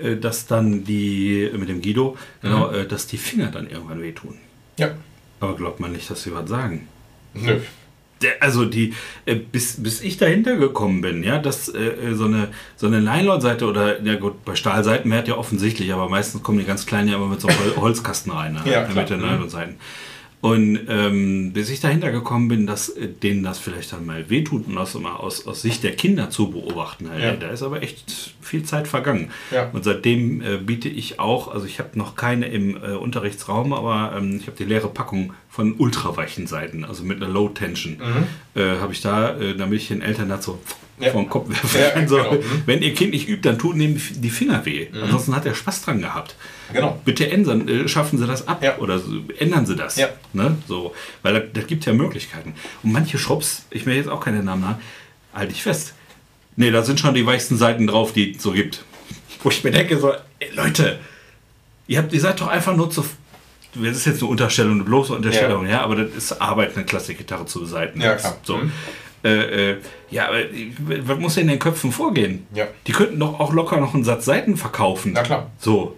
äh, 0.01 0.17
dass 0.17 0.47
dann 0.47 0.85
die, 0.85 1.51
mit 1.57 1.69
dem 1.69 1.83
Guido, 1.83 2.17
genau, 2.43 2.71
äh, 2.71 2.87
dass 2.87 3.07
die 3.07 3.19
Finger 3.19 3.49
dann 3.49 3.69
irgendwann 3.69 4.03
wehtun. 4.03 4.35
Ja. 4.79 4.95
Aber 5.41 5.55
glaubt 5.55 5.81
man 5.81 5.93
nicht, 5.93 6.11
dass 6.11 6.23
sie 6.23 6.35
was 6.35 6.49
sagen. 6.49 6.89
Nö. 7.35 7.61
Der, 8.23 8.43
also 8.43 8.65
die, 8.65 8.95
äh, 9.27 9.35
bis, 9.35 9.83
bis 9.83 10.01
ich 10.01 10.17
dahinter 10.17 10.57
gekommen 10.57 11.03
bin, 11.03 11.23
ja, 11.23 11.39
dass 11.39 11.69
äh, 11.69 11.79
äh, 11.79 12.15
so 12.15 12.25
eine, 12.25 12.49
so 12.77 12.87
eine 12.87 13.03
Nylon-Seite 13.03 13.67
oder, 13.67 14.03
ja 14.03 14.17
gut, 14.17 14.43
bei 14.47 14.55
Stahlseiten 14.55 15.11
wäre 15.11 15.27
ja 15.27 15.37
offensichtlich, 15.37 15.93
aber 15.93 16.09
meistens 16.09 16.43
kommen 16.43 16.59
die 16.59 16.65
ganz 16.65 16.87
kleinen 16.87 17.11
ja 17.11 17.17
immer 17.17 17.29
mit 17.29 17.43
so 17.43 17.49
Hol 17.49 17.77
Holzkasten 17.77 18.33
rein, 18.33 18.55
ne? 18.55 18.63
Ja, 18.65 18.83
mit 18.83 18.93
klar. 18.93 19.05
den 19.05 19.21
Mhm. 19.21 19.75
Und 20.43 20.81
ähm, 20.89 21.53
bis 21.53 21.71
ich 21.71 21.81
dahinter 21.81 22.13
gekommen 22.13 22.47
bin, 22.49 22.67
dass 22.67 22.91
äh, 22.91 23.09
denen 23.09 23.43
das 23.43 23.59
vielleicht 23.59 23.93
dann 23.93 24.05
mal 24.07 24.29
wehtut 24.31 24.69
und 24.69 24.77
das 24.77 24.95
immer 24.95 25.19
aus, 25.21 25.47
aus 25.47 25.63
Sicht 25.63 25.83
der 25.83 25.97
Kinder 25.97 26.31
zu 26.31 26.51
beobachten, 26.51 27.11
halt, 27.11 27.23
Ja. 27.23 27.35
da 27.35 27.49
ist 27.49 27.63
aber 27.63 27.83
echt 27.83 28.35
viel 28.43 28.63
Zeit 28.63 28.87
vergangen. 28.87 29.31
Ja. 29.51 29.71
Und 29.73 29.83
seitdem 29.85 30.43
äh, 30.43 30.59
biete 30.59 30.89
ich 30.89 31.19
auch, 31.19 31.53
also 31.53 31.67
ich 31.67 31.79
habe 31.81 31.99
noch 31.99 32.15
keine 32.17 32.47
im 32.49 32.77
äh, 32.77 32.91
Unterrichtsraum, 32.93 33.73
aber 33.73 34.15
ähm, 34.17 34.37
ich 34.37 34.47
habe 34.47 34.57
die 34.57 34.65
leere 34.65 34.89
Packung 34.89 35.33
von 35.57 35.74
ultraweichen 35.78 36.47
Seiten, 36.47 36.85
also 36.85 37.03
mit 37.03 37.16
einer 37.23 37.33
Low 37.33 37.49
Tension, 37.49 37.97
äh, 38.55 38.77
habe 38.78 38.93
ich 38.93 39.01
da, 39.01 39.39
äh, 39.39 39.57
damit 39.57 39.81
ich 39.81 39.89
den 39.89 40.03
Eltern 40.03 40.28
dazu 40.28 40.59
Mhm. 40.99 41.05
Ja. 41.05 41.11
den 41.12 41.28
Kopf 41.28 41.49
werfen 41.74 41.81
Ja, 41.81 42.01
genau. 42.24 42.33
Mhm. 42.35 42.62
Wenn 42.66 42.83
ihr 42.83 42.95
Kind 42.95 43.12
nicht 43.12 43.27
übt, 43.28 43.47
dann 43.47 43.59
tun 43.59 43.78
ihm 43.81 44.01
die 44.16 44.31
Finger 44.31 44.65
weh. 44.65 44.87
Ansonsten 45.03 45.35
hat 45.37 45.45
er 45.47 45.55
Spaß 45.55 45.83
dran 45.83 46.01
gehabt. 46.01 46.37
Genau. 46.73 46.99
Bitte 47.05 47.31
ändern, 47.31 47.69
äh, 47.69 47.87
schaffen 47.89 48.19
Sie 48.19 48.27
das 48.27 48.49
ab 48.49 48.62
Ja. 48.62 48.78
oder 48.78 49.01
ändern 49.39 49.65
Sie 49.66 49.77
das. 49.77 49.97
Ja. 49.97 50.09
Ne? 50.35 50.57
So, 50.69 50.95
weil 51.23 51.35
das, 51.35 51.43
das 51.55 51.66
gibt 51.66 51.85
ja 51.87 51.93
Möglichkeiten. 51.95 52.55
Und 52.83 52.93
manche 52.93 53.19
Shops, 53.19 53.66
ich 53.70 53.85
will 53.87 53.95
jetzt 53.97 54.09
auch 54.09 54.20
keine 54.20 54.43
Namen 54.43 54.66
haben, 54.66 54.77
halte 55.35 55.53
ich 55.53 55.62
fest. 55.62 55.93
Nee, 56.57 56.70
da 56.70 56.83
sind 56.83 56.99
schon 57.01 57.15
die 57.15 57.27
weichsten 57.27 57.57
Seiten 57.59 57.87
drauf, 57.87 58.12
die 58.15 58.35
es 58.37 58.43
so 58.43 58.53
gibt. 58.53 58.83
Wo 59.43 59.51
ich 59.51 59.62
mir 59.65 59.70
denke, 59.73 59.99
so, 59.99 60.12
ey, 60.39 60.49
Leute, 60.55 60.99
ihr, 61.89 61.99
habt, 61.99 62.12
ihr 62.15 62.20
seid 62.20 62.41
doch 62.41 62.49
einfach 62.49 62.74
nur 62.74 62.91
zu. 62.91 63.05
Das 63.82 63.97
ist 63.97 64.07
jetzt 64.07 64.23
eine 64.23 64.31
Unterstellung, 64.31 64.74
eine 64.74 64.85
bloße 64.85 65.15
Unterstellung, 65.15 65.66
ja, 65.69 65.82
aber 65.82 65.97
das 65.97 66.11
ist 66.15 66.40
Arbeit, 66.40 66.77
eine 66.77 66.85
Klassikgitarre 66.85 67.47
zu 67.47 67.61
beseiten. 67.61 68.01
Ja, 68.01 68.15
klar. 68.15 68.36
So. 68.43 68.57
Mhm. 68.59 68.73
Äh, 69.24 69.70
äh, 69.70 69.77
ja, 70.11 70.28
aber 70.28 70.39
was 71.05 71.19
muss 71.19 71.36
in 71.36 71.48
den 71.48 71.59
Köpfen 71.59 71.90
vorgehen? 71.90 72.47
Ja. 72.55 72.69
Die 72.86 72.93
könnten 72.93 73.19
doch 73.19 73.40
auch 73.40 73.53
locker 73.53 73.81
noch 73.81 73.94
einen 73.94 74.05
Satz 74.05 74.24
Seiten 74.24 74.57
verkaufen. 74.57 75.12
Na 75.15 75.23
klar. 75.23 75.51
So. 75.59 75.97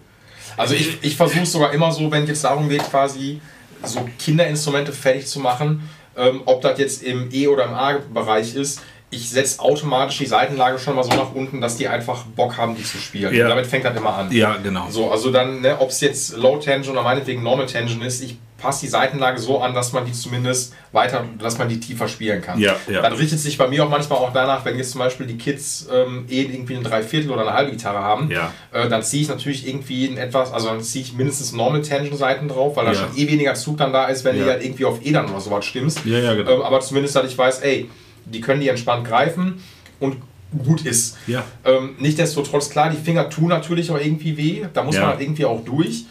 Also 0.57 0.75
ich, 0.75 0.99
ich 1.03 1.17
versuche 1.17 1.43
es 1.43 1.53
sogar 1.53 1.73
immer 1.73 1.93
so, 1.93 2.11
wenn 2.11 2.23
es 2.25 2.29
jetzt 2.31 2.45
darum 2.45 2.69
geht, 2.69 2.83
quasi 2.91 3.41
so 3.85 4.09
Kinderinstrumente 4.19 4.93
fertig 4.93 5.27
zu 5.27 5.41
machen, 5.41 5.89
ähm, 6.17 6.43
ob 6.47 6.63
das 6.63 6.79
jetzt 6.79 7.03
im 7.03 7.29
E- 7.31 7.47
oder 7.47 7.67
im 7.67 7.75
A-Bereich 7.75 8.55
ist, 8.55 8.81
ich 9.11 9.31
setze 9.31 9.61
automatisch 9.61 10.19
die 10.19 10.27
Seitenlage 10.27 10.79
schon 10.79 10.95
mal 10.95 11.03
so 11.03 11.11
nach 11.11 11.33
unten, 11.35 11.61
dass 11.61 11.77
die 11.77 11.89
einfach 11.89 12.25
Bock 12.25 12.57
haben, 12.59 12.77
die 12.77 12.83
zu 12.83 12.99
spielen. 12.99 13.35
Ja. 13.35 13.45
Und 13.45 13.51
damit 13.51 13.67
fängt 13.67 13.85
das 13.85 13.97
immer 13.97 14.15
an. 14.15 14.31
Ja, 14.31 14.57
genau. 14.63 14.87
So, 14.91 15.11
also 15.11 15.31
dann, 15.31 15.63
ne, 15.63 15.77
ob 15.81 15.89
es 15.89 16.01
jetzt 16.03 16.37
Low 16.37 16.59
Tension 16.59 16.95
oder 16.95 17.03
meinetwegen 17.05 17.43
Normal 17.43 17.67
Tension 17.67 18.03
ist, 18.03 18.23
ich 18.23 18.37
passe 18.59 18.81
die 18.81 18.89
Seitenlage 18.89 19.39
so 19.39 19.61
an, 19.61 19.73
dass 19.73 19.93
man 19.93 20.05
die 20.05 20.13
zumindest 20.13 20.75
weiter, 20.93 21.25
dass 21.39 21.59
man 21.59 21.69
die 21.69 21.79
tiefer 21.79 22.09
spielen 22.09 22.43
kann. 22.43 22.59
Ja, 22.59 22.75
ja. 22.91 23.01
Dann 23.03 23.13
richtet 23.13 23.39
sich 23.39 23.57
bei 23.57 23.69
mir 23.69 23.85
auch 23.85 23.89
manchmal 23.89 24.19
auch 24.19 24.33
danach, 24.33 24.65
wenn 24.65 24.77
jetzt 24.77 24.91
zum 24.91 24.99
Beispiel 24.99 25.27
die 25.27 25.39
Kids 25.39 25.87
ähm, 25.93 26.27
eh 26.29 26.43
irgendwie 26.43 26.75
eine 26.75 26.83
Dreiviertel 26.83 27.31
oder 27.31 27.43
eine 27.43 27.53
halbe 27.55 27.71
Gitarre 27.71 28.01
haben, 28.01 28.31
Ja. 28.33 28.53
äh, 28.73 28.89
dann 28.89 29.03
ziehe 29.05 29.23
ich 29.23 29.29
natürlich 29.29 29.67
irgendwie 29.67 30.07
in 30.07 30.19
etwas, 30.19 30.53
also 30.53 30.69
dann 30.69 30.83
ziehe 30.83 31.05
ich 31.05 31.13
mindestens 31.15 31.53
Normal 31.53 31.83
Tension 31.83 32.19
Seiten 32.19 32.49
drauf, 32.49 32.77
weil 32.77 32.85
da 32.85 32.95
schon 32.95 33.17
eh 33.17 33.29
weniger 33.29 33.55
Zug 33.55 33.77
dann 33.79 33.93
da 33.93 34.07
ist, 34.07 34.25
wenn 34.25 34.37
Ja. 34.37 34.45
du 34.45 34.51
halt 34.51 34.65
irgendwie 34.65 34.85
auf 34.87 34.99
E 35.07 35.13
dann 35.13 35.31
oder 35.31 35.41
sowas 35.41 35.65
stimmst. 35.65 36.05
Ja, 36.05 36.19
ja, 36.19 36.35
genau. 36.35 36.51
ähm, 36.51 36.63
aber 36.63 36.81
zumindest, 36.81 37.15
dass 37.15 37.27
ich 37.31 37.39
weiß, 37.39 37.61
ey, 37.61 37.89
die 38.33 38.41
können 38.41 38.61
die 38.61 38.69
entspannt 38.69 39.07
greifen 39.07 39.63
und 40.01 40.17
gut 40.65 40.85
ist. 40.87 41.19
Ja. 41.27 41.45
Ähm, 41.65 41.97
Nichtsdestotrotz, 41.99 42.71
klar, 42.71 42.91
die 42.91 42.97
Finger 42.97 43.29
tun 43.29 43.49
natürlich 43.49 43.91
auch 43.91 43.99
irgendwie 44.01 44.37
weh. 44.37 44.65
Da 44.73 44.83
muss 44.83 44.95
Ja. 44.95 45.03
man 45.03 45.11
halt 45.11 45.21
irgendwie 45.21 45.45
auch 45.45 45.63
durch. 45.65 46.05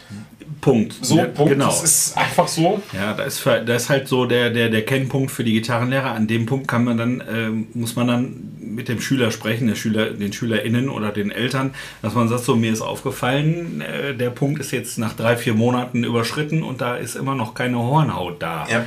Punkt. 0.60 0.94
So, 1.02 1.18
ja, 1.18 1.24
Punkt. 1.26 1.52
Genau. 1.52 1.66
Das 1.66 1.82
ist 1.84 2.16
einfach 2.16 2.48
so. 2.48 2.82
Ja, 2.92 3.14
da 3.14 3.24
ist, 3.24 3.44
ist 3.46 3.88
halt 3.90 4.08
so 4.08 4.26
der, 4.26 4.50
der, 4.50 4.68
der 4.70 4.84
Kennpunkt 4.84 5.30
für 5.30 5.44
die 5.44 5.52
Gitarrenlehrer. 5.52 6.12
An 6.12 6.26
dem 6.26 6.46
Punkt 6.46 6.66
kann 6.68 6.84
man 6.84 6.96
dann, 6.96 7.22
ähm, 7.32 7.66
muss 7.74 7.94
man 7.96 8.08
dann 8.08 8.52
mit 8.60 8.88
dem 8.88 9.00
Schüler 9.00 9.30
sprechen, 9.30 9.66
der 9.68 9.74
Schüler, 9.76 10.10
den 10.10 10.32
SchülerInnen 10.32 10.88
oder 10.88 11.10
den 11.10 11.30
Eltern, 11.30 11.74
dass 12.02 12.14
man 12.14 12.28
sagt, 12.28 12.44
so 12.44 12.56
mir 12.56 12.72
ist 12.72 12.80
aufgefallen, 12.80 13.80
äh, 13.80 14.14
der 14.14 14.30
Punkt 14.30 14.60
ist 14.60 14.70
jetzt 14.72 14.98
nach 14.98 15.14
drei, 15.14 15.36
vier 15.36 15.54
Monaten 15.54 16.04
überschritten 16.04 16.62
und 16.62 16.80
da 16.80 16.96
ist 16.96 17.16
immer 17.16 17.34
noch 17.34 17.54
keine 17.54 17.78
Hornhaut 17.78 18.42
da. 18.42 18.66
Ja. 18.70 18.84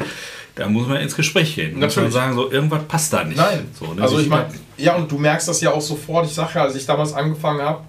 Da 0.55 0.67
muss 0.67 0.87
man 0.87 0.97
ins 0.97 1.15
Gespräch 1.15 1.55
gehen. 1.55 1.71
Muss 1.71 1.79
man 1.79 1.89
Natürlich. 1.89 2.13
sagen, 2.13 2.35
so 2.35 2.51
irgendwas 2.51 2.83
passt 2.87 3.13
da 3.13 3.23
nicht. 3.23 3.37
Nein. 3.37 3.69
So, 3.79 3.93
ne? 3.93 4.01
also 4.01 4.19
ich 4.19 4.27
meine, 4.27 4.47
ja, 4.77 4.95
und 4.95 5.09
du 5.11 5.17
merkst 5.17 5.47
das 5.47 5.61
ja 5.61 5.71
auch 5.71 5.81
sofort. 5.81 6.25
Ich 6.25 6.33
sage 6.33 6.51
ja, 6.55 6.63
als 6.63 6.75
ich 6.75 6.85
damals 6.85 7.13
angefangen 7.13 7.61
habe, 7.61 7.81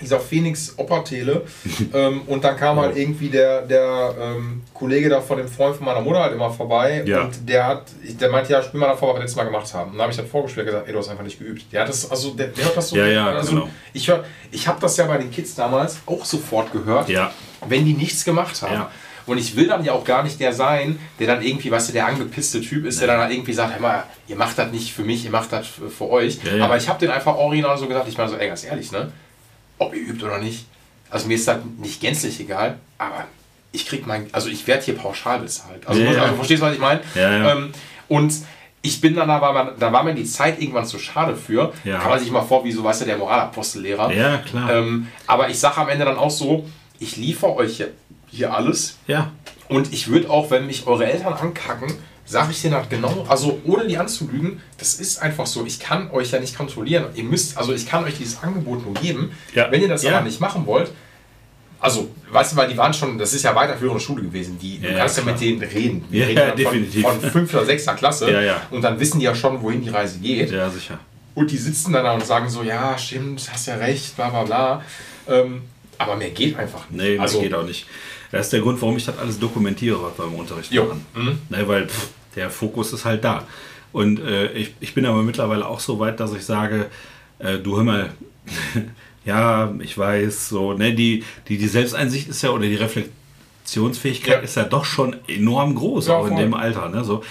dieser 0.00 0.20
Phoenix 0.20 0.74
Oppertele 0.76 1.42
ähm, 1.92 2.22
und 2.28 2.44
dann 2.44 2.56
kam 2.56 2.78
halt 2.78 2.96
irgendwie 2.96 3.30
der, 3.30 3.62
der 3.62 4.14
ähm, 4.20 4.62
Kollege 4.72 5.08
da 5.08 5.20
von 5.20 5.38
dem 5.38 5.48
Freund 5.48 5.74
von 5.74 5.86
meiner 5.86 6.00
Mutter 6.00 6.20
halt 6.20 6.32
immer 6.34 6.52
vorbei 6.52 7.02
Ja. 7.04 7.22
und 7.22 7.48
der 7.48 7.66
hat, 7.66 7.82
ich- 8.04 8.16
der 8.16 8.30
meinte, 8.30 8.52
ja, 8.52 8.62
spiel 8.62 8.78
mal 8.78 8.86
davor, 8.86 9.08
was 9.08 9.16
wir 9.16 9.20
letztes 9.22 9.36
Mal 9.36 9.44
gemacht 9.46 9.74
haben. 9.74 9.90
Und 9.90 9.94
dann 9.96 10.02
habe 10.02 10.12
ich 10.12 10.16
dann 10.16 10.28
vorgespielt 10.28 10.66
und 10.68 10.72
gesagt, 10.72 10.86
ey, 10.86 10.92
du 10.92 11.00
hast 11.00 11.08
einfach 11.08 11.24
nicht 11.24 11.40
geübt. 11.40 11.64
Der 11.72 11.80
hat 11.80 11.88
das, 11.88 12.08
also 12.08 12.30
der, 12.30 12.46
der 12.46 12.66
hört 12.66 12.76
das 12.76 12.90
so. 12.90 12.96
Ja, 12.96 13.06
ja, 13.06 13.26
also 13.30 13.50
genau. 13.56 13.68
Ich 13.92 14.06
hör, 14.06 14.22
ich 14.52 14.68
habe 14.68 14.80
das 14.80 14.96
ja 14.98 15.04
bei 15.06 15.18
den 15.18 15.32
Kids 15.32 15.56
damals 15.56 15.98
auch 16.06 16.24
sofort 16.24 16.70
gehört, 16.72 17.08
Ja. 17.08 17.32
wenn 17.66 17.84
die 17.84 17.94
nichts 17.94 18.24
gemacht 18.24 18.62
haben. 18.62 18.74
Ja. 18.74 18.90
Und 19.28 19.38
ich 19.38 19.56
will 19.56 19.66
dann 19.66 19.84
ja 19.84 19.92
auch 19.92 20.04
gar 20.04 20.22
nicht 20.22 20.40
der 20.40 20.52
sein, 20.52 20.98
der 21.18 21.26
dann 21.26 21.42
irgendwie, 21.42 21.70
weißt 21.70 21.88
du, 21.90 21.92
der 21.92 22.06
angepisste 22.06 22.60
Typ 22.60 22.86
ist, 22.86 23.00
der 23.00 23.08
dann 23.08 23.20
halt 23.20 23.32
irgendwie 23.32 23.52
sagt, 23.52 23.74
hör 23.74 23.80
mal, 23.80 24.04
ihr 24.26 24.36
macht 24.36 24.58
das 24.58 24.70
nicht 24.72 24.92
für 24.92 25.02
mich, 25.02 25.24
ihr 25.24 25.30
macht 25.30 25.52
das 25.52 25.66
für 25.66 26.08
euch. 26.10 26.38
Ja, 26.44 26.56
ja. 26.56 26.64
Aber 26.64 26.76
ich 26.76 26.88
habe 26.88 26.98
den 26.98 27.10
einfach 27.10 27.36
original 27.36 27.76
so 27.76 27.86
gesagt, 27.86 28.08
ich 28.08 28.16
meine 28.16 28.30
so, 28.30 28.36
ey, 28.36 28.48
ganz 28.48 28.64
ehrlich, 28.64 28.90
ne? 28.92 29.12
Ob 29.78 29.94
ihr 29.94 30.00
übt 30.00 30.24
oder 30.24 30.38
nicht. 30.38 30.66
Also 31.10 31.26
mir 31.28 31.34
ist 31.34 31.46
das 31.48 31.58
nicht 31.78 32.00
gänzlich 32.00 32.40
egal, 32.40 32.78
aber 32.98 33.26
ich 33.72 33.86
krieg 33.86 34.06
mein, 34.06 34.28
also 34.32 34.48
ich 34.48 34.66
werde 34.66 34.84
hier 34.84 34.94
pauschal 34.96 35.40
bezahlt. 35.40 35.86
Also, 35.86 36.00
Ja, 36.00 36.22
also 36.22 36.34
verstehst 36.34 36.62
du, 36.62 36.66
was 36.66 36.74
ich 36.74 36.80
meine? 36.80 37.00
Ähm, 37.14 37.72
und 38.08 38.32
ich 38.80 39.00
bin 39.00 39.14
dann 39.14 39.28
aber, 39.28 39.74
da 39.78 39.92
war 39.92 40.02
mir 40.02 40.14
die 40.14 40.24
Zeit 40.24 40.60
irgendwann 40.60 40.86
zu 40.86 40.98
schade 40.98 41.36
für. 41.36 41.72
Ja. 41.84 41.98
Kann 41.98 42.10
man 42.10 42.18
sich 42.20 42.30
mal 42.30 42.42
vor, 42.42 42.64
wie 42.64 42.72
so, 42.72 42.84
weißt 42.84 43.02
du, 43.02 43.04
der 43.06 43.18
Moralapostellehrer. 43.18 44.12
Ja, 44.12 44.38
klar. 44.38 44.72
Ähm, 44.72 45.08
aber 45.26 45.50
ich 45.50 45.58
sage 45.58 45.78
am 45.78 45.88
Ende 45.88 46.04
dann 46.04 46.16
auch 46.16 46.30
so, 46.30 46.68
ich 47.00 47.16
liefere 47.16 47.54
euch 47.56 47.84
hier, 48.30 48.54
alles. 48.54 48.96
ja. 49.06 49.32
Und 49.68 49.92
ich 49.92 50.08
würde 50.08 50.30
auch, 50.30 50.50
wenn 50.50 50.66
mich 50.66 50.86
eure 50.86 51.04
Eltern 51.04 51.34
ankacken, 51.34 51.92
sage 52.24 52.52
ich 52.52 52.62
denen 52.62 52.74
halt 52.74 52.88
genau, 52.88 53.26
also 53.28 53.60
ohne 53.66 53.86
die 53.86 53.98
anzulügen, 53.98 54.62
das 54.78 54.94
ist 54.94 55.20
einfach 55.20 55.46
so. 55.46 55.66
Ich 55.66 55.78
kann 55.78 56.10
euch 56.10 56.30
ja 56.30 56.40
nicht 56.40 56.56
kontrollieren. 56.56 57.04
Ihr 57.14 57.24
müsst, 57.24 57.58
also 57.58 57.74
ich 57.74 57.86
kann 57.86 58.04
euch 58.04 58.16
dieses 58.16 58.42
Angebot 58.42 58.82
nur 58.84 58.94
geben. 58.94 59.32
Ja. 59.54 59.70
Wenn 59.70 59.82
ihr 59.82 59.88
das 59.88 60.02
Ja. 60.02 60.16
aber 60.16 60.24
nicht 60.24 60.40
machen 60.40 60.64
wollt, 60.64 60.90
also, 61.80 62.08
weißt 62.32 62.52
du, 62.52 62.56
weil 62.56 62.68
die 62.68 62.76
waren 62.76 62.92
schon, 62.94 63.18
das 63.18 63.34
ist 63.34 63.44
ja 63.44 63.54
weiterführende 63.54 64.00
Schule 64.00 64.22
gewesen. 64.22 64.58
Die, 64.58 64.78
du 64.80 64.88
Ja, 64.90 64.98
kannst 65.00 65.16
ja 65.18 65.22
klar. 65.22 65.34
mit 65.34 65.42
denen 65.42 65.62
reden. 65.62 66.04
Ja, 66.10 66.24
reden 66.26 66.36
dann 66.48 66.56
definitiv. 66.56 67.02
Von, 67.02 67.20
von 67.20 67.30
5. 67.30 67.54
oder 67.54 67.64
6. 67.66 67.86
Klasse. 67.96 68.30
Ja, 68.32 68.40
ja. 68.40 68.62
Und 68.70 68.82
dann 68.82 68.98
wissen 68.98 69.20
die 69.20 69.26
ja 69.26 69.34
schon, 69.34 69.62
wohin 69.62 69.82
die 69.82 69.90
Reise 69.90 70.18
geht. 70.18 70.50
Ja, 70.50 70.68
sicher. 70.70 70.98
Und 71.34 71.50
die 71.52 71.56
sitzen 71.58 71.92
dann 71.92 72.04
da 72.04 72.14
und 72.14 72.26
sagen 72.26 72.48
so, 72.48 72.62
ja, 72.64 72.96
stimmt, 72.98 73.48
hast 73.52 73.66
ja 73.66 73.76
recht, 73.76 74.16
bla 74.16 74.30
bla 74.30 74.42
bla. 74.44 74.82
Ähm, 75.28 75.62
aber 75.98 76.16
mehr 76.16 76.30
geht 76.30 76.56
einfach 76.58 76.88
nicht. 76.90 77.00
Nee, 77.02 77.14
das 77.16 77.22
also, 77.22 77.40
geht 77.42 77.54
auch 77.54 77.64
nicht. 77.64 77.86
Das 78.30 78.46
ist 78.46 78.52
der 78.52 78.60
Grund, 78.60 78.80
warum 78.82 78.96
ich 78.96 79.04
das 79.06 79.18
alles 79.18 79.38
dokumentiere, 79.38 80.02
was 80.02 80.18
wir 80.18 80.26
im 80.26 80.34
Unterricht 80.34 80.70
Jo. 80.72 80.84
machen. 80.84 81.06
Mhm. 81.14 81.38
Ne, 81.48 81.66
weil 81.68 81.86
pff, 81.88 82.08
der 82.36 82.50
Fokus 82.50 82.92
ist 82.92 83.04
halt 83.04 83.24
da. 83.24 83.44
Und 83.92 84.20
äh, 84.20 84.52
ich, 84.52 84.74
ich 84.80 84.94
bin 84.94 85.06
aber 85.06 85.22
mittlerweile 85.22 85.66
auch 85.66 85.80
so 85.80 85.98
weit, 85.98 86.20
dass 86.20 86.34
ich 86.34 86.44
sage, 86.44 86.86
äh, 87.38 87.58
du 87.58 87.76
hör 87.76 87.84
mal, 87.84 88.12
ja, 89.24 89.72
ich 89.80 89.96
weiß, 89.96 90.48
so, 90.50 90.74
ne, 90.74 90.94
die, 90.94 91.24
die, 91.48 91.56
die 91.58 91.68
Selbsteinsicht 91.68 92.28
ist 92.28 92.42
ja, 92.42 92.50
oder 92.50 92.66
die 92.66 92.76
Reflexionsfähigkeit 92.76 94.34
Ja. 94.36 94.40
ist 94.40 94.56
ja 94.56 94.64
doch 94.64 94.84
schon 94.84 95.16
enorm 95.26 95.74
groß, 95.74 96.08
Ja, 96.08 96.14
auch 96.16 96.26
in 96.26 96.34
voll. 96.34 96.42
dem 96.42 96.54
Alter. 96.54 96.88
Ne, 96.90 97.04
so. 97.04 97.22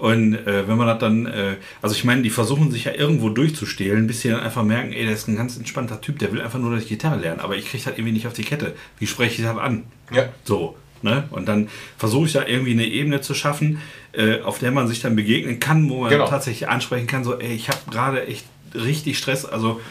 Und 0.00 0.34
äh, 0.34 0.66
wenn 0.66 0.78
man 0.78 0.86
das 0.86 0.98
dann, 0.98 1.26
äh, 1.26 1.56
also 1.82 1.94
ich 1.94 2.04
meine, 2.04 2.22
die 2.22 2.30
versuchen 2.30 2.70
sich 2.70 2.84
ja 2.84 2.92
irgendwo 2.94 3.28
durchzustehlen, 3.28 4.06
bis 4.06 4.22
sie 4.22 4.30
dann 4.30 4.40
einfach 4.40 4.62
merken, 4.64 4.92
ey, 4.94 5.04
der 5.04 5.12
ist 5.12 5.28
ein 5.28 5.36
ganz 5.36 5.58
entspannter 5.58 6.00
Typ, 6.00 6.18
der 6.18 6.32
will 6.32 6.40
einfach 6.40 6.58
nur, 6.58 6.72
dass 6.72 6.82
ich 6.84 6.88
Gitarre 6.88 7.20
lerne, 7.20 7.44
aber 7.44 7.56
ich 7.56 7.66
kriege 7.68 7.84
das 7.84 7.92
irgendwie 7.98 8.12
nicht 8.12 8.26
auf 8.26 8.32
die 8.32 8.44
Kette. 8.44 8.74
Wie 8.98 9.06
spreche 9.06 9.42
ich 9.42 9.46
das 9.46 9.58
an? 9.58 9.84
Ja. 10.10 10.30
So, 10.44 10.74
ne? 11.02 11.24
Und 11.30 11.46
dann 11.48 11.68
versuche 11.98 12.26
ich 12.26 12.32
da 12.32 12.46
irgendwie 12.46 12.72
eine 12.72 12.86
Ebene 12.86 13.20
zu 13.20 13.34
schaffen, 13.34 13.80
äh, 14.12 14.40
auf 14.40 14.58
der 14.58 14.70
man 14.72 14.88
sich 14.88 15.00
dann 15.00 15.16
begegnen 15.16 15.60
kann, 15.60 15.90
wo 15.90 16.00
man 16.00 16.10
Genau. 16.10 16.26
tatsächlich 16.26 16.68
ansprechen 16.70 17.06
kann, 17.06 17.22
so, 17.22 17.38
ey, 17.38 17.52
ich 17.54 17.68
habe 17.68 17.78
gerade 17.90 18.26
echt 18.26 18.46
richtig 18.74 19.18
Stress. 19.18 19.44
Also 19.44 19.82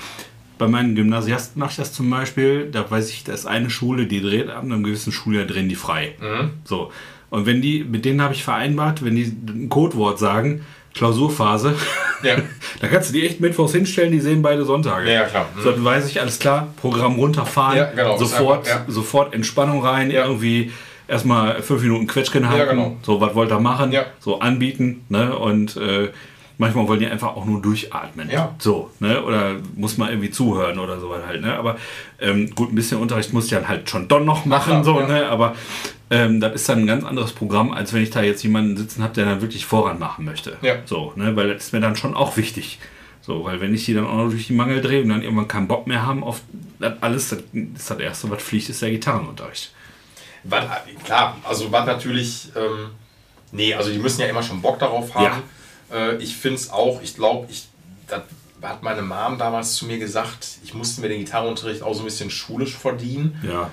bei 0.58 0.68
meinen 0.68 0.96
Gymnasiasten 0.96 1.60
mache 1.60 1.70
ich 1.72 1.78
das 1.78 1.94
zum 1.94 2.10
Beispiel, 2.10 2.66
da 2.72 2.90
weiß 2.90 3.12
ich, 3.12 3.24
da 3.26 3.34
ist 3.34 3.46
eine 3.46 3.70
Schule, 3.70 4.08
die 4.08 4.22
dreht 4.22 4.50
ab 4.50 4.64
einem 4.64 4.84
gewissen 4.84 5.12
Schuljahr 5.12 5.46
drehen 5.46 5.70
die 5.70 5.76
frei. 5.76 6.16
Mhm. 6.20 6.50
So. 6.66 6.92
Und 7.30 7.46
wenn 7.46 7.62
die, 7.62 7.84
mit 7.84 8.06
denen 8.06 8.22
habe 8.22 8.34
ich 8.34 8.44
vereinbart, 8.44 9.04
wenn 9.06 9.16
die 9.16 9.24
ein 9.48 9.70
Codewort 9.70 10.18
sagen, 10.20 10.66
Klausurphase, 10.96 11.76
Ja. 12.24 12.36
da 12.82 12.88
kannst 12.88 13.10
du 13.10 13.14
die 13.14 13.26
echt 13.26 13.40
mittwochs 13.40 13.72
hinstellen, 13.72 14.12
die 14.12 14.20
sehen 14.20 14.42
beide 14.42 14.66
Sonntage. 14.66 15.10
Ja, 15.12 15.24
klar. 15.24 15.46
Mhm. 15.56 15.62
So, 15.62 15.72
dann 15.72 15.86
weiß 15.86 16.08
ich, 16.10 16.20
alles 16.20 16.40
klar, 16.40 16.68
Programm 16.82 17.16
runterfahren, 17.16 17.78
Ja, 17.78 17.92
genau, 17.92 18.18
sofort, 18.18 18.68
einfach, 18.68 18.88
ja. 18.88 18.92
sofort 18.94 19.34
Entspannung 19.34 19.86
rein, 19.86 20.12
Ja. 20.12 20.26
irgendwie 20.26 20.72
erstmal 21.08 21.62
fünf 21.62 21.82
Minuten 21.82 22.08
Quetschken 22.08 22.50
halten, 22.50 22.76
genau. 22.76 22.98
so, 23.04 23.22
was 23.22 23.34
wollt 23.36 23.52
ihr 23.52 23.60
machen, 23.60 23.94
so 24.20 24.40
anbieten, 24.42 25.06
ne, 25.10 25.38
und 25.38 25.78
äh, 25.78 26.10
manchmal 26.60 26.88
wollen 26.88 27.00
die 27.00 27.08
einfach 27.08 27.36
auch 27.36 27.46
nur 27.46 27.62
durchatmen, 27.62 28.30
Ja. 28.30 28.54
so, 28.60 28.92
ne, 29.00 29.24
oder 29.24 29.56
muss 29.76 29.98
man 29.98 30.10
irgendwie 30.10 30.30
zuhören 30.30 30.78
oder 30.78 31.00
so 31.00 31.16
halt, 31.26 31.42
ne, 31.42 31.56
aber 31.58 31.78
ähm, 32.20 32.54
gut, 32.54 32.72
ein 32.72 32.76
bisschen 32.76 33.00
Unterricht 33.00 33.34
muss 33.34 33.46
ich 33.46 33.52
dann 33.52 33.68
halt 33.68 33.90
schon 33.90 34.08
doch 34.08 34.20
noch 34.24 34.46
machen, 34.46 34.72
klar, 34.72 34.84
so, 34.84 35.00
ja. 35.00 35.08
ne, 35.08 35.28
aber 35.30 35.56
ähm, 36.12 36.40
das 36.40 36.54
ist 36.56 36.70
dann 36.70 36.80
ein 36.80 36.88
ganz 36.88 37.04
anderes 37.06 37.32
Programm, 37.34 37.72
als 37.72 37.94
wenn 37.94 38.04
ich 38.04 38.10
da 38.12 38.22
jetzt 38.22 38.44
jemanden 38.44 38.76
sitzen 38.78 39.02
habe, 39.04 39.14
der 39.16 39.26
dann 39.26 39.42
wirklich 39.42 39.66
voran 39.66 39.98
machen 40.00 40.26
möchte, 40.26 40.58
Ja. 40.62 40.76
so, 40.86 41.14
ne, 41.16 41.36
weil 41.36 41.48
das 41.52 41.64
ist 41.66 41.74
mir 41.74 41.80
dann 41.80 41.96
schon 41.96 42.14
auch 42.14 42.36
wichtig, 42.38 42.78
so, 43.22 43.44
weil 43.46 43.62
wenn 43.62 43.74
ich 43.74 43.86
die 43.86 43.94
dann 43.94 44.06
auch 44.06 44.16
noch 44.18 44.30
durch 44.30 44.48
die 44.48 44.54
Mangel 44.54 44.82
drehe 44.82 45.02
und 45.02 45.10
dann 45.10 45.22
irgendwann 45.22 45.48
keinen 45.48 45.68
Bock 45.68 45.88
mehr 45.88 46.06
haben 46.06 46.24
auf 46.24 46.42
das 46.80 46.94
alles, 47.02 47.30
das 47.30 47.40
ist 47.54 47.90
das 47.90 48.00
Erste, 48.00 48.30
was 48.30 48.42
fliegt, 48.44 48.70
ist 48.70 48.82
der 48.82 48.92
Gitarrenunterricht. 48.92 49.72
Was, 50.46 50.64
klar, 51.06 51.38
also 51.48 51.72
was 51.72 51.86
natürlich, 51.86 52.50
ähm, 52.56 52.90
nee, 53.52 53.74
also 53.74 53.92
die 53.92 54.00
müssen 54.00 54.22
ja 54.22 54.28
immer 54.28 54.42
schon 54.44 54.62
Bock 54.62 54.80
darauf 54.80 55.14
haben. 55.16 55.42
Äh, 55.94 56.16
ich 56.18 56.36
finde 56.36 56.58
es 56.60 56.70
auch, 56.70 57.02
ich 57.02 57.16
glaube, 57.16 57.48
ich, 57.50 57.68
das 58.08 58.22
hat 58.62 58.84
meine 58.84 59.02
Mom 59.02 59.38
damals 59.38 59.76
zu 59.76 59.86
mir 59.86 59.98
gesagt, 60.00 60.48
ich 60.64 60.74
musste 60.74 61.02
mir 61.02 61.10
den 61.10 61.20
Gitarrenunterricht 61.20 61.82
auch 61.82 61.94
so 61.94 62.02
ein 62.02 62.06
bisschen 62.06 62.30
schulisch 62.30 62.76
verdienen. 62.76 63.40
Ja, 63.48 63.70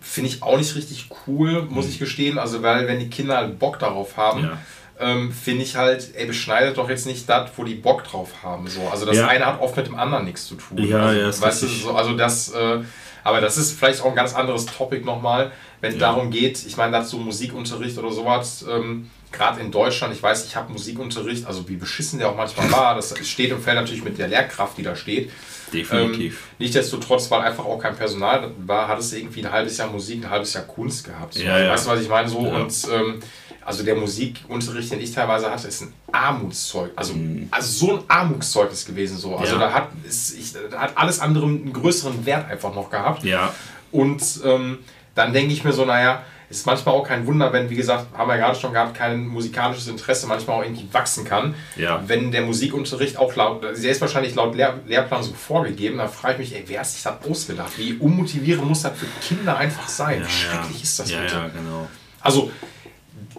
Finde 0.00 0.30
ich 0.30 0.42
auch 0.42 0.56
nicht 0.58 0.74
richtig 0.74 1.08
cool, 1.28 1.62
muss 1.68 1.88
ich 1.88 1.98
gestehen. 2.00 2.36
Also, 2.38 2.60
weil 2.62 2.88
wenn 2.88 2.98
die 2.98 3.08
Kinder 3.08 3.36
halt 3.36 3.58
Bock 3.60 3.78
darauf 3.78 4.16
haben, 4.16 4.40
Mhm. 4.40 4.46
Ja. 4.48 4.58
ähm, 5.00 5.32
finde 5.32 5.62
ich 5.62 5.76
halt, 5.76 6.10
ey, 6.16 6.26
beschneidet 6.26 6.76
doch 6.76 6.88
jetzt 6.88 7.06
nicht 7.06 7.28
das, 7.28 7.50
wo 7.56 7.62
die 7.62 7.76
Bock 7.76 8.02
drauf 8.04 8.30
haben. 8.42 8.66
So. 8.68 8.88
Also 8.88 9.06
das 9.06 9.16
Ja. 9.16 9.28
eine 9.28 9.46
hat 9.46 9.60
oft 9.60 9.76
mit 9.76 9.86
dem 9.86 9.94
anderen 9.96 10.24
nichts 10.24 10.46
zu 10.46 10.56
tun. 10.56 10.78
Ja, 10.78 11.06
also, 11.06 11.20
ja, 11.20 11.28
ist 11.28 11.40
weißt 11.40 11.62
du, 11.62 11.66
so, 11.68 11.94
also 11.94 12.16
das, 12.16 12.48
äh, 12.52 12.78
aber 13.22 13.40
das 13.40 13.56
ist 13.58 13.78
vielleicht 13.78 14.00
auch 14.00 14.06
ein 14.06 14.16
ganz 14.16 14.34
anderes 14.34 14.66
Topic 14.66 15.04
nochmal, 15.04 15.52
wenn 15.80 15.90
es 15.94 16.00
Ja. 16.00 16.08
darum 16.12 16.30
geht, 16.32 16.64
ich 16.66 16.76
meine, 16.76 16.90
dazu 16.92 17.18
Musikunterricht 17.18 17.96
oder 17.98 18.10
sowas, 18.10 18.64
ähm, 18.68 19.08
gerade 19.32 19.60
in 19.60 19.70
Deutschland, 19.70 20.14
ich 20.14 20.22
weiß, 20.22 20.46
ich 20.46 20.54
habe 20.56 20.72
Musikunterricht, 20.72 21.46
also 21.46 21.68
wie 21.68 21.76
beschissen 21.76 22.18
der 22.18 22.28
auch 22.28 22.36
manchmal 22.36 22.70
war, 22.70 22.94
das 22.94 23.14
steht 23.26 23.52
und 23.52 23.60
fällt 23.62 23.76
natürlich 23.76 24.04
mit 24.04 24.18
der 24.18 24.28
Lehrkraft, 24.28 24.78
die 24.78 24.82
da 24.82 24.94
steht. 24.94 25.30
definitiv. 25.72 26.32
Ähm, 26.34 26.56
nichtsdestotrotz, 26.58 27.30
weil 27.30 27.40
einfach 27.40 27.64
auch 27.64 27.78
kein 27.78 27.96
Personal 27.96 28.50
war, 28.58 28.88
hat 28.88 28.98
es 28.98 29.12
irgendwie 29.12 29.44
ein 29.44 29.50
halbes 29.50 29.76
Jahr 29.78 29.88
Musik, 29.90 30.24
ein 30.24 30.30
halbes 30.30 30.52
Jahr 30.52 30.64
Kunst 30.64 31.04
gehabt. 31.04 31.34
So. 31.34 31.42
Ja, 31.42 31.58
ja. 31.58 31.72
Weißt 31.72 31.86
du, 31.86 31.90
was 31.90 32.00
ich 32.00 32.08
meine? 32.08 32.28
So, 32.28 32.46
Ja. 32.46 32.56
Und 32.56 32.88
ähm, 32.92 33.20
also 33.64 33.84
der 33.84 33.94
Musikunterricht, 33.94 34.90
den 34.90 35.00
ich 35.00 35.12
teilweise 35.12 35.50
hatte, 35.50 35.68
ist 35.68 35.82
ein 35.82 35.92
Armutszeug. 36.10 36.90
Also, 36.96 37.14
also 37.50 37.86
so 37.86 37.92
ein 37.94 38.04
Armutszeugnis 38.08 38.84
gewesen. 38.84 39.16
So. 39.18 39.36
Also 39.36 39.56
Mhm. 39.56 39.60
Da, 39.60 39.72
hat, 39.72 39.88
ist, 40.06 40.36
ich, 40.36 40.52
da 40.70 40.80
hat 40.80 40.98
alles 40.98 41.20
andere 41.20 41.46
einen 41.46 41.72
größeren 41.72 42.26
Wert 42.26 42.50
einfach 42.50 42.74
noch 42.74 42.90
gehabt. 42.90 43.24
Ja, 43.24 43.54
Und 43.92 44.22
ähm, 44.44 44.78
dann 45.14 45.32
denke 45.32 45.52
ich 45.52 45.62
mir 45.64 45.72
so, 45.72 45.84
naja, 45.84 46.24
ist 46.52 46.66
manchmal 46.66 46.94
auch 46.94 47.02
kein 47.06 47.26
Wunder, 47.26 47.52
wenn, 47.52 47.70
wie 47.70 47.76
gesagt, 47.76 48.06
haben 48.16 48.28
wir 48.28 48.36
ja 48.36 48.46
gerade 48.46 48.58
schon 48.58 48.72
gehabt, 48.74 48.94
kein 48.94 49.26
musikalisches 49.26 49.88
Interesse 49.88 50.26
manchmal 50.26 50.58
auch 50.58 50.62
irgendwie 50.62 50.86
wachsen 50.92 51.24
kann. 51.24 51.54
Ja. 51.76 52.02
Wenn 52.06 52.30
der 52.30 52.42
Musikunterricht 52.42 53.16
auch 53.16 53.34
laut, 53.34 53.62
der 53.62 53.72
ist 53.72 54.00
wahrscheinlich 54.02 54.34
laut 54.34 54.54
Lehr 54.54 54.78
Lehrplan 54.86 55.22
so 55.22 55.32
vorgegeben, 55.32 55.98
da 55.98 56.08
frage 56.08 56.42
ich 56.42 56.50
mich, 56.50 56.58
ey, 56.60 56.64
wer 56.66 56.80
hat 56.80 56.86
sich 56.86 57.02
das 57.02 57.14
ausgedacht? 57.28 57.72
Wie 57.78 57.94
unmotivierend 57.94 58.66
muss 58.68 58.82
das 58.82 58.92
für 58.98 59.06
Kinder 59.26 59.56
einfach 59.56 59.88
sein? 59.88 60.20
ja, 60.20 60.26
Wie 60.26 60.30
schrecklich 60.30 60.82
ist 60.82 60.98
das 60.98 61.10
ja, 61.10 61.20
bitte? 61.22 61.34
ja, 61.34 61.48
genau. 61.48 61.88
Also, 62.20 62.50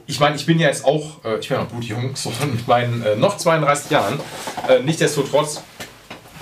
ich 0.07 0.19
meine, 0.19 0.35
ich 0.35 0.45
bin 0.45 0.59
ja 0.59 0.67
jetzt 0.67 0.83
auch, 0.83 1.23
äh, 1.23 1.37
ich 1.39 1.47
bin 1.47 1.57
noch 1.57 1.69
gut 1.69 1.83
jung, 1.83 2.15
so 2.15 2.31
mit 2.51 2.67
meinen 2.67 3.03
äh, 3.03 3.15
noch 3.15 3.37
32 3.37 3.91
Jahren. 3.91 4.19
Äh, 4.67 4.79
Nichtsdestotrotz, 4.81 5.61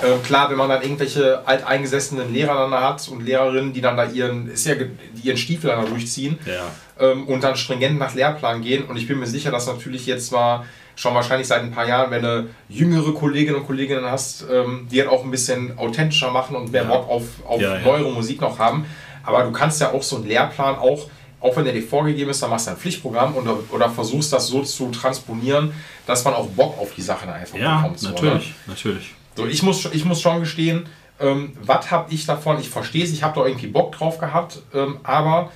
äh, 0.03 0.18
klar, 0.26 0.49
wenn 0.49 0.57
man 0.57 0.69
dann 0.69 0.82
irgendwelche 0.82 1.45
alteingesessenen 1.48 2.34
Lehrer 2.34 2.56
dann 2.56 2.72
da 2.72 2.82
hat 2.82 3.07
und 3.10 3.23
Lehrerinnen, 3.26 3.73
die 3.73 3.82
dann 3.82 3.98
da 3.98 4.06
ihren, 4.06 4.49
ist 4.49 4.65
ja, 4.65 4.76
ihren 5.23 5.38
Stiefel 5.38 5.69
dann 5.69 5.84
da 5.84 5.90
durchziehen 5.90 6.38
Ja. 6.45 6.64
ähm, 6.99 7.28
und 7.28 7.44
dann 7.44 7.56
stringent 7.56 7.98
nach 7.99 8.14
Lehrplan 8.14 8.61
gehen. 8.61 8.84
Und 8.86 8.98
ich 8.98 9.07
bin 9.07 9.19
mir 9.19 9.28
sicher, 9.28 9.52
dass 9.52 9.68
natürlich 9.68 10.06
jetzt 10.06 10.28
zwar 10.28 10.65
schon 10.95 11.14
wahrscheinlich 11.15 11.48
seit 11.48 11.61
ein 11.61 11.72
paar 11.72 11.88
Jahren, 11.88 12.11
wenn 12.11 12.22
du 12.22 12.49
jüngere 12.69 13.14
Kolleginnen 13.14 13.56
und 13.57 13.65
Kollegen 13.65 14.03
hast, 14.06 14.45
ähm, 14.52 14.88
die 14.91 14.99
halt 14.99 15.10
auch 15.10 15.23
ein 15.23 15.32
bisschen 15.32 15.78
authentischer 15.78 16.32
machen 16.32 16.56
und 16.56 16.72
mehr 16.72 16.84
Ja. 16.84 16.90
Bock 16.90 17.10
auf, 17.10 17.23
auf 17.48 17.61
Ja, 17.61 17.76
ja. 17.78 17.82
neuere 17.82 18.11
Musik 18.11 18.41
noch 18.41 18.60
haben. 18.60 18.86
Aber 19.23 19.44
du 19.44 19.52
kannst 19.52 19.80
ja 19.82 19.91
auch 19.94 20.03
so 20.03 20.18
einen 20.18 20.28
Lehrplan 20.28 20.76
auch, 20.78 21.07
auch 21.40 21.56
wenn 21.56 21.64
der 21.64 21.73
dir 21.73 21.82
vorgegeben 21.82 22.30
ist, 22.30 22.44
dann 22.44 22.49
machst 22.52 22.68
du 22.68 22.72
ein 22.72 22.78
Pflichtprogramm 22.78 23.36
oder, 23.36 23.57
oder 23.72 23.90
versuchst 23.90 24.32
das 24.34 24.48
so 24.48 24.61
zu 24.64 24.90
transponieren, 24.91 25.73
dass 26.06 26.23
man 26.23 26.34
auch 26.36 26.48
Bock 26.49 26.78
auf 26.80 26.94
die 26.95 27.02
Sachen 27.02 27.30
einfach 27.30 27.57
Ja, 27.57 27.78
bekommt. 27.82 27.99
so, 27.99 28.10
natürlich, 28.10 28.48
ne? 28.49 28.53
natürlich. 28.68 29.15
So, 29.36 29.45
ich 29.45 29.64
muss, 29.64 29.86
ich 29.91 30.06
muss 30.06 30.22
schon 30.22 30.40
gestehen, 30.41 30.86
ähm, 31.20 31.53
was 31.62 31.91
habe 31.91 32.12
ich 32.14 32.26
davon? 32.26 32.60
Ich 32.60 32.70
verstehe 32.70 33.03
es, 33.03 33.12
ich 33.12 33.24
habe 33.24 33.40
da 33.40 33.45
irgendwie 33.45 33.68
Bock 33.68 33.94
drauf 33.94 34.18
gehabt, 34.18 34.62
ähm, 34.74 34.99
aber 35.03 35.52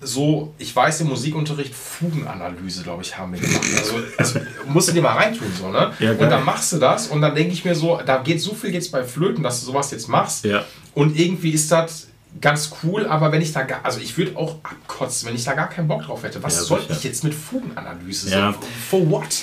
so, 0.00 0.54
ich 0.58 0.74
weiß 0.74 1.00
im 1.00 1.08
Musikunterricht 1.08 1.74
Fugenanalyse, 1.74 2.84
glaube 2.84 3.02
ich, 3.02 3.16
haben 3.18 3.32
wir 3.32 3.40
gemacht. 3.40 3.66
Also, 3.76 3.94
also 4.16 4.40
musst 4.66 4.88
du 4.88 4.92
dir 4.92 5.02
mal 5.02 5.16
reintun, 5.16 5.48
so, 5.58 5.70
ne? 5.70 5.92
Ja, 5.98 6.12
und 6.12 6.20
dann 6.30 6.44
machst 6.44 6.72
du 6.72 6.78
das 6.78 7.08
und 7.08 7.20
dann 7.20 7.34
denke 7.34 7.52
ich 7.52 7.64
mir 7.64 7.74
so, 7.74 8.00
da 8.04 8.18
geht 8.18 8.40
so 8.40 8.54
viel 8.54 8.72
jetzt 8.72 8.92
bei 8.92 9.02
Flöten, 9.02 9.42
dass 9.42 9.60
du 9.60 9.66
sowas 9.66 9.90
jetzt 9.90 10.08
machst. 10.08 10.44
Ja. 10.44 10.64
Und 10.94 11.18
irgendwie 11.18 11.50
ist 11.50 11.72
das 11.72 12.08
ganz 12.40 12.70
cool, 12.82 13.06
aber 13.06 13.32
wenn 13.32 13.42
ich 13.42 13.52
da 13.52 13.62
gar, 13.62 13.80
also 13.84 14.00
ich 14.00 14.16
würde 14.16 14.36
auch 14.36 14.56
abkotzen, 14.62 15.28
wenn 15.28 15.34
ich 15.34 15.44
da 15.44 15.54
gar 15.54 15.68
keinen 15.68 15.88
Bock 15.88 16.02
drauf 16.02 16.22
hätte. 16.22 16.42
Was 16.42 16.56
Ja, 16.56 16.62
soll 16.62 16.82
ich 16.88 17.02
jetzt 17.02 17.24
mit 17.24 17.34
Fugenanalyse? 17.34 18.30
Ja. 18.30 18.52
So, 18.52 18.58
for 18.90 19.10
what? 19.10 19.42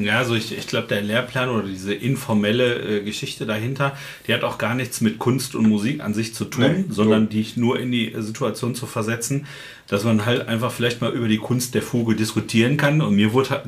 Ja, 0.00 0.18
also 0.18 0.34
ich, 0.34 0.56
ich 0.56 0.66
glaube, 0.66 0.88
der 0.88 1.02
Lehrplan 1.02 1.48
oder 1.48 1.66
diese 1.66 1.92
informelle 1.94 2.98
äh, 2.98 3.02
Geschichte 3.02 3.46
dahinter, 3.46 3.96
die 4.26 4.34
hat 4.34 4.44
auch 4.44 4.58
gar 4.58 4.74
nichts 4.74 5.00
mit 5.00 5.18
Kunst 5.18 5.54
und 5.54 5.68
Musik 5.68 6.02
an 6.02 6.14
sich 6.14 6.34
zu 6.34 6.44
tun, 6.46 6.62
Nee, 6.62 6.84
sondern 6.88 7.28
dich 7.28 7.56
nur 7.56 7.78
in 7.78 7.92
die 7.92 8.12
äh, 8.12 8.22
Situation 8.22 8.74
zu 8.74 8.86
versetzen, 8.86 9.46
dass 9.88 10.04
man 10.04 10.24
halt 10.24 10.48
einfach 10.48 10.72
vielleicht 10.72 11.00
mal 11.00 11.12
über 11.12 11.28
die 11.28 11.38
Kunst 11.38 11.74
der 11.74 11.82
Fuge 11.82 12.14
diskutieren 12.14 12.76
kann. 12.76 13.00
Und 13.00 13.16
mir 13.16 13.32
wurde 13.32 13.50
halt. 13.50 13.64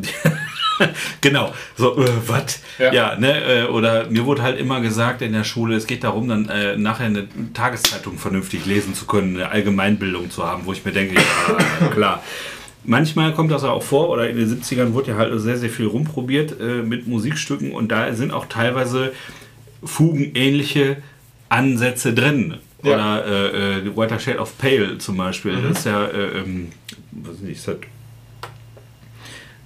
genau, 1.21 1.53
so, 1.77 1.97
äh, 2.03 2.09
was? 2.27 2.61
Ja. 2.79 2.93
Ja, 2.93 3.17
ne? 3.19 3.65
Äh, 3.65 3.65
oder 3.67 4.09
mir 4.09 4.25
wurde 4.25 4.43
halt 4.43 4.59
immer 4.59 4.81
gesagt 4.81 5.23
in 5.23 5.33
der 5.33 5.45
Schule, 5.45 5.77
es 5.77 5.87
geht 5.87 6.05
darum, 6.05 6.29
dann 6.29 6.49
äh, 6.49 6.77
nachher 6.77 7.07
eine 7.07 7.29
Tageszeitung 7.53 8.19
vernünftig 8.19 8.67
lesen 8.67 8.95
zu 8.95 9.07
können, 9.07 9.37
eine 9.37 9.51
Allgemeinbildung 9.51 10.31
zu 10.31 10.45
haben, 10.45 10.67
wo 10.67 10.73
ich 10.73 10.85
mir 10.85 10.93
denke, 10.93 11.15
ja, 11.15 11.87
klar. 11.89 12.23
Manchmal 12.85 13.32
kommt 13.32 13.51
das 13.51 13.65
auch 13.65 13.82
vor, 13.82 14.11
oder 14.11 14.28
in 14.28 14.36
den 14.36 14.48
70ern 14.48 14.93
wurde 14.93 15.12
ja 15.12 15.16
halt 15.16 15.40
sehr, 15.40 15.56
sehr 15.56 15.70
viel 15.70 15.86
rumprobiert 15.86 16.61
äh, 16.61 16.82
mit 16.82 17.06
Musikstücken 17.06 17.73
und 17.73 17.89
da 17.90 18.12
sind 18.15 18.31
auch 18.31 18.47
teilweise 18.47 19.12
fugenähnliche 19.82 20.98
Ansätze 21.48 22.12
drin. 22.12 22.59
Ja. 22.82 22.94
Oder 22.94 23.27
äh, 23.27 23.78
äh, 23.78 23.97
Whiter 23.97 24.19
Shade 24.19 24.39
of 24.39 24.59
Pale 24.59 24.98
zum 24.98 25.16
Beispiel. 25.16 25.56
Das 25.62 25.78
ist 25.78 25.86
ja, 25.86 26.05
äh, 26.05 26.40
ähm, 26.40 26.69
was 27.12 27.39
nicht, 27.39 27.56
ist 27.56 27.69
das 27.69 27.77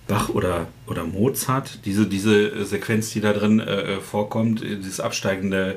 Bach 0.07 0.31
oder, 0.31 0.69
oder 0.87 1.05
Mozart, 1.05 1.85
diese, 1.85 2.07
diese 2.07 2.49
äh, 2.49 2.65
Sequenz, 2.65 3.11
die 3.11 3.21
da 3.21 3.33
drin 3.33 3.61
äh, 3.61 4.01
vorkommt, 4.01 4.63
dieses 4.63 5.01
absteigende, 5.01 5.77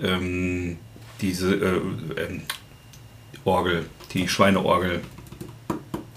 ähm, 0.00 0.78
diese 1.20 1.54
äh, 1.54 1.80
ähm, 2.16 2.42
Orgel, 3.44 3.86
die 4.12 4.28
Schweineorgel. 4.28 5.00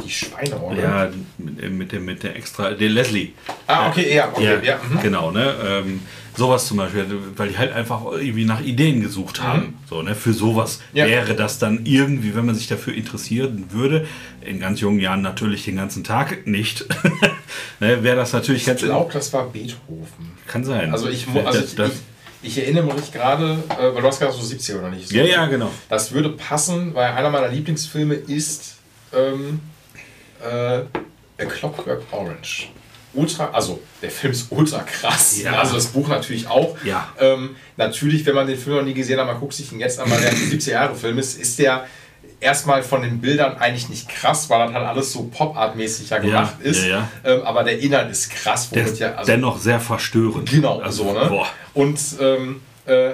Die 0.03 0.09
Schweineorgel. 0.09 0.79
Ja, 0.81 1.09
mit, 1.37 1.61
äh, 1.63 1.69
mit, 1.69 1.91
dem, 1.91 2.05
mit 2.05 2.23
der 2.23 2.35
extra, 2.35 2.71
der 2.71 2.89
Leslie. 2.89 3.29
Ah, 3.67 3.89
okay, 3.89 4.15
ja, 4.15 4.29
okay, 4.29 4.43
ja. 4.45 4.61
Ja, 4.63 4.79
mhm. 4.89 5.01
genau, 5.01 5.31
ne? 5.31 5.53
Ähm, 5.65 6.01
sowas 6.37 6.67
zum 6.67 6.77
Beispiel, 6.77 7.05
weil 7.35 7.49
die 7.49 7.57
halt 7.57 7.73
einfach 7.73 8.03
irgendwie 8.13 8.45
nach 8.45 8.61
Ideen 8.61 9.01
gesucht 9.01 9.41
haben. 9.43 9.77
So, 9.89 10.01
ne? 10.01 10.15
Für 10.15 10.31
sowas 10.33 10.79
Mhm. 10.93 10.97
Ja. 10.99 11.05
wäre 11.07 11.35
das 11.35 11.59
dann 11.59 11.85
irgendwie, 11.85 12.33
wenn 12.35 12.45
man 12.45 12.55
sich 12.55 12.67
dafür 12.67 12.93
interessieren 12.93 13.65
würde, 13.71 14.07
in 14.41 14.59
ganz 14.59 14.79
jungen 14.79 14.99
Jahren 14.99 15.21
natürlich 15.21 15.65
den 15.65 15.75
ganzen 15.75 16.03
Tag 16.03 16.47
nicht, 16.47 16.85
ne? 17.79 18.01
wäre 18.03 18.15
das 18.15 18.31
natürlich 18.33 18.61
Ich 18.61 18.67
ganz 18.67 18.81
glaube, 18.81 19.11
das 19.11 19.33
war 19.33 19.47
Beethoven. 19.49 20.31
Kann 20.47 20.63
sein. 20.63 20.91
Also 20.93 21.09
ich, 21.09 21.27
mu- 21.27 21.41
also 21.41 21.59
Das- 21.59 21.69
ich, 21.71 21.75
das- 21.75 21.91
ich, 22.41 22.57
ich 22.57 22.63
erinnere 22.63 22.93
mich 22.93 23.11
gerade, 23.11 23.57
äh, 23.77 23.93
weil 23.93 24.01
du 24.01 24.07
hast 24.07 24.19
gerade 24.19 24.31
so 24.31 24.39
70er 24.41 24.79
oder 24.79 24.89
nicht? 24.91 25.09
So, 25.09 25.15
Ja, 25.17 25.25
ja, 25.25 25.45
genau. 25.47 25.69
Das 25.89 26.13
würde 26.13 26.29
passen, 26.29 26.95
weil 26.95 27.11
einer 27.11 27.29
meiner 27.29 27.49
Lieblingsfilme 27.49 28.13
ist 28.15 28.75
ähm, 29.13 29.59
äh, 30.43 31.43
A 31.43 31.45
Clockwork 31.45 32.01
Orange. 32.11 32.69
Ultra, 33.13 33.49
also 33.51 33.79
der 34.03 34.11
Film 34.11 34.33
ist 34.33 34.47
ultra 34.51 34.79
krass. 34.83 35.41
Ja. 35.41 35.53
Also 35.59 35.75
das 35.75 35.87
Buch 35.87 36.07
natürlich 36.09 36.47
auch. 36.47 36.77
Ja. 36.83 37.07
Ähm, 37.19 37.55
natürlich, 37.75 38.23
wenn 38.25 38.35
man 38.35 38.45
den 38.45 38.57
Film 38.57 38.75
noch 38.77 38.83
nie 38.83 38.93
gesehen 38.93 39.19
hat, 39.19 39.25
man 39.25 39.39
guckt 39.39 39.53
sich 39.53 39.71
ihn 39.71 39.79
jetzt 39.79 39.99
an, 39.99 40.11
weil 40.11 40.21
der 40.21 40.29
ein 40.29 40.35
70er-Jahre-Film 40.35 41.17
ist, 41.17 41.39
ist 41.41 41.57
der 41.57 41.85
erstmal 42.39 42.83
von 42.83 43.01
den 43.01 43.19
Bildern 43.19 43.57
eigentlich 43.57 43.89
nicht 43.89 44.07
krass, 44.09 44.47
weil 44.49 44.59
das 44.67 44.73
halt 44.75 44.85
alles 44.85 45.11
so 45.11 45.23
Pop-Art-mäßig 45.23 46.09
ja 46.11 46.19
gemacht 46.19 46.55
ist. 46.61 46.83
ja, 46.83 46.89
ja. 46.89 47.31
Ähm, 47.33 47.41
aber 47.41 47.63
der 47.63 47.79
Inhalt 47.79 48.11
ist 48.11 48.29
krass, 48.31 48.69
der 48.69 48.87
ja, 48.93 49.15
also 49.15 49.31
dennoch 49.31 49.57
sehr 49.57 49.79
verstörend. 49.79 50.47
Genau, 50.49 50.79
Also, 50.79 51.03
so, 51.05 51.13
ne? 51.13 51.45
Und 51.73 51.99
ähm, 52.21 52.61
äh, 52.85 53.13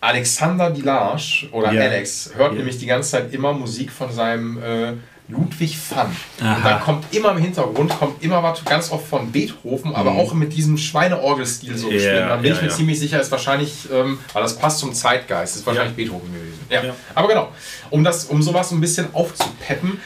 Alexander 0.00 0.70
Dilage 0.70 1.48
oder 1.52 1.72
Ja. 1.72 1.82
Alex 1.82 2.30
hört 2.34 2.52
Ja. 2.52 2.58
nämlich 2.58 2.78
die 2.78 2.86
ganze 2.86 3.10
Zeit 3.10 3.34
immer 3.34 3.52
Musik 3.52 3.90
von 3.90 4.10
seinem 4.12 4.58
äh, 4.62 4.92
Ludwig 5.28 5.76
van. 5.90 6.14
Aha. 6.40 6.56
Und 6.56 6.64
da 6.64 6.78
kommt 6.78 7.14
immer 7.14 7.32
im 7.32 7.38
Hintergrund, 7.38 7.90
kommt 7.98 8.22
immer 8.22 8.42
was 8.42 8.64
ganz 8.64 8.90
oft 8.90 9.06
von 9.06 9.30
Beethoven, 9.30 9.94
aber 9.94 10.12
auch 10.12 10.32
mit 10.32 10.54
diesem 10.54 10.78
Schweineorgelstil 10.78 11.76
so 11.76 11.88
Ja, 11.88 11.92
gespielt. 11.92 12.20
Da 12.20 12.36
bin 12.36 12.44
ja, 12.46 12.56
ich 12.56 12.62
mir 12.62 12.68
ja. 12.68 12.74
ziemlich 12.74 12.98
sicher, 12.98 13.20
ist 13.20 13.30
wahrscheinlich, 13.30 13.88
ähm, 13.92 14.18
weil 14.32 14.42
das 14.42 14.56
passt 14.56 14.78
zum 14.78 14.94
Zeitgeist, 14.94 15.56
ist 15.56 15.66
wahrscheinlich 15.66 15.94
Beethoven 15.94 16.32
gewesen. 16.32 16.58
Ja. 16.70 16.82
Ja. 16.82 16.94
Aber 17.14 17.28
genau, 17.28 17.48
um 17.90 18.02
das, 18.04 18.24
um 18.24 18.42
sowas 18.42 18.70
ein 18.72 18.80
bisschen 18.80 19.08
aufzupeppen, 19.12 20.00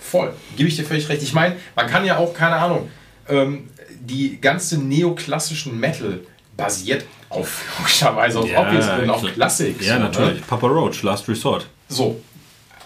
voll, 0.00 0.32
gebe 0.56 0.68
ich 0.68 0.76
dir 0.76 0.84
völlig 0.84 1.08
recht. 1.08 1.22
Ich 1.22 1.32
meine, 1.32 1.56
man 1.74 1.88
kann 1.88 2.04
ja 2.04 2.18
auch, 2.18 2.32
keine 2.32 2.56
Ahnung, 2.56 2.88
ähm, 3.28 3.68
die 4.00 4.40
ganze 4.40 4.78
neoklassischen 4.78 5.78
Metal 5.78 6.20
basiert 6.56 7.04
auf 7.30 7.64
logischerweise 7.78 8.38
auf 8.38 8.48
Obvious 8.56 8.86
und 9.00 9.10
auf. 9.10 9.22
Klassik. 9.32 9.80
Ja, 9.82 9.94
ne? 9.94 10.04
natürlich. 10.04 10.46
Papa 10.46 10.68
Roach, 10.68 11.02
Last 11.02 11.28
Resort. 11.28 11.66
So. 11.88 12.20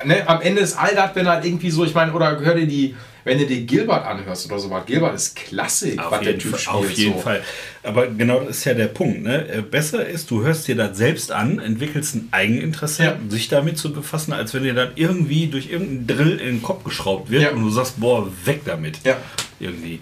Ne, 0.05 0.29
am 0.29 0.41
Ende 0.43 0.61
ist 0.61 0.79
all 0.79 0.95
das, 0.95 1.15
wenn 1.15 1.27
halt 1.29 1.45
irgendwie 1.45 1.71
so, 1.71 1.85
ich 1.85 1.95
meine, 1.95 2.13
oder 2.13 2.39
hör 2.41 2.55
dir 2.55 2.67
die, 2.67 2.95
wenn 3.25 3.39
du 3.39 3.47
dir 3.47 3.63
Gilbert 3.63 4.05
anhörst 4.07 4.47
oder 4.47 4.59
so 4.59 4.71
was, 4.71 4.87
Gilbert 4.87 5.15
ist 5.15 5.35
Klassik, 5.35 5.99
Auf 5.99 6.13
was 6.13 6.21
der 6.21 6.39
Typ 6.39 6.51
Fall, 6.53 6.59
spielt. 6.61 6.77
auf 6.77 6.91
jeden 6.93 7.13
so. 7.15 7.21
Fall. 7.21 7.43
Aber 7.83 8.07
genau 8.09 8.41
das 8.41 8.59
ist 8.59 8.65
ja 8.67 8.75
der 8.75 8.87
Punkt. 8.87 9.23
Ne? 9.23 9.49
Äh, 9.49 9.63
Besser 9.63 10.07
ist, 10.07 10.31
du 10.31 10.43
hörst 10.45 10.69
dir 10.69 10.77
das 10.77 10.97
selbst 10.97 11.33
an, 11.33 11.59
entwickelst 11.59 12.15
ein 12.15 12.29
Eigeninteresse, 12.31 13.03
Ja. 13.05 13.17
sich 13.29 13.49
damit 13.49 13.79
zu 13.79 13.93
befassen, 13.93 14.33
als 14.33 14.55
wenn 14.55 14.63
dir 14.63 14.75
dann 14.75 14.91
irgendwie 14.95 15.47
durch 15.49 15.71
irgendeinen 15.71 16.07
Drill 16.07 16.39
in 16.39 16.47
den 16.57 16.63
Kopf 16.63 16.85
geschraubt 16.85 17.31
wird 17.31 17.43
Ja. 17.43 17.51
und 17.51 17.63
du 17.63 17.71
sagst, 17.71 17.99
boah, 17.99 18.29
weg 18.45 18.61
damit. 18.65 19.01
Ja. 19.05 19.17
Irgendwie. 19.59 20.01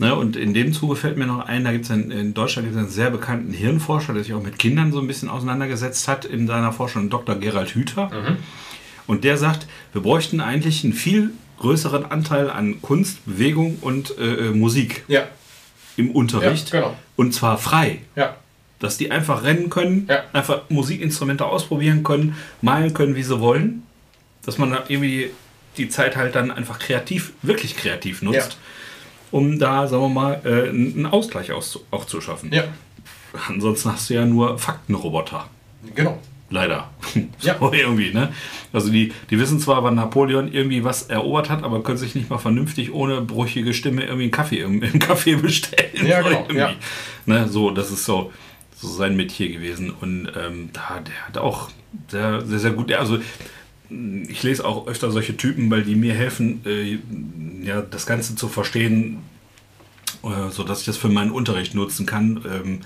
Ne? 0.00 0.14
Und 0.14 0.36
in 0.36 0.52
dem 0.52 0.72
Zuge 0.74 0.94
fällt 0.94 1.16
mir 1.16 1.26
noch 1.26 1.46
ein, 1.46 1.64
da 1.64 1.72
gibt 1.72 1.84
es 1.84 1.90
in 1.90 2.34
Deutschland 2.34 2.66
gibt's 2.68 2.78
einen 2.78 2.88
sehr 2.90 3.10
bekannten 3.10 3.52
Hirnforscher, 3.52 4.12
der 4.12 4.22
sich 4.24 4.34
auch 4.34 4.42
mit 4.42 4.58
Kindern 4.58 4.92
so 4.92 5.00
ein 5.00 5.06
bisschen 5.06 5.28
auseinandergesetzt 5.30 6.06
hat 6.06 6.24
in 6.26 6.46
seiner 6.46 6.72
Forschung, 6.72 7.08
Dr. 7.08 7.36
Gerald 7.36 7.70
Hüther. 7.70 8.10
Und 9.08 9.24
der 9.24 9.36
sagt, 9.36 9.66
wir 9.92 10.02
bräuchten 10.02 10.40
eigentlich 10.40 10.84
einen 10.84 10.92
viel 10.92 11.30
größeren 11.58 12.08
Anteil 12.08 12.48
an 12.50 12.80
Kunst, 12.82 13.24
Bewegung 13.26 13.78
und 13.80 14.16
äh, 14.18 14.22
äh, 14.22 14.50
Musik 14.50 15.04
Ja, 15.08 15.24
im 15.96 16.12
Unterricht. 16.12 16.70
Ja, 16.72 16.80
genau. 16.80 16.96
Und 17.16 17.34
zwar 17.34 17.58
frei. 17.58 17.98
ja, 18.14 18.36
Dass 18.78 18.96
die 18.96 19.10
einfach 19.10 19.42
rennen 19.42 19.68
können, 19.70 20.06
Ja. 20.08 20.22
einfach 20.32 20.62
Musikinstrumente 20.68 21.44
ausprobieren 21.46 22.04
können, 22.04 22.36
malen 22.62 22.94
können, 22.94 23.16
wie 23.16 23.24
sie 23.24 23.40
wollen. 23.40 23.82
Dass 24.44 24.56
man 24.58 24.70
da 24.70 24.84
irgendwie 24.86 25.30
die 25.76 25.88
Zeit 25.88 26.16
halt 26.16 26.34
dann 26.36 26.50
einfach 26.52 26.78
kreativ, 26.78 27.32
wirklich 27.42 27.76
kreativ 27.76 28.22
nutzt, 28.22 28.56
um 29.30 29.58
da, 29.58 29.88
sagen 29.88 30.02
wir 30.04 30.08
mal, 30.08 30.40
äh, 30.44 30.68
einen 30.68 31.06
Ausgleich 31.06 31.50
auch 31.52 32.04
zu 32.06 32.20
schaffen. 32.20 32.52
ja, 32.52 32.64
Ansonsten 33.48 33.92
hast 33.92 34.08
du 34.10 34.14
ja 34.14 34.24
nur 34.24 34.58
Faktenroboter. 34.58 35.48
genau. 35.94 36.18
Leider. 36.50 36.90
Ja. 37.40 37.56
so 37.58 37.72
irgendwie, 37.72 38.12
ne? 38.12 38.32
Also 38.72 38.90
die, 38.90 39.12
die 39.30 39.38
wissen 39.38 39.60
zwar, 39.60 39.84
wann 39.84 39.94
Napoleon 39.94 40.52
irgendwie 40.52 40.82
was 40.82 41.04
erobert 41.04 41.50
hat, 41.50 41.62
aber 41.62 41.82
können 41.82 41.98
sich 41.98 42.14
nicht 42.14 42.30
mal 42.30 42.38
vernünftig 42.38 42.92
ohne 42.92 43.20
brüchige 43.20 43.72
Stimme 43.74 44.02
irgendwie 44.02 44.24
einen 44.24 44.30
Kaffee 44.32 44.60
im, 44.60 44.82
im 44.82 44.98
Café 44.98 45.36
bestellen. 45.40 46.06
Ja, 46.06 46.22
So 46.22 46.28
genau, 46.28 46.46
ja. 46.52 46.72
Ne? 47.26 47.48
So, 47.48 47.70
das 47.70 47.90
ist 47.90 48.04
so, 48.04 48.32
so 48.76 48.88
sein 48.88 49.16
Metier 49.16 49.50
gewesen. 49.50 49.90
Und 49.90 50.32
ähm, 50.36 50.70
da, 50.72 51.00
der 51.00 51.28
hat 51.28 51.38
auch 51.38 51.70
sehr, 52.08 52.44
sehr, 52.44 52.58
sehr 52.58 52.72
gut. 52.72 52.92
Also 52.92 53.18
ich 53.90 54.42
lese 54.42 54.64
auch 54.64 54.86
öfter 54.86 55.10
solche 55.10 55.36
Typen, 55.36 55.70
weil 55.70 55.82
die 55.82 55.94
mir 55.94 56.14
helfen, 56.14 56.60
äh, 56.66 56.98
ja, 57.64 57.80
das 57.82 58.04
Ganze 58.04 58.34
zu 58.36 58.48
verstehen, 58.48 59.18
äh, 60.24 60.50
so 60.50 60.62
dass 60.64 60.80
ich 60.80 60.86
das 60.86 60.96
für 60.96 61.08
meinen 61.08 61.30
Unterricht 61.30 61.74
nutzen 61.74 62.04
kann. 62.04 62.44
Ähm, 62.50 62.80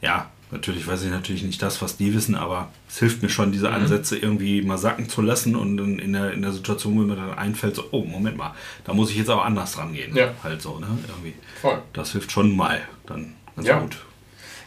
ja, 0.00 0.30
natürlich 0.52 0.86
weiß 0.86 1.02
ich 1.04 1.10
natürlich 1.10 1.42
nicht 1.42 1.60
das, 1.62 1.80
was 1.82 1.96
die 1.96 2.12
wissen, 2.14 2.34
aber 2.34 2.70
es 2.88 2.98
hilft 2.98 3.22
mir 3.22 3.28
schon, 3.28 3.48
Mhm. 3.48 3.52
diese 3.52 3.70
Ansätze 3.70 4.16
irgendwie 4.18 4.62
mal 4.62 4.78
sacken 4.78 5.08
zu 5.08 5.22
lassen 5.22 5.54
und 5.56 5.76
dann 5.76 5.98
in 5.98 6.12
der, 6.12 6.32
in 6.32 6.42
der 6.42 6.52
Situation, 6.52 6.96
wo 6.96 7.02
mir 7.02 7.16
dann 7.16 7.34
einfällt, 7.34 7.76
so, 7.76 7.84
oh, 7.92 8.02
Moment 8.04 8.36
mal, 8.36 8.54
da 8.84 8.92
muss 8.92 9.10
ich 9.10 9.16
jetzt 9.16 9.30
aber 9.30 9.44
anders 9.44 9.72
dran 9.72 9.92
gehen. 9.92 10.14
Ja. 10.16 10.30
Halt 10.42 10.60
so, 10.62 10.78
ne? 10.78 10.86
Irgendwie. 11.08 11.34
Voll. 11.60 11.80
Das 11.92 12.12
hilft 12.12 12.32
schon 12.32 12.56
mal 12.56 12.80
dann 13.06 13.34
ganz 13.56 13.68
Ja. 13.68 13.78
gut. 13.80 13.96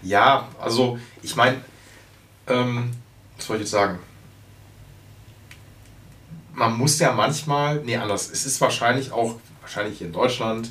Ja, 0.02 0.48
also 0.60 0.98
ich 1.22 1.36
meine, 1.36 1.58
ähm, 2.48 2.92
was 3.38 3.46
soll 3.48 3.56
ich 3.58 3.62
jetzt 3.62 3.72
sagen? 3.72 4.00
Man 6.54 6.78
muss 6.78 7.00
ja 7.00 7.12
manchmal, 7.14 7.82
nee, 7.84 7.98
anders. 7.98 8.30
Es 8.30 8.46
ist 8.46 8.62
wahrscheinlich 8.62 9.12
auch, 9.12 9.36
wahrscheinlich 9.62 9.98
hier 9.98 10.08
in 10.08 10.14
Deutschland, 10.14 10.70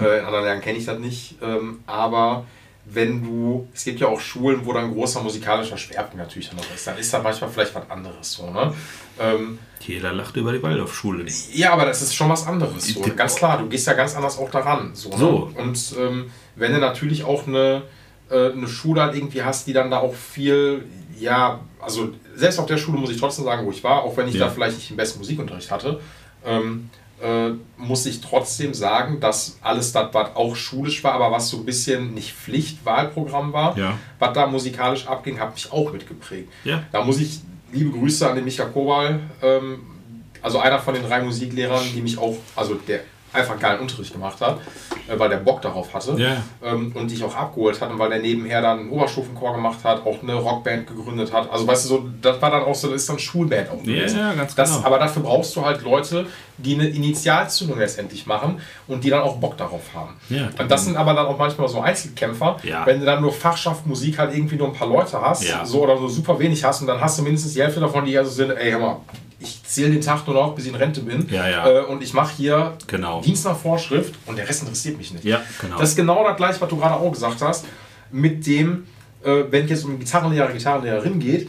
äh, 0.00 0.20
in 0.20 0.24
anderen 0.24 0.44
Ländern 0.44 0.62
kenne 0.62 0.78
ich 0.78 0.86
das 0.86 0.98
nicht, 0.98 1.34
ähm, 1.42 1.80
aber 1.86 2.46
wenn 2.90 3.22
du, 3.22 3.68
es 3.74 3.84
gibt 3.84 4.00
ja 4.00 4.06
auch 4.08 4.20
Schulen, 4.20 4.64
wo 4.64 4.72
dann 4.72 4.92
großer 4.92 5.20
musikalischer 5.22 5.76
Schwerpunkt 5.76 6.16
natürlich 6.16 6.52
noch 6.52 6.64
ist, 6.74 6.86
dann 6.86 6.96
ist 6.98 7.12
da 7.12 7.20
manchmal 7.20 7.50
vielleicht 7.50 7.74
was 7.74 7.90
anderes 7.90 8.32
so, 8.32 8.50
ne? 8.50 8.72
Ähm, 9.20 9.58
Jeder 9.80 10.12
lacht 10.12 10.36
über 10.36 10.52
die 10.52 10.62
Waldorfschule. 10.62 11.24
ja, 11.52 11.72
aber 11.72 11.84
das 11.86 12.02
ist 12.02 12.14
schon 12.14 12.28
was 12.28 12.46
anderes. 12.46 12.86
So. 12.88 13.00
Ganz 13.16 13.34
klar, 13.36 13.58
du 13.58 13.68
gehst 13.68 13.86
ja 13.86 13.92
ganz 13.94 14.14
anders 14.16 14.38
auch 14.38 14.50
daran. 14.50 14.90
So, 14.94 15.10
ne? 15.10 15.16
So. 15.18 15.50
Und 15.56 15.94
ähm, 15.98 16.30
wenn 16.56 16.72
du 16.72 16.78
natürlich 16.78 17.24
auch 17.24 17.46
eine, 17.46 17.82
äh, 18.30 18.52
eine 18.52 18.68
Schule 18.68 19.02
halt 19.02 19.14
irgendwie 19.14 19.42
hast, 19.42 19.66
die 19.66 19.72
dann 19.72 19.90
da 19.90 19.98
auch 19.98 20.14
viel, 20.14 20.84
ja, 21.18 21.60
also 21.80 22.10
selbst 22.34 22.58
auf 22.58 22.66
der 22.66 22.78
Schule 22.78 22.98
muss 22.98 23.10
ich 23.10 23.18
trotzdem 23.20 23.44
sagen, 23.44 23.66
wo 23.66 23.70
ich 23.70 23.82
war, 23.84 24.02
auch 24.02 24.16
wenn 24.16 24.28
ich 24.28 24.34
Ja. 24.34 24.46
da 24.46 24.50
vielleicht 24.50 24.76
nicht 24.76 24.90
den 24.90 24.96
besten 24.96 25.18
Musikunterricht 25.18 25.70
hatte, 25.70 26.00
ähm, 26.44 26.90
äh, 27.22 27.50
muss 27.76 28.06
ich 28.06 28.20
trotzdem 28.20 28.74
sagen, 28.74 29.18
dass 29.20 29.58
alles 29.62 29.92
das, 29.92 30.12
was 30.14 30.36
auch 30.36 30.54
schulisch 30.56 31.02
war, 31.04 31.14
aber 31.14 31.30
was 31.32 31.48
so 31.48 31.58
ein 31.58 31.64
bisschen 31.64 32.14
nicht 32.14 32.32
Pflichtwahlprogramm 32.32 33.52
war, 33.52 33.76
Ja. 33.78 33.98
was 34.18 34.32
da 34.34 34.46
musikalisch 34.46 35.06
abging, 35.06 35.38
hat 35.40 35.54
mich 35.54 35.72
auch 35.72 35.92
mitgeprägt. 35.92 36.48
Ja. 36.64 36.82
Da 36.92 37.02
muss 37.04 37.20
ich 37.20 37.40
liebe 37.72 37.90
Grüße 37.90 38.28
an 38.28 38.36
den 38.36 38.44
Micha 38.44 38.64
Kowal, 38.64 39.20
ähm, 39.42 39.80
also 40.42 40.58
einer 40.58 40.78
von 40.78 40.94
den 40.94 41.02
drei 41.02 41.20
Musiklehrern, 41.20 41.84
die 41.94 42.00
mich 42.00 42.16
auch, 42.18 42.36
also 42.54 42.74
der 42.74 43.00
einfach 43.32 43.58
geilen 43.58 43.80
Unterricht 43.80 44.12
gemacht 44.12 44.40
hat, 44.40 44.58
äh, 45.08 45.18
weil 45.18 45.28
der 45.28 45.36
Bock 45.38 45.60
darauf 45.62 45.92
hatte 45.92 46.14
Ja. 46.16 46.36
ähm, 46.64 46.92
und 46.94 47.10
dich 47.10 47.22
auch 47.22 47.34
abgeholt 47.36 47.80
hat 47.80 47.90
und 47.90 47.98
weil 47.98 48.08
der 48.10 48.20
nebenher 48.20 48.62
dann 48.62 48.80
einen 48.80 48.90
Oberstufenchor 48.90 49.54
gemacht 49.54 49.78
hat, 49.84 50.04
auch 50.06 50.22
eine 50.22 50.34
Rockband 50.34 50.86
gegründet 50.86 51.32
hat. 51.32 51.50
Also 51.52 51.66
weißt 51.66 51.84
du, 51.84 51.88
so, 51.88 52.08
das 52.22 52.40
war 52.40 52.50
dann 52.50 52.62
auch 52.62 52.74
so, 52.74 52.88
das 52.88 53.02
ist 53.02 53.08
dann 53.08 53.18
Schulband 53.18 53.70
auch 53.70 53.82
Ja, 53.84 54.06
ja, 54.06 54.32
ganz 54.34 54.54
das, 54.54 54.74
genau. 54.74 54.86
Aber 54.86 54.98
dafür 54.98 55.22
brauchst 55.22 55.54
du 55.56 55.64
halt 55.64 55.82
Leute, 55.82 56.26
die 56.56 56.74
eine 56.74 56.88
Initialzündung 56.88 57.78
letztendlich 57.78 58.26
machen 58.26 58.60
und 58.88 59.04
die 59.04 59.10
dann 59.10 59.22
auch 59.22 59.36
Bock 59.36 59.56
darauf 59.56 59.82
haben. 59.94 60.16
Ja, 60.28 60.48
und 60.58 60.70
das 60.70 60.84
sind 60.86 60.96
aber 60.96 61.14
dann 61.14 61.26
auch 61.26 61.38
manchmal 61.38 61.68
so 61.68 61.80
Einzelkämpfer, 61.80 62.56
Ja. 62.64 62.84
wenn 62.86 62.98
du 63.00 63.06
dann 63.06 63.20
nur 63.20 63.32
Fachschaft 63.32 63.86
Musik 63.86 64.18
halt 64.18 64.34
irgendwie 64.34 64.56
nur 64.56 64.68
ein 64.68 64.72
paar 64.74 64.88
Leute 64.88 65.20
hast, 65.20 65.44
Ja. 65.48 65.64
so 65.64 65.82
oder 65.82 65.96
so 65.98 66.08
super 66.08 66.38
wenig 66.38 66.64
hast 66.64 66.80
und 66.80 66.86
dann 66.88 67.00
hast 67.00 67.18
du 67.18 67.22
mindestens 67.22 67.52
die 67.54 67.62
Hälfte 67.62 67.78
davon, 67.80 68.04
die 68.04 68.12
ja 68.12 68.24
so 68.24 68.30
sind, 68.30 68.50
ey, 68.50 68.72
hör 68.72 68.78
mal, 68.80 68.96
ich 69.40 69.62
zähle 69.64 69.90
den 69.90 70.00
Tag 70.00 70.26
nur 70.26 70.34
noch, 70.34 70.54
bis 70.54 70.64
ich 70.66 70.72
in 70.72 70.76
Rente 70.76 71.00
bin 71.00 71.28
Ja, 71.30 71.48
ja. 71.48 71.68
Äh, 71.68 71.84
und 71.84 72.02
ich 72.02 72.12
mache 72.12 72.32
hier 72.36 72.76
Genau. 72.86 73.20
Dienst 73.20 73.44
nach 73.44 73.56
Vorschrift 73.56 74.14
und 74.26 74.36
der 74.36 74.48
Rest 74.48 74.62
interessiert 74.62 74.98
mich 74.98 75.12
nicht. 75.12 75.24
Ja, 75.24 75.42
genau. 75.60 75.78
Das 75.78 75.90
ist 75.90 75.96
genau 75.96 76.24
das 76.24 76.36
gleiche, 76.36 76.60
was 76.60 76.68
du 76.68 76.76
gerade 76.76 76.96
auch 76.96 77.12
gesagt 77.12 77.40
hast, 77.40 77.64
mit 78.10 78.46
dem, 78.46 78.86
äh, 79.22 79.44
wenn 79.50 79.64
es 79.64 79.70
jetzt 79.70 79.84
um 79.84 79.98
Gitarrenlehrer, 79.98 80.48
Gitarrenlehrerin 80.52 81.18
geht, 81.20 81.48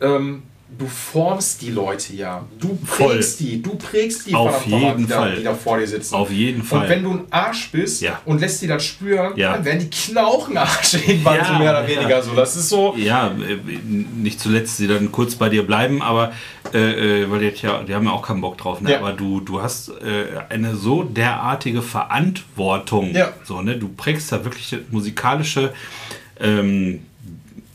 ähm, 0.00 0.42
du 0.76 0.86
formst 0.86 1.62
die 1.62 1.70
Leute 1.70 2.14
ja. 2.14 2.44
Du 2.60 2.78
Voll. 2.84 3.08
prägst 3.14 3.40
die, 3.40 3.60
du 3.62 3.74
prägst 3.76 4.26
die 4.28 4.34
Auf 4.34 4.66
jeden 4.66 4.98
die, 4.98 5.06
da, 5.06 5.16
Fall. 5.20 5.36
die 5.36 5.42
da 5.42 5.54
vor 5.54 5.78
dir 5.78 5.86
sitzen. 5.86 6.14
Auf 6.14 6.30
jeden 6.30 6.62
Fall. 6.62 6.82
Und 6.82 6.88
wenn 6.88 7.02
du 7.02 7.12
ein 7.14 7.20
Arsch 7.30 7.70
bist 7.72 8.00
Ja. 8.02 8.20
und 8.24 8.40
lässt 8.40 8.62
die 8.62 8.66
das 8.66 8.84
spüren, 8.84 9.32
Ja. 9.36 9.54
dann 9.54 9.64
werden 9.64 9.80
die 9.80 9.90
Knauchenarsch 9.90 10.94
irgendwann 10.94 11.36
Ja, 11.36 11.44
so 11.46 11.52
mehr 11.54 11.70
oder 11.70 11.86
weniger 11.88 12.22
so. 12.22 12.34
Das 12.34 12.54
ist 12.54 12.68
so. 12.68 12.94
Ja, 12.96 13.28
äh, 13.28 13.56
nicht 13.82 14.40
zuletzt 14.40 14.76
sie 14.76 14.86
dann 14.86 15.10
kurz 15.10 15.34
bei 15.34 15.48
dir 15.48 15.66
bleiben, 15.66 16.00
aber 16.02 16.32
äh, 16.74 17.22
äh, 17.22 17.30
weil 17.30 17.40
die, 17.50 17.60
ja, 17.62 17.82
die 17.82 17.94
haben 17.94 18.04
ja 18.04 18.12
auch 18.12 18.22
keinen 18.22 18.40
Bock 18.42 18.58
drauf, 18.58 18.80
ne? 18.80 18.98
Aber 18.98 19.12
du, 19.12 19.40
du 19.40 19.62
hast 19.62 19.88
äh, 19.88 20.26
eine 20.50 20.76
so 20.76 21.02
derartige 21.02 21.80
Verantwortung. 21.82 23.14
Ja. 23.14 23.32
So, 23.44 23.62
ne? 23.62 23.76
Du 23.78 23.88
prägst 23.88 24.30
da 24.30 24.44
wirklich 24.44 24.76
musikalische 24.90 25.72
ähm, 26.38 27.00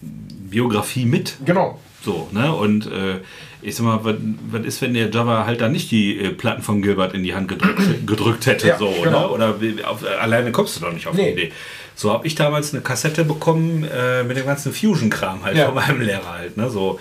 Biografie 0.01 1.05
mit. 1.05 1.37
Genau. 1.45 1.79
So, 2.03 2.27
ne? 2.31 2.53
Und 2.53 2.85
äh, 2.87 3.19
ich 3.61 3.75
sag 3.75 3.85
mal, 3.85 3.99
was, 4.03 4.65
ist, 4.65 4.81
wenn 4.81 4.93
der 4.93 5.09
Java 5.09 5.45
halt 5.45 5.61
da 5.61 5.69
nicht 5.69 5.89
die 5.89 6.19
äh, 6.19 6.29
Platten 6.33 6.61
von 6.61 6.81
Gilbert 6.81 7.13
in 7.13 7.23
die 7.23 7.33
Hand 7.33 7.47
gedrückt, 7.47 7.81
gedrückt 8.07 8.45
hätte? 8.45 8.67
Ja, 8.67 8.77
so, 8.77 8.93
genau. 9.03 9.27
ne? 9.27 9.29
Oder 9.29 9.61
wie- 9.61 9.83
auf, 9.83 10.03
alleine 10.05 10.51
kommst 10.51 10.75
du 10.75 10.81
doch 10.81 10.91
nicht 10.91 11.07
auf 11.07 11.15
Nee. 11.15 11.33
die 11.33 11.41
Idee. 11.43 11.51
So 11.95 12.11
habe 12.11 12.27
ich 12.27 12.35
damals 12.35 12.73
eine 12.73 12.81
Kassette 12.83 13.23
bekommen 13.23 13.83
äh, 13.85 14.23
mit 14.23 14.35
dem 14.35 14.45
ganzen 14.45 14.73
Fusion-Kram 14.73 15.43
halt 15.45 15.55
Ja. 15.57 15.65
von 15.67 15.75
meinem 15.75 16.01
Lehrer 16.01 16.33
halt. 16.39 16.57
Ne? 16.57 16.69
So, 16.69 16.99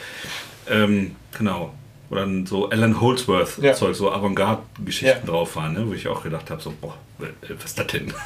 ähm, 0.70 1.16
genau. 1.36 1.74
Oder 2.10 2.20
dann 2.20 2.44
so 2.46 2.68
Alan 2.68 3.00
Holdsworth-Zeug, 3.00 3.64
Ja. 3.64 3.94
so 3.94 4.12
Avantgarde-Geschichten 4.12 5.26
drauf 5.26 5.56
waren, 5.56 5.72
ne? 5.72 5.84
wo 5.88 5.94
ich 5.94 6.06
auch 6.08 6.22
gedacht 6.22 6.50
habe, 6.50 6.60
so, 6.62 6.72
boah, 6.80 6.94
äh, 7.20 7.24
was 7.56 7.64
ist 7.70 7.78
das 7.78 7.86
denn? 7.88 8.12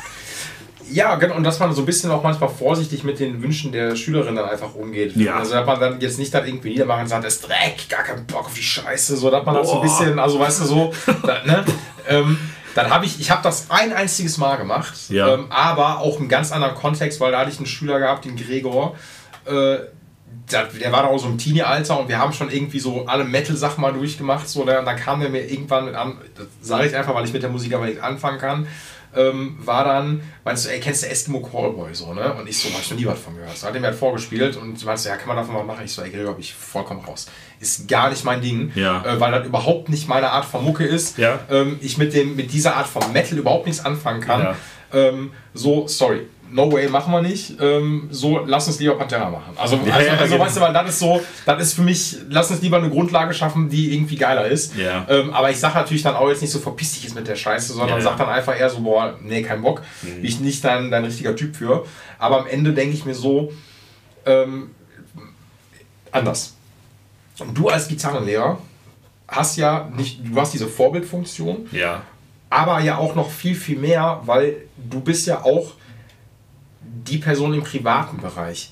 Ja, 0.91 1.17
genau. 1.17 1.35
Und 1.35 1.45
dass 1.45 1.59
man 1.59 1.73
so 1.73 1.83
ein 1.83 1.87
bisschen 1.87 2.11
auch 2.11 2.23
manchmal 2.23 2.49
vorsichtig 2.49 3.03
mit 3.05 3.19
den 3.19 3.43
Wünschen 3.43 3.73
der 3.73 3.97
Schülerin 3.97 4.37
dann 4.37 4.49
einfach 4.49 4.75
umgeht. 4.75 5.17
Ja. 5.17 5.37
Also, 5.37 5.55
dass 5.55 5.67
man 5.67 5.81
dann 5.81 6.01
jetzt 6.01 6.19
nicht 6.19 6.33
dann 6.33 6.47
irgendwie 6.47 6.71
niedermachen 6.71 7.03
und 7.03 7.09
sagt, 7.09 7.25
das 7.25 7.35
ist 7.35 7.49
Dreck, 7.49 7.89
gar 7.89 8.05
keinen 8.05 8.27
Bock 8.27 8.47
auf 8.47 8.55
die 8.55 8.63
Scheiße. 8.63 9.17
So, 9.17 9.31
dass 9.31 9.45
man 9.45 9.55
das 9.57 9.69
so 9.69 9.81
ein 9.81 9.87
Boah. 9.87 9.99
bisschen, 9.99 10.19
also 10.19 10.39
weißt 10.39 10.61
du, 10.61 10.65
so, 10.65 10.93
da, 11.27 11.43
ne? 11.45 11.65
ähm, 12.09 12.39
dann 12.75 12.91
habe 12.91 13.07
ich, 13.07 13.19
ich 13.21 13.31
habe 13.31 13.43
das 13.43 13.71
ein 13.71 13.93
einziges 13.93 14.37
Mal 14.39 14.57
gemacht, 14.57 14.95
Ja. 15.09 15.35
ähm, 15.35 15.47
aber 15.49 16.01
auch 16.01 16.21
im 16.21 16.29
ganz 16.29 16.53
anderen 16.53 16.75
Kontext, 16.75 17.21
weil 17.21 17.33
da 17.33 17.41
hatte 17.41 17.51
ich 17.51 17.57
einen 17.57 17.67
Schüler 17.67 17.99
gehabt, 17.99 18.27
den 18.27 18.37
Gregor, 18.37 18.97
äh, 19.47 19.79
der, 20.53 20.65
der 20.67 20.93
war 20.93 21.03
da 21.03 21.09
auch 21.09 21.19
so 21.19 21.27
im 21.27 21.39
Teenie-Alter 21.39 21.99
und 21.99 22.09
wir 22.09 22.19
haben 22.19 22.33
schon 22.33 22.51
irgendwie 22.51 22.79
so 22.79 23.07
alle 23.07 23.25
Metal-Sachen 23.25 23.81
mal 23.81 23.93
durchgemacht. 23.93 24.49
So, 24.49 24.65
ne? 24.65 24.79
und 24.79 24.85
dann 24.85 24.97
kam 24.97 25.21
der 25.21 25.31
mir 25.31 25.51
irgendwann 25.51 25.87
mit 25.87 25.95
an, 25.95 26.19
das 26.37 26.47
sage 26.61 26.87
ich 26.87 26.95
einfach, 26.95 27.15
weil 27.15 27.25
ich 27.25 27.33
mit 27.33 27.43
der 27.43 27.51
Musik 27.51 27.75
aber 27.75 27.87
nichts 27.87 28.03
anfangen 28.03 28.39
kann, 28.39 28.69
ähm, 29.15 29.57
war 29.61 29.85
dann, 29.85 30.23
meinst 30.45 30.65
du, 30.65 30.70
ey, 30.70 30.81
kennst 30.81 31.03
du 31.03 31.09
Eskimo 31.09 31.41
Callboy 31.41 31.95
so, 31.95 32.12
ne? 32.15 32.33
Und 32.35 32.49
ich 32.49 32.59
so, 32.59 32.69
hab 32.73 32.81
ich 32.81 32.91
noch 32.91 32.99
nie 32.99 33.07
was 33.07 33.19
von 33.20 33.35
gehört. 33.35 33.57
So 33.57 33.66
hat 33.66 33.74
er 33.74 33.81
mir 33.81 33.89
halt 33.89 33.97
vorgespielt 33.99 34.57
und 34.57 34.83
meinst 34.85 35.05
du, 35.05 35.09
ja, 35.09 35.16
kann 35.16 35.28
man 35.28 35.37
davon 35.37 35.55
mal 35.55 35.65
machen? 35.65 35.85
Ich 35.85 35.93
so, 35.93 36.03
ey, 36.03 36.11
Gregor, 36.11 36.33
bin 36.35 36.43
ich 36.43 36.55
vollkommen 36.55 37.05
raus. 37.05 37.27
Ist 37.61 37.89
gar 37.89 38.11
nicht 38.11 38.24
mein 38.24 38.41
Ding, 38.43 38.73
Ja. 38.74 39.05
äh, 39.05 39.20
weil 39.20 39.33
das 39.33 39.47
überhaupt 39.47 39.89
nicht 39.89 40.09
meine 40.09 40.31
Art 40.31 40.45
von 40.45 40.65
Mucke 40.65 40.85
ist. 40.85 41.19
Ja. 41.19 41.39
Ähm, 41.51 41.78
ich 41.81 41.99
mit, 41.99 42.12
dem, 42.15 42.37
mit 42.37 42.53
dieser 42.53 42.77
Art 42.77 42.87
von 42.87 43.12
Metal 43.12 43.39
überhaupt 43.39 43.66
nichts 43.66 43.85
anfangen 43.85 44.20
kann. 44.20 44.41
Ja. 44.43 44.57
Ähm, 44.93 45.33
so, 45.55 45.89
sorry. 45.89 46.28
No 46.57 46.73
way, 46.73 46.89
machen 46.89 47.12
wir 47.12 47.20
nicht. 47.20 47.61
Ähm, 47.61 48.09
so, 48.11 48.39
lass 48.47 48.66
uns 48.66 48.81
lieber 48.81 48.95
Pantera 48.97 49.28
machen. 49.28 49.53
Also, 49.59 49.77
also, 49.77 49.87
ja, 49.89 49.95
also 50.15 50.33
genau. 50.33 50.45
weißt 50.47 50.57
du, 50.57 50.61
weil 50.62 50.73
das 50.73 50.89
ist 50.89 50.99
so, 51.01 51.20
das 51.45 51.62
ist 51.62 51.74
für 51.74 51.83
mich, 51.83 52.16
lass 52.31 52.51
uns 52.51 52.62
lieber 52.62 52.78
eine 52.78 52.89
Grundlage 52.89 53.35
schaffen, 53.35 53.69
die 53.69 53.95
irgendwie 53.95 54.16
geiler 54.16 54.47
ist. 54.47 54.74
Ja. 54.74 55.05
Ähm, 55.07 55.35
aber 55.35 55.51
ich 55.51 55.61
sage 55.61 55.74
natürlich 55.74 56.03
dann 56.03 56.15
auch 56.16 56.31
jetzt 56.31 56.41
nicht 56.41 56.51
so, 56.51 56.59
verpiss 56.59 56.95
dich 56.95 57.05
jetzt 57.05 57.15
mit 57.15 57.28
der 57.28 57.37
Scheiße, 57.37 57.74
sondern 57.74 57.99
Ja, 57.99 58.05
sag 58.05 58.16
dann 58.16 58.31
einfach 58.31 58.59
eher 58.59 58.70
so, 58.70 58.81
boah, 58.81 59.19
nee, 59.20 59.43
kein 59.43 59.61
Bock. 59.61 59.83
Bin 60.01 60.24
ich 60.24 60.41
nicht 60.41 60.65
dein, 60.65 60.91
dein 60.91 61.05
richtiger 61.05 61.37
Typ 61.37 61.55
für. 61.55 61.85
Aber 62.19 62.41
am 62.41 62.47
Ende 62.47 62.73
denke 62.73 62.95
ich 62.95 63.05
mir 63.05 63.15
so, 63.15 63.53
ähm, 64.24 64.70
anders. 66.11 66.55
Du 67.53 67.69
als 67.69 67.87
Gitarrenlehrer 67.87 68.59
hast 69.28 69.59
ja 69.59 69.91
nicht, 69.95 70.20
du 70.24 70.41
hast 70.41 70.55
diese 70.55 70.69
Vorbildfunktion, 70.69 71.69
Ja. 71.70 72.01
aber 72.49 72.81
ja 72.81 72.97
auch 72.97 73.15
noch 73.15 73.31
viel, 73.31 73.55
viel 73.55 73.77
mehr, 73.78 74.23
weil 74.24 74.57
du 74.78 75.01
bist 75.01 75.27
ja 75.27 75.45
auch 75.45 75.74
die 77.05 77.18
Person 77.18 77.55
im 77.55 77.62
privaten 77.62 78.18
Bereich. 78.18 78.70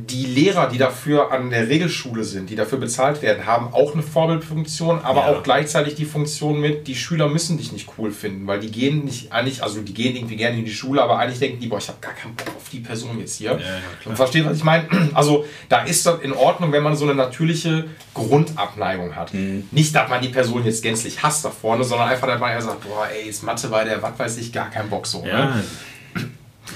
Die 0.00 0.26
Lehrer, 0.26 0.68
die 0.68 0.78
dafür 0.78 1.32
an 1.32 1.50
der 1.50 1.68
Regelschule 1.68 2.22
sind, 2.22 2.50
die 2.50 2.54
dafür 2.54 2.78
bezahlt 2.78 3.20
werden, 3.22 3.46
haben 3.46 3.72
auch 3.72 3.94
eine 3.94 4.02
Vorbildfunktion, 4.02 5.00
aber 5.02 5.22
Ja. 5.22 5.26
auch 5.32 5.42
gleichzeitig 5.42 5.94
die 5.96 6.04
Funktion 6.04 6.60
mit, 6.60 6.86
die 6.86 6.94
Schüler 6.94 7.26
müssen 7.26 7.56
dich 7.58 7.72
nicht 7.72 7.88
cool 7.98 8.12
finden, 8.12 8.46
weil 8.46 8.60
die 8.60 8.70
gehen 8.70 9.04
nicht 9.06 9.32
eigentlich, 9.32 9.62
also 9.62 9.80
die 9.80 9.94
gehen 9.94 10.14
irgendwie 10.14 10.36
gerne 10.36 10.58
in 10.58 10.64
die 10.66 10.72
Schule, 10.74 11.02
aber 11.02 11.18
eigentlich 11.18 11.40
denken 11.40 11.58
die, 11.58 11.66
boah, 11.66 11.78
ich 11.78 11.88
habe 11.88 11.98
gar 12.00 12.12
keinen 12.12 12.34
Bock 12.36 12.48
auf 12.54 12.68
die 12.70 12.78
Person 12.80 13.18
jetzt 13.18 13.36
hier. 13.38 13.52
ja. 13.52 13.58
Und 14.04 14.14
versteht, 14.14 14.44
was 14.44 14.58
ich 14.58 14.64
meine? 14.64 14.86
Also 15.14 15.46
da 15.68 15.82
ist 15.82 16.04
das 16.06 16.20
in 16.20 16.32
Ordnung, 16.32 16.70
wenn 16.70 16.82
man 16.84 16.94
so 16.94 17.04
eine 17.04 17.14
natürliche 17.14 17.86
Grundabneigung 18.14 19.16
hat. 19.16 19.32
Mhm. 19.34 19.66
Nicht, 19.72 19.94
dass 19.94 20.08
man 20.08 20.20
die 20.20 20.28
Person 20.28 20.64
jetzt 20.64 20.82
gänzlich 20.82 21.22
hasst 21.22 21.44
da 21.44 21.50
vorne, 21.50 21.82
sondern 21.82 22.08
einfach, 22.08 22.26
dass 22.28 22.38
man 22.38 22.52
ja 22.52 22.60
sagt, 22.60 22.82
boah, 22.82 23.08
ey, 23.10 23.28
ist 23.28 23.42
Mathe 23.42 23.66
bei 23.68 23.84
der, 23.84 24.00
was 24.02 24.16
weiß 24.18 24.36
ich, 24.36 24.52
gar 24.52 24.70
keinen 24.70 24.90
Bock 24.90 25.06
so. 25.06 25.24
Ne? 25.24 25.64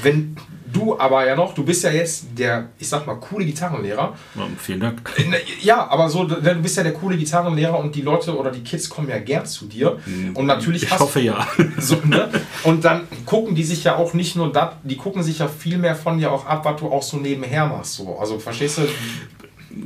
Wenn 0.03 0.37
du 0.73 0.99
aber 0.99 1.27
ja 1.27 1.37
noch, 1.37 1.55
du 1.55 1.65
bist 1.65 1.85
ja 1.85 1.91
jetzt 1.91 2.27
der, 2.37 2.71
ich 2.79 2.89
sag 2.89 3.07
mal, 3.07 3.15
coole 3.17 3.45
Gitarrenlehrer. 3.45 4.17
vielen 4.59 4.81
Dank. 4.81 5.03
Ja, 5.61 5.87
aber 5.89 6.09
so, 6.09 6.25
du 6.25 6.55
bist 6.57 6.77
ja 6.77 6.83
der 6.83 6.95
coole 6.95 7.17
Gitarrenlehrer 7.17 7.79
und 7.79 7.95
die 7.95 8.03
Leute 8.03 8.37
oder 8.37 8.51
die 8.51 8.63
Kids 8.63 8.89
kommen 8.89 9.09
ja 9.09 9.19
gern 9.19 9.47
zu 9.47 9.67
dir. 9.67 9.99
Und 10.35 10.47
natürlich. 10.47 10.85
Ich 10.85 10.91
hast 10.91 11.01
hoffe 11.01 11.21
ja. 11.21 11.47
so, 11.79 11.97
ne? 12.05 12.29
Und 12.65 12.85
dann 12.85 13.03
gucken 13.27 13.55
die 13.55 13.65
sich 13.65 13.85
ja 13.85 13.97
auch 13.97 14.15
nicht 14.15 14.37
nur 14.37 14.53
das, 14.53 14.75
die 14.83 14.97
gucken 14.97 15.23
sich 15.23 15.39
ja 15.39 15.49
viel 15.49 15.79
mehr 15.79 15.95
von 15.95 16.19
dir 16.19 16.33
auch 16.33 16.47
ab, 16.47 16.65
was 16.65 16.81
du 16.81 16.89
auch 16.91 17.03
so 17.03 17.19
nebenher 17.19 17.67
machst. 17.67 17.95
So. 17.95 18.19
Also 18.19 18.39
verstehst 18.39 18.79
du? 18.79 18.83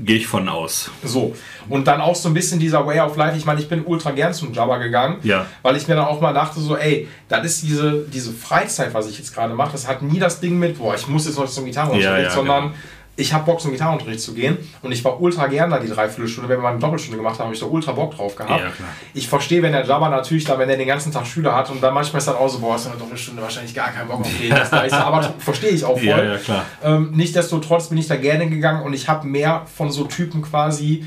Gehe 0.04 0.16
ich 0.16 0.26
von 0.26 0.48
aus. 0.48 0.90
So. 1.04 1.34
Und 1.68 1.86
dann 1.86 2.00
auch 2.00 2.14
so 2.16 2.28
ein 2.28 2.34
bisschen 2.34 2.58
dieser 2.58 2.84
Way 2.86 3.00
of 3.00 3.16
Life. 3.16 3.36
Ich 3.36 3.44
meine, 3.44 3.60
ich 3.60 3.68
bin 3.68 3.84
ultra 3.84 4.10
gern 4.10 4.32
zum 4.34 4.52
Jabba 4.52 4.78
gegangen, 4.78 5.18
Ja. 5.22 5.46
weil 5.62 5.76
ich 5.76 5.86
mir 5.86 5.94
dann 5.94 6.06
auch 6.06 6.20
mal 6.20 6.32
dachte, 6.32 6.60
so, 6.60 6.76
ey, 6.76 7.08
das 7.28 7.44
ist 7.44 7.62
diese, 7.62 8.04
diese 8.12 8.32
Freizeit, 8.32 8.94
was 8.94 9.08
ich 9.08 9.18
jetzt 9.18 9.32
gerade 9.34 9.54
mache. 9.54 9.72
Das 9.72 9.86
hat 9.86 10.02
nie 10.02 10.18
das 10.18 10.40
Ding 10.40 10.58
mit, 10.58 10.78
boah, 10.78 10.94
ich 10.94 11.06
muss 11.08 11.26
jetzt 11.26 11.38
noch 11.38 11.46
zum 11.48 11.64
Gitarrenunterricht, 11.64 12.04
Ja, 12.08 12.18
ja, 12.18 12.30
sondern 12.30 12.62
genau. 12.64 12.74
Ich 13.16 13.32
habe 13.32 13.44
Bock 13.44 13.60
zum 13.60 13.72
Gitarrenunterricht 13.72 14.20
zu 14.20 14.34
gehen. 14.34 14.58
Und 14.82 14.92
ich 14.92 15.02
war 15.02 15.20
ultra 15.20 15.46
gern 15.46 15.70
da 15.70 15.78
die 15.78 15.88
Dreiviertelstunde. 15.88 16.48
Wenn 16.48 16.58
wir 16.58 16.62
mal 16.62 16.70
eine 16.70 16.78
Doppelstunde 16.78 17.16
gemacht 17.16 17.38
haben, 17.38 17.46
habe 17.46 17.54
ich 17.54 17.60
da 17.60 17.66
ultra 17.66 17.92
Bock 17.92 18.14
drauf 18.14 18.36
gehabt. 18.36 18.60
Ja. 18.60 18.70
Ich 19.14 19.26
verstehe, 19.26 19.62
wenn 19.62 19.72
der 19.72 19.86
Jabba 19.86 20.10
natürlich 20.10 20.44
da, 20.44 20.58
wenn 20.58 20.68
er 20.68 20.76
den 20.76 20.86
ganzen 20.86 21.12
Tag 21.12 21.26
Schüler 21.26 21.54
hat 21.54 21.70
und 21.70 21.82
dann 21.82 21.94
manchmal 21.94 22.18
ist 22.18 22.28
dann 22.28 22.36
auch 22.36 22.48
so, 22.48 22.58
boah, 22.58 22.76
ist 22.76 22.86
eine 22.86 22.96
Doppelstunde 22.96 23.40
wahrscheinlich 23.40 23.74
gar 23.74 23.90
keinen 23.90 24.08
Bock 24.08 24.20
auf. 24.20 24.30
Das 24.50 24.70
da 24.70 24.80
ist, 24.82 24.92
aber 24.92 25.22
verstehe 25.38 25.70
ich 25.70 25.84
auch 25.84 25.96
voll. 25.96 26.06
Ja, 26.06 26.22
ja, 26.22 26.36
klar. 26.36 26.64
Ähm, 26.84 27.12
Nichtsdestotrotz 27.14 27.88
bin 27.88 27.98
ich 27.98 28.06
da 28.06 28.16
gerne 28.16 28.48
gegangen 28.48 28.82
und 28.82 28.92
ich 28.92 29.08
habe 29.08 29.26
mehr 29.26 29.62
von 29.74 29.90
so 29.90 30.04
Typen 30.04 30.42
quasi 30.42 31.06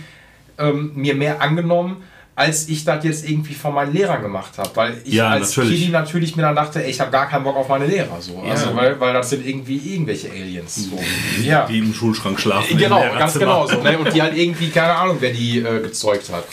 ähm, 0.58 0.92
mir 0.96 1.14
mehr 1.14 1.42
angenommen, 1.42 2.04
als 2.40 2.70
ich 2.70 2.86
das 2.86 3.04
jetzt 3.04 3.30
irgendwie 3.30 3.54
von 3.54 3.74
meinen 3.74 3.92
Lehrern 3.92 4.22
gemacht 4.22 4.58
habe. 4.58 4.70
Weil 4.74 5.02
ich 5.04 5.14
Ja, 5.14 5.28
als 5.32 5.56
natürlich. 5.58 5.80
Kiddy 5.80 5.92
natürlich 5.92 6.36
mir 6.38 6.44
dann 6.44 6.56
dachte, 6.56 6.82
ey, 6.82 6.90
ich 6.90 7.00
habe 7.02 7.12
gar 7.12 7.28
keinen 7.28 7.44
Bock 7.44 7.58
auf 7.58 7.68
meine 7.68 7.86
Lehrer. 7.86 8.22
So. 8.22 8.42
Ja. 8.46 8.52
Also, 8.52 8.74
weil, 8.78 8.98
weil 8.98 9.14
das 9.14 9.30
sind 9.30 9.46
irgendwie 9.46 9.76
irgendwelche 9.76 10.30
Aliens. 10.32 10.76
So. 10.90 10.98
Ja. 11.44 11.66
Die 11.66 11.80
im 11.80 11.94
Schulschrank 11.94 12.40
schlafen. 12.40 12.78
Genau, 12.78 13.04
im 13.04 13.20
ganz 13.20 13.38
genau 13.38 13.68
so. 13.68 13.82
Ne? 13.84 13.98
Und 13.98 14.14
die 14.14 14.22
halt 14.22 14.38
irgendwie, 14.38 14.70
keine 14.70 14.96
Ahnung, 14.96 15.18
wer 15.20 15.34
die 15.34 15.60
äh, 15.60 15.82
gezeugt 15.82 16.30
hat. 16.32 16.46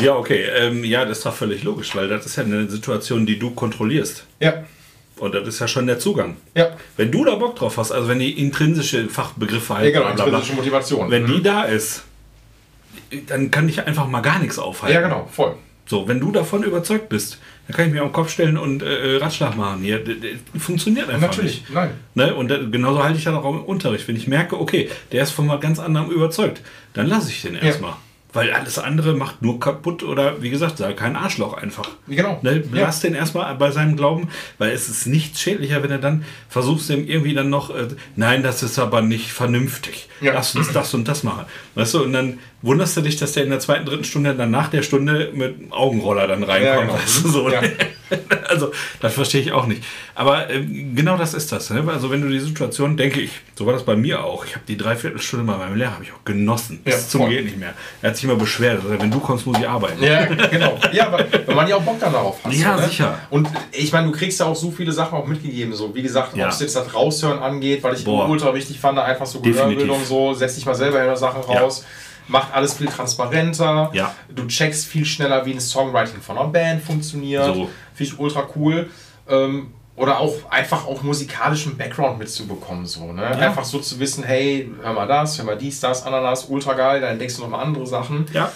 Ja, 0.00 0.14
okay. 0.14 0.44
Ähm, 0.56 0.84
ja, 0.84 1.04
das 1.04 1.18
ist 1.18 1.26
doch 1.26 1.34
völlig 1.34 1.64
logisch, 1.64 1.94
weil 1.96 2.06
das 2.08 2.24
ist 2.24 2.36
ja 2.36 2.44
eine 2.44 2.70
Situation, 2.70 3.26
die 3.26 3.38
du 3.40 3.50
kontrollierst. 3.50 4.24
Ja. 4.38 4.62
Und 5.18 5.34
das 5.34 5.48
ist 5.48 5.58
ja 5.60 5.66
schon 5.66 5.86
der 5.88 5.98
Zugang. 5.98 6.36
Ja. 6.54 6.70
Wenn 6.96 7.10
du 7.10 7.24
da 7.24 7.34
Bock 7.34 7.56
drauf 7.56 7.76
hast, 7.76 7.90
also 7.90 8.06
wenn 8.08 8.20
die 8.20 8.38
intrinsische 8.40 9.08
Fachbegriffe 9.08 9.74
halt, 9.74 9.86
Ja, 9.94 10.00
genau, 10.00 10.04
bla, 10.06 10.14
bla, 10.14 10.24
bla, 10.26 10.38
intrinsische 10.38 10.56
Motivation. 10.56 11.10
wenn 11.10 11.26
die 11.26 11.38
Mhm. 11.38 11.42
da 11.42 11.62
ist, 11.64 12.04
dann 13.26 13.50
kann 13.50 13.66
dich 13.66 13.86
einfach 13.86 14.06
mal 14.08 14.20
gar 14.20 14.38
nichts 14.38 14.58
aufhalten. 14.58 14.94
Ja, 14.94 15.00
genau, 15.02 15.28
voll. 15.30 15.56
So, 15.86 16.06
wenn 16.08 16.20
du 16.20 16.30
davon 16.30 16.62
überzeugt 16.62 17.08
bist, 17.08 17.38
dann 17.66 17.76
kann 17.76 17.86
ich 17.86 17.92
mir 17.92 18.02
auf 18.02 18.10
den 18.10 18.14
Kopf 18.14 18.30
stellen 18.30 18.56
und 18.56 18.82
äh, 18.82 19.16
Ratschlag 19.16 19.56
machen. 19.56 19.82
Hier, 19.82 20.02
funktioniert 20.58 21.08
einfach 21.08 21.28
Natürlich, 21.28 21.62
nicht. 21.62 21.74
nein. 21.74 21.90
Ne? 22.14 22.34
Und 22.34 22.48
da, 22.48 22.58
genauso 22.58 23.02
halte 23.02 23.18
ich 23.18 23.24
dann 23.24 23.34
auch 23.34 23.48
im 23.48 23.64
Unterricht. 23.64 24.06
Wenn 24.08 24.16
ich 24.16 24.26
merke, 24.26 24.60
okay, 24.60 24.88
der 25.10 25.22
ist 25.24 25.32
von 25.32 25.48
was 25.48 25.60
ganz 25.60 25.78
anderem 25.78 26.10
überzeugt, 26.10 26.62
dann 26.94 27.06
lasse 27.06 27.30
ich 27.30 27.42
den 27.42 27.54
erstmal. 27.54 27.94
Weil 28.34 28.50
alles 28.50 28.78
andere 28.78 29.12
macht 29.12 29.42
nur 29.42 29.60
kaputt 29.60 30.02
oder 30.02 30.40
wie 30.40 30.48
gesagt, 30.48 30.78
sei 30.78 30.94
kein 30.94 31.16
Arschloch 31.16 31.52
einfach. 31.52 31.90
Genau. 32.08 32.38
Ne? 32.42 32.64
Ja. 32.72 32.82
Lass 32.84 33.00
den 33.00 33.14
erstmal 33.14 33.54
bei 33.56 33.70
seinem 33.70 33.94
Glauben, 33.94 34.28
weil 34.56 34.70
es 34.70 34.88
ist 34.88 35.06
nichts 35.06 35.38
schädlicher, 35.38 35.82
wenn 35.82 35.90
er 35.90 35.98
dann 35.98 36.24
versuchst, 36.48 36.88
dem 36.88 37.06
irgendwie 37.06 37.34
dann 37.34 37.50
noch, 37.50 37.68
äh, 37.68 37.88
nein, 38.16 38.42
das 38.42 38.62
ist 38.62 38.78
aber 38.78 39.02
nicht 39.02 39.32
vernünftig. 39.32 40.08
Ja. 40.22 40.32
Lass 40.32 40.56
uns 40.56 40.72
das 40.72 40.94
und 40.94 41.08
das 41.08 41.24
machen. 41.24 41.44
Weißt 41.74 41.92
du, 41.92 42.02
und 42.02 42.14
dann 42.14 42.38
wunderst 42.62 42.96
du 42.96 43.00
dich, 43.02 43.16
dass 43.16 43.32
der 43.32 43.44
in 43.44 43.50
der 43.50 43.60
zweiten, 43.60 43.84
dritten 43.84 44.04
Stunde 44.04 44.34
dann 44.34 44.50
nach 44.50 44.68
der 44.68 44.82
Stunde 44.82 45.30
mit 45.34 45.72
Augenroller 45.72 46.26
dann 46.26 46.42
reinkommt. 46.42 46.64
Ja, 46.64 46.80
genau. 46.80 46.98
du, 47.22 47.28
so. 47.28 47.50
Ja. 47.50 47.60
Also, 48.48 48.70
das 49.00 49.14
verstehe 49.14 49.40
ich 49.40 49.52
auch 49.52 49.64
nicht. 49.64 49.82
Aber 50.14 50.50
ähm, 50.50 50.94
genau 50.94 51.16
das 51.16 51.32
ist 51.32 51.50
das. 51.50 51.70
Ne? 51.70 51.82
Also, 51.86 52.10
wenn 52.10 52.20
du 52.20 52.28
die 52.28 52.40
Situation, 52.40 52.98
denke 52.98 53.20
ich, 53.22 53.30
so 53.54 53.64
war 53.64 53.72
das 53.72 53.84
bei 53.84 53.96
mir 53.96 54.22
auch. 54.22 54.44
Ich 54.44 54.54
habe 54.54 54.66
die 54.68 54.76
Dreiviertelstunde 54.76 55.46
bei 55.50 55.56
meinem 55.56 55.76
Lehrer 55.76 55.94
habe 55.94 56.04
ich 56.04 56.12
auch 56.12 56.22
genossen. 56.22 56.80
Bis 56.84 56.94
Ja, 56.94 57.08
zum. 57.08 57.30
Geht 57.30 57.46
nicht 57.46 57.58
mehr. 57.58 57.72
Er 58.02 58.10
hat 58.10 58.16
sich 58.16 58.26
immer 58.26 58.34
beschwert. 58.36 58.82
Also, 58.84 59.00
wenn 59.00 59.10
du 59.10 59.18
kommst, 59.18 59.46
muss 59.46 59.58
ich 59.58 59.66
arbeiten. 59.66 60.02
Ja, 60.04 60.26
genau. 60.26 60.78
Ja, 60.92 61.06
aber 61.06 61.24
wenn 61.46 61.56
man 61.56 61.66
ja 61.66 61.76
auch 61.76 61.82
Bock 61.82 61.98
darauf 62.00 62.44
hat. 62.44 62.52
Ja, 62.52 62.74
so, 62.76 62.82
ne? 62.82 62.88
sicher. 62.88 63.18
Und 63.30 63.48
ich 63.72 63.90
meine, 63.92 64.08
du 64.08 64.12
kriegst 64.12 64.38
ja 64.40 64.44
auch 64.46 64.56
so 64.56 64.70
viele 64.70 64.92
Sachen 64.92 65.16
auch 65.16 65.26
mitgegeben. 65.26 65.72
So, 65.72 65.94
wie 65.94 66.02
gesagt, 66.02 66.36
Ja. 66.36 66.46
ob 66.46 66.52
es 66.52 66.60
jetzt 66.60 66.76
das 66.76 66.92
Raushören 66.92 67.38
angeht, 67.38 67.82
weil 67.82 67.94
ich 67.94 68.04
Boah. 68.04 68.28
ultra 68.28 68.54
wichtig 68.54 68.78
fand, 68.78 68.98
einfach 68.98 69.24
so. 69.24 69.40
Gehörbildung, 69.40 70.04
so, 70.04 70.34
setz 70.34 70.56
dich 70.56 70.66
mal 70.66 70.74
selber 70.74 71.02
in 71.02 71.16
Sachen 71.16 71.40
Ja. 71.50 71.66
Macht 72.28 72.54
alles 72.54 72.74
viel 72.74 72.86
transparenter. 72.86 73.90
Ja. 73.92 74.14
Du 74.28 74.46
checkst 74.46 74.86
viel 74.86 75.04
schneller, 75.04 75.44
wie 75.44 75.52
ein 75.52 75.60
Songwriting 75.60 76.20
von 76.20 76.38
einer 76.38 76.48
Band 76.48 76.82
funktioniert. 76.82 77.46
So. 77.46 77.68
Finde 77.94 78.12
ich 78.12 78.18
ultra 78.18 78.48
cool. 78.56 78.90
Ähm, 79.28 79.72
oder 79.94 80.20
auch 80.20 80.34
einfach 80.50 80.86
auch 80.86 81.02
musikalischen 81.02 81.76
Background 81.76 82.18
mitzubekommen. 82.18 82.86
So, 82.86 83.12
ne? 83.12 83.26
Einfach 83.26 83.64
so 83.64 83.78
zu 83.78 84.00
wissen, 84.00 84.24
hey, 84.24 84.70
hör 84.82 84.94
mal 84.94 85.06
das, 85.06 85.38
hör 85.38 85.44
mal 85.44 85.56
dies, 85.58 85.80
das, 85.80 86.06
Ananas, 86.06 86.46
ultra 86.46 86.72
geil, 86.74 87.00
dann 87.00 87.10
entdeckst 87.10 87.38
du 87.38 87.42
nochmal 87.42 87.64
andere 87.64 87.86
Sachen. 87.86 88.26
Ja. 88.32 88.50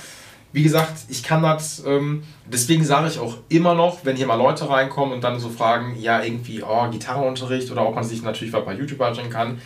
Wie 0.53 0.63
gesagt, 0.63 0.95
ich 1.09 1.23
kann 1.23 1.43
das, 1.43 1.85
ähm, 1.87 2.23
deswegen 2.47 2.83
sage 2.85 3.09
ich 3.09 3.19
auch 3.19 3.37
immer 3.51 3.75
noch, 3.75 4.05
wenn 4.05 4.17
hier 4.17 4.27
mal 4.27 4.37
Leute 4.37 4.71
reinkommen 4.71 5.15
und 5.15 5.23
dann 5.23 5.39
so 5.39 5.51
fragen, 5.51 5.97
ja, 6.01 6.23
irgendwie, 6.23 6.63
oh, 6.63 6.89
Gitarrenunterricht 6.91 7.71
oder 7.71 7.87
ob 7.87 7.95
man 7.95 8.05
sich 8.05 8.23
natürlich 8.23 8.55
was 8.55 8.65
bei 8.65 8.73
YouTube 8.73 8.99
beibringen 8.99 9.31
kann. 9.31 9.61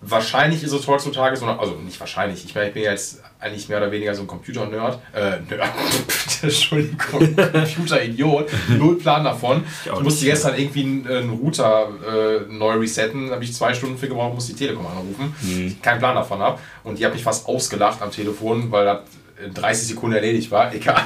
Wahrscheinlich 0.00 0.62
ist 0.62 0.70
es 0.72 0.86
heutzutage 0.86 1.36
so, 1.36 1.46
also 1.46 1.74
nicht 1.74 1.98
wahrscheinlich, 1.98 2.44
ich 2.44 2.54
meine, 2.54 2.68
ich 2.68 2.74
bin 2.74 2.84
ja 2.84 2.92
jetzt 2.92 3.20
eigentlich 3.40 3.68
mehr 3.68 3.78
oder 3.78 3.90
weniger 3.90 4.14
so 4.14 4.22
ein 4.22 4.28
Computer-Nerd, 4.28 4.98
äh, 5.12 5.20
Nerd, 5.50 5.70
Entschuldigung, 6.42 6.98
Computer-Idiot, 6.98 8.48
null 8.78 8.98
Plan 8.98 9.24
davon. 9.24 9.64
Ich 9.84 9.92
Ich 9.92 10.00
musste 10.00 10.24
gestern 10.24 10.56
irgendwie 10.56 10.82
einen, 10.82 11.06
einen 11.08 11.30
Router 11.30 11.88
äh, 12.06 12.52
neu 12.52 12.74
resetten, 12.74 13.26
da 13.28 13.34
habe 13.34 13.44
ich 13.44 13.52
zwei 13.54 13.74
Stunden 13.74 13.98
für 13.98 14.08
gebraucht, 14.08 14.34
musste 14.34 14.52
die 14.52 14.58
Telekom 14.58 14.86
anrufen, 14.86 15.34
Mhm. 15.42 15.82
keinen 15.82 15.98
Plan 15.98 16.14
davon 16.14 16.38
habe 16.40 16.58
und 16.84 16.98
die 16.98 17.04
hat 17.06 17.12
mich 17.12 17.22
fast 17.24 17.46
ausgelacht 17.48 18.00
am 18.02 18.10
Telefon, 18.10 18.70
weil 18.70 18.84
das 18.84 18.98
in 19.44 19.54
30 19.54 19.88
Sekunden 19.88 20.14
erledigt 20.16 20.50
war, 20.50 20.72
egal. 20.74 21.02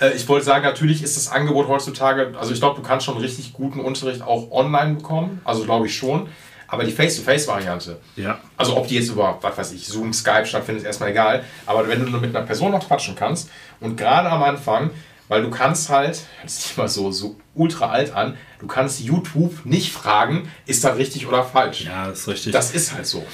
Äh, 0.00 0.10
Ich 0.16 0.26
wollte 0.28 0.46
sagen, 0.46 0.64
natürlich 0.64 1.02
ist 1.02 1.16
das 1.16 1.28
Angebot 1.28 1.68
heutzutage, 1.68 2.32
also 2.38 2.52
ich 2.52 2.60
glaube, 2.60 2.80
du 2.80 2.86
kannst 2.86 3.04
schon 3.06 3.18
richtig 3.18 3.52
guten 3.52 3.80
Unterricht 3.80 4.22
auch 4.22 4.50
online 4.50 4.94
bekommen, 4.94 5.40
also 5.44 5.64
glaube 5.64 5.86
ich 5.86 5.94
schon, 5.96 6.28
aber 6.68 6.84
die 6.84 6.92
Face-to-Face-Variante, 6.92 7.98
Ja. 8.16 8.38
also 8.56 8.76
ob 8.76 8.86
die 8.86 8.96
jetzt 8.96 9.08
über, 9.08 9.38
was 9.40 9.56
weiß 9.58 9.72
ich, 9.72 9.86
Zoom, 9.86 10.12
Skype 10.12 10.46
stattfindet, 10.46 10.82
ist 10.82 10.86
erstmal 10.86 11.10
egal. 11.10 11.44
Aber 11.66 11.88
wenn 11.88 12.04
du 12.04 12.10
nur 12.10 12.20
mit 12.20 12.34
einer 12.36 12.44
Person 12.46 12.70
noch 12.72 12.86
quatschen 12.86 13.14
kannst 13.16 13.50
und 13.80 13.96
gerade 13.96 14.28
am 14.30 14.42
Anfang, 14.42 14.90
weil 15.28 15.42
du 15.42 15.50
kannst 15.50 15.88
halt, 15.90 16.20
hört 16.40 16.50
sich 16.50 16.76
immer 16.76 16.88
so, 16.88 17.10
so 17.10 17.36
ultra 17.54 17.90
alt 17.90 18.12
an, 18.14 18.36
du 18.60 18.66
kannst 18.66 19.00
YouTube 19.00 19.64
nicht 19.64 19.92
fragen, 19.92 20.50
ist 20.66 20.84
das 20.84 20.96
richtig 20.96 21.26
oder 21.26 21.42
falsch. 21.42 21.82
Ja, 21.84 22.08
das 22.08 22.20
ist 22.20 22.28
richtig. 22.28 22.52
Das 22.52 22.70
ist 22.72 22.94
halt 22.94 23.06
so. 23.06 23.24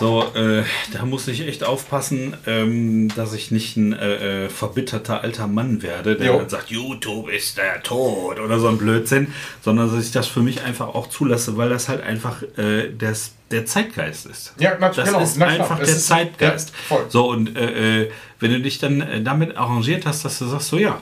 So, 0.00 0.24
äh, 0.34 0.64
da 0.94 1.04
muss 1.04 1.28
ich 1.28 1.46
echt 1.46 1.62
aufpassen, 1.62 2.34
ähm, 2.46 3.08
dass 3.14 3.34
ich 3.34 3.50
nicht 3.50 3.76
ein 3.76 3.92
äh, 3.92 4.46
äh, 4.46 4.48
verbitterter 4.48 5.20
alter 5.22 5.46
Mann 5.46 5.82
werde, 5.82 6.16
der 6.16 6.26
Jo. 6.28 6.38
dann 6.38 6.48
sagt, 6.48 6.70
YouTube 6.70 7.28
ist 7.28 7.58
der 7.58 7.82
Tod 7.82 8.40
oder 8.40 8.58
so 8.58 8.68
ein 8.68 8.78
Blödsinn, 8.78 9.32
sondern 9.60 9.94
dass 9.94 10.02
ich 10.02 10.10
das 10.10 10.26
für 10.26 10.40
mich 10.40 10.62
einfach 10.62 10.88
auch 10.88 11.08
zulasse, 11.08 11.58
weil 11.58 11.68
das 11.68 11.90
halt 11.90 12.02
einfach 12.02 12.42
äh, 12.56 12.88
des, 12.88 13.34
der 13.50 13.66
Zeitgeist 13.66 14.24
ist. 14.24 14.54
Ja, 14.58 14.72
na, 14.80 14.88
das 14.88 15.06
genau, 15.06 15.20
ist 15.20 15.40
einfach 15.40 15.76
der 15.78 15.86
ist- 15.88 16.06
Zeitgeist. 16.06 16.70
ja, 16.70 16.74
voll. 16.96 17.04
So, 17.10 17.28
und 17.30 17.54
äh, 17.56 18.04
äh, 18.04 18.10
wenn 18.40 18.52
du 18.52 18.60
dich 18.62 18.78
dann 18.78 19.04
damit 19.22 19.56
arrangiert 19.58 20.06
hast, 20.06 20.24
dass 20.24 20.38
du 20.38 20.46
sagst, 20.46 20.68
so 20.68 20.78
ja, 20.78 20.98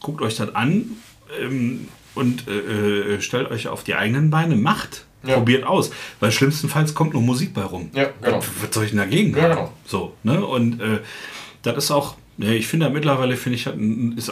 guckt 0.00 0.20
euch 0.20 0.34
das 0.36 0.52
an 0.54 0.86
ähm, 1.40 1.86
und 2.16 2.44
stellt 3.20 3.50
euch 3.52 3.68
auf 3.68 3.84
die 3.84 3.94
eigenen 3.94 4.30
Beine, 4.30 4.56
macht. 4.56 5.04
Ja. 5.24 5.34
Probiert 5.36 5.64
aus, 5.64 5.90
weil 6.20 6.32
schlimmstenfalls 6.32 6.94
kommt 6.94 7.12
nur 7.12 7.22
Musik 7.22 7.54
bei 7.54 7.62
rum. 7.62 7.90
Ja, 7.94 8.08
genau. 8.20 8.38
Was, 8.38 8.46
was 8.60 8.74
soll 8.74 8.84
ich 8.84 8.90
denn 8.90 8.98
dagegen 8.98 9.36
Ja, 9.36 9.48
genau. 9.48 9.72
So, 9.86 10.14
ne? 10.22 10.44
Und 10.44 10.80
äh, 10.80 11.00
das 11.62 11.76
ist 11.76 11.90
auch, 11.90 12.16
ne, 12.36 12.54
ich 12.54 12.66
finde 12.66 12.88
mittlerweile, 12.90 13.36
finde 13.36 13.56
ich, 13.56 13.66
ist, 14.16 14.30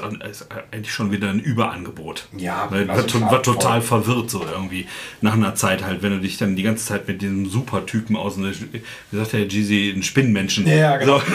eigentlich 0.73 0.93
schon 0.93 1.11
wieder 1.13 1.29
ein 1.31 1.41
Überangebot. 1.41 2.27
Ja, 2.37 2.69
ne? 2.71 2.87
also 2.89 3.21
War, 3.21 3.31
war 3.33 3.43
total 3.43 3.81
voll. 3.83 4.03
verwirrt 4.03 4.31
so 4.31 4.45
irgendwie. 4.51 4.87
Nach 5.21 5.35
einer 5.35 5.55
Zeit 5.55 5.85
halt, 5.85 6.03
wenn 6.03 6.13
du 6.13 6.19
dich 6.21 6.39
dann 6.39 6.57
die 6.57 6.63
ganze 6.63 6.87
Zeit 6.87 7.07
mit 7.09 7.23
diesem 7.23 7.47
Supertypen 7.49 8.17
aus, 8.17 8.37
ne, 8.37 8.53
wie 9.11 9.17
sagt 9.17 9.33
der 9.33 9.47
Jeezy, 9.47 9.93
ein 9.97 10.03
Spinnenmenschen. 10.03 10.67
Ja, 10.67 10.97
genau. 10.97 11.19
So. 11.19 11.25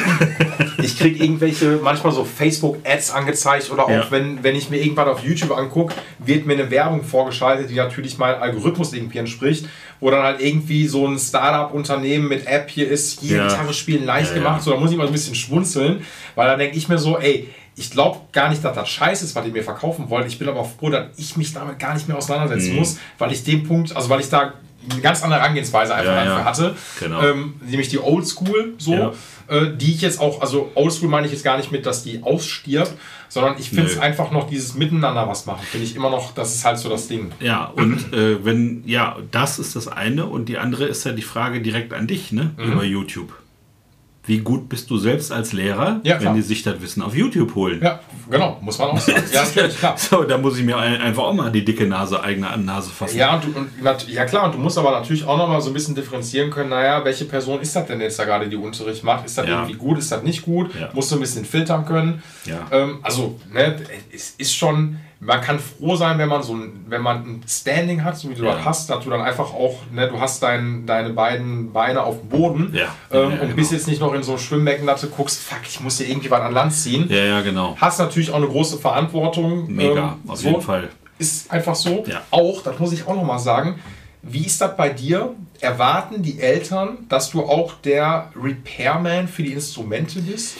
Ich 0.84 1.00
kriege 1.00 1.24
irgendwelche, 1.24 1.80
manchmal 1.82 2.12
so 2.14 2.26
Facebook-Ads 2.26 3.12
angezeigt 3.12 3.72
oder 3.72 3.86
auch 3.86 3.90
Ja. 3.90 4.06
wenn, 4.12 4.44
wenn 4.44 4.56
ich 4.56 4.70
mir 4.70 4.78
irgendwann 4.84 5.08
auf 5.08 5.24
YouTube 5.24 5.52
angucke, 5.58 5.96
wird 6.20 6.46
mir 6.46 6.54
eine 6.54 6.70
Werbung 6.70 7.04
vorgeschaltet, 7.04 7.70
die 7.72 7.76
natürlich 7.76 8.18
meinem 8.18 8.42
Algorithmus 8.42 8.94
irgendwie 8.94 9.18
entspricht, 9.18 9.68
wo 10.00 10.12
dann 10.12 10.22
halt 10.22 10.42
irgendwie 10.42 10.86
so 10.88 11.08
ein 11.08 11.18
Startup-Unternehmen 11.18 12.28
mit 12.28 12.46
App 12.48 12.70
hier 12.70 12.90
ist, 12.90 13.22
hier 13.22 13.38
Ja. 13.38 13.48
Gitarre 13.48 13.74
spielen 13.74 14.06
leicht 14.06 14.32
Ja, 14.32 14.38
ja. 14.38 14.44
gemacht, 14.44 14.62
so 14.64 14.72
da 14.72 14.78
muss 14.78 14.92
ich 14.92 14.98
mal 14.98 15.06
so 15.06 15.10
ein 15.10 15.14
bisschen 15.14 15.36
schmunzeln, 15.36 16.02
weil 16.36 16.48
dann 16.56 16.60
denke 16.60 16.77
ich 16.77 16.88
mir 16.90 16.98
so, 16.98 17.18
ey, 17.19 17.49
ich 17.76 17.91
glaube 17.91 18.19
gar 18.32 18.49
nicht, 18.49 18.64
dass 18.64 18.73
das 18.76 18.88
scheiße 18.90 19.26
ist, 19.26 19.36
was 19.36 19.45
ihr 19.45 19.52
mir 19.52 19.64
verkaufen 19.64 20.10
wollt. 20.10 20.26
Ich 20.27 20.40
bin 20.40 20.48
aber 20.48 20.64
froh, 20.64 20.90
dass 20.90 21.07
ich 21.18 21.36
mich 21.36 21.53
damit 21.53 21.77
gar 21.80 21.94
nicht 21.94 22.07
mehr 22.07 22.18
auseinandersetzen 22.18 22.72
Mhm. 22.73 22.80
muss, 22.80 22.98
weil 23.18 23.32
ich 23.34 23.44
den 23.44 23.64
Punkt, 23.68 23.95
also 23.95 24.10
weil 24.10 24.22
ich 24.22 24.30
da 24.30 24.53
eine 24.90 25.02
ganz 25.02 25.23
andere 25.23 25.40
Herangehensweise 25.41 25.94
einfach 25.95 26.14
Ja, 26.14 26.23
ja. 26.23 26.30
dafür 26.30 26.45
hatte. 26.45 26.76
Genau. 26.99 27.22
Ähm, 27.22 27.56
nämlich 27.65 27.90
die 27.90 27.99
Oldschool, 27.99 28.76
so, 28.77 28.94
Ja. 28.94 29.11
äh, 29.49 29.76
die 29.76 29.91
ich 29.94 30.02
jetzt 30.02 30.22
auch, 30.22 30.41
also 30.41 30.72
Oldschool 30.76 31.10
meine 31.10 31.26
ich 31.27 31.34
jetzt 31.34 31.44
gar 31.44 31.57
nicht 31.57 31.72
mit, 31.72 31.86
dass 31.86 32.03
die 32.03 32.22
ausstirbt, 32.23 32.94
sondern 33.27 33.56
ich 33.57 33.69
finde 33.69 33.88
es 33.88 33.98
einfach 33.98 34.32
noch 34.32 34.48
dieses 34.48 34.76
Miteinander 34.76 35.27
was 35.27 35.45
machen, 35.48 35.65
finde 35.69 35.86
ich 35.88 35.95
immer 35.95 36.10
noch, 36.11 36.34
das 36.34 36.53
ist 36.56 36.64
halt 36.64 36.77
so 36.77 36.88
das 36.88 37.07
Ding. 37.07 37.32
Ja, 37.41 37.65
und 37.65 38.14
äh, 38.14 38.45
wenn, 38.45 38.84
ja, 38.86 39.18
das 39.32 39.57
ist 39.60 39.76
das 39.76 39.88
eine 39.88 40.27
und 40.27 40.48
die 40.49 40.57
andere 40.60 40.86
ist 40.86 41.03
ja 41.03 41.11
die 41.11 41.23
Frage 41.23 41.61
direkt 41.61 41.91
an 41.91 42.06
dich, 42.07 42.32
ne? 42.32 42.52
Mhm. 42.57 42.72
Über 42.73 42.84
YouTube. 42.86 43.34
Wie 44.28 44.40
gut 44.40 44.68
bist 44.70 44.90
du 44.90 44.98
selbst 44.98 45.32
als 45.32 45.54
Lehrer, 45.54 46.00
Ja, 46.04 46.20
wenn 46.20 46.34
die 46.34 46.42
sich 46.42 46.64
das 46.64 46.82
Wissen 46.82 47.02
auf 47.04 47.16
YouTube 47.16 47.54
holen? 47.56 47.80
Ja, 47.82 48.00
genau, 48.30 48.58
muss 48.62 48.80
man 48.80 48.90
auch 48.90 48.98
sagen. 49.00 49.22
ja, 49.32 49.44
natürlich, 49.46 49.78
klar. 49.78 49.96
So, 49.98 50.24
da 50.24 50.38
muss 50.38 50.58
ich 50.58 50.64
mir 50.66 50.78
ein- 50.78 51.00
einfach 51.00 51.24
auch 51.24 51.34
mal 51.34 51.52
die 51.52 51.64
dicke 51.64 51.86
Nase, 51.86 52.22
eigene 52.24 52.58
Nase 52.58 52.90
fassen. 52.90 53.18
Ja, 53.18 53.36
und, 53.36 53.46
du, 53.46 53.60
und 53.60 54.08
ja 54.10 54.26
klar, 54.26 54.46
und 54.46 54.56
du 54.56 54.60
musst 54.60 54.78
aber 54.78 54.92
natürlich 54.92 55.26
auch 55.26 55.38
nochmal 55.38 55.62
so 55.62 55.70
ein 55.70 55.74
bisschen 55.74 55.94
differenzieren 55.96 56.50
können, 56.50 56.70
naja, 56.72 57.04
welche 57.06 57.26
Person 57.26 57.62
ist 57.62 57.76
das 57.76 57.86
denn 57.86 58.02
jetzt 58.02 58.18
da 58.18 58.26
gerade, 58.26 58.50
die 58.50 58.56
Unterricht 58.56 59.04
macht? 59.04 59.26
Ist 59.26 59.38
das 59.38 59.48
Ja. 59.48 59.60
irgendwie 59.62 59.76
gut, 59.78 59.98
ist 60.00 60.12
das 60.12 60.24
nicht 60.24 60.42
gut? 60.42 60.74
Ja. 60.74 60.90
Musst 60.94 61.12
du 61.12 61.16
ein 61.16 61.22
bisschen 61.22 61.46
filtern 61.46 61.86
können. 61.86 62.24
Ja. 62.46 62.66
Ähm, 62.72 63.00
also, 63.04 63.40
ne, 63.54 63.76
es 64.12 64.32
ist 64.38 64.56
schon, 64.56 64.98
man 65.20 65.42
kann 65.42 65.60
froh 65.60 65.96
sein, 65.96 66.18
wenn 66.18 66.28
man 66.30 66.44
so 66.44 66.54
ein, 66.54 66.86
wenn 66.88 67.02
man 67.02 67.18
ein 67.24 67.44
Standing 67.48 68.04
hat, 68.04 68.18
so 68.18 68.30
wie 68.30 68.36
du 68.36 68.44
Ja. 68.44 68.56
das 68.56 68.66
hast, 68.66 68.90
dass 68.90 69.04
du 69.04 69.10
dann 69.10 69.22
einfach 69.22 69.54
auch, 69.54 69.78
ne, 69.92 70.08
du 70.08 70.20
hast 70.20 70.44
dein, 70.44 70.86
deine 70.86 71.12
beiden 71.12 71.72
Beine 71.74 72.04
auf 72.04 72.20
dem 72.20 72.30
Boden 72.30 72.74
Ja. 72.74 72.94
ähm, 73.12 73.32
Ja, 73.32 73.42
und 73.42 73.56
bist 73.56 73.70
genau. 73.70 73.80
jetzt 73.80 73.88
nicht 73.88 74.02
noch 74.02 74.14
in 74.14 74.24
so 74.24 74.34
einem 74.34 74.40
Schwimmbecken, 74.42 74.86
dass 74.86 75.02
du 75.02 75.08
guckst, 75.10 75.40
fuck, 75.42 75.60
ich 75.68 75.80
muss 75.80 75.98
hier 75.98 76.10
irgendwie 76.10 76.30
was 76.30 76.42
an 76.42 76.54
Land 76.54 76.74
ziehen. 76.74 77.08
Ja, 77.10 77.24
ja, 77.24 77.42
genau. 77.42 77.76
Hast 77.80 78.00
natürlich 78.00 78.30
auch 78.32 78.36
eine 78.38 78.48
große 78.48 78.78
Verantwortung. 78.78 79.74
Mega, 79.74 80.18
ähm, 80.24 80.30
auf 80.30 80.40
so. 80.40 80.50
jeden 80.50 80.62
Fall. 80.62 80.90
Ist 81.18 81.50
einfach 81.52 81.76
so. 81.76 82.04
Ja. 82.08 82.22
Auch, 82.32 82.62
das 82.62 82.78
muss 82.78 82.92
ich 82.92 83.08
auch 83.08 83.16
nochmal 83.16 83.40
sagen, 83.40 83.80
wie 84.22 84.46
ist 84.46 84.60
das 84.60 84.76
bei 84.76 84.90
dir? 84.90 85.34
Erwarten 85.62 86.22
die 86.22 86.40
Eltern, 86.42 86.98
dass 87.08 87.30
du 87.30 87.44
auch 87.44 87.74
der 87.86 88.32
Repairman 88.36 89.28
für 89.30 89.44
die 89.44 89.54
Instrumente 89.54 90.20
bist? 90.20 90.58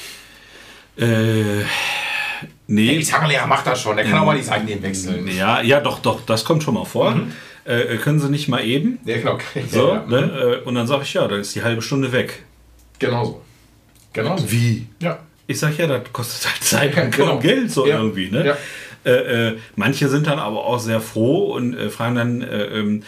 Äh, 0.98 1.64
Der 2.68 2.76
nee. 2.76 2.98
Gitarrenlehrer 2.98 3.46
macht 3.48 3.68
das 3.68 3.80
schon, 3.82 3.96
der 3.96 4.06
kann 4.06 4.18
auch 4.20 4.26
mal 4.26 4.36
die 4.38 4.44
Seiten 4.44 4.82
wechseln. 4.82 5.28
Ja, 5.28 5.62
ja, 5.62 5.80
doch, 5.80 6.00
doch, 6.00 6.22
das 6.26 6.44
kommt 6.46 6.64
schon 6.64 6.74
mal 6.74 6.86
vor. 6.86 7.16
Äh, 7.64 7.98
können 7.98 8.20
sie 8.20 8.30
nicht 8.30 8.48
mal 8.48 8.64
eben? 8.64 9.00
Ja, 9.06 9.18
genau. 9.18 9.38
So, 9.70 9.90
ja, 9.90 9.96
ja. 9.96 10.06
ne? 10.08 10.62
Äh, 10.64 10.68
Und 10.68 10.76
dann 10.76 10.88
sage 10.88 11.04
ich, 11.04 11.14
ja, 11.14 11.28
dann 11.28 11.42
ist 11.42 11.54
die 11.56 11.64
halbe 11.64 11.82
Stunde 11.82 12.12
weg. 12.12 12.44
Genau 13.00 13.26
so. 13.26 13.42
Genau 14.14 14.38
so. 14.38 14.52
Wie? 14.52 14.88
Ja. 15.00 15.20
Ich 15.48 15.60
sag 15.60 15.78
ja, 15.78 15.86
das 15.88 16.12
kostet 16.12 16.52
halt 16.52 16.64
Zeit 16.96 16.98
und 16.98 17.12
genau. 17.16 17.40
Geld 17.40 17.72
so 17.72 17.86
Ja. 17.86 17.98
irgendwie, 17.98 18.30
ne? 18.32 18.58
Äh, 19.04 19.10
äh, 19.50 19.58
manche 19.76 20.10
sind 20.10 20.26
dann 20.26 20.40
aber 20.40 20.66
auch 20.66 20.80
sehr 20.80 21.02
froh 21.02 21.54
und 21.54 21.76
äh, 21.76 21.90
fragen 21.90 22.16
dann, 22.16 22.42
äh, 22.42 22.66
ähm, 22.80 23.04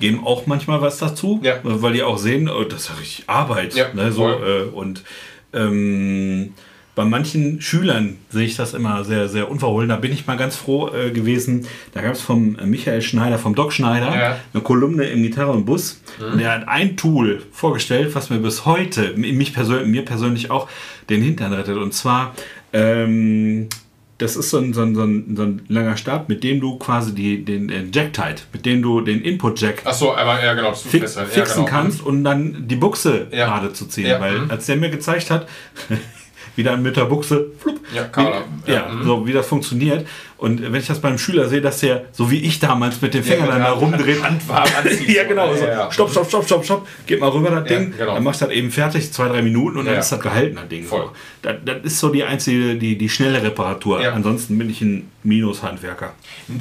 geben 0.00 0.26
auch 0.26 0.46
manchmal 0.46 0.80
was 0.80 0.98
dazu, 0.98 1.40
Ja. 1.44 1.60
weil 1.62 1.92
die 1.92 2.02
auch 2.02 2.18
sehen, 2.18 2.48
oh, 2.48 2.64
das 2.64 2.82
ist 2.82 2.88
ja 2.88 2.94
richtig 2.96 3.24
Arbeit. 3.28 3.74
Ja, 3.74 3.92
ne, 3.94 4.10
so, 4.10 4.28
äh, 4.28 4.62
und 4.72 5.04
ähm, 5.52 6.54
bei 6.94 7.04
manchen 7.06 7.60
Schülern 7.62 8.18
sehe 8.28 8.44
ich 8.44 8.56
das 8.56 8.74
immer 8.74 9.04
sehr, 9.04 9.28
sehr 9.28 9.50
unverhohlen. 9.50 9.88
Da 9.88 9.96
bin 9.96 10.12
ich 10.12 10.26
mal 10.26 10.36
ganz 10.36 10.56
froh 10.56 10.90
äh, 10.90 11.10
gewesen. 11.10 11.66
Da 11.94 12.02
gab 12.02 12.12
es 12.12 12.20
vom 12.20 12.58
äh, 12.58 12.66
Michael 12.66 13.00
Schneider, 13.00 13.38
vom 13.38 13.54
Doc 13.54 13.72
Schneider, 13.72 14.14
Ja. 14.14 14.36
eine 14.52 14.62
Kolumne 14.62 15.04
im 15.04 15.22
Gitarre 15.22 15.52
und 15.52 15.64
Bus. 15.64 16.02
Und 16.20 16.38
der 16.38 16.52
hat 16.52 16.68
ein 16.68 16.96
Tool 16.98 17.42
vorgestellt, 17.50 18.14
was 18.14 18.28
mir 18.28 18.38
bis 18.38 18.66
heute, 18.66 19.14
mich 19.16 19.54
persönlich, 19.54 19.86
mir 19.88 20.04
persönlich 20.04 20.50
auch, 20.50 20.68
den 21.08 21.22
Hintern 21.22 21.54
rettet. 21.54 21.78
Und 21.78 21.94
zwar, 21.94 22.34
ähm, 22.74 23.68
das 24.18 24.36
ist 24.36 24.50
so 24.50 24.58
ein, 24.58 24.74
so, 24.74 24.82
ein, 24.82 24.94
so, 24.94 25.02
ein, 25.02 25.34
so 25.34 25.42
ein 25.44 25.62
langer 25.68 25.96
Stab, 25.96 26.28
mit 26.28 26.44
dem 26.44 26.60
du 26.60 26.76
quasi 26.76 27.14
die, 27.14 27.42
den, 27.42 27.68
den 27.68 27.90
Jack-Tight, 27.90 28.46
mit 28.52 28.66
dem 28.66 28.82
du 28.82 29.00
den 29.00 29.22
Input-Jack 29.22 29.82
aber 29.84 30.44
ja, 30.44 30.52
genau. 30.52 30.74
fix, 30.74 31.16
fixen 31.16 31.34
ja, 31.34 31.44
genau. 31.44 31.64
kannst 31.64 32.02
und 32.02 32.22
dann 32.22 32.68
die 32.68 32.76
Buchse 32.76 33.28
gerade 33.30 33.72
zu 33.72 33.86
ziehen. 33.86 34.20
Weil 34.20 34.40
mhm. 34.40 34.50
als 34.50 34.66
der 34.66 34.76
mir 34.76 34.90
gezeigt 34.90 35.30
hat, 35.30 35.48
wieder 36.56 36.76
mit 36.76 36.96
der 36.96 37.04
Buchse, 37.06 37.46
flupp, 37.58 37.80
Ja, 37.94 38.08
wie, 38.66 38.72
ja, 38.72 38.88
mhm. 38.88 39.04
so 39.04 39.26
wie 39.26 39.32
das 39.32 39.46
funktioniert. 39.46 40.06
Und 40.36 40.60
wenn 40.60 40.74
ich 40.74 40.88
das 40.88 41.00
beim 41.00 41.18
Schüler 41.18 41.48
sehe, 41.48 41.60
dass 41.60 41.78
der, 41.80 42.06
so 42.10 42.28
wie 42.30 42.38
ich 42.38 42.58
damals 42.58 43.00
mit 43.00 43.14
den 43.14 43.22
Fingern 43.22 43.46
Ja, 43.46 43.52
dann 43.52 43.62
da 43.62 43.70
rumdreht, 43.72 44.20
Hand 44.24 44.48
warm 44.48 44.68
anzieht. 44.82 45.08
ja, 45.08 45.22
genau. 45.24 45.54
So, 45.54 45.64
Ja. 45.64 45.90
Stopp, 45.92 46.10
stopp, 46.10 46.26
stopp, 46.28 46.44
stopp, 46.44 46.64
stopp. 46.64 46.88
Geht 47.06 47.20
mal 47.20 47.28
rüber, 47.30 47.50
das 47.50 47.64
Ding. 47.68 47.94
genau. 47.96 48.14
Dann 48.14 48.24
machst 48.24 48.40
du 48.40 48.46
das 48.46 48.54
eben 48.54 48.72
fertig, 48.72 49.12
zwei, 49.12 49.28
drei 49.28 49.40
Minuten 49.40 49.78
und 49.78 49.86
dann 49.86 49.94
ist 49.96 50.10
das 50.10 50.18
gehalten, 50.20 50.56
das 50.56 50.68
Ding. 50.68 50.84
Voll. 50.84 51.02
So. 51.02 51.10
Das, 51.42 51.56
das 51.64 51.76
ist 51.84 51.98
so 52.00 52.08
die 52.08 52.24
einzige, 52.24 52.74
die, 52.74 52.98
die 52.98 53.08
schnelle 53.08 53.40
Reparatur. 53.42 54.00
Ansonsten 54.12 54.58
bin 54.58 54.68
ich 54.68 54.80
ein 54.80 55.10
Minus-Handwerker. 55.22 56.12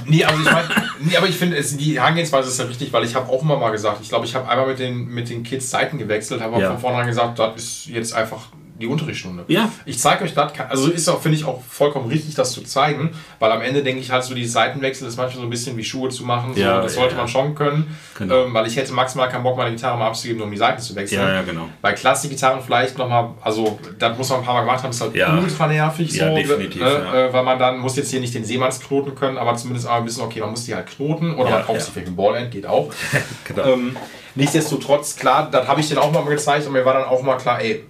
Nee, 0.06 0.24
also 0.26 0.40
ich 0.40 0.46
meine, 0.52 0.68
nee, 1.00 1.18
aber 1.18 1.28
ich 1.28 1.36
finde, 1.36 1.60
die 1.62 2.00
Herangehensweise 2.00 2.50
ist 2.50 2.60
ja 2.60 2.66
richtig, 2.66 2.94
weil 2.94 3.04
ich 3.04 3.16
habe 3.16 3.30
auch 3.32 3.42
immer 3.42 3.58
mal 3.58 3.72
gesagt, 3.72 3.98
ich 4.04 4.10
glaube, 4.10 4.26
ich 4.28 4.36
habe 4.36 4.48
einmal 4.48 4.68
mit 4.68 4.78
den, 4.78 5.08
mit 5.08 5.30
den 5.30 5.42
Kids 5.42 5.72
Seiten 5.72 5.98
gewechselt, 5.98 6.42
habe 6.42 6.54
aber 6.54 6.62
Ja. 6.64 6.72
von 6.72 6.80
vornherein 6.80 7.08
gesagt, 7.08 7.40
das 7.40 7.56
ist 7.56 7.86
jetzt 7.88 8.14
einfach 8.14 8.42
die 8.82 8.88
Unterrichtsstunde. 8.88 9.46
Ja. 9.48 9.72
Ich 9.86 10.00
zeige 10.00 10.24
euch 10.26 10.34
das, 10.34 10.52
also 10.70 10.90
ist 10.92 11.08
auch, 11.08 11.22
finde 11.22 11.38
ich, 11.38 11.46
auch 11.46 11.62
vollkommen 11.64 12.08
richtig, 12.10 12.36
das 12.36 12.52
zu 12.52 12.62
zeigen, 12.64 13.12
weil 13.40 13.52
am 13.52 13.62
Ende 13.62 13.84
denke 13.84 14.02
ich 14.02 14.12
halt 14.12 14.24
so, 14.24 14.34
die 14.36 14.46
Seitenwechsel 14.46 15.08
ist 15.08 15.16
manchmal 15.18 15.38
so 15.42 15.44
ein 15.48 15.50
bisschen 15.50 15.78
wie 15.78 15.84
Schuhe 15.84 16.10
zu 16.10 16.26
machen, 16.26 16.54
so, 16.54 16.60
Ja, 16.60 16.82
das 16.82 16.96
sollte 16.96 17.14
ja. 17.14 17.20
man 17.22 17.28
schon 17.28 17.56
können, 17.56 17.96
Genau. 18.18 18.46
ähm, 18.46 18.54
weil 18.54 18.68
ich 18.68 18.76
hätte 18.76 18.92
maximal 18.94 19.30
keinen 19.30 19.44
Bock, 19.44 19.56
meine 19.58 19.72
Gitarre 19.76 19.98
mal 19.98 20.08
abzugeben, 20.08 20.42
um 20.42 20.52
die 20.52 20.58
Seiten 20.58 20.82
zu 20.82 20.96
wechseln. 20.96 21.22
Ja, 21.22 21.34
ja, 21.36 21.42
genau. 21.44 21.70
Bei 21.82 21.94
Klassikgitarren 21.94 22.62
vielleicht 22.62 22.98
nochmal, 22.98 23.30
also 23.42 23.80
das 23.98 24.18
muss 24.18 24.30
man 24.30 24.40
ein 24.40 24.46
paar 24.46 24.56
Mal 24.56 24.62
gemacht 24.62 24.84
haben, 24.84 24.90
ist 24.92 25.02
halt 25.02 25.16
Ja. 25.16 25.38
ultra 25.38 25.68
nervig 25.68 26.12
Ja, 26.16 26.30
so, 26.30 26.36
definitiv, 26.36 26.82
ne, 26.82 27.28
äh, 27.30 27.34
weil 27.34 27.44
man 27.44 27.58
dann 27.60 27.80
muss 27.80 27.96
jetzt 27.96 28.12
hier 28.12 28.20
nicht 28.20 28.34
den 28.34 28.44
Seemannsknoten 28.44 29.16
können, 29.16 29.38
aber 29.38 29.56
zumindest 29.56 29.88
einmal 29.88 30.06
wissen, 30.06 30.22
okay, 30.22 30.40
man 30.42 30.52
muss 30.52 30.66
die 30.66 30.76
halt 30.76 30.88
knoten 30.88 31.36
oder 31.36 31.50
man 31.50 31.66
kauft 31.66 31.82
sich 31.82 31.94
vielleicht 31.94 32.08
ein 32.10 32.16
Ballend, 32.16 32.52
geht 32.52 32.66
auch. 32.66 32.92
Genau. 33.48 33.64
ähm, 33.66 33.98
nichtsdestotrotz, 34.36 35.16
klar, 35.16 35.50
das 35.52 35.68
habe 35.68 35.82
ich 35.82 35.88
denen 35.90 36.00
auch 36.00 36.12
mal 36.12 36.24
gezeigt 36.26 36.66
und 36.68 36.74
mir 36.74 36.86
war 36.86 36.94
dann 36.94 37.04
auch 37.06 37.22
mal 37.22 37.38
klar, 37.38 37.62
ey, 37.62 37.84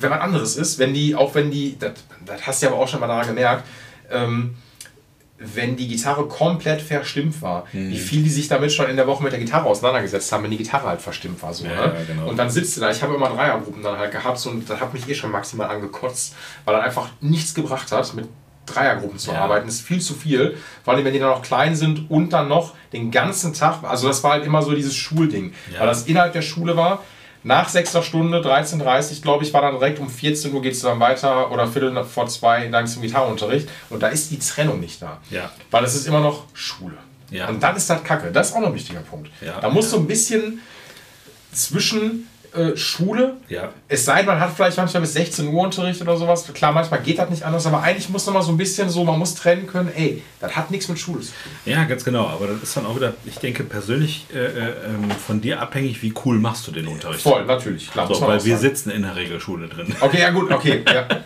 wenn 0.00 0.10
man 0.10 0.20
anderes 0.20 0.56
ist, 0.56 0.78
wenn 0.78 0.94
die, 0.94 1.14
auch 1.14 1.34
wenn 1.34 1.50
die, 1.50 1.78
das, 1.78 1.92
das 2.26 2.46
hast 2.46 2.62
du 2.62 2.66
ja 2.66 2.72
aber 2.72 2.80
auch 2.82 2.88
schon 2.88 3.00
mal 3.00 3.06
daran 3.08 3.26
gemerkt, 3.26 3.64
ähm, 4.10 4.56
wenn 5.40 5.76
die 5.76 5.86
Gitarre 5.86 6.26
komplett 6.26 6.82
verstimmt 6.82 7.40
war, 7.42 7.64
Mhm. 7.72 7.90
wie 7.90 7.98
viel 7.98 8.22
die 8.24 8.28
sich 8.30 8.48
damit 8.48 8.72
schon 8.72 8.90
in 8.90 8.96
der 8.96 9.06
Woche 9.06 9.22
mit 9.22 9.30
der 9.32 9.38
Gitarre 9.38 9.66
auseinandergesetzt 9.66 10.32
haben, 10.32 10.42
wenn 10.42 10.50
die 10.50 10.56
Gitarre 10.56 10.88
halt 10.88 11.00
verstimmt 11.00 11.40
war. 11.42 11.54
So, 11.54 11.64
Ja, 11.64 11.86
ne? 11.86 11.94
genau. 12.08 12.28
Und 12.28 12.36
dann 12.36 12.50
sitzt 12.50 12.76
du 12.76 12.80
da, 12.80 12.90
ich 12.90 13.00
habe 13.02 13.14
immer 13.14 13.28
Dreiergruppen 13.28 13.82
dann 13.82 13.96
halt 13.98 14.10
gehabt 14.10 14.38
so, 14.38 14.50
und 14.50 14.68
das 14.68 14.80
hat 14.80 14.92
mich 14.92 15.08
eh 15.08 15.14
schon 15.14 15.30
maximal 15.30 15.68
angekotzt, 15.70 16.34
weil 16.64 16.74
dann 16.74 16.82
einfach 16.84 17.08
nichts 17.20 17.54
gebracht 17.54 17.92
hat, 17.92 18.14
mit 18.14 18.26
Dreiergruppen 18.66 19.16
zu 19.18 19.30
Ja. 19.30 19.42
arbeiten. 19.42 19.66
Das 19.66 19.76
ist 19.76 19.82
viel 19.86 20.00
zu 20.00 20.14
viel, 20.14 20.56
vor 20.84 20.94
allem 20.94 21.04
wenn 21.04 21.12
die 21.12 21.20
dann 21.20 21.30
noch 21.30 21.42
klein 21.42 21.76
sind 21.76 22.10
und 22.10 22.32
dann 22.32 22.48
noch 22.48 22.74
den 22.92 23.12
ganzen 23.12 23.54
Tag, 23.54 23.84
also 23.84 24.08
das 24.08 24.24
war 24.24 24.32
halt 24.32 24.44
immer 24.44 24.62
so 24.62 24.72
dieses 24.74 24.96
Schulding, 24.96 25.52
Ja. 25.72 25.80
weil 25.80 25.86
das 25.86 26.02
innerhalb 26.06 26.32
der 26.32 26.42
Schule 26.42 26.76
war. 26.76 27.04
Nach 27.48 27.66
sechster 27.66 28.02
Stunde, 28.02 28.42
13.30 28.42 29.22
glaube 29.22 29.42
ich, 29.42 29.54
war 29.54 29.62
dann 29.62 29.72
direkt 29.72 29.98
um 30.00 30.10
14 30.10 30.52
Uhr 30.52 30.60
geht 30.60 30.74
es 30.74 30.82
dann 30.82 31.00
weiter 31.00 31.50
oder 31.50 31.66
Viertel 31.66 32.04
vor 32.04 32.26
zwei 32.26 32.68
dann 32.68 32.86
zum 32.86 33.00
Gitarrenunterricht. 33.00 33.70
Und 33.88 34.02
da 34.02 34.08
ist 34.08 34.30
die 34.30 34.38
Trennung 34.38 34.80
nicht 34.80 35.00
da. 35.00 35.16
Ja. 35.30 35.50
Weil 35.70 35.82
es 35.84 35.94
ist 35.94 36.06
immer 36.06 36.20
noch 36.20 36.44
Schule. 36.52 36.98
Ja. 37.30 37.48
Und 37.48 37.62
dann 37.62 37.74
ist 37.74 37.88
das 37.88 38.04
Kacke. 38.04 38.30
Das 38.32 38.50
ist 38.50 38.54
auch 38.54 38.60
noch 38.60 38.68
ein 38.68 38.74
wichtiger 38.74 39.00
Punkt. 39.00 39.30
Ja. 39.40 39.60
Da 39.62 39.70
muss 39.70 39.88
so 39.88 39.96
ein 39.96 40.06
bisschen 40.06 40.60
zwischen 41.50 42.28
äh, 42.58 42.76
Schule, 42.76 43.34
Ja. 43.48 43.70
es 43.88 44.04
sei 44.04 44.18
denn, 44.18 44.26
man 44.26 44.40
hat 44.40 44.50
vielleicht 44.54 44.76
manchmal 44.76 45.02
bis 45.02 45.12
16 45.14 45.48
Uhr 45.48 45.62
Unterricht 45.64 46.00
oder 46.02 46.16
sowas. 46.16 46.44
Klar, 46.52 46.72
manchmal 46.72 47.00
geht 47.00 47.18
das 47.18 47.30
nicht 47.30 47.42
anders, 47.42 47.66
aber 47.66 47.82
eigentlich 47.82 48.08
muss 48.08 48.26
noch 48.26 48.34
mal 48.34 48.42
so 48.42 48.50
ein 48.52 48.56
bisschen 48.56 48.88
so, 48.90 49.04
man 49.04 49.18
muss 49.18 49.34
trennen 49.34 49.66
können, 49.66 49.90
ey, 49.94 50.22
das 50.40 50.54
hat 50.56 50.70
nichts 50.70 50.88
mit 50.88 50.98
Schule 50.98 51.20
zu 51.20 51.28
tun. 51.28 51.52
Ja, 51.64 51.84
ganz 51.84 52.04
genau. 52.04 52.26
Aber 52.26 52.46
das 52.48 52.62
ist 52.62 52.76
dann 52.76 52.86
auch 52.86 52.96
wieder, 52.96 53.14
ich 53.24 53.36
denke, 53.36 53.64
persönlich 53.64 54.26
äh, 54.34 54.38
äh, 54.38 54.48
ähm, 54.86 55.10
von 55.26 55.40
dir 55.40 55.60
abhängig, 55.60 56.02
wie 56.02 56.12
cool 56.24 56.38
machst 56.38 56.66
du 56.66 56.72
den 56.72 56.86
Unterricht. 56.88 57.22
Voll, 57.22 57.44
natürlich, 57.44 57.90
klar. 57.90 58.06
So, 58.06 58.20
man 58.20 58.28
weil 58.30 58.44
wir 58.44 58.56
sagen. 58.56 58.68
sitzen 58.68 58.90
in 58.90 59.02
der 59.02 59.16
Regelschule 59.16 59.68
drin. 59.68 59.94
Okay, 60.00 60.20
ja 60.20 60.30
gut, 60.30 60.50
okay. 60.50 60.82
Ja. 60.86 61.06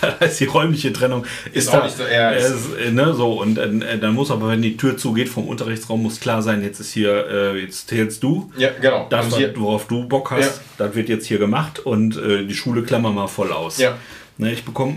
Da 0.00 0.08
ist 0.24 0.40
die 0.40 0.46
räumliche 0.46 0.94
Trennung 0.94 1.26
ist, 1.52 1.68
auch 1.68 1.74
da, 1.74 1.84
nicht 1.84 1.96
so- 1.98 2.04
ja, 2.04 2.30
ist- 2.30 2.50
ist, 2.50 2.74
äh, 2.86 2.90
ne, 2.90 3.12
so 3.12 3.40
und 3.42 3.58
äh, 3.58 3.98
dann 3.98 4.14
muss 4.14 4.30
aber 4.30 4.48
wenn 4.48 4.62
die 4.62 4.78
Tür 4.78 4.96
zugeht 4.96 5.28
vom 5.28 5.46
Unterrichtsraum 5.46 6.02
muss 6.02 6.20
klar 6.20 6.40
sein 6.40 6.62
jetzt 6.62 6.80
ist 6.80 6.92
hier 6.94 7.54
jetzt 7.54 7.88
zählst 7.88 8.22
du 8.22 8.50
ja, 8.56 8.70
genau. 8.80 9.06
das 9.10 9.26
worauf 9.56 9.86
du 9.86 10.08
Bock 10.08 10.30
hast 10.30 10.60
das 10.78 10.94
wird 10.94 11.08
jetzt 11.08 11.26
hier 11.26 11.38
gemacht 11.38 11.78
und 11.78 12.16
äh, 12.16 12.44
die 12.44 12.54
Schule 12.54 12.82
klammern 12.82 13.14
mal 13.14 13.28
voll 13.28 13.52
aus 13.52 13.78
Ja. 13.78 13.96
ne, 14.38 14.52
ich 14.52 14.64
bekomme 14.64 14.96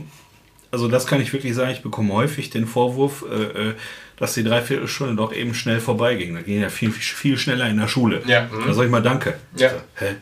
also 0.72 0.88
das 0.88 1.08
kann 1.08 1.22
ich 1.22 1.32
wirklich 1.34 1.56
sagen 1.56 1.72
ich 1.72 1.82
bekomme 1.82 2.14
häufig 2.14 2.50
den 2.50 2.66
Vorwurf 2.68 3.24
äh, 3.32 3.70
äh, 3.70 3.74
dass 4.20 4.34
die 4.34 4.44
Dreiviertelstunde 4.44 5.16
doch 5.16 5.32
eben 5.32 5.54
schnell 5.54 5.80
vorbeiging. 5.80 6.34
Da 6.34 6.42
ging 6.42 6.60
ja 6.60 6.70
viel, 6.70 6.92
viel 6.92 7.38
schneller 7.38 7.70
in 7.70 7.78
der 7.78 7.88
Schule. 7.88 8.24
Ja, 8.26 8.50
mhm. 8.52 8.66
Da 8.66 8.74
sag 8.74 8.86
ich 8.86 8.90
mal 8.90 9.04
Danke. 9.04 9.36
Ja. 9.56 9.70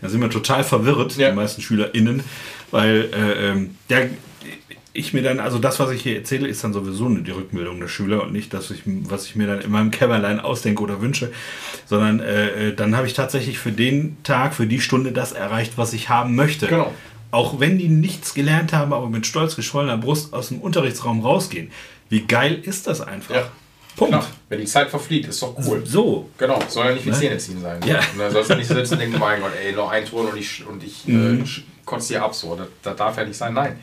Da 0.01 0.09
sind 0.09 0.19
wir 0.19 0.29
total 0.29 0.65
verwirrt, 0.65 1.15
Ja. 1.15 1.29
die 1.29 1.35
meisten 1.37 1.61
SchülerInnen, 1.61 2.21
weil 2.71 3.07
äh, 3.13 3.51
ähm, 3.51 3.77
der, 3.89 4.09
ich 4.95 5.13
mir 5.13 5.21
dann, 5.21 5.39
also 5.39 5.59
das, 5.59 5.79
was 5.79 5.91
ich 5.91 6.01
hier 6.01 6.15
erzähle, 6.15 6.47
ist 6.47 6.63
dann 6.63 6.73
sowieso 6.73 7.09
nur 7.09 7.23
die 7.23 7.31
Rückmeldung 7.31 7.79
der 7.79 7.87
Schüler 7.87 8.23
und 8.23 8.31
nicht 8.33 8.53
das, 8.53 8.73
was 8.85 9.25
ich, 9.27 9.35
mir 9.35 9.47
dann 9.47 9.61
in 9.61 9.69
meinem 9.71 9.91
Kämmerlein 9.91 10.39
ausdenke 10.39 10.81
oder 10.81 11.01
wünsche, 11.01 11.31
sondern 11.85 12.19
äh, 12.19 12.69
äh, 12.69 12.75
dann 12.75 12.95
habe 12.95 13.05
ich 13.05 13.13
tatsächlich 13.13 13.59
für 13.59 13.71
den 13.71 14.17
Tag, 14.23 14.53
für 14.53 14.65
die 14.67 14.79
Stunde 14.81 15.11
das 15.11 15.31
erreicht, 15.33 15.73
was 15.77 15.93
ich 15.93 16.09
haben 16.09 16.35
möchte. 16.35 16.67
Genau. 16.67 16.93
Auch 17.31 17.59
wenn 17.59 17.77
die 17.77 17.89
nichts 17.89 18.33
gelernt 18.33 18.71
haben, 18.71 18.93
aber 18.93 19.09
mit 19.09 19.25
stolz 19.27 19.55
geschwollener 19.55 19.97
Brust 19.97 20.33
aus 20.33 20.47
dem 20.47 20.61
Unterrichtsraum 20.61 21.21
rausgehen. 21.21 21.69
Wie 22.09 22.21
geil 22.21 22.59
ist 22.63 22.87
das 22.87 23.01
einfach? 23.01 23.35
Ja. 23.35 23.49
Punkt. 23.97 24.13
Klar, 24.13 24.27
wenn 24.49 24.59
die 24.59 24.65
Zeit 24.65 24.89
verfliegt, 24.89 25.27
ist 25.29 25.41
doch 25.41 25.55
cool. 25.65 25.81
So. 25.85 26.29
Genau, 26.37 26.59
soll 26.67 26.85
ja 26.87 26.93
nicht 26.93 27.05
wie 27.05 27.11
Ne? 27.11 27.15
Zähne 27.17 27.37
ziehen 27.37 27.61
sein. 27.61 27.79
Ja. 27.85 27.99
Dann 28.17 28.31
sollst 28.31 28.49
du 28.49 28.55
nicht 28.55 28.67
sitzen 28.67 28.93
und 28.95 28.99
denken, 28.99 29.19
mein 29.19 29.39
Gott, 29.41 29.51
ey, 29.63 29.73
noch 29.73 29.89
ein 29.89 30.05
Ton 30.05 30.25
und 30.27 30.37
ich, 30.37 30.65
und 30.67 30.83
ich 30.83 31.07
Mhm. 31.07 31.43
äh, 31.43 31.47
kotze 31.85 32.09
hier 32.13 32.23
ab. 32.23 32.35
So. 32.35 32.55
Das, 32.55 32.67
das 32.83 32.95
darf 32.97 33.17
ja 33.17 33.23
nicht 33.25 33.37
sein. 33.37 33.53
Nein. 33.53 33.79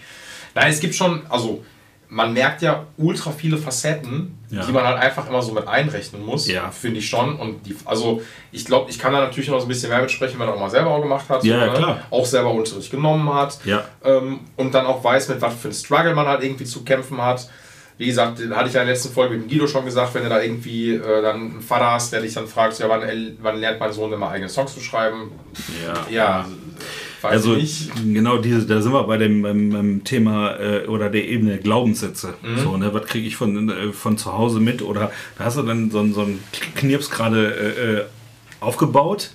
Nein, 0.55 0.71
es 0.71 0.81
gibt 0.81 0.95
schon, 0.95 1.23
also 1.29 1.65
man 2.09 2.35
merkt 2.35 2.61
ja 2.61 2.85
ultra 2.99 3.31
viele 3.31 3.57
Facetten, 3.57 4.37
Ja. 4.51 4.67
die 4.67 4.73
man 4.73 4.85
halt 4.85 4.99
einfach 4.99 5.27
immer 5.31 5.41
so 5.41 5.53
mit 5.53 5.67
einrechnen 5.67 6.23
muss, 6.27 6.47
Ja. 6.47 6.71
finde 6.71 6.99
ich 6.99 7.09
schon. 7.09 7.37
Und 7.37 7.65
die, 7.67 7.75
also 7.87 8.21
ich 8.51 8.67
glaube, 8.67 8.91
ich 8.91 8.99
kann 8.99 9.15
da 9.15 9.21
natürlich 9.21 9.49
noch 9.49 9.59
so 9.61 9.65
ein 9.65 9.69
bisschen 9.69 9.89
mehr 9.89 10.03
mitsprechen, 10.03 10.39
wenn 10.39 10.47
er 10.47 10.53
auch 10.55 10.61
mal 10.61 10.69
selber 10.69 10.91
auch 10.91 11.01
gemacht 11.01 11.27
hat. 11.31 11.43
Ja, 11.43 11.67
ja, 11.67 11.73
klar. 11.73 12.01
Auch 12.11 12.27
selber 12.27 12.51
Unterricht 12.51 12.91
genommen 12.91 13.33
hat. 13.33 13.59
Ja. 13.65 13.85
Ähm, 14.05 14.41
und 14.57 14.75
dann 14.75 14.85
auch 14.85 15.03
weiß, 15.03 15.29
mit 15.31 15.41
was 15.41 15.55
für 15.55 15.69
ein 15.69 15.75
Struggle 15.75 16.15
man 16.15 16.27
halt 16.27 16.43
irgendwie 16.43 16.65
zu 16.67 16.85
kämpfen 16.85 17.17
hat. 17.23 17.49
Wie 17.97 18.07
gesagt, 18.07 18.41
den 18.41 18.55
hatte 18.57 18.69
ich 18.69 18.75
ja 18.75 18.81
in 18.83 18.87
der 18.89 18.95
letzten 18.95 19.13
Folge 19.15 19.35
mit 19.37 19.45
dem 19.45 19.49
Guido 19.49 19.67
schon 19.67 19.85
gesagt, 19.87 20.15
wenn 20.15 20.25
du 20.25 20.29
da 20.29 20.41
irgendwie 20.43 20.95
äh, 20.95 21.23
dann 21.23 21.37
einen 21.37 21.61
Vater 21.63 21.93
hast, 21.93 22.13
der 22.13 22.21
dich 22.21 22.35
dann 22.35 22.47
fragt, 22.47 22.79
ja, 22.79 22.89
wann, 22.91 23.03
wann 23.41 23.57
lernt 23.59 23.81
mein 23.81 23.93
Sohn 23.93 24.11
denn 24.11 24.19
mal 24.21 24.31
eigene 24.31 24.49
Songs 24.51 24.75
zu 24.75 24.81
schreiben? 24.81 25.31
Ja. 25.87 26.07
Ja, 26.11 26.47
weiß 27.23 27.33
Also 27.33 27.55
ich 27.57 27.91
genau 28.13 28.39
diese, 28.39 28.67
da 28.67 28.81
sind 28.83 28.93
wir 28.93 29.03
bei 29.05 29.17
dem 29.17 29.43
beim 29.43 30.03
Thema 30.05 30.57
äh, 30.59 30.87
oder 30.87 31.09
der 31.11 31.27
Ebene 31.29 31.59
Glaubenssätze. 31.59 32.35
Mhm. 32.43 32.59
So, 32.59 32.77
ne, 32.77 32.93
was 32.93 33.05
kriege 33.07 33.27
ich 33.27 33.37
von, 33.37 33.69
äh, 33.69 33.93
von 33.93 34.19
zu 34.19 34.33
Hause 34.33 34.61
mit? 34.61 34.83
Oder 34.83 35.11
da 35.39 35.45
hast 35.45 35.57
du 35.57 35.63
dann 35.63 35.91
so, 35.91 36.01
einen- 36.01 36.15
so 36.15 36.23
einen 36.23 36.43
Knirps 36.75 37.11
gerade 37.11 37.55
äh, 37.55 37.93
äh, 38.01 38.05
aufgebaut. 38.61 39.31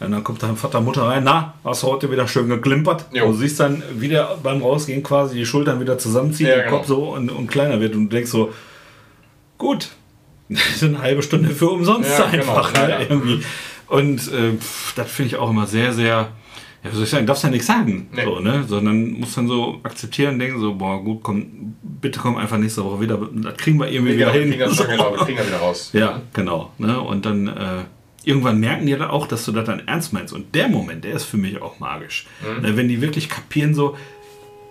Und 0.00 0.12
dann 0.12 0.22
kommt 0.22 0.42
dein 0.44 0.56
Vater, 0.56 0.80
Mutter 0.80 1.02
rein, 1.02 1.24
na, 1.24 1.54
hast 1.64 1.82
du 1.82 1.88
heute 1.88 2.08
wieder 2.12 2.28
schön 2.28 2.48
geklimpert. 2.48 3.06
Jo. 3.12 3.26
Du 3.26 3.32
siehst 3.32 3.58
dann 3.58 3.82
wieder 3.96 4.38
beim 4.40 4.62
Rausgehen 4.62 5.02
quasi 5.02 5.34
die 5.36 5.44
Schultern 5.44 5.80
wieder 5.80 5.98
zusammenziehen, 5.98 6.48
Ja, 6.50 6.54
der 6.54 6.64
genau. 6.66 6.76
Kopf 6.76 6.86
so 6.86 7.02
und, 7.14 7.30
und 7.30 7.48
kleiner 7.48 7.80
wird 7.80 7.96
und 7.96 8.04
du 8.08 8.14
denkst 8.14 8.30
so, 8.30 8.52
gut, 9.58 9.88
das 10.48 10.60
ist 10.76 10.84
eine 10.84 11.02
halbe 11.02 11.22
Stunde 11.22 11.50
für 11.50 11.70
umsonst 11.70 12.10
Ja, 12.16 12.26
genau. 12.30 12.42
einfach. 12.58 12.74
Ja, 12.76 12.82
ne, 12.86 12.90
ja. 12.92 13.00
Irgendwie. 13.08 13.42
Und 13.88 14.18
äh, 14.32 14.52
pff, 14.56 14.94
das 14.94 15.10
finde 15.10 15.28
ich 15.30 15.36
auch 15.36 15.50
immer 15.50 15.66
sehr, 15.66 15.92
sehr, 15.92 16.28
ja, 16.84 16.90
soll 16.92 17.04
ich 17.04 17.10
sagen, 17.10 17.26
darfst 17.26 17.44
ja 17.44 17.50
nichts 17.50 17.66
sagen, 17.66 18.08
Nee. 18.12 18.24
so, 18.24 18.40
ne? 18.40 18.64
sondern 18.66 19.12
musst 19.12 19.36
dann 19.36 19.48
so 19.48 19.80
akzeptieren 19.82 20.34
und 20.34 20.38
denken 20.38 20.60
so, 20.60 20.74
boah, 20.74 21.02
gut, 21.02 21.22
komm, 21.22 21.74
bitte 21.82 22.20
komm 22.20 22.36
einfach 22.36 22.58
nächste 22.58 22.84
Woche 22.84 23.00
wieder, 23.00 23.18
das 23.32 23.56
kriegen 23.56 23.78
wir 23.80 23.90
irgendwie 23.90 24.14
wieder 24.16 24.32
wir 24.32 24.40
hin. 24.40 24.50
kriegen 24.50 24.60
das 24.60 24.76
So. 24.76 24.84
genau, 24.84 25.10
wir 25.12 25.18
kriegen 25.24 25.38
das 25.38 25.46
wieder 25.48 25.58
raus. 25.58 25.90
Ja, 25.92 26.22
genau. 26.32 26.72
Ne? 26.78 27.00
Und 27.00 27.26
dann 27.26 27.48
äh, 27.48 27.84
irgendwann 28.24 28.60
merken 28.60 28.86
die 28.86 28.92
dann 28.92 29.08
auch, 29.10 29.26
dass 29.26 29.44
du 29.44 29.52
das 29.52 29.64
dann 29.66 29.86
ernst 29.88 30.12
meinst. 30.12 30.32
Und 30.32 30.54
der 30.54 30.68
Moment, 30.68 31.02
der 31.04 31.14
ist 31.14 31.24
für 31.24 31.36
mich 31.36 31.60
auch 31.60 31.78
magisch. 31.80 32.26
Mhm. 32.42 32.62
Ne, 32.62 32.76
wenn 32.76 32.88
die 32.88 33.00
wirklich 33.00 33.28
kapieren, 33.28 33.74
so, 33.74 33.96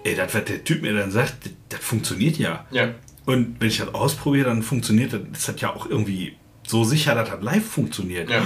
ey, 0.03 0.15
das, 0.15 0.33
was 0.33 0.45
der 0.45 0.63
Typ 0.63 0.81
mir 0.83 0.93
dann 0.93 1.11
sagt, 1.11 1.45
das, 1.45 1.51
das 1.69 1.79
funktioniert 1.81 2.37
ja. 2.37 2.65
Ja. 2.71 2.89
Und 3.25 3.57
wenn 3.59 3.67
ich 3.67 3.79
das 3.79 3.93
ausprobiere, 3.93 4.45
dann 4.47 4.63
funktioniert 4.63 5.11
das, 5.11 5.19
ist 5.33 5.47
das 5.49 5.59
ja 5.61 5.75
auch 5.75 5.89
irgendwie 5.89 6.37
so 6.65 6.85
sicher, 6.85 7.13
dass 7.15 7.29
das 7.29 7.41
live 7.41 7.65
funktioniert. 7.65 8.29
Ja. 8.29 8.41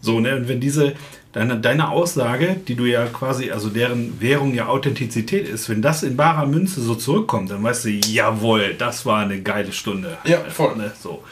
So, 0.00 0.20
ne? 0.20 0.36
Und 0.36 0.48
wenn 0.48 0.60
diese, 0.60 0.94
deine, 1.32 1.58
deine 1.60 1.90
Aussage, 1.90 2.56
die 2.66 2.74
du 2.74 2.84
ja 2.84 3.06
quasi, 3.06 3.50
also 3.50 3.68
deren 3.68 4.20
Währung 4.20 4.54
ja 4.54 4.66
Authentizität 4.66 5.48
ist, 5.48 5.68
wenn 5.68 5.82
das 5.82 6.02
in 6.02 6.16
barer 6.16 6.46
Münze 6.46 6.80
so 6.80 6.94
zurückkommt, 6.94 7.50
dann 7.50 7.62
weißt 7.62 7.84
du, 7.84 7.90
jawohl, 7.90 8.74
das 8.74 9.06
war 9.06 9.20
eine 9.20 9.40
geile 9.42 9.72
Stunde. 9.72 10.18
Ja, 10.24 10.38
voll. 10.50 10.76
Ne? 10.76 10.92
So. 11.00 11.22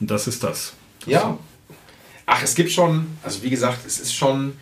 Und 0.00 0.10
das 0.10 0.26
ist 0.26 0.44
das. 0.44 0.74
das 1.00 1.12
Ja. 1.12 1.38
Ach, 2.26 2.42
es 2.42 2.54
gibt 2.54 2.70
schon, 2.70 3.06
also 3.22 3.42
wie 3.42 3.50
gesagt, 3.50 3.86
es 3.86 3.98
ist 3.98 4.14
schon 4.14 4.52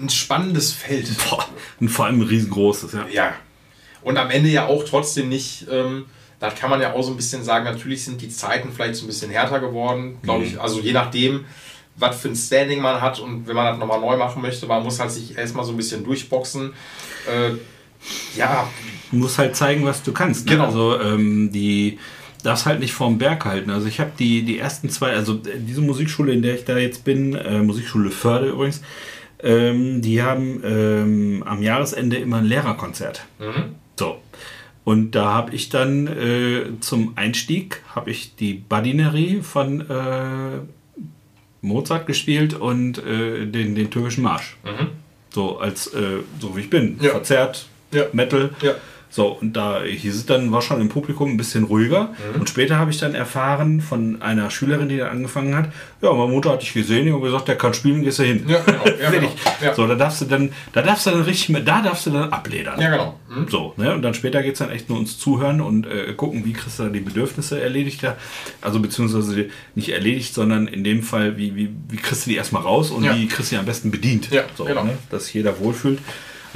ein 0.00 0.10
spannendes 0.10 0.72
Feld. 0.72 1.08
Boah, 1.30 1.46
und 1.80 1.88
vor 1.88 2.06
allem 2.06 2.20
ein 2.20 2.26
riesengroßes, 2.26 2.92
ja. 2.92 3.06
Ja. 3.10 3.34
Und 4.02 4.18
am 4.18 4.30
Ende 4.30 4.48
ja 4.50 4.66
auch 4.66 4.84
trotzdem 4.84 5.28
nicht, 5.28 5.66
ähm, 5.70 6.06
da 6.38 6.50
kann 6.50 6.70
man 6.70 6.80
ja 6.80 6.92
auch 6.92 7.02
so 7.02 7.10
ein 7.10 7.16
bisschen 7.16 7.42
sagen, 7.44 7.64
natürlich 7.64 8.04
sind 8.04 8.20
die 8.20 8.28
Zeiten 8.28 8.70
vielleicht 8.72 8.96
so 8.96 9.04
ein 9.04 9.08
bisschen 9.08 9.30
härter 9.30 9.60
geworden, 9.60 10.18
glaube 10.22 10.44
ich. 10.44 10.60
Also 10.60 10.80
je 10.80 10.92
nachdem, 10.92 11.44
was 11.96 12.20
für 12.20 12.28
ein 12.28 12.36
Standing 12.36 12.80
man 12.80 13.00
hat 13.00 13.18
und 13.20 13.46
wenn 13.46 13.56
man 13.56 13.66
das 13.66 13.78
nochmal 13.78 14.00
neu 14.00 14.16
machen 14.16 14.42
möchte, 14.42 14.66
man 14.66 14.82
muss 14.82 15.00
halt 15.00 15.10
sich 15.10 15.36
erstmal 15.36 15.64
so 15.64 15.72
ein 15.72 15.76
bisschen 15.76 16.04
durchboxen. 16.04 16.74
Äh, 17.26 17.52
ja, 18.38 18.68
Du 19.10 19.16
musst 19.16 19.38
halt 19.38 19.56
zeigen, 19.56 19.84
was 19.84 20.02
du 20.02 20.12
kannst. 20.12 20.46
Ne? 20.46 20.52
Genau. 20.52 20.66
Also 20.66 21.00
ähm, 21.00 21.52
die 21.52 21.98
darfst 22.42 22.66
halt 22.66 22.80
nicht 22.80 22.92
vorm 22.92 23.18
Berg 23.18 23.44
halten. 23.44 23.70
Also 23.70 23.86
ich 23.86 24.00
habe 24.00 24.12
die, 24.18 24.42
die 24.42 24.58
ersten 24.58 24.90
zwei, 24.90 25.12
also 25.12 25.34
äh, 25.34 25.58
diese 25.58 25.80
Musikschule, 25.80 26.32
in 26.32 26.42
der 26.42 26.54
ich 26.54 26.64
da 26.64 26.76
jetzt 26.76 27.04
bin, 27.04 27.34
äh, 27.34 27.62
Musikschule 27.62 28.10
Förde 28.10 28.48
übrigens, 28.48 28.82
ähm, 29.42 30.02
die 30.02 30.22
haben 30.22 30.62
ähm, 30.64 31.42
am 31.46 31.62
Jahresende 31.62 32.16
immer 32.16 32.38
ein 32.38 32.44
Lehrerkonzert. 32.44 33.24
So. 33.98 34.16
Und 34.86 35.16
da 35.16 35.34
habe 35.34 35.52
ich 35.52 35.68
dann 35.68 36.06
äh, 36.06 36.78
zum 36.78 37.14
Einstieg 37.16 37.82
habe 37.96 38.12
ich 38.12 38.36
die 38.36 38.54
Badinerie 38.54 39.40
von 39.42 39.80
äh, 39.80 40.60
Mozart 41.60 42.06
gespielt 42.06 42.54
und 42.54 42.98
äh, 42.98 43.46
den, 43.46 43.74
den 43.74 43.90
türkischen 43.90 44.22
Marsch. 44.22 44.56
So 45.30 45.58
als 45.58 45.88
äh, 45.88 46.18
so 46.40 46.56
wie 46.56 46.60
ich 46.60 46.70
bin. 46.70 46.98
Ja. 47.00 47.10
Verzerrt, 47.10 47.66
Ja. 47.90 48.04
Metal. 48.12 48.50
Ja. 48.62 48.74
So, 49.08 49.28
und 49.28 49.54
da 49.54 49.82
hieß 49.82 50.14
es 50.14 50.26
dann, 50.26 50.52
war 50.52 50.60
schon 50.60 50.80
im 50.80 50.88
Publikum 50.88 51.30
ein 51.30 51.36
bisschen 51.36 51.64
ruhiger. 51.64 52.10
Mhm. 52.34 52.40
Und 52.40 52.48
später 52.50 52.76
habe 52.78 52.90
ich 52.90 52.98
dann 52.98 53.14
erfahren 53.14 53.80
von 53.80 54.20
einer 54.20 54.50
Schülerin, 54.50 54.88
die 54.88 54.98
da 54.98 55.08
angefangen 55.08 55.56
hat, 55.56 55.70
ja, 56.02 56.12
meine 56.12 56.30
Mutter 56.30 56.50
hat 56.50 56.62
dich 56.62 56.74
gesehen 56.74 57.12
und 57.14 57.22
gesagt, 57.22 57.48
der 57.48 57.56
kann 57.56 57.72
spielen, 57.72 58.02
gehst 58.02 58.18
du 58.18 58.24
hin. 58.24 58.44
Ja, 58.46 58.60
genau. 58.60 58.84
Ja, 59.02 59.10
genau. 59.10 59.32
Ja. 59.62 59.74
So, 59.74 59.86
da 59.86 59.94
darfst 59.94 60.20
du 60.20 60.24
dann, 60.26 60.50
da 60.72 60.82
darfst 60.82 61.06
du 61.06 61.10
dann 61.10 61.22
richtig, 61.22 61.64
da 61.64 61.80
darfst 61.82 62.06
du 62.06 62.10
dann 62.10 62.30
abledern. 62.30 62.80
ja 62.80 62.90
genau. 62.90 63.18
Hm? 63.32 63.46
So, 63.48 63.72
ne? 63.76 63.94
Und 63.94 64.02
dann 64.02 64.14
später 64.14 64.42
geht 64.42 64.52
es 64.54 64.58
dann 64.58 64.70
echt 64.70 64.88
nur 64.88 64.98
ums 64.98 65.18
Zuhören 65.18 65.60
und 65.60 65.86
äh, 65.86 66.12
gucken, 66.14 66.44
wie 66.44 66.52
kriegst 66.52 66.78
du 66.78 66.84
da 66.84 66.88
die 66.88 67.00
Bedürfnisse 67.00 67.60
erledigt. 67.60 68.02
Also 68.60 68.80
beziehungsweise 68.80 69.46
nicht 69.74 69.88
erledigt, 69.90 70.34
sondern 70.34 70.66
in 70.66 70.84
dem 70.84 71.02
Fall, 71.02 71.36
wie, 71.38 71.54
wie, 71.56 71.70
wie 71.88 71.96
kriegst 71.96 72.26
du 72.26 72.30
die 72.30 72.36
erstmal 72.36 72.62
raus 72.62 72.90
und 72.90 73.04
Ja. 73.04 73.14
wie 73.16 73.26
kriegst 73.28 73.50
du 73.52 73.56
die 73.56 73.60
am 73.60 73.66
besten 73.66 73.90
bedient. 73.90 74.30
Ja, 74.30 74.42
so, 74.56 74.64
genau. 74.64 74.84
ne? 74.84 74.98
Dass 75.10 75.26
sich 75.26 75.34
jeder 75.34 75.58
wohlfühlt. 75.60 76.00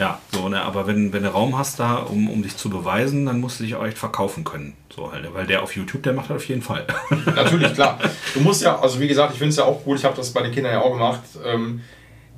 Ja, 0.01 0.19
so, 0.33 0.49
ne? 0.49 0.63
aber 0.63 0.87
wenn, 0.87 1.13
wenn 1.13 1.23
du 1.25 1.29
Raum 1.29 1.59
hast 1.59 1.79
da, 1.79 1.97
um, 1.97 2.31
um 2.31 2.43
dich 2.43 2.57
zu 2.57 2.71
beweisen, 2.71 3.27
dann 3.27 3.39
musst 3.39 3.61
du 3.61 3.65
dich 3.65 3.75
auch 3.75 3.85
echt 3.85 3.99
verkaufen 3.99 4.45
können. 4.45 4.73
So 4.95 5.13
halt, 5.13 5.29
weil 5.35 5.47
der 5.47 5.63
auf 5.63 5.77
YouTube, 5.77 6.03
der 6.03 6.15
macht 6.15 6.31
das 6.31 6.37
auf 6.39 6.49
jeden 6.49 6.63
Fall. 6.63 6.87
Natürlich, 7.37 7.75
klar. 7.75 7.99
Du 8.33 8.41
musst 8.41 8.63
ja, 8.63 8.81
also 8.81 8.99
wie 8.99 9.09
gesagt, 9.09 9.33
ich 9.35 9.39
finde 9.39 9.51
es 9.51 9.57
ja 9.57 9.65
auch 9.65 9.83
cool, 9.87 9.97
ich 9.99 10.05
habe 10.05 10.17
das 10.17 10.33
bei 10.33 10.41
den 10.43 10.53
Kindern 10.53 10.73
ja 10.73 10.81
auch 10.81 10.93
gemacht, 10.93 11.21
ähm, 11.47 11.83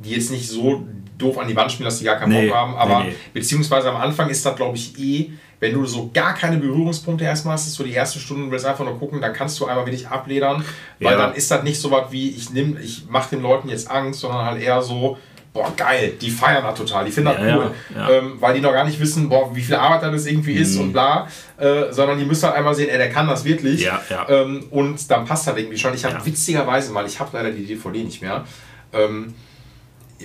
die 0.05 0.11
jetzt 0.11 0.33
nicht 0.33 0.49
so 0.49 0.85
doof 1.17 1.39
an 1.39 1.47
die 1.47 1.55
Wand 1.55 1.71
spielen, 1.71 1.85
dass 1.85 2.01
die 2.01 2.05
gar 2.05 2.17
keinen 2.17 2.31
Nee, 2.31 2.49
Bock 2.49 2.57
haben, 2.57 2.75
aber 2.75 3.05
nee, 3.05 3.11
nee. 3.11 3.17
beziehungsweise 3.33 3.91
am 3.91 3.97
Anfang 3.97 4.29
ist 4.29 4.45
das, 4.45 4.57
glaube 4.57 4.77
ich, 4.77 4.99
eh, 4.99 5.31
wenn 5.61 5.73
du 5.75 5.87
so 5.87 6.11
gar 6.13 6.35
keine 6.35 6.57
Berührungspunkte 6.57 7.25
erstmal 7.25 7.55
hast, 7.55 7.69
ist 7.69 7.75
so 7.75 7.85
die 7.85 7.93
erste 7.93 8.19
Stunde, 8.19 8.47
du 8.47 8.51
willst 8.51 8.67
einfach 8.67 8.85
nur 8.85 8.99
gucken, 8.99 9.21
dann 9.21 9.33
kannst 9.33 9.61
du 9.61 9.67
einmal 9.67 9.87
wirklich 9.87 10.09
abledern, 10.09 10.65
weil 10.99 11.13
Ja. 11.13 11.19
dann 11.19 11.35
ist 11.37 11.49
das 11.53 11.63
nicht 11.63 11.81
so 11.81 11.93
was 11.93 12.11
wie, 12.11 12.31
ich 12.31 12.51
nimm, 12.51 12.77
ich 12.83 13.05
mache 13.09 13.37
den 13.37 13.43
Leuten 13.43 13.69
jetzt 13.69 13.89
Angst, 13.89 14.19
sondern 14.19 14.45
halt 14.45 14.61
eher 14.61 14.83
so, 14.83 15.17
boah, 15.53 15.73
geil, 15.77 16.15
die 16.21 16.31
feiern 16.31 16.65
das 16.65 16.79
total, 16.79 17.05
die 17.05 17.13
finden 17.13 17.31
das 17.33 17.41
Ja, 17.47 17.57
cool, 17.57 17.71
ja, 17.95 18.09
ja. 18.09 18.19
Ähm, 18.19 18.37
weil 18.41 18.55
die 18.55 18.61
noch 18.61 18.73
gar 18.73 18.85
nicht 18.85 18.99
wissen, 18.99 19.29
boah, 19.29 19.55
wie 19.55 19.63
viel 19.63 19.75
Arbeit 19.75 20.03
das 20.13 20.27
irgendwie 20.27 20.55
ist 20.55 20.77
und 20.79 20.93
bla, 20.93 21.29
äh, 21.59 21.93
sondern 21.93 22.19
die 22.19 22.25
müssen 22.25 22.47
halt 22.47 22.57
einmal 22.57 22.75
sehen, 22.75 22.89
ey, 22.89 22.99
der 22.99 23.11
kann 23.11 23.29
das 23.29 23.45
wirklich. 23.45 23.83
Ähm, 24.29 24.65
und 24.71 25.11
dann 25.11 25.25
passt 25.27 25.47
das 25.47 25.57
irgendwie 25.57 25.79
schon. 25.79 25.95
Ich 25.95 26.05
habe 26.05 26.25
witzigerweise 26.25 26.93
mal, 26.93 27.07
ich 27.07 27.21
habe 27.21 27.31
leider 27.37 27.51
die 27.51 27.67
DVD 27.67 28.03
nicht 28.03 28.23
mehr. 28.23 28.45
Ähm, 28.93 29.35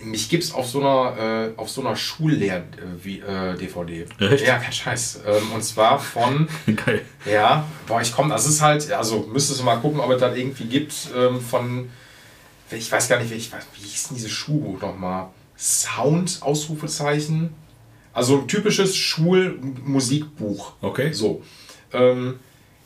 mich 0.04 0.30
gibt 0.30 0.44
es 0.44 0.54
auf 0.54 0.68
so 0.68 0.80
einer, 0.80 1.18
äh, 1.18 1.50
auf 1.60 1.70
so 1.70 1.82
einer 1.82 1.96
Schullehr-DVD. 1.96 4.06
Echt? 4.20 4.48
Ja, 4.48 4.58
kein 4.58 4.72
Scheiß. 4.72 5.22
Ähm, 5.26 5.52
und 5.54 5.64
zwar 5.64 6.00
von, 6.00 6.48
Geil. 6.86 7.02
ja, 7.26 7.66
boah, 7.88 8.02
ich 8.02 8.14
komme, 8.14 8.30
das 8.30 8.48
ist 8.48 8.62
halt, 8.62 8.92
also 8.92 9.28
müsstest 9.32 9.60
du 9.60 9.64
mal 9.64 9.78
gucken, 9.78 10.00
ob 10.00 10.12
es 10.12 10.20
das 10.20 10.36
irgendwie 10.38 10.66
gibt, 10.66 10.94
ähm, 11.18 11.42
von, 11.42 11.90
ich 12.72 12.92
weiß 12.92 13.08
gar 13.08 13.20
nicht, 13.20 13.32
wie, 13.32 13.36
ich 13.36 13.52
wie 13.52 13.82
hieß 13.82 14.10
denn 14.10 14.18
diese 14.18 14.30
Schulbuch 14.30 14.82
nochmal? 14.82 15.28
Sound, 15.58 16.40
Ausrufezeichen. 16.42 17.54
Also 18.14 18.40
ein 18.40 18.48
typisches 18.48 18.96
Schulmusikbuch. 18.96 20.74
Okay. 20.82 21.14
So. 21.14 21.44
Ähm, 21.94 22.40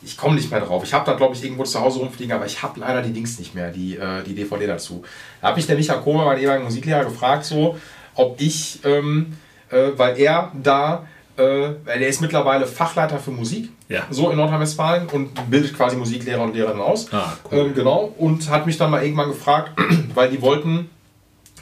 ich 0.04 0.18
komme 0.18 0.36
nicht 0.36 0.50
mehr 0.50 0.62
drauf. 0.62 0.84
Ich 0.84 0.94
habe 0.94 1.06
da, 1.06 1.14
glaube 1.16 1.36
ich, 1.36 1.44
irgendwo 1.44 1.64
zu 1.64 1.80
Hause 1.80 2.00
rumfliegen, 2.00 2.34
aber 2.34 2.46
ich 2.46 2.62
habe 2.62 2.80
leider 2.80 3.02
die 3.02 3.14
Dings 3.14 3.38
nicht 3.40 3.54
mehr, 3.54 3.72
die, 3.72 3.98
äh, 3.98 4.24
die 4.24 4.34
DVD 4.34 4.68
dazu. 4.68 5.04
Da 5.42 5.50
habe 5.50 5.60
ich 5.60 5.68
der 5.68 5.76
Micha 5.76 5.96
Kohmer, 5.96 6.26
meinen 6.26 6.40
ehemaligen 6.40 6.66
Musiklehrer, 6.66 7.06
gefragt, 7.06 7.46
so, 7.46 7.78
ob 8.16 8.42
ich, 8.42 8.80
ähm, 8.84 9.38
äh, 9.70 9.92
weil 9.96 10.18
er 10.18 10.52
da, 10.62 11.08
äh, 11.38 11.44
weil 11.86 12.00
der 12.00 12.08
ist 12.08 12.22
mittlerweile 12.22 12.66
Fachleiter 12.66 13.20
für 13.20 13.32
Musik, 13.32 13.70
Ja. 13.92 14.08
so 14.10 14.30
in 14.30 14.38
Nordrhein-Westfalen 14.38 15.08
und 15.08 15.50
bildet 15.50 15.76
quasi 15.76 15.96
Musiklehrer 15.98 16.44
und 16.44 16.56
Lehrerinnen 16.56 16.82
aus. 16.82 17.12
Ah, 17.12 17.34
cool. 17.52 17.60
ähm, 17.60 17.74
genau. 17.74 18.14
Und 18.18 18.50
hat 18.50 18.66
mich 18.66 18.78
dann 18.78 18.90
mal 18.92 19.04
irgendwann 19.04 19.30
gefragt, 19.30 19.72
weil 20.16 20.30
die 20.30 20.42
wollten 20.42 20.90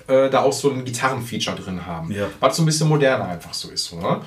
äh, 0.07 0.29
da 0.29 0.41
auch 0.41 0.53
so 0.53 0.71
ein 0.71 0.85
Gitarrenfeature 0.85 1.55
drin 1.55 1.85
haben. 1.85 2.11
Ja. 2.11 2.27
Was 2.39 2.57
so 2.57 2.63
ein 2.63 2.65
bisschen 2.65 2.87
moderner 2.87 3.27
einfach 3.29 3.53
so 3.53 3.69
ist. 3.69 3.85
So, 3.85 3.99
ne? 3.99 4.21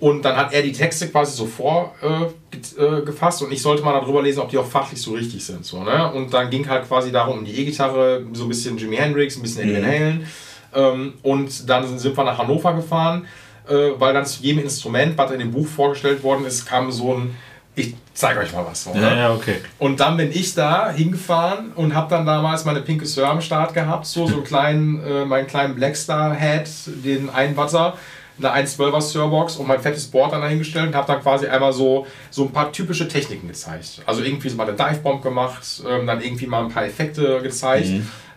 Und 0.00 0.24
dann 0.24 0.36
hat 0.36 0.52
er 0.52 0.62
die 0.62 0.72
Texte 0.72 1.06
quasi 1.08 1.36
so 1.36 1.46
vorgefasst 1.46 3.40
äh, 3.40 3.44
äh, 3.44 3.46
und 3.46 3.52
ich 3.52 3.62
sollte 3.62 3.84
mal 3.84 3.92
darüber 3.92 4.20
lesen, 4.20 4.40
ob 4.40 4.48
die 4.48 4.58
auch 4.58 4.66
fachlich 4.66 5.00
so 5.00 5.12
richtig 5.12 5.44
sind. 5.44 5.64
So, 5.64 5.84
ne? 5.84 6.12
Und 6.12 6.34
dann 6.34 6.50
ging 6.50 6.68
halt 6.68 6.88
quasi 6.88 7.12
darum, 7.12 7.38
um 7.38 7.44
die 7.44 7.56
E-Gitarre, 7.60 8.26
so 8.32 8.44
ein 8.44 8.48
bisschen 8.48 8.76
Jimi 8.76 8.96
Hendrix, 8.96 9.36
ein 9.36 9.42
bisschen 9.42 9.62
Eddie 9.62 9.74
Van 9.74 9.86
Halen. 9.86 10.26
Ähm, 10.74 11.14
und 11.22 11.68
dann 11.68 11.98
sind 11.98 12.16
wir 12.16 12.24
nach 12.24 12.36
Hannover 12.38 12.74
gefahren, 12.74 13.26
weil 13.68 14.14
dann 14.14 14.26
zu 14.26 14.42
jedem 14.42 14.62
Instrument, 14.62 15.16
was 15.16 15.30
in 15.30 15.38
dem 15.38 15.52
Buch 15.52 15.66
vorgestellt 15.66 16.22
worden 16.22 16.44
ist, 16.44 16.66
kam 16.66 16.90
so 16.90 17.14
ein, 17.14 17.36
ich 17.74 17.94
zeige 18.12 18.40
euch 18.40 18.52
mal 18.52 18.66
was. 18.66 18.84
So, 18.84 18.92
ne? 18.92 19.00
Ja, 19.00 19.14
ja, 19.14 19.34
okay. 19.34 19.56
Und 19.78 20.00
dann 20.00 20.16
bin 20.16 20.30
ich 20.30 20.54
da 20.54 20.90
hingefahren 20.90 21.72
und 21.72 21.94
habe 21.94 22.10
dann 22.10 22.26
damals 22.26 22.64
meine 22.64 22.80
pinke 22.80 23.06
Sir 23.06 23.28
am 23.28 23.40
Start 23.40 23.74
gehabt, 23.74 24.06
so, 24.06 24.26
so 24.26 24.34
einen 24.34 24.44
kleinen, 24.44 25.04
äh, 25.04 25.24
meinen 25.24 25.46
kleinen 25.46 25.74
Blackstar-Head, 25.74 26.68
den 27.04 27.30
Einwatter, 27.30 27.96
eine 28.38 28.66
112er 28.66 29.00
Sirbox 29.00 29.56
und 29.56 29.68
mein 29.68 29.80
fettes 29.80 30.06
Board 30.06 30.32
dann 30.32 30.40
dahingestellt 30.40 30.88
und 30.88 30.94
habe 30.94 31.06
dann 31.06 31.22
quasi 31.22 31.46
einmal 31.46 31.72
so, 31.72 32.06
so 32.30 32.44
ein 32.44 32.52
paar 32.52 32.72
typische 32.72 33.06
Techniken 33.08 33.48
gezeigt. 33.48 34.02
Also 34.06 34.22
irgendwie 34.22 34.48
so 34.48 34.56
mal 34.56 34.68
eine 34.68 34.76
Dive-Bomb 34.76 35.22
gemacht, 35.22 35.82
ähm, 35.88 36.06
dann 36.06 36.20
irgendwie 36.20 36.46
mal 36.46 36.64
ein 36.64 36.70
paar 36.70 36.84
Effekte 36.84 37.40
gezeigt. 37.42 37.88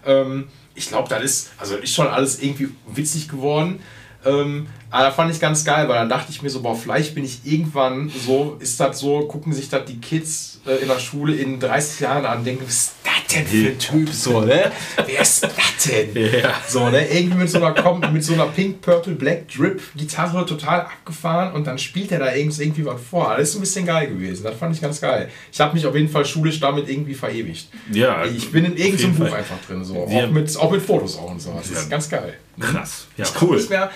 Ähm, 0.05 0.47
ich 0.75 0.89
glaube, 0.89 1.09
das 1.09 1.23
ist, 1.23 1.51
also 1.57 1.77
ist 1.77 1.93
schon 1.93 2.07
alles 2.07 2.41
irgendwie 2.41 2.69
witzig 2.87 3.29
geworden. 3.29 3.79
Ähm, 4.25 4.67
aber 4.95 5.03
da 5.05 5.11
fand 5.11 5.33
ich 5.33 5.41
ganz 5.41 5.65
geil, 5.65 5.87
weil 5.89 5.95
dann 5.95 6.07
dachte 6.09 6.31
ich 6.31 6.41
mir 6.41 6.49
so, 6.49 6.61
boah, 6.61 6.75
vielleicht 6.75 7.15
bin 7.15 7.25
ich 7.25 7.39
irgendwann 7.43 8.09
so, 8.25 8.55
ist 8.59 8.79
das 8.79 8.99
so, 8.99 9.21
gucken 9.27 9.51
sich 9.51 9.67
das 9.69 9.83
die 9.85 9.99
Kids 9.99 10.59
äh, 10.65 10.75
in 10.81 10.87
der 10.87 10.99
Schule 10.99 11.35
in 11.35 11.59
30 11.59 11.99
Jahren 11.99 12.25
an 12.25 12.45
denken, 12.45 12.63
was 12.65 12.73
ist 12.73 12.91
das 13.03 13.35
denn 13.35 13.45
für 13.45 13.67
ein 13.69 13.77
Typ 13.79 14.09
so, 14.09 14.39
ne? 14.41 14.71
Wer 15.05 15.21
ist 15.21 15.43
das 15.43 15.51
denn? 15.85 16.09
Ja. 16.41 16.53
So, 16.67 16.89
ne? 16.89 17.05
Irgendwie 17.07 17.37
mit 17.39 17.49
so 17.49 17.61
einer, 17.63 18.09
mit 18.09 18.23
so 18.23 18.33
einer 18.33 18.45
Pink, 18.47 18.81
Purple, 18.81 19.13
Black 19.15 19.49
Drip 19.49 19.81
Gitarre 19.95 20.45
total 20.45 20.81
abgefahren 20.81 21.53
und 21.53 21.67
dann 21.67 21.77
spielt 21.77 22.11
er 22.13 22.19
da 22.19 22.33
irgendwie, 22.33 22.63
irgendwie 22.63 22.85
was 22.85 23.01
vor. 23.01 23.35
Das 23.37 23.49
ist 23.49 23.55
ein 23.55 23.61
bisschen 23.61 23.85
geil 23.85 24.07
gewesen. 24.07 24.43
Das 24.43 24.55
fand 24.57 24.73
ich 24.75 24.81
ganz 24.81 25.01
geil. 25.01 25.29
Ich 25.51 25.59
habe 25.59 25.73
mich 25.75 25.85
auf 25.85 25.93
jeden 25.95 26.09
Fall 26.09 26.25
schulisch 26.25 26.59
damit 26.61 26.87
irgendwie 26.89 27.13
verewigt. 27.15 27.67
Ja, 27.91 28.23
Ich 28.25 28.49
bin 28.51 28.63
in 28.65 28.77
irgendeinem 28.77 29.15
Buch 29.15 29.33
einfach 29.33 29.57
drin, 29.67 29.83
so. 29.83 29.95
Auch 30.03 30.29
mit, 30.29 30.57
auch 30.57 30.71
mit 30.71 30.81
Fotos 30.81 31.17
auch 31.17 31.31
und 31.31 31.41
so. 31.41 31.53
Das 31.57 31.69
Ja. 31.69 31.79
ist 31.79 31.89
ganz 31.89 32.09
geil. 32.09 32.33
Krass. 32.59 33.07
Ja, 33.17 33.25
Ich 33.25 33.41
cool. 33.41 33.57
nicht 33.57 33.69
mehr 33.69 33.91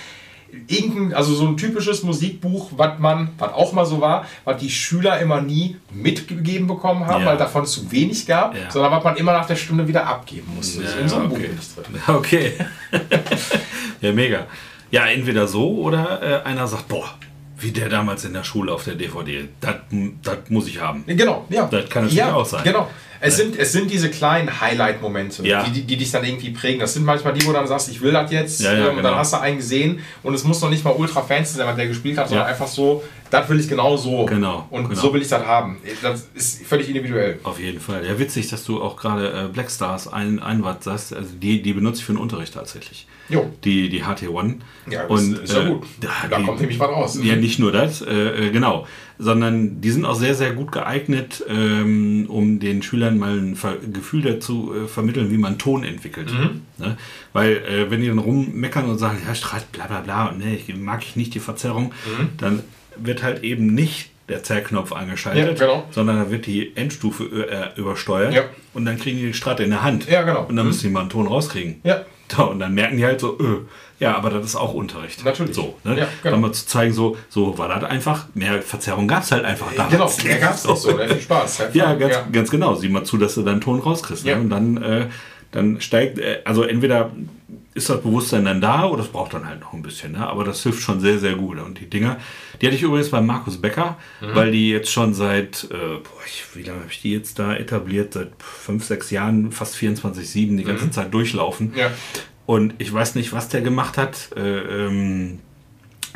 irgendein, 0.68 1.14
also 1.14 1.34
so 1.34 1.48
ein 1.48 1.58
typisches 1.58 2.04
Musikbuch, 2.04 2.72
was 2.76 3.00
man, 3.00 3.30
was 3.38 3.54
auch 3.54 3.74
mal 3.74 3.86
so 3.86 4.02
war, 4.02 4.26
was 4.46 4.58
die 4.58 4.70
Schüler 4.70 5.20
immer 5.20 5.42
nie 5.42 5.78
mitgegeben 5.92 6.68
bekommen 6.68 7.06
haben, 7.08 7.24
Ja. 7.24 7.30
weil 7.30 7.38
davon 7.38 7.66
zu 7.66 7.92
wenig 7.92 8.26
gab, 8.26 8.56
Ja. 8.56 8.70
sondern 8.72 8.92
was 8.92 9.04
man 9.04 9.18
immer 9.18 9.34
nach 9.34 9.48
der 9.48 9.56
Stunde 9.56 9.88
wieder 9.88 10.06
abgeben 10.06 10.54
musste. 10.56 10.84
Ja, 10.84 10.90
in 11.02 11.10
so 11.10 11.18
einem 11.18 11.30
Buch 11.30 11.38
okay. 11.38 11.48
bin 11.48 11.60
ich 11.60 11.76
drin. 11.76 12.16
Okay. 12.16 12.54
ja, 14.02 14.12
mega. 14.12 14.48
Ja, 14.92 15.06
entweder 15.08 15.48
so 15.48 15.70
oder 15.78 16.44
äh, 16.44 16.48
einer 16.48 16.68
sagt, 16.68 16.88
boah, 16.88 17.10
wie 17.62 17.72
der 17.72 17.90
damals 17.90 18.26
in 18.26 18.34
der 18.34 18.44
Schule 18.44 18.72
auf 18.74 18.84
der 18.86 18.96
DVD. 18.96 19.50
Das, 19.60 19.76
das 20.24 20.38
muss 20.50 20.68
ich 20.68 20.80
haben. 20.80 21.04
Genau, 21.06 21.46
ja. 21.50 21.68
Das 21.68 21.90
kann 21.90 22.04
natürlich 22.04 22.18
ja, 22.18 22.34
auch 22.34 22.46
sein. 22.46 22.64
Genau. 22.64 22.88
Es 23.22 23.38
sind, 23.38 23.58
es 23.58 23.72
sind 23.72 23.92
diese 23.92 24.10
kleinen 24.10 24.62
Highlight-Momente, 24.62 25.46
Ja. 25.46 25.64
die, 25.64 25.72
die, 25.72 25.82
die 25.84 25.98
dich 25.98 26.12
dann 26.12 26.24
irgendwie 26.24 26.52
prägen. 26.52 26.80
Das 26.80 26.94
sind 26.94 27.06
manchmal 27.06 27.34
die, 27.34 27.44
wo 27.46 27.48
du 27.48 27.54
dann 27.54 27.68
sagst, 27.68 27.90
ich 27.90 28.02
will 28.02 28.12
das 28.12 28.32
jetzt. 28.32 28.62
Ja, 28.62 28.74
ja, 28.74 28.80
ähm, 28.80 28.90
und 28.92 28.96
genau. 28.98 29.10
dann 29.10 29.18
hast 29.18 29.34
du 29.34 29.38
einen 29.42 29.58
gesehen 29.58 30.00
und 30.24 30.34
es 30.34 30.44
muss 30.44 30.62
noch 30.62 30.70
nicht 30.70 30.84
mal 30.84 30.92
ultra 30.92 31.22
fancy 31.22 31.56
sein, 31.58 31.76
der 31.76 31.88
gespielt 31.88 32.18
hat, 32.18 32.30
sondern 32.30 32.48
einfach 32.48 32.68
so, 32.68 33.04
das 33.30 33.48
will 33.50 33.60
ich 33.60 33.68
genau 33.68 33.96
so. 33.98 34.26
Genau, 34.26 34.66
Und 34.72 34.90
genau. 34.90 35.00
so 35.00 35.14
will 35.14 35.22
ich 35.22 35.28
das 35.28 35.46
haben. 35.46 35.78
Das 36.02 36.28
ist 36.34 36.66
völlig 36.66 36.88
individuell. 36.88 37.40
Auf 37.44 37.60
jeden 37.60 37.80
Fall. 37.80 38.06
Ja, 38.06 38.18
witzig, 38.18 38.50
dass 38.50 38.64
du 38.64 38.82
auch 38.82 38.96
gerade 38.98 39.46
äh, 39.46 39.54
Black 39.54 39.70
Stars 39.70 40.08
ein, 40.12 40.40
einwand 40.40 40.84
sagst. 40.84 41.14
Also 41.14 41.30
die, 41.36 41.62
die 41.62 41.74
benutze 41.74 42.00
ich 42.00 42.06
für 42.06 42.14
den 42.14 42.20
Unterricht 42.22 42.54
tatsächlich. 42.54 43.06
Jo. 43.30 43.52
Die, 43.64 43.90
die 43.90 44.04
HT1. 44.04 44.56
Ja, 44.90 45.06
das 45.08 45.22
ist 45.22 45.54
ja 45.54 45.68
gut. 45.68 45.86
Da, 46.02 46.08
Da 46.30 46.38
die, 46.40 46.44
kommt 46.46 46.60
nämlich 46.60 46.80
was 46.80 46.90
raus. 46.90 47.20
Ja, 47.22 47.36
nicht 47.36 47.60
nur 47.60 47.72
das, 47.72 48.02
äh, 48.02 48.48
äh, 48.48 48.50
genau. 48.50 48.88
Sondern 49.22 49.82
die 49.82 49.90
sind 49.92 50.06
auch 50.06 50.16
sehr, 50.16 50.34
sehr 50.34 50.54
gut 50.54 50.72
geeignet, 50.72 51.44
ähm, 51.50 52.26
um 52.30 52.60
den 52.62 52.82
Schülern 52.82 53.18
mal 53.20 53.38
ein 53.38 53.58
Ver 53.58 53.76
Gefühl 53.92 54.22
dazu 54.22 54.74
äh, 54.74 54.88
vermitteln, 54.88 55.30
wie 55.30 55.38
man 55.38 55.58
Ton 55.58 55.84
entwickelt. 55.84 56.32
Mhm. 56.32 56.62
Ne? 56.78 56.98
Weil, 57.34 57.58
äh, 57.58 57.92
wenn 57.92 58.00
die 58.00 58.08
dann 58.08 58.20
rummeckern 58.20 58.86
und 58.90 58.98
sagen, 58.98 59.18
ja, 59.28 59.36
Streit, 59.36 59.72
bla 59.74 59.88
bla 59.88 60.00
bla, 60.00 60.28
und 60.28 60.40
ne, 60.40 60.56
ich 60.56 60.74
mag 60.74 61.04
ich 61.04 61.18
nicht 61.18 61.34
die 61.34 61.40
Verzerrung, 61.42 61.88
Mhm. 62.06 62.30
dann 62.38 62.64
wird 62.96 63.22
halt 63.22 63.44
eben 63.44 63.74
nicht 63.74 64.12
der 64.30 64.42
Zerrknopf 64.44 64.94
angeschaltet, 64.94 65.60
Ja, 65.60 65.66
genau. 65.66 65.86
sondern 65.92 66.16
da 66.18 66.32
wird 66.32 66.46
die 66.46 66.78
Endstufe 66.78 67.24
äh, 67.26 67.78
übersteuert 67.80 68.34
Ja. 68.34 68.44
und 68.74 68.86
dann 68.86 68.98
kriegen 68.98 69.18
die 69.18 69.26
die 69.28 69.34
Strate 69.34 69.64
in 69.64 69.72
der 69.72 69.84
Hand. 69.84 70.08
Ja, 70.10 70.22
genau. 70.22 70.46
Und 70.48 70.56
dann 70.56 70.66
müssen 70.68 70.84
die 70.88 70.94
mal 70.94 71.02
einen 71.02 71.10
Ton 71.10 71.28
rauskriegen. 71.28 71.82
Ja. 71.84 72.06
Ja, 72.38 72.44
und 72.44 72.60
dann 72.60 72.76
merken 72.76 72.96
die 72.98 73.04
halt 73.06 73.20
so, 73.20 73.38
öh, 73.40 73.62
ja, 74.00 74.16
aber 74.16 74.30
das 74.30 74.46
ist 74.46 74.56
auch 74.56 74.74
Unterricht. 74.74 75.24
Natürlich. 75.26 75.56
So, 75.56 75.78
ne? 75.84 76.00
Ja, 76.00 76.08
genau. 76.24 76.32
Dann 76.36 76.42
mal 76.42 76.52
zu 76.54 76.66
zeigen, 76.66 76.94
so, 76.94 77.18
so 77.30 77.58
war 77.58 77.68
das 77.68 77.84
einfach. 77.90 78.28
Mehr 78.34 78.62
Verzerrung 78.62 79.08
gab 79.08 79.24
es 79.24 79.32
halt 79.32 79.46
einfach 79.46 79.72
damals. 79.74 80.18
Genau, 80.18 80.30
mehr 80.30 80.40
gab 80.40 80.56
es 80.56 80.66
nicht 80.66 80.78
so. 80.78 80.92
Ne? 80.98 81.08
Viel 81.08 81.22
Spaß. 81.22 81.64
Ja, 81.74 81.94
ganz, 81.96 82.14
ja. 82.14 82.28
ganz 82.32 82.50
genau. 82.50 82.76
Sieh 82.76 82.90
mal 82.90 83.04
zu, 83.04 83.18
dass 83.18 83.36
du 83.36 83.42
deinen 83.44 83.62
Ton 83.62 83.80
rauskriegst. 83.80 84.26
Ja. 84.26 84.36
Ne? 84.36 84.42
Und 84.42 84.50
dann, 84.50 84.78
äh, 84.78 85.08
dann 85.52 85.82
steigt, 85.82 86.18
äh, 86.20 86.40
also 86.46 86.64
entweder 86.64 87.12
ist 87.76 87.90
das 87.90 88.02
Bewusstsein 88.02 88.46
dann 88.46 88.62
da 88.62 88.86
oder 88.86 89.04
es 89.04 89.10
braucht 89.10 89.34
dann 89.34 89.48
halt 89.48 89.62
noch 89.62 89.74
ein 89.74 89.82
bisschen. 89.82 90.14
Ne? 90.14 90.28
Aber 90.28 90.44
das 90.44 90.64
hilft 90.64 90.82
schon 90.82 91.00
sehr, 91.00 91.20
sehr 91.20 91.36
gut. 91.36 91.60
Und 91.60 91.80
die 91.80 91.90
Dinger, 91.90 92.18
die 92.62 92.66
hatte 92.66 92.76
ich 92.76 92.82
übrigens 92.84 93.10
bei 93.10 93.22
Markus 93.22 93.58
Becker, 93.62 93.98
Mhm. 94.22 94.36
weil 94.36 94.52
die 94.52 94.70
jetzt 94.72 94.92
schon 94.92 95.14
seit, 95.14 95.66
äh, 95.72 95.76
boah, 95.78 96.22
ich, 96.26 96.44
wie 96.56 96.64
lange 96.64 96.80
habe 96.82 96.92
ich 96.92 97.02
die 97.02 97.14
jetzt 97.14 97.38
da 97.40 97.56
etabliert? 97.56 98.14
Seit 98.14 98.32
fünf, 98.40 98.84
sechs 98.86 99.12
Jahren, 99.12 99.52
fast 99.52 99.76
24-7 99.76 100.58
die 100.58 100.64
ganze 100.64 100.90
Zeit 100.92 101.14
durchlaufen. 101.14 101.72
Mhm. 101.72 101.78
Ja. 101.78 101.92
Und 102.50 102.74
ich 102.80 102.92
weiß 102.92 103.14
nicht, 103.14 103.32
was 103.32 103.48
der 103.50 103.62
gemacht 103.62 103.96
hat. 103.96 104.32
Äh, 104.36 104.40
ähm, 104.42 105.38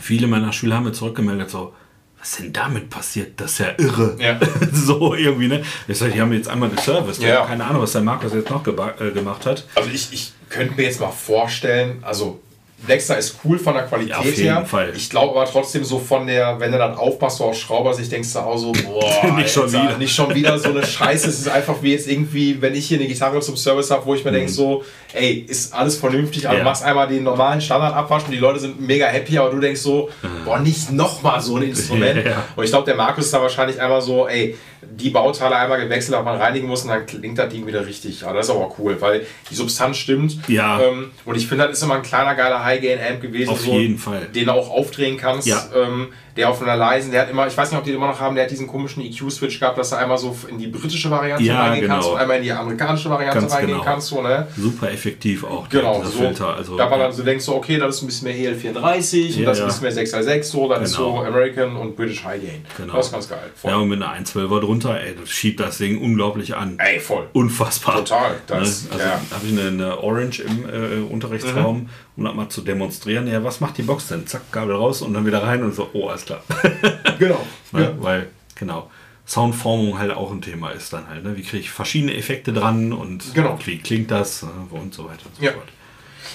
viele 0.02 0.26
meiner 0.26 0.52
Schüler 0.52 0.78
haben 0.78 0.86
mir 0.86 0.92
zurückgemeldet, 0.92 1.52
so, 1.52 1.76
was 2.18 2.32
ist 2.32 2.40
denn 2.40 2.54
damit 2.54 2.90
passiert? 2.90 3.40
Das 3.40 3.52
ist 3.52 3.60
ja 3.60 3.68
irre. 3.78 4.16
Ja. 4.20 4.40
so 4.74 5.14
irgendwie, 5.14 5.48
ne? 5.48 5.64
Ich 5.88 6.00
sag, 6.00 6.12
die 6.12 6.20
haben 6.20 6.34
jetzt 6.34 6.50
einmal 6.50 6.70
geserviced. 6.70 7.22
Ja. 7.22 7.46
Keine 7.46 7.64
Ahnung, 7.64 7.84
was 7.84 7.92
der 7.92 8.02
Markus 8.02 8.34
jetzt 8.34 8.50
noch 8.50 8.66
äh, 8.66 9.12
gemacht 9.12 9.46
hat. 9.46 9.68
Also 9.76 9.92
ich, 9.92 10.12
ich 10.12 10.34
könnte 10.50 10.74
mir 10.74 10.86
jetzt 10.86 11.00
mal 11.00 11.12
vorstellen, 11.12 12.00
also 12.02 12.40
Dexter 12.88 13.18
ist 13.18 13.38
cool 13.44 13.58
von 13.58 13.74
der 13.74 13.84
Qualität 13.84 14.12
Ja, 14.12 14.20
auf 14.20 14.26
jeden 14.26 14.42
her. 14.44 14.66
Fall. 14.66 14.92
Ich 14.96 15.10
glaube 15.10 15.32
aber 15.40 15.50
trotzdem 15.50 15.84
so 15.84 16.00
von 16.00 16.28
der, 16.28 16.60
wenn 16.60 16.72
du 16.72 16.78
dann 16.78 16.96
aufmachst, 16.96 17.38
so 17.38 17.46
aus 17.46 17.58
Schraubersicht, 17.60 18.12
denkst 18.12 18.34
du 18.34 18.40
auch 18.40 18.58
so, 18.58 18.72
boah, 18.86 19.34
Nicht 19.38 19.52
schon 19.54 19.64
Alter, 19.64 19.84
wieder. 19.84 19.98
nicht 19.98 20.14
schon 20.16 20.34
wieder 20.36 20.60
so 20.60 20.70
eine 20.70 20.86
Scheiße. 20.86 21.28
Es 21.30 21.40
ist 21.40 21.48
einfach 21.50 21.76
wie 21.82 21.92
jetzt 21.94 22.08
irgendwie, 22.10 22.62
wenn 22.62 22.76
ich 22.76 22.88
hier 22.88 22.98
eine 23.00 23.08
Gitarre 23.08 23.40
zum 23.42 23.56
Service 23.58 23.90
habe, 23.92 24.06
wo 24.06 24.16
ich 24.16 24.26
mir 24.26 24.32
denke 24.32 24.52
so, 24.52 24.84
ey, 25.14 25.46
ist 25.48 25.74
alles 25.74 25.98
vernünftig, 25.98 26.46
aber 26.48 26.54
Mhm. 26.56 26.58
Ja. 26.60 26.64
du 26.64 26.70
machst 26.70 26.84
einmal 26.84 27.08
den 27.08 27.24
normalen 27.24 27.62
Standardabwasch 27.62 28.24
und 28.26 28.32
die 28.32 28.38
Leute 28.38 28.60
sind 28.60 28.80
mega 28.82 29.06
happy, 29.08 29.38
aber 29.38 29.50
du 29.52 29.60
denkst 29.60 29.82
so, 29.82 30.10
boah, 30.46 30.60
nicht 30.60 30.92
nochmal 30.92 31.42
so 31.42 31.58
ein 31.58 31.64
Instrument. 31.64 32.16
Mhm. 32.16 32.24
Ja. 32.34 32.44
Und 32.56 32.64
ich 32.64 32.70
glaube, 32.72 32.86
der 32.86 32.96
Markus 32.96 33.26
ist 33.26 33.34
da 33.34 33.42
wahrscheinlich 33.42 33.80
einmal 33.82 34.02
so, 34.02 34.28
ey, 34.28 34.56
die 34.82 35.10
Bauteile 35.10 35.56
einmal 35.56 35.80
gewechselt, 35.82 36.16
aber 36.16 36.32
man 36.32 36.42
reinigen 36.42 36.68
muss 36.68 36.84
und 36.84 36.90
dann 36.90 37.06
klingt 37.06 37.38
das 37.38 37.50
Ding 37.50 37.66
wieder 37.66 37.86
richtig. 37.86 38.24
Aber 38.26 38.34
das 38.38 38.48
ist 38.48 38.52
aber 38.56 38.70
cool, 38.78 38.98
weil 39.00 39.26
die 39.50 39.56
Substanz 39.56 39.98
stimmt. 39.98 40.38
Ja. 40.50 40.80
Ähm, 40.82 41.12
und 41.26 41.36
ich 41.36 41.48
finde, 41.48 41.66
das 41.68 41.78
ist 41.78 41.84
immer 41.84 41.96
ein 41.96 42.02
kleiner, 42.02 42.36
geiler 42.36 42.64
High-Gain-Amp 42.74 43.22
gewesen. 43.22 43.50
Auf 43.50 43.66
jeden 43.66 43.98
Fall. 43.98 44.28
Den 44.34 44.46
du 44.46 44.54
auch 44.54 44.70
aufdrehen 44.70 45.18
kannst. 45.18 45.48
Ja. 45.48 45.70
Ähm, 45.76 46.10
der 46.36 46.50
auf 46.50 46.62
einer 46.62 46.76
leisen, 46.76 47.12
der 47.12 47.22
hat 47.22 47.30
immer, 47.30 47.46
ich 47.48 47.56
weiß 47.56 47.70
nicht, 47.72 47.78
ob 47.78 47.84
die 47.84 47.92
den 47.92 47.98
immer 47.98 48.08
noch 48.08 48.20
haben, 48.20 48.36
der 48.36 48.46
hat 48.46 48.52
diesen 48.52 48.68
komischen 48.68 49.04
EQ-Switch 49.04 49.60
gehabt, 49.60 49.78
dass 49.78 49.92
du 49.92 49.98
einmal 49.98 50.18
so 50.18 50.36
in 50.50 50.58
die 50.58 50.68
britische 50.68 51.10
Variante 51.12 51.44
Ja, 51.44 51.62
reingehen 51.62 51.82
genau. 51.84 51.94
kannst 51.96 52.10
und 52.10 52.18
einmal 52.18 52.38
in 52.38 52.44
die 52.44 52.52
amerikanische 52.52 53.10
Variante 53.10 53.40
Ganz 53.40 53.54
reingehen 53.54 53.78
genau. 53.80 53.84
kannst. 53.84 54.08
So, 54.08 54.22
ne? 54.22 54.48
Super 54.58 54.92
effektiv 54.92 55.44
auch, 55.44 55.70
Genau, 55.70 56.00
dieser 56.00 56.12
so, 56.12 56.18
Filter. 56.20 56.56
Also, 56.56 56.78
da 56.78 56.90
man 56.90 57.00
dann 57.00 57.14
so 57.14 57.24
denkt, 57.24 57.44
so, 57.44 57.56
okay, 57.56 57.78
das 57.78 57.96
ist 57.98 58.02
ein 58.02 58.08
bisschen 58.08 58.28
mehr 58.28 58.54
EL34 58.56 59.26
und 59.36 59.40
Ja, 59.40 59.46
das 59.46 59.60
ja. 59.60 59.68
ist 59.68 59.84
ein 59.84 59.90
bisschen 59.94 60.22
mehr 60.24 60.24
6x6, 60.40 60.44
so, 60.44 60.68
das 60.70 60.90
ist 60.92 60.98
Genau. 60.98 61.18
so 61.22 61.24
American 61.28 61.76
und 61.76 61.96
British 61.96 62.24
High 62.24 62.42
Gain. 62.42 62.66
Genau. 62.78 62.94
Das 62.96 63.08
ist 63.08 63.12
ganz 63.12 63.30
geil. 63.30 63.52
Voll. 63.56 63.72
ja, 63.72 63.78
und 63.78 63.90
mit 63.90 64.02
einer 64.02 64.14
112er 64.26 64.60
drunter, 64.62 65.00
ey, 65.02 65.16
das 65.20 65.30
schiebt 65.30 65.60
das 65.60 65.78
Ding 65.78 66.02
unglaublich 66.02 66.56
an. 66.56 66.78
Ey, 66.80 67.00
voll. 67.00 67.28
Unfassbar. 67.34 67.98
Total, 67.98 68.32
das- 68.48 68.84
ne? 68.86 68.90
Also 68.94 69.06
ja. 69.06 69.12
habe 69.14 69.46
ich 69.46 69.52
eine, 69.60 69.68
eine 69.70 70.00
Orange 70.04 70.40
im 70.44 70.66
äh, 70.68 71.12
Unterrichtsraum, 71.12 71.90
um 72.16 72.24
das 72.24 72.34
mal 72.36 72.50
zu 72.50 72.62
demonstrieren. 72.62 73.28
Ja, 73.28 73.44
was 73.44 73.60
macht 73.60 73.78
die 73.78 73.84
Box 73.84 74.08
denn? 74.08 74.26
Zack, 74.28 74.52
Kabel 74.52 74.76
raus 74.76 75.02
und 75.02 75.14
dann 75.14 75.26
wieder 75.26 75.44
rein 75.44 75.64
und 75.64 75.74
so, 75.74 75.90
oh, 75.94 76.10
alles 76.32 76.44
klar. 76.62 77.14
Genau. 77.20 77.46
Ne? 77.72 77.96
Weil, 78.00 78.28
genau, 78.56 78.90
Soundformung 79.28 79.98
halt 80.00 80.12
auch 80.12 80.32
ein 80.32 80.42
Thema 80.42 80.72
ist 80.72 80.92
dann 80.94 81.08
halt. 81.08 81.24
Ne? 81.24 81.36
Wie 81.38 81.44
kriege 81.44 81.60
ich 81.60 81.72
verschiedene 81.72 82.16
Effekte 82.16 82.52
dran 82.54 82.92
und 82.94 83.34
Genau. 83.34 83.58
wie 83.66 83.78
klingt 83.80 84.12
das 84.12 84.44
äh, 84.44 84.48
und 84.76 84.94
so 84.94 85.06
weiter 85.06 85.26
und 85.26 85.36
so 85.38 85.44
Ja. 85.44 85.52
fort. 85.54 85.68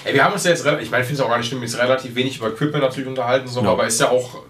Ey, 0.05 0.13
wir 0.13 0.23
haben 0.23 0.33
uns 0.33 0.43
ja 0.45 0.51
jetzt, 0.51 0.61
ich 0.65 0.65
meine, 0.65 1.03
ich 1.03 1.07
finde 1.07 1.13
es 1.13 1.19
auch 1.21 1.29
gar 1.29 1.37
nicht 1.37 1.47
schlimm, 1.47 1.61
jetzt 1.61 1.77
relativ 1.77 2.15
wenig 2.15 2.37
über 2.37 2.47
Equipment 2.49 2.83
natürlich 2.83 3.07
unterhalten, 3.09 3.47
so, 3.47 3.61
Ja. 3.61 3.71
aber 3.71 3.85
ist 3.85 3.99
ja 3.99 4.09
auch, 4.09 4.43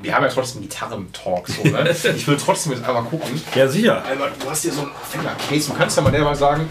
wir 0.00 0.14
haben 0.14 0.24
ja 0.24 0.30
trotzdem 0.30 0.62
Gitarren-Talk, 0.62 1.48
so, 1.48 1.62
ne? 1.64 1.90
Ich 2.16 2.26
will 2.26 2.36
trotzdem 2.36 2.72
jetzt 2.72 2.84
einmal 2.84 3.04
gucken. 3.04 3.40
Ja, 3.54 3.68
sicher. 3.68 4.02
Alter, 4.04 4.30
du 4.42 4.50
hast 4.50 4.62
hier 4.62 4.72
so 4.72 4.82
ein 4.82 4.90
Fender-Case, 5.10 5.70
du 5.70 5.76
kannst 5.76 5.96
ja 5.96 6.02
mal 6.02 6.10
der 6.10 6.22
mal 6.24 6.34
sagen, 6.34 6.68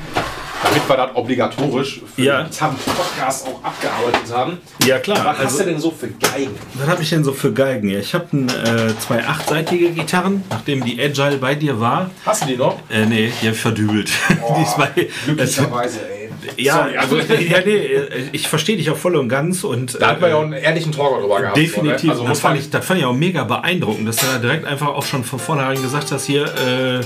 damit 0.63 0.87
wir 0.87 0.95
das 0.97 1.15
obligatorisch 1.15 2.01
für 2.15 2.21
Ja. 2.21 2.43
den 2.43 2.49
Gitarren-Podcast 2.51 3.47
auch 3.47 3.63
abgearbeitet 3.63 4.33
haben. 4.35 4.57
Ja, 4.85 4.99
klar. 4.99 5.17
Was 5.25 5.37
hast 5.37 5.45
Also, 5.45 5.59
du 5.59 5.65
denn 5.65 5.79
so 5.79 5.91
für 5.91 6.07
Geigen? 6.09 6.51
was 6.75 6.87
habe 6.87 7.01
ich 7.03 7.09
denn 7.09 7.23
so 7.23 7.33
für 7.33 7.51
Geigen? 7.51 7.89
Ja, 7.89 7.99
ich 7.99 8.13
habe 8.13 8.25
äh, 8.37 8.97
zwei 8.99 9.25
achtseitige 9.25 9.89
Gitarren, 9.91 10.43
nachdem 10.49 10.83
die 10.83 10.99
Agile 11.01 11.37
bei 11.37 11.55
dir 11.55 11.79
war. 11.79 12.09
Hast 12.25 12.43
du 12.43 12.47
die 12.47 12.57
noch? 12.57 12.77
Äh, 12.89 13.05
nee, 13.05 13.31
die 13.41 13.47
habe 13.47 13.55
ich 13.55 13.61
verdübelt. 13.61 14.09
die 14.29 14.65
zwei, 14.65 14.87
das, 14.95 15.05
Glücklicherweise, 15.25 15.99
ey. 16.09 16.29
ja, 16.63 16.73
Sorry, 16.75 16.97
also, 16.97 17.17
ja, 17.39 17.57
nee, 17.65 17.71
äh, 17.77 18.23
ich 18.31 18.47
verstehe 18.47 18.77
dich 18.77 18.89
auch 18.89 18.97
voll 18.97 19.15
und 19.15 19.29
ganz. 19.29 19.63
Und, 19.63 19.99
Da 20.01 20.07
hatten 20.09 20.21
wir 20.21 20.29
ja 20.29 20.35
auch 20.35 20.41
äh, 20.41 20.45
einen 20.45 20.53
ehrlichen 20.53 20.91
Talk 20.91 21.19
drüber 21.21 21.41
gehabt. 21.41 21.57
Definitiv. 21.57 22.03
Ne? 22.05 22.11
Also 22.11 22.27
das, 22.27 22.39
fand 22.39 22.55
man, 22.55 22.63
ich, 22.63 22.69
das 22.69 22.85
fand 22.85 22.99
ich 22.99 23.05
auch 23.05 23.13
mega 23.13 23.43
beeindruckend, 23.43 24.07
dass 24.07 24.17
du 24.17 24.25
da 24.27 24.37
direkt 24.37 24.65
einfach 24.65 24.87
auch 24.87 25.05
schon 25.05 25.23
von 25.23 25.39
vornherein 25.39 25.81
gesagt 25.81 26.11
hast, 26.11 26.25
hier, 26.25 26.45
äh, 26.45 27.01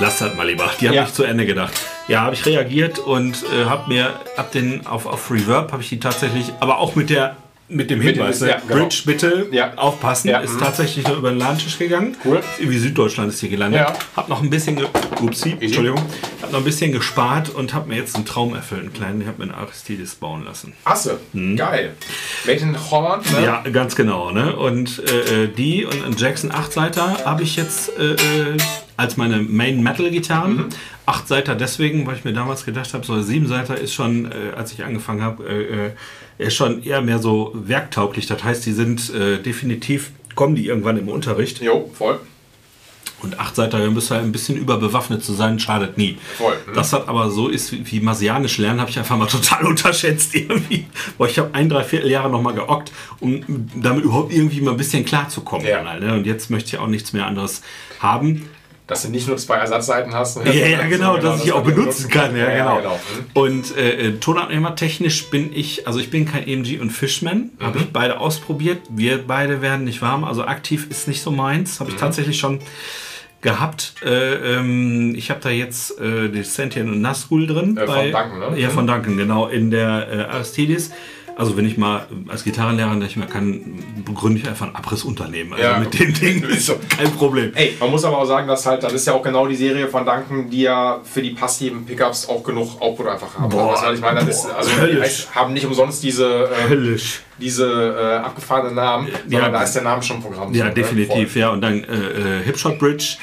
lass 0.00 0.18
das 0.20 0.34
mal 0.36 0.46
lieber. 0.46 0.70
Die 0.80 0.86
habe 0.86 0.96
Ja. 0.96 1.04
ich 1.04 1.12
zu 1.12 1.24
Ende 1.24 1.44
gedacht. 1.44 1.72
Ja, 2.08 2.22
habe 2.22 2.34
ich 2.34 2.44
reagiert 2.46 2.98
und 2.98 3.44
äh, 3.54 3.66
habe 3.66 3.88
mir 3.92 4.14
ab 4.36 4.50
den 4.52 4.86
auf, 4.86 5.06
auf 5.06 5.30
Reverb 5.30 5.72
habe 5.72 5.82
ich 5.82 5.90
die 5.90 6.00
tatsächlich, 6.00 6.52
aber 6.60 6.78
auch 6.78 6.94
mit 6.94 7.10
der 7.10 7.36
mit 7.70 7.90
dem 7.90 7.98
Mit 7.98 8.16
Hinweis, 8.16 8.40
ne? 8.40 8.48
ja, 8.48 8.56
genau. 8.66 8.80
Bridge 8.84 9.02
bitte 9.04 9.46
Ja. 9.52 9.74
aufpassen, 9.76 10.28
Ja, 10.28 10.38
ist 10.38 10.54
mhm. 10.54 10.60
tatsächlich 10.60 11.06
nur 11.06 11.18
über 11.18 11.28
den 11.28 11.38
Ladentisch 11.38 11.76
gegangen. 11.78 12.16
Cool. 12.24 12.40
Irgendwie 12.58 12.78
Süddeutschland 12.78 13.30
ist 13.30 13.40
hier 13.40 13.50
gelandet. 13.50 13.82
Ja. 13.82 13.92
Hab 14.16 14.30
noch 14.30 14.42
ein 14.42 14.48
bisschen, 14.48 14.76
ge 14.76 14.86
Upsi, 15.20 15.54
Entschuldigung, 15.60 16.00
hab 16.40 16.50
noch 16.50 16.60
ein 16.60 16.64
bisschen 16.64 16.92
gespart 16.92 17.50
und 17.50 17.74
habe 17.74 17.90
mir 17.90 17.96
jetzt 17.96 18.16
einen 18.16 18.24
Traum 18.24 18.54
erfüllt, 18.54 18.80
einen 18.84 18.92
kleinen. 18.94 19.20
Ich 19.20 19.26
habe 19.26 19.44
mir 19.44 19.52
einen 19.52 19.62
Aristides 19.62 20.14
bauen 20.14 20.46
lassen. 20.46 20.72
Asse. 20.84 21.18
Geil. 21.34 21.92
Made 22.46 22.58
in 22.58 22.90
Holland, 22.90 23.30
ne? 23.32 23.38
Mhm. 23.38 23.44
Ja, 23.44 23.62
ganz 23.70 23.94
genau. 23.96 24.30
Ne? 24.30 24.56
Und 24.56 25.02
äh, 25.06 25.44
äh, 25.44 25.48
die 25.48 25.84
und 25.84 26.02
einen 26.02 26.16
Jackson 26.16 26.50
8-Seiter 26.50 27.26
habe 27.26 27.42
ich 27.42 27.56
jetzt 27.56 27.90
äh, 27.98 28.12
äh, 28.12 28.56
als 28.98 29.16
meine 29.16 29.40
Main 29.40 29.80
Metal 29.82 30.10
Gitarren. 30.10 30.56
Mhm. 30.56 30.68
8-Seiter 31.06 31.54
deswegen, 31.54 32.06
weil 32.06 32.16
ich 32.16 32.24
mir 32.24 32.32
damals 32.32 32.64
gedacht 32.66 32.92
habe, 32.92 33.06
so 33.06 33.14
7-Seiter 33.14 33.78
ist 33.78 33.94
schon, 33.94 34.26
äh, 34.26 34.56
als 34.56 34.72
ich 34.72 34.84
angefangen 34.84 35.22
habe, 35.22 35.44
äh, 35.48 35.86
äh, 35.86 36.46
ist 36.46 36.56
schon 36.56 36.82
eher 36.82 37.00
mehr 37.00 37.20
so 37.20 37.52
werktauglich. 37.54 38.26
Das 38.26 38.42
heißt, 38.42 38.66
die 38.66 38.72
sind 38.72 39.14
äh, 39.14 39.40
definitiv, 39.40 40.10
kommen 40.34 40.56
die 40.56 40.66
irgendwann 40.66 40.98
im 40.98 41.08
Unterricht. 41.08 41.62
Jo, 41.62 41.88
voll. 41.96 42.18
Und 43.22 43.38
8-Seiter, 43.38 43.78
da 43.78 43.88
müsst 43.88 44.10
ihr 44.10 44.18
ein 44.18 44.32
bisschen 44.32 44.56
überbewaffnet 44.56 45.24
zu 45.24 45.32
sein, 45.32 45.60
schadet 45.60 45.96
nie. 45.96 46.18
Voll, 46.36 46.56
mhm. 46.66 46.74
Das 46.74 46.92
hat 46.92 47.06
aber 47.06 47.30
so 47.30 47.48
ist 47.48 47.70
wie, 47.70 47.88
wie 47.88 48.00
Masianisch 48.00 48.58
lernen, 48.58 48.80
habe 48.80 48.90
ich 48.90 48.98
einfach 48.98 49.16
mal 49.16 49.26
total 49.28 49.64
unterschätzt 49.64 50.34
irgendwie. 50.34 50.86
Boah, 51.16 51.28
ich 51.28 51.38
habe 51.38 51.54
ein, 51.54 51.68
dreiviertel 51.68 52.10
Jahre 52.10 52.30
noch 52.30 52.42
mal 52.42 52.54
geockt, 52.54 52.90
um 53.20 53.44
damit 53.76 54.02
überhaupt 54.02 54.32
irgendwie 54.32 54.60
mal 54.60 54.72
ein 54.72 54.76
bisschen 54.76 55.04
klarzukommen. 55.04 55.68
Ja. 55.68 55.84
halt, 55.84 56.02
ne? 56.02 56.14
Und 56.14 56.26
jetzt 56.26 56.50
möchte 56.50 56.74
ich 56.74 56.78
auch 56.78 56.88
nichts 56.88 57.12
mehr 57.12 57.26
anderes 57.26 57.62
haben. 58.00 58.48
Dass 58.88 59.02
du 59.02 59.10
nicht 59.10 59.28
nur 59.28 59.36
zwei 59.36 59.56
Ersatzseiten 59.56 60.14
hast. 60.14 60.38
Ja, 60.44 60.50
ja, 60.50 60.86
genau, 60.88 61.18
dass 61.18 61.36
ich 61.38 61.42
die 61.44 61.52
auch 61.52 61.62
benutzen 61.62 62.08
kann. 62.08 62.34
Ja, 62.34 62.50
genau. 62.78 62.80
Mhm. 62.94 63.26
Und 63.34 63.76
äh, 63.76 64.12
Tonabnehmer 64.18 64.74
technisch 64.74 65.28
bin 65.30 65.52
ich, 65.54 65.86
also 65.86 65.98
ich 66.00 66.10
bin 66.10 66.24
kein 66.24 66.48
EMG 66.48 66.80
und 66.80 66.90
Fishman, 66.90 67.50
Mhm. 67.58 67.64
habe 67.64 67.78
ich 67.78 67.92
beide 67.92 68.18
ausprobiert. 68.18 68.78
Wir 68.88 69.18
beide 69.26 69.60
werden 69.60 69.84
nicht 69.84 70.00
warm, 70.02 70.24
also 70.24 70.44
aktiv 70.44 70.86
ist 70.90 71.06
nicht 71.06 71.20
so 71.22 71.30
meins. 71.30 71.80
Habe 71.80 71.90
ich 71.90 71.96
Mhm. 71.96 72.00
tatsächlich 72.00 72.38
schon 72.38 72.60
gehabt. 73.40 73.94
Äh, 74.04 74.56
ähm, 74.56 75.14
ich 75.14 75.30
habe 75.30 75.40
da 75.40 75.50
jetzt 75.50 76.00
äh, 76.00 76.28
die 76.28 76.42
Sentient 76.42 76.88
und 76.90 77.00
Nazgul 77.00 77.46
drin. 77.46 77.76
Äh, 77.76 77.86
von 77.86 78.10
Duncan, 78.10 78.38
ne? 78.52 78.58
Ja, 78.60 78.70
von 78.70 78.86
Duncan, 78.86 79.16
genau, 79.16 79.46
in 79.48 79.70
der 79.70 80.08
äh, 80.10 80.34
Aristides. 80.34 80.90
Also 81.38 81.56
wenn 81.56 81.64
ich 81.66 81.78
mal 81.78 82.04
als 82.26 82.42
Gitarrenlehrer 82.44 82.94
nicht 82.96 83.16
mehr 83.16 83.28
kann, 83.28 83.60
gründe 84.14 84.40
ich 84.40 84.48
einfach 84.48 84.66
ein 84.66 84.74
Abrissunternehmen. 84.74 85.52
Also 85.52 85.64
Ja. 85.64 85.78
mit 85.78 85.98
den 85.98 86.12
Dingen 86.12 86.42
ist 86.50 86.66
so 86.66 86.74
kein 86.96 87.10
Problem. 87.12 87.52
Ey, 87.54 87.74
man 87.78 87.90
muss 87.90 88.04
aber 88.04 88.18
auch 88.18 88.24
sagen, 88.26 88.48
dass 88.48 88.66
halt, 88.66 88.82
das 88.82 88.92
ist 88.92 89.06
ja 89.06 89.12
auch 89.14 89.22
genau 89.22 89.46
die 89.46 89.54
Serie 89.56 89.86
von 89.88 90.04
Duncan, 90.04 90.50
die 90.50 90.62
ja 90.62 91.00
für 91.04 91.22
die 91.22 91.30
passiven 91.30 91.86
Pickups 91.86 92.28
auch 92.28 92.42
genug 92.42 92.80
Output 92.82 93.06
einfach 93.06 93.38
haben. 93.38 93.48
Boah, 93.48 93.72
was 93.80 93.94
ich 93.94 94.00
meine, 94.00 94.20
das 94.20 94.28
ist, 94.28 94.48
boah, 94.48 94.56
also 94.56 94.70
die 94.70 94.76
höllisch. 94.80 95.26
haben 95.34 95.52
nicht 95.52 95.64
umsonst 95.64 96.02
diese, 96.02 96.26
äh, 96.50 96.68
Höllisch. 96.70 97.20
diese 97.40 97.66
äh, 97.96 98.16
abgefahrenen 98.26 98.74
Namen, 98.74 99.06
sondern 99.28 99.52
Ja. 99.52 99.58
da 99.58 99.62
ist 99.62 99.72
der 99.74 99.82
Name 99.82 100.02
schon 100.02 100.20
Programm. 100.20 100.52
Ja, 100.52 100.66
so, 100.68 100.74
definitiv, 100.74 101.36
ja. 101.36 101.50
Und 101.50 101.60
dann 101.60 101.84
äh, 101.84 102.40
äh, 102.40 102.42
Hipshot 102.44 102.80
Bridge 102.80 103.16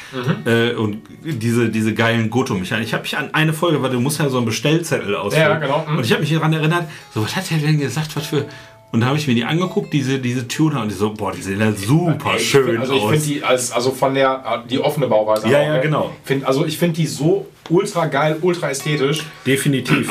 äh, 0.45 0.73
und 0.73 1.01
diese, 1.21 1.67
diese 1.69 1.93
geilen 1.93 2.29
Goto-Mechaniken. 2.29 2.87
Ich 2.87 2.93
habe 2.93 3.03
mich 3.03 3.17
an 3.17 3.29
eine 3.33 3.51
Folge, 3.51 3.81
weil 3.83 3.89
du 3.89 3.99
musst 3.99 4.19
ja 4.19 4.29
so 4.29 4.37
einen 4.37 4.45
Bestellzettel 4.45 5.15
ausfüllen. 5.17 5.49
Ja, 5.49 5.57
genau. 5.57 5.85
Mhm. 5.85 5.97
Und 5.97 6.05
ich 6.05 6.11
habe 6.13 6.21
mich 6.21 6.31
daran 6.31 6.53
erinnert, 6.53 6.85
so, 7.13 7.21
was 7.23 7.35
hat 7.35 7.51
er 7.51 7.57
denn 7.57 7.77
gesagt, 7.79 8.04
was 8.13 8.27
für... 8.27 8.45
Und 8.91 9.01
da 9.01 9.07
habe 9.07 9.17
ich 9.17 9.27
mir 9.27 9.35
die 9.35 9.43
angeguckt, 9.43 9.91
diese, 9.91 10.19
diese 10.19 10.47
Tuner, 10.47 10.81
und 10.81 10.89
die 10.89 10.95
so, 10.95 11.13
boah, 11.13 11.31
die 11.33 11.41
sehen 11.41 11.59
ja 11.59 11.71
super 11.73 12.31
Ey, 12.31 12.37
ich 12.37 12.49
schön 12.49 12.65
find, 12.65 12.79
also 12.79 12.93
ich 12.93 13.01
aus. 13.01 13.11
finde 13.11 13.25
die 13.25 13.43
als 13.43 13.71
also 13.71 13.91
von 13.91 14.13
der 14.13 14.63
die 14.69 14.79
offene 14.79 15.07
Bauweise 15.07 15.49
Ja, 15.49 15.61
ja, 15.61 15.73
ne? 15.73 15.81
genau. 15.81 16.11
Find, 16.23 16.45
also 16.45 16.65
ich 16.65 16.77
finde 16.77 16.95
die 16.95 17.07
so 17.07 17.45
ultra 17.69 18.05
geil, 18.05 18.37
ultra 18.41 18.69
ästhetisch. 18.69 19.25
Definitiv. 19.45 20.09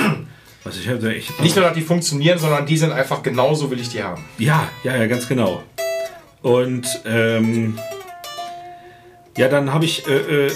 Also 0.65 0.81
ich 0.81 0.89
hatte 0.89 1.15
echt... 1.15 1.41
Nicht 1.41 1.57
nur, 1.57 1.65
dass 1.65 1.75
die 1.75 1.83
funktionieren, 1.83 2.39
sondern 2.39 2.67
die 2.67 2.77
sind 2.77 2.93
einfach 2.93 3.23
genauso 3.23 3.71
will 3.71 3.81
ich 3.81 3.89
die 3.89 4.03
haben. 4.03 4.23
Ja, 4.39 4.69
ja, 4.83 4.97
ja, 4.97 5.07
ganz 5.07 5.29
genau. 5.29 5.63
Und 6.43 6.87
ähm, 7.07 7.79
ja, 9.39 9.49
dann 9.49 9.73
habe 9.73 9.87
ich 9.87 10.07
äh, 10.07 10.47
äh, 10.47 10.51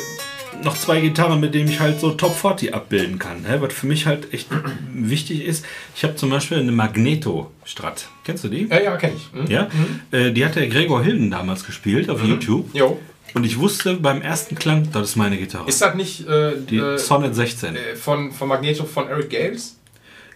noch 0.64 0.76
zwei 0.76 1.00
Gitarren, 1.00 1.40
mit 1.40 1.54
denen 1.54 1.68
ich 1.68 1.80
halt 1.80 2.00
so 2.00 2.10
Top 2.12 2.34
40 2.34 2.74
abbilden 2.74 3.18
kann. 3.18 3.42
Ne? 3.42 3.60
Was 3.60 3.72
für 3.72 3.86
mich 3.86 4.06
halt 4.06 4.32
echt 4.32 4.48
wichtig 4.94 5.44
ist. 5.44 5.64
Ich 5.94 6.04
habe 6.04 6.16
zum 6.16 6.30
Beispiel 6.30 6.58
eine 6.58 6.72
Magneto 6.72 7.50
Strat. 7.64 8.08
Kennst 8.24 8.44
du 8.44 8.48
die? 8.48 8.66
Ja, 8.68 8.80
ja, 8.80 8.96
kenne 8.96 9.14
ich. 9.16 9.38
Hm? 9.38 9.50
Ja, 9.50 9.68
äh, 10.10 10.32
die 10.32 10.44
hat 10.44 10.56
der 10.56 10.68
Gregor 10.68 11.02
Hilden 11.02 11.30
damals 11.30 11.64
gespielt 11.64 12.10
auf 12.10 12.22
YouTube. 12.24 12.74
Jo. 12.74 12.98
Und 13.34 13.44
ich 13.44 13.58
wusste 13.58 13.94
beim 13.94 14.22
ersten 14.22 14.54
Klang, 14.54 14.88
das 14.90 15.10
ist 15.10 15.16
meine 15.16 15.36
Gitarre. 15.36 15.68
Ist 15.68 15.82
das 15.82 15.94
nicht 15.94 16.26
äh, 16.26 16.52
die 16.58 16.78
äh, 16.78 16.98
Sonnet 16.98 17.34
16. 17.34 17.76
äh, 17.76 17.94
von, 17.94 18.32
von 18.32 18.48
Magneto 18.48 18.84
von 18.84 19.06
Eric 19.08 19.30
Gales? 19.30 19.76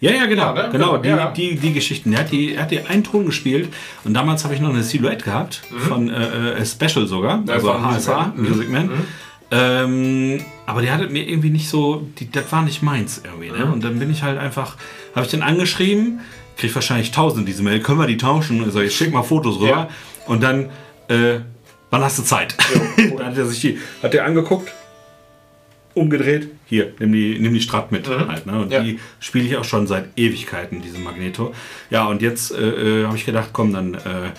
Ja, 0.00 0.10
ja, 0.10 0.26
genau. 0.26 0.54
Ja, 0.54 0.64
ne? 0.64 0.68
genau, 0.72 0.98
Genau, 0.98 0.98
die, 0.98 1.08
ja. 1.08 1.30
Die, 1.30 1.54
die 1.56 1.72
Geschichten. 1.72 2.12
Er 2.12 2.20
hat 2.20 2.32
die, 2.32 2.54
er 2.54 2.62
hat 2.64 2.70
die 2.72 2.80
einen 2.80 3.04
Ton 3.04 3.24
gespielt 3.24 3.68
und 4.04 4.14
damals 4.14 4.44
habe 4.44 4.52
ich 4.52 4.60
noch 4.60 4.70
eine 4.70 4.82
Silhouette 4.82 5.24
gehabt, 5.24 5.62
von 5.88 6.10
äh, 6.10 6.54
äh, 6.54 6.66
Special 6.66 7.06
sogar, 7.06 7.38
Mhm. 7.38 7.46
Ja, 7.46 7.54
also 7.54 7.72
von 7.72 7.82
Music 7.82 8.66
HSA, 8.66 8.72
Man. 8.72 8.86
Mhm. 8.88 9.04
Ähm, 9.54 10.40
aber 10.64 10.80
die 10.80 10.90
hatte 10.90 11.08
mir 11.10 11.28
irgendwie 11.28 11.50
nicht 11.50 11.68
so, 11.68 12.08
die, 12.18 12.30
das 12.30 12.50
war 12.50 12.62
nicht 12.62 12.82
meins 12.82 13.20
irgendwie. 13.22 13.50
Ne? 13.50 13.66
Mhm. 13.66 13.72
Und 13.74 13.84
dann 13.84 13.98
bin 13.98 14.10
ich 14.10 14.22
halt 14.22 14.38
einfach, 14.38 14.76
habe 15.14 15.26
ich 15.26 15.30
den 15.30 15.42
angeschrieben, 15.42 16.20
krieg 16.56 16.74
wahrscheinlich 16.74 17.10
tausend 17.10 17.46
diese 17.46 17.62
Mail, 17.62 17.80
können 17.80 17.98
wir 17.98 18.06
die 18.06 18.16
tauschen? 18.16 18.64
Also 18.64 18.80
ich 18.80 18.96
schick 18.96 19.12
mal 19.12 19.22
Fotos 19.22 19.56
rüber 19.56 19.68
Ja. 19.68 19.88
und 20.26 20.42
dann, 20.42 20.70
äh, 21.08 21.40
wann 21.90 22.02
hast 22.02 22.18
du 22.18 22.22
Zeit? 22.22 22.56
dann 23.18 23.26
hat 23.26 23.36
er 23.36 23.44
sich 23.46 23.60
die, 23.60 23.78
hat 24.02 24.14
er 24.14 24.24
angeguckt, 24.24 24.72
umgedreht, 25.94 26.48
hier, 26.66 26.94
nimm 26.98 27.12
die, 27.12 27.38
nimm 27.38 27.52
die 27.52 27.60
Strat 27.60 27.92
mit. 27.92 28.08
Halt, 28.08 28.46
ne? 28.46 28.52
Und 28.58 28.66
Mhm. 28.68 28.72
Ja. 28.72 28.82
die 28.82 28.98
spiele 29.20 29.44
ich 29.46 29.56
auch 29.58 29.64
schon 29.64 29.86
seit 29.86 30.06
Ewigkeiten, 30.16 30.80
diese 30.80 30.98
Magneto. 30.98 31.52
Ja, 31.90 32.06
und 32.06 32.22
jetzt 32.22 32.52
äh, 32.52 33.02
äh, 33.02 33.06
habe 33.06 33.16
ich 33.18 33.26
gedacht, 33.26 33.50
komm, 33.52 33.74
dann 33.74 33.94
äh, 33.94 34.30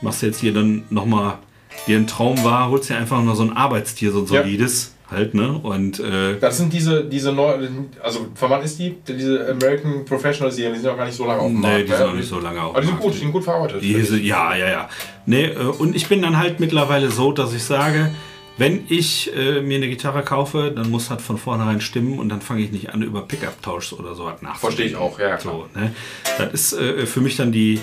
machst 0.00 0.22
du 0.22 0.26
jetzt 0.26 0.40
hier 0.40 0.52
dann 0.52 0.82
nochmal, 0.90 1.38
dir 1.86 1.96
ein 1.98 2.06
Traum 2.06 2.42
war, 2.44 2.70
holst 2.70 2.90
dir 2.90 2.96
einfach 2.96 3.22
noch 3.22 3.34
so 3.34 3.42
ein 3.42 3.56
Arbeitstier, 3.56 4.12
so 4.12 4.20
ein 4.20 4.26
Ja. 4.26 4.42
solides, 4.42 4.94
halt, 5.10 5.34
ne? 5.34 5.52
Und 5.62 6.00
äh, 6.00 6.38
Das 6.40 6.56
sind 6.56 6.72
diese, 6.72 7.04
diese 7.04 7.32
neuen, 7.32 7.90
also 8.02 8.26
von 8.34 8.50
wann 8.50 8.62
ist 8.62 8.78
die? 8.78 8.96
Diese 9.06 9.48
American 9.50 10.04
Professional 10.04 10.50
Serien, 10.50 10.74
die 10.74 10.80
sind 10.80 10.90
auch 10.90 10.96
gar 10.96 11.06
nicht 11.06 11.16
so 11.16 11.26
lange 11.26 11.40
auf 11.40 11.46
dem 11.48 11.60
nee, 11.60 11.66
Markt. 11.66 11.82
die 11.84 11.88
sind 11.92 12.00
ne? 12.00 12.06
noch 12.06 12.14
nicht 12.14 12.28
so 12.28 12.40
lange 12.40 12.62
auf. 12.62 12.70
Aber 12.70 12.80
die 12.80 12.86
sind 12.88 13.00
gut, 13.00 13.14
die 13.14 13.18
sind 13.18 13.32
gut 13.32 13.44
verarbeitet. 13.44 13.82
Diese, 13.82 14.18
ja, 14.18 14.56
ja, 14.56 14.68
ja. 14.68 14.88
Nee, 15.26 15.44
äh, 15.46 15.58
und 15.58 15.94
ich 15.94 16.08
bin 16.08 16.22
dann 16.22 16.36
halt 16.38 16.58
mittlerweile 16.60 17.10
so, 17.10 17.30
dass 17.32 17.52
ich 17.54 17.62
sage, 17.62 18.10
wenn 18.58 18.84
ich 18.88 19.30
äh, 19.36 19.60
mir 19.60 19.76
eine 19.76 19.88
Gitarre 19.88 20.22
kaufe, 20.22 20.72
dann 20.74 20.90
muss 20.90 21.10
halt 21.10 21.20
von 21.20 21.36
vornherein 21.36 21.80
stimmen 21.82 22.18
und 22.18 22.28
dann 22.30 22.40
fange 22.40 22.62
ich 22.62 22.72
nicht 22.72 22.92
an, 22.94 23.02
über 23.02 23.20
Pickup-Tauschs 23.22 23.92
oder 23.92 24.14
so 24.14 24.24
was 24.24 24.40
nachzudenken. 24.42 24.58
Verstehe 24.58 24.86
ich 24.86 24.96
auch, 24.96 25.18
ja, 25.20 25.36
klar. 25.36 25.66
So, 25.74 25.80
ne? 25.80 25.92
Das 26.38 26.52
ist 26.52 26.72
äh, 26.72 27.06
für 27.06 27.20
mich 27.20 27.36
dann 27.36 27.52
die, 27.52 27.80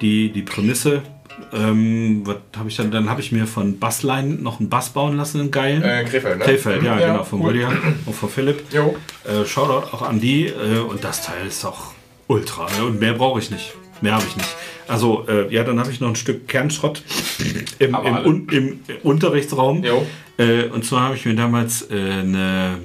die, 0.00 0.30
die 0.30 0.42
Prämisse. 0.42 1.02
Ähm, 1.52 2.22
was 2.24 2.36
habe 2.56 2.68
ich 2.68 2.76
dann? 2.76 2.90
Dann 2.90 3.08
habe 3.10 3.20
ich 3.20 3.32
mir 3.32 3.46
von 3.46 3.78
Bassline 3.78 4.34
noch 4.36 4.58
einen 4.60 4.68
Bass 4.68 4.90
bauen 4.90 5.16
lassen, 5.16 5.40
einen 5.40 5.50
geilen. 5.50 5.82
Äh, 5.82 6.04
Krefeld, 6.04 6.38
ne? 6.38 6.44
Krefeld, 6.44 6.82
ja, 6.82 6.94
Mhm, 6.94 7.00
genau, 7.00 7.24
von 7.24 7.40
cool. 7.42 7.52
Lydia 7.52 7.70
und 8.06 8.14
von 8.14 8.28
Philipp. 8.28 8.64
Jo. 8.72 8.96
Äh, 9.24 9.44
Shoutout 9.44 9.94
auch 9.94 10.02
an 10.02 10.20
die. 10.20 10.46
Äh, 10.46 10.78
und 10.78 11.04
das 11.04 11.24
Teil 11.24 11.46
ist 11.46 11.64
auch 11.64 11.92
ultra. 12.26 12.66
Ne? 12.78 12.84
Und 12.86 13.00
mehr 13.00 13.12
brauche 13.14 13.38
ich 13.38 13.50
nicht. 13.50 13.74
Mehr 14.00 14.14
habe 14.14 14.24
ich 14.28 14.36
nicht. 14.36 14.48
Also, 14.88 15.26
äh, 15.28 15.52
ja, 15.52 15.64
dann 15.64 15.78
habe 15.80 15.90
ich 15.90 16.00
noch 16.00 16.08
ein 16.08 16.16
Stück 16.16 16.48
Kernschrott 16.48 17.02
im, 17.78 17.94
im, 17.94 18.16
un, 18.24 18.48
im 18.50 18.80
Unterrichtsraum. 19.02 19.84
Äh, 20.38 20.64
und 20.64 20.84
zwar 20.84 21.02
habe 21.02 21.16
ich 21.16 21.24
mir 21.24 21.34
damals 21.34 21.90
äh, 21.90 21.94
eine 21.94 22.78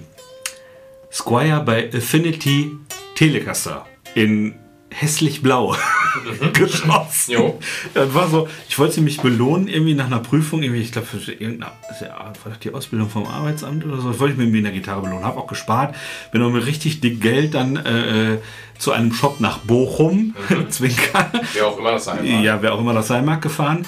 Squire 1.11 1.61
bei 1.65 1.89
Affinity 1.93 2.71
Telecaster 3.15 3.85
in 4.15 4.55
hässlich 4.91 5.41
blau 5.41 5.75
geschossen. 6.53 7.31
Jo. 7.31 7.59
Das 7.93 8.13
war 8.13 8.29
so, 8.29 8.47
ich 8.67 8.77
wollte 8.77 9.01
mich 9.01 9.21
belohnen, 9.21 9.67
irgendwie 9.67 9.93
nach 9.93 10.07
einer 10.07 10.19
Prüfung, 10.19 10.61
irgendwie, 10.61 10.81
ich 10.81 10.91
glaube, 10.91 11.07
für 11.07 11.31
irgendeine, 11.31 11.71
ja, 12.01 12.31
das 12.43 12.59
die 12.59 12.73
Ausbildung 12.73 13.09
vom 13.09 13.25
Arbeitsamt 13.25 13.85
oder 13.85 13.99
so, 14.01 14.09
das 14.09 14.19
wollte 14.19 14.33
ich 14.33 14.37
mir 14.39 14.47
mit 14.47 14.65
einer 14.65 14.73
Gitarre 14.73 15.01
belohnen, 15.01 15.23
habe 15.23 15.39
auch 15.39 15.47
gespart, 15.47 15.95
bin 16.31 16.43
auch 16.43 16.51
mit 16.51 16.65
richtig 16.65 16.99
dick 16.99 17.21
Geld 17.21 17.53
dann 17.53 17.77
äh, 17.77 18.37
zu 18.77 18.91
einem 18.91 19.13
Shop 19.13 19.39
nach 19.39 19.59
Bochum, 19.59 20.35
Zwinker, 20.69 21.31
Wer 21.53 21.67
auch 21.67 21.77
immer 21.79 21.91
das 21.93 22.05
sein 22.05 22.25
mag. 22.25 22.43
ja, 22.43 22.61
wer 22.61 22.73
auch 22.73 22.79
immer 22.79 22.93
das 22.93 23.07
sein 23.07 23.25
mag, 23.25 23.41
gefahren 23.41 23.87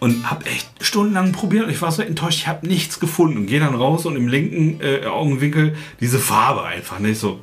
und 0.00 0.30
habe 0.30 0.44
echt 0.46 0.68
stundenlang 0.80 1.32
probiert 1.32 1.64
und 1.64 1.70
ich 1.70 1.80
war 1.80 1.90
so 1.90 2.02
enttäuscht, 2.02 2.40
ich 2.40 2.46
habe 2.46 2.66
nichts 2.66 3.00
gefunden. 3.00 3.46
Gehe 3.46 3.60
dann 3.60 3.74
raus 3.74 4.04
und 4.04 4.16
im 4.16 4.28
linken 4.28 4.78
äh, 4.82 5.06
Augenwinkel 5.06 5.76
diese 6.00 6.18
Farbe 6.18 6.62
einfach. 6.62 6.98
Ne? 6.98 7.10
Ich 7.10 7.18
so, 7.18 7.40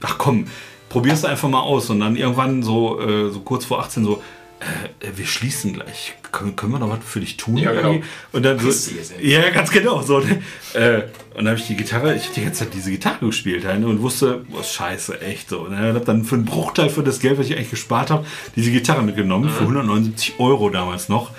ach 0.00 0.16
komm, 0.16 0.46
probier's 0.88 1.24
einfach 1.24 1.48
mal 1.48 1.60
aus. 1.60 1.90
Und 1.90 2.00
dann 2.00 2.16
irgendwann 2.16 2.62
so, 2.62 3.00
äh, 3.00 3.30
so 3.30 3.40
kurz 3.40 3.64
vor 3.64 3.80
18 3.80 4.04
so, 4.04 4.22
äh, 4.60 5.06
äh, 5.06 5.12
wir 5.16 5.26
schließen 5.26 5.72
gleich. 5.72 6.14
Können, 6.32 6.56
können 6.56 6.72
wir 6.72 6.78
noch 6.80 6.90
was 6.90 6.98
für 7.04 7.20
dich 7.20 7.36
tun? 7.36 7.56
Ja, 7.56 7.72
genau. 7.72 8.00
Und 8.32 8.42
dann 8.42 8.58
so, 8.58 8.68
du 8.68 9.24
ja, 9.24 9.48
ganz 9.50 9.70
genau. 9.70 10.02
So, 10.02 10.18
ne? 10.18 10.42
äh, 10.74 11.02
und 11.34 11.44
dann 11.44 11.48
habe 11.48 11.58
ich 11.58 11.68
die 11.68 11.76
Gitarre, 11.76 12.16
ich 12.16 12.24
habe 12.24 12.34
die 12.34 12.42
ganze 12.42 12.64
Zeit 12.64 12.74
diese 12.74 12.90
Gitarre 12.90 13.26
gespielt 13.26 13.64
halt, 13.64 13.80
ne? 13.80 13.86
und 13.86 14.02
wusste, 14.02 14.44
boah, 14.48 14.64
scheiße, 14.64 15.20
echt 15.20 15.48
so. 15.48 15.68
Ne? 15.68 15.90
Und 15.90 15.94
habe 15.94 16.00
dann 16.00 16.24
für 16.24 16.34
einen 16.34 16.44
Bruchteil 16.44 16.90
für 16.90 17.04
das 17.04 17.20
Geld, 17.20 17.38
was 17.38 17.46
ich 17.46 17.56
eigentlich 17.56 17.70
gespart 17.70 18.10
habe, 18.10 18.26
diese 18.56 18.72
Gitarre 18.72 19.02
mitgenommen, 19.02 19.48
für 19.48 19.60
179 19.60 20.34
Euro 20.38 20.70
damals 20.70 21.08
noch. 21.08 21.30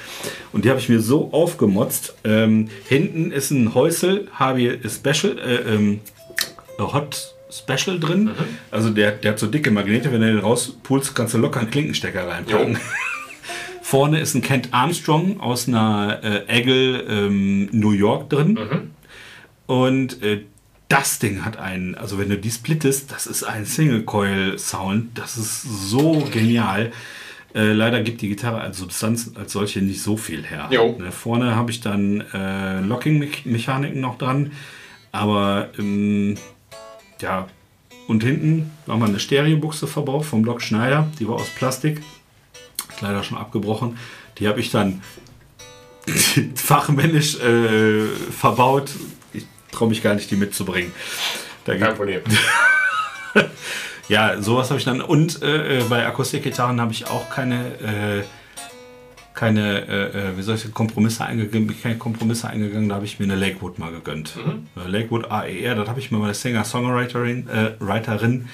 Und 0.54 0.64
die 0.64 0.70
habe 0.70 0.80
ich 0.80 0.88
mir 0.88 1.02
so 1.02 1.32
aufgemotzt. 1.34 2.16
Ähm, 2.24 2.70
hinten 2.88 3.32
ist 3.32 3.52
ein 3.52 3.74
Häusel, 3.74 4.30
HB 4.40 4.80
Special, 4.90 5.38
äh, 5.38 5.74
ähm, 5.74 6.00
Hot 6.80 7.36
Special 7.52 8.00
drin. 8.00 8.32
Also 8.72 8.90
der, 8.90 9.12
der 9.12 9.32
hat 9.32 9.40
so 9.40 9.48
dicke 9.48 9.72
Magnete, 9.72 10.12
wenn 10.12 10.22
du 10.22 10.28
den 10.28 10.40
rauspulst, 10.40 11.16
kannst 11.16 11.34
du 11.34 11.38
locker 11.38 11.60
einen 11.60 11.72
Klinkenstecker 11.72 12.28
reinpacken. 12.28 12.74
Jo. 12.74 12.80
Vorne 13.82 14.20
ist 14.20 14.36
ein 14.36 14.44
Kent 14.44 14.70
Armstrong 14.72 15.40
aus 15.40 15.68
einer 15.68 16.20
äh, 16.24 16.46
Eggle 16.48 17.02
ähm, 17.02 17.70
New 17.72 17.92
York 17.92 18.30
drin. 18.30 18.92
Und 19.66 20.22
äh, 20.22 20.44
das 20.90 21.20
Ding 21.20 21.44
hat 21.44 21.58
einen, 21.58 21.96
also 21.96 22.20
wenn 22.20 22.30
du 22.30 22.38
die 22.38 22.52
splittest, 22.52 23.12
das 23.12 23.26
ist 23.26 23.44
ein 23.44 23.66
Single-Coil-Sound. 23.66 25.18
Das 25.18 25.38
ist 25.38 25.64
so 25.64 26.28
genial. 26.32 26.92
Äh, 27.56 27.74
leider 27.74 28.02
gibt 28.02 28.22
die 28.22 28.30
Gitarre 28.30 28.62
als 28.62 28.78
Substanz 28.78 29.32
als 29.36 29.54
solche 29.54 29.82
nicht 29.82 30.02
so 30.02 30.18
viel 30.18 30.44
her. 30.44 30.70
Ne, 31.00 31.12
vorne 31.12 31.56
habe 31.56 31.72
ich 31.72 31.82
dann 31.82 32.22
äh, 32.34 32.82
Locking-Mechaniken 32.82 34.02
noch 34.02 34.18
dran. 34.20 34.52
Aber 35.12 35.70
ähm, 35.80 36.36
ja, 37.22 37.48
und 38.08 38.24
hinten 38.24 38.72
haben 38.88 39.02
wir 39.02 39.06
eine 39.06 39.20
Stereobuchse 39.20 39.86
verbaut 39.86 40.26
vom 40.26 40.42
Block 40.42 40.62
Schneider. 40.64 41.08
Die 41.20 41.28
war 41.28 41.36
aus 41.36 41.50
Plastik. 41.50 42.02
Ist 42.90 43.02
leider 43.02 43.24
schon 43.24 43.38
abgebrochen. 43.38 43.98
Die 44.40 44.48
habe 44.48 44.60
ich 44.60 44.72
dann 44.72 45.04
fachmännisch 46.56 47.40
äh, 47.40 48.08
verbaut. 48.32 48.92
Ich 49.32 49.46
traue 49.72 49.90
mich 49.90 50.02
gar 50.02 50.16
nicht, 50.16 50.32
die 50.32 50.38
mitzubringen. 50.38 50.92
Da 51.66 51.78
Kein 51.78 51.96
Problem. 51.96 52.22
ja, 54.10 54.42
sowas 54.42 54.70
habe 54.70 54.80
ich 54.80 54.86
dann. 54.86 55.02
Und 55.02 55.44
äh, 55.44 55.78
äh, 55.78 55.84
bei 55.84 56.08
Akustikgitarren 56.08 56.82
habe 56.82 56.92
ich 56.94 57.08
auch 57.08 57.30
keine, 57.30 57.76
äh, 57.80 58.24
keine, 59.40 59.88
äh, 59.88 60.32
äh, 60.32 60.38
wie 60.38 60.42
soll 60.42 60.56
ich 60.56 60.74
Kompromisse 60.74 61.26
eingegangen. 61.26 61.68
Bin 61.68 61.82
keine 61.82 61.98
Kompromisse 61.98 62.50
eingegangen. 62.50 62.90
Da 62.90 62.96
habe 62.96 63.06
ich 63.06 63.20
mir 63.20 63.26
eine 63.26 63.36
Lakewood 63.36 63.80
mal 63.80 63.90
gegönnt. 63.90 64.38
Äh, 64.76 64.90
Lakewood 64.90 65.32
AER, 65.32 65.76
das 65.76 65.88
habe 65.88 66.02
ich 66.02 66.12
mir 66.12 66.18
meine 66.18 66.34
Singer-Songwriterin 66.34 67.48
äh, 67.48 67.72
Writerin 67.80 68.50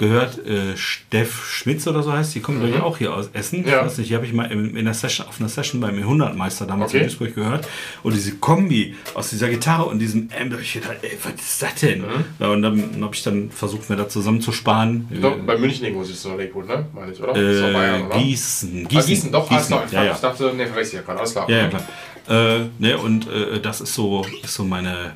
gehört, 0.00 0.44
äh, 0.44 0.76
Steff 0.76 1.44
Schmitz 1.44 1.86
oder 1.86 2.02
so 2.02 2.12
heißt, 2.12 2.34
die 2.34 2.40
kommt 2.40 2.60
mhm. 2.64 2.80
auch 2.80 2.98
hier 2.98 3.14
aus 3.14 3.30
Essen. 3.32 3.64
Ja. 3.64 3.78
Ich 3.80 3.86
weiß 3.86 3.98
nicht, 3.98 4.10
die 4.10 4.14
habe 4.16 4.26
ich 4.26 4.32
mal 4.32 4.50
in, 4.50 4.74
in 4.76 4.84
der 4.86 4.94
Session, 4.94 5.28
auf 5.28 5.38
einer 5.38 5.48
Session 5.48 5.80
beim 5.80 5.96
Jahrhundertmeister 5.98 6.66
damals 6.66 6.90
Okay. 6.90 7.02
in 7.02 7.04
Duisburg 7.04 7.34
gehört. 7.36 7.68
Und 8.02 8.14
diese 8.14 8.32
Kombi 8.36 8.96
aus 9.14 9.30
dieser 9.30 9.48
Gitarre 9.48 9.84
und 9.84 10.00
diesem 10.00 10.28
Amp, 10.36 10.58
ich 10.60 10.72
gedacht, 10.72 10.96
ey, 11.02 11.16
was 11.22 11.34
ist 11.40 11.62
das 11.62 11.74
denn? 11.76 12.02
Ja, 12.40 12.48
und 12.48 12.62
dann 12.62 13.02
habe 13.02 13.14
ich 13.14 13.22
dann 13.22 13.50
versucht, 13.50 13.88
mir 13.88 13.96
da 13.96 14.08
zusammenzusparen. 14.08 15.06
Ich 15.12 15.20
glaub, 15.20 15.46
bei 15.46 15.56
München 15.56 15.84
irgendwo 15.84 16.02
sitzt 16.02 16.24
du 16.24 16.30
noch 16.30 16.38
Lakewood, 16.38 16.66
ne? 16.66 16.86
Meine 16.94 17.12
ich, 17.12 17.22
oder? 17.22 17.36
Ist 17.36 17.60
Bayern, 17.72 18.00
Äh, 18.00 18.04
oder? 18.06 18.18
Gießen, 18.18 18.88
Ah, 18.92 19.00
Gießen, 19.02 19.30
doch, 19.30 19.50
alles 19.50 19.66
klar. 19.66 19.84
Ich, 19.86 19.92
Ja, 19.92 20.04
ja. 20.04 20.12
ich 20.14 20.18
dachte, 20.20 20.54
ne, 20.54 20.66
verwechsel 20.66 20.86
ich 20.86 20.92
ja 20.94 21.02
gerade, 21.02 21.18
alles 21.20 21.32
klar. 21.32 21.48
Ja, 21.50 21.56
ja, 21.58 21.68
klar. 21.68 21.82
Äh, 22.28 22.64
ne, 22.78 22.98
und 22.98 23.28
äh, 23.28 23.60
das 23.60 23.80
ist 23.80 23.94
so, 23.94 24.24
ist 24.42 24.54
so 24.54 24.64
meine, 24.64 25.12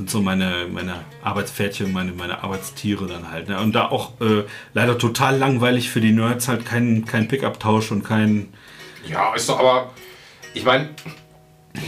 sind 0.00 0.08
so 0.08 0.22
meine, 0.22 0.66
meine 0.72 1.04
Arbeitspferdchen, 1.22 1.92
meine, 1.92 2.12
meine 2.12 2.42
Arbeitstiere 2.42 3.06
dann 3.06 3.30
halt. 3.30 3.50
Ne? 3.50 3.60
Und 3.60 3.74
da 3.74 3.88
auch 3.88 4.18
äh, 4.22 4.44
leider 4.72 4.96
total 4.96 5.36
langweilig 5.36 5.90
für 5.90 6.00
die 6.00 6.12
Nerds 6.12 6.48
halt 6.48 6.64
kein, 6.64 7.04
kein 7.04 7.28
Pickup-Tausch 7.28 7.90
und 7.90 8.02
kein. 8.02 8.48
Ja, 9.06 9.34
ist 9.34 9.46
doch 9.50 9.58
aber, 9.60 9.90
ich 10.54 10.64
meine, 10.64 10.88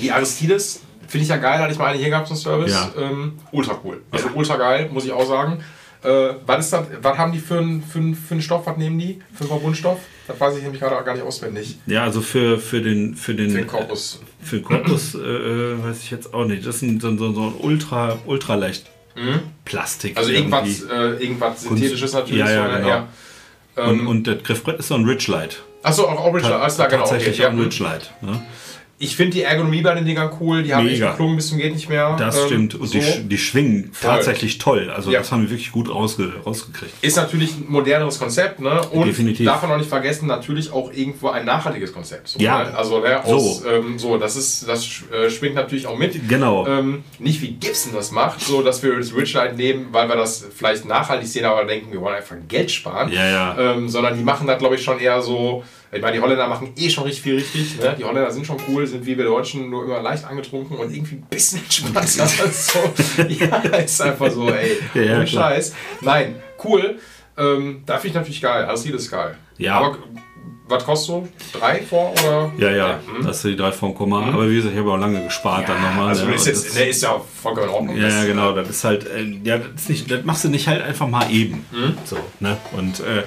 die 0.03 0.13
Aristides 0.13 0.83
finde 1.09 1.23
ich 1.23 1.31
ja 1.31 1.39
geil, 1.39 1.59
hatte 1.59 1.73
ich 1.73 1.79
mal 1.79 1.87
eine 1.87 1.99
hier 1.99 2.11
gehabt 2.11 2.29
zum 2.29 2.37
Service. 2.37 2.73
Ja. 2.75 3.03
Ähm, 3.03 3.39
ultra 3.51 3.81
cool. 3.83 4.03
Also 4.11 4.27
Ja. 4.29 4.35
ultra 4.35 4.57
geil, 4.57 4.91
muss 4.93 5.07
ich 5.07 5.13
auch 5.13 5.27
sagen. 5.27 5.65
Äh, 6.03 6.35
was, 6.45 6.67
ist 6.67 6.73
das, 6.75 6.87
was 7.01 7.17
haben 7.17 7.33
die 7.33 7.39
für 7.39 7.59
einen 7.59 7.83
für 7.83 8.15
für 8.15 8.43
Stoff? 8.43 8.67
Was 8.67 8.77
nehmen 8.77 8.99
die? 8.99 9.23
Für 9.33 9.45
einen 9.45 9.49
Verbundstoff? 9.49 10.01
Das 10.27 10.39
weiß 10.39 10.57
ich 10.57 10.63
nämlich 10.63 10.81
gerade 10.81 11.05
gar 11.05 11.15
nicht 11.15 11.25
auswendig. 11.25 11.79
Ja, 11.87 12.05
also 12.05 12.21
für, 12.21 12.59
für 12.59 12.81
den 12.81 13.15
für 13.17 13.35
den, 13.35 13.51
Für 13.51 13.59
den 13.59 13.67
Korpus. 13.67 14.21
Äh, 14.23 14.47
für 14.47 14.57
den 14.57 14.65
Korpus 14.65 15.15
äh, 15.15 15.19
äh, 15.19 15.83
weiß 15.83 16.03
ich 16.03 16.11
jetzt 16.11 16.33
auch 16.33 16.45
nicht. 16.45 16.67
Das 16.67 16.77
ist 16.77 16.83
ein, 16.83 17.01
so, 17.01 17.17
so, 17.17 17.33
so 17.33 17.43
ein 17.43 17.55
ultra 17.61 18.19
ultra 18.27 18.55
leicht 18.55 18.87
Plastik. 19.65 20.13
Mhm. 20.13 20.19
Also 20.19 20.31
irgendwas, 20.31 20.83
äh, 20.83 21.23
irgendwas 21.23 21.63
Synthetisches 21.63 22.13
natürlich. 22.13 22.41
Ja, 22.41 22.51
ja, 22.51 22.79
genau. 22.79 23.09
Ähm, 23.77 24.01
und, 24.01 24.07
und 24.07 24.27
das 24.27 24.43
Griffbrett 24.43 24.79
ist 24.79 24.89
so 24.89 24.95
ein 24.95 25.05
Ridgelight. 25.05 25.63
Achso, 25.83 26.07
auch 26.07 26.25
Original, 26.25 26.61
alles 26.61 26.77
klar, 26.77 26.89
genau. 26.89 27.03
Tatsächlich 27.03 27.41
okay, 27.41 27.47
auch 27.47 27.51
ein 27.51 27.59
ja. 27.59 27.65
Ridgelight. 27.65 28.11
Ne? 28.23 28.43
Ich 29.05 29.17
finde 29.17 29.33
die 29.33 29.43
Ergonomie 29.43 29.83
bei 29.83 29.95
den 29.95 30.05
Dingern 30.05 30.31
cool. 30.41 30.63
Die 30.63 30.73
haben 30.73 30.87
echt 30.87 31.01
Mega. 31.01 31.11
geklungen 31.11 31.35
bis 31.35 31.49
zum 31.49 31.59
geht 31.59 31.75
nicht 31.75 31.89
mehr. 31.89 32.15
Das 32.17 32.39
Ähm, 32.39 32.47
stimmt. 32.47 32.75
Und 32.77 32.87
so. 32.87 32.99
die, 32.99 33.29
die 33.29 33.37
schwingen 33.39 33.91
tatsächlich 34.01 34.59
toll. 34.59 34.91
Also 34.95 35.11
Ja. 35.11 35.19
das 35.19 35.33
haben 35.33 35.43
wir 35.43 35.51
wirklich 35.51 35.73
gut 35.73 35.89
rausge 35.93 36.33
rausgekriegt. 36.47 36.93
Ist 37.03 37.17
natürlich 37.17 37.51
ein 37.57 37.65
moderneres 37.69 38.21
Konzept, 38.21 38.61
ne? 38.61 38.81
Und 38.93 39.07
Definitiv. 39.09 39.45
darf 39.45 39.61
man 39.63 39.73
auch 39.73 39.77
nicht 39.79 39.89
vergessen, 39.89 40.29
natürlich 40.29 40.71
auch 40.73 40.93
irgendwo 40.93 41.31
ein 41.31 41.45
nachhaltiges 41.45 41.93
Konzept. 41.93 42.29
So, 42.29 42.39
Ja. 42.39 42.63
Ne? 42.63 42.77
Also 42.77 43.01
ne, 43.01 43.25
aus, 43.25 43.59
So. 43.63 43.69
Ähm, 43.69 43.99
so, 43.99 44.19
das 44.19 44.37
ist, 44.37 44.69
das 44.69 44.87
äh, 45.13 45.29
schwingt 45.31 45.57
natürlich 45.57 45.89
auch 45.89 45.99
mit. 45.99 46.29
Genau. 46.29 46.65
Ähm, 46.69 47.03
nicht 47.19 47.43
wie 47.43 47.55
Gibson 47.55 47.93
das 47.95 48.13
macht, 48.13 48.41
so 48.41 48.63
dass 48.63 48.85
wir 48.85 48.97
das 48.97 49.13
Ridgelight 49.13 49.57
nehmen, 49.57 49.89
weil 49.91 50.09
wir 50.09 50.15
das 50.15 50.47
vielleicht 50.57 50.85
nachhaltig 50.85 51.27
sehen, 51.27 51.45
aber 51.45 51.65
denken, 51.65 51.91
wir 51.91 52.01
wollen 52.01 52.15
einfach 52.15 52.37
Geld 52.47 52.71
sparen. 52.71 53.11
Ja, 53.11 53.29
ja. 53.29 53.73
Ähm, 53.75 53.89
sondern 53.89 54.17
die 54.17 54.23
machen 54.23 54.47
das, 54.47 54.59
glaube 54.61 54.77
ich, 54.77 54.83
schon 54.85 55.01
eher 55.01 55.21
so. 55.23 55.65
Ich 55.95 56.01
meine, 56.01 56.17
die 56.17 56.23
Holländer 56.23 56.49
machen 56.49 56.73
eh 56.77 56.89
schon 56.89 57.05
richtig 57.05 57.23
viel 57.23 57.35
richtig. 57.35 57.79
Ne? 57.79 57.95
Die 57.99 58.05
Holländer 58.05 58.31
sind 58.31 58.47
schon 58.47 58.57
cool, 58.69 58.87
sind 58.87 59.05
wie 59.05 59.17
wir 59.19 59.25
Deutschen 59.25 59.69
nur 59.69 59.85
immer 59.85 60.01
leicht 60.01 60.25
angetrunken 60.25 60.79
und 60.79 60.91
irgendwie 60.93 61.17
ein 61.17 61.27
bisschen 61.29 61.59
entspannter. 61.63 62.23
als 62.23 62.67
so. 62.73 62.79
Ja, 63.29 63.57
ist 63.77 64.01
einfach 64.01 64.31
so, 64.31 64.49
ey. 64.51 64.79
Ja, 64.95 65.03
ja. 65.03 65.27
Scheiß. 65.27 65.75
Nein, 66.01 66.37
cool. 66.65 66.99
Ähm, 67.37 67.83
da 67.85 67.95
finde 67.99 68.09
ich 68.09 68.15
natürlich 68.15 68.41
geil. 68.41 68.65
Alles 68.65 68.87
ist 68.87 69.11
geil. 69.11 69.37
Ja. 69.59 69.75
Aber 69.75 69.99
was 70.69 70.85
kostet 70.85 71.07
so? 71.09 71.29
Drei 71.59 71.83
vor 71.83 72.13
oder? 72.13 72.53
Ja, 72.57 72.71
ja, 72.71 73.01
hm. 73.07 73.27
das 73.27 73.43
sind 73.43 73.51
die 73.53 73.57
drei 73.57 73.73
vom 73.73 73.95
Komma. 73.95 74.27
Aber 74.29 74.49
wie 74.49 74.57
gesagt, 74.57 74.73
ich 74.73 74.81
habe 74.81 74.93
auch 74.93 74.97
lange 74.97 75.23
gespart 75.25 75.69
dann 75.69 75.83
nochmal. 75.83 76.09
Also 76.09 76.25
ne? 76.25 76.35
ist, 76.35 76.47
jetzt, 76.47 76.69
das- 76.69 76.75
ne, 76.75 76.85
ist 76.89 77.03
ja 77.03 77.21
vollkommen 77.43 77.69
in 77.69 77.75
Ordnung. 77.75 77.97
ja, 77.97 78.03
ja, 78.05 78.09
Das, 78.09 78.27
genau. 78.27 78.53
Das 78.53 78.71
ist 78.71 78.85
halt, 78.85 79.07
äh, 79.07 79.25
ja, 79.45 79.59
das, 79.59 79.89
nicht, 79.91 80.11
das 80.11 80.25
machst 80.25 80.45
du 80.45 80.49
nicht 80.49 80.69
halt 80.69 80.83
einfach 80.83 81.07
mal 81.09 81.31
eben. 81.31 81.67
Hm. 81.71 81.99
So, 82.05 82.17
ne? 82.41 82.57
Und 82.73 83.01
äh, 83.01 83.25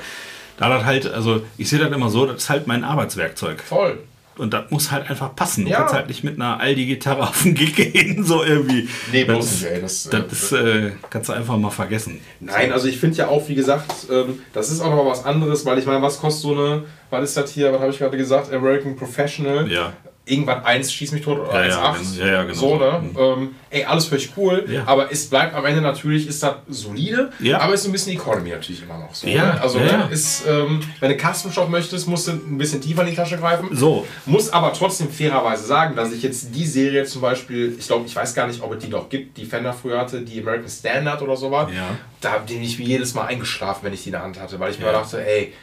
da 0.58 0.70
das 0.70 0.86
halt, 0.86 1.06
also 1.12 1.42
ich 1.58 1.70
sehe 1.70 1.80
das 1.80 1.92
immer 1.92 2.10
so, 2.10 2.26
das 2.26 2.44
ist 2.44 2.50
halt 2.50 2.68
mein 2.68 2.84
Arbeitswerkzeug. 2.84 3.62
Voll. 3.62 4.00
Und 4.38 4.54
das 4.54 4.70
muss 4.70 4.92
halt 4.92 5.10
einfach 5.10 5.34
passen. 5.34 5.64
Du 5.64 5.72
Ja. 5.72 5.78
kannst 5.80 5.94
halt 5.94 6.08
nicht 6.10 6.26
mit 6.26 6.36
einer 6.36 6.60
Aldi-Gitarre 6.60 7.24
auf 7.30 7.44
den 7.44 7.54
Gig 7.56 7.74
gehen, 7.76 8.26
so 8.26 8.44
irgendwie. 8.44 8.90
Nee, 9.14 9.24
das, 9.24 9.62
nicht, 9.62 9.64
ey. 9.72 9.80
Das, 9.82 10.10
Das 10.10 10.22
äh, 10.24 10.28
ist, 10.32 10.52
äh, 10.52 10.92
kannst 11.10 11.30
du 11.30 11.34
einfach 11.34 11.58
mal 11.58 11.70
vergessen. 11.70 12.20
Nein, 12.42 12.74
also 12.74 12.88
ich 12.90 12.98
finde 12.98 13.16
ja 13.16 13.28
auch, 13.30 13.48
wie 13.48 13.56
gesagt, 13.56 13.90
ähm, 14.12 14.40
das 14.52 14.72
ist 14.72 14.82
auch 14.82 14.90
noch 14.94 15.06
was 15.06 15.24
anderes, 15.24 15.66
weil 15.66 15.80
ich 15.80 15.86
meine, 15.86 16.02
was 16.02 16.20
kostet 16.20 16.42
so 16.42 16.52
eine, 16.54 16.84
was 17.10 17.24
ist 17.24 17.38
das 17.38 17.52
hier, 17.52 17.72
was 17.72 17.80
habe 17.80 17.92
ich 17.92 17.98
gerade 17.98 18.18
gesagt, 18.18 18.52
American 18.52 18.98
Professional? 18.98 19.72
Ja. 19.72 19.94
Irgendwann 20.28 20.64
1 20.66 20.92
schieß 20.92 21.12
mich 21.12 21.22
tot 21.24 21.38
oder 21.40 21.54
Ja, 21.54 21.68
ja, 21.68 21.92
1,8. 21.94 22.14
genau. 22.16 22.26
Ja, 22.26 22.32
ja, 22.34 22.42
genau. 22.46 22.54
So, 22.56 22.78
ne? 22.78 23.10
Ähm, 23.16 23.56
ey, 23.70 23.86
alles 23.86 24.06
völlig 24.08 24.32
cool, 24.36 24.66
Ja. 24.68 24.82
aber 24.88 25.12
es 25.12 25.30
bleibt 25.30 25.54
am 25.54 25.64
Ende 25.66 25.82
natürlich, 25.82 26.26
ist 26.28 26.42
das 26.42 26.56
solide, 26.68 27.32
Ja. 27.40 27.60
aber 27.60 27.76
ist 27.76 27.84
so 27.84 27.90
ein 27.90 27.92
bisschen 27.92 28.14
Economy 28.14 28.50
natürlich 28.50 28.82
immer 28.82 28.98
noch 28.98 29.14
so. 29.14 29.28
Ja, 29.28 29.54
ne? 29.54 29.62
Also, 29.62 29.78
ja, 29.78 29.86
ja. 29.86 30.06
ist, 30.08 30.44
ähm, 30.48 30.80
wenn 31.00 31.12
du 31.12 31.18
Custom-Shop 31.24 31.70
möchtest, 31.70 32.08
musst 32.08 32.28
du 32.28 32.32
ein 32.32 32.58
bisschen 32.58 32.82
tiefer 32.82 33.04
in 33.04 33.10
die 33.12 33.16
Tasche 33.16 33.38
greifen. 33.38 33.70
So. 33.74 34.08
Muss 34.26 34.50
aber 34.52 34.74
trotzdem 34.74 35.12
fairerweise 35.12 35.64
sagen, 35.64 35.96
dass 35.96 36.12
ich 36.12 36.24
jetzt 36.24 36.56
die 36.56 36.66
Serie 36.66 37.06
zum 37.06 37.22
Beispiel, 37.22 37.76
ich 37.78 37.86
glaube, 37.86 38.08
ich 38.08 38.16
weiß 38.16 38.34
gar 38.34 38.48
nicht, 38.48 38.64
ob 38.64 38.74
es 38.74 38.84
die 38.84 38.90
noch 38.90 39.10
gibt, 39.10 39.38
die 39.38 39.46
Fender 39.46 39.74
früher 39.74 40.00
hatte, 40.00 40.22
die 40.22 40.42
American 40.42 40.70
Standard 40.70 41.22
oder 41.22 41.38
sowas. 41.38 41.70
Ja. 41.72 41.98
Da 42.22 42.40
bin 42.40 42.64
ich 42.64 42.80
wie 42.80 42.86
jedes 42.86 43.14
Mal 43.14 43.26
eingeschlafen, 43.28 43.82
wenn 43.84 43.94
ich 43.94 44.02
die 44.02 44.10
in 44.10 44.14
der 44.14 44.24
Hand 44.24 44.40
hatte, 44.42 44.60
weil 44.60 44.72
ich 44.72 44.80
mir 44.80 44.88
Ja. 44.88 44.94
dachte, 44.94 45.24
ey, 45.24 45.54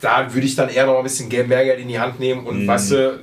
da 0.00 0.34
würde 0.34 0.46
ich 0.48 0.56
dann 0.56 0.68
eher 0.68 0.86
noch 0.86 0.96
ein 0.98 1.04
bisschen 1.04 1.28
mehr 1.28 1.64
Geld 1.64 1.78
in 1.78 1.86
die 1.86 2.00
Hand 2.00 2.18
nehmen 2.18 2.44
und, 2.44 2.66
weißt 2.66 2.90
du, 2.90 3.20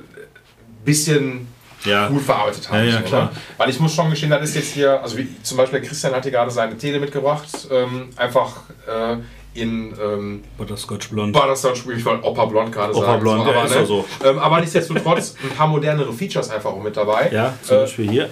bisschen. 0.84 1.46
Ja. 1.84 2.08
gut 2.08 2.20
verarbeitet 2.20 2.68
haben. 2.68 2.78
Ja, 2.80 2.84
ja, 2.84 2.98
so, 2.98 3.04
klar. 3.04 3.22
Ne? 3.24 3.30
Weil 3.56 3.70
ich 3.70 3.80
muss 3.80 3.94
schon 3.94 4.10
gestehen, 4.10 4.28
das 4.28 4.42
ist 4.50 4.54
jetzt 4.54 4.74
hier, 4.74 5.02
also 5.02 5.16
wie, 5.16 5.28
zum 5.42 5.56
Beispiel 5.56 5.80
Christian 5.80 6.12
hat 6.14 6.24
hier 6.24 6.30
gerade 6.32 6.50
seine 6.50 6.76
Tele 6.76 7.00
mitgebracht, 7.00 7.48
ähm, 7.70 8.10
einfach 8.16 8.64
äh, 8.86 9.16
in 9.58 9.94
ähm, 9.98 10.44
Butterscotch 10.58 11.08
Blond. 11.08 11.32
Butterscotch, 11.32 11.84
ich 11.96 12.04
wollte 12.04 12.22
Opa 12.26 12.44
Blond 12.44 12.70
gerade 12.70 12.94
Opa 12.94 13.06
sagen. 13.06 13.20
Blond, 13.22 13.46
ja, 13.46 13.52
aber, 13.54 13.64
ist 13.64 13.74
ja 13.74 13.86
so. 13.86 14.04
Ähm, 14.22 14.38
aber 14.38 14.60
nichtsdestotrotz 14.60 15.36
ein 15.42 15.56
paar 15.56 15.68
modernere 15.68 16.12
Features 16.12 16.50
einfach 16.50 16.70
auch 16.70 16.82
mit 16.82 16.94
dabei. 16.98 17.30
Ja, 17.32 17.54
zum 17.62 17.78
Äh, 17.78 17.80
Beispiel 17.80 18.10
hier. 18.10 18.30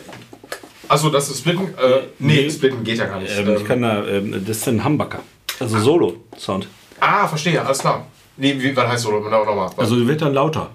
Achso, 0.86 1.08
das 1.08 1.30
ist 1.30 1.38
Splitten. 1.38 1.68
Äh, 1.68 2.00
nee, 2.18 2.42
Nee. 2.42 2.50
Splitten 2.50 2.84
geht 2.84 2.98
ja 2.98 3.06
gar 3.06 3.18
nicht. 3.18 3.32
Ähm, 3.34 3.48
Ähm, 3.48 3.56
ich 3.56 3.64
kann 3.64 3.80
da, 3.80 4.06
ähm, 4.06 4.44
das 4.46 4.58
ist 4.58 4.68
ein 4.68 4.84
Humbucker. 4.84 5.20
Also 5.58 5.78
Solo-Sound. 5.78 6.68
ah, 7.00 7.26
verstehe, 7.26 7.64
alles 7.64 7.78
klar. 7.78 8.06
Nee, 8.36 8.54
wie, 8.58 8.76
was 8.76 8.88
heißt 8.88 9.02
Solo? 9.04 9.20
Nochmal. 9.20 9.70
Also 9.78 10.06
wird 10.06 10.20
dann 10.20 10.34
lauter. 10.34 10.70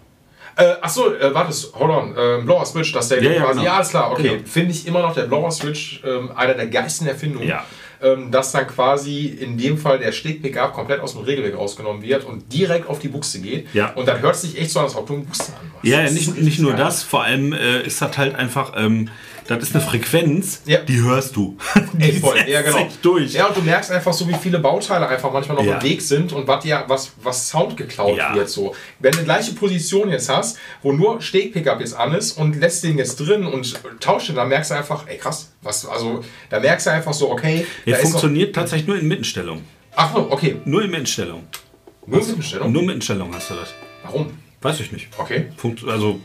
Äh, 0.56 0.74
achso, 0.82 1.14
äh, 1.14 1.34
warte, 1.34 1.54
hold 1.74 1.92
on. 1.92 2.16
Ähm, 2.18 2.46
Blower 2.46 2.66
Switch, 2.66 2.92
das 2.92 3.10
der 3.10 3.24
Ja, 3.24 3.32
ja, 3.32 3.42
quasi. 3.42 3.54
genau. 3.60 3.64
Ja, 3.66 3.74
alles 3.76 3.90
klar, 3.90 4.12
okay. 4.12 4.30
Genau. 4.30 4.42
Finde 4.46 4.72
ich 4.72 4.88
immer 4.88 5.02
noch 5.02 5.14
der 5.14 5.24
Blower 5.24 5.52
Switch 5.52 6.02
ähm, 6.06 6.32
einer 6.36 6.54
der 6.54 6.68
geilsten 6.68 7.08
Erfindungen. 7.08 7.48
Ja. 7.48 7.66
Ähm, 8.02 8.32
dass 8.32 8.52
dann 8.52 8.68
quasi 8.68 9.28
in 9.28 9.58
dem 9.58 9.78
Fall 9.78 9.98
der 9.98 10.12
Steg-Pickup 10.12 10.74
komplett 10.74 11.00
aus 11.00 11.14
dem 11.14 11.24
Regelweg 11.24 11.56
rausgenommen 11.58 12.02
wird 12.02 12.26
und 12.26 12.52
direkt 12.52 12.90
auf 12.90 13.00
die 13.00 13.08
Buchse 13.08 13.40
geht. 13.40 13.74
Ja. 13.74 13.94
Und 13.94 14.08
dann 14.10 14.22
hört 14.22 14.36
sich 14.36 14.60
echt 14.60 14.72
so 14.72 14.80
an, 14.80 14.86
als 14.86 14.96
ob 14.98 15.08
du 15.08 15.14
eine 15.14 15.24
Buchse 15.24 15.54
anmachst. 15.58 15.84
Ja, 15.84 16.02
ja 16.02 16.12
nicht, 16.12 16.38
nicht 16.38 16.60
nur 16.60 16.72
geil. 16.74 16.82
das, 16.82 17.02
vor 17.02 17.24
allem 17.24 17.54
äh, 17.54 17.82
ist 17.84 18.02
das 18.02 18.18
halt 18.18 18.36
einfach, 18.36 18.74
ähm, 18.76 19.08
das 19.48 19.64
ist 19.64 19.76
eine 19.76 19.84
Frequenz, 19.84 20.62
Ja. 20.66 20.80
die 20.82 21.02
hörst 21.02 21.36
du. 21.36 21.58
Ey, 22.00 22.12
Die 22.14 22.20
voll, 22.20 22.38
setzt 22.38 22.50
ja, 22.50 22.62
genau. 22.62 22.88
durch. 23.02 23.34
Ja, 23.34 23.48
und 23.48 23.58
du 23.58 23.62
merkst 23.62 23.92
einfach 23.92 24.14
so, 24.14 24.28
wie 24.28 24.34
viele 24.36 24.60
Bauteile 24.60 25.08
einfach 25.08 25.32
manchmal 25.32 25.58
noch 25.58 25.64
Ja. 25.66 25.78
im 25.78 25.84
Weg 25.84 26.02
sind 26.02 26.32
und 26.34 26.48
was, 26.48 26.64
dir, 26.64 26.84
was, 26.88 27.12
was 27.22 27.50
Sound 27.50 27.76
geklaut 27.78 28.18
Ja. 28.18 28.34
wird. 28.36 28.50
So. 28.50 28.76
Wenn 29.00 29.12
du 29.12 29.20
die 29.20 29.24
gleiche 29.26 29.54
Position 29.54 30.10
jetzt 30.10 30.30
hast, 30.30 30.58
wo 30.82 30.92
nur 30.92 31.22
Steg-Pickup 31.22 31.80
jetzt 31.80 31.96
an 31.96 32.14
ist 32.14 32.34
und 32.38 32.56
lässt 32.60 32.84
den 32.84 32.98
jetzt 32.98 33.18
drin 33.18 33.46
und 33.46 33.80
tauscht 34.00 34.30
den, 34.30 34.36
dann 34.36 34.50
merkst 34.50 34.72
du 34.72 34.76
einfach, 34.76 35.08
ey 35.08 35.18
krass, 35.18 35.52
was, 35.62 35.86
also 35.86 36.24
da 36.50 36.60
merkst 36.60 36.88
du 36.88 36.92
einfach 36.92 37.14
so, 37.14 37.32
okay, 37.32 37.66
Der 37.86 37.98
ist 37.98 38.04
noch, 38.04 38.12
funktioniert 38.12 38.56
tatsächlich 38.56 38.88
nur 38.88 38.98
in 39.00 39.08
Mittenstellung. 39.08 39.64
Ach 39.96 40.14
so, 40.14 40.32
okay, 40.32 40.58
Nur 40.66 40.84
in 40.84 40.90
Mittenstellung. 40.92 41.44
nur 42.06 42.20
Mittenstellung. 42.20 42.72
Nur 42.72 42.84
Mittenstellung 42.84 43.34
hast 43.36 43.50
du 43.50 43.54
das. 43.56 43.70
Warum? 44.04 44.32
Weiß 44.62 44.80
ich 44.80 44.92
nicht. 44.92 45.08
Okay. 45.18 45.48
Funkt, 45.58 45.84
also, 45.88 46.20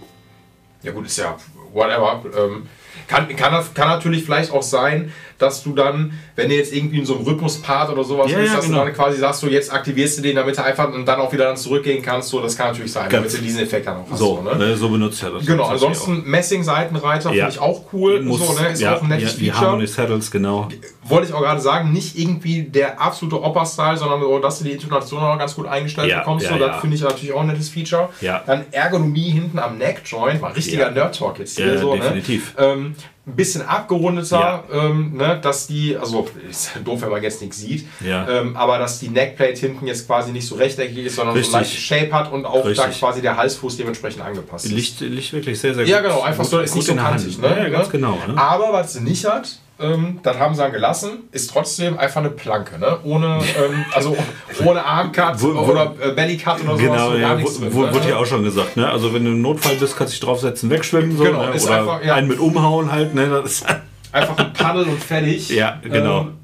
Ja 0.83 0.93
gut, 0.93 1.07
ist 1.07 1.19
ja 1.19 1.37
whatever. 1.73 2.23
Ähm, 2.37 2.67
kann, 3.09 3.35
kann, 3.35 3.65
kann 3.75 3.89
natürlich 3.89 4.25
vielleicht 4.25 4.53
auch 4.53 4.63
sein, 4.63 5.13
dass 5.39 5.63
du 5.63 5.73
dann, 5.73 6.13
wenn 6.37 6.49
du 6.49 6.57
jetzt 6.57 6.73
irgendwie 6.73 6.99
in 6.99 7.07
so 7.07 7.17
einem 7.17 7.25
Rhythmuspart 7.25 7.91
oder 7.91 8.03
sowas 8.05 8.31
Ja, 8.31 8.39
bist, 8.39 8.55
dass 8.55 8.67
genau. 8.67 8.81
du 8.81 8.85
dann 8.87 8.95
quasi 8.95 9.19
sagst, 9.19 9.41
so 9.41 9.47
jetzt 9.47 9.73
aktivierst 9.73 10.19
du 10.19 10.23
den, 10.23 10.37
damit 10.37 10.59
du 10.59 10.65
einfach 10.65 10.93
und 10.93 11.07
dann 11.07 11.21
auch 11.21 11.33
wieder 11.33 11.45
dann 11.45 11.57
zurückgehen 11.57 12.03
kannst. 12.03 12.29
So, 12.29 12.41
das 12.41 12.57
kann 12.57 12.69
natürlich 12.69 12.93
sein, 12.93 13.09
damit 13.09 13.33
du 13.33 13.39
diesen 13.39 13.61
Effekt 13.63 13.87
dann 13.87 13.99
auch 13.99 14.11
hast. 14.11 14.19
so, 14.19 14.43
ne? 14.43 14.57
ne, 14.57 14.77
so 14.77 14.89
benutzt 14.89 15.23
er 15.23 15.31
das. 15.31 15.47
Genau, 15.47 15.65
ansonsten 15.65 16.25
Messing-Seitenreiter 16.25 17.31
finde 17.31 17.49
ich 17.49 17.59
auch 17.61 17.85
cool. 17.93 18.21
Muss, 18.23 18.47
so, 18.47 18.61
ne? 18.61 18.71
Ist 18.71 18.85
auch 18.85 19.03
ein 19.03 19.09
nettes 19.09 19.33
Feature. 19.35 19.61
Harmony 19.61 19.87
Saddles, 19.87 20.31
genau. 20.31 20.69
Wollte 21.05 21.29
ich 21.29 21.33
auch 21.33 21.41
gerade 21.41 21.61
sagen, 21.61 21.93
nicht 21.93 22.19
irgendwie 22.19 22.65
der 22.65 23.01
absolute 23.01 23.41
Opa-Style, 23.41 23.97
sondern 23.97 24.21
so, 24.21 24.39
dass 24.41 24.59
du 24.59 24.65
die 24.65 24.73
Intonation 24.73 25.23
auch 25.23 25.39
ganz 25.39 25.55
gut 25.55 25.67
eingestellt 25.67 26.15
bekommst. 26.15 26.47
so, 26.49 26.57
das 26.57 26.81
finde 26.81 26.97
ich 26.97 27.03
natürlich 27.03 27.33
auch 27.33 27.41
ein 27.41 27.47
nettes 27.47 27.69
Feature. 27.69 28.09
Dann 28.47 28.67
Ergonomie 28.73 29.31
hinten 29.31 29.59
am 29.59 29.79
Neck-Joint, 29.79 30.41
mal 30.41 30.53
richtiger. 30.53 30.91
Nerd-Talk 30.91 31.39
jetzt 31.39 31.57
hier. 31.57 31.75
Ja, 31.75 31.79
so, 31.79 31.95
definitiv. 31.95 32.57
Ne? 32.57 32.65
Ähm, 32.65 32.95
ein 33.29 33.37
bisschen 33.37 33.63
abgerundeter, 33.63 34.39
Ja. 34.41 34.65
ähm, 34.73 35.13
ne, 35.17 35.39
dass 35.41 35.67
die, 35.67 35.97
also 35.97 36.27
ist 36.49 36.73
doof, 36.85 37.03
wenn 37.03 37.11
man 37.11 37.23
jetzt 37.23 37.41
nichts 37.43 37.59
sieht, 37.59 37.87
Ja. 38.01 38.27
ähm, 38.29 38.57
aber 38.57 38.79
dass 38.79 38.99
die 38.99 39.09
Neckplate 39.11 39.55
hinten 39.61 39.87
jetzt 39.87 40.07
quasi 40.07 40.33
nicht 40.33 40.47
so 40.47 40.55
rechteckig 40.55 40.97
ist, 41.07 41.17
sondern 41.17 41.35
Richtig. 41.37 41.51
so 41.53 41.57
ein 41.59 41.63
leichtes 41.63 41.81
Shape 41.83 42.13
hat 42.13 42.33
und 42.33 42.47
auch 42.47 42.63
da 42.63 42.69
Richtig. 42.69 42.99
quasi 42.99 43.21
der 43.21 43.37
Halsfuß 43.37 43.77
dementsprechend 43.77 44.23
angepasst 44.23 44.65
ist. 44.67 44.73
Liegt, 44.73 45.01
liegt 45.01 45.33
wirklich 45.33 45.61
sehr, 45.61 45.75
sehr 45.75 45.85
Ja, 45.87 46.01
gut. 46.01 46.09
genau, 46.11 46.23
einfach 46.23 46.45
so, 46.45 46.59
ist 46.61 46.71
gut 46.73 46.79
nicht 46.79 46.87
so 46.89 46.95
kantig. 46.95 47.39
Ne? 47.39 47.49
Ja, 47.49 47.63
ja, 47.65 47.69
ganz 47.69 47.91
genau. 47.91 48.19
Ne? 48.27 48.37
Aber 48.37 48.73
was 48.73 48.95
sie 48.95 49.01
nicht 49.03 49.25
hat, 49.27 49.59
Ähm, 49.81 50.19
das 50.23 50.37
haben 50.39 50.55
sie 50.55 50.61
dann 50.63 50.73
gelassen. 50.73 51.29
Ist 51.31 51.51
trotzdem 51.51 51.99
einfach 51.99 52.21
eine 52.21 52.31
Planke, 52.31 52.79
ne? 52.79 52.99
Ohne, 53.05 53.39
ähm, 53.57 53.85
also 53.95 54.17
ohne 54.65 54.85
Armcut 54.85 55.43
oder 55.43 55.95
äh, 56.01 56.11
Bellycut 56.13 56.55
oder 56.65 56.77
sowas. 56.77 56.81
Genau, 56.81 57.11
so 57.11 57.17
ja, 57.17 57.35
nichts 57.35 57.61
wo, 57.61 57.73
wo, 57.73 57.83
ne? 57.87 57.95
wurde 57.95 58.09
ja 58.09 58.17
auch 58.17 58.27
schon 58.27 58.43
gesagt, 58.43 58.77
ne? 58.77 58.91
Also 58.91 59.15
wenn 59.15 59.25
du 59.25 59.31
im 59.31 59.43
Notfall 59.43 59.77
bist, 59.77 59.97
kannst 59.97 60.15
du 60.15 60.17
dich 60.17 60.21
draufsetzen, 60.27 60.69
wegschwimmen, 60.71 61.17
so, 61.17 61.23
Genau, 61.25 61.47
ne? 61.47 61.53
ist 61.53 61.67
oder 61.67 61.79
einfach, 61.81 62.05
ja. 62.05 62.15
einen 62.15 62.29
mit 62.29 62.41
umhauen 62.41 62.91
halt, 62.91 63.15
ne? 63.15 63.29
Das 63.29 63.45
ist, 63.53 63.67
Einfach 64.13 64.39
ein 64.39 64.53
Paddel 64.55 64.85
und 64.85 65.03
fertig. 65.05 65.51
Ja, 65.51 65.79
genau. 65.83 66.23
Ähm, 66.23 66.39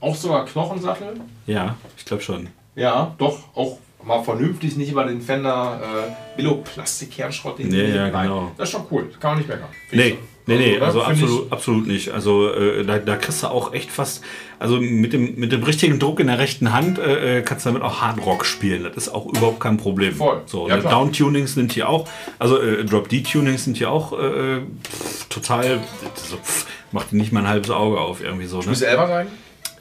auch 0.00 0.14
sogar 0.14 0.44
Knochensattel. 0.46 1.20
ja, 1.46 1.74
ich 1.98 2.04
glaube 2.04 2.22
schon. 2.22 2.48
Ja, 2.76 3.14
doch, 3.18 3.38
auch 3.54 3.78
mal 4.02 4.22
vernünftig, 4.22 4.76
nicht 4.76 4.92
über 4.92 5.04
den 5.04 5.20
Fender 5.20 5.80
äh, 5.82 6.36
Billo 6.36 6.62
Plastik 6.64 7.10
Kernschrott. 7.10 7.58
den 7.58 7.68
Nee, 7.68 7.94
ja, 7.94 8.04
rein. 8.08 8.28
genau. 8.28 8.52
Das 8.56 8.68
ist 8.68 8.72
schon 8.72 8.86
cool, 8.90 9.10
kann 9.20 9.32
man 9.32 9.38
nicht 9.38 9.48
meckern. 9.48 9.68
Nee. 9.92 10.18
Nee, 10.56 10.72
nee, 10.72 10.78
ne, 10.78 10.84
also 10.84 11.00
find 11.00 11.22
absolut, 11.22 11.52
absolut 11.52 11.86
nicht. 11.86 12.10
Also 12.10 12.52
äh, 12.52 12.84
da, 12.84 12.98
da 12.98 13.16
kriegst 13.16 13.42
du 13.42 13.46
auch 13.48 13.72
echt 13.72 13.90
fast, 13.90 14.22
also 14.58 14.80
mit 14.80 15.12
dem, 15.12 15.34
mit 15.36 15.52
dem 15.52 15.62
richtigen 15.62 15.98
Druck 15.98 16.20
in 16.20 16.26
der 16.26 16.38
rechten 16.38 16.72
Hand 16.72 16.98
äh, 16.98 17.38
äh, 17.38 17.42
kannst 17.42 17.64
du 17.64 17.70
damit 17.70 17.82
auch 17.82 18.00
Hardrock 18.00 18.44
spielen. 18.44 18.84
Das 18.84 18.96
ist 18.96 19.08
auch 19.08 19.26
überhaupt 19.26 19.60
kein 19.60 19.76
Problem. 19.76 20.14
Voll. 20.14 20.42
So, 20.46 20.68
Ja, 20.68 20.76
ne. 20.76 20.82
Down-Tunings 20.82 21.54
sind 21.54 21.72
hier 21.72 21.88
auch, 21.88 22.08
also 22.38 22.60
äh, 22.60 22.84
Drop-D-Tunings 22.84 23.64
sind 23.64 23.76
hier 23.76 23.90
auch 23.90 24.12
äh, 24.12 24.60
pff, 24.60 25.28
total, 25.28 25.80
so, 26.14 26.36
pff, 26.36 26.66
macht 26.92 27.12
dir 27.12 27.16
nicht 27.16 27.32
mal 27.32 27.40
ein 27.40 27.48
halbes 27.48 27.70
Auge 27.70 27.98
auf 27.98 28.22
irgendwie 28.22 28.46
so. 28.46 28.60
Ne? 28.60 28.66
muss 28.66 28.80
selber 28.80 29.06
sein. 29.06 29.26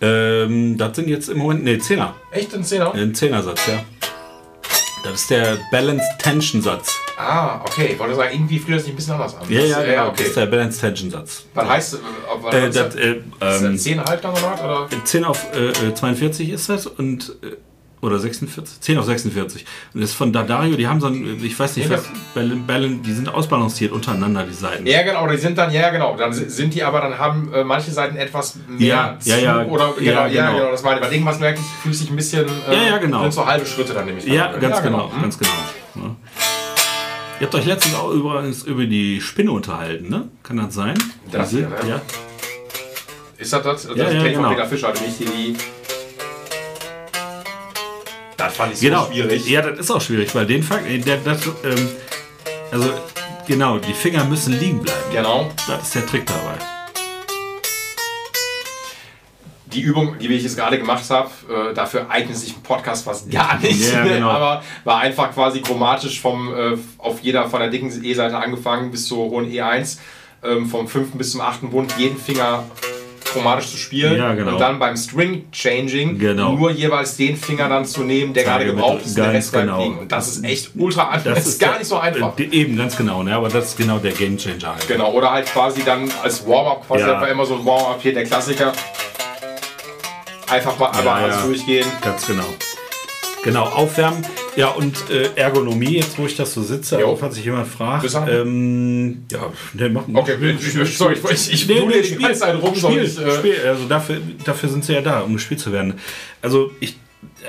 Ähm, 0.02 0.78
das 0.78 0.96
sind 0.96 1.10
jetzt 1.10 1.30
im 1.30 1.40
Moment, 1.40 1.64
nee, 1.64 1.78
Zehner. 1.78 2.16
Echt 2.32 2.54
ein 2.54 2.64
Zehner? 2.64 2.94
Ein 2.94 3.14
Zehnersatz, 3.14 3.68
ja. 3.68 3.84
Das 5.04 5.22
ist 5.22 5.30
der 5.30 5.58
Balanced 5.72 6.20
Tension 6.20 6.62
Satz. 6.62 7.00
Ah, 7.22 7.60
okay. 7.66 7.90
Ich 7.94 8.00
wollte 8.00 8.16
sagen, 8.16 8.30
irgendwie 8.34 8.60
fühlt 8.60 8.78
das 8.78 8.84
sich 8.86 8.94
ein 8.94 8.96
bisschen 8.96 9.14
anders 9.14 9.36
an. 9.36 9.42
Ja, 9.50 9.60
Das- 9.60 9.70
ja, 9.70 9.82
genau. 9.84 10.02
Das 10.04 10.20
okay. 10.20 10.24
ist 10.24 10.38
der 10.38 10.46
Balanced 10.46 10.80
Tension 10.80 11.12
Satz. 11.12 11.44
Was 11.54 11.68
heißt, 11.68 11.94
äh, 11.96 11.98
was 12.42 12.54
Äh, 12.56 12.62
das, 12.70 12.76
das? 12.76 12.96
äh, 12.96 13.12
Ist 13.12 13.22
das 13.42 13.62
ähm, 13.62 13.78
10 13.78 14.04
halb 14.06 14.22
dann 14.22 14.32
oder 14.32 14.42
was? 14.54 14.90
Oder? 14.90 15.04
10 15.04 15.24
auf 15.26 15.46
äh, 15.54 15.94
42 15.94 16.50
ist 16.50 16.70
das 16.70 16.88
und 16.88 17.36
äh, 17.44 17.58
oder 18.02 18.18
46, 18.18 18.80
10 18.80 18.98
auf 18.98 19.04
46. 19.06 19.66
Und 19.94 20.00
das 20.00 20.12
ist 20.12 20.16
von 20.16 20.32
Dadario, 20.32 20.78
die 20.78 20.88
haben 20.88 21.02
so 21.02 21.08
ein, 21.08 21.44
ich 21.44 21.60
weiß 21.60 21.76
nicht, 21.76 21.90
Ja, 21.90 21.98
was, 21.98 22.06
Bal- 22.34 22.56
Bal- 22.66 22.88
die 23.06 23.12
sind 23.12 23.28
ausbalanciert 23.28 23.92
untereinander, 23.92 24.46
die 24.46 24.54
Seiten. 24.54 24.88
Ja, 24.88 25.02
genau, 25.02 25.28
die 25.28 25.36
sind 25.36 25.58
dann, 25.58 25.70
ja, 25.74 25.90
genau, 25.90 26.16
dann 26.16 26.32
si- 26.32 26.48
sind 26.48 26.74
die 26.74 26.82
aber, 26.82 27.02
dann 27.02 27.18
haben 27.18 27.52
äh, 27.54 27.66
manche 27.66 27.92
Seiten 27.92 28.16
etwas 28.16 28.56
mehr 28.70 29.18
Ja, 29.26 29.36
ja, 29.36 29.38
ja. 29.38 29.66
oder, 29.66 29.94
Ja, 30.00 30.24
genau, 30.24 30.26
ja, 30.28 30.46
genau. 30.48 30.58
genau, 30.60 30.72
das 30.72 30.84
meine 30.84 31.02
ich. 31.02 31.06
Bei 31.06 31.12
irgendwas 31.12 31.40
merke 31.42 31.60
ich, 31.60 31.66
fühlt 31.84 31.96
sich 31.96 32.10
ein 32.10 32.16
bisschen, 32.16 32.46
äh, 32.70 32.74
Ja, 32.74 32.84
ja, 32.92 32.98
genau. 33.00 33.24
sind 33.24 33.34
so 33.34 33.46
halbe 33.46 33.66
Schritte 33.66 33.94
dann 33.94 34.06
nämlich. 34.06 34.26
Ja, 34.26 34.54
ganz 34.56 34.82
genau, 34.82 35.12
Hm. 35.12 35.22
ganz 35.22 35.38
genau. 35.38 35.52
Ja. 35.96 36.16
Ihr 37.40 37.46
habt 37.46 37.56
euch 37.56 37.66
letztens 37.66 37.96
auch 37.96 38.12
übrigens 38.12 38.64
über 38.64 38.86
die 38.86 39.22
Spinne 39.22 39.52
unterhalten, 39.52 40.10
ne? 40.10 40.28
Kann 40.44 40.58
das 40.58 40.74
sein? 40.74 40.98
Das 41.32 41.50
Diese- 41.50 41.68
hier, 41.68 41.70
ne? 41.70 41.90
ja. 41.90 42.02
Ist 43.38 43.54
das 43.54 43.64
das? 43.64 43.88
Das 43.88 43.96
Ja, 43.96 44.12
ja, 44.12 44.20
Play 44.22 44.34
von 44.34 44.44
genau. 44.44 44.50
Peter 44.56 44.68
Fischer, 44.68 44.92
nicht 44.92 45.18
hier 45.18 45.28
die... 45.30 45.56
Das 48.36 48.56
fand 48.56 48.74
ich 48.74 48.80
so 48.80 48.86
Genau. 48.88 49.06
schwierig. 49.08 49.48
Ja, 49.50 49.62
das 49.62 49.80
ist 49.80 49.92
auch 49.92 50.02
schwierig, 50.02 50.34
weil 50.36 50.46
den 50.46 50.64
Fakt, 50.64 50.84
der, 51.08 51.18
das, 51.18 51.46
ähm, 51.64 51.90
also 52.72 52.90
genau, 53.48 53.78
die 53.78 53.94
Finger 53.94 54.26
müssen 54.26 54.60
liegen 54.60 54.82
bleiben. 54.82 55.00
Genau. 55.14 55.50
Das 55.68 55.84
ist 55.84 55.96
der 55.96 56.06
Trick 56.06 56.26
dabei. 56.26 56.58
Die 59.74 59.82
Übung, 59.82 60.16
die 60.20 60.28
ich 60.28 60.44
jetzt 60.44 60.58
gerade 60.58 60.80
gemacht 60.80 61.04
habe, 61.10 61.30
äh, 61.50 61.74
dafür 61.76 62.08
eignet 62.10 62.36
sich 62.38 62.56
ein 62.56 62.64
Podcast 62.64 63.06
fast 63.06 63.30
gar 63.30 63.60
nicht. 63.60 63.94
Ja, 63.94 64.04
genau. 64.04 64.30
Aber 64.32 64.64
war 64.84 65.00
einfach 65.00 65.32
quasi 65.34 65.62
chromatisch 65.62 66.20
vom, 66.20 66.54
äh, 66.54 66.78
auf 66.98 67.20
jeder 67.22 67.48
von 67.50 67.60
der 67.60 67.70
dicken 67.70 67.92
E-Seite 68.04 68.38
angefangen 68.38 68.90
bis 68.90 69.08
zur 69.08 69.30
hohen 69.30 69.50
E1, 69.52 70.00
ähm, 70.44 70.66
vom 70.68 70.88
fünften 70.88 71.18
bis 71.18 71.32
zum 71.32 71.42
achten 71.42 71.70
Bund, 71.70 71.94
jeden 71.98 72.18
Finger 72.18 72.64
chromatisch 73.32 73.70
zu 73.70 73.78
spielen. 73.78 74.18
Ja, 74.18 74.34
genau. 74.34 74.54
Und 74.54 74.60
dann 74.60 74.80
beim 74.80 74.98
String 74.98 75.44
Changing 75.52 76.18
Genau. 76.18 76.54
nur 76.54 76.72
jeweils 76.72 77.16
den 77.16 77.36
Finger 77.36 77.70
dann 77.70 77.86
zu 77.86 78.02
nehmen, 78.04 78.34
der 78.34 78.44
gerade 78.44 78.66
gebraucht 78.66 79.06
ist, 79.06 79.16
der 79.16 79.32
Rest 79.32 79.54
genau. 79.54 79.84
liegen. 79.84 80.00
Und 80.00 80.12
das 80.12 80.30
ist 80.30 80.44
echt 80.44 80.72
ultra 80.76 81.10
einfach. 81.10 81.36
Das 81.36 81.46
ist 81.48 81.60
gar 81.60 81.78
nicht 81.78 81.88
so 81.88 81.98
einfach. 82.00 82.34
Eben, 82.40 82.76
ganz 82.76 82.98
genau, 82.98 83.22
ne? 83.22 83.36
aber 83.36 83.50
das 83.50 83.66
ist 83.66 83.78
genau 83.78 84.00
der 84.00 84.14
Gamechanger. 84.14 84.74
Halt. 84.74 84.88
Genau, 84.88 85.12
oder 85.12 85.32
halt 85.32 85.46
quasi 85.46 85.84
dann 85.84 86.12
als 86.24 86.48
Warm-up, 86.48 86.88
quasi 86.88 87.06
Ja. 87.06 87.16
einfach 87.16 87.30
immer 87.30 87.46
so 87.46 87.56
ein 87.56 87.66
Warm-up 87.66 88.00
hier, 88.02 88.14
der 88.16 88.24
Klassiker. 88.24 88.74
Einfach 90.50 90.78
mal 90.80 90.88
einmal 90.90 91.06
Ja, 91.06 91.14
alles 91.26 91.36
ja. 91.38 91.46
durchgehen. 91.46 91.86
Ganz 92.02 92.26
genau. 92.26 92.46
Genau, 93.44 93.64
aufwärmen. 93.64 94.26
Ja, 94.56 94.70
und 94.70 95.10
äh, 95.10 95.30
Ergonomie, 95.36 95.98
jetzt 95.98 96.18
wo 96.18 96.26
ich 96.26 96.36
das 96.36 96.54
so 96.54 96.62
sitze, 96.62 97.00
Jo. 97.00 97.16
falls 97.16 97.36
sich 97.36 97.46
jemand 97.46 97.68
fragt. 97.68 98.14
Ähm, 98.28 99.24
ja, 99.32 99.54
ne, 99.74 99.90
mach 99.90 100.04
Okay, 100.14 100.36
ich, 100.60 100.76
ich, 100.76 100.98
sorry, 100.98 101.18
ich, 101.32 101.54
ich 101.54 101.68
Nee, 101.68 101.86
nee, 101.86 102.16
ganze 102.18 102.40
Zeit 102.42 102.62
rum, 102.62 102.76
Spiel, 102.76 103.04
ich, 103.04 103.18
äh, 103.18 103.32
Spiel, 103.38 103.56
also 103.66 103.86
dafür, 103.88 104.18
dafür 104.44 104.68
sind 104.70 104.84
sie 104.84 104.94
ja 104.94 105.02
da, 105.02 105.22
um 105.22 105.34
gespielt 105.36 105.62
zu 105.62 105.72
werden. 105.72 105.94
Also 106.42 106.72
ich, 106.82 106.98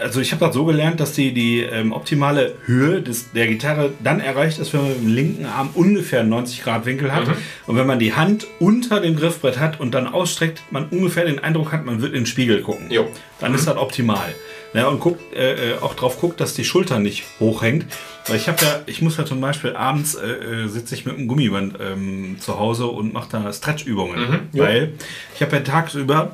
also 0.00 0.20
ich 0.20 0.32
habe 0.32 0.44
das 0.44 0.54
so 0.54 0.64
gelernt, 0.64 1.00
dass 1.00 1.12
die, 1.12 1.32
die 1.32 1.60
ähm, 1.60 1.92
optimale 1.92 2.54
Höhe 2.64 3.02
des, 3.02 3.32
der 3.32 3.46
Gitarre 3.46 3.92
dann 4.02 4.20
erreicht 4.20 4.58
ist, 4.58 4.72
wenn 4.72 4.82
man 4.82 4.90
mit 4.90 5.00
dem 5.00 5.14
linken 5.14 5.46
Arm 5.46 5.70
ungefähr 5.74 6.20
einen 6.20 6.30
90 6.30 6.62
Grad 6.62 6.86
Winkel 6.86 7.12
hat. 7.12 7.26
Mhm. 7.26 7.34
Und 7.66 7.76
wenn 7.76 7.86
man 7.86 7.98
die 7.98 8.14
Hand 8.14 8.46
unter 8.58 9.00
dem 9.00 9.16
Griffbrett 9.16 9.58
hat 9.58 9.80
und 9.80 9.92
dann 9.92 10.06
ausstreckt, 10.06 10.62
man 10.70 10.86
ungefähr 10.88 11.24
den 11.24 11.38
Eindruck 11.38 11.72
hat, 11.72 11.84
man 11.84 12.02
wird 12.02 12.12
in 12.12 12.20
den 12.20 12.26
Spiegel 12.26 12.62
gucken. 12.62 12.90
Jo. 12.90 13.08
Dann 13.40 13.54
ist 13.54 13.66
das 13.66 13.76
optimal. 13.76 14.34
Ja, 14.72 14.86
und 14.86 15.00
guckt, 15.00 15.34
äh, 15.34 15.72
äh, 15.72 15.78
auch 15.80 15.94
drauf 15.94 16.20
guckt, 16.20 16.40
dass 16.40 16.54
die 16.54 16.64
Schulter 16.64 17.00
nicht 17.00 17.24
hochhängt. 17.40 17.86
Weil 18.28 18.36
ich 18.36 18.48
habe 18.48 18.64
ja, 18.64 18.80
ich 18.86 19.02
muss 19.02 19.16
ja 19.16 19.24
zum 19.24 19.40
Beispiel 19.40 19.74
abends 19.74 20.14
äh, 20.14 20.28
äh, 20.28 20.68
sitze 20.68 20.94
ich 20.94 21.04
mit 21.04 21.16
einem 21.16 21.26
Gummiband 21.26 21.74
ähm, 21.80 22.36
zu 22.38 22.58
Hause 22.58 22.86
und 22.86 23.12
mache 23.12 23.28
da 23.32 23.52
Stretchübungen. 23.52 24.48
jo. 24.52 24.62
weil 24.62 24.92
ich 25.34 25.42
habe 25.42 25.56
ja 25.56 25.62
tagsüber 25.62 26.32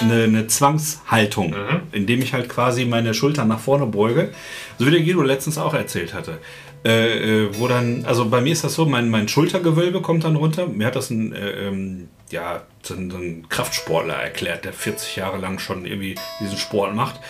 eine, 0.00 0.24
eine 0.24 0.46
Zwangshaltung, 0.46 1.50
Mhm. 1.50 1.80
indem 1.92 2.22
ich 2.22 2.32
halt 2.32 2.48
quasi 2.48 2.84
meine 2.84 3.14
Schultern 3.14 3.48
nach 3.48 3.60
vorne 3.60 3.86
beuge. 3.86 4.30
So 4.78 4.86
wie 4.86 4.90
der 4.90 5.00
Guido 5.00 5.22
letztens 5.22 5.58
auch 5.58 5.74
erzählt 5.74 6.14
hatte. 6.14 6.38
Äh, 6.86 7.44
äh, 7.44 7.58
wo 7.58 7.66
dann, 7.66 8.04
also 8.04 8.28
bei 8.28 8.40
mir 8.42 8.52
ist 8.52 8.62
das 8.64 8.74
so, 8.74 8.84
mein, 8.84 9.08
mein 9.08 9.26
Schultergewölbe 9.28 10.02
kommt 10.02 10.24
dann 10.24 10.36
runter. 10.36 10.66
Mir 10.66 10.86
hat 10.86 10.96
das 10.96 11.08
ein, 11.10 11.32
äh, 11.32 11.68
ähm, 11.68 12.08
ja, 12.30 12.62
so 12.82 12.94
ein, 12.94 13.10
so 13.10 13.16
ein 13.16 13.46
Kraftsportler 13.48 14.14
erklärt, 14.14 14.64
der 14.66 14.74
40 14.74 15.16
Jahre 15.16 15.38
lang 15.38 15.58
schon 15.58 15.86
irgendwie 15.86 16.16
diesen 16.40 16.58
Sport 16.58 16.94
macht. 16.94 17.20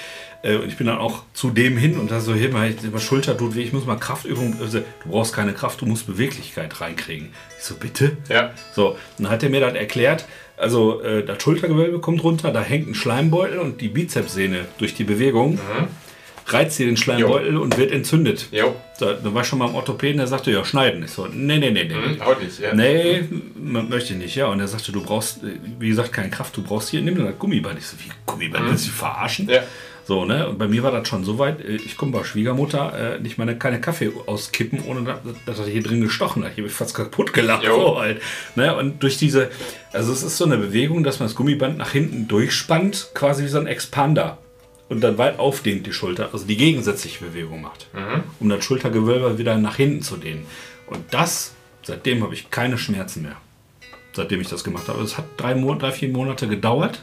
Äh, 0.42 0.56
Und 0.56 0.66
ich 0.68 0.76
bin 0.76 0.88
dann 0.88 0.98
auch 0.98 1.22
zu 1.34 1.50
dem 1.50 1.76
hin 1.76 1.98
und 1.98 2.10
da 2.10 2.18
so, 2.20 2.34
hier 2.34 2.50
mal 2.50 2.74
über 2.82 2.98
Schulter 2.98 3.36
tut 3.38 3.54
weh, 3.54 3.62
ich 3.62 3.72
muss 3.72 3.86
mal 3.86 3.96
Kraftöbung, 3.96 4.56
also, 4.60 4.80
du 4.80 5.08
brauchst 5.08 5.32
keine 5.32 5.52
Kraft, 5.52 5.80
du 5.80 5.86
musst 5.86 6.06
Beweglichkeit 6.08 6.80
reinkriegen. 6.80 7.28
Ich 7.56 7.64
so, 7.64 7.76
bitte? 7.76 8.16
Ja. 8.28 8.50
So, 8.74 8.98
dann 9.18 9.30
hat 9.30 9.42
er 9.44 9.50
mir 9.50 9.60
das 9.60 9.74
erklärt. 9.74 10.26
Also, 10.56 11.02
äh, 11.02 11.24
das 11.24 11.42
Schultergewölbe 11.42 11.98
kommt 12.00 12.22
runter, 12.22 12.50
da 12.52 12.62
hängt 12.62 12.88
ein 12.88 12.94
Schleimbeutel 12.94 13.58
und 13.58 13.80
die 13.80 13.88
Bizepssehne 13.88 14.66
durch 14.78 14.94
die 14.94 15.04
Bewegung 15.04 15.58
reizt 16.46 16.76
hier 16.76 16.86
den 16.86 16.96
Schleimbeutel 16.98 17.56
und 17.56 17.78
wird 17.78 17.90
entzündet. 17.90 18.48
Jo. 18.52 18.76
So, 18.98 19.06
da 19.06 19.34
war 19.34 19.42
ich 19.42 19.48
schon 19.48 19.58
mal 19.58 19.68
im 19.68 19.74
Orthopäden, 19.74 20.18
der 20.18 20.26
sagte, 20.26 20.50
ja, 20.50 20.62
schneiden. 20.64 21.02
Ich 21.02 21.10
so, 21.10 21.26
nee, 21.26 21.56
nee, 21.58 21.70
nee, 21.70 21.84
nee. 21.84 21.94
Hm, 21.94 22.24
heute 22.24 22.44
nicht. 22.44 22.60
Ja. 22.60 22.74
Nee, 22.74 23.24
m- 23.56 23.88
möchte 23.88 24.12
ich 24.12 24.18
nicht, 24.18 24.34
ja. 24.36 24.46
Und 24.48 24.60
er 24.60 24.68
sagte, 24.68 24.92
du 24.92 25.02
brauchst, 25.02 25.42
äh, 25.42 25.46
wie 25.78 25.88
gesagt, 25.88 26.12
keine 26.12 26.28
Kraft, 26.30 26.54
du 26.56 26.62
brauchst 26.62 26.90
hier, 26.90 27.00
nimm 27.00 27.14
dir 27.16 27.24
das 27.24 27.38
Gummiband. 27.38 27.78
Ich 27.78 27.86
so, 27.86 27.96
wie 27.98 28.10
Gummiband, 28.26 28.68
willst 28.70 28.86
du 28.86 28.90
verarschen? 28.90 29.48
Ja. 29.48 29.62
So, 30.06 30.26
ne? 30.26 30.48
Und 30.48 30.58
bei 30.58 30.68
mir 30.68 30.82
war 30.82 30.92
das 30.92 31.08
schon 31.08 31.24
so 31.24 31.38
weit, 31.38 31.60
äh, 31.64 31.76
ich 31.76 31.96
komme 31.96 32.12
bei 32.12 32.24
Schwiegermutter, 32.24 33.16
äh, 33.16 33.20
nicht 33.20 33.38
meine 33.38 33.56
keine 33.56 33.80
Kaffee 33.80 34.12
auskippen, 34.26 34.84
ohne 34.86 35.02
dass, 35.02 35.18
dass 35.46 35.58
er 35.60 35.66
hier 35.66 35.82
drin 35.82 36.00
gestochen 36.02 36.44
hat. 36.44 36.50
Ich 36.52 36.58
habe 36.58 36.64
mich 36.64 36.72
fast 36.72 36.94
kaputt 36.94 37.32
gelacht. 37.32 37.64
So 37.64 37.98
halt. 37.98 38.20
Ne? 38.54 38.76
Und 38.76 39.02
durch 39.02 39.16
diese, 39.16 39.50
also 39.92 40.12
es 40.12 40.22
ist 40.22 40.36
so 40.36 40.44
eine 40.44 40.58
Bewegung, 40.58 41.04
dass 41.04 41.20
man 41.20 41.28
das 41.28 41.34
Gummiband 41.34 41.78
nach 41.78 41.92
hinten 41.92 42.28
durchspannt, 42.28 43.10
quasi 43.14 43.44
wie 43.44 43.48
so 43.48 43.58
ein 43.58 43.66
Expander. 43.66 44.38
Und 44.90 45.00
dann 45.00 45.16
weit 45.16 45.38
aufdehnt 45.38 45.86
die 45.86 45.94
Schulter, 45.94 46.28
also 46.34 46.44
die 46.46 46.58
gegensätzliche 46.58 47.24
Bewegung 47.24 47.62
macht, 47.62 47.88
um 48.38 48.50
das 48.50 48.62
Schultergewölbe 48.62 49.38
wieder 49.38 49.56
nach 49.56 49.76
hinten 49.76 50.02
zu 50.02 50.18
dehnen. 50.18 50.46
Und 50.86 51.02
das, 51.10 51.54
seitdem 51.82 52.22
habe 52.22 52.34
ich 52.34 52.50
keine 52.50 52.76
Schmerzen 52.76 53.22
mehr. 53.22 53.36
Seitdem 54.12 54.42
ich 54.42 54.48
das 54.48 54.62
gemacht 54.62 54.88
habe. 54.88 55.02
Es 55.02 55.16
hat 55.16 55.24
drei, 55.38 55.54
drei 55.54 55.90
vier 55.90 56.10
Monate 56.10 56.48
gedauert, 56.48 57.02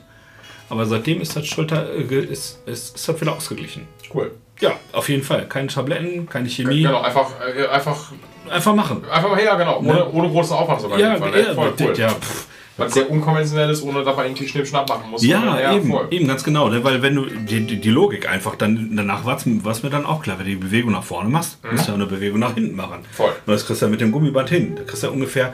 aber 0.72 0.86
seitdem 0.86 1.22
ist 1.22 1.36
das 1.36 1.46
Schulter 1.46 1.94
äh, 1.94 2.02
ist, 2.02 2.60
ist, 2.66 2.96
ist 2.96 3.08
das 3.08 3.22
wieder 3.22 3.34
ausgeglichen. 3.34 3.88
Cool. 4.14 4.32
Ja, 4.60 4.72
auf 4.94 5.10
jeden 5.10 5.24
Fall. 5.24 5.48
Keine 5.48 5.68
Tabletten, 5.68 6.30
keine 6.30 6.48
Chemie. 6.50 6.84
Genau, 6.84 7.02
einfach, 7.02 7.32
äh, 7.42 7.68
einfach, 7.68 8.12
Einfach 8.50 8.76
machen. 8.76 9.04
einfach 9.10 9.30
mal 9.30 9.40
her, 9.40 9.56
genau. 9.56 9.80
Ohne, 9.80 10.10
ohne 10.12 10.30
großen 10.30 10.56
Aufwand 10.56 10.82
sogar. 10.82 11.00
Ja, 11.00 11.16
Fall, 11.18 11.32
ne? 11.32 11.42
ja, 11.42 11.54
voll 11.54 11.74
cool. 11.80 11.94
ja, 11.98 12.10
pff. 12.10 12.48
Was 12.78 12.94
sehr 12.94 13.10
unkonventionell 13.12 13.70
ist, 13.70 13.84
ohne 13.84 14.04
dass 14.04 14.16
man 14.16 14.26
irgendwie 14.26 14.48
Schnipp-Schnapp 14.48 14.88
machen 14.88 15.12
muss. 15.12 15.24
ja, 15.24 15.74
eben, 15.74 15.92
voll. 15.92 16.08
eben, 16.10 16.28
ganz 16.28 16.44
genau. 16.44 16.70
Ne? 16.70 16.84
Weil 16.84 17.02
wenn 17.02 17.16
du 17.16 17.26
die, 17.26 17.66
die, 17.66 17.82
die 17.82 17.90
Logik 17.90 18.30
einfach 18.30 18.56
dann 18.56 18.96
danach 18.96 19.26
war 19.26 19.36
es 19.36 19.84
mir 19.84 19.90
dann 19.90 20.06
auch 20.06 20.24
klar, 20.24 20.40
wenn 20.40 20.46
du 20.46 20.52
die 20.52 20.58
Bewegung 20.58 20.92
nach 20.94 21.04
vorne 21.04 21.30
machst, 21.30 21.60
musst 21.70 21.88
du 21.88 21.92
ja 21.92 21.96
eine 21.96 22.06
Bewegung 22.06 22.40
nach 22.40 22.54
hinten 22.54 22.76
machen. 22.76 23.00
Voll. 23.12 23.30
Und 23.46 23.54
das 23.54 23.66
kriegst 23.66 23.82
du 23.82 23.88
ja 23.88 23.92
mit 23.92 24.02
dem 24.02 24.12
Gummiband 24.12 24.50
hin. 24.50 24.76
Da 24.76 24.84
kriegst 24.84 25.04
du 25.04 25.08
ja 25.08 25.14
ungefähr, 25.14 25.54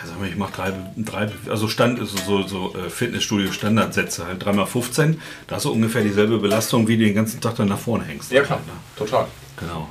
ja 0.00 0.08
sag 0.08 0.18
mal, 0.18 0.28
ich 0.28 0.36
mach 0.36 0.50
drei, 0.50 0.72
drei 0.96 1.28
also 1.48 1.68
Stand 1.68 1.98
ist 1.98 2.16
so, 2.26 2.42
so 2.42 2.74
äh, 2.74 2.88
Fitnessstudio 2.88 3.52
Standardsätze, 3.52 4.26
halt 4.26 4.42
3x15, 4.44 5.16
da 5.46 5.56
hast 5.56 5.64
du 5.64 5.72
ungefähr 5.72 6.02
dieselbe 6.02 6.38
Belastung, 6.38 6.88
wie 6.88 6.96
du 6.96 7.04
den 7.04 7.14
ganzen 7.14 7.40
Tag 7.40 7.56
dann 7.56 7.68
nach 7.68 7.78
vorne 7.78 8.04
hängst. 8.04 8.32
Ja, 8.32 8.42
klar. 8.42 8.60
Total. 8.96 9.26
Genau. 9.58 9.88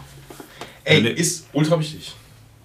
Ey, 0.84 1.04
Wenn 1.04 1.16
ist 1.16 1.48
ultra 1.54 1.80
wichtig. 1.80 2.16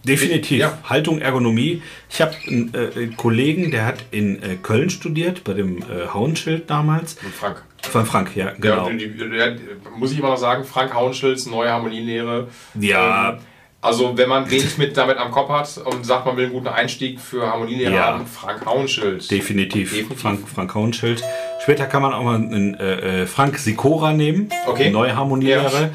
Definitiv. 0.04 0.58
Ja. 0.58 0.78
Haltung, 0.84 1.18
Ergonomie. 1.20 1.82
Ich 2.10 2.20
habe 2.20 2.34
einen 2.46 2.74
äh, 2.74 3.06
Kollegen, 3.16 3.70
der 3.70 3.86
hat 3.86 4.04
in 4.10 4.42
äh, 4.42 4.56
Köln 4.56 4.90
studiert, 4.90 5.44
bei 5.44 5.54
dem 5.54 5.78
äh, 5.78 6.08
Hauenschild 6.12 6.68
damals. 6.68 7.22
Mit 7.22 7.32
Frank. 7.32 7.62
Von 7.82 8.06
Frank, 8.06 8.36
ja, 8.36 8.52
genau. 8.58 8.88
Ja, 8.88 8.94
die, 8.94 9.08
die, 9.08 9.30
der, 9.30 9.56
muss 9.96 10.12
ich 10.12 10.18
immer 10.18 10.28
noch 10.28 10.38
sagen, 10.38 10.64
Frank 10.64 10.94
Hauenschilds, 10.94 11.46
neue 11.46 11.70
Harmonielehre. 11.70 12.48
Ja. 12.78 13.30
Ähm, 13.32 13.38
also 13.84 14.16
wenn 14.16 14.28
man 14.28 14.50
wenig 14.50 14.78
mit 14.78 14.96
damit 14.96 15.18
am 15.18 15.30
Kopf 15.30 15.50
hat 15.50 15.78
und 15.84 16.04
sagt, 16.04 16.26
man 16.26 16.36
will 16.36 16.44
einen 16.44 16.52
guten 16.54 16.68
Einstieg 16.68 17.20
für 17.20 17.46
Harmonielehre 17.46 17.94
Ja. 17.94 18.06
haben, 18.06 18.26
Frank 18.26 18.64
Hauenschild. 18.64 19.30
Definitiv. 19.30 19.90
Definitiv. 19.90 20.20
Frank, 20.20 20.48
Frank 20.48 20.74
Hauenschild. 20.74 21.22
Später 21.62 21.86
kann 21.86 22.02
man 22.02 22.12
auch 22.12 22.22
mal 22.22 22.36
einen 22.36 22.74
äh, 22.74 23.22
äh, 23.22 23.26
Frank 23.26 23.58
Sikora 23.58 24.12
nehmen. 24.12 24.48
Okay. 24.66 24.90
Neue 24.90 25.14
Harmonielehre. 25.14 25.90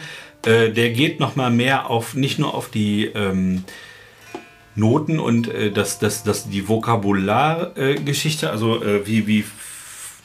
Äh, 0.46 0.70
der 0.70 0.92
geht 0.92 1.20
noch 1.20 1.36
mal 1.36 1.50
mehr 1.50 1.90
auf, 1.90 2.14
nicht 2.14 2.40
nur 2.40 2.54
auf 2.54 2.70
die 2.70 3.06
ähm, 3.06 3.66
Noten 4.76 5.20
und 5.20 5.54
äh, 5.54 5.72
das, 5.72 6.00
das, 6.00 6.24
das, 6.24 6.50
die 6.50 6.68
Vokabulargeschichte, 6.68 8.04
Geschichte, 8.04 8.50
also 8.50 8.82
äh, 8.82 9.06
wie, 9.06 9.28
wie 9.28 9.44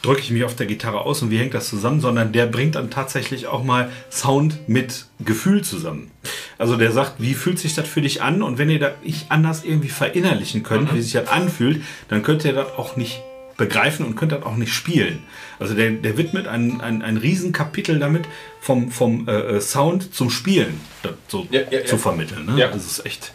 drücke 0.04 0.20
ich 0.20 0.30
mich 0.30 0.44
auf 0.44 0.54
der 0.54 0.66
Gitarre 0.66 1.00
aus 1.00 1.22
und 1.22 1.30
wie 1.30 1.38
hängt 1.38 1.54
das 1.54 1.68
zusammen, 1.68 2.00
sondern 2.00 2.32
der 2.32 2.46
bringt 2.46 2.74
dann 2.74 2.90
tatsächlich 2.90 3.46
auch 3.46 3.64
mal 3.64 3.90
Sound 4.10 4.68
mit 4.68 5.06
Gefühl 5.24 5.62
zusammen. 5.62 6.10
Also 6.58 6.76
der 6.76 6.92
sagt, 6.92 7.14
wie 7.18 7.34
fühlt 7.34 7.58
sich 7.58 7.74
das 7.74 7.88
für 7.88 8.02
dich 8.02 8.22
an 8.22 8.42
und 8.42 8.58
wenn 8.58 8.68
ihr 8.70 8.78
das 8.78 8.92
nicht 9.02 9.30
anders 9.30 9.64
irgendwie 9.64 9.88
verinnerlichen 9.88 10.62
könnt, 10.62 10.94
wie 10.94 11.00
sich 11.00 11.12
das 11.12 11.28
anfühlt, 11.28 11.82
dann 12.08 12.22
könnt 12.22 12.44
ihr 12.44 12.52
das 12.52 12.72
auch 12.76 12.96
nicht 12.96 13.22
begreifen 13.56 14.04
und 14.04 14.16
könnt 14.16 14.32
das 14.32 14.42
auch 14.42 14.56
nicht 14.56 14.72
spielen. 14.72 15.22
Also 15.58 15.74
der, 15.74 15.92
der 15.92 16.18
widmet 16.18 16.48
ein, 16.48 16.80
ein, 16.80 17.02
ein 17.02 17.16
Riesenkapitel 17.16 17.98
damit, 17.98 18.26
vom, 18.60 18.90
vom 18.90 19.28
äh, 19.28 19.60
Sound 19.60 20.14
zum 20.14 20.30
Spielen 20.30 20.80
so 21.28 21.46
Ja, 21.50 21.60
ja, 21.70 21.80
ja. 21.80 21.84
zu 21.84 21.96
vermitteln. 21.98 22.46
Ne? 22.46 22.58
Ja. 22.58 22.68
Das 22.68 22.84
ist 22.84 23.06
echt, 23.06 23.32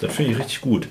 das 0.00 0.14
finde 0.14 0.32
ich 0.32 0.38
richtig 0.38 0.60
gut. 0.60 0.88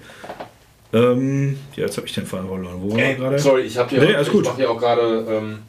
Ähm, 0.94 1.58
ja, 1.76 1.84
jetzt 1.86 1.98
habe 1.98 2.08
ich 2.08 2.14
den 2.14 2.26
Fall 2.26 2.44
verloren. 2.46 2.76
Wo 2.80 2.98
Ey, 2.98 3.16
gerade? 3.16 3.40
sorry, 3.40 3.62
ich 3.62 3.78
habe 3.78 3.90
hier, 3.90 4.00
Nee, 4.02 4.14
alles 4.16 4.28
ich 4.28 4.34
gut. 4.34 4.46
mache 4.46 4.58
hier 4.58 4.70
auch 4.72 4.78
gerade. 4.80 5.26
Ähm, 5.30 5.60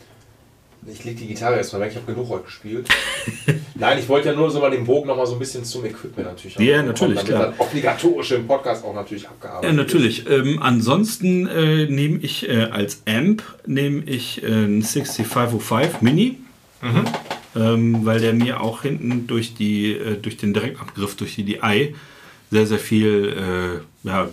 ich 0.85 1.05
leg 1.05 1.17
die 1.17 1.29
Gitarre 1.29 1.57
jetzt 1.59 1.73
mal 1.73 1.81
weg, 1.81 1.91
ich 1.93 1.97
habe 1.97 2.13
genug 2.13 2.29
heute 2.29 2.45
gespielt. 2.47 2.89
Nein, 3.77 4.01
ich 4.01 4.09
wollte 4.09 4.31
ja 4.31 4.35
nur 4.35 4.51
so 4.51 4.59
mal 4.59 4.71
den 4.73 4.85
Bogen 4.85 5.07
noch 5.07 5.17
mal 5.17 5.27
so 5.29 5.35
ein 5.35 5.39
bisschen 5.39 5.63
zum 5.65 5.85
Equipment 5.85 6.27
natürlich. 6.27 6.57
Ja, 6.59 6.79
haben, 6.79 6.87
natürlich, 6.89 7.15
damit 7.21 7.31
klar. 7.31 7.55
Das 7.57 7.61
obligatorische 7.61 8.35
im 8.35 8.49
Podcast 8.49 8.85
auch 8.85 8.93
natürlich 8.95 9.29
abgearbeitet. 9.29 9.71
Ja, 9.71 9.77
natürlich. 9.77 10.29
Ähm, 10.29 10.59
ansonsten 10.61 11.47
äh, 11.47 11.87
nehme 11.87 12.19
ich 12.19 12.49
äh, 12.49 12.65
als 12.65 13.03
Amp 13.07 13.45
nehme 13.65 14.03
ich 14.07 14.43
äh, 14.43 14.47
einen 14.47 14.83
6505 14.83 16.01
Mini, 16.03 16.39
Mhm. 16.81 17.05
ähm, 17.55 18.05
weil 18.05 18.19
der 18.19 18.33
mir 18.33 18.61
auch 18.61 18.83
hinten 18.83 19.29
durch 19.29 19.55
die 19.55 19.93
äh, 19.93 20.17
durch 20.21 20.37
den 20.37 20.53
Direktabgriff 20.53 21.15
durch 21.15 21.37
die 21.37 21.45
DI 21.45 21.95
sehr 22.51 22.67
sehr 22.67 22.81
viel 22.81 23.83
äh, 24.05 24.09
ja 24.09 24.29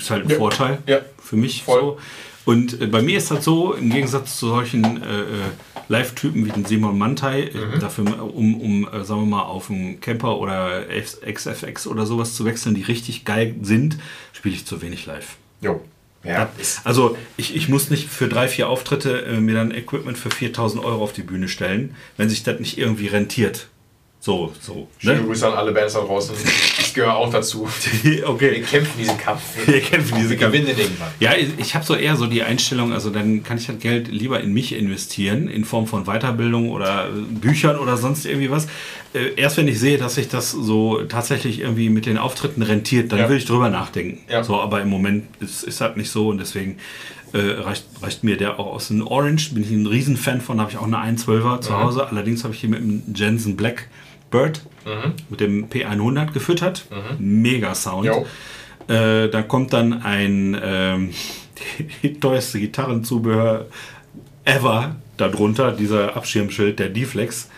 ist 0.00 0.10
halt 0.10 0.24
ein 0.24 0.30
Ja. 0.30 0.36
Vorteil 0.36 0.78
Ja. 0.86 1.00
für 1.22 1.36
mich 1.36 1.62
Voll. 1.64 1.80
so. 1.80 1.98
Und 2.46 2.80
äh, 2.80 2.86
bei 2.86 3.02
mir 3.02 3.18
ist 3.18 3.30
das 3.30 3.44
so, 3.44 3.74
im 3.74 3.90
Gegensatz 3.90 4.38
zu 4.38 4.48
solchen 4.48 5.02
äh, 5.02 5.20
äh, 5.20 5.24
Live-Typen 5.88 6.44
wie 6.46 6.50
den 6.50 6.64
Simon 6.64 6.96
Mantai, 6.98 7.42
äh, 7.42 7.54
Mhm. 7.76 7.80
dafür, 7.80 8.34
um, 8.34 8.60
um 8.60 8.88
äh, 8.88 9.04
sagen 9.04 9.20
wir 9.22 9.26
mal, 9.36 9.42
auf 9.42 9.70
einen 9.70 10.00
Camper 10.00 10.38
oder 10.38 10.84
XFX 11.30 11.86
oder 11.86 12.06
sowas 12.06 12.34
zu 12.34 12.44
wechseln, 12.44 12.74
die 12.74 12.82
richtig 12.82 13.24
geil 13.24 13.54
sind, 13.62 13.98
spiele 14.32 14.54
ich 14.54 14.64
zu 14.66 14.80
wenig 14.82 15.06
live. 15.06 15.36
Jo. 15.60 15.80
Ja, 16.22 16.50
Also 16.84 17.16
ich, 17.38 17.56
ich 17.56 17.68
muss 17.70 17.88
nicht 17.88 18.06
für 18.08 18.28
drei, 18.28 18.46
vier 18.46 18.68
Auftritte 18.68 19.22
äh, 19.24 19.40
mir 19.40 19.54
dann 19.54 19.70
Equipment 19.70 20.18
für 20.18 20.30
4000 20.30 20.84
Euro 20.84 21.02
auf 21.02 21.14
die 21.14 21.22
Bühne 21.22 21.48
stellen, 21.48 21.94
wenn 22.18 22.28
sich 22.28 22.42
das 22.42 22.60
nicht 22.60 22.76
irgendwie 22.76 23.06
rentiert. 23.06 23.68
So, 24.22 24.52
so. 24.60 24.86
schöne 24.98 25.20
Ne? 25.20 25.26
Grüße 25.26 25.46
an 25.46 25.54
alle 25.54 25.72
Bands 25.72 25.94
da 25.94 26.00
draußen. 26.00 26.34
Ich 26.78 26.92
gehöre 26.92 27.16
auch 27.16 27.30
dazu. 27.30 27.66
Wir 28.02 28.28
okay. 28.28 28.60
kämpfen 28.60 28.98
diesen 28.98 29.16
Kampf. 29.16 29.40
Wir 29.66 29.80
kämpfen 29.80 30.16
diese 30.18 30.30
Wir 30.30 30.36
Kampf. 30.36 30.52
gewinnen 30.52 30.68
irgendwann. 30.78 31.08
Ja, 31.20 31.32
ich, 31.34 31.48
ich 31.56 31.74
habe 31.74 31.86
so 31.86 31.94
eher 31.94 32.16
so 32.16 32.26
die 32.26 32.42
Einstellung, 32.42 32.92
also 32.92 33.08
dann 33.08 33.42
kann 33.44 33.56
ich 33.56 33.66
das 33.68 33.78
Geld 33.78 34.08
lieber 34.08 34.38
in 34.42 34.52
mich 34.52 34.74
investieren, 34.74 35.48
in 35.48 35.64
Form 35.64 35.86
von 35.86 36.04
Weiterbildung 36.04 36.70
oder 36.70 37.06
äh, 37.06 37.10
Büchern 37.32 37.78
oder 37.78 37.96
sonst 37.96 38.26
irgendwie 38.26 38.50
was. 38.50 38.66
Äh, 39.14 39.34
erst 39.36 39.56
wenn 39.56 39.68
ich 39.68 39.78
sehe, 39.80 39.96
dass 39.96 40.16
sich 40.16 40.28
das 40.28 40.50
so 40.50 41.00
tatsächlich 41.04 41.60
irgendwie 41.60 41.88
mit 41.88 42.04
den 42.04 42.18
Auftritten 42.18 42.60
rentiert, 42.60 43.12
dann 43.12 43.20
Ja. 43.20 43.28
will 43.30 43.38
ich 43.38 43.46
drüber 43.46 43.70
nachdenken. 43.70 44.20
Ja. 44.30 44.44
So, 44.44 44.60
aber 44.60 44.82
im 44.82 44.90
Moment 44.90 45.24
ist, 45.40 45.62
ist 45.62 45.80
das 45.80 45.96
nicht 45.96 46.10
so 46.10 46.28
und 46.28 46.36
deswegen 46.38 46.76
äh, 47.32 47.38
reicht, 47.38 47.86
reicht 48.02 48.22
mir 48.22 48.36
der 48.36 48.58
auch 48.60 48.66
aus 48.66 48.88
dem 48.88 49.06
Orange. 49.06 49.54
Bin 49.54 49.62
ich 49.62 49.70
ein 49.70 49.86
Riesenfan 49.86 50.42
von, 50.42 50.60
habe 50.60 50.70
ich 50.72 50.76
auch 50.76 50.86
eine 50.86 50.98
112er 50.98 51.62
zu 51.62 51.74
Hause. 51.78 52.06
Allerdings 52.06 52.44
habe 52.44 52.52
ich 52.52 52.60
hier 52.60 52.68
mit 52.68 52.80
dem 52.80 53.02
Jensen 53.14 53.56
Black 53.56 53.88
Bird 54.30 54.62
mit 55.28 55.40
dem 55.40 55.68
P100 55.68 56.32
gefüttert. 56.32 56.86
Mega 57.18 57.74
Sound. 57.74 58.08
Äh, 58.88 59.28
da 59.28 59.42
kommt 59.42 59.72
dann 59.72 60.02
ein 60.02 60.58
ähm, 60.62 61.10
teuerste 62.20 62.58
Gitarrenzubehör 62.58 63.66
ever 64.44 64.96
darunter, 65.16 65.72
dieser 65.72 66.16
Abschirmschild 66.16 66.78
der 66.78 66.88
D-Flex, 66.88 67.50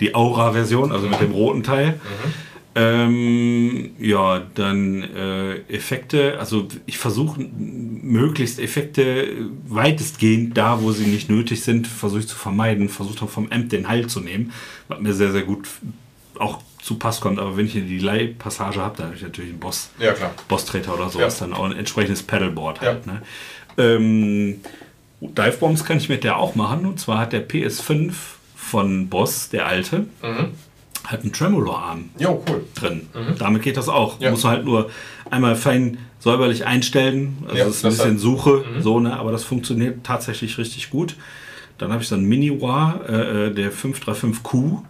die 0.00 0.14
Aura-Version, 0.14 0.90
also 0.90 1.06
mit 1.08 1.20
dem 1.20 1.32
roten 1.32 1.62
Teil. 1.62 2.00
Ähm, 2.74 3.90
ja, 3.98 4.42
dann 4.54 5.02
äh, 5.02 5.56
Effekte, 5.68 6.38
also 6.38 6.68
ich 6.86 6.98
versuche 6.98 7.40
möglichst 7.40 8.60
Effekte 8.60 9.28
weitestgehend 9.68 10.56
da, 10.56 10.80
wo 10.80 10.92
sie 10.92 11.06
nicht 11.06 11.28
nötig 11.28 11.62
sind, 11.62 11.88
versuche 11.88 12.20
ich 12.20 12.28
zu 12.28 12.36
vermeiden, 12.36 12.88
versuche 12.88 13.26
vom 13.26 13.50
Amp 13.50 13.70
den 13.70 13.88
Halt 13.88 14.10
zu 14.10 14.20
nehmen, 14.20 14.52
was 14.86 15.00
mir 15.00 15.14
sehr, 15.14 15.32
sehr 15.32 15.42
gut 15.42 15.66
auch 16.40 16.58
zu 16.82 16.94
Pass 16.96 17.20
kommt, 17.20 17.38
aber 17.38 17.56
wenn 17.56 17.66
ich 17.66 17.76
eine 17.76 17.84
Delay-Passage 17.86 18.80
habe, 18.80 18.96
dann 18.96 19.06
habe 19.06 19.16
ich 19.16 19.22
natürlich 19.22 19.50
einen 19.50 19.60
Boss. 19.60 19.90
Ja, 19.98 20.12
klar. 20.12 20.32
Boss-Treter 20.48 20.94
oder 20.94 21.10
sowas, 21.10 21.38
Ja. 21.40 21.46
dann 21.46 21.54
auch 21.54 21.64
ein 21.64 21.72
entsprechendes 21.76 22.22
Pedalboard 22.22 22.80
halt. 22.80 23.06
Ja. 23.06 23.12
Ne? 23.12 23.22
Ähm, 23.78 24.60
Divebombs 25.20 25.84
kann 25.84 25.98
ich 25.98 26.08
mit 26.08 26.24
der 26.24 26.38
auch 26.38 26.54
machen. 26.54 26.86
Und 26.86 26.98
zwar 26.98 27.18
hat 27.18 27.32
der 27.32 27.46
PS5 27.46 28.12
von 28.56 29.08
Boss, 29.08 29.50
der 29.50 29.66
alte, 29.66 30.06
Mhm. 30.22 30.48
hat 31.04 31.22
einen 31.22 31.32
Tremolo-Arm 31.32 32.10
Jo, 32.18 32.42
cool. 32.48 32.64
drin. 32.74 33.08
Damit 33.38 33.62
geht 33.62 33.76
das 33.76 33.88
auch. 33.88 34.18
Ja. 34.20 34.30
Muss 34.30 34.44
halt 34.44 34.64
nur 34.64 34.90
einmal 35.30 35.56
fein 35.56 35.98
säuberlich 36.18 36.66
einstellen. 36.66 37.38
Also 37.44 37.56
Ja, 37.56 37.64
das 37.66 37.76
ist 37.76 37.84
ein 37.84 37.90
bisschen 37.90 38.04
halt- 38.12 38.20
Suche, 38.20 38.64
so, 38.80 39.00
ne? 39.00 39.18
aber 39.18 39.32
das 39.32 39.44
funktioniert 39.44 40.04
tatsächlich 40.04 40.56
richtig 40.58 40.90
gut. 40.90 41.16
Dann 41.80 41.92
habe 41.92 42.02
ich 42.02 42.08
so 42.08 42.14
einen 42.14 42.26
Mini-Wah, 42.26 43.00
äh, 43.08 43.46
äh, 43.46 43.50
der 43.54 43.72
535Q 43.72 44.82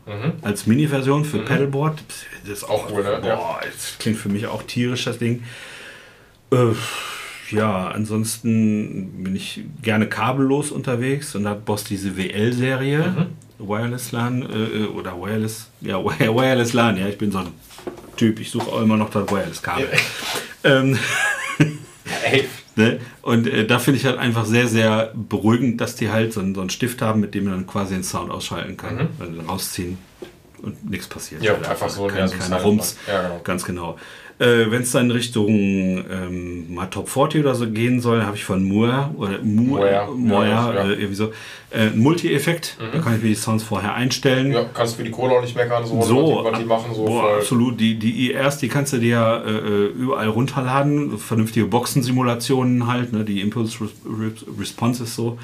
als 0.42 0.66
Mini-Version 0.66 1.24
für 1.24 1.38
Pedalboard. 1.38 2.02
Das 2.42 2.58
ist 2.58 2.64
auch, 2.64 2.90
Mhm. 2.90 2.96
Cool, 2.96 3.02
ne? 3.04 3.20
Ja. 3.28 3.36
boah, 3.36 3.60
das 3.64 3.96
klingt 3.98 4.18
für 4.18 4.28
mich 4.28 4.46
auch 4.48 4.62
tierisch, 4.64 5.04
das 5.04 5.18
Ding. 5.18 5.42
Äh, 6.52 6.72
ja, 7.52 7.88
ansonsten 7.88 9.22
bin 9.22 9.36
ich 9.36 9.62
gerne 9.82 10.08
kabellos 10.08 10.70
unterwegs 10.72 11.34
und 11.36 11.46
hat 11.48 11.64
Boss 11.64 11.84
diese 11.84 12.16
WL-Serie, 12.16 13.28
Wireless 13.58 14.12
LAN 14.12 14.42
äh, 14.42 14.84
oder 14.86 15.12
Wireless, 15.20 15.70
ja, 15.80 15.96
Wi- 16.04 16.28
Wireless 16.34 16.72
LAN, 16.72 16.96
ja, 16.96 17.06
ich 17.08 17.18
bin 17.18 17.30
so 17.30 17.38
ein 17.38 17.48
Typ, 18.16 18.40
ich 18.40 18.50
suche 18.50 18.70
auch 18.70 18.82
immer 18.82 18.96
noch 18.96 19.10
das 19.10 19.30
Wireless-Kabel. 19.30 19.88
Ähm, 20.64 20.98
Ey, 22.24 22.48
ne? 22.76 23.00
Und 23.22 23.46
äh, 23.46 23.66
da 23.66 23.78
finde 23.78 23.98
ich 24.00 24.06
halt 24.06 24.18
einfach 24.18 24.44
sehr, 24.46 24.66
sehr 24.68 25.12
beruhigend, 25.14 25.80
dass 25.80 25.96
die 25.96 26.10
halt 26.10 26.32
so, 26.32 26.40
einen- 26.40 26.54
so 26.54 26.60
einen 26.60 26.70
Stift 26.70 27.02
haben, 27.02 27.20
mit 27.20 27.34
dem 27.34 27.44
man 27.44 27.52
dann 27.54 27.66
quasi 27.66 27.94
den 27.94 28.04
Sound 28.04 28.30
ausschalten 28.30 28.76
kann. 28.76 29.08
Also 29.18 29.40
rausziehen 29.42 29.98
und 30.62 30.88
nichts 30.90 31.06
passiert. 31.08 31.42
Ja, 31.42 31.52
Halt 31.54 31.68
einfach 31.68 31.88
so, 31.88 32.06
kein, 32.06 32.18
ja, 32.18 32.28
so 32.28 32.34
ein 32.34 32.40
kein 32.40 32.52
Rums. 32.60 32.96
Ja, 33.06 33.22
genau. 33.22 33.40
Ganz 33.44 33.64
genau. 33.64 33.98
Äh, 34.40 34.70
Wenn 34.70 34.80
es 34.82 34.90
dann 34.92 35.10
Richtung 35.10 35.48
ähm, 35.50 36.74
mal 36.74 36.86
Top 36.86 37.10
40 37.10 37.42
oder 37.42 37.54
so 37.54 37.68
gehen 37.68 38.00
soll, 38.00 38.22
habe 38.22 38.36
ich 38.36 38.44
von 38.44 38.64
Moore 38.64 39.10
oder 39.18 39.38
Moore, 39.42 40.08
Moore, 40.16 40.48
ja, 40.48 40.72
ja. 40.74 40.84
äh, 40.84 40.92
irgendwie 40.94 41.14
so, 41.14 41.30
äh, 41.70 41.90
Multi-Effekt. 41.90 42.78
Da 42.92 43.00
kann 43.00 43.16
ich 43.16 43.22
mir 43.22 43.28
die 43.28 43.34
Sounds 43.34 43.62
vorher 43.62 43.92
einstellen. 43.94 44.50
ja, 44.50 44.64
kannst 44.72 44.96
für 44.96 45.04
die 45.04 45.10
Kohle 45.10 45.34
auch 45.34 45.42
nicht 45.42 45.54
meckern, 45.54 45.84
so, 45.84 46.00
So, 46.00 46.40
was, 46.42 46.44
die, 46.44 46.52
was 46.52 46.58
die 46.60 46.64
machen, 46.64 46.94
so 46.94 47.04
boah, 47.04 47.20
voll. 47.22 47.38
absolut. 47.38 47.78
Die, 47.80 47.98
die 47.98 48.30
IRs, 48.32 48.56
die 48.56 48.68
kannst 48.68 48.94
du 48.94 48.96
dir 48.98 49.08
ja 49.10 49.44
äh, 49.44 49.86
überall 49.88 50.28
runterladen. 50.28 51.18
Vernünftige 51.18 51.66
Boxensimulationen 51.66 52.86
halt, 52.86 53.12
ne? 53.12 53.24
die 53.24 53.42
Impulse 53.42 53.78
Res 53.84 53.90
Res 54.06 54.44
Responses 54.58 55.14
so. 55.14 55.38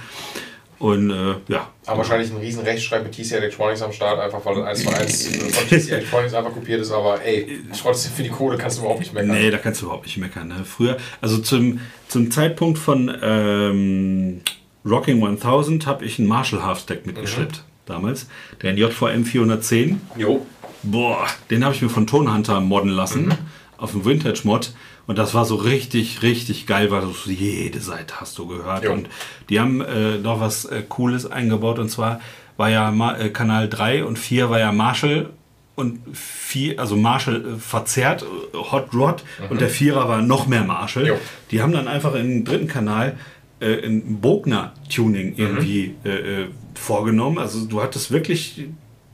Und 0.78 1.10
äh, 1.10 1.34
ja, 1.48 1.70
Haben 1.86 1.98
wahrscheinlich 1.98 2.30
einen 2.30 2.40
riesen 2.40 2.62
Rechtschreib 2.62 3.02
mit 3.02 3.12
TC 3.12 3.32
Electronics 3.32 3.80
am 3.80 3.92
Start, 3.92 4.20
einfach 4.20 4.44
weil 4.44 4.56
das 4.56 4.66
1 4.66 4.82
zu 4.84 4.90
1 4.90 5.56
von 5.56 5.68
TC 5.68 5.72
Electronics 5.90 6.34
einfach 6.34 6.52
kopiert 6.52 6.82
ist, 6.82 6.92
aber 6.92 7.22
ey, 7.24 7.60
trotzdem 7.80 8.12
für 8.12 8.22
die 8.22 8.28
Kohle 8.28 8.58
kannst 8.58 8.76
du 8.76 8.82
überhaupt 8.82 9.00
nicht 9.00 9.14
meckern. 9.14 9.32
nee, 9.32 9.50
da 9.50 9.56
kannst 9.56 9.80
du 9.80 9.86
überhaupt 9.86 10.04
nicht 10.04 10.18
meckern. 10.18 10.48
Ne? 10.48 10.64
Früher, 10.64 10.98
also 11.22 11.38
zum, 11.38 11.80
zum 12.08 12.30
Zeitpunkt 12.30 12.78
von 12.78 13.16
ähm, 13.22 14.42
Rocking 14.84 15.24
1000 15.24 15.86
habe 15.86 16.04
ich 16.04 16.18
einen 16.18 16.28
Marshall 16.28 16.62
Half-Stack 16.62 17.06
mitgeschleppt. 17.06 17.64
Damals. 17.86 18.28
Den 18.62 18.76
JVM 18.76 19.24
410. 19.24 20.00
Jo. 20.16 20.44
Boah, 20.82 21.26
den 21.50 21.64
habe 21.64 21.74
ich 21.74 21.82
mir 21.82 21.88
von 21.88 22.06
Tonhunter 22.06 22.60
modden 22.60 22.90
lassen. 22.90 23.32
Auf 23.78 23.92
dem 23.92 24.04
Vintage-Mod. 24.04 24.72
Und 25.06 25.18
das 25.18 25.34
war 25.34 25.44
so 25.44 25.54
richtig, 25.56 26.22
richtig 26.22 26.66
geil, 26.66 26.90
weil 26.90 27.02
du 27.02 27.12
so 27.12 27.30
jede 27.30 27.80
Seite 27.80 28.20
hast 28.20 28.36
du 28.38 28.46
gehört. 28.46 28.84
Jo. 28.84 28.92
Und 28.92 29.08
die 29.48 29.60
haben 29.60 29.80
äh, 29.80 30.18
noch 30.18 30.40
was 30.40 30.64
äh, 30.64 30.82
Cooles 30.88 31.30
eingebaut. 31.30 31.78
Und 31.78 31.88
zwar 31.90 32.20
war 32.56 32.70
ja 32.70 32.90
Ma 32.90 33.16
äh, 33.16 33.30
Kanal 33.30 33.68
3 33.68 34.04
und 34.04 34.18
4 34.18 34.50
war 34.50 34.58
ja 34.58 34.72
Marshall 34.72 35.30
und 35.76 36.00
vier, 36.16 36.80
also 36.80 36.96
Marshall 36.96 37.36
äh, 37.54 37.58
verzerrt, 37.58 38.22
äh, 38.22 38.56
Hot 38.56 38.92
Rod 38.94 39.22
und 39.50 39.60
der 39.60 39.68
Vierer 39.68 40.08
war 40.08 40.22
noch 40.22 40.46
mehr 40.46 40.64
Marshall. 40.64 41.06
Jo. 41.06 41.18
Die 41.50 41.60
haben 41.62 41.72
dann 41.72 41.86
einfach 41.86 42.14
im 42.14 42.44
dritten 42.44 42.66
Kanal 42.66 43.16
äh, 43.60 43.86
ein 43.86 44.20
Bogner-Tuning 44.20 45.34
irgendwie 45.36 45.94
äh, 46.04 46.08
äh, 46.42 46.46
vorgenommen. 46.74 47.38
Also 47.38 47.66
du 47.66 47.82
hattest 47.82 48.10
wirklich 48.10 48.64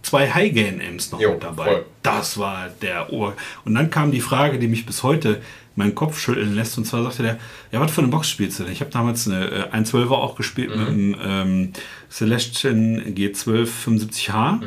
zwei 0.02 0.30
High-Gain-Amps 0.30 1.12
noch 1.12 1.20
Jo, 1.20 1.32
mit 1.32 1.42
dabei. 1.42 1.64
voll. 1.64 1.84
Das 2.02 2.38
war 2.38 2.68
der 2.80 3.12
Ohr. 3.12 3.34
Und 3.64 3.74
dann 3.74 3.90
kam 3.90 4.10
die 4.10 4.20
Frage, 4.20 4.58
die 4.58 4.68
mich 4.68 4.86
bis 4.86 5.02
heute 5.02 5.42
meinen 5.76 5.94
Kopf 5.94 6.18
schütteln 6.18 6.54
lässt. 6.54 6.76
Und 6.78 6.84
zwar 6.84 7.02
sagte 7.02 7.22
der, 7.22 7.38
ja, 7.70 7.80
was 7.80 7.90
für 7.90 8.00
eine 8.00 8.08
Box 8.08 8.28
spielst 8.28 8.58
du 8.58 8.64
denn? 8.64 8.72
Ich 8.72 8.80
habe 8.80 8.90
damals 8.90 9.26
eine 9.26 9.70
äh, 9.72 9.76
112er 9.76 10.10
auch 10.10 10.36
gespielt 10.36 10.70
mit 10.76 10.88
einem 10.88 11.16
ähm, 11.22 11.72
Celestion 12.10 13.00
G12 13.14 13.68
75H. 13.86 14.60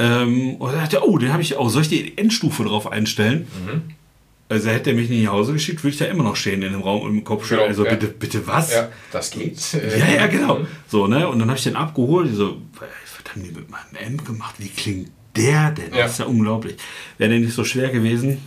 Ähm, 0.00 0.54
und 0.56 0.70
er 0.72 0.82
dachte, 0.82 1.06
oh, 1.06 1.18
den 1.18 1.32
habe 1.32 1.42
ich 1.42 1.56
auch. 1.56 1.68
Soll 1.68 1.82
ich 1.82 1.88
die 1.88 2.16
Endstufe 2.16 2.64
drauf 2.64 2.90
einstellen? 2.90 3.46
Also 4.48 4.70
hätte 4.70 4.90
er 4.90 4.96
mich 4.96 5.10
nicht 5.10 5.24
nach 5.24 5.32
Hause 5.32 5.52
geschickt, 5.52 5.82
würde 5.84 5.92
ich 5.92 5.98
da 5.98 6.06
immer 6.06 6.24
noch 6.24 6.36
stehen 6.36 6.62
in 6.62 6.72
dem 6.72 6.80
Raum 6.80 7.02
und 7.02 7.10
im 7.10 7.24
Kopf 7.24 7.42
schütteln. 7.42 7.68
Genau, 7.68 7.68
also 7.68 7.84
ja. 7.84 7.94
bitte, 7.94 8.08
bitte 8.08 8.46
was? 8.46 8.72
Ja, 8.72 8.88
das 9.12 9.30
geht. 9.30 9.58
Ja, 9.72 10.06
ja, 10.14 10.26
genau. 10.26 10.60
So, 10.88 11.06
ne? 11.06 11.28
Und 11.28 11.38
dann 11.38 11.48
habe 11.48 11.58
ich 11.58 11.64
den 11.64 11.76
abgeholt. 11.76 12.34
So, 12.34 12.62
was 12.78 13.34
haben 13.34 13.42
die 13.42 13.50
mit 13.50 13.68
meinem 13.70 14.06
Amp 14.06 14.26
gemacht? 14.26 14.54
Wie 14.58 14.68
klingt 14.68 15.10
der 15.36 15.70
denn? 15.72 15.92
Ja. 15.92 16.04
Das 16.04 16.12
ist 16.12 16.18
ja 16.18 16.26
unglaublich. 16.26 16.76
Wäre 17.18 17.30
der 17.30 17.40
nicht 17.40 17.52
so 17.52 17.64
schwer 17.64 17.90
gewesen, 17.90 18.38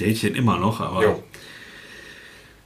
den 0.00 0.34
immer 0.34 0.58
noch, 0.58 0.80
aber 0.80 1.02
Jo. 1.02 1.22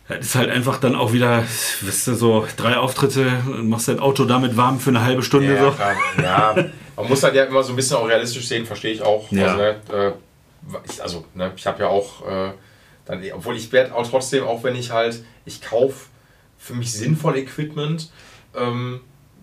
das 0.09 0.21
ist 0.21 0.35
halt 0.35 0.51
einfach 0.51 0.79
dann 0.79 0.95
auch 0.95 1.13
wieder, 1.13 1.45
wisst 1.81 2.09
ihr, 2.09 2.15
so 2.15 2.47
drei 2.57 2.77
Auftritte, 2.77 3.31
machst 3.63 3.89
dein 3.89 4.01
Auto 4.01 4.25
damit 4.25 4.57
warm 4.57 4.81
für 4.81 4.91
eine 4.91 5.05
halbe 5.05 5.23
Stunde. 5.23 5.55
Ja, 5.55 5.73
so. 6.17 6.23
ja, 6.23 6.55
man 6.97 7.09
muss 7.09 7.23
halt 7.23 7.35
ja 7.35 7.45
immer 7.45 7.63
so 7.63 7.73
ein 7.73 7.77
bisschen 7.77 7.97
auch 7.97 8.09
realistisch 8.09 8.47
sehen, 8.49 8.67
verstehe 8.67 8.93
ich 8.93 9.03
auch. 9.03 9.31
Ja. 9.31 9.47
Also, 9.47 9.59
ne, 9.59 9.77
äh, 9.93 10.13
ich, 10.89 11.03
also 11.03 11.25
ne, 11.35 11.53
ich 11.57 11.67
habe 11.67 11.83
ja 11.83 11.89
auch, 11.89 12.27
äh, 12.27 12.53
dann, 13.05 13.23
obwohl 13.35 13.57
ich 13.57 13.71
werde 13.73 13.95
auch 13.95 14.09
trotzdem, 14.09 14.45
auch 14.45 14.63
wenn 14.65 14.77
ich 14.77 14.91
halt, 14.91 15.25
ich 15.45 15.61
kaufe 15.63 16.07
für 16.59 16.75
mich 16.75 16.93
sinnvoll 16.93 17.39
Equipment, 17.39 18.11
ähm, 18.57 19.01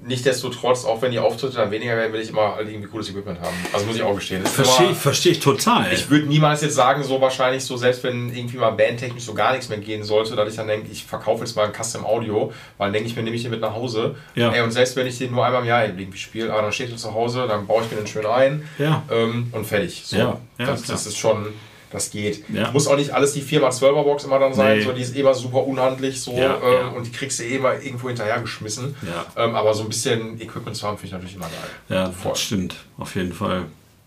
Nichtsdestotrotz, 0.08 0.86
auch 0.86 1.02
wenn 1.02 1.12
die 1.12 1.20
Auftritte 1.20 1.56
dann 1.56 1.72
weniger 1.72 1.98
werden, 1.98 2.14
will 2.14 2.22
ich 2.22 2.30
immer 2.30 2.56
irgendwie 2.60 2.88
cooles 2.88 3.10
Equipment 3.10 3.40
haben. 3.42 3.56
Also 3.74 3.86
muss 3.88 3.96
ich 3.96 4.04
auch 4.04 4.14
gestehen. 4.16 4.46
Verstehe 4.46 4.94
versteh 4.94 5.30
ich 5.30 5.40
total. 5.40 5.92
ich 5.92 6.10
würde 6.10 6.28
niemals 6.28 6.62
jetzt 6.62 6.76
sagen, 6.76 7.04
so 7.04 7.20
wahrscheinlich 7.22 7.64
so, 7.64 7.76
selbst 7.76 8.04
wenn 8.04 8.34
irgendwie 8.34 8.58
mal 8.58 8.70
bandtechnisch 8.70 9.24
so 9.24 9.34
gar 9.34 9.52
nichts 9.54 9.70
mehr 9.70 9.80
gehen 9.80 10.04
sollte, 10.04 10.36
dass 10.36 10.48
ich 10.50 10.56
dann 10.56 10.68
denke, 10.68 10.92
ich 10.92 11.04
verkaufe 11.06 11.44
jetzt 11.44 11.56
mal 11.56 11.66
ein 11.66 11.74
Custom 11.74 12.06
Audio, 12.06 12.54
weil 12.78 12.88
dann 12.88 12.94
denke 12.94 13.10
ich 13.10 13.16
mir, 13.16 13.24
nehme 13.24 13.36
ich 13.36 13.42
den 13.42 13.52
mit 13.52 13.62
nach 13.62 13.74
Hause. 13.74 14.16
Ja. 14.36 14.52
Ey, 14.52 14.62
und 14.62 14.72
selbst 14.72 14.96
wenn 14.96 15.08
ich 15.08 15.18
den 15.18 15.32
nur 15.32 15.44
einmal 15.46 15.62
im 15.62 15.68
Jahr 15.68 15.86
irgendwie 15.86 16.18
spiele, 16.18 16.54
aber 16.54 16.62
dann 16.62 16.72
steht 16.72 16.92
er 16.92 16.98
zu 16.98 17.14
Hause, 17.14 17.46
dann 17.48 17.66
baue 17.66 17.84
ich 17.84 17.90
mir 17.92 17.98
den 17.98 18.08
schön 18.08 18.26
ein 18.26 18.68
Ja. 18.78 19.04
ähm, 19.12 19.48
und 19.52 19.66
fertig. 19.66 20.04
So, 20.06 20.18
Ja, 20.18 20.40
das, 20.58 20.84
das 20.84 21.08
ist 21.08 21.18
schon, 21.18 21.48
das 21.96 22.12
geht. 22.12 22.44
Ja. 22.50 22.72
Muss 22.72 22.88
auch 22.88 22.96
nicht 22.98 23.12
alles 23.12 23.34
die 23.34 23.42
4x12er 23.42 24.04
Box 24.04 24.24
immer 24.26 24.38
dann 24.40 24.54
sein, 24.54 24.78
Nee. 24.78 24.84
so, 24.84 24.92
die 24.92 25.02
ist 25.02 25.16
immer 25.16 25.34
super 25.34 25.66
unhandlich 25.66 26.22
so 26.22 26.32
Ja, 26.34 26.56
ähm, 26.58 26.62
ja. 26.74 26.88
und 26.90 27.08
die 27.08 27.12
kriegst 27.12 27.40
du 27.40 27.44
eh 27.44 27.56
immer 27.56 27.74
irgendwo 27.82 28.08
hinterhergeschmissen. 28.10 28.96
Ja. 29.02 29.44
Ähm, 29.44 29.56
aber 29.56 29.74
so 29.74 29.84
ein 29.84 29.90
bisschen 29.90 30.40
Equipment 30.40 30.76
zu 30.76 30.86
haben, 30.88 30.98
finde 30.98 31.08
ich 31.08 31.14
natürlich 31.14 31.36
immer 31.36 31.46
geil. 31.46 31.98
ja, 31.98 32.12
Voll. 32.12 32.32
das 32.34 32.42
stimmt, 32.42 32.76
auf 32.98 33.16
jeden 33.16 33.34
Fall. 33.34 33.64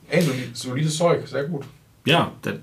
Ey, 0.08 0.23
soli- 0.23 0.50
solides 0.55 0.97
Zeug, 0.97 1.26
sehr 1.26 1.44
gut. 1.44 1.65
Ja, 2.07 2.33
das, 2.42 2.55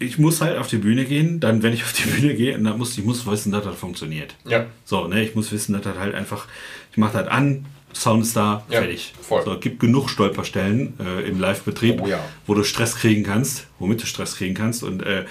ich 0.00 0.18
muss 0.18 0.40
halt 0.40 0.56
auf 0.56 0.68
die 0.68 0.78
Bühne 0.78 1.04
gehen, 1.04 1.38
dann, 1.40 1.62
wenn 1.62 1.74
ich 1.74 1.82
auf 1.82 1.92
die 1.92 2.08
Bühne 2.08 2.34
gehe, 2.34 2.58
dann 2.58 2.78
muss 2.78 2.96
ich 2.96 3.04
muss 3.04 3.26
wissen, 3.26 3.52
dass 3.52 3.64
das 3.64 3.76
funktioniert. 3.76 4.34
Ja. 4.46 4.66
So, 4.86 5.06
ne, 5.08 5.22
ich 5.22 5.34
muss 5.34 5.52
wissen, 5.52 5.74
dass 5.74 5.82
das 5.82 5.98
halt 5.98 6.14
einfach, 6.14 6.46
ich 6.90 6.96
mache 6.96 7.18
das 7.18 7.28
an, 7.28 7.66
Sound 7.94 8.22
ist 8.24 8.36
da, 8.36 8.64
Ja, 8.68 8.80
fertig. 8.80 9.14
voll. 9.20 9.42
So, 9.44 9.52
es 9.54 9.60
gibt 9.60 9.80
genug 9.80 10.10
Stolperstellen 10.10 10.94
äh, 11.00 11.28
im 11.28 11.38
Live-Betrieb, 11.40 12.00
Oh 12.02 12.06
ja. 12.06 12.18
wo 12.46 12.54
du 12.54 12.64
Stress 12.64 12.96
kriegen 12.96 13.22
kannst, 13.22 13.66
womit 13.78 14.02
du 14.02 14.06
Stress 14.06 14.36
kriegen 14.36 14.54
kannst 14.54 14.82
und 14.82 15.02
äh, 15.02 15.24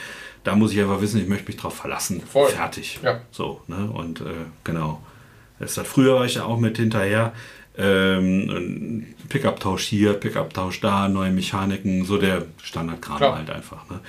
da 0.44 0.56
muss 0.56 0.74
ich 0.74 0.80
einfach 0.82 1.00
wissen, 1.02 1.22
ich 1.22 1.28
möchte 1.28 1.48
mich 1.48 1.58
drauf 1.58 1.76
verlassen. 1.76 2.22
Voll. 2.22 2.50
Fertig. 2.50 3.00
Ja. 3.04 3.22
So, 3.32 3.62
ne, 3.68 3.90
und 3.94 4.22
äh, 4.22 4.26
genau. 4.64 5.02
Das 5.60 5.76
das, 5.76 5.88
früher 5.88 6.16
war 6.16 6.26
ich 6.26 6.36
ja 6.36 6.44
auch 6.46 6.58
mit 6.60 6.78
hinterher, 6.78 7.32
ähm, 7.78 9.06
Pickup-Tausch 9.30 9.84
hier, 9.86 10.14
Pickup-Tausch 10.14 10.80
da, 10.82 11.08
neue 11.10 11.32
Mechaniken, 11.32 12.06
so 12.06 12.18
der 12.18 12.46
Standardkram 12.62 13.20
halt 13.36 13.50
einfach. 13.50 13.90
Ne? 13.90 14.00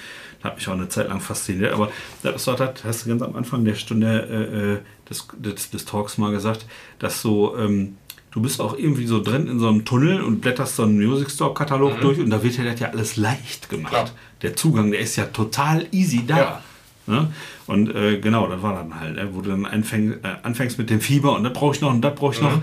Das 0.41 0.51
hat 0.51 0.57
mich 0.57 0.69
auch 0.69 0.73
eine 0.75 0.89
Zeit 0.89 1.09
lang 1.09 1.21
fasziniert. 1.21 1.73
Aber 1.73 1.91
das 2.23 2.47
war 2.47 2.57
das, 2.57 2.85
hast 2.85 3.05
du 3.05 3.09
ganz 3.11 3.23
am 3.23 3.35
Anfang 3.37 3.65
der 3.65 3.75
Stunde 3.75 4.29
äh, 4.31 4.73
äh, 4.75 4.79
des, 5.09 5.27
des, 5.39 5.71
des 5.71 5.85
Talks 5.85 6.19
mal 6.19 6.33
gesagt, 6.33 6.67
dass 6.99 7.23
so, 7.23 7.57
ähm, 7.57 7.97
du 8.35 8.43
bist 8.43 8.61
auch 8.61 8.77
irgendwie 8.77 9.07
so 9.07 9.23
drin 9.23 9.47
in 9.47 9.61
so 9.61 9.69
einem 9.69 9.85
Tunnel 9.85 10.21
und 10.21 10.41
blätterst 10.41 10.75
so 10.75 10.83
einen 10.83 10.99
Music 10.99 11.31
Store-Katalog 11.31 12.01
durch 12.01 12.19
und 12.19 12.31
da 12.31 12.43
wird 12.43 12.57
ja 12.57 12.65
das 12.65 12.81
ja 12.81 12.89
alles 12.91 13.17
leicht 13.17 13.69
gemacht. 13.69 13.93
Mhm. 13.93 13.97
Klar. 13.97 14.11
Der 14.43 14.57
Zugang, 14.57 14.91
der 14.91 14.99
ist 15.01 15.15
ja 15.15 15.27
total 15.27 15.87
easy 15.93 16.27
da. 16.27 16.37
Ja. 16.37 16.63
Ne? 17.07 17.33
Und 17.69 17.95
äh, 17.95 18.19
genau, 18.19 18.49
das 18.49 18.61
war 18.61 18.75
dann 18.75 18.99
halt, 18.99 19.15
ne? 19.15 19.29
wo 19.33 19.41
du 19.41 19.51
dann 19.51 19.67
anfäng, 19.67 20.15
äh, 20.15 20.37
anfängst 20.43 20.79
mit 20.79 20.91
dem 20.91 21.01
Fieber 21.01 21.37
und 21.37 21.45
das 21.45 21.53
brauche 21.53 21.77
ich 21.77 21.81
noch 21.81 21.91
und 21.91 22.01
das 22.01 22.15
brauche 22.17 22.35
ich 22.35 22.41
Mhm. 22.41 22.49
noch. 22.49 22.63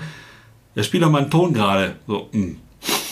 Ja, 0.76 0.84
spiel 0.84 1.00
doch 1.00 1.10
mal 1.10 1.22
einen 1.22 1.32
Ton 1.32 1.54
gerade. 1.54 1.96
So, 2.06 2.28
mm. 2.34 2.52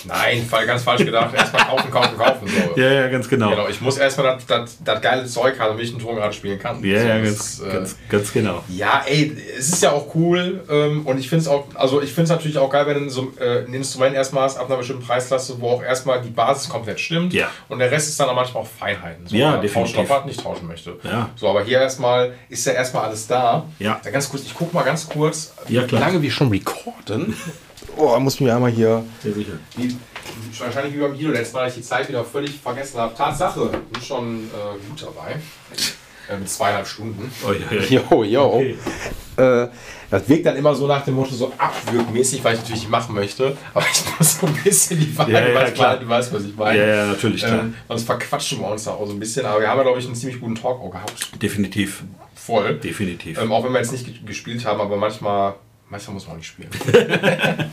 Nein, 0.05 0.45
fall 0.45 0.65
ganz 0.65 0.83
falsch 0.83 1.03
gedacht. 1.05 1.33
Erstmal 1.33 1.65
kaufen, 1.65 1.91
kaufen, 1.91 2.17
kaufen. 2.17 2.47
So. 2.47 2.79
Ja, 2.81 2.91
ja, 2.91 3.07
ganz 3.09 3.27
genau. 3.29 3.49
Genau, 3.49 3.67
ich 3.67 3.81
muss 3.81 3.97
erstmal 3.97 4.35
das, 4.35 4.45
das, 4.45 4.77
das 4.83 5.01
geile 5.01 5.25
Zeug 5.25 5.59
haben, 5.59 5.69
damit 5.71 5.85
ich 5.85 5.91
einen 5.91 5.99
Ton 6.01 6.15
gerade 6.15 6.33
spielen 6.33 6.59
kann. 6.59 6.83
Ja, 6.83 7.01
So, 7.01 7.07
ja, 7.07 7.17
das 7.19 7.23
ganz, 7.25 7.39
ist, 7.39 7.59
äh, 7.61 7.71
ganz, 7.73 7.95
ganz 8.09 8.33
genau. 8.33 8.63
Ja, 8.69 9.03
ey, 9.05 9.35
es 9.57 9.69
ist 9.69 9.83
ja 9.83 9.91
auch 9.91 10.13
cool 10.15 10.63
ähm, 10.69 11.05
und 11.05 11.17
ich 11.19 11.29
finde 11.29 11.43
es 11.43 11.47
auch, 11.47 11.65
also 11.75 12.01
ich 12.01 12.09
finde 12.09 12.23
es 12.23 12.29
natürlich 12.29 12.57
auch 12.57 12.69
geil, 12.69 12.85
wenn 12.87 13.03
du 13.05 13.09
so, 13.09 13.33
äh, 13.39 13.65
ein 13.65 13.73
Instrument 13.73 14.15
erstmal 14.15 14.43
hast 14.43 14.57
ab 14.57 14.67
einer 14.67 14.77
bestimmten 14.77 15.05
Preisklasse, 15.05 15.59
wo 15.59 15.69
auch 15.69 15.83
erstmal 15.83 16.21
die 16.21 16.29
Basis 16.29 16.69
komplett 16.69 16.99
stimmt 16.99 17.33
Ja. 17.33 17.49
und 17.67 17.79
der 17.79 17.91
Rest 17.91 18.09
ist 18.09 18.19
dann 18.19 18.29
auch 18.29 18.35
manchmal 18.35 18.63
auch 18.63 18.67
Feinheiten. 18.67 19.27
So, 19.27 19.35
Ja, 19.35 19.57
definitiv. 19.57 19.95
Tauschstoff 19.95 20.25
nicht 20.25 20.41
tauschen 20.41 20.67
möchte. 20.67 20.97
Ja. 21.03 21.29
So, 21.35 21.47
aber 21.49 21.63
hier 21.63 21.79
erstmal 21.79 22.33
ist 22.49 22.65
ja 22.65 22.73
erstmal 22.73 23.05
alles 23.05 23.27
da. 23.27 23.65
Ja. 23.79 23.99
ganz 24.11 24.29
kurz, 24.29 24.43
ich 24.43 24.53
gucke 24.53 24.75
mal 24.75 24.83
ganz 24.83 25.07
kurz, 25.07 25.53
Ja, 25.67 25.83
klar. 25.83 26.01
wie 26.01 26.05
lange 26.05 26.21
wir 26.21 26.31
schon 26.31 26.49
recorden. 26.49 27.35
Oh, 27.97 28.17
muss 28.19 28.35
ich 28.35 28.41
mir 28.41 28.55
einmal 28.55 28.71
hier 28.71 29.03
Ja, 29.23 29.31
sicher. 29.33 29.53
wie, 29.75 29.95
wahrscheinlich 30.59 30.93
wie 30.95 30.99
beim 30.99 31.13
Guido 31.13 31.31
letztes 31.31 31.53
Mal, 31.53 31.65
dass 31.65 31.75
ich 31.77 31.81
die 31.83 31.87
Zeit 31.87 32.07
wieder 32.09 32.23
völlig 32.23 32.51
vergessen 32.59 32.99
habe. 32.99 33.13
Tatsache, 33.15 33.69
bin 33.91 34.01
schon 34.01 34.43
äh, 34.45 34.89
gut 34.89 35.01
dabei. 35.01 35.35
Äh, 36.29 36.37
mit 36.37 36.49
zweieinhalb 36.49 36.87
Stunden. 36.87 37.31
Oh, 37.45 37.51
ja, 37.51 37.77
ja. 37.89 38.01
Jo, 38.11 38.23
jo. 38.23 38.43
Okay. 38.55 38.77
Äh, 39.37 39.67
das 40.11 40.27
wirkt 40.27 40.45
dann 40.45 40.55
immer 40.57 40.75
so 40.75 40.85
nach 40.87 41.03
dem 41.05 41.15
Motto 41.15 41.33
so 41.33 41.51
abwürgmäßig, 41.57 42.43
weil 42.43 42.53
ich 42.55 42.59
natürlich 42.61 42.81
nicht 42.81 42.91
machen 42.91 43.15
möchte. 43.15 43.55
Aber 43.73 43.85
ich 43.91 44.03
muss 44.19 44.39
so 44.39 44.45
ein 44.47 44.53
bisschen 44.63 44.99
die 44.99 45.17
Wahrheit, 45.17 45.33
Ja, 45.33 45.47
ja, 45.49 45.55
weil 45.55 45.73
klar. 45.73 45.97
du 45.97 46.07
weißt, 46.07 46.33
was 46.33 46.43
ich 46.43 46.55
meine. 46.55 46.77
Ja, 46.77 46.85
ja, 46.87 47.05
natürlich, 47.07 47.41
klar. 47.43 47.59
Ähm, 47.61 47.75
sonst 47.87 48.03
verquatschen 48.03 48.59
wir 48.59 48.67
uns 48.69 48.83
da 48.83 48.91
auch 48.91 49.05
so 49.07 49.13
ein 49.13 49.19
bisschen. 49.19 49.45
Aber 49.45 49.59
wir 49.61 49.67
haben 49.69 49.77
ja, 49.77 49.83
glaube 49.83 49.99
ich, 49.99 50.05
einen 50.05 50.15
ziemlich 50.15 50.39
guten 50.39 50.55
Talk 50.55 50.79
auch 50.81 50.91
gehabt. 50.91 51.41
Definitiv. 51.41 52.03
Voll. 52.35 52.75
Definitiv. 52.75 53.39
Ähm, 53.41 53.51
auch 53.51 53.63
wenn 53.63 53.71
wir 53.71 53.79
jetzt 53.79 53.91
nicht 53.91 54.05
ge- 54.05 54.15
gespielt 54.25 54.65
haben, 54.65 54.81
aber 54.81 54.97
manchmal, 54.97 55.55
manchmal 55.89 56.13
muss 56.15 56.25
man 56.27 56.33
auch 56.33 56.37
nicht 56.37 56.47
spielen. 56.47 56.69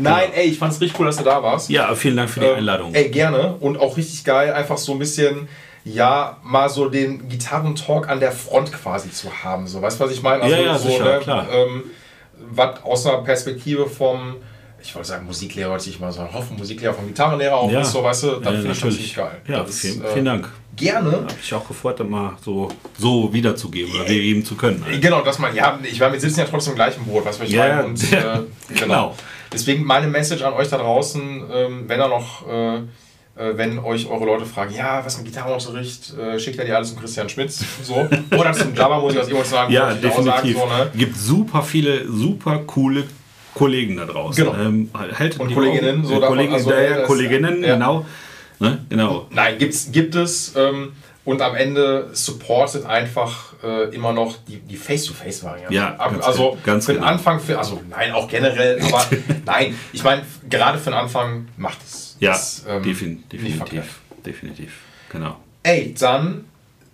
Nein, 0.00 0.30
ey, 0.34 0.46
ich 0.46 0.58
fand 0.58 0.72
es 0.72 0.80
richtig 0.80 0.98
cool, 0.98 1.06
dass 1.06 1.16
du 1.16 1.24
da 1.24 1.42
warst. 1.42 1.70
ja, 1.70 1.94
vielen 1.94 2.16
Dank 2.16 2.30
für 2.30 2.40
die 2.40 2.46
Ähm, 2.46 2.56
Einladung. 2.58 2.94
Ey, 2.94 3.08
gerne. 3.10 3.54
Und 3.60 3.78
auch 3.78 3.96
richtig 3.96 4.24
geil, 4.24 4.52
einfach 4.52 4.78
so 4.78 4.92
ein 4.92 4.98
bisschen, 4.98 5.48
ja, 5.84 6.38
mal 6.42 6.68
so 6.68 6.88
den 6.88 7.28
Gitarrentalk 7.28 8.08
an 8.08 8.20
der 8.20 8.32
Front 8.32 8.72
quasi 8.72 9.10
zu 9.10 9.44
haben. 9.44 9.66
So, 9.66 9.80
weißt 9.82 10.00
du, 10.00 10.04
was 10.04 10.12
ich 10.12 10.22
meine? 10.22 10.48
Ja, 10.48 10.58
ja, 10.58 10.78
so, 10.78 10.88
sicher, 10.88 11.18
klar. 11.20 11.46
Ähm, 11.52 11.84
was 12.50 12.82
aus 12.82 13.06
einer 13.06 13.18
Perspektive 13.18 13.86
vom, 13.88 14.36
ich 14.82 14.94
wollte 14.94 15.08
sagen 15.08 15.26
Musiklehrer, 15.26 15.70
wollte 15.70 15.88
ich 15.90 15.98
mal 16.00 16.12
sagen, 16.12 16.32
hoffe 16.32 16.52
Musiklehrer 16.54 16.94
vom 16.94 17.06
Gitarrenlehrer 17.06 17.54
auch 17.56 17.70
Ja. 17.70 17.84
so, 17.84 18.02
weißt 18.02 18.22
du, 18.24 18.26
das 18.36 18.44
Ja, 18.44 18.50
finde 18.52 18.72
ich 18.72 18.78
schon 18.78 18.90
ziemlich 18.90 19.14
geil. 19.14 19.40
Ja, 19.46 19.62
Das 19.62 19.78
vielen, 19.78 19.94
ist, 20.02 20.04
äh, 20.04 20.12
vielen 20.12 20.24
Dank. 20.24 20.48
Gerne. 20.74 21.10
Hab 21.12 21.34
ich 21.42 21.52
auch 21.54 21.68
gefreut, 21.68 22.00
das 22.00 22.06
mal 22.08 22.32
so, 22.42 22.68
so 22.98 23.32
wiederzugeben 23.32 23.92
oder 23.94 24.04
wiedergeben 24.08 24.44
zu 24.44 24.54
können. 24.54 24.82
halt. 24.84 25.00
Genau, 25.02 25.20
dass 25.20 25.38
man, 25.38 25.54
ja, 25.54 25.78
ich 25.82 26.00
meine, 26.00 26.14
wir 26.14 26.20
sitzen 26.20 26.40
ja 26.40 26.46
trotzdem 26.46 26.72
im 26.72 26.76
gleichen 26.76 27.04
Boot, 27.04 27.24
was 27.24 27.38
wir 27.38 27.46
ich 27.46 27.52
Ja, 27.52 27.66
meine. 27.66 27.74
ja. 27.80 27.84
Und, 27.84 28.02
äh, 28.12 28.16
genau. 28.16 28.46
Genau. 28.80 29.16
Deswegen 29.52 29.84
meine 29.84 30.08
Message 30.08 30.42
an 30.42 30.54
euch 30.54 30.68
da 30.68 30.78
draußen, 30.78 31.42
ähm, 31.52 31.84
wenn 31.86 32.00
er 32.00 32.08
noch, 32.08 32.48
äh, 32.48 32.76
äh, 32.76 32.82
wenn 33.56 33.78
euch 33.78 34.08
eure 34.08 34.24
Leute 34.24 34.46
fragen, 34.46 34.74
ja, 34.74 35.04
was 35.04 35.18
mit 35.18 35.26
Gitarrenunterricht, 35.26 36.14
äh, 36.16 36.38
schickt 36.38 36.58
er 36.58 36.64
die 36.64 36.72
alles 36.72 36.88
zum 36.88 37.00
Christian 37.00 37.28
Schmitz, 37.28 37.62
so. 37.82 38.08
Oder 38.34 38.52
zum 38.54 38.74
Java, 38.74 38.98
muss 38.98 39.12
ich 39.12 39.20
aus 39.20 39.28
emotionalen 39.28 39.70
Ja, 39.70 39.88
auch 39.88 39.90
sagen, 39.90 40.00
definitiv. 40.00 40.56
so, 40.58 40.66
ne? 40.66 40.90
Gibt 40.96 41.16
super 41.18 41.62
viele, 41.62 42.10
super 42.10 42.60
coole 42.66 43.04
Kollegen 43.54 43.96
da 43.96 44.06
draußen. 44.06 44.44
Genau. 44.44 44.56
Ähm, 44.56 44.90
haltet 44.94 45.38
Und 45.40 45.48
die 45.48 45.54
Kolleginnen, 45.54 45.98
Augen- 46.00 46.06
so 46.06 46.14
davon, 46.20 46.28
Kollegen, 46.36 46.54
also, 46.54 46.70
das- 46.70 47.06
Kolleginnen, 47.06 47.62
ja. 47.64 47.74
genau. 47.74 48.04
Ne? 48.58 48.84
Genau. 48.88 49.26
Nein, 49.30 49.58
gibt's, 49.58 49.90
gibt 49.92 50.14
es. 50.14 50.54
Ähm, 50.56 50.92
und 51.24 51.40
am 51.40 51.54
Ende 51.54 52.08
supportet 52.12 52.84
einfach 52.84 53.52
äh, 53.62 53.94
immer 53.94 54.12
noch 54.12 54.36
die, 54.48 54.58
die 54.58 54.76
Face-to-Face-Variante. 54.76 55.72
Ja, 55.74 55.94
Ab- 55.96 56.12
ganz 56.12 56.24
also 56.24 56.50
genau, 56.50 56.58
ganz 56.64 56.86
für 56.86 56.92
den 56.92 57.00
genau. 57.00 57.12
Anfang, 57.12 57.38
für, 57.40 57.58
also 57.58 57.80
nein, 57.90 58.12
auch 58.12 58.26
generell, 58.28 58.80
aber 58.82 59.04
nein, 59.46 59.76
ich 59.92 60.02
meine, 60.02 60.22
gerade 60.50 60.78
für 60.78 60.90
den 60.90 60.94
Anfang 60.98 61.46
macht 61.56 61.78
es. 61.84 62.16
Ja, 62.18 62.32
ist, 62.34 62.64
ähm, 62.68 62.82
defin 62.82 63.22
definitiv. 63.30 64.00
Definitiv. 64.26 64.72
Genau. 65.10 65.36
Ey, 65.64 65.94
dann 65.98 66.44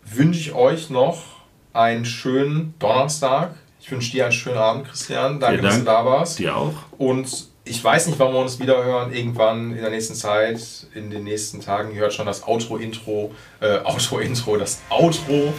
wünsche 0.04 0.40
ich 0.40 0.52
euch 0.54 0.90
noch 0.90 1.22
einen 1.72 2.04
schönen 2.04 2.74
Donnerstag. 2.78 3.54
Ich 3.88 3.92
wünsche 3.92 4.10
dir 4.10 4.24
einen 4.24 4.32
schönen 4.34 4.58
Abend, 4.58 4.86
Christian. 4.86 5.40
Danke, 5.40 5.60
Vielen 5.60 5.64
dass 5.64 5.78
du 5.78 5.84
Dank. 5.86 5.98
da 5.98 6.04
warst. 6.04 6.38
Dir 6.38 6.54
auch. 6.54 6.74
Und 6.98 7.46
ich 7.64 7.82
weiß 7.82 8.08
nicht, 8.08 8.18
wann 8.18 8.34
wir 8.34 8.38
uns 8.40 8.60
wieder 8.60 8.84
hören. 8.84 9.14
Irgendwann 9.14 9.70
in 9.74 9.80
der 9.80 9.88
nächsten 9.88 10.14
Zeit, 10.14 10.60
in 10.94 11.08
den 11.10 11.24
nächsten 11.24 11.62
Tagen. 11.62 11.94
Ihr 11.94 12.00
hört 12.02 12.12
schon 12.12 12.26
das 12.26 12.46
Outro-Intro, 12.46 13.32
äh, 13.60 13.78
Outro-Intro, 13.84 14.56
das 14.58 14.82
Outro. 14.90 15.54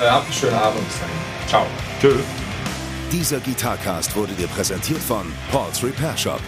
Äh, 0.00 0.08
habt 0.08 0.26
einen 0.26 0.32
schönen 0.32 0.54
Abend. 0.54 0.86
Bis 0.86 1.00
dahin. 1.00 1.48
Ciao. 1.48 1.66
Tschö. 2.00 2.14
Dieser 3.10 3.40
Gitarcast 3.40 4.14
wurde 4.14 4.32
dir 4.34 4.46
präsentiert 4.46 5.00
von 5.00 5.26
Paul's 5.50 5.82
Repair 5.82 6.16
Shop. 6.16 6.40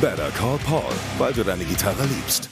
Better 0.00 0.28
call 0.36 0.58
Paul, 0.66 0.82
weil 1.18 1.32
du 1.32 1.44
deine 1.44 1.64
Gitarre 1.64 2.02
liebst. 2.02 2.50